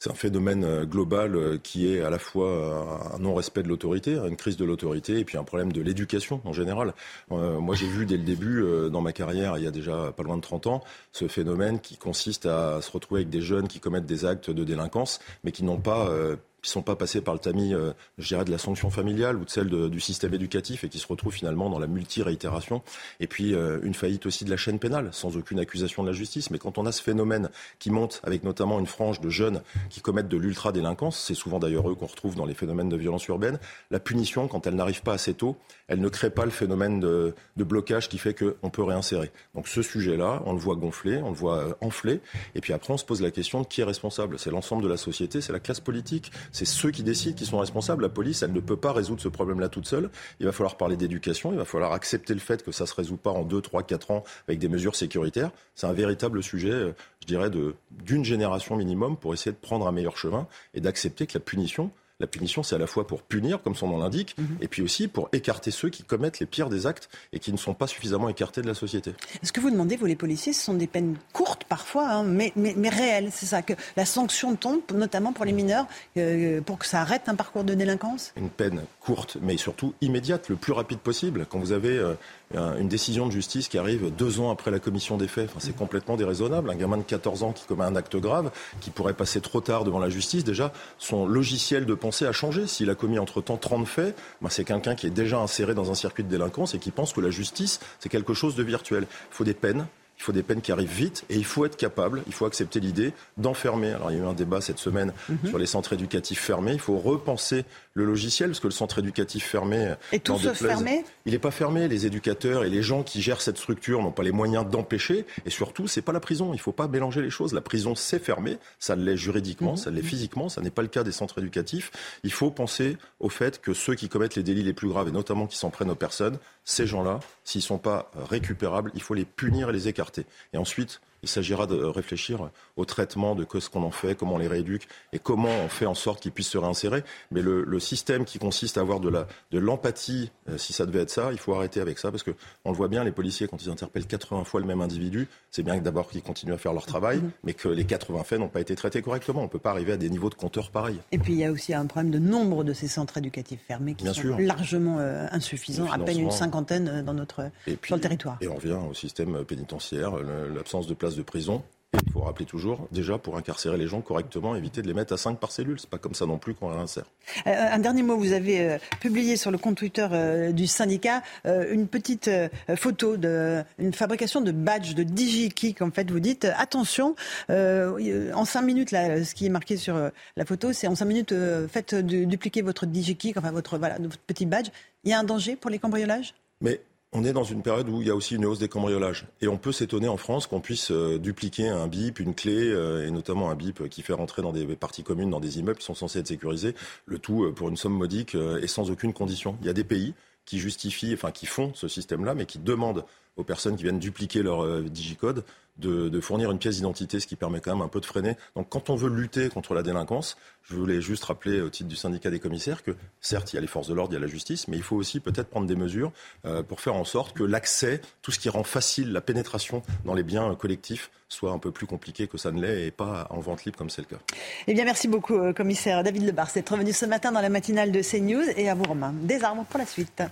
C'est 0.00 0.10
un 0.10 0.14
phénomène 0.14 0.84
global 0.84 1.60
qui 1.62 1.92
est 1.92 2.02
à 2.02 2.10
la 2.10 2.18
fois 2.18 3.12
un 3.14 3.18
non-respect 3.18 3.62
de 3.62 3.68
l'autorité, 3.68 4.14
une 4.14 4.36
crise 4.36 4.56
de 4.56 4.64
l'autorité, 4.64 5.18
et 5.18 5.24
puis 5.24 5.38
un 5.38 5.44
problème 5.44 5.72
de 5.72 5.82
l'éducation 5.82 6.40
en 6.44 6.52
général. 6.52 6.94
Euh, 7.32 7.60
moi, 7.60 7.74
j'ai 7.74 7.86
vu 7.86 8.06
dès 8.06 8.16
le 8.16 8.24
début, 8.24 8.62
euh, 8.62 8.88
dans 8.88 9.00
ma 9.00 9.12
carrière, 9.12 9.58
il 9.58 9.64
y 9.64 9.66
a 9.66 9.70
déjà 9.70 10.12
pas 10.16 10.22
loin 10.22 10.36
de 10.36 10.42
30 10.42 10.66
ans, 10.66 10.82
ce 11.12 11.28
phénomène 11.28 11.80
qui 11.80 11.96
consiste 11.96 12.46
à 12.46 12.80
se 12.80 12.90
retrouver 12.90 13.20
avec 13.20 13.30
des 13.30 13.42
jeunes 13.42 13.68
qui 13.68 13.80
commettent 13.80 14.06
des 14.06 14.24
actes 14.24 14.50
de 14.50 14.64
délinquance, 14.64 15.20
mais 15.44 15.52
qui 15.52 15.64
n'ont 15.64 15.80
pas 15.80 16.08
euh, 16.08 16.36
qui 16.62 16.68
ne 16.68 16.72
sont 16.72 16.82
pas 16.82 16.96
passés 16.96 17.20
par 17.20 17.34
le 17.34 17.40
tamis, 17.40 17.74
euh, 17.74 17.92
je 18.18 18.28
dirais, 18.28 18.44
de 18.44 18.50
la 18.50 18.58
sanction 18.58 18.90
familiale 18.90 19.36
ou 19.36 19.44
de 19.44 19.50
celle 19.50 19.68
du 19.68 20.00
système 20.00 20.34
éducatif 20.34 20.84
et 20.84 20.88
qui 20.88 20.98
se 20.98 21.06
retrouvent 21.06 21.32
finalement 21.32 21.70
dans 21.70 21.78
la 21.78 21.86
multi-réitération. 21.86 22.82
Et 23.20 23.26
puis 23.26 23.54
euh, 23.54 23.78
une 23.82 23.94
faillite 23.94 24.26
aussi 24.26 24.44
de 24.44 24.50
la 24.50 24.56
chaîne 24.56 24.78
pénale, 24.78 25.08
sans 25.12 25.36
aucune 25.36 25.58
accusation 25.58 26.02
de 26.02 26.08
la 26.08 26.14
justice. 26.14 26.50
Mais 26.50 26.58
quand 26.58 26.78
on 26.78 26.86
a 26.86 26.92
ce 26.92 27.02
phénomène 27.02 27.50
qui 27.78 27.90
monte 27.90 28.20
avec 28.24 28.44
notamment 28.44 28.78
une 28.78 28.86
frange 28.86 29.20
de 29.20 29.30
jeunes 29.30 29.62
qui 29.88 30.00
commettent 30.00 30.28
de 30.28 30.36
l'ultra-délinquance, 30.36 31.18
c'est 31.18 31.34
souvent 31.34 31.58
d'ailleurs 31.58 31.90
eux 31.90 31.94
qu'on 31.94 32.06
retrouve 32.06 32.34
dans 32.34 32.46
les 32.46 32.54
phénomènes 32.54 32.88
de 32.88 32.96
violence 32.96 33.26
urbaine, 33.26 33.58
la 33.90 34.00
punition, 34.00 34.48
quand 34.48 34.66
elle 34.66 34.74
n'arrive 34.74 35.02
pas 35.02 35.12
assez 35.12 35.34
tôt, 35.34 35.56
elle 35.88 36.00
ne 36.00 36.08
crée 36.08 36.30
pas 36.30 36.44
le 36.44 36.50
phénomène 36.50 37.00
de, 37.00 37.34
de 37.56 37.64
blocage 37.64 38.08
qui 38.08 38.18
fait 38.18 38.34
qu'on 38.34 38.70
peut 38.70 38.82
réinsérer. 38.82 39.30
Donc 39.54 39.68
ce 39.68 39.82
sujet-là, 39.82 40.42
on 40.46 40.52
le 40.52 40.58
voit 40.58 40.76
gonfler, 40.76 41.20
on 41.22 41.30
le 41.30 41.36
voit 41.36 41.58
euh, 41.58 41.74
enfler. 41.80 42.20
Et 42.54 42.60
puis 42.60 42.72
après, 42.72 42.92
on 42.92 42.96
se 42.96 43.04
pose 43.04 43.20
la 43.20 43.30
question 43.30 43.62
de 43.62 43.66
qui 43.66 43.80
est 43.80 43.84
responsable. 43.84 44.38
C'est 44.38 44.50
l'ensemble 44.50 44.82
de 44.82 44.88
la 44.88 44.96
société, 44.96 45.40
c'est 45.40 45.52
la 45.52 45.60
classe 45.60 45.80
politique, 45.80 46.30
c'est 46.52 46.64
ceux 46.64 46.90
qui 46.90 47.02
décident 47.02 47.36
qui 47.36 47.46
sont 47.46 47.58
responsables. 47.58 48.02
La 48.02 48.08
police, 48.08 48.42
elle 48.42 48.52
ne 48.52 48.60
peut 48.60 48.76
pas 48.76 48.92
résoudre 48.92 49.20
ce 49.20 49.28
problème-là 49.28 49.68
toute 49.68 49.86
seule. 49.86 50.10
Il 50.40 50.46
va 50.46 50.52
falloir 50.52 50.76
parler 50.76 50.96
d'éducation, 50.96 51.52
il 51.52 51.58
va 51.58 51.64
falloir 51.64 51.92
accepter 51.92 52.34
le 52.34 52.40
fait 52.40 52.62
que 52.62 52.72
ça 52.72 52.86
se 52.86 52.94
résout 52.94 53.16
pas 53.16 53.30
en 53.30 53.44
2, 53.44 53.60
3, 53.60 53.82
4 53.82 54.10
ans 54.10 54.24
avec 54.48 54.58
des 54.58 54.68
mesures 54.68 54.96
sécuritaires. 54.96 55.50
C'est 55.74 55.86
un 55.86 55.92
véritable 55.92 56.42
sujet, 56.42 56.70
euh, 56.70 56.92
je 57.20 57.26
dirais, 57.26 57.50
d'une 57.90 58.24
génération 58.24 58.76
minimum 58.76 59.16
pour 59.16 59.34
essayer 59.34 59.52
de 59.52 59.56
prendre 59.56 59.86
un 59.86 59.92
meilleur 59.92 60.16
chemin 60.16 60.46
et 60.74 60.80
d'accepter 60.80 61.26
que 61.26 61.34
la 61.34 61.40
punition, 61.40 61.90
la 62.20 62.26
punition, 62.26 62.62
c'est 62.62 62.74
à 62.74 62.78
la 62.78 62.86
fois 62.86 63.06
pour 63.06 63.22
punir, 63.22 63.62
comme 63.62 63.74
son 63.74 63.88
nom 63.88 63.98
l'indique, 63.98 64.34
Mhm. 64.38 64.58
et 64.60 64.68
puis 64.68 64.82
aussi 64.82 65.08
pour 65.08 65.28
écarter 65.32 65.70
ceux 65.70 65.88
qui 65.88 66.02
commettent 66.04 66.38
les 66.38 66.46
pires 66.46 66.68
des 66.68 66.86
actes 66.86 67.08
et 67.32 67.38
qui 67.38 67.52
ne 67.52 67.56
sont 67.56 67.74
pas 67.74 67.86
suffisamment 67.86 68.28
écartés 68.28 68.62
de 68.62 68.66
la 68.66 68.74
société. 68.74 69.14
Ce 69.42 69.50
que 69.52 69.60
vous 69.60 69.70
demandez, 69.70 69.96
vous 69.96 70.06
les 70.06 70.16
policiers, 70.16 70.52
ce 70.52 70.62
sont 70.64 70.74
des 70.74 70.86
peines 70.86 71.16
courtes 71.32 71.64
parfois, 71.64 72.08
hein, 72.10 72.22
mais, 72.24 72.52
mais, 72.56 72.74
mais 72.76 72.90
réelles. 72.90 73.30
C'est 73.32 73.46
ça, 73.46 73.62
que 73.62 73.72
la 73.96 74.04
sanction 74.04 74.54
tombe, 74.56 74.80
notamment 74.94 75.32
pour 75.32 75.44
les 75.44 75.52
mineurs, 75.52 75.86
euh, 76.16 76.60
pour 76.60 76.78
que 76.78 76.86
ça 76.86 77.00
arrête 77.00 77.28
un 77.28 77.34
parcours 77.34 77.64
de 77.64 77.74
délinquance? 77.74 78.32
Une 78.36 78.50
peine 78.50 78.82
courte, 79.00 79.38
mais 79.40 79.56
surtout 79.56 79.94
immédiate, 80.00 80.48
le 80.48 80.56
plus 80.56 80.72
rapide 80.72 80.98
possible. 80.98 81.46
Quand 81.48 81.58
vous 81.58 81.72
avez 81.72 81.96
euh, 81.98 82.14
une 82.54 82.88
décision 82.88 83.26
de 83.26 83.32
justice 83.32 83.68
qui 83.68 83.78
arrive 83.78 84.10
deux 84.16 84.40
ans 84.40 84.50
après 84.50 84.70
la 84.70 84.80
commission 84.80 85.16
des 85.16 85.28
faits, 85.28 85.48
enfin, 85.50 85.60
c'est 85.60 85.76
complètement 85.76 86.16
déraisonnable. 86.16 86.70
Un 86.70 86.74
gamin 86.74 86.96
de 86.96 87.02
14 87.02 87.42
ans 87.44 87.52
qui 87.52 87.64
commet 87.64 87.84
un 87.84 87.94
acte 87.94 88.16
grave, 88.16 88.50
qui 88.80 88.90
pourrait 88.90 89.14
passer 89.14 89.40
trop 89.40 89.60
tard 89.60 89.84
devant 89.84 90.00
la 90.00 90.08
justice, 90.08 90.42
déjà, 90.42 90.72
son 90.98 91.26
logiciel 91.26 91.86
de 91.86 91.94
pensée 91.94 92.26
a 92.26 92.32
changé. 92.32 92.66
S'il 92.66 92.90
a 92.90 92.94
commis 92.94 93.18
entre-temps 93.18 93.56
30 93.56 93.86
faits, 93.86 94.16
ben, 94.42 94.48
c'est 94.50 94.64
quelqu'un 94.64 94.94
qui 94.94 95.06
est 95.06 95.10
déjà 95.10 95.38
inséré 95.38 95.74
dans 95.74 95.90
un 95.90 95.94
circuit 95.94 96.24
de 96.24 96.28
délinquance 96.28 96.74
et 96.74 96.78
qui 96.78 96.90
pense 96.90 97.12
que 97.12 97.20
la 97.20 97.30
justice, 97.30 97.80
c'est 98.00 98.08
quelque 98.08 98.34
chose 98.34 98.56
de 98.56 98.62
virtuel. 98.62 99.06
Il 99.10 99.34
faut 99.34 99.44
des 99.44 99.54
peines. 99.54 99.86
Il 100.20 100.22
faut 100.22 100.32
des 100.32 100.42
peines 100.42 100.60
qui 100.60 100.70
arrivent 100.70 100.92
vite 100.92 101.24
et 101.30 101.36
il 101.36 101.46
faut 101.46 101.64
être 101.64 101.78
capable, 101.78 102.22
il 102.26 102.34
faut 102.34 102.44
accepter 102.44 102.78
l'idée 102.78 103.14
d'enfermer. 103.38 103.90
Alors 103.92 104.10
il 104.10 104.18
y 104.18 104.20
a 104.20 104.22
eu 104.22 104.26
un 104.26 104.34
débat 104.34 104.60
cette 104.60 104.78
semaine 104.78 105.14
Mhm. 105.30 105.48
sur 105.48 105.58
les 105.58 105.64
centres 105.64 105.94
éducatifs 105.94 106.40
fermés. 106.40 106.74
Il 106.74 106.78
faut 106.78 106.98
repenser 106.98 107.64
le 107.94 108.04
logiciel 108.04 108.50
parce 108.50 108.60
que 108.60 108.66
le 108.66 108.72
centre 108.72 108.98
éducatif 108.98 109.46
fermé. 109.46 109.94
Et 110.12 110.20
tout 110.20 110.38
se 110.38 110.52
fermer 110.52 111.04
Il 111.24 111.32
n'est 111.32 111.38
pas 111.38 111.50
fermé. 111.50 111.88
Les 111.88 112.04
éducateurs 112.04 112.64
et 112.64 112.68
les 112.68 112.82
gens 112.82 113.02
qui 113.02 113.22
gèrent 113.22 113.40
cette 113.40 113.56
structure 113.56 114.02
n'ont 114.02 114.12
pas 114.12 114.22
les 114.22 114.30
moyens 114.30 114.68
d'empêcher. 114.68 115.24
Et 115.46 115.50
surtout, 115.50 115.86
c'est 115.88 116.02
pas 116.02 116.12
la 116.12 116.20
prison. 116.20 116.52
Il 116.52 116.56
ne 116.56 116.60
faut 116.60 116.70
pas 116.72 116.86
mélanger 116.86 117.22
les 117.22 117.30
choses. 117.30 117.54
La 117.54 117.62
prison, 117.62 117.94
c'est 117.94 118.18
fermé. 118.18 118.58
Ça 118.78 118.96
l'est 118.96 119.16
juridiquement, 119.16 119.76
ça 119.76 119.90
l'est 119.90 120.02
physiquement. 120.02 120.50
Ça 120.50 120.60
n'est 120.60 120.70
pas 120.70 120.82
le 120.82 120.88
cas 120.88 121.02
des 121.02 121.12
centres 121.12 121.38
éducatifs. 121.38 121.90
Il 122.24 122.32
faut 122.32 122.50
penser 122.50 122.98
au 123.20 123.30
fait 123.30 123.58
que 123.60 123.72
ceux 123.72 123.94
qui 123.94 124.10
commettent 124.10 124.36
les 124.36 124.42
délits 124.42 124.62
les 124.64 124.74
plus 124.74 124.88
graves 124.88 125.08
et 125.08 125.12
notamment 125.12 125.46
qui 125.46 125.56
s'en 125.56 125.70
prennent 125.70 125.90
aux 125.90 125.94
personnes, 125.94 126.38
ces 126.70 126.86
gens-là, 126.86 127.20
s'ils 127.44 127.60
ne 127.60 127.64
sont 127.64 127.78
pas 127.78 128.10
euh, 128.16 128.24
récupérables, 128.24 128.92
il 128.94 129.02
faut 129.02 129.14
les 129.14 129.24
punir 129.24 129.70
et 129.70 129.72
les 129.72 129.88
écarter. 129.88 130.24
Et 130.52 130.56
ensuite, 130.56 131.00
il 131.22 131.28
s'agira 131.28 131.66
de 131.66 131.76
réfléchir 131.76 132.50
au 132.76 132.84
traitement 132.84 133.34
de 133.34 133.46
ce 133.58 133.68
qu'on 133.68 133.82
en 133.82 133.90
fait, 133.90 134.14
comment 134.14 134.34
on 134.34 134.38
les 134.38 134.48
rééduque 134.48 134.88
et 135.12 135.18
comment 135.18 135.48
on 135.64 135.68
fait 135.68 135.86
en 135.86 135.94
sorte 135.94 136.20
qu'ils 136.20 136.32
puissent 136.32 136.48
se 136.48 136.58
réinsérer. 136.58 137.02
Mais 137.30 137.42
le, 137.42 137.64
le 137.64 137.80
système 137.80 138.24
qui 138.24 138.38
consiste 138.38 138.78
à 138.78 138.80
avoir 138.80 139.00
de 139.00 139.08
la 139.08 139.26
de 139.50 139.58
l'empathie, 139.58 140.30
euh, 140.48 140.58
si 140.58 140.72
ça 140.72 140.86
devait 140.86 141.00
être 141.00 141.10
ça, 141.10 141.30
il 141.32 141.38
faut 141.38 141.54
arrêter 141.54 141.80
avec 141.80 141.98
ça 141.98 142.10
parce 142.10 142.22
que 142.22 142.32
on 142.64 142.70
le 142.70 142.76
voit 142.76 142.88
bien, 142.88 143.04
les 143.04 143.12
policiers 143.12 143.48
quand 143.48 143.62
ils 143.62 143.70
interpellent 143.70 144.06
80 144.06 144.44
fois 144.44 144.60
le 144.60 144.66
même 144.66 144.80
individu, 144.80 145.28
c'est 145.50 145.62
bien 145.62 145.78
que 145.78 145.84
d'abord 145.84 146.08
qu'ils 146.10 146.22
continuent 146.22 146.54
à 146.54 146.58
faire 146.58 146.72
leur 146.72 146.86
travail, 146.86 147.20
mais 147.44 147.54
que 147.54 147.68
les 147.68 147.84
80 147.84 148.24
faits 148.24 148.38
n'ont 148.40 148.48
pas 148.48 148.60
été 148.60 148.74
traités 148.74 149.02
correctement. 149.02 149.42
On 149.42 149.48
peut 149.48 149.58
pas 149.58 149.70
arriver 149.70 149.92
à 149.92 149.96
des 149.96 150.10
niveaux 150.10 150.30
de 150.30 150.34
compteurs 150.34 150.70
pareils. 150.70 150.98
Et 151.12 151.18
puis 151.18 151.32
il 151.34 151.38
y 151.38 151.44
a 151.44 151.50
aussi 151.52 151.74
un 151.74 151.86
problème 151.86 152.10
de 152.10 152.18
nombre 152.18 152.64
de 152.64 152.72
ces 152.72 152.88
centres 152.88 153.18
éducatifs 153.18 153.60
fermés 153.66 153.94
qui 153.94 154.04
Bien 154.04 154.14
sont 154.14 154.20
sûr. 154.22 154.38
largement 154.38 154.98
euh, 154.98 155.26
insuffisants, 155.32 155.90
à 155.90 155.98
peine 155.98 156.20
une 156.20 156.30
cinquantaine 156.30 156.88
euh, 156.88 157.02
dans 157.02 157.14
notre, 157.14 157.50
puis, 157.64 157.78
sur 157.84 157.96
le 157.96 158.00
territoire. 158.02 158.38
Et 158.40 158.48
on 158.48 158.54
revient 158.54 158.78
au 158.88 158.94
système 158.94 159.44
pénitentiaire, 159.44 160.12
l'absence 160.54 160.86
de 160.86 160.94
place 160.94 161.09
de 161.16 161.22
prison. 161.22 161.62
Et 161.92 161.98
il 162.06 162.12
faut 162.12 162.20
rappeler 162.20 162.46
toujours, 162.46 162.86
déjà, 162.92 163.18
pour 163.18 163.36
incarcérer 163.36 163.76
les 163.76 163.88
gens 163.88 164.00
correctement, 164.00 164.54
éviter 164.54 164.80
de 164.80 164.86
les 164.86 164.94
mettre 164.94 165.12
à 165.12 165.16
5 165.16 165.40
par 165.40 165.50
cellule. 165.50 165.80
C'est 165.80 165.90
pas 165.90 165.98
comme 165.98 166.14
ça 166.14 166.24
non 166.24 166.38
plus 166.38 166.54
qu'on 166.54 166.68
réinsère. 166.68 167.02
Euh, 167.48 167.50
un 167.72 167.80
dernier 167.80 168.04
mot, 168.04 168.16
vous 168.16 168.32
avez 168.32 168.60
euh, 168.60 168.78
publié 169.00 169.36
sur 169.36 169.50
le 169.50 169.58
compte 169.58 169.76
Twitter 169.76 170.06
euh, 170.12 170.52
du 170.52 170.68
syndicat 170.68 171.20
une 171.44 171.88
petite 171.88 172.30
photo 172.76 173.16
de 173.16 173.64
une 173.80 173.92
fabrication 173.92 174.40
de 174.40 174.52
badges 174.52 174.94
de 174.94 175.02
DigiKick. 175.02 175.82
En 175.82 175.90
fait, 175.90 176.08
vous 176.12 176.20
dites 176.20 176.46
attention, 176.56 177.16
en 177.48 178.44
cinq 178.44 178.62
minutes, 178.62 178.92
là, 178.92 179.24
ce 179.24 179.34
qui 179.34 179.46
est 179.46 179.50
marqué 179.50 179.76
sur 179.76 180.10
la 180.36 180.44
photo, 180.44 180.72
c'est 180.72 180.86
en 180.86 180.94
cinq 180.94 181.06
minutes, 181.06 181.34
faites 181.68 181.96
du- 181.96 182.24
dupliquer 182.26 182.62
votre 182.62 182.86
DigiKick, 182.86 183.36
enfin 183.36 183.50
votre 183.50 183.78
voilà, 183.78 183.96
votre 183.98 184.18
petit 184.18 184.46
badge. 184.46 184.68
Il 185.02 185.10
y 185.10 185.12
a 185.12 185.18
un 185.18 185.24
danger 185.24 185.56
pour 185.56 185.70
les 185.70 185.80
cambriolages? 185.80 186.34
Mais 186.60 186.80
on 187.12 187.24
est 187.24 187.32
dans 187.32 187.44
une 187.44 187.62
période 187.62 187.88
où 187.88 188.00
il 188.00 188.06
y 188.06 188.10
a 188.10 188.14
aussi 188.14 188.36
une 188.36 188.44
hausse 188.44 188.60
des 188.60 188.68
cambriolages. 188.68 189.26
Et 189.40 189.48
on 189.48 189.58
peut 189.58 189.72
s'étonner 189.72 190.08
en 190.08 190.16
France 190.16 190.46
qu'on 190.46 190.60
puisse 190.60 190.92
euh, 190.92 191.18
dupliquer 191.18 191.68
un 191.68 191.88
bip, 191.88 192.20
une 192.20 192.34
clé, 192.34 192.56
euh, 192.56 193.06
et 193.06 193.10
notamment 193.10 193.50
un 193.50 193.56
bip 193.56 193.88
qui 193.88 194.02
fait 194.02 194.12
rentrer 194.12 194.42
dans 194.42 194.52
des 194.52 194.64
parties 194.76 195.02
communes, 195.02 195.30
dans 195.30 195.40
des 195.40 195.58
immeubles 195.58 195.78
qui 195.78 195.86
sont 195.86 195.94
censés 195.94 196.20
être 196.20 196.28
sécurisés, 196.28 196.74
le 197.06 197.18
tout 197.18 197.44
euh, 197.44 197.52
pour 197.52 197.68
une 197.68 197.76
somme 197.76 197.94
modique 197.94 198.36
et 198.62 198.66
sans 198.68 198.90
aucune 198.90 199.12
condition. 199.12 199.56
Il 199.60 199.66
y 199.66 199.70
a 199.70 199.72
des 199.72 199.84
pays 199.84 200.14
qui 200.44 200.58
justifient, 200.58 201.14
enfin 201.14 201.32
qui 201.32 201.46
font 201.46 201.72
ce 201.74 201.88
système-là, 201.88 202.34
mais 202.34 202.46
qui 202.46 202.58
demandent 202.58 203.04
aux 203.40 203.44
personnes 203.44 203.76
qui 203.76 203.82
viennent 203.82 203.98
dupliquer 203.98 204.42
leur 204.42 204.64
euh, 204.64 204.82
digicode 204.82 205.44
de, 205.80 206.20
fournir 206.20 206.50
une 206.50 206.58
pièce 206.58 206.76
d'identité, 206.76 207.20
ce 207.20 207.26
qui 207.26 207.36
permet 207.36 207.60
quand 207.60 207.72
même 207.72 207.82
un 207.82 207.88
peu 207.88 208.00
de 208.00 208.06
freiner. 208.06 208.36
Donc 208.54 208.68
quand 208.68 208.90
on 208.90 208.96
veut 208.96 209.08
lutter 209.08 209.48
contre 209.48 209.74
la 209.74 209.82
délinquance, 209.82 210.36
je 210.62 210.76
voulais 210.76 211.00
juste 211.00 211.24
rappeler 211.24 211.60
au 211.60 211.70
titre 211.70 211.88
du 211.88 211.96
syndicat 211.96 212.30
des 212.30 212.38
commissaires 212.38 212.82
que 212.82 212.92
certes 213.20 213.52
il 213.52 213.56
y 213.56 213.58
a 213.58 213.62
les 213.62 213.66
forces 213.66 213.88
de 213.88 213.94
l'ordre, 213.94 214.12
il 214.12 214.16
y 214.16 214.18
a 214.18 214.20
la 214.20 214.26
justice, 214.26 214.68
mais 214.68 214.76
il 214.76 214.82
faut 214.82 214.96
aussi 214.96 215.20
peut-être 215.20 215.48
prendre 215.48 215.66
des 215.66 215.76
mesures 215.76 216.12
euh, 216.44 216.62
pour 216.62 216.80
faire 216.80 216.94
en 216.94 217.04
sorte 217.04 217.34
que 217.34 217.42
l'accès, 217.42 218.00
tout 218.22 218.30
ce 218.30 218.38
qui 218.38 218.48
rend 218.48 218.62
facile 218.62 219.12
la 219.12 219.20
pénétration 219.20 219.82
dans 220.04 220.14
les 220.14 220.22
biens 220.22 220.50
euh, 220.50 220.54
collectifs, 220.54 221.10
soit 221.28 221.52
un 221.52 221.58
peu 221.58 221.70
plus 221.70 221.86
compliqué 221.86 222.26
que 222.26 222.38
ça 222.38 222.52
ne 222.52 222.60
l'est 222.60 222.88
et 222.88 222.90
pas 222.90 223.26
en 223.30 223.40
vente 223.40 223.64
libre 223.64 223.78
comme 223.78 223.90
c'est 223.90 224.02
le 224.02 224.08
cas. 224.08 224.22
Eh 224.66 224.74
bien, 224.74 224.84
merci 224.84 225.08
beaucoup, 225.08 225.52
commissaire 225.54 226.02
David 226.02 226.24
Lebar, 226.24 226.48
d'être 226.52 226.70
revenu 226.70 226.92
ce 226.92 227.06
matin 227.06 227.32
dans 227.32 227.40
la 227.40 227.48
matinale 227.48 227.92
de 227.92 228.02
CNews 228.02 228.50
et 228.56 228.68
à 228.68 228.74
vous, 228.74 228.84
Romain. 228.84 229.14
Des 229.22 229.42
armes 229.44 229.64
pour 229.68 229.78
la 229.78 229.86
suite. 229.86 230.22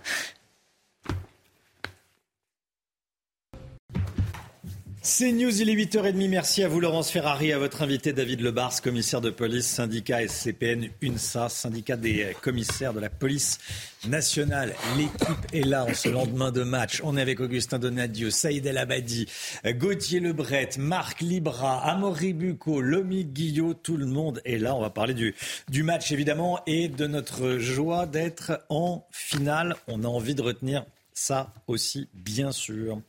C'est 5.11 5.33
News, 5.33 5.63
il 5.63 5.71
est 5.71 5.75
8h30. 5.75 6.29
Merci 6.29 6.63
à 6.63 6.69
vous, 6.69 6.81
Laurence 6.81 7.11
Ferrari, 7.11 7.51
à 7.55 7.59
votre 7.59 7.81
invité 7.81 8.13
David 8.13 8.43
Lebars, 8.43 8.83
commissaire 8.83 9.23
de 9.23 9.31
police, 9.31 9.67
syndicat 9.67 10.29
SCPN 10.29 10.91
UNSA, 11.01 11.49
syndicat 11.49 11.97
des 11.97 12.37
commissaires 12.43 12.93
de 12.93 13.01
la 13.01 13.09
police 13.09 13.59
nationale. 14.07 14.75
L'équipe 14.99 15.55
est 15.55 15.65
là 15.65 15.87
en 15.87 15.95
ce 15.95 16.11
lendemain 16.11 16.53
de 16.53 16.63
match. 16.63 17.01
On 17.03 17.17
est 17.17 17.23
avec 17.23 17.41
Augustin 17.41 17.79
Donadieu, 17.79 18.31
Saïd 18.31 18.67
El 18.67 18.77
Abadi, 18.77 19.27
Gauthier 19.65 20.21
Lebret, 20.21 20.69
Marc 20.79 21.23
Libra, 21.23 21.83
Amaury 21.91 22.35
Bucco, 22.35 22.83
Lomi 22.83 23.25
Guillot. 23.25 23.73
Tout 23.73 23.97
le 23.97 24.07
monde 24.07 24.43
est 24.45 24.59
là. 24.59 24.75
On 24.77 24.81
va 24.83 24.91
parler 24.91 25.15
du 25.15 25.83
match, 25.83 26.13
évidemment, 26.13 26.61
et 26.67 26.91
de 26.91 27.07
notre 27.07 27.57
joie 27.57 28.05
d'être 28.05 28.63
en 28.69 29.07
finale. 29.11 29.75
On 29.89 30.05
a 30.05 30.07
envie 30.07 30.35
de 30.35 30.43
retenir 30.43 30.85
ça 31.19 31.53
aussi, 31.67 32.09
bien 32.15 32.53
sûr. 32.53 33.01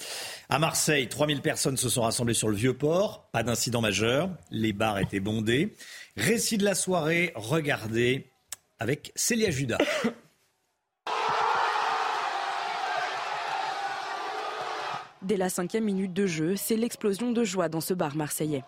À 0.49 0.57
Marseille, 0.60 1.07
3000 1.07 1.41
personnes 1.41 1.77
se 1.77 1.90
sont 1.90 2.02
rassemblées 2.02 2.34
sur 2.34 2.49
le 2.49 2.56
Vieux-Port. 2.56 3.30
Pas 3.31 3.44
d'incident 3.44 3.81
majeur. 3.81 4.31
Les 4.52 4.73
bars 4.73 4.98
étaient 4.99 5.19
bondés. 5.19 5.76
Récit 6.18 6.57
de 6.57 6.65
la 6.65 6.76
soirée, 6.76 7.31
regardez 7.36 8.31
avec 8.80 9.11
Célia 9.15 9.52
Judas. 9.52 9.77
Dès 15.22 15.38
la 15.38 15.49
cinquième 15.49 15.84
minute 15.84 16.14
de 16.14 16.26
jeu, 16.26 16.56
c'est 16.56 16.77
l'explosion 16.77 17.31
de 17.31 17.44
joie 17.44 17.69
dans 17.69 17.81
ce 17.81 17.94
bar 17.94 18.15
marseillais. 18.15 18.64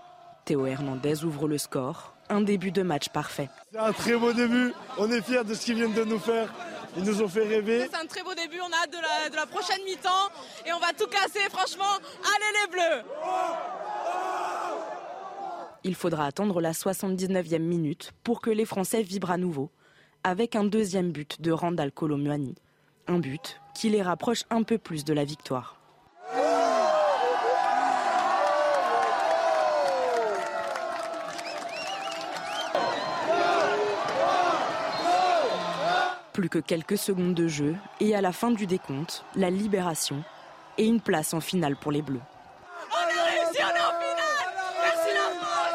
Théo 0.45 0.67
Hernandez 0.67 1.23
ouvre 1.23 1.47
le 1.47 1.57
score. 1.57 2.13
Un 2.29 2.41
début 2.41 2.71
de 2.71 2.83
match 2.83 3.09
parfait. 3.09 3.49
C'est 3.71 3.79
un 3.79 3.91
très 3.91 4.15
beau 4.17 4.33
début. 4.33 4.73
On 4.97 5.09
est 5.11 5.21
fiers 5.21 5.43
de 5.43 5.53
ce 5.53 5.65
qu'ils 5.65 5.75
viennent 5.75 5.93
de 5.93 6.03
nous 6.03 6.19
faire. 6.19 6.53
Ils 6.97 7.03
nous 7.03 7.21
ont 7.21 7.27
fait 7.27 7.47
rêver. 7.47 7.87
C'est 7.89 7.97
un 7.97 8.05
très 8.05 8.23
beau 8.23 8.33
début, 8.33 8.59
on 8.59 8.71
a 8.71 8.83
hâte 8.83 8.91
de 8.91 8.97
la, 8.97 9.29
de 9.29 9.35
la 9.35 9.45
prochaine 9.45 9.83
mi-temps 9.85 10.29
et 10.65 10.73
on 10.73 10.79
va 10.79 10.93
tout 10.97 11.07
casser, 11.07 11.49
franchement. 11.49 11.97
Allez 12.21 12.59
les 12.61 12.71
Bleus 12.71 13.03
Il 15.83 15.95
faudra 15.95 16.25
attendre 16.25 16.59
la 16.61 16.71
79e 16.73 17.59
minute 17.59 18.11
pour 18.23 18.41
que 18.41 18.49
les 18.49 18.65
Français 18.65 19.01
vibrent 19.03 19.31
à 19.31 19.37
nouveau, 19.37 19.71
avec 20.23 20.55
un 20.55 20.65
deuxième 20.65 21.11
but 21.11 21.41
de 21.41 21.51
Randall 21.51 21.91
Colomuani. 21.91 22.55
Un 23.07 23.19
but 23.19 23.61
qui 23.73 23.89
les 23.89 24.01
rapproche 24.01 24.43
un 24.49 24.63
peu 24.63 24.77
plus 24.77 25.05
de 25.05 25.13
la 25.13 25.23
victoire. 25.23 25.77
Plus 36.33 36.49
que 36.49 36.59
quelques 36.59 36.97
secondes 36.97 37.33
de 37.33 37.47
jeu 37.47 37.75
et 37.99 38.15
à 38.15 38.21
la 38.21 38.31
fin 38.31 38.51
du 38.51 38.65
décompte, 38.65 39.25
la 39.35 39.49
libération 39.49 40.23
et 40.77 40.85
une 40.85 41.01
place 41.01 41.33
en 41.33 41.41
finale 41.41 41.75
pour 41.75 41.91
les 41.91 42.01
Bleus. 42.01 42.21
On 42.89 42.95
a 42.95 43.23
réussi, 43.25 43.57
on 43.57 43.67
est 43.67 43.81
en 43.81 43.93
finale 43.99 44.47
Merci 44.81 45.09
la 45.13 45.39
France 45.39 45.71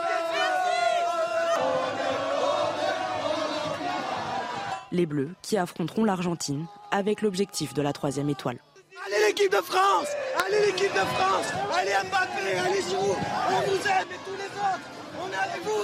Les 4.92 5.04
Bleus 5.06 5.30
qui 5.42 5.58
affronteront 5.58 6.04
l'Argentine 6.04 6.66
avec 6.90 7.20
l'objectif 7.20 7.74
de 7.74 7.82
la 7.82 7.92
troisième 7.92 8.30
étoile. 8.30 8.58
Allez 9.06 9.26
l'équipe 9.28 9.52
de 9.52 9.56
France 9.58 10.08
Allez 10.46 10.66
l'équipe 10.66 10.92
de 10.92 10.98
France 10.98 11.52
Allez 11.74 11.90
Mbappé, 12.08 12.58
allez 12.58 12.82
Giroud 12.82 13.16
On 13.50 13.60
vous 13.60 13.86
aime 13.86 14.08
et 14.10 14.18
tous 14.24 14.36
les 14.36 14.46
autres 14.46 14.80
On 15.20 15.30
est 15.30 15.36
avec 15.36 15.62
vous 15.64 15.82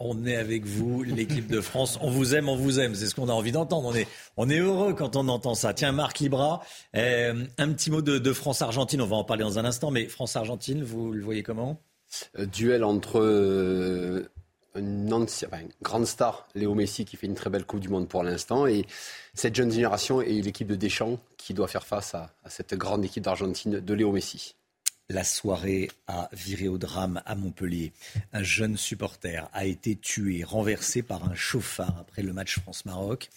On 0.00 0.26
est 0.26 0.34
avec 0.34 0.66
vous, 0.66 1.04
l'équipe 1.04 1.46
de 1.46 1.60
France. 1.60 1.98
On 2.02 2.10
vous 2.10 2.34
aime, 2.34 2.48
on 2.48 2.56
vous 2.56 2.80
aime. 2.80 2.94
C'est 2.94 3.06
ce 3.06 3.14
qu'on 3.14 3.28
a 3.28 3.32
envie 3.32 3.52
d'entendre. 3.52 3.88
On 3.88 3.94
est, 3.94 4.08
on 4.36 4.50
est 4.50 4.58
heureux 4.58 4.92
quand 4.92 5.14
on 5.14 5.28
entend 5.28 5.54
ça. 5.54 5.72
Tiens, 5.72 5.92
Marc 5.92 6.18
Libra, 6.18 6.62
euh, 6.96 7.44
un 7.58 7.72
petit 7.72 7.90
mot 7.90 8.02
de, 8.02 8.32
France-Argentine. 8.32 9.00
On 9.00 9.06
va 9.06 9.16
en 9.16 9.24
parler 9.24 9.44
dans 9.44 9.58
un 9.58 9.64
instant. 9.64 9.92
Mais 9.92 10.06
France-Argentine, 10.06 10.82
vous 10.82 11.12
le 11.12 11.22
voyez 11.22 11.44
comment? 11.44 11.80
Euh, 12.38 12.46
Duel 12.46 12.82
entre 12.82 13.20
euh, 13.20 14.28
une 14.74 15.08
grande 15.82 16.06
star, 16.06 16.48
Léo 16.56 16.74
Messi, 16.74 17.04
qui 17.04 17.16
fait 17.16 17.26
une 17.26 17.34
très 17.34 17.50
belle 17.50 17.64
Coupe 17.64 17.80
du 17.80 17.88
Monde 17.88 18.08
pour 18.08 18.24
l'instant, 18.24 18.66
et 18.66 18.86
cette 19.32 19.54
jeune 19.54 19.70
génération 19.70 20.20
et 20.20 20.42
l'équipe 20.42 20.66
de 20.66 20.74
Deschamps 20.74 21.18
qui 21.36 21.54
doit 21.54 21.68
faire 21.68 21.86
face 21.86 22.14
à, 22.14 22.30
à 22.44 22.50
cette 22.50 22.74
grande 22.74 23.04
équipe 23.04 23.22
d'Argentine 23.22 23.80
de 23.80 23.94
Léo 23.94 24.10
Messi. 24.10 24.56
La 25.10 25.22
soirée 25.22 25.90
a 26.06 26.30
viré 26.32 26.66
au 26.66 26.78
drame 26.78 27.20
à 27.26 27.34
Montpellier. 27.34 27.92
Un 28.32 28.42
jeune 28.42 28.78
supporter 28.78 29.50
a 29.52 29.66
été 29.66 29.96
tué, 29.96 30.44
renversé 30.44 31.02
par 31.02 31.30
un 31.30 31.34
chauffard 31.34 31.98
après 31.98 32.22
le 32.22 32.32
match 32.32 32.58
France-Maroc. 32.58 33.28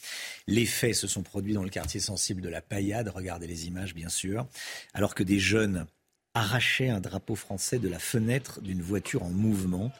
Les 0.48 0.65
faits 0.65 0.95
se 0.95 1.07
sont 1.07 1.23
produits 1.23 1.53
dans 1.53 1.64
le 1.64 1.69
quartier 1.69 1.99
sensible 1.99 2.41
de 2.41 2.48
la 2.48 2.61
Paillade. 2.61 3.10
Regardez 3.10 3.48
les 3.48 3.68
images, 3.68 3.94
bien 3.94 4.07
sûr. 4.07 4.48
Alors 4.94 5.14
que 5.14 5.23
des 5.23 5.39
jeunes 5.39 5.88
arrachaient 6.34 6.88
un 6.88 7.02
drapeau 7.02 7.35
français 7.35 7.80
de 7.80 7.89
la 7.89 7.99
fenêtre 7.99 8.61
d'une 8.61 8.81
voiture 8.81 9.23
en 9.23 9.30
mouvement. 9.30 9.91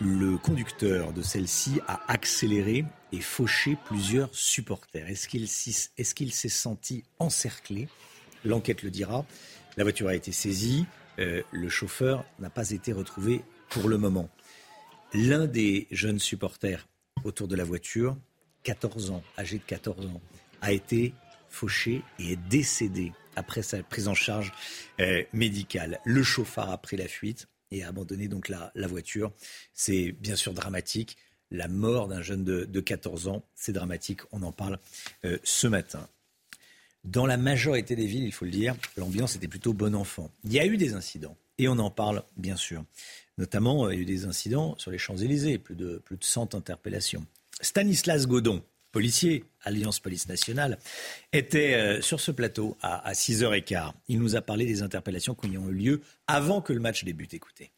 Le 0.00 0.38
conducteur 0.38 1.12
de 1.12 1.20
celle-ci 1.20 1.80
a 1.86 2.00
accéléré 2.10 2.86
et 3.12 3.20
fauché 3.20 3.76
plusieurs 3.84 4.34
supporters. 4.34 5.06
Est-ce 5.06 5.28
qu'il 6.14 6.32
s'est 6.32 6.48
senti 6.48 7.04
encerclé? 7.18 7.88
L'enquête 8.44 8.82
le 8.82 8.90
dira. 8.90 9.26
La 9.76 9.84
voiture 9.84 10.08
a 10.08 10.14
été 10.14 10.32
saisie. 10.32 10.86
Euh, 11.18 11.42
le 11.52 11.68
chauffeur 11.68 12.24
n'a 12.38 12.48
pas 12.48 12.70
été 12.70 12.92
retrouvé 12.94 13.42
pour 13.68 13.88
le 13.88 13.98
moment. 13.98 14.30
L'un 15.12 15.46
des 15.46 15.86
jeunes 15.90 16.18
supporters 16.18 16.88
autour 17.24 17.46
de 17.46 17.56
la 17.56 17.64
voiture, 17.64 18.16
14 18.62 19.10
ans, 19.10 19.22
âgé 19.38 19.58
de 19.58 19.64
14 19.64 20.06
ans, 20.06 20.20
a 20.62 20.72
été 20.72 21.12
fauché 21.50 22.02
et 22.18 22.32
est 22.32 22.48
décédé 22.48 23.12
après 23.36 23.62
sa 23.62 23.82
prise 23.82 24.08
en 24.08 24.14
charge 24.14 24.52
euh, 25.00 25.22
médicale. 25.34 26.00
Le 26.04 26.22
chauffard 26.22 26.70
a 26.70 26.78
pris 26.78 26.96
la 26.96 27.06
fuite 27.06 27.46
et 27.70 27.82
a 27.82 27.88
abandonné 27.88 28.28
donc 28.28 28.48
la, 28.48 28.72
voiture. 28.88 29.30
C'est 29.74 30.12
bien 30.12 30.36
sûr 30.36 30.54
dramatique. 30.54 31.18
La 31.50 31.68
mort 31.68 32.08
d'un 32.08 32.22
jeune 32.22 32.44
de, 32.44 32.64
de 32.64 32.80
14 32.80 33.28
ans, 33.28 33.44
c'est 33.54 33.72
dramatique. 33.72 34.22
On 34.32 34.42
en 34.42 34.52
parle 34.52 34.78
euh, 35.26 35.38
ce 35.44 35.66
matin. 35.66 36.08
Dans 37.06 37.24
la 37.24 37.36
majorité 37.36 37.94
des 37.94 38.06
villes, 38.06 38.24
il 38.24 38.32
faut 38.32 38.44
le 38.44 38.50
dire, 38.50 38.74
l'ambiance 38.96 39.36
était 39.36 39.46
plutôt 39.46 39.72
bon 39.72 39.94
enfant. 39.94 40.28
Il 40.44 40.52
y 40.52 40.58
a 40.58 40.66
eu 40.66 40.76
des 40.76 40.94
incidents, 40.94 41.36
et 41.56 41.68
on 41.68 41.78
en 41.78 41.90
parle 41.90 42.24
bien 42.36 42.56
sûr. 42.56 42.84
Notamment, 43.38 43.86
euh, 43.86 43.94
il 43.94 43.96
y 43.96 44.00
a 44.00 44.02
eu 44.02 44.06
des 44.06 44.24
incidents 44.24 44.74
sur 44.76 44.90
les 44.90 44.98
Champs-Élysées, 44.98 45.58
plus 45.58 45.76
de, 45.76 45.98
plus 46.04 46.16
de 46.16 46.24
100 46.24 46.56
interpellations. 46.56 47.24
Stanislas 47.60 48.26
Godon, 48.26 48.60
policier, 48.90 49.44
Alliance 49.62 50.00
Police 50.00 50.28
Nationale, 50.28 50.78
était 51.32 51.74
euh, 51.74 52.00
sur 52.00 52.18
ce 52.18 52.32
plateau 52.32 52.76
à, 52.82 53.06
à 53.06 53.12
6h15. 53.12 53.92
Il 54.08 54.18
nous 54.18 54.34
a 54.34 54.40
parlé 54.40 54.66
des 54.66 54.82
interpellations 54.82 55.36
qui 55.36 55.56
ont 55.56 55.68
eu 55.68 55.74
lieu 55.74 56.00
avant 56.26 56.60
que 56.60 56.72
le 56.72 56.80
match 56.80 57.04
débute. 57.04 57.34
Écoutez. 57.34 57.70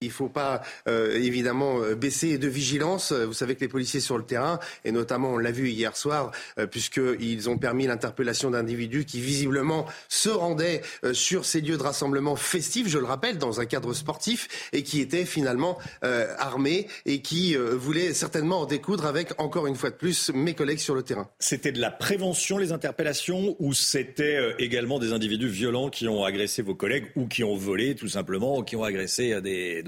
Il 0.00 0.08
ne 0.08 0.12
faut 0.12 0.28
pas 0.28 0.62
euh, 0.86 1.16
évidemment 1.16 1.80
euh, 1.82 1.96
baisser 1.96 2.38
de 2.38 2.46
vigilance. 2.46 3.10
Vous 3.12 3.32
savez 3.32 3.56
que 3.56 3.60
les 3.62 3.68
policiers 3.68 3.98
sur 3.98 4.16
le 4.16 4.22
terrain, 4.22 4.60
et 4.84 4.92
notamment 4.92 5.32
on 5.32 5.38
l'a 5.38 5.50
vu 5.50 5.70
hier 5.70 5.96
soir, 5.96 6.30
euh, 6.60 6.68
puisqu'ils 6.68 7.50
ont 7.50 7.58
permis 7.58 7.88
l'interpellation 7.88 8.52
d'individus 8.52 9.04
qui 9.06 9.20
visiblement 9.20 9.86
se 10.08 10.28
rendaient 10.28 10.82
sur 11.12 11.44
ces 11.44 11.60
lieux 11.60 11.76
de 11.76 11.82
rassemblement 11.82 12.36
festifs, 12.36 12.86
je 12.86 12.98
le 12.98 13.06
rappelle, 13.06 13.38
dans 13.38 13.60
un 13.60 13.66
cadre 13.66 13.92
sportif, 13.92 14.68
et 14.72 14.84
qui 14.84 15.00
étaient 15.00 15.24
finalement 15.24 15.78
armés 16.02 16.86
et 17.06 17.20
qui 17.20 17.54
voulaient 17.56 18.14
certainement 18.14 18.60
en 18.60 18.66
découdre 18.66 19.06
avec, 19.06 19.32
encore 19.40 19.66
une 19.66 19.74
fois 19.74 19.90
de 19.90 19.96
plus, 19.96 20.30
mes 20.32 20.54
collègues 20.54 20.78
sur 20.78 20.94
le 20.94 21.02
terrain. 21.02 21.28
C'était 21.40 21.72
de 21.72 21.80
la 21.80 21.90
prévention, 21.90 22.58
les 22.58 22.72
interpellations, 22.72 23.56
ou 23.58 23.72
c'était 23.74 24.54
également 24.58 24.98
des 24.98 25.12
individus 25.12 25.48
violents 25.48 25.90
qui 25.90 26.06
ont 26.08 26.24
agressé 26.24 26.62
vos 26.62 26.74
collègues 26.74 27.06
ou 27.16 27.26
qui 27.26 27.42
ont 27.42 27.56
volé 27.56 27.94
tout 27.94 28.08
simplement 28.08 28.58
ou 28.58 28.62
qui 28.62 28.76
ont 28.76 28.84
agressé 28.84 29.40
des- 29.40 29.82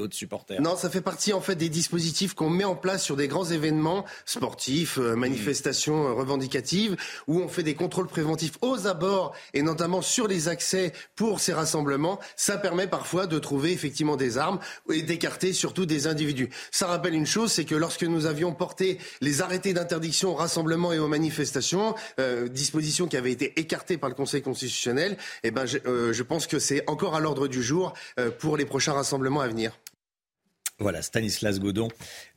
Non, 0.61 0.77
ça 0.77 0.91
fait 0.91 1.01
partie 1.01 1.33
en 1.33 1.41
fait 1.41 1.55
des 1.55 1.69
dispositifs 1.69 2.35
qu'on 2.35 2.51
met 2.51 2.65
en 2.65 2.75
place 2.75 3.05
sur 3.05 3.17
des 3.17 3.29
grands 3.29 3.45
événements 3.45 4.05
sportifs, 4.25 4.99
euh, 4.99 5.15
manifestations 5.15 6.09
euh, 6.09 6.13
revendicatives, 6.13 6.97
où 7.27 7.41
on 7.41 7.49
fait 7.49 7.63
des 7.63 7.75
contrôles 7.75 8.07
préventifs 8.07 8.53
aux 8.63 8.87
abords 8.87 9.35
et 9.55 9.63
notamment 9.63 10.03
sur 10.03 10.29
les 10.29 10.49
accès 10.49 10.93
pour 11.17 11.41
ces 11.41 11.53
rassemblements. 11.53 12.19
Ça 12.37 12.59
permet 12.59 12.87
parfois 12.87 13.27
de 13.27 13.39
trouver 13.39 13.73
effectivement 13.73 14.17
des 14.17 14.39
armes 14.39 14.59
et 14.91 15.03
d'écarter 15.03 15.53
surtout 15.53 15.87
des 15.87 16.07
individus. 16.07 16.51
Ça 16.71 16.87
rappelle 16.87 17.15
une 17.15 17.27
chose, 17.27 17.53
c'est 17.53 17.65
que 17.65 17.75
lorsque 17.75 18.05
nous 18.05 18.27
avions 18.27 18.53
porté 18.53 18.99
les 19.21 19.43
arrêtés 19.43 19.73
d'interdiction 19.73 20.31
aux 20.31 20.35
rassemblements 20.35 20.93
et 20.93 20.99
aux 20.99 21.09
manifestations, 21.09 21.95
euh, 22.19 22.49
dispositions 22.49 23.07
qui 23.07 23.17
avaient 23.17 23.33
été 23.33 23.59
écartées 23.59 23.99
par 23.99 24.09
le 24.09 24.15
Conseil 24.15 24.43
constitutionnel, 24.43 25.17
eh 25.43 25.51
ben, 25.51 25.67
je, 25.67 26.23
pense 26.23 26.47
que 26.47 26.59
c'est 26.59 26.89
encore 26.89 27.15
à 27.15 27.21
l'ordre 27.21 27.49
du 27.49 27.63
jour 27.63 27.93
pour 28.39 28.57
les 28.57 28.65
prochains 28.65 28.93
rassemblements 28.93 29.41
à 29.41 29.49
venir. 29.49 29.73
Voilà, 30.81 31.03
Stanislas 31.03 31.61
Godon 31.61 31.89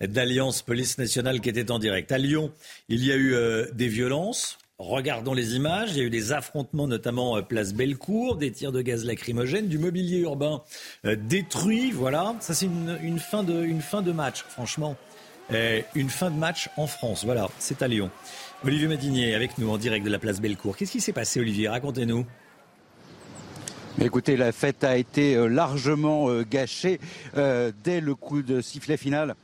d'Alliance 0.01 0.61
Police 0.63 0.97
Nationale 0.97 1.39
qui 1.39 1.47
était 1.47 1.71
en 1.71 1.79
direct. 1.79 2.11
À 2.11 2.17
Lyon, 2.17 2.51
il 2.89 3.05
y 3.05 3.11
a 3.11 3.15
eu 3.15 3.33
euh, 3.33 3.67
des 3.73 3.87
violences. 3.87 4.57
Regardons 4.79 5.33
les 5.33 5.55
images. 5.55 5.91
Il 5.91 5.97
y 5.97 6.01
a 6.01 6.03
eu 6.03 6.09
des 6.09 6.33
affrontements, 6.33 6.85
notamment 6.85 7.37
euh, 7.37 7.41
place 7.41 7.73
Bellecour, 7.73 8.35
des 8.35 8.51
tirs 8.51 8.73
de 8.73 8.81
gaz 8.81 9.05
lacrymogène, 9.05 9.69
du 9.69 9.77
mobilier 9.77 10.17
urbain 10.19 10.61
euh, 11.05 11.15
détruit. 11.15 11.91
Voilà, 11.91 12.35
ça 12.41 12.53
c'est 12.53 12.65
une, 12.65 13.17
fin 13.17 13.43
de, 13.43 14.11
match, 14.11 14.43
franchement. 14.43 14.97
Une 15.95 16.09
fin 16.09 16.29
de 16.29 16.37
match 16.37 16.69
en 16.75 16.87
France. 16.87 17.23
Voilà, 17.23 17.49
c'est 17.59 17.81
à 17.81 17.87
Lyon. 17.87 18.11
Olivier 18.65 18.87
Madinier 18.87 19.35
avec 19.35 19.57
nous 19.57 19.69
en 19.69 19.77
direct 19.77 20.05
de 20.05 20.11
la 20.11 20.19
place 20.19 20.41
Bellecour. 20.41 20.75
Qu'est-ce 20.75 20.91
qui 20.91 21.01
s'est 21.01 21.13
passé, 21.13 21.39
Olivier? 21.39 21.69
Racontez-nous. 21.69 22.25
Écoutez, 24.01 24.37
la 24.37 24.51
fête 24.51 24.83
a 24.83 24.97
été 24.97 25.35
euh, 25.35 25.47
largement 25.47 26.27
euh, 26.27 26.43
gâchée 26.49 26.99
euh, 27.37 27.71
dès 27.83 28.01
le 28.01 28.15
coup 28.15 28.41
de 28.41 28.59
sifflet 28.59 28.97
final. 28.97 29.35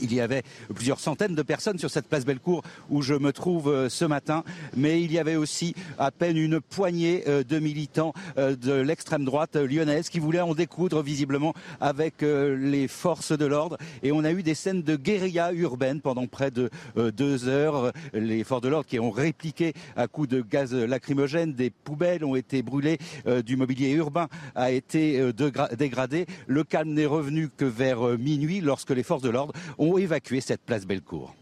Il 0.00 0.14
y 0.14 0.20
avait 0.20 0.42
plusieurs 0.74 1.00
centaines 1.00 1.34
de 1.34 1.42
personnes 1.42 1.78
sur 1.78 1.90
cette 1.90 2.06
place 2.06 2.24
Bellecour 2.24 2.62
où 2.90 3.02
je 3.02 3.14
me 3.14 3.32
trouve 3.32 3.68
euh, 3.68 3.88
ce 3.88 4.04
matin, 4.04 4.44
mais 4.76 5.02
il 5.02 5.12
y 5.12 5.18
avait 5.18 5.36
aussi 5.36 5.74
à 5.98 6.10
peine 6.10 6.36
une 6.36 6.60
poignée 6.60 7.24
euh, 7.26 7.42
de 7.42 7.58
militants 7.58 8.12
euh, 8.36 8.54
de 8.54 8.72
l'extrême 8.72 9.24
droite 9.24 9.56
lyonnaise 9.56 10.08
qui 10.08 10.18
voulaient 10.18 10.40
en 10.40 10.54
découdre 10.54 11.02
visiblement 11.02 11.54
avec 11.80 12.16
les 12.20 12.88
forces 12.88 13.32
de 13.32 13.46
l'ordre. 13.46 13.78
Et 14.02 14.12
on 14.12 14.24
a 14.24 14.32
eu 14.32 14.42
des 14.42 14.54
scènes 14.54 14.82
de 14.82 14.96
guérilla 14.96 15.52
urbaine 15.52 16.00
pendant 16.00 16.26
près 16.26 16.50
de 16.50 16.70
deux 16.96 17.48
heures. 17.48 17.92
Les 18.12 18.44
forces 18.44 18.62
de 18.62 18.68
l'ordre 18.68 18.86
qui 18.86 18.98
ont 18.98 19.10
répliqué 19.10 19.72
à 19.96 20.06
coups 20.06 20.28
de 20.28 20.40
gaz 20.40 20.74
lacrymogène, 20.74 21.52
des 21.52 21.70
poubelles 21.70 22.24
ont 22.24 22.36
été 22.36 22.62
brûlées, 22.62 22.98
du 23.44 23.56
mobilier 23.56 23.90
urbain 23.92 24.28
a 24.54 24.70
été 24.70 25.32
dégradé. 25.76 26.26
Le 26.46 26.64
calme 26.64 26.90
n'est 26.90 27.06
revenu 27.06 27.48
que 27.48 27.64
vers 27.64 28.18
minuit 28.18 28.60
lorsque 28.60 28.90
les 28.90 29.02
forces 29.02 29.22
de 29.22 29.30
l'ordre 29.30 29.54
ont 29.78 29.87
évacué 29.96 30.42
cette 30.42 30.60
place 30.60 30.84
Bellecour. 30.84 31.34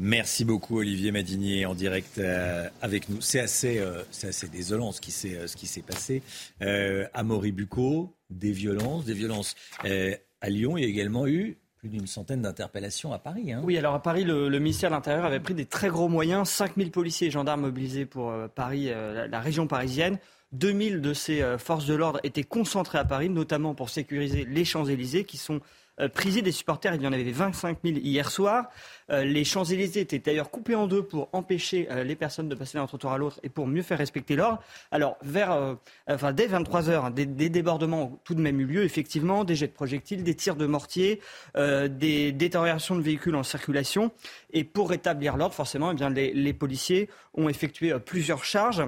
Merci 0.00 0.44
beaucoup 0.44 0.78
Olivier 0.78 1.10
Madinier 1.10 1.66
en 1.66 1.74
direct 1.74 2.18
euh, 2.18 2.68
avec 2.82 3.08
nous. 3.08 3.20
C'est 3.20 3.40
assez, 3.40 3.78
euh, 3.80 4.02
c'est 4.12 4.28
assez 4.28 4.46
désolant 4.46 4.92
ce 4.92 5.00
qui 5.00 5.10
s'est, 5.10 5.34
euh, 5.34 5.46
ce 5.48 5.56
qui 5.56 5.66
s'est 5.66 5.82
passé. 5.82 6.22
Euh, 6.62 7.06
à 7.14 7.24
Moribuco, 7.24 8.14
des 8.30 8.52
violences, 8.52 9.04
des 9.04 9.14
violences. 9.14 9.56
Euh, 9.86 10.14
à 10.40 10.50
Lyon, 10.50 10.76
il 10.78 10.82
y 10.84 10.86
a 10.86 10.88
également 10.88 11.26
eu 11.26 11.58
plus 11.78 11.88
d'une 11.88 12.06
centaine 12.06 12.42
d'interpellations 12.42 13.12
à 13.12 13.18
Paris. 13.18 13.52
hein. 13.52 13.60
Oui, 13.64 13.76
alors 13.76 13.94
à 13.94 14.02
Paris, 14.02 14.22
le, 14.22 14.48
le 14.48 14.58
ministère 14.60 14.90
de 14.90 14.94
l'Intérieur 14.94 15.24
avait 15.24 15.40
pris 15.40 15.54
des 15.54 15.66
très 15.66 15.88
gros 15.88 16.08
moyens, 16.08 16.48
5000 16.48 16.92
policiers 16.92 17.28
et 17.28 17.30
gendarmes 17.32 17.62
mobilisés 17.62 18.06
pour 18.06 18.30
euh, 18.30 18.46
Paris, 18.46 18.90
euh, 18.90 19.14
la, 19.14 19.26
la 19.26 19.40
région 19.40 19.66
parisienne. 19.66 20.18
2000 20.52 21.00
de 21.00 21.12
ces 21.12 21.42
euh, 21.42 21.58
forces 21.58 21.86
de 21.86 21.94
l'ordre 21.94 22.20
étaient 22.22 22.44
concentrées 22.44 22.98
à 22.98 23.04
Paris, 23.04 23.28
notamment 23.30 23.74
pour 23.74 23.90
sécuriser 23.90 24.44
les 24.48 24.64
Champs-Élysées, 24.64 25.24
qui 25.24 25.36
sont 25.38 25.60
euh, 26.00 26.08
prisées 26.08 26.42
des 26.42 26.52
supporters. 26.52 26.94
Il 26.94 27.02
y 27.02 27.06
en 27.06 27.12
avait 27.12 27.30
25 27.30 27.78
000 27.84 27.98
hier 27.98 28.30
soir. 28.30 28.68
Euh, 29.10 29.24
les 29.24 29.44
Champs-Élysées 29.44 30.00
étaient 30.00 30.18
d'ailleurs 30.18 30.50
coupés 30.50 30.74
en 30.74 30.86
deux 30.86 31.02
pour 31.02 31.28
empêcher 31.32 31.88
les 32.04 32.16
personnes 32.16 32.48
de 32.48 32.54
passer 32.54 32.78
d'un 32.78 32.86
trottoir 32.86 33.14
à 33.14 33.18
l'autre 33.18 33.40
et 33.42 33.48
pour 33.48 33.66
mieux 33.66 33.82
faire 33.82 33.98
respecter 33.98 34.36
l'ordre. 34.36 34.60
Alors, 34.90 35.16
vers, 35.22 35.76
enfin, 36.06 36.32
dès 36.32 36.46
23 36.46 36.90
heures, 36.90 37.10
des, 37.10 37.26
débordements 37.26 38.02
ont 38.02 38.18
tout 38.24 38.34
de 38.34 38.40
même 38.40 38.60
eu 38.60 38.64
lieu, 38.64 38.84
effectivement, 38.84 39.44
des 39.44 39.54
jets 39.54 39.68
de 39.68 39.72
projectiles, 39.72 40.22
des 40.22 40.34
tirs 40.34 40.56
de 40.56 40.66
mortier, 40.66 41.20
des 41.56 42.32
détériorations 42.32 42.96
de 42.96 43.02
véhicules 43.02 43.34
en 43.34 43.42
circulation. 43.42 44.12
Et 44.52 44.64
pour 44.64 44.90
rétablir 44.90 45.36
l'ordre, 45.36 45.54
forcément, 45.54 45.92
eh 45.92 45.94
bien, 45.94 46.10
les, 46.10 46.32
les 46.32 46.52
policiers 46.52 47.08
ont 47.34 47.48
effectué 47.48 47.98
plusieurs 47.98 48.44
charges. 48.44 48.82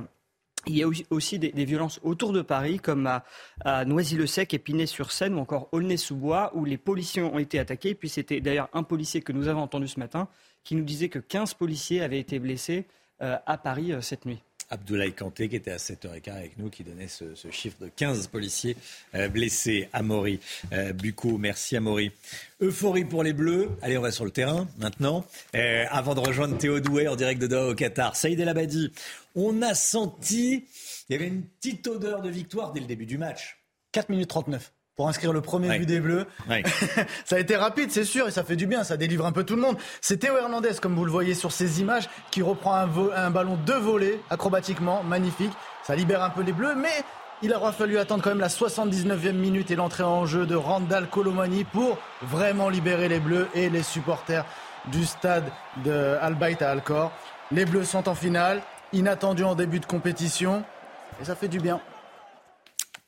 Il 0.67 0.77
y 0.77 0.83
a 0.83 0.89
aussi 1.11 1.39
des, 1.39 1.65
violences 1.65 2.01
autour 2.03 2.33
de 2.33 2.43
Paris, 2.43 2.79
comme 2.79 3.07
à, 3.65 3.85
Noisy-le-Sec, 3.85 4.53
Épinay-sur-Seine 4.53 5.35
ou 5.35 5.39
encore 5.39 5.69
Aulnay-sous-Bois, 5.73 6.53
où 6.55 6.65
les 6.65 6.77
policiers 6.77 7.23
ont 7.23 7.39
été 7.39 7.59
attaqués. 7.59 7.95
Puis 7.95 8.09
c'était 8.09 8.41
d'ailleurs 8.41 8.69
un 8.73 8.83
policier 8.83 9.23
que 9.23 9.33
nous 9.33 9.49
avons 9.49 9.63
entendu 9.63 9.89
ce 9.89 9.99
matin 9.99 10.29
qui 10.63 10.75
nous 10.75 10.85
disait 10.85 11.09
que 11.09 11.19
15 11.19 11.55
policiers 11.55 12.03
avaient 12.03 12.21
été 12.21 12.39
blessés 12.39 12.87
euh, 13.23 13.37
à 13.47 13.57
Paris 13.57 13.93
euh, 13.93 14.01
cette 14.01 14.27
nuit. 14.27 14.43
Abdoulaye 14.71 15.13
Kanté, 15.13 15.49
qui 15.49 15.57
était 15.57 15.73
à 15.73 15.77
7h15 15.77 16.31
avec 16.31 16.59
nous, 16.59 16.71
qui 16.71 16.85
donnait 16.85 17.09
ce, 17.09 17.25
chiffre 17.51 17.77
de 17.81 17.89
15 17.89 18.29
policiers 18.29 18.77
euh, 19.15 19.29
blessés. 19.29 19.89
Amaury 19.93 20.41
euh, 20.73 20.93
Bucco, 20.93 21.39
merci 21.39 21.77
Amaury. 21.77 22.13
Euphorie 22.63 23.05
pour 23.05 23.23
les 23.23 23.33
Bleus. 23.33 23.69
Allez, 23.83 23.99
on 23.99 24.03
va 24.03 24.13
sur 24.13 24.25
le 24.25 24.31
terrain 24.31 24.69
maintenant. 24.79 25.25
Euh, 25.57 25.85
avant 25.91 26.15
de 26.15 26.21
rejoindre 26.21 26.57
Théo 26.59 26.81
Douet 26.81 27.09
en 27.09 27.17
direct 27.17 27.41
de 27.41 27.47
Doha 27.47 27.69
au 27.71 27.75
Qatar. 27.75 28.17
Saïd 28.17 28.39
El 28.39 28.49
Abadi, 28.49 28.93
on 29.35 29.63
a 29.63 29.75
senti, 29.75 30.65
il 31.09 31.13
y 31.13 31.15
avait 31.17 31.29
une 31.29 31.43
petite 31.43 31.87
odeur 31.87 32.23
de 32.23 32.31
victoire 32.31 32.73
dès 32.73 32.81
le 32.81 32.87
début 32.87 33.07
du 33.07 33.19
match. 33.19 33.59
4 33.93 34.09
minutes 34.09 34.31
39 34.31 34.73
pour 35.01 35.09
inscrire 35.09 35.33
le 35.33 35.41
premier 35.41 35.79
but 35.79 35.87
des 35.87 35.99
Bleus. 35.99 36.27
ça 37.25 37.37
a 37.37 37.39
été 37.39 37.57
rapide, 37.57 37.91
c'est 37.91 38.05
sûr, 38.05 38.29
et 38.29 38.31
ça 38.31 38.45
fait 38.45 38.55
du 38.55 38.67
bien, 38.67 38.85
ça 38.85 38.99
délivre 38.99 39.25
un 39.25 39.33
peu 39.33 39.45
tout 39.45 39.57
le 39.57 39.63
monde. 39.63 39.79
C'est 40.03 40.19
Théo 40.19 40.37
Hernandez, 40.37 40.73
comme 40.79 40.95
vous 40.95 41.07
le 41.07 41.11
voyez 41.11 41.33
sur 41.33 41.53
ces 41.53 41.81
images, 41.81 42.11
qui 42.31 42.43
reprend 42.43 42.75
un, 42.75 42.87
un 43.17 43.31
ballon 43.31 43.57
de 43.65 43.73
volée, 43.73 44.21
acrobatiquement, 44.29 45.03
magnifique. 45.03 45.53
Ça 45.85 45.97
libère 45.97 46.23
un 46.23 46.29
peu 46.29 46.43
les 46.43 46.53
Bleus, 46.53 46.75
mais 46.75 47.03
il 47.41 47.51
aura 47.55 47.73
fallu 47.73 47.97
attendre 47.97 48.23
quand 48.23 48.29
même 48.29 48.41
la 48.41 48.49
79e 48.49 49.33
minute 49.33 49.71
et 49.71 49.75
l'entrée 49.75 50.03
en 50.03 50.27
jeu 50.27 50.45
de 50.45 50.55
Randall 50.55 51.09
Colomani 51.09 51.65
pour 51.65 51.97
vraiment 52.21 52.69
libérer 52.69 53.09
les 53.09 53.21
Bleus 53.21 53.49
et 53.55 53.71
les 53.71 53.83
supporters 53.83 54.45
du 54.93 55.07
stade 55.07 55.45
de 55.83 56.19
Al 56.21 56.35
Bayt 56.35 56.61
à 56.61 56.73
Alcor. 56.73 57.11
Les 57.53 57.65
Bleus 57.65 57.85
sont 57.85 58.07
en 58.07 58.15
finale, 58.15 58.61
inattendus 58.93 59.45
en 59.45 59.55
début 59.55 59.81
de 59.81 59.87
compétition, 59.87 60.63
et 61.23 61.25
ça 61.25 61.35
fait 61.35 61.49
du 61.49 61.59
bien. 61.59 61.81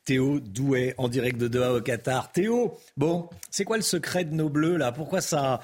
Théo 0.04 0.40
Douet 0.40 0.94
en 0.98 1.08
direct 1.08 1.38
de 1.38 1.48
Doha 1.48 1.74
au 1.74 1.80
Qatar. 1.80 2.32
Théo, 2.32 2.78
bon, 2.96 3.28
c'est 3.50 3.64
quoi 3.64 3.76
le 3.76 3.82
secret 3.82 4.24
de 4.24 4.34
nos 4.34 4.48
bleus 4.48 4.76
là? 4.76 4.92
Pourquoi 4.92 5.20
ça, 5.20 5.60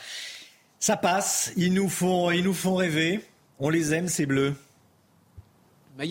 ça 0.78 0.96
passe? 0.96 1.52
Ils 1.56 1.74
nous, 1.74 1.88
font, 1.88 2.30
ils 2.30 2.44
nous 2.44 2.54
font 2.54 2.76
rêver. 2.76 3.24
On 3.58 3.70
les 3.70 3.94
aime 3.94 4.08
ces 4.08 4.26
bleus. 4.26 4.54
Bah, 5.96 6.04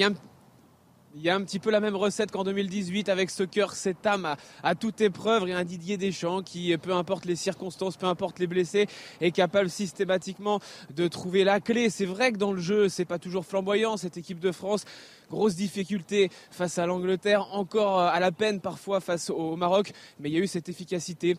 il 1.18 1.24
y 1.24 1.32
a 1.32 1.36
un 1.36 1.42
petit 1.42 1.58
peu 1.58 1.72
la 1.72 1.80
même 1.80 1.96
recette 1.96 2.32
qu'en 2.32 2.44
2018 2.44 3.10
avec 3.10 3.32
ce 3.32 3.42
cœur, 3.42 3.74
cette 3.74 4.06
âme 4.06 4.36
à, 4.62 4.76
toute 4.76 5.02
épreuve. 5.02 5.48
Et 5.48 5.54
un 5.54 5.64
Didier 5.64 5.98
Deschamps 5.98 6.44
qui, 6.44 6.78
peu 6.78 6.94
importe 6.94 7.26
les 7.26 7.36
circonstances, 7.36 7.98
peu 7.98 8.06
importe 8.06 8.38
les 8.38 8.46
blessés, 8.46 8.86
est 9.20 9.32
capable 9.32 9.70
systématiquement 9.70 10.60
de 10.96 11.08
trouver 11.08 11.44
la 11.44 11.60
clé. 11.60 11.90
C'est 11.90 12.06
vrai 12.06 12.32
que 12.32 12.38
dans 12.38 12.54
le 12.54 12.62
jeu, 12.62 12.88
c'est 12.88 13.06
pas 13.06 13.18
toujours 13.18 13.46
flamboyant. 13.46 13.98
Cette 13.98 14.18
équipe 14.18 14.40
de 14.40 14.52
France, 14.52 14.86
grosse 15.30 15.56
difficulté 15.56 16.30
face 16.52 16.78
à 16.78 16.86
l'Angleterre, 16.86 17.48
encore 17.52 18.00
à 18.00 18.20
la 18.20 18.32
peine 18.32 18.62
parfois 18.62 19.00
face 19.00 19.32
au 19.32 19.56
Maroc. 19.56 19.94
Mais 20.20 20.30
il 20.30 20.34
y 20.34 20.38
a 20.38 20.42
eu 20.42 20.48
cette 20.48 20.70
efficacité 20.70 21.36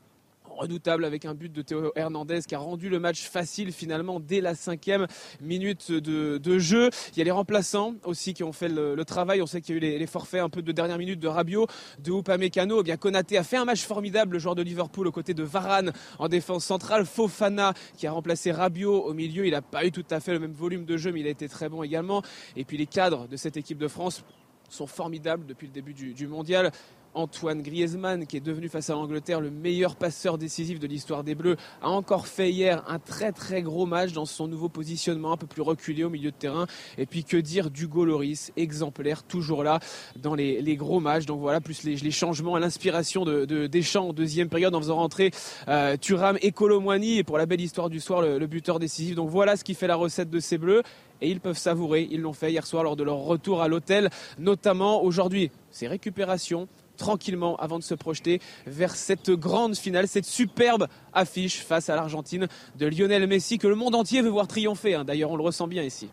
redoutable 0.58 1.04
avec 1.04 1.24
un 1.24 1.34
but 1.34 1.52
de 1.52 1.62
Théo 1.62 1.92
Hernandez 1.94 2.40
qui 2.46 2.54
a 2.54 2.58
rendu 2.58 2.88
le 2.88 2.98
match 2.98 3.28
facile 3.28 3.72
finalement 3.72 4.20
dès 4.20 4.40
la 4.40 4.54
cinquième 4.54 5.06
minute 5.40 5.92
de, 5.92 6.58
jeu. 6.58 6.90
Il 7.12 7.18
y 7.18 7.20
a 7.20 7.24
les 7.24 7.30
remplaçants 7.30 7.94
aussi 8.04 8.34
qui 8.34 8.42
ont 8.42 8.52
fait 8.52 8.68
le, 8.68 9.02
travail. 9.04 9.40
On 9.40 9.46
sait 9.46 9.60
qu'il 9.60 9.76
y 9.76 9.78
a 9.78 9.94
eu 9.94 9.98
les, 9.98 10.06
forfaits 10.06 10.42
un 10.42 10.48
peu 10.48 10.60
de 10.60 10.72
dernière 10.72 10.98
minute 10.98 11.20
de 11.20 11.28
Rabiot, 11.28 11.66
de 12.00 12.12
Upamecano. 12.12 12.80
Eh 12.80 12.82
bien 12.82 12.96
Konaté 12.96 13.38
a 13.38 13.44
fait 13.44 13.56
un 13.56 13.64
match 13.64 13.82
formidable, 13.82 14.34
le 14.34 14.38
joueur 14.38 14.54
de 14.54 14.62
Liverpool 14.62 15.06
aux 15.06 15.12
côtés 15.12 15.34
de 15.34 15.42
Varane 15.42 15.92
en 16.18 16.28
défense 16.28 16.64
centrale. 16.64 17.06
Fofana 17.06 17.74
qui 17.96 18.06
a 18.06 18.12
remplacé 18.12 18.50
Rabiot 18.50 19.04
au 19.04 19.14
milieu. 19.14 19.46
Il 19.46 19.52
n'a 19.52 19.62
pas 19.62 19.86
eu 19.86 19.92
tout 19.92 20.04
à 20.10 20.20
fait 20.20 20.32
le 20.32 20.40
même 20.40 20.52
volume 20.52 20.84
de 20.84 20.96
jeu, 20.96 21.12
mais 21.12 21.20
il 21.20 21.26
a 21.26 21.30
été 21.30 21.48
très 21.48 21.68
bon 21.68 21.82
également. 21.82 22.22
Et 22.56 22.64
puis 22.64 22.76
les 22.76 22.86
cadres 22.86 23.28
de 23.28 23.36
cette 23.36 23.56
équipe 23.56 23.78
de 23.78 23.88
France 23.88 24.24
sont 24.68 24.86
formidables 24.86 25.46
depuis 25.46 25.66
le 25.66 25.72
début 25.72 25.94
du 25.94 26.26
mondial. 26.26 26.72
Antoine 27.14 27.62
Griezmann, 27.62 28.26
qui 28.26 28.36
est 28.36 28.40
devenu 28.40 28.68
face 28.68 28.90
à 28.90 28.94
l'Angleterre 28.94 29.40
le 29.40 29.50
meilleur 29.50 29.96
passeur 29.96 30.38
décisif 30.38 30.78
de 30.78 30.86
l'histoire 30.86 31.24
des 31.24 31.34
Bleus, 31.34 31.56
a 31.82 31.88
encore 31.88 32.26
fait 32.26 32.50
hier 32.50 32.84
un 32.88 32.98
très 32.98 33.32
très 33.32 33.62
gros 33.62 33.86
match 33.86 34.12
dans 34.12 34.26
son 34.26 34.48
nouveau 34.48 34.68
positionnement, 34.68 35.32
un 35.32 35.36
peu 35.36 35.46
plus 35.46 35.62
reculé 35.62 36.04
au 36.04 36.10
milieu 36.10 36.30
de 36.30 36.36
terrain. 36.36 36.66
Et 36.96 37.06
puis 37.06 37.24
que 37.24 37.36
dire 37.36 37.70
d'Hugo 37.70 38.04
Loris, 38.04 38.52
exemplaire, 38.56 39.22
toujours 39.22 39.62
là 39.62 39.80
dans 40.16 40.34
les, 40.34 40.76
gros 40.76 41.00
matchs. 41.00 41.26
Donc 41.26 41.40
voilà, 41.40 41.60
plus 41.60 41.82
les, 41.84 42.10
changements 42.10 42.54
à 42.54 42.60
l'inspiration 42.60 43.24
de, 43.24 43.66
Deschamps 43.66 44.08
en 44.08 44.12
deuxième 44.12 44.48
période 44.48 44.74
en 44.74 44.80
faisant 44.80 44.96
rentrer 44.96 45.30
euh, 45.68 45.96
Thuram 45.96 46.38
et 46.42 46.52
Colomwani 46.52 47.18
et 47.18 47.24
pour 47.24 47.38
la 47.38 47.46
belle 47.46 47.60
histoire 47.60 47.90
du 47.90 48.00
soir, 48.00 48.22
le, 48.22 48.38
le 48.38 48.46
buteur 48.46 48.78
décisif. 48.78 49.14
Donc 49.14 49.30
voilà 49.30 49.56
ce 49.56 49.64
qui 49.64 49.74
fait 49.74 49.86
la 49.86 49.96
recette 49.96 50.30
de 50.30 50.40
ces 50.40 50.58
Bleus 50.58 50.82
et 51.20 51.30
ils 51.30 51.40
peuvent 51.40 51.58
savourer. 51.58 52.08
Ils 52.10 52.20
l'ont 52.20 52.32
fait 52.32 52.50
hier 52.50 52.66
soir 52.66 52.82
lors 52.82 52.96
de 52.96 53.04
leur 53.04 53.18
retour 53.18 53.62
à 53.62 53.68
l'hôtel, 53.68 54.10
notamment 54.38 55.02
aujourd'hui. 55.02 55.50
C'est 55.70 55.88
récupération, 55.88 56.68
tranquillement 56.98 57.56
avant 57.56 57.78
de 57.78 57.84
se 57.84 57.94
projeter 57.94 58.40
vers 58.66 58.94
cette 58.94 59.30
grande 59.30 59.76
finale, 59.76 60.06
cette 60.06 60.26
superbe 60.26 60.88
affiche 61.14 61.62
face 61.62 61.88
à 61.88 61.96
l'Argentine 61.96 62.48
de 62.78 62.86
Lionel 62.86 63.26
Messi 63.26 63.56
que 63.56 63.66
le 63.66 63.74
monde 63.74 63.94
entier 63.94 64.20
veut 64.20 64.28
voir 64.28 64.46
triompher. 64.46 64.94
Hein. 64.94 65.04
D'ailleurs, 65.04 65.30
on 65.30 65.36
le 65.36 65.42
ressent 65.42 65.66
bien 65.66 65.82
ici. 65.82 66.10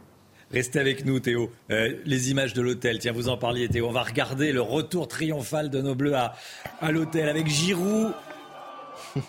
Restez 0.52 0.80
avec 0.80 1.06
nous, 1.06 1.20
Théo. 1.20 1.52
Euh, 1.72 1.96
les 2.06 2.32
images 2.32 2.54
de 2.54 2.62
l'hôtel, 2.62 3.00
tiens, 3.00 3.12
vous 3.12 3.30
en 3.30 3.38
parliez, 3.38 3.68
Théo. 3.68 3.88
On 3.88 3.92
va 3.92 4.04
regarder 4.04 4.52
le 4.52 4.62
retour 4.62 5.08
triomphal 5.08 5.70
de 5.70 5.82
nos 5.82 5.96
Bleus 5.96 6.16
à, 6.16 6.36
à 6.80 6.92
l'hôtel 6.92 7.28
avec 7.28 7.48
Giroud 7.48 8.14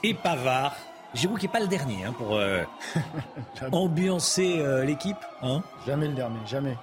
et 0.02 0.14
Pavard. 0.14 0.76
Giroud 1.14 1.38
qui 1.38 1.46
n'est 1.46 1.52
pas 1.52 1.60
le 1.60 1.68
dernier 1.68 2.04
hein, 2.04 2.14
pour 2.16 2.36
euh, 2.36 2.62
ambiancer 3.72 4.56
euh, 4.58 4.84
l'équipe. 4.84 5.16
Hein 5.42 5.62
jamais 5.86 6.08
le 6.08 6.14
dernier, 6.14 6.38
jamais. 6.46 6.76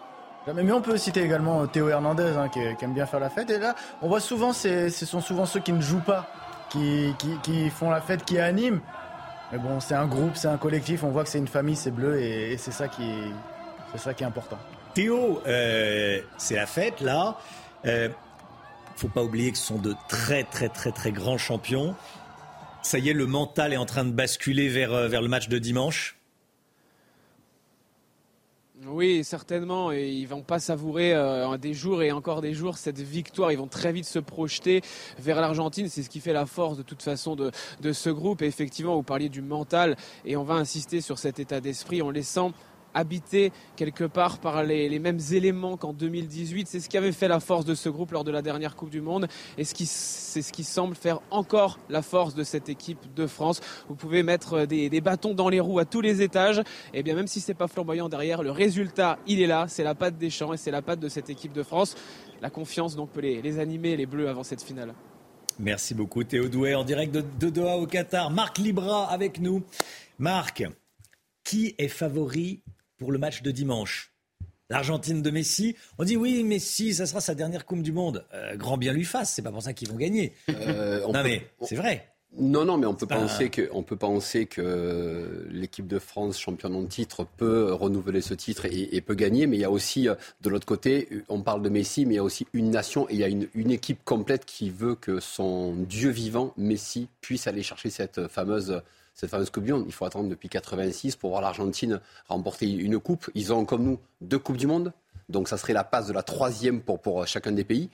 Mais 0.51 0.71
on 0.71 0.81
peut 0.81 0.97
citer 0.97 1.21
également 1.21 1.65
Théo 1.67 1.87
Hernandez 1.87 2.33
hein, 2.37 2.49
qui, 2.49 2.59
aime 2.59 2.93
bien 2.93 3.05
faire 3.05 3.19
la 3.19 3.29
fête. 3.29 3.49
Et 3.49 3.59
là, 3.59 3.75
on 4.01 4.09
voit 4.09 4.19
souvent, 4.19 4.51
ce 4.51 4.89
sont 4.89 5.21
souvent 5.21 5.45
ceux 5.45 5.61
qui 5.61 5.71
ne 5.71 5.81
jouent 5.81 6.01
pas, 6.01 6.27
qui, 6.69 7.69
font 7.69 7.89
la 7.89 8.01
fête, 8.01 8.25
qui 8.25 8.39
animent. 8.39 8.81
Mais 9.51 9.57
bon, 9.57 9.79
c'est 9.79 9.95
un 9.95 10.07
groupe, 10.07 10.35
c'est 10.35 10.47
un 10.47 10.57
collectif. 10.57 11.03
On 11.03 11.09
voit 11.09 11.23
que 11.23 11.29
c'est 11.29 11.37
une 11.37 11.47
famille, 11.47 11.75
c'est 11.75 11.91
bleu, 11.91 12.19
et, 12.19 12.57
c'est 12.57 12.71
ça 12.71 12.87
qui, 12.87 13.13
c'est 13.91 13.99
ça 13.99 14.13
qui 14.13 14.23
est 14.23 14.27
important. 14.27 14.57
Théo, 14.93 15.41
euh, 15.47 16.19
c'est 16.37 16.55
la 16.55 16.65
fête 16.65 17.01
là. 17.01 17.37
Euh, 17.85 18.09
faut 18.95 19.07
pas 19.07 19.23
oublier 19.23 19.51
que 19.51 19.57
ce 19.57 19.65
sont 19.65 19.79
de 19.79 19.95
très 20.07 20.43
très 20.43 20.69
très 20.69 20.91
très 20.91 21.11
grands 21.11 21.37
champions. 21.37 21.95
Ça 22.83 22.99
y 22.99 23.09
est, 23.09 23.13
le 23.13 23.25
mental 23.25 23.73
est 23.73 23.77
en 23.77 23.85
train 23.85 24.03
de 24.03 24.11
basculer 24.11 24.69
vers, 24.69 24.93
euh, 24.93 25.07
vers 25.07 25.21
le 25.21 25.29
match 25.29 25.49
de 25.49 25.57
dimanche. 25.57 26.17
Oui, 28.87 29.23
certainement. 29.23 29.91
Et 29.91 30.09
ils 30.09 30.27
vont 30.27 30.41
pas 30.41 30.59
savourer 30.59 31.13
euh, 31.13 31.57
des 31.57 31.73
jours 31.73 32.01
et 32.01 32.11
encore 32.11 32.41
des 32.41 32.53
jours 32.53 32.77
cette 32.77 32.99
victoire. 32.99 33.51
Ils 33.51 33.57
vont 33.57 33.67
très 33.67 33.91
vite 33.91 34.05
se 34.05 34.19
projeter 34.19 34.81
vers 35.19 35.39
l'Argentine. 35.39 35.87
C'est 35.89 36.03
ce 36.03 36.09
qui 36.09 36.19
fait 36.19 36.33
la 36.33 36.45
force 36.45 36.77
de 36.77 36.83
toute 36.83 37.01
façon 37.01 37.35
de, 37.35 37.51
de 37.81 37.93
ce 37.93 38.09
groupe. 38.09 38.41
Et 38.41 38.47
effectivement, 38.47 38.95
vous 38.95 39.03
parliez 39.03 39.29
du 39.29 39.41
mental 39.41 39.95
et 40.25 40.35
on 40.35 40.43
va 40.43 40.55
insister 40.55 41.01
sur 41.01 41.19
cet 41.19 41.39
état 41.39 41.61
d'esprit 41.61 42.01
en 42.01 42.09
laissant 42.09 42.53
habité 42.93 43.51
quelque 43.75 44.03
part 44.03 44.39
par 44.39 44.63
les, 44.63 44.99
mêmes 44.99 45.19
éléments 45.31 45.77
qu'en 45.77 45.93
2018. 45.93 46.67
C'est 46.67 46.79
ce 46.79 46.89
qui 46.89 46.97
avait 46.97 47.11
fait 47.11 47.27
la 47.27 47.39
force 47.39 47.65
de 47.65 47.75
ce 47.75 47.89
groupe 47.89 48.11
lors 48.11 48.23
de 48.23 48.31
la 48.31 48.41
dernière 48.41 48.75
Coupe 48.75 48.89
du 48.89 49.01
Monde 49.01 49.27
et 49.57 49.63
c'est 49.63 50.41
ce 50.41 50.51
qui 50.51 50.63
semble 50.63 50.95
faire 50.95 51.19
encore 51.31 51.79
la 51.89 52.01
force 52.01 52.35
de 52.35 52.43
cette 52.43 52.69
équipe 52.69 53.13
de 53.15 53.27
France. 53.27 53.61
Vous 53.89 53.95
pouvez 53.95 54.23
mettre 54.23 54.65
des, 54.65 55.01
bâtons 55.01 55.33
dans 55.33 55.49
les 55.49 55.59
roues 55.59 55.79
à 55.79 55.85
tous 55.85 56.01
les 56.01 56.21
étages 56.21 56.61
et 56.93 57.03
bien 57.03 57.15
même 57.15 57.27
si 57.27 57.39
c'est 57.39 57.53
pas 57.53 57.67
flamboyant 57.67 58.09
derrière, 58.09 58.43
le 58.43 58.51
résultat 58.51 59.19
il 59.27 59.41
est 59.41 59.47
là, 59.47 59.65
c'est 59.67 59.83
la 59.83 59.95
patte 59.95 60.17
des 60.17 60.29
champs 60.29 60.53
et 60.53 60.57
c'est 60.57 60.71
la 60.71 60.81
patte 60.81 60.99
de 60.99 61.09
cette 61.09 61.29
équipe 61.29 61.53
de 61.53 61.63
France. 61.63 61.95
La 62.41 62.49
confiance 62.49 62.95
donc 62.95 63.09
peut 63.11 63.21
les, 63.21 63.59
animer 63.59 63.95
les 63.95 64.05
Bleus 64.05 64.29
avant 64.29 64.43
cette 64.43 64.61
finale. 64.61 64.93
Merci 65.59 65.93
beaucoup 65.93 66.23
Théo 66.23 66.47
Douet 66.47 66.73
en 66.73 66.83
direct 66.83 67.13
de, 67.13 67.23
de 67.39 67.49
Doha 67.49 67.77
au 67.77 67.85
Qatar. 67.85 68.31
Marc 68.31 68.57
Libra 68.57 69.09
avec 69.11 69.39
nous. 69.39 69.63
Marc, 70.17 70.63
qui 71.43 71.75
est 71.77 71.87
favori 71.87 72.61
pour 72.97 73.11
le 73.11 73.17
match 73.17 73.41
de 73.41 73.51
dimanche. 73.51 74.13
L'Argentine 74.69 75.21
de 75.21 75.29
Messi, 75.29 75.75
on 75.99 76.03
dit 76.03 76.17
oui, 76.17 76.43
Messi, 76.43 76.93
ça 76.93 77.05
sera 77.05 77.21
sa 77.21 77.35
dernière 77.35 77.65
Coupe 77.65 77.83
du 77.83 77.91
Monde. 77.91 78.25
Euh, 78.33 78.55
grand 78.55 78.77
bien 78.77 78.93
lui 78.93 79.03
fasse, 79.03 79.33
c'est 79.33 79.41
pas 79.41 79.51
pour 79.51 79.61
ça 79.61 79.73
qu'ils 79.73 79.89
vont 79.89 79.97
gagner. 79.97 80.33
Euh, 80.49 81.01
non 81.01 81.23
mais 81.23 81.47
c'est 81.61 81.75
vrai. 81.75 82.13
Non, 82.35 82.65
non, 82.65 82.77
mais 82.77 82.87
on 82.87 82.95
peut, 82.95 83.05
penser 83.05 83.49
que, 83.49 83.69
on 83.71 83.83
peut 83.83 83.95
penser 83.95 84.47
que 84.47 85.47
l'équipe 85.51 85.85
de 85.85 85.99
France, 85.99 86.39
championne 86.39 86.73
en 86.73 86.85
titre, 86.85 87.27
peut 87.37 87.71
renouveler 87.73 88.21
ce 88.21 88.33
titre 88.33 88.65
et, 88.65 89.01
peut 89.01 89.13
gagner. 89.13 89.45
Mais 89.45 89.57
il 89.57 89.59
y 89.59 89.65
a 89.65 89.69
aussi, 89.69 90.09
euh, 90.09 90.15
de 90.41 90.49
l'autre 90.49 90.65
côté, 90.65 91.09
on 91.29 91.41
parle 91.43 91.61
de 91.61 91.69
Messi, 91.69 92.07
mais 92.07 92.15
il 92.15 92.17
y 92.17 92.19
a 92.19 92.23
aussi 92.23 92.47
une 92.53 92.71
nation 92.71 93.07
et 93.09 93.13
il 93.13 93.19
y 93.19 93.23
a 93.23 93.27
une, 93.27 93.47
une 93.53 93.69
équipe 93.69 94.03
complète 94.03 94.45
qui 94.45 94.71
veut 94.71 94.95
que 94.95 95.19
son 95.19 95.75
Dieu 95.75 96.09
vivant, 96.09 96.53
Messi, 96.57 97.07
puisse 97.21 97.45
aller 97.45 97.61
chercher 97.61 97.91
cette 97.91 98.27
fameuse 98.27 98.81
cette 99.13 99.29
fameuse 99.29 99.49
Coupe 99.49 99.63
du 99.63 99.73
Monde. 99.73 99.85
Il 99.87 99.93
faut 99.93 100.05
attendre 100.05 100.29
depuis 100.29 100.49
86 100.49 101.15
pour 101.15 101.31
voir 101.31 101.41
l'Argentine 101.41 101.99
remporter 102.27 102.69
une 102.69 102.99
coupe. 102.99 103.29
Ils 103.35 103.53
ont, 103.53 103.65
comme 103.65 103.83
nous, 103.83 103.99
deux 104.21 104.39
Coupes 104.39 104.57
du 104.57 104.67
Monde. 104.67 104.93
Donc 105.29 105.47
ça 105.47 105.57
serait 105.57 105.73
la 105.73 105.83
passe 105.83 106.07
de 106.07 106.13
la 106.13 106.23
troisième 106.23 106.81
pour, 106.81 106.99
pour 106.99 107.25
chacun 107.27 107.51
des 107.51 107.63
pays. 107.63 107.89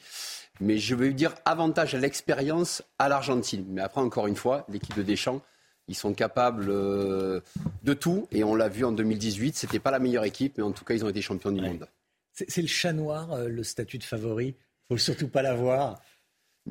Mais 0.60 0.78
je 0.78 0.96
veux 0.96 1.14
dire 1.14 1.34
avantage 1.46 1.96
à 1.96 2.00
l'expérience 2.00 2.84
à 2.98 3.08
l'Argentine. 3.08 3.66
Mais 3.70 3.82
après, 3.82 4.02
encore 4.02 4.28
une 4.28 4.36
fois, 4.36 4.66
l'équipe 4.70 4.96
de 4.96 5.04
Deschamps, 5.04 5.42
ils 5.88 5.96
sont 5.96 6.14
capables 6.14 6.68
euh, 6.70 7.42
de 7.84 7.94
tout. 7.94 8.28
Et 8.32 8.44
on 8.44 8.56
l'a 8.56 8.70
vu 8.70 8.86
en 8.86 8.92
2018, 8.92 9.58
ce 9.58 9.66
n'était 9.66 9.80
pas 9.80 9.92
la 9.92 10.00
meilleure 10.00 10.26
équipe, 10.26 10.58
mais 10.58 10.64
en 10.64 10.72
tout 10.72 10.86
cas, 10.86 10.94
ils 10.94 11.04
ont 11.04 11.10
été 11.10 11.22
champions 11.22 11.52
du 11.52 11.62
monde. 11.62 11.88
C'est 12.32 12.62
le 12.62 12.68
chat 12.68 12.94
noir, 12.94 13.34
euh, 13.34 13.48
le 13.50 13.64
statut 13.64 13.98
de 13.98 14.04
favori. 14.04 14.56
Il 14.90 14.94
faut 14.94 14.98
surtout 14.98 15.28
pas 15.28 15.42
l'avoir. 15.42 16.02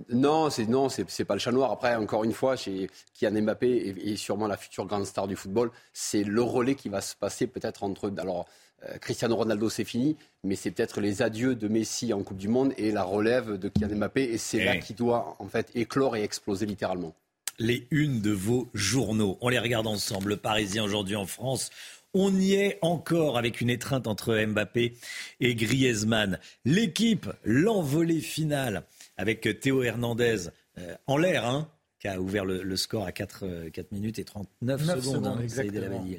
Non, 0.08 0.50
c'est 0.50 0.66
non, 0.66 0.88
c'est 0.88 1.24
pas 1.24 1.34
le 1.34 1.40
chat 1.40 1.52
noir. 1.52 1.70
Après, 1.72 1.94
encore 1.96 2.24
une 2.24 2.32
fois, 2.32 2.56
chez 2.56 2.90
Kylian 3.14 3.42
Mbappé 3.42 3.68
et, 3.68 4.10
et 4.10 4.16
sûrement 4.16 4.46
la 4.46 4.56
future 4.56 4.86
grande 4.86 5.06
star 5.06 5.26
du 5.26 5.36
football, 5.36 5.70
c'est 5.92 6.24
le 6.24 6.42
relais 6.42 6.74
qui 6.74 6.88
va 6.88 7.00
se 7.00 7.14
passer 7.14 7.46
peut-être 7.46 7.82
entre. 7.82 8.12
Alors, 8.18 8.46
euh, 8.84 8.98
Cristiano 8.98 9.34
Ronaldo, 9.34 9.68
c'est 9.68 9.84
fini, 9.84 10.16
mais 10.44 10.54
c'est 10.54 10.70
peut-être 10.70 11.00
les 11.00 11.22
adieux 11.22 11.54
de 11.54 11.68
Messi 11.68 12.12
en 12.12 12.22
Coupe 12.22 12.38
du 12.38 12.48
Monde 12.48 12.72
et 12.76 12.92
la 12.92 13.02
relève 13.02 13.58
de 13.58 13.68
Kylian 13.68 13.96
Mbappé, 13.96 14.22
et 14.22 14.38
c'est 14.38 14.64
là 14.64 14.76
qui 14.76 14.94
doit 14.94 15.36
en 15.38 15.48
fait 15.48 15.70
éclore 15.74 16.16
et 16.16 16.22
exploser 16.22 16.66
littéralement. 16.66 17.14
Les 17.58 17.88
unes 17.90 18.20
de 18.20 18.30
vos 18.30 18.68
journaux, 18.72 19.36
on 19.40 19.48
les 19.48 19.58
regarde 19.58 19.88
ensemble. 19.88 20.30
Le 20.30 20.36
Parisien 20.36 20.84
aujourd'hui 20.84 21.16
en 21.16 21.26
France. 21.26 21.70
On 22.14 22.34
y 22.34 22.54
est 22.54 22.78
encore 22.80 23.36
avec 23.36 23.60
une 23.60 23.68
étreinte 23.68 24.06
entre 24.06 24.34
Mbappé 24.46 24.94
et 25.40 25.54
Griezmann. 25.54 26.38
L'équipe, 26.64 27.28
l'envolée 27.44 28.20
finale 28.20 28.84
avec 29.18 29.60
Théo 29.60 29.82
Hernandez 29.82 30.48
euh, 30.78 30.96
en 31.06 31.18
l'air, 31.18 31.44
hein, 31.44 31.70
qui 31.98 32.08
a 32.08 32.20
ouvert 32.20 32.44
le, 32.44 32.76
score 32.76 33.04
à 33.04 33.12
4, 33.12 33.68
4, 33.70 33.78
euh, 33.78 33.88
minutes 33.90 34.18
et 34.20 34.24
39 34.24 34.84
secondes. 34.84 35.26
Hein, 35.26 35.44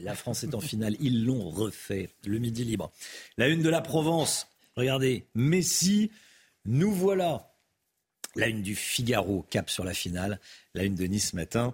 la 0.03 0.14
France 0.14 0.44
est 0.44 0.53
en 0.53 0.60
finale. 0.60 0.95
Ils 1.00 1.26
l'ont 1.26 1.50
refait. 1.50 2.10
Le 2.26 2.38
midi 2.38 2.66
libre. 2.66 2.92
La 3.38 3.48
une 3.48 3.61
de 3.61 3.69
la 3.69 3.82
Provence. 3.82 4.48
Regardez, 4.76 5.26
Messi, 5.34 6.11
nous 6.66 6.92
voilà. 6.92 7.56
La 8.36 8.48
une 8.48 8.61
du 8.61 8.76
Figaro, 8.76 9.45
cap 9.50 9.69
sur 9.69 9.86
la 9.86 9.94
finale. 9.94 10.40
La 10.76 10.84
une 10.84 10.95
de 10.95 11.06
Nice 11.06 11.34
matin. 11.34 11.74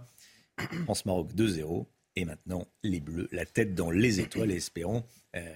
France-Maroc 0.83 1.33
2-0. 1.33 1.87
Et 2.17 2.23
maintenant, 2.23 2.67
les 2.83 3.01
Bleus, 3.01 3.27
la 3.31 3.45
tête 3.45 3.73
dans 3.73 3.89
les 3.89 4.19
étoiles. 4.19 4.51
Et 4.51 4.57
espérons 4.57 5.03
euh, 5.35 5.53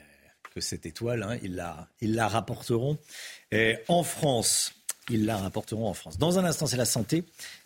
que 0.55 0.61
cette 0.61 0.87
étoile, 0.87 1.21
hein, 1.21 1.37
ils, 1.43 1.55
la, 1.55 1.87
ils 2.01 2.15
la 2.15 2.27
rapporteront. 2.27 2.97
en 3.87 4.03
France, 4.03 4.78
ils 5.09 5.25
la 5.25 5.37
rapporteront 5.37 5.87
en 5.87 5.93
France. 5.93 6.17
Dans 6.17 6.39
un 6.39 6.45
instant, 6.45 6.67
c'est 6.67 6.77
la 6.77 6.85
santé. 6.85 7.23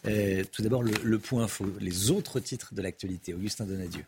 Euh, 0.07 0.43
tout 0.51 0.61
d'abord, 0.61 0.83
le, 0.83 1.19
point 1.19 1.47
faux, 1.47 1.65
les 1.79 2.11
autres 2.11 2.39
titres 2.39 2.73
de 2.73 2.81
l'actualité. 2.81 3.33
Augustin 3.33 3.65
Donadieu. 3.65 4.03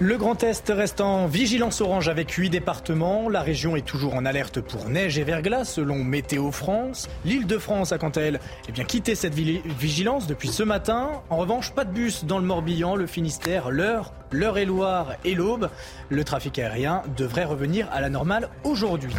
Le 0.00 0.18
Grand 0.18 0.42
Est 0.42 0.70
reste 0.70 1.00
en 1.00 1.28
vigilance 1.28 1.80
orange 1.80 2.08
avec 2.08 2.32
huit 2.32 2.50
départements. 2.50 3.28
La 3.28 3.42
région 3.42 3.76
est 3.76 3.86
toujours 3.86 4.14
en 4.14 4.26
alerte 4.26 4.60
pour 4.60 4.88
neige 4.88 5.18
et 5.18 5.24
verglas 5.24 5.64
selon 5.64 6.02
Météo 6.02 6.50
France. 6.50 7.08
L'île 7.24 7.46
de 7.46 7.58
France 7.58 7.92
a 7.92 7.98
quant 7.98 8.10
à 8.10 8.20
elle 8.20 8.40
eh 8.68 8.72
bien, 8.72 8.82
quitté 8.82 9.14
cette 9.14 9.34
vigilance 9.34 10.26
depuis 10.26 10.48
ce 10.48 10.64
matin. 10.64 11.22
En 11.30 11.36
revanche, 11.36 11.72
pas 11.72 11.84
de 11.84 11.92
bus 11.92 12.24
dans 12.24 12.38
le 12.38 12.44
Morbihan, 12.44 12.96
le 12.96 13.06
Finistère, 13.06 13.70
l'Eure, 13.70 14.12
l'Eure-et-Loire 14.32 15.14
et 15.24 15.36
l'Aube. 15.36 15.70
Le 16.08 16.24
trafic 16.24 16.58
aérien 16.58 17.02
devrait 17.16 17.44
revenir 17.44 17.88
à 17.92 18.00
la 18.00 18.10
normale 18.10 18.50
aujourd'hui. 18.64 19.14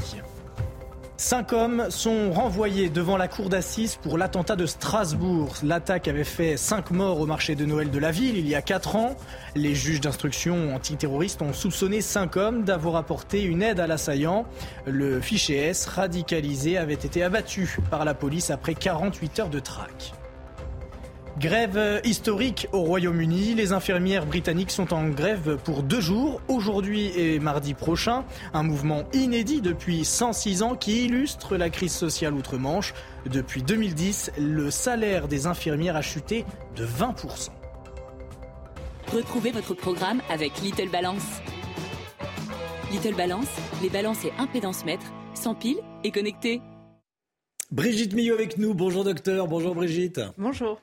Cinq 1.18 1.53
hommes 1.53 1.85
sont 1.92 2.34
renvoyés 2.34 2.90
devant 2.90 3.16
la 3.16 3.30
cour 3.30 3.48
d'assises 3.48 3.95
pour 3.95 4.18
l'attentat 4.18 4.58
de 4.58 4.66
Strasbourg. 4.66 5.56
L'attaque 5.64 6.10
avait 6.10 6.26
fait 6.26 6.58
cinq 6.58 6.92
morts 6.92 7.22
au 7.22 7.26
marché 7.26 7.56
de 7.56 7.66
Noël 7.66 7.90
de 7.90 8.00
la 8.00 8.11
ville 8.11 8.38
il 8.38 8.48
y 8.48 8.53
a 8.53 8.61
quatre 8.61 8.98
ans. 8.98 9.16
Les 9.56 9.76
juges 9.76 10.02
d'instruction 10.02 10.76
antiterroristes 10.76 11.42
ont 11.42 11.53
soupçonné 11.53 12.02
cinq 12.02 12.35
hommes 12.35 12.66
d'avoir 12.66 12.98
apporté 12.98 13.44
une 13.44 13.64
aide 13.64 13.80
à 13.80 13.88
l'assaillant. 13.88 14.45
Le 14.85 15.22
fichier 15.22 15.58
S 15.68 15.85
radicalisé 15.85 16.77
avait 16.77 16.94
été 16.94 17.24
abattu 17.24 17.77
par 17.90 18.03
la 18.03 18.14
police 18.14 18.50
après 18.50 18.76
48 18.76 19.40
heures 19.40 19.50
de 19.50 19.60
traque. 19.60 20.14
Grève 21.38 21.99
historique 22.05 22.67
au 22.72 22.80
Royaume-Uni. 22.80 23.55
Les 23.55 23.73
infirmières 23.73 24.25
britanniques 24.25 24.72
sont 24.72 24.93
en 24.93 25.09
grève 25.09 25.57
pour 25.65 25.83
deux 25.83 25.99
jours, 25.99 26.39
aujourd'hui 26.47 27.07
et 27.07 27.39
mardi 27.39 27.73
prochain. 27.73 28.23
Un 28.53 28.64
mouvement 28.64 29.03
inédit 29.11 29.59
depuis 29.59 30.05
106 30.05 30.64
ans 30.64 30.75
qui 30.75 31.03
illustre 31.05 31.57
la 31.57 31.69
crise 31.69 31.91
sociale 31.91 32.33
outre-Manche. 32.35 32.93
Depuis 33.25 33.64
2010, 33.64 34.31
le 34.39 34.72
salaire 34.72 35.27
des 35.27 35.45
infirmières 35.45 35.97
a 35.97 36.01
chuté 36.01 36.45
de 36.77 36.85
20%. 36.85 37.49
Retrouvez 39.11 39.51
votre 39.51 39.73
programme 39.73 40.22
avec 40.30 40.61
Little 40.61 40.89
Balance. 40.89 41.41
Little 42.93 43.15
Balance, 43.15 43.47
les 43.83 43.89
balances 43.89 44.23
et 44.23 44.31
impédance 44.38 44.85
mètres, 44.85 45.11
sans 45.33 45.53
pile 45.53 45.80
et 46.05 46.11
connectés. 46.11 46.61
Brigitte 47.72 48.14
Millot 48.14 48.35
avec 48.35 48.57
nous. 48.57 48.73
Bonjour 48.73 49.03
docteur. 49.03 49.49
Bonjour 49.49 49.75
Brigitte. 49.75 50.22
Bonjour. 50.38 50.80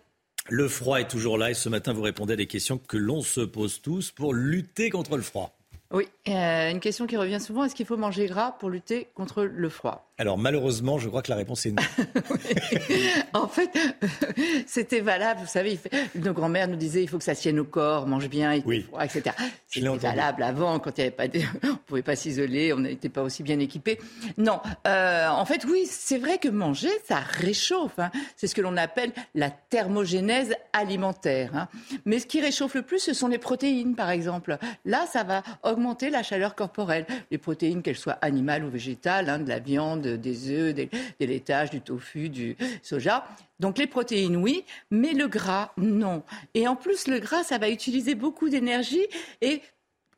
Le 0.48 0.68
froid 0.68 0.98
est 0.98 1.08
toujours 1.08 1.38
là 1.38 1.50
et 1.50 1.54
ce 1.54 1.68
matin, 1.68 1.92
vous 1.92 2.02
répondez 2.02 2.32
à 2.32 2.36
des 2.36 2.46
questions 2.46 2.78
que 2.78 2.96
l'on 2.96 3.22
se 3.22 3.40
pose 3.40 3.80
tous 3.80 4.10
pour 4.10 4.34
lutter 4.34 4.90
contre 4.90 5.16
le 5.16 5.22
froid. 5.22 5.56
Oui, 5.92 6.08
euh, 6.28 6.70
une 6.70 6.80
question 6.80 7.06
qui 7.06 7.16
revient 7.16 7.40
souvent, 7.40 7.64
est-ce 7.64 7.74
qu'il 7.74 7.86
faut 7.86 7.98
manger 7.98 8.26
gras 8.26 8.52
pour 8.52 8.70
lutter 8.70 9.08
contre 9.14 9.44
le 9.44 9.68
froid? 9.68 10.10
Alors 10.22 10.38
malheureusement, 10.38 10.98
je 10.98 11.08
crois 11.08 11.20
que 11.20 11.30
la 11.30 11.36
réponse 11.36 11.66
est 11.66 11.72
non. 11.72 11.82
en 13.40 13.48
fait, 13.48 13.70
c'était 14.68 15.00
valable. 15.00 15.40
Vous 15.40 15.48
savez, 15.48 15.80
nos 16.14 16.32
grands-mères 16.32 16.68
nous 16.68 16.76
disaient 16.76 17.02
il 17.02 17.08
faut 17.08 17.18
que 17.18 17.24
ça 17.24 17.34
tienne 17.34 17.58
au 17.58 17.64
corps, 17.64 18.06
mange 18.06 18.28
bien, 18.28 18.54
il 18.54 18.84
froid, 18.84 19.04
etc. 19.04 19.34
C'était 19.66 19.88
valable 19.96 20.44
avant, 20.44 20.78
quand 20.78 20.96
il 20.96 21.00
y 21.00 21.02
avait 21.02 21.10
pas, 21.10 21.26
de... 21.26 21.40
on 21.64 21.76
pouvait 21.86 22.02
pas 22.02 22.14
s'isoler, 22.14 22.72
on 22.72 22.78
n'était 22.78 23.08
pas 23.08 23.22
aussi 23.22 23.42
bien 23.42 23.58
équipés. 23.58 23.98
Non, 24.38 24.60
euh, 24.86 25.26
en 25.28 25.44
fait, 25.44 25.64
oui, 25.64 25.86
c'est 25.90 26.18
vrai 26.18 26.38
que 26.38 26.48
manger, 26.48 26.90
ça 27.04 27.18
réchauffe. 27.18 27.98
Hein. 27.98 28.12
C'est 28.36 28.46
ce 28.46 28.54
que 28.54 28.60
l'on 28.60 28.76
appelle 28.76 29.10
la 29.34 29.50
thermogénèse 29.50 30.54
alimentaire. 30.72 31.50
Hein. 31.56 31.68
Mais 32.04 32.20
ce 32.20 32.26
qui 32.26 32.40
réchauffe 32.40 32.74
le 32.74 32.82
plus, 32.82 33.00
ce 33.00 33.12
sont 33.12 33.26
les 33.26 33.38
protéines, 33.38 33.96
par 33.96 34.10
exemple. 34.10 34.56
Là, 34.84 35.04
ça 35.12 35.24
va 35.24 35.42
augmenter 35.64 36.10
la 36.10 36.22
chaleur 36.22 36.54
corporelle. 36.54 37.06
Les 37.32 37.38
protéines, 37.38 37.82
qu'elles 37.82 37.96
soient 37.96 38.18
animales 38.22 38.64
ou 38.64 38.70
végétales, 38.70 39.28
hein, 39.28 39.40
de 39.40 39.48
la 39.48 39.58
viande 39.58 40.11
des 40.16 40.50
œufs, 40.50 40.74
des, 40.74 40.90
laitages, 41.20 41.70
du 41.70 41.80
tofu, 41.80 42.28
du 42.28 42.56
soja. 42.82 43.24
Donc 43.60 43.78
les 43.78 43.86
protéines, 43.86 44.36
oui, 44.36 44.64
mais 44.90 45.12
le 45.12 45.28
gras, 45.28 45.72
non. 45.76 46.22
Et 46.54 46.66
en 46.66 46.76
plus, 46.76 47.06
le 47.06 47.18
gras, 47.18 47.44
ça 47.44 47.58
va 47.58 47.68
utiliser 47.68 48.14
beaucoup 48.14 48.48
d'énergie 48.48 49.06
et 49.40 49.62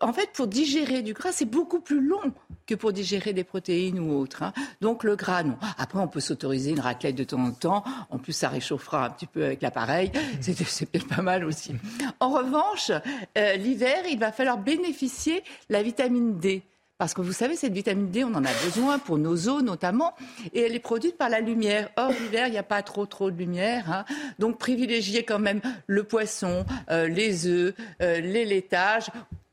en 0.01 0.13
fait, 0.13 0.31
pour 0.33 0.49
digérer 0.49 1.03
du 1.03 1.15
gras, 1.15 1.33
c'est 1.33 1.45
beaucoup 1.45 1.81
plus 1.81 2.01
long 2.01 2.33
que 2.67 2.75
pour 2.75 2.93
digérer 2.93 3.33
des 3.33 3.45
protéines 3.45 3.99
ou 3.99 4.13
autres. 4.13 4.43
Hein. 4.43 4.53
Donc 4.81 5.05
le 5.05 5.17
gras, 5.17 5.43
non. 5.43 5.57
Après, 5.79 5.99
on 5.99 6.09
peut 6.09 6.21
s'autoriser 6.21 6.73
une 6.73 6.81
raclette 6.81 7.15
de 7.15 7.25
temps 7.25 7.41
en 7.41 7.53
temps. 7.53 7.85
En 8.11 8.19
plus, 8.19 8.33
ça 8.33 8.49
réchauffera 8.49 9.07
un 9.07 9.11
petit 9.11 9.27
peu 9.27 9.45
avec 9.45 9.63
l'appareil. 9.63 10.11
C'est 10.41 10.91
peut-être 10.91 11.09
pas 11.09 11.23
mal 11.23 11.45
aussi. 11.45 11.75
En 12.21 12.31
revanche, 12.31 12.91
euh, 13.39 13.55
l'hiver, 13.55 14.05
il 14.11 14.19
va 14.19 14.33
falloir 14.33 14.59
bénéficier 14.59 15.43
la 15.71 15.83
vitamine 15.83 16.39
D. 16.39 16.63
Parce 16.97 17.13
que 17.13 17.21
vous 17.21 17.33
savez, 17.33 17.57
cette 17.57 17.73
vitamine 17.73 18.11
D, 18.11 18.23
on 18.23 18.35
en 18.35 18.45
a 18.45 18.53
besoin 18.65 19.01
pour 19.01 19.19
nos 19.19 19.49
os 19.49 19.63
notamment, 19.63 20.15
et 20.53 20.61
elle 20.61 20.77
est 20.77 20.81
produite 20.81 21.19
par 21.19 21.29
la 21.29 21.41
lumière. 21.41 21.91
Or, 21.97 22.11
l'hiver, 22.11 22.47
il 22.47 22.53
n'y 22.53 22.59
a 22.59 22.63
pas 22.63 22.83
trop 22.83 23.05
trop 23.05 23.33
de 23.33 23.37
lumière. 23.37 23.91
Hein. 23.91 24.05
Donc, 24.39 24.59
privilégiez 24.59 25.25
quand 25.25 25.41
même 25.41 25.61
le 25.89 26.05
poisson, 26.05 26.65
euh, 26.91 27.09
les 27.09 27.49
œufs, 27.49 27.75
euh, 28.01 28.21
les 28.21 28.45
laitages 28.45 29.11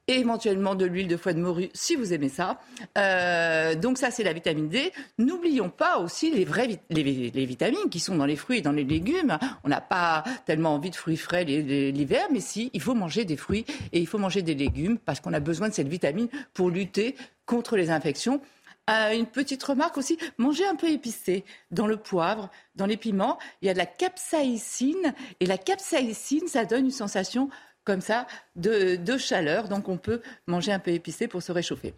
éventuellement 0.07 0.75
de 0.75 0.85
l'huile 0.85 1.07
de 1.07 1.17
foie 1.17 1.33
de 1.33 1.39
morue 1.39 1.69
si 1.73 1.95
vous 1.95 2.13
aimez 2.13 2.29
ça. 2.29 2.59
Euh, 2.97 3.75
donc 3.75 3.97
ça 3.97 4.11
c'est 4.11 4.23
la 4.23 4.33
vitamine 4.33 4.69
D. 4.69 4.91
N'oublions 5.17 5.69
pas 5.69 5.99
aussi 5.99 6.31
les 6.31 6.45
vraies 6.45 6.79
les, 6.89 7.45
vitamines 7.45 7.89
qui 7.89 7.99
sont 7.99 8.15
dans 8.15 8.25
les 8.25 8.35
fruits 8.35 8.59
et 8.59 8.61
dans 8.61 8.71
les 8.71 8.83
légumes. 8.83 9.37
On 9.63 9.69
n'a 9.69 9.81
pas 9.81 10.23
tellement 10.45 10.73
envie 10.75 10.89
de 10.89 10.95
fruits 10.95 11.17
frais 11.17 11.43
l'hiver, 11.43 12.27
mais 12.31 12.39
si 12.39 12.69
il 12.73 12.81
faut 12.81 12.95
manger 12.95 13.25
des 13.25 13.37
fruits 13.37 13.65
et 13.93 13.99
il 13.99 14.07
faut 14.07 14.17
manger 14.17 14.41
des 14.41 14.55
légumes 14.55 14.97
parce 14.97 15.19
qu'on 15.19 15.33
a 15.33 15.39
besoin 15.39 15.69
de 15.69 15.73
cette 15.73 15.87
vitamine 15.87 16.27
pour 16.53 16.69
lutter 16.69 17.15
contre 17.45 17.75
les 17.77 17.89
infections. 17.89 18.41
Euh, 18.89 19.13
une 19.13 19.27
petite 19.27 19.63
remarque 19.63 19.97
aussi, 19.97 20.17
manger 20.37 20.65
un 20.65 20.75
peu 20.75 20.89
épicé 20.89 21.45
dans 21.69 21.85
le 21.85 21.97
poivre, 21.97 22.49
dans 22.75 22.87
les 22.87 22.97
piments. 22.97 23.37
Il 23.61 23.67
y 23.67 23.69
a 23.69 23.73
de 23.73 23.77
la 23.77 23.85
capsaïcine 23.85 25.13
et 25.39 25.45
la 25.45 25.57
capsaïcine, 25.57 26.47
ça 26.47 26.65
donne 26.65 26.85
une 26.85 26.91
sensation 26.91 27.49
comme 27.83 28.01
ça 28.01 28.27
de, 28.55 29.17
chaleur. 29.17 29.67
Donc 29.67 29.89
on 29.89 29.97
peut 29.97 30.21
manger 30.47 30.71
un 30.71 30.79
peu 30.79 30.91
épicé 30.91 31.27
pour 31.27 31.41
se 31.41 31.51
réchauffer. 31.51 31.93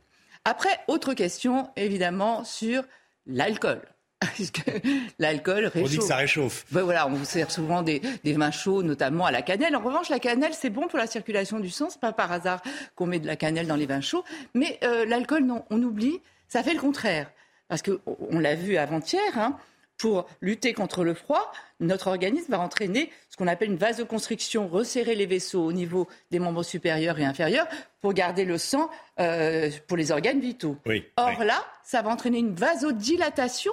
Après, 0.45 0.79
autre 0.87 1.13
question, 1.13 1.69
évidemment, 1.75 2.43
sur 2.43 2.83
l'alcool. 3.25 3.81
l'alcool 5.19 5.65
réchauffe. 5.65 5.83
On 5.83 5.87
dit 5.87 5.97
que 5.97 6.03
ça 6.03 6.15
réchauffe. 6.15 6.65
Ben 6.71 6.81
voilà, 6.81 7.07
on 7.07 7.11
vous 7.11 7.25
sert 7.25 7.51
souvent 7.51 7.81
des, 7.81 8.01
des, 8.23 8.33
vins 8.33 8.51
chauds, 8.51 8.83
notamment 8.83 9.25
à 9.25 9.31
la 9.31 9.41
cannelle. 9.41 9.75
En 9.75 9.81
revanche, 9.81 10.09
la 10.09 10.19
cannelle, 10.19 10.53
c'est 10.53 10.69
bon 10.69 10.87
pour 10.87 10.97
la 10.97 11.07
circulation 11.07 11.59
du 11.59 11.69
sang. 11.69 11.89
C'est 11.89 11.99
pas 11.99 12.13
par 12.13 12.31
hasard 12.31 12.61
qu'on 12.95 13.05
met 13.05 13.19
de 13.19 13.27
la 13.27 13.35
cannelle 13.35 13.67
dans 13.67 13.75
les 13.75 13.85
vins 13.85 14.01
chauds. 14.01 14.23
Mais 14.53 14.79
euh, 14.83 15.05
l'alcool, 15.05 15.43
non, 15.43 15.65
on 15.69 15.81
oublie. 15.81 16.21
Ça 16.47 16.63
fait 16.63 16.73
le 16.73 16.79
contraire. 16.79 17.31
Parce 17.67 17.81
qu'on 17.81 18.39
l'a 18.39 18.55
vu 18.55 18.77
avant-hier, 18.77 19.37
hein, 19.37 19.57
pour 20.03 20.25
lutter 20.41 20.73
contre 20.73 21.05
le 21.05 21.13
froid, 21.13 21.53
notre 21.79 22.07
organisme 22.07 22.51
va 22.51 22.59
entraîner 22.59 23.09
ce 23.29 23.37
qu'on 23.37 23.47
appelle 23.47 23.69
une 23.69 23.77
vasoconstriction, 23.77 24.67
resserrer 24.67 25.15
les 25.15 25.25
vaisseaux 25.25 25.63
au 25.63 25.71
niveau 25.71 26.09
des 26.29 26.39
membres 26.39 26.61
supérieurs 26.61 27.17
et 27.19 27.23
inférieurs 27.23 27.67
pour 28.01 28.11
garder 28.11 28.43
le 28.43 28.57
sang 28.57 28.89
euh, 29.21 29.69
pour 29.87 29.95
les 29.95 30.11
organes 30.11 30.41
vitaux. 30.41 30.75
Or 31.15 31.45
là, 31.45 31.63
ça 31.85 32.01
va 32.01 32.09
entraîner 32.09 32.39
une 32.39 32.53
vasodilatation 32.53 33.71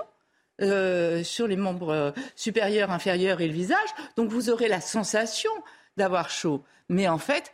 euh, 0.62 1.24
sur 1.24 1.48
les 1.48 1.56
membres 1.56 1.88
euh, 1.88 2.10
supérieurs, 2.36 2.92
inférieurs 2.92 3.40
et 3.40 3.48
le 3.48 3.52
visage. 3.52 3.88
Donc 4.14 4.30
vous 4.30 4.50
aurez 4.50 4.68
la 4.68 4.80
sensation 4.80 5.50
d'avoir 5.96 6.30
chaud. 6.30 6.62
Mais 6.88 7.08
en 7.08 7.18
fait, 7.18 7.52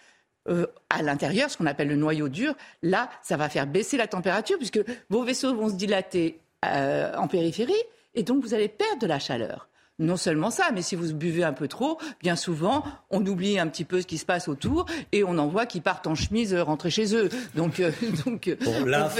à 0.90 1.00
l'intérieur, 1.00 1.50
ce 1.50 1.56
qu'on 1.56 1.64
appelle 1.64 1.88
le 1.88 1.96
noyau 1.96 2.28
dur, 2.28 2.54
là, 2.82 3.08
ça 3.22 3.38
va 3.38 3.48
faire 3.48 3.66
baisser 3.66 3.96
la 3.96 4.06
température 4.06 4.58
puisque 4.58 4.80
vos 5.08 5.22
vaisseaux 5.22 5.54
vont 5.54 5.70
se 5.70 5.76
dilater 5.76 6.40
en 6.62 7.26
périphérie 7.26 7.72
et 8.16 8.22
donc 8.22 8.42
vous 8.42 8.54
allez 8.54 8.68
perdre 8.68 9.00
de 9.00 9.06
la 9.06 9.18
chaleur. 9.18 9.68
Non 9.98 10.18
seulement 10.18 10.50
ça, 10.50 10.64
mais 10.74 10.82
si 10.82 10.94
vous 10.94 11.14
buvez 11.14 11.42
un 11.42 11.54
peu 11.54 11.68
trop, 11.68 11.98
bien 12.20 12.36
souvent, 12.36 12.84
on 13.08 13.24
oublie 13.24 13.58
un 13.58 13.66
petit 13.66 13.84
peu 13.84 14.02
ce 14.02 14.06
qui 14.06 14.18
se 14.18 14.26
passe 14.26 14.46
autour 14.46 14.84
et 15.12 15.24
on 15.24 15.38
en 15.38 15.46
voit 15.46 15.64
qui 15.64 15.80
partent 15.80 16.06
en 16.06 16.14
chemise 16.14 16.52
euh, 16.52 16.62
rentrer 16.62 16.90
chez 16.90 17.14
eux. 17.14 17.30
Donc, 17.54 17.80
euh, 17.80 17.90
donc 18.26 18.48
euh, 18.48 18.56
bon, 18.62 18.84
là, 18.84 19.10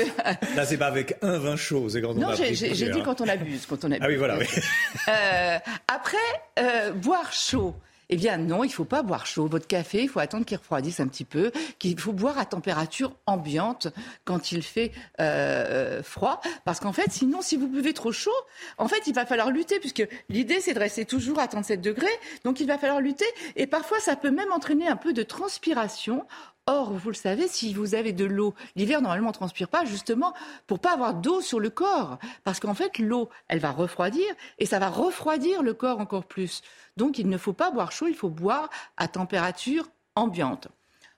là 0.55 0.67
c'est 0.67 0.77
pas 0.77 0.89
avec 0.89 1.17
un 1.23 1.39
vin 1.39 1.57
chaud, 1.57 1.89
c'est 1.89 2.03
quand 2.03 2.11
on 2.11 2.15
Non, 2.15 2.35
j'ai 2.35 2.91
dit 2.91 3.03
quand 3.03 3.23
on 3.23 3.29
abuse, 3.29 3.65
quand 3.65 3.83
on 3.87 3.91
abuse. 3.91 4.03
Ah 4.03 4.09
oui, 4.09 4.17
voilà. 4.17 4.37
Oui. 4.37 4.47
après, 5.89 6.93
boire 6.97 7.33
chaud. 7.33 7.75
Eh 8.09 8.17
bien 8.17 8.37
non, 8.37 8.63
il 8.63 8.69
ne 8.69 8.73
faut 8.73 8.85
pas 8.85 9.03
boire 9.03 9.27
chaud. 9.27 9.47
Votre 9.47 9.67
café, 9.67 10.03
il 10.03 10.09
faut 10.09 10.21
attendre 10.21 10.45
qu'il 10.45 10.57
refroidisse 10.57 11.01
un 11.01 11.09
petit 11.09 11.25
peu, 11.25 11.51
qu'il 11.79 11.99
faut 11.99 12.13
boire 12.13 12.39
à 12.39 12.45
température 12.45 13.17
ambiante 13.27 13.89
quand 14.25 14.53
il 14.53 14.63
fait 14.63 14.93
euh, 15.21 16.03
froid. 16.03 16.41
Parce 16.65 16.81
qu'en 16.81 16.93
fait, 16.93 17.11
sinon, 17.11 17.43
si 17.43 17.57
vous 17.57 17.69
buvez 17.69 17.95
trop 17.95 18.13
chaud, 18.13 18.31
en 18.79 18.89
fait, 18.89 19.07
il 19.07 19.15
va 19.15 19.27
falloir 19.27 19.51
lutter, 19.51 19.81
puisque 19.81 20.07
l'idée, 20.29 20.61
c'est 20.61 20.75
de 20.75 20.79
rester 20.79 21.05
toujours 21.05 21.39
à 21.39 21.49
37 21.49 21.81
degrés. 21.81 22.07
Donc 22.45 22.61
il 22.61 22.67
va 22.67 22.79
falloir 22.79 23.01
lutter. 23.01 23.27
Et 23.57 23.67
parfois, 23.67 23.99
ça 24.01 24.17
peut 24.17 24.31
même 24.31 24.53
entraîner 24.53 24.87
un 24.87 24.97
peu 24.97 25.13
de 25.13 25.23
transpiration. 25.23 26.27
Or, 26.69 26.93
vous 26.93 27.11
le 27.11 27.15
savez, 27.15 27.47
si 27.47 27.73
vous 27.73 27.95
avez 27.95 28.13
de 28.13 28.25
l'eau, 28.25 28.53
l'hiver 28.75 29.01
normalement 29.01 29.29
on 29.29 29.33
transpire 29.33 29.69
pas 29.69 29.85
justement 29.85 30.35
pour 30.67 30.81
pas 30.81 30.95
avoir 30.95 31.15
d'eau 31.15 31.41
sur 31.41 31.61
le 31.61 31.71
corps, 31.71 32.19
parce 32.43 32.59
qu'en 32.59 32.75
fait 32.75 32.99
l'eau, 32.99 33.29
elle 33.47 33.61
va 33.61 33.71
refroidir 33.71 34.27
et 34.59 34.67
ça 34.67 34.81
va 34.81 34.89
refroidir 34.89 35.63
le 35.63 35.75
corps 35.75 36.01
encore 36.01 36.25
plus. 36.25 36.63
Donc 36.97 37.19
il 37.19 37.29
ne 37.29 37.39
faut 37.39 37.53
pas 37.53 37.71
boire 37.71 37.93
chaud, 37.93 38.07
il 38.09 38.15
faut 38.15 38.31
boire 38.31 38.71
à 38.97 39.09
température 39.09 39.89
ambiante. 40.15 40.69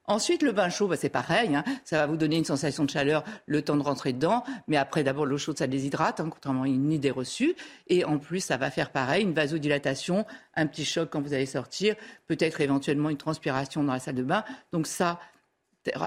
Ensuite, 0.08 0.42
le 0.42 0.52
bain 0.52 0.70
chaud, 0.70 0.89
bah, 0.89 0.97
c'est 0.97 1.10
pareil. 1.10 1.55
Hein. 1.55 1.65
Ça 1.84 1.98
va 1.98 2.07
vous 2.07 2.16
donner 2.16 2.39
une 2.39 2.44
sensation 2.44 2.84
de 2.84 2.90
chaleur 2.90 3.24
le 3.44 3.60
temps 3.60 3.76
de 3.76 3.82
rentrer 3.82 4.15
dedans. 4.15 4.42
Mais 4.66 4.78
après, 4.78 5.05
d'abord, 5.05 5.26
l'eau 5.26 5.36
chaude, 5.36 5.58
ça 5.58 5.66
déshydrate, 5.66 6.18
hein, 6.20 6.31
contrairement 6.31 6.62
à 6.62 6.66
une 6.66 6.90
idée 6.90 7.10
reçue. 7.10 7.55
Et 7.89 8.07
en 8.07 8.18
plus, 8.18 8.40
ça 8.40 8.57
va 8.57 8.70
faire 8.70 8.90
pareil, 8.90 9.23
une 9.23 9.34
vasodilatation, 9.34 10.24
un 10.55 10.66
petit 10.66 10.86
choc 10.86 11.10
quand 11.12 11.20
vous 11.20 11.34
allez 11.34 11.44
sortir, 11.44 11.94
peut-être 12.26 12.62
éventuellement 12.62 13.10
une 13.10 13.18
transpiration 13.18 13.84
dans 13.84 13.92
la 13.92 13.98
salle 13.98 14.15
de 14.15 14.23
bain. 14.23 14.44
Donc 14.73 14.86
ça, 14.86 15.20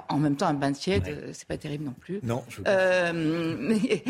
en 0.10 0.18
même 0.18 0.36
temps, 0.36 0.48
un 0.48 0.56
bain 0.56 0.72
tiède, 0.72 1.06
ouais. 1.06 1.34
c'est 1.34 1.48
pas 1.48 1.58
terrible 1.58 1.86
non 1.86 1.94
plus. 1.94 2.20
Non, 2.24 2.44
je 2.50 2.62
euh, 2.68 3.56
mais... 3.60 4.04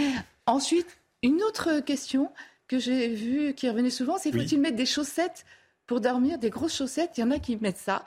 Ensuite, 0.45 0.97
une 1.21 1.43
autre 1.43 1.81
question 1.81 2.31
que 2.71 2.79
j'ai 2.79 3.09
vue 3.09 3.53
qui 3.53 3.69
revenait 3.69 3.89
souvent, 3.89 4.17
c'est 4.17 4.31
faut-il 4.31 4.57
mettre 4.57 4.77
des 4.77 4.85
chaussettes 4.85 5.43
pour 5.87 5.99
dormir, 5.99 6.37
des 6.37 6.49
grosses 6.49 6.77
chaussettes? 6.77 7.17
Il 7.17 7.21
y 7.21 7.23
en 7.25 7.31
a 7.31 7.37
qui 7.37 7.57
mettent 7.57 7.77
ça. 7.77 8.05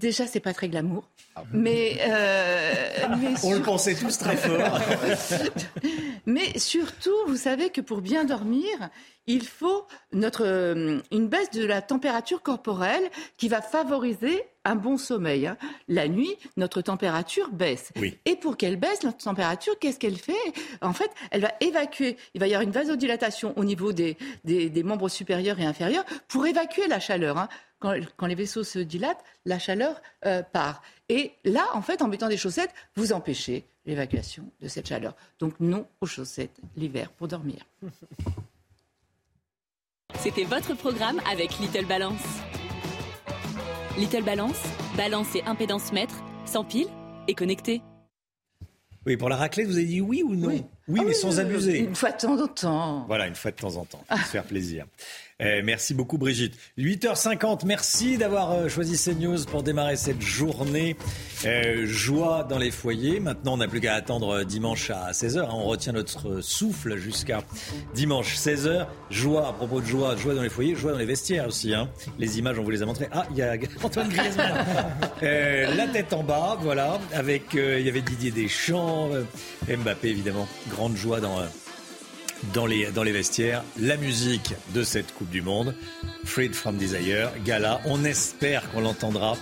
Déjà, 0.00 0.26
c'est 0.26 0.40
pas 0.40 0.54
très 0.54 0.68
glamour. 0.68 1.04
Mais, 1.52 1.98
euh, 2.08 3.06
mais 3.20 3.34
on 3.44 3.52
le 3.52 3.60
pensait 3.60 3.94
tous 3.94 4.16
très 4.16 4.36
fort. 4.36 4.80
mais 6.26 6.58
surtout, 6.58 7.14
vous 7.26 7.36
savez 7.36 7.68
que 7.68 7.82
pour 7.82 8.00
bien 8.00 8.24
dormir, 8.24 8.64
il 9.26 9.46
faut 9.46 9.86
notre, 10.12 10.46
euh, 10.46 11.00
une 11.12 11.28
baisse 11.28 11.50
de 11.50 11.66
la 11.66 11.82
température 11.82 12.42
corporelle 12.42 13.10
qui 13.36 13.48
va 13.48 13.60
favoriser 13.60 14.42
un 14.64 14.74
bon 14.74 14.96
sommeil. 14.96 15.46
Hein. 15.46 15.58
La 15.86 16.08
nuit, 16.08 16.34
notre 16.56 16.80
température 16.80 17.50
baisse. 17.50 17.92
Oui. 17.96 18.16
Et 18.24 18.36
pour 18.36 18.56
qu'elle 18.56 18.76
baisse, 18.76 19.02
notre 19.02 19.18
température, 19.18 19.78
qu'est-ce 19.78 19.98
qu'elle 19.98 20.16
fait? 20.16 20.32
En 20.80 20.94
fait, 20.94 21.10
elle 21.30 21.42
va 21.42 21.52
évacuer. 21.60 22.16
Il 22.34 22.40
va 22.40 22.48
y 22.48 22.54
avoir 22.54 22.62
une 22.62 22.72
vasodilatation 22.72 23.52
au 23.56 23.64
niveau 23.64 23.92
des, 23.92 24.16
des, 24.44 24.70
des 24.70 24.82
membres 24.82 25.10
supérieurs 25.10 25.60
et 25.60 25.66
inférieurs 25.66 26.04
pour 26.28 26.46
évacuer 26.46 26.88
la 26.88 27.00
chaleur. 27.00 27.48
Quand, 27.80 27.94
quand, 28.16 28.26
les 28.26 28.34
vaisseaux 28.34 28.62
se 28.62 28.78
dilatent, 28.78 29.24
la 29.44 29.58
chaleur 29.58 30.00
euh, 30.26 30.42
part. 30.42 30.82
Et 31.08 31.32
là, 31.44 31.66
en 31.74 31.82
fait, 31.82 32.02
en 32.02 32.08
mettant 32.08 32.28
des 32.28 32.36
chaussettes, 32.36 32.72
vous 32.94 33.12
empêchez 33.12 33.64
l'évacuation 33.86 34.44
de 34.60 34.68
cette 34.68 34.88
chaleur. 34.88 35.16
Donc 35.38 35.58
non 35.60 35.86
aux 36.00 36.06
chaussettes 36.06 36.60
l'hiver 36.76 37.10
pour 37.10 37.28
dormir. 37.28 37.64
C'était 40.18 40.44
votre 40.44 40.74
programme 40.74 41.20
avec 41.30 41.58
Little 41.58 41.86
Balance. 41.86 42.22
Little 43.96 44.22
Balance, 44.22 44.60
balance 44.96 45.34
et 45.34 45.42
impédance 45.44 45.92
mètre, 45.92 46.22
sans 46.44 46.64
pile 46.64 46.88
et 47.26 47.34
connecté. 47.34 47.82
Oui, 49.06 49.16
pour 49.16 49.30
la 49.30 49.36
raclette, 49.36 49.66
vous 49.66 49.76
avez 49.76 49.86
dit 49.86 50.00
oui 50.00 50.22
ou 50.22 50.34
non 50.34 50.48
Oui, 50.48 50.64
oui 50.88 50.98
ah 51.00 51.04
mais 51.04 51.08
oui, 51.08 51.14
sans 51.14 51.36
oui, 51.36 51.40
abuser. 51.40 51.78
Une 51.78 51.94
fois 51.94 52.12
de 52.12 52.18
temps 52.18 52.38
en 52.38 52.48
temps. 52.48 53.04
Voilà, 53.06 53.26
une 53.28 53.34
fois 53.34 53.50
de 53.50 53.56
temps 53.56 53.76
en 53.76 53.84
temps, 53.86 54.04
pour 54.06 54.18
se 54.18 54.24
faire 54.24 54.44
plaisir. 54.44 54.86
Eh, 55.42 55.62
merci 55.62 55.94
beaucoup 55.94 56.18
Brigitte. 56.18 56.54
8h50, 56.76 57.64
merci 57.64 58.18
d'avoir 58.18 58.52
euh, 58.52 58.68
choisi 58.68 59.02
CNews 59.02 59.46
pour 59.46 59.62
démarrer 59.62 59.96
cette 59.96 60.20
journée. 60.20 60.96
Euh, 61.46 61.86
joie 61.86 62.44
dans 62.44 62.58
les 62.58 62.70
foyers. 62.70 63.20
Maintenant, 63.20 63.54
on 63.54 63.56
n'a 63.56 63.66
plus 63.68 63.80
qu'à 63.80 63.94
attendre 63.94 64.42
dimanche 64.44 64.90
à 64.90 65.12
16h. 65.12 65.48
On 65.50 65.64
retient 65.64 65.94
notre 65.94 66.42
souffle 66.42 66.96
jusqu'à 66.96 67.42
dimanche 67.94 68.36
16h. 68.36 68.86
Joie, 69.08 69.48
à 69.48 69.52
propos 69.54 69.80
de 69.80 69.86
joie, 69.86 70.14
joie 70.14 70.34
dans 70.34 70.42
les 70.42 70.50
foyers, 70.50 70.74
joie 70.76 70.92
dans 70.92 70.98
les 70.98 71.06
vestiaires 71.06 71.48
aussi. 71.48 71.72
Hein. 71.72 71.88
Les 72.18 72.38
images, 72.38 72.58
on 72.58 72.62
vous 72.62 72.70
les 72.70 72.82
a 72.82 72.86
montrées. 72.86 73.08
Ah, 73.10 73.24
il 73.30 73.38
y 73.38 73.42
a 73.42 73.54
Antoine 73.82 74.10
Griezmann. 74.10 74.52
euh, 75.22 75.74
la 75.74 75.86
tête 75.88 76.12
en 76.12 76.22
bas, 76.22 76.58
voilà. 76.60 77.00
Avec, 77.14 77.54
euh, 77.54 77.80
il 77.80 77.86
y 77.86 77.88
avait 77.88 78.02
Didier 78.02 78.30
Deschamps, 78.30 79.08
Mbappé 79.66 80.08
évidemment. 80.08 80.46
Grande 80.68 80.96
joie 80.96 81.20
dans 81.20 81.38
dans 82.54 82.66
les, 82.66 82.90
dans 82.90 83.02
les 83.02 83.12
vestiaires. 83.12 83.62
La 83.78 83.96
musique 83.96 84.54
de 84.74 84.82
cette 84.82 85.12
Coupe 85.14 85.30
du 85.30 85.42
Monde, 85.42 85.74
Freed 86.24 86.54
from 86.54 86.76
Desire, 86.76 87.30
gala. 87.44 87.80
On 87.86 88.04
espère 88.04 88.70
qu'on 88.70 88.80
l'entendra 88.80 89.36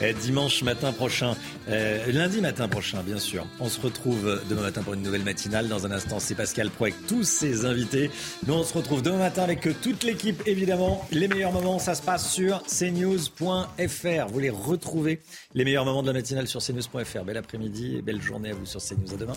ouais. 0.00 0.14
dimanche 0.14 0.62
matin 0.62 0.92
prochain, 0.92 1.36
euh, 1.68 2.10
lundi 2.12 2.40
matin 2.40 2.68
prochain, 2.68 3.02
bien 3.02 3.18
sûr. 3.18 3.46
On 3.60 3.68
se 3.68 3.80
retrouve 3.80 4.40
demain 4.48 4.62
matin 4.62 4.82
pour 4.82 4.94
une 4.94 5.02
nouvelle 5.02 5.24
matinale. 5.24 5.68
Dans 5.68 5.86
un 5.86 5.90
instant, 5.90 6.20
c'est 6.20 6.34
Pascal 6.34 6.70
Pro 6.70 6.84
avec 6.84 7.06
tous 7.06 7.24
ses 7.24 7.64
invités. 7.64 8.10
Nous, 8.46 8.54
on 8.54 8.64
se 8.64 8.74
retrouve 8.74 9.02
demain 9.02 9.18
matin 9.18 9.42
avec 9.42 9.66
toute 9.80 10.04
l'équipe, 10.04 10.42
évidemment. 10.46 11.06
Les 11.10 11.28
meilleurs 11.28 11.52
moments, 11.52 11.78
ça 11.78 11.94
se 11.94 12.02
passe 12.02 12.32
sur 12.32 12.62
cnews.fr. 12.64 14.26
Vous 14.28 14.38
les 14.38 14.50
retrouvez, 14.50 15.20
les 15.54 15.64
meilleurs 15.64 15.84
moments 15.84 16.02
de 16.02 16.08
la 16.08 16.14
matinale 16.14 16.48
sur 16.48 16.60
cnews.fr. 16.60 17.24
Bel 17.24 17.36
après-midi 17.36 17.96
et 17.96 18.02
belle 18.02 18.20
journée 18.20 18.50
à 18.50 18.54
vous 18.54 18.66
sur 18.66 18.80
CNews. 18.80 19.14
À 19.14 19.16
demain. 19.16 19.36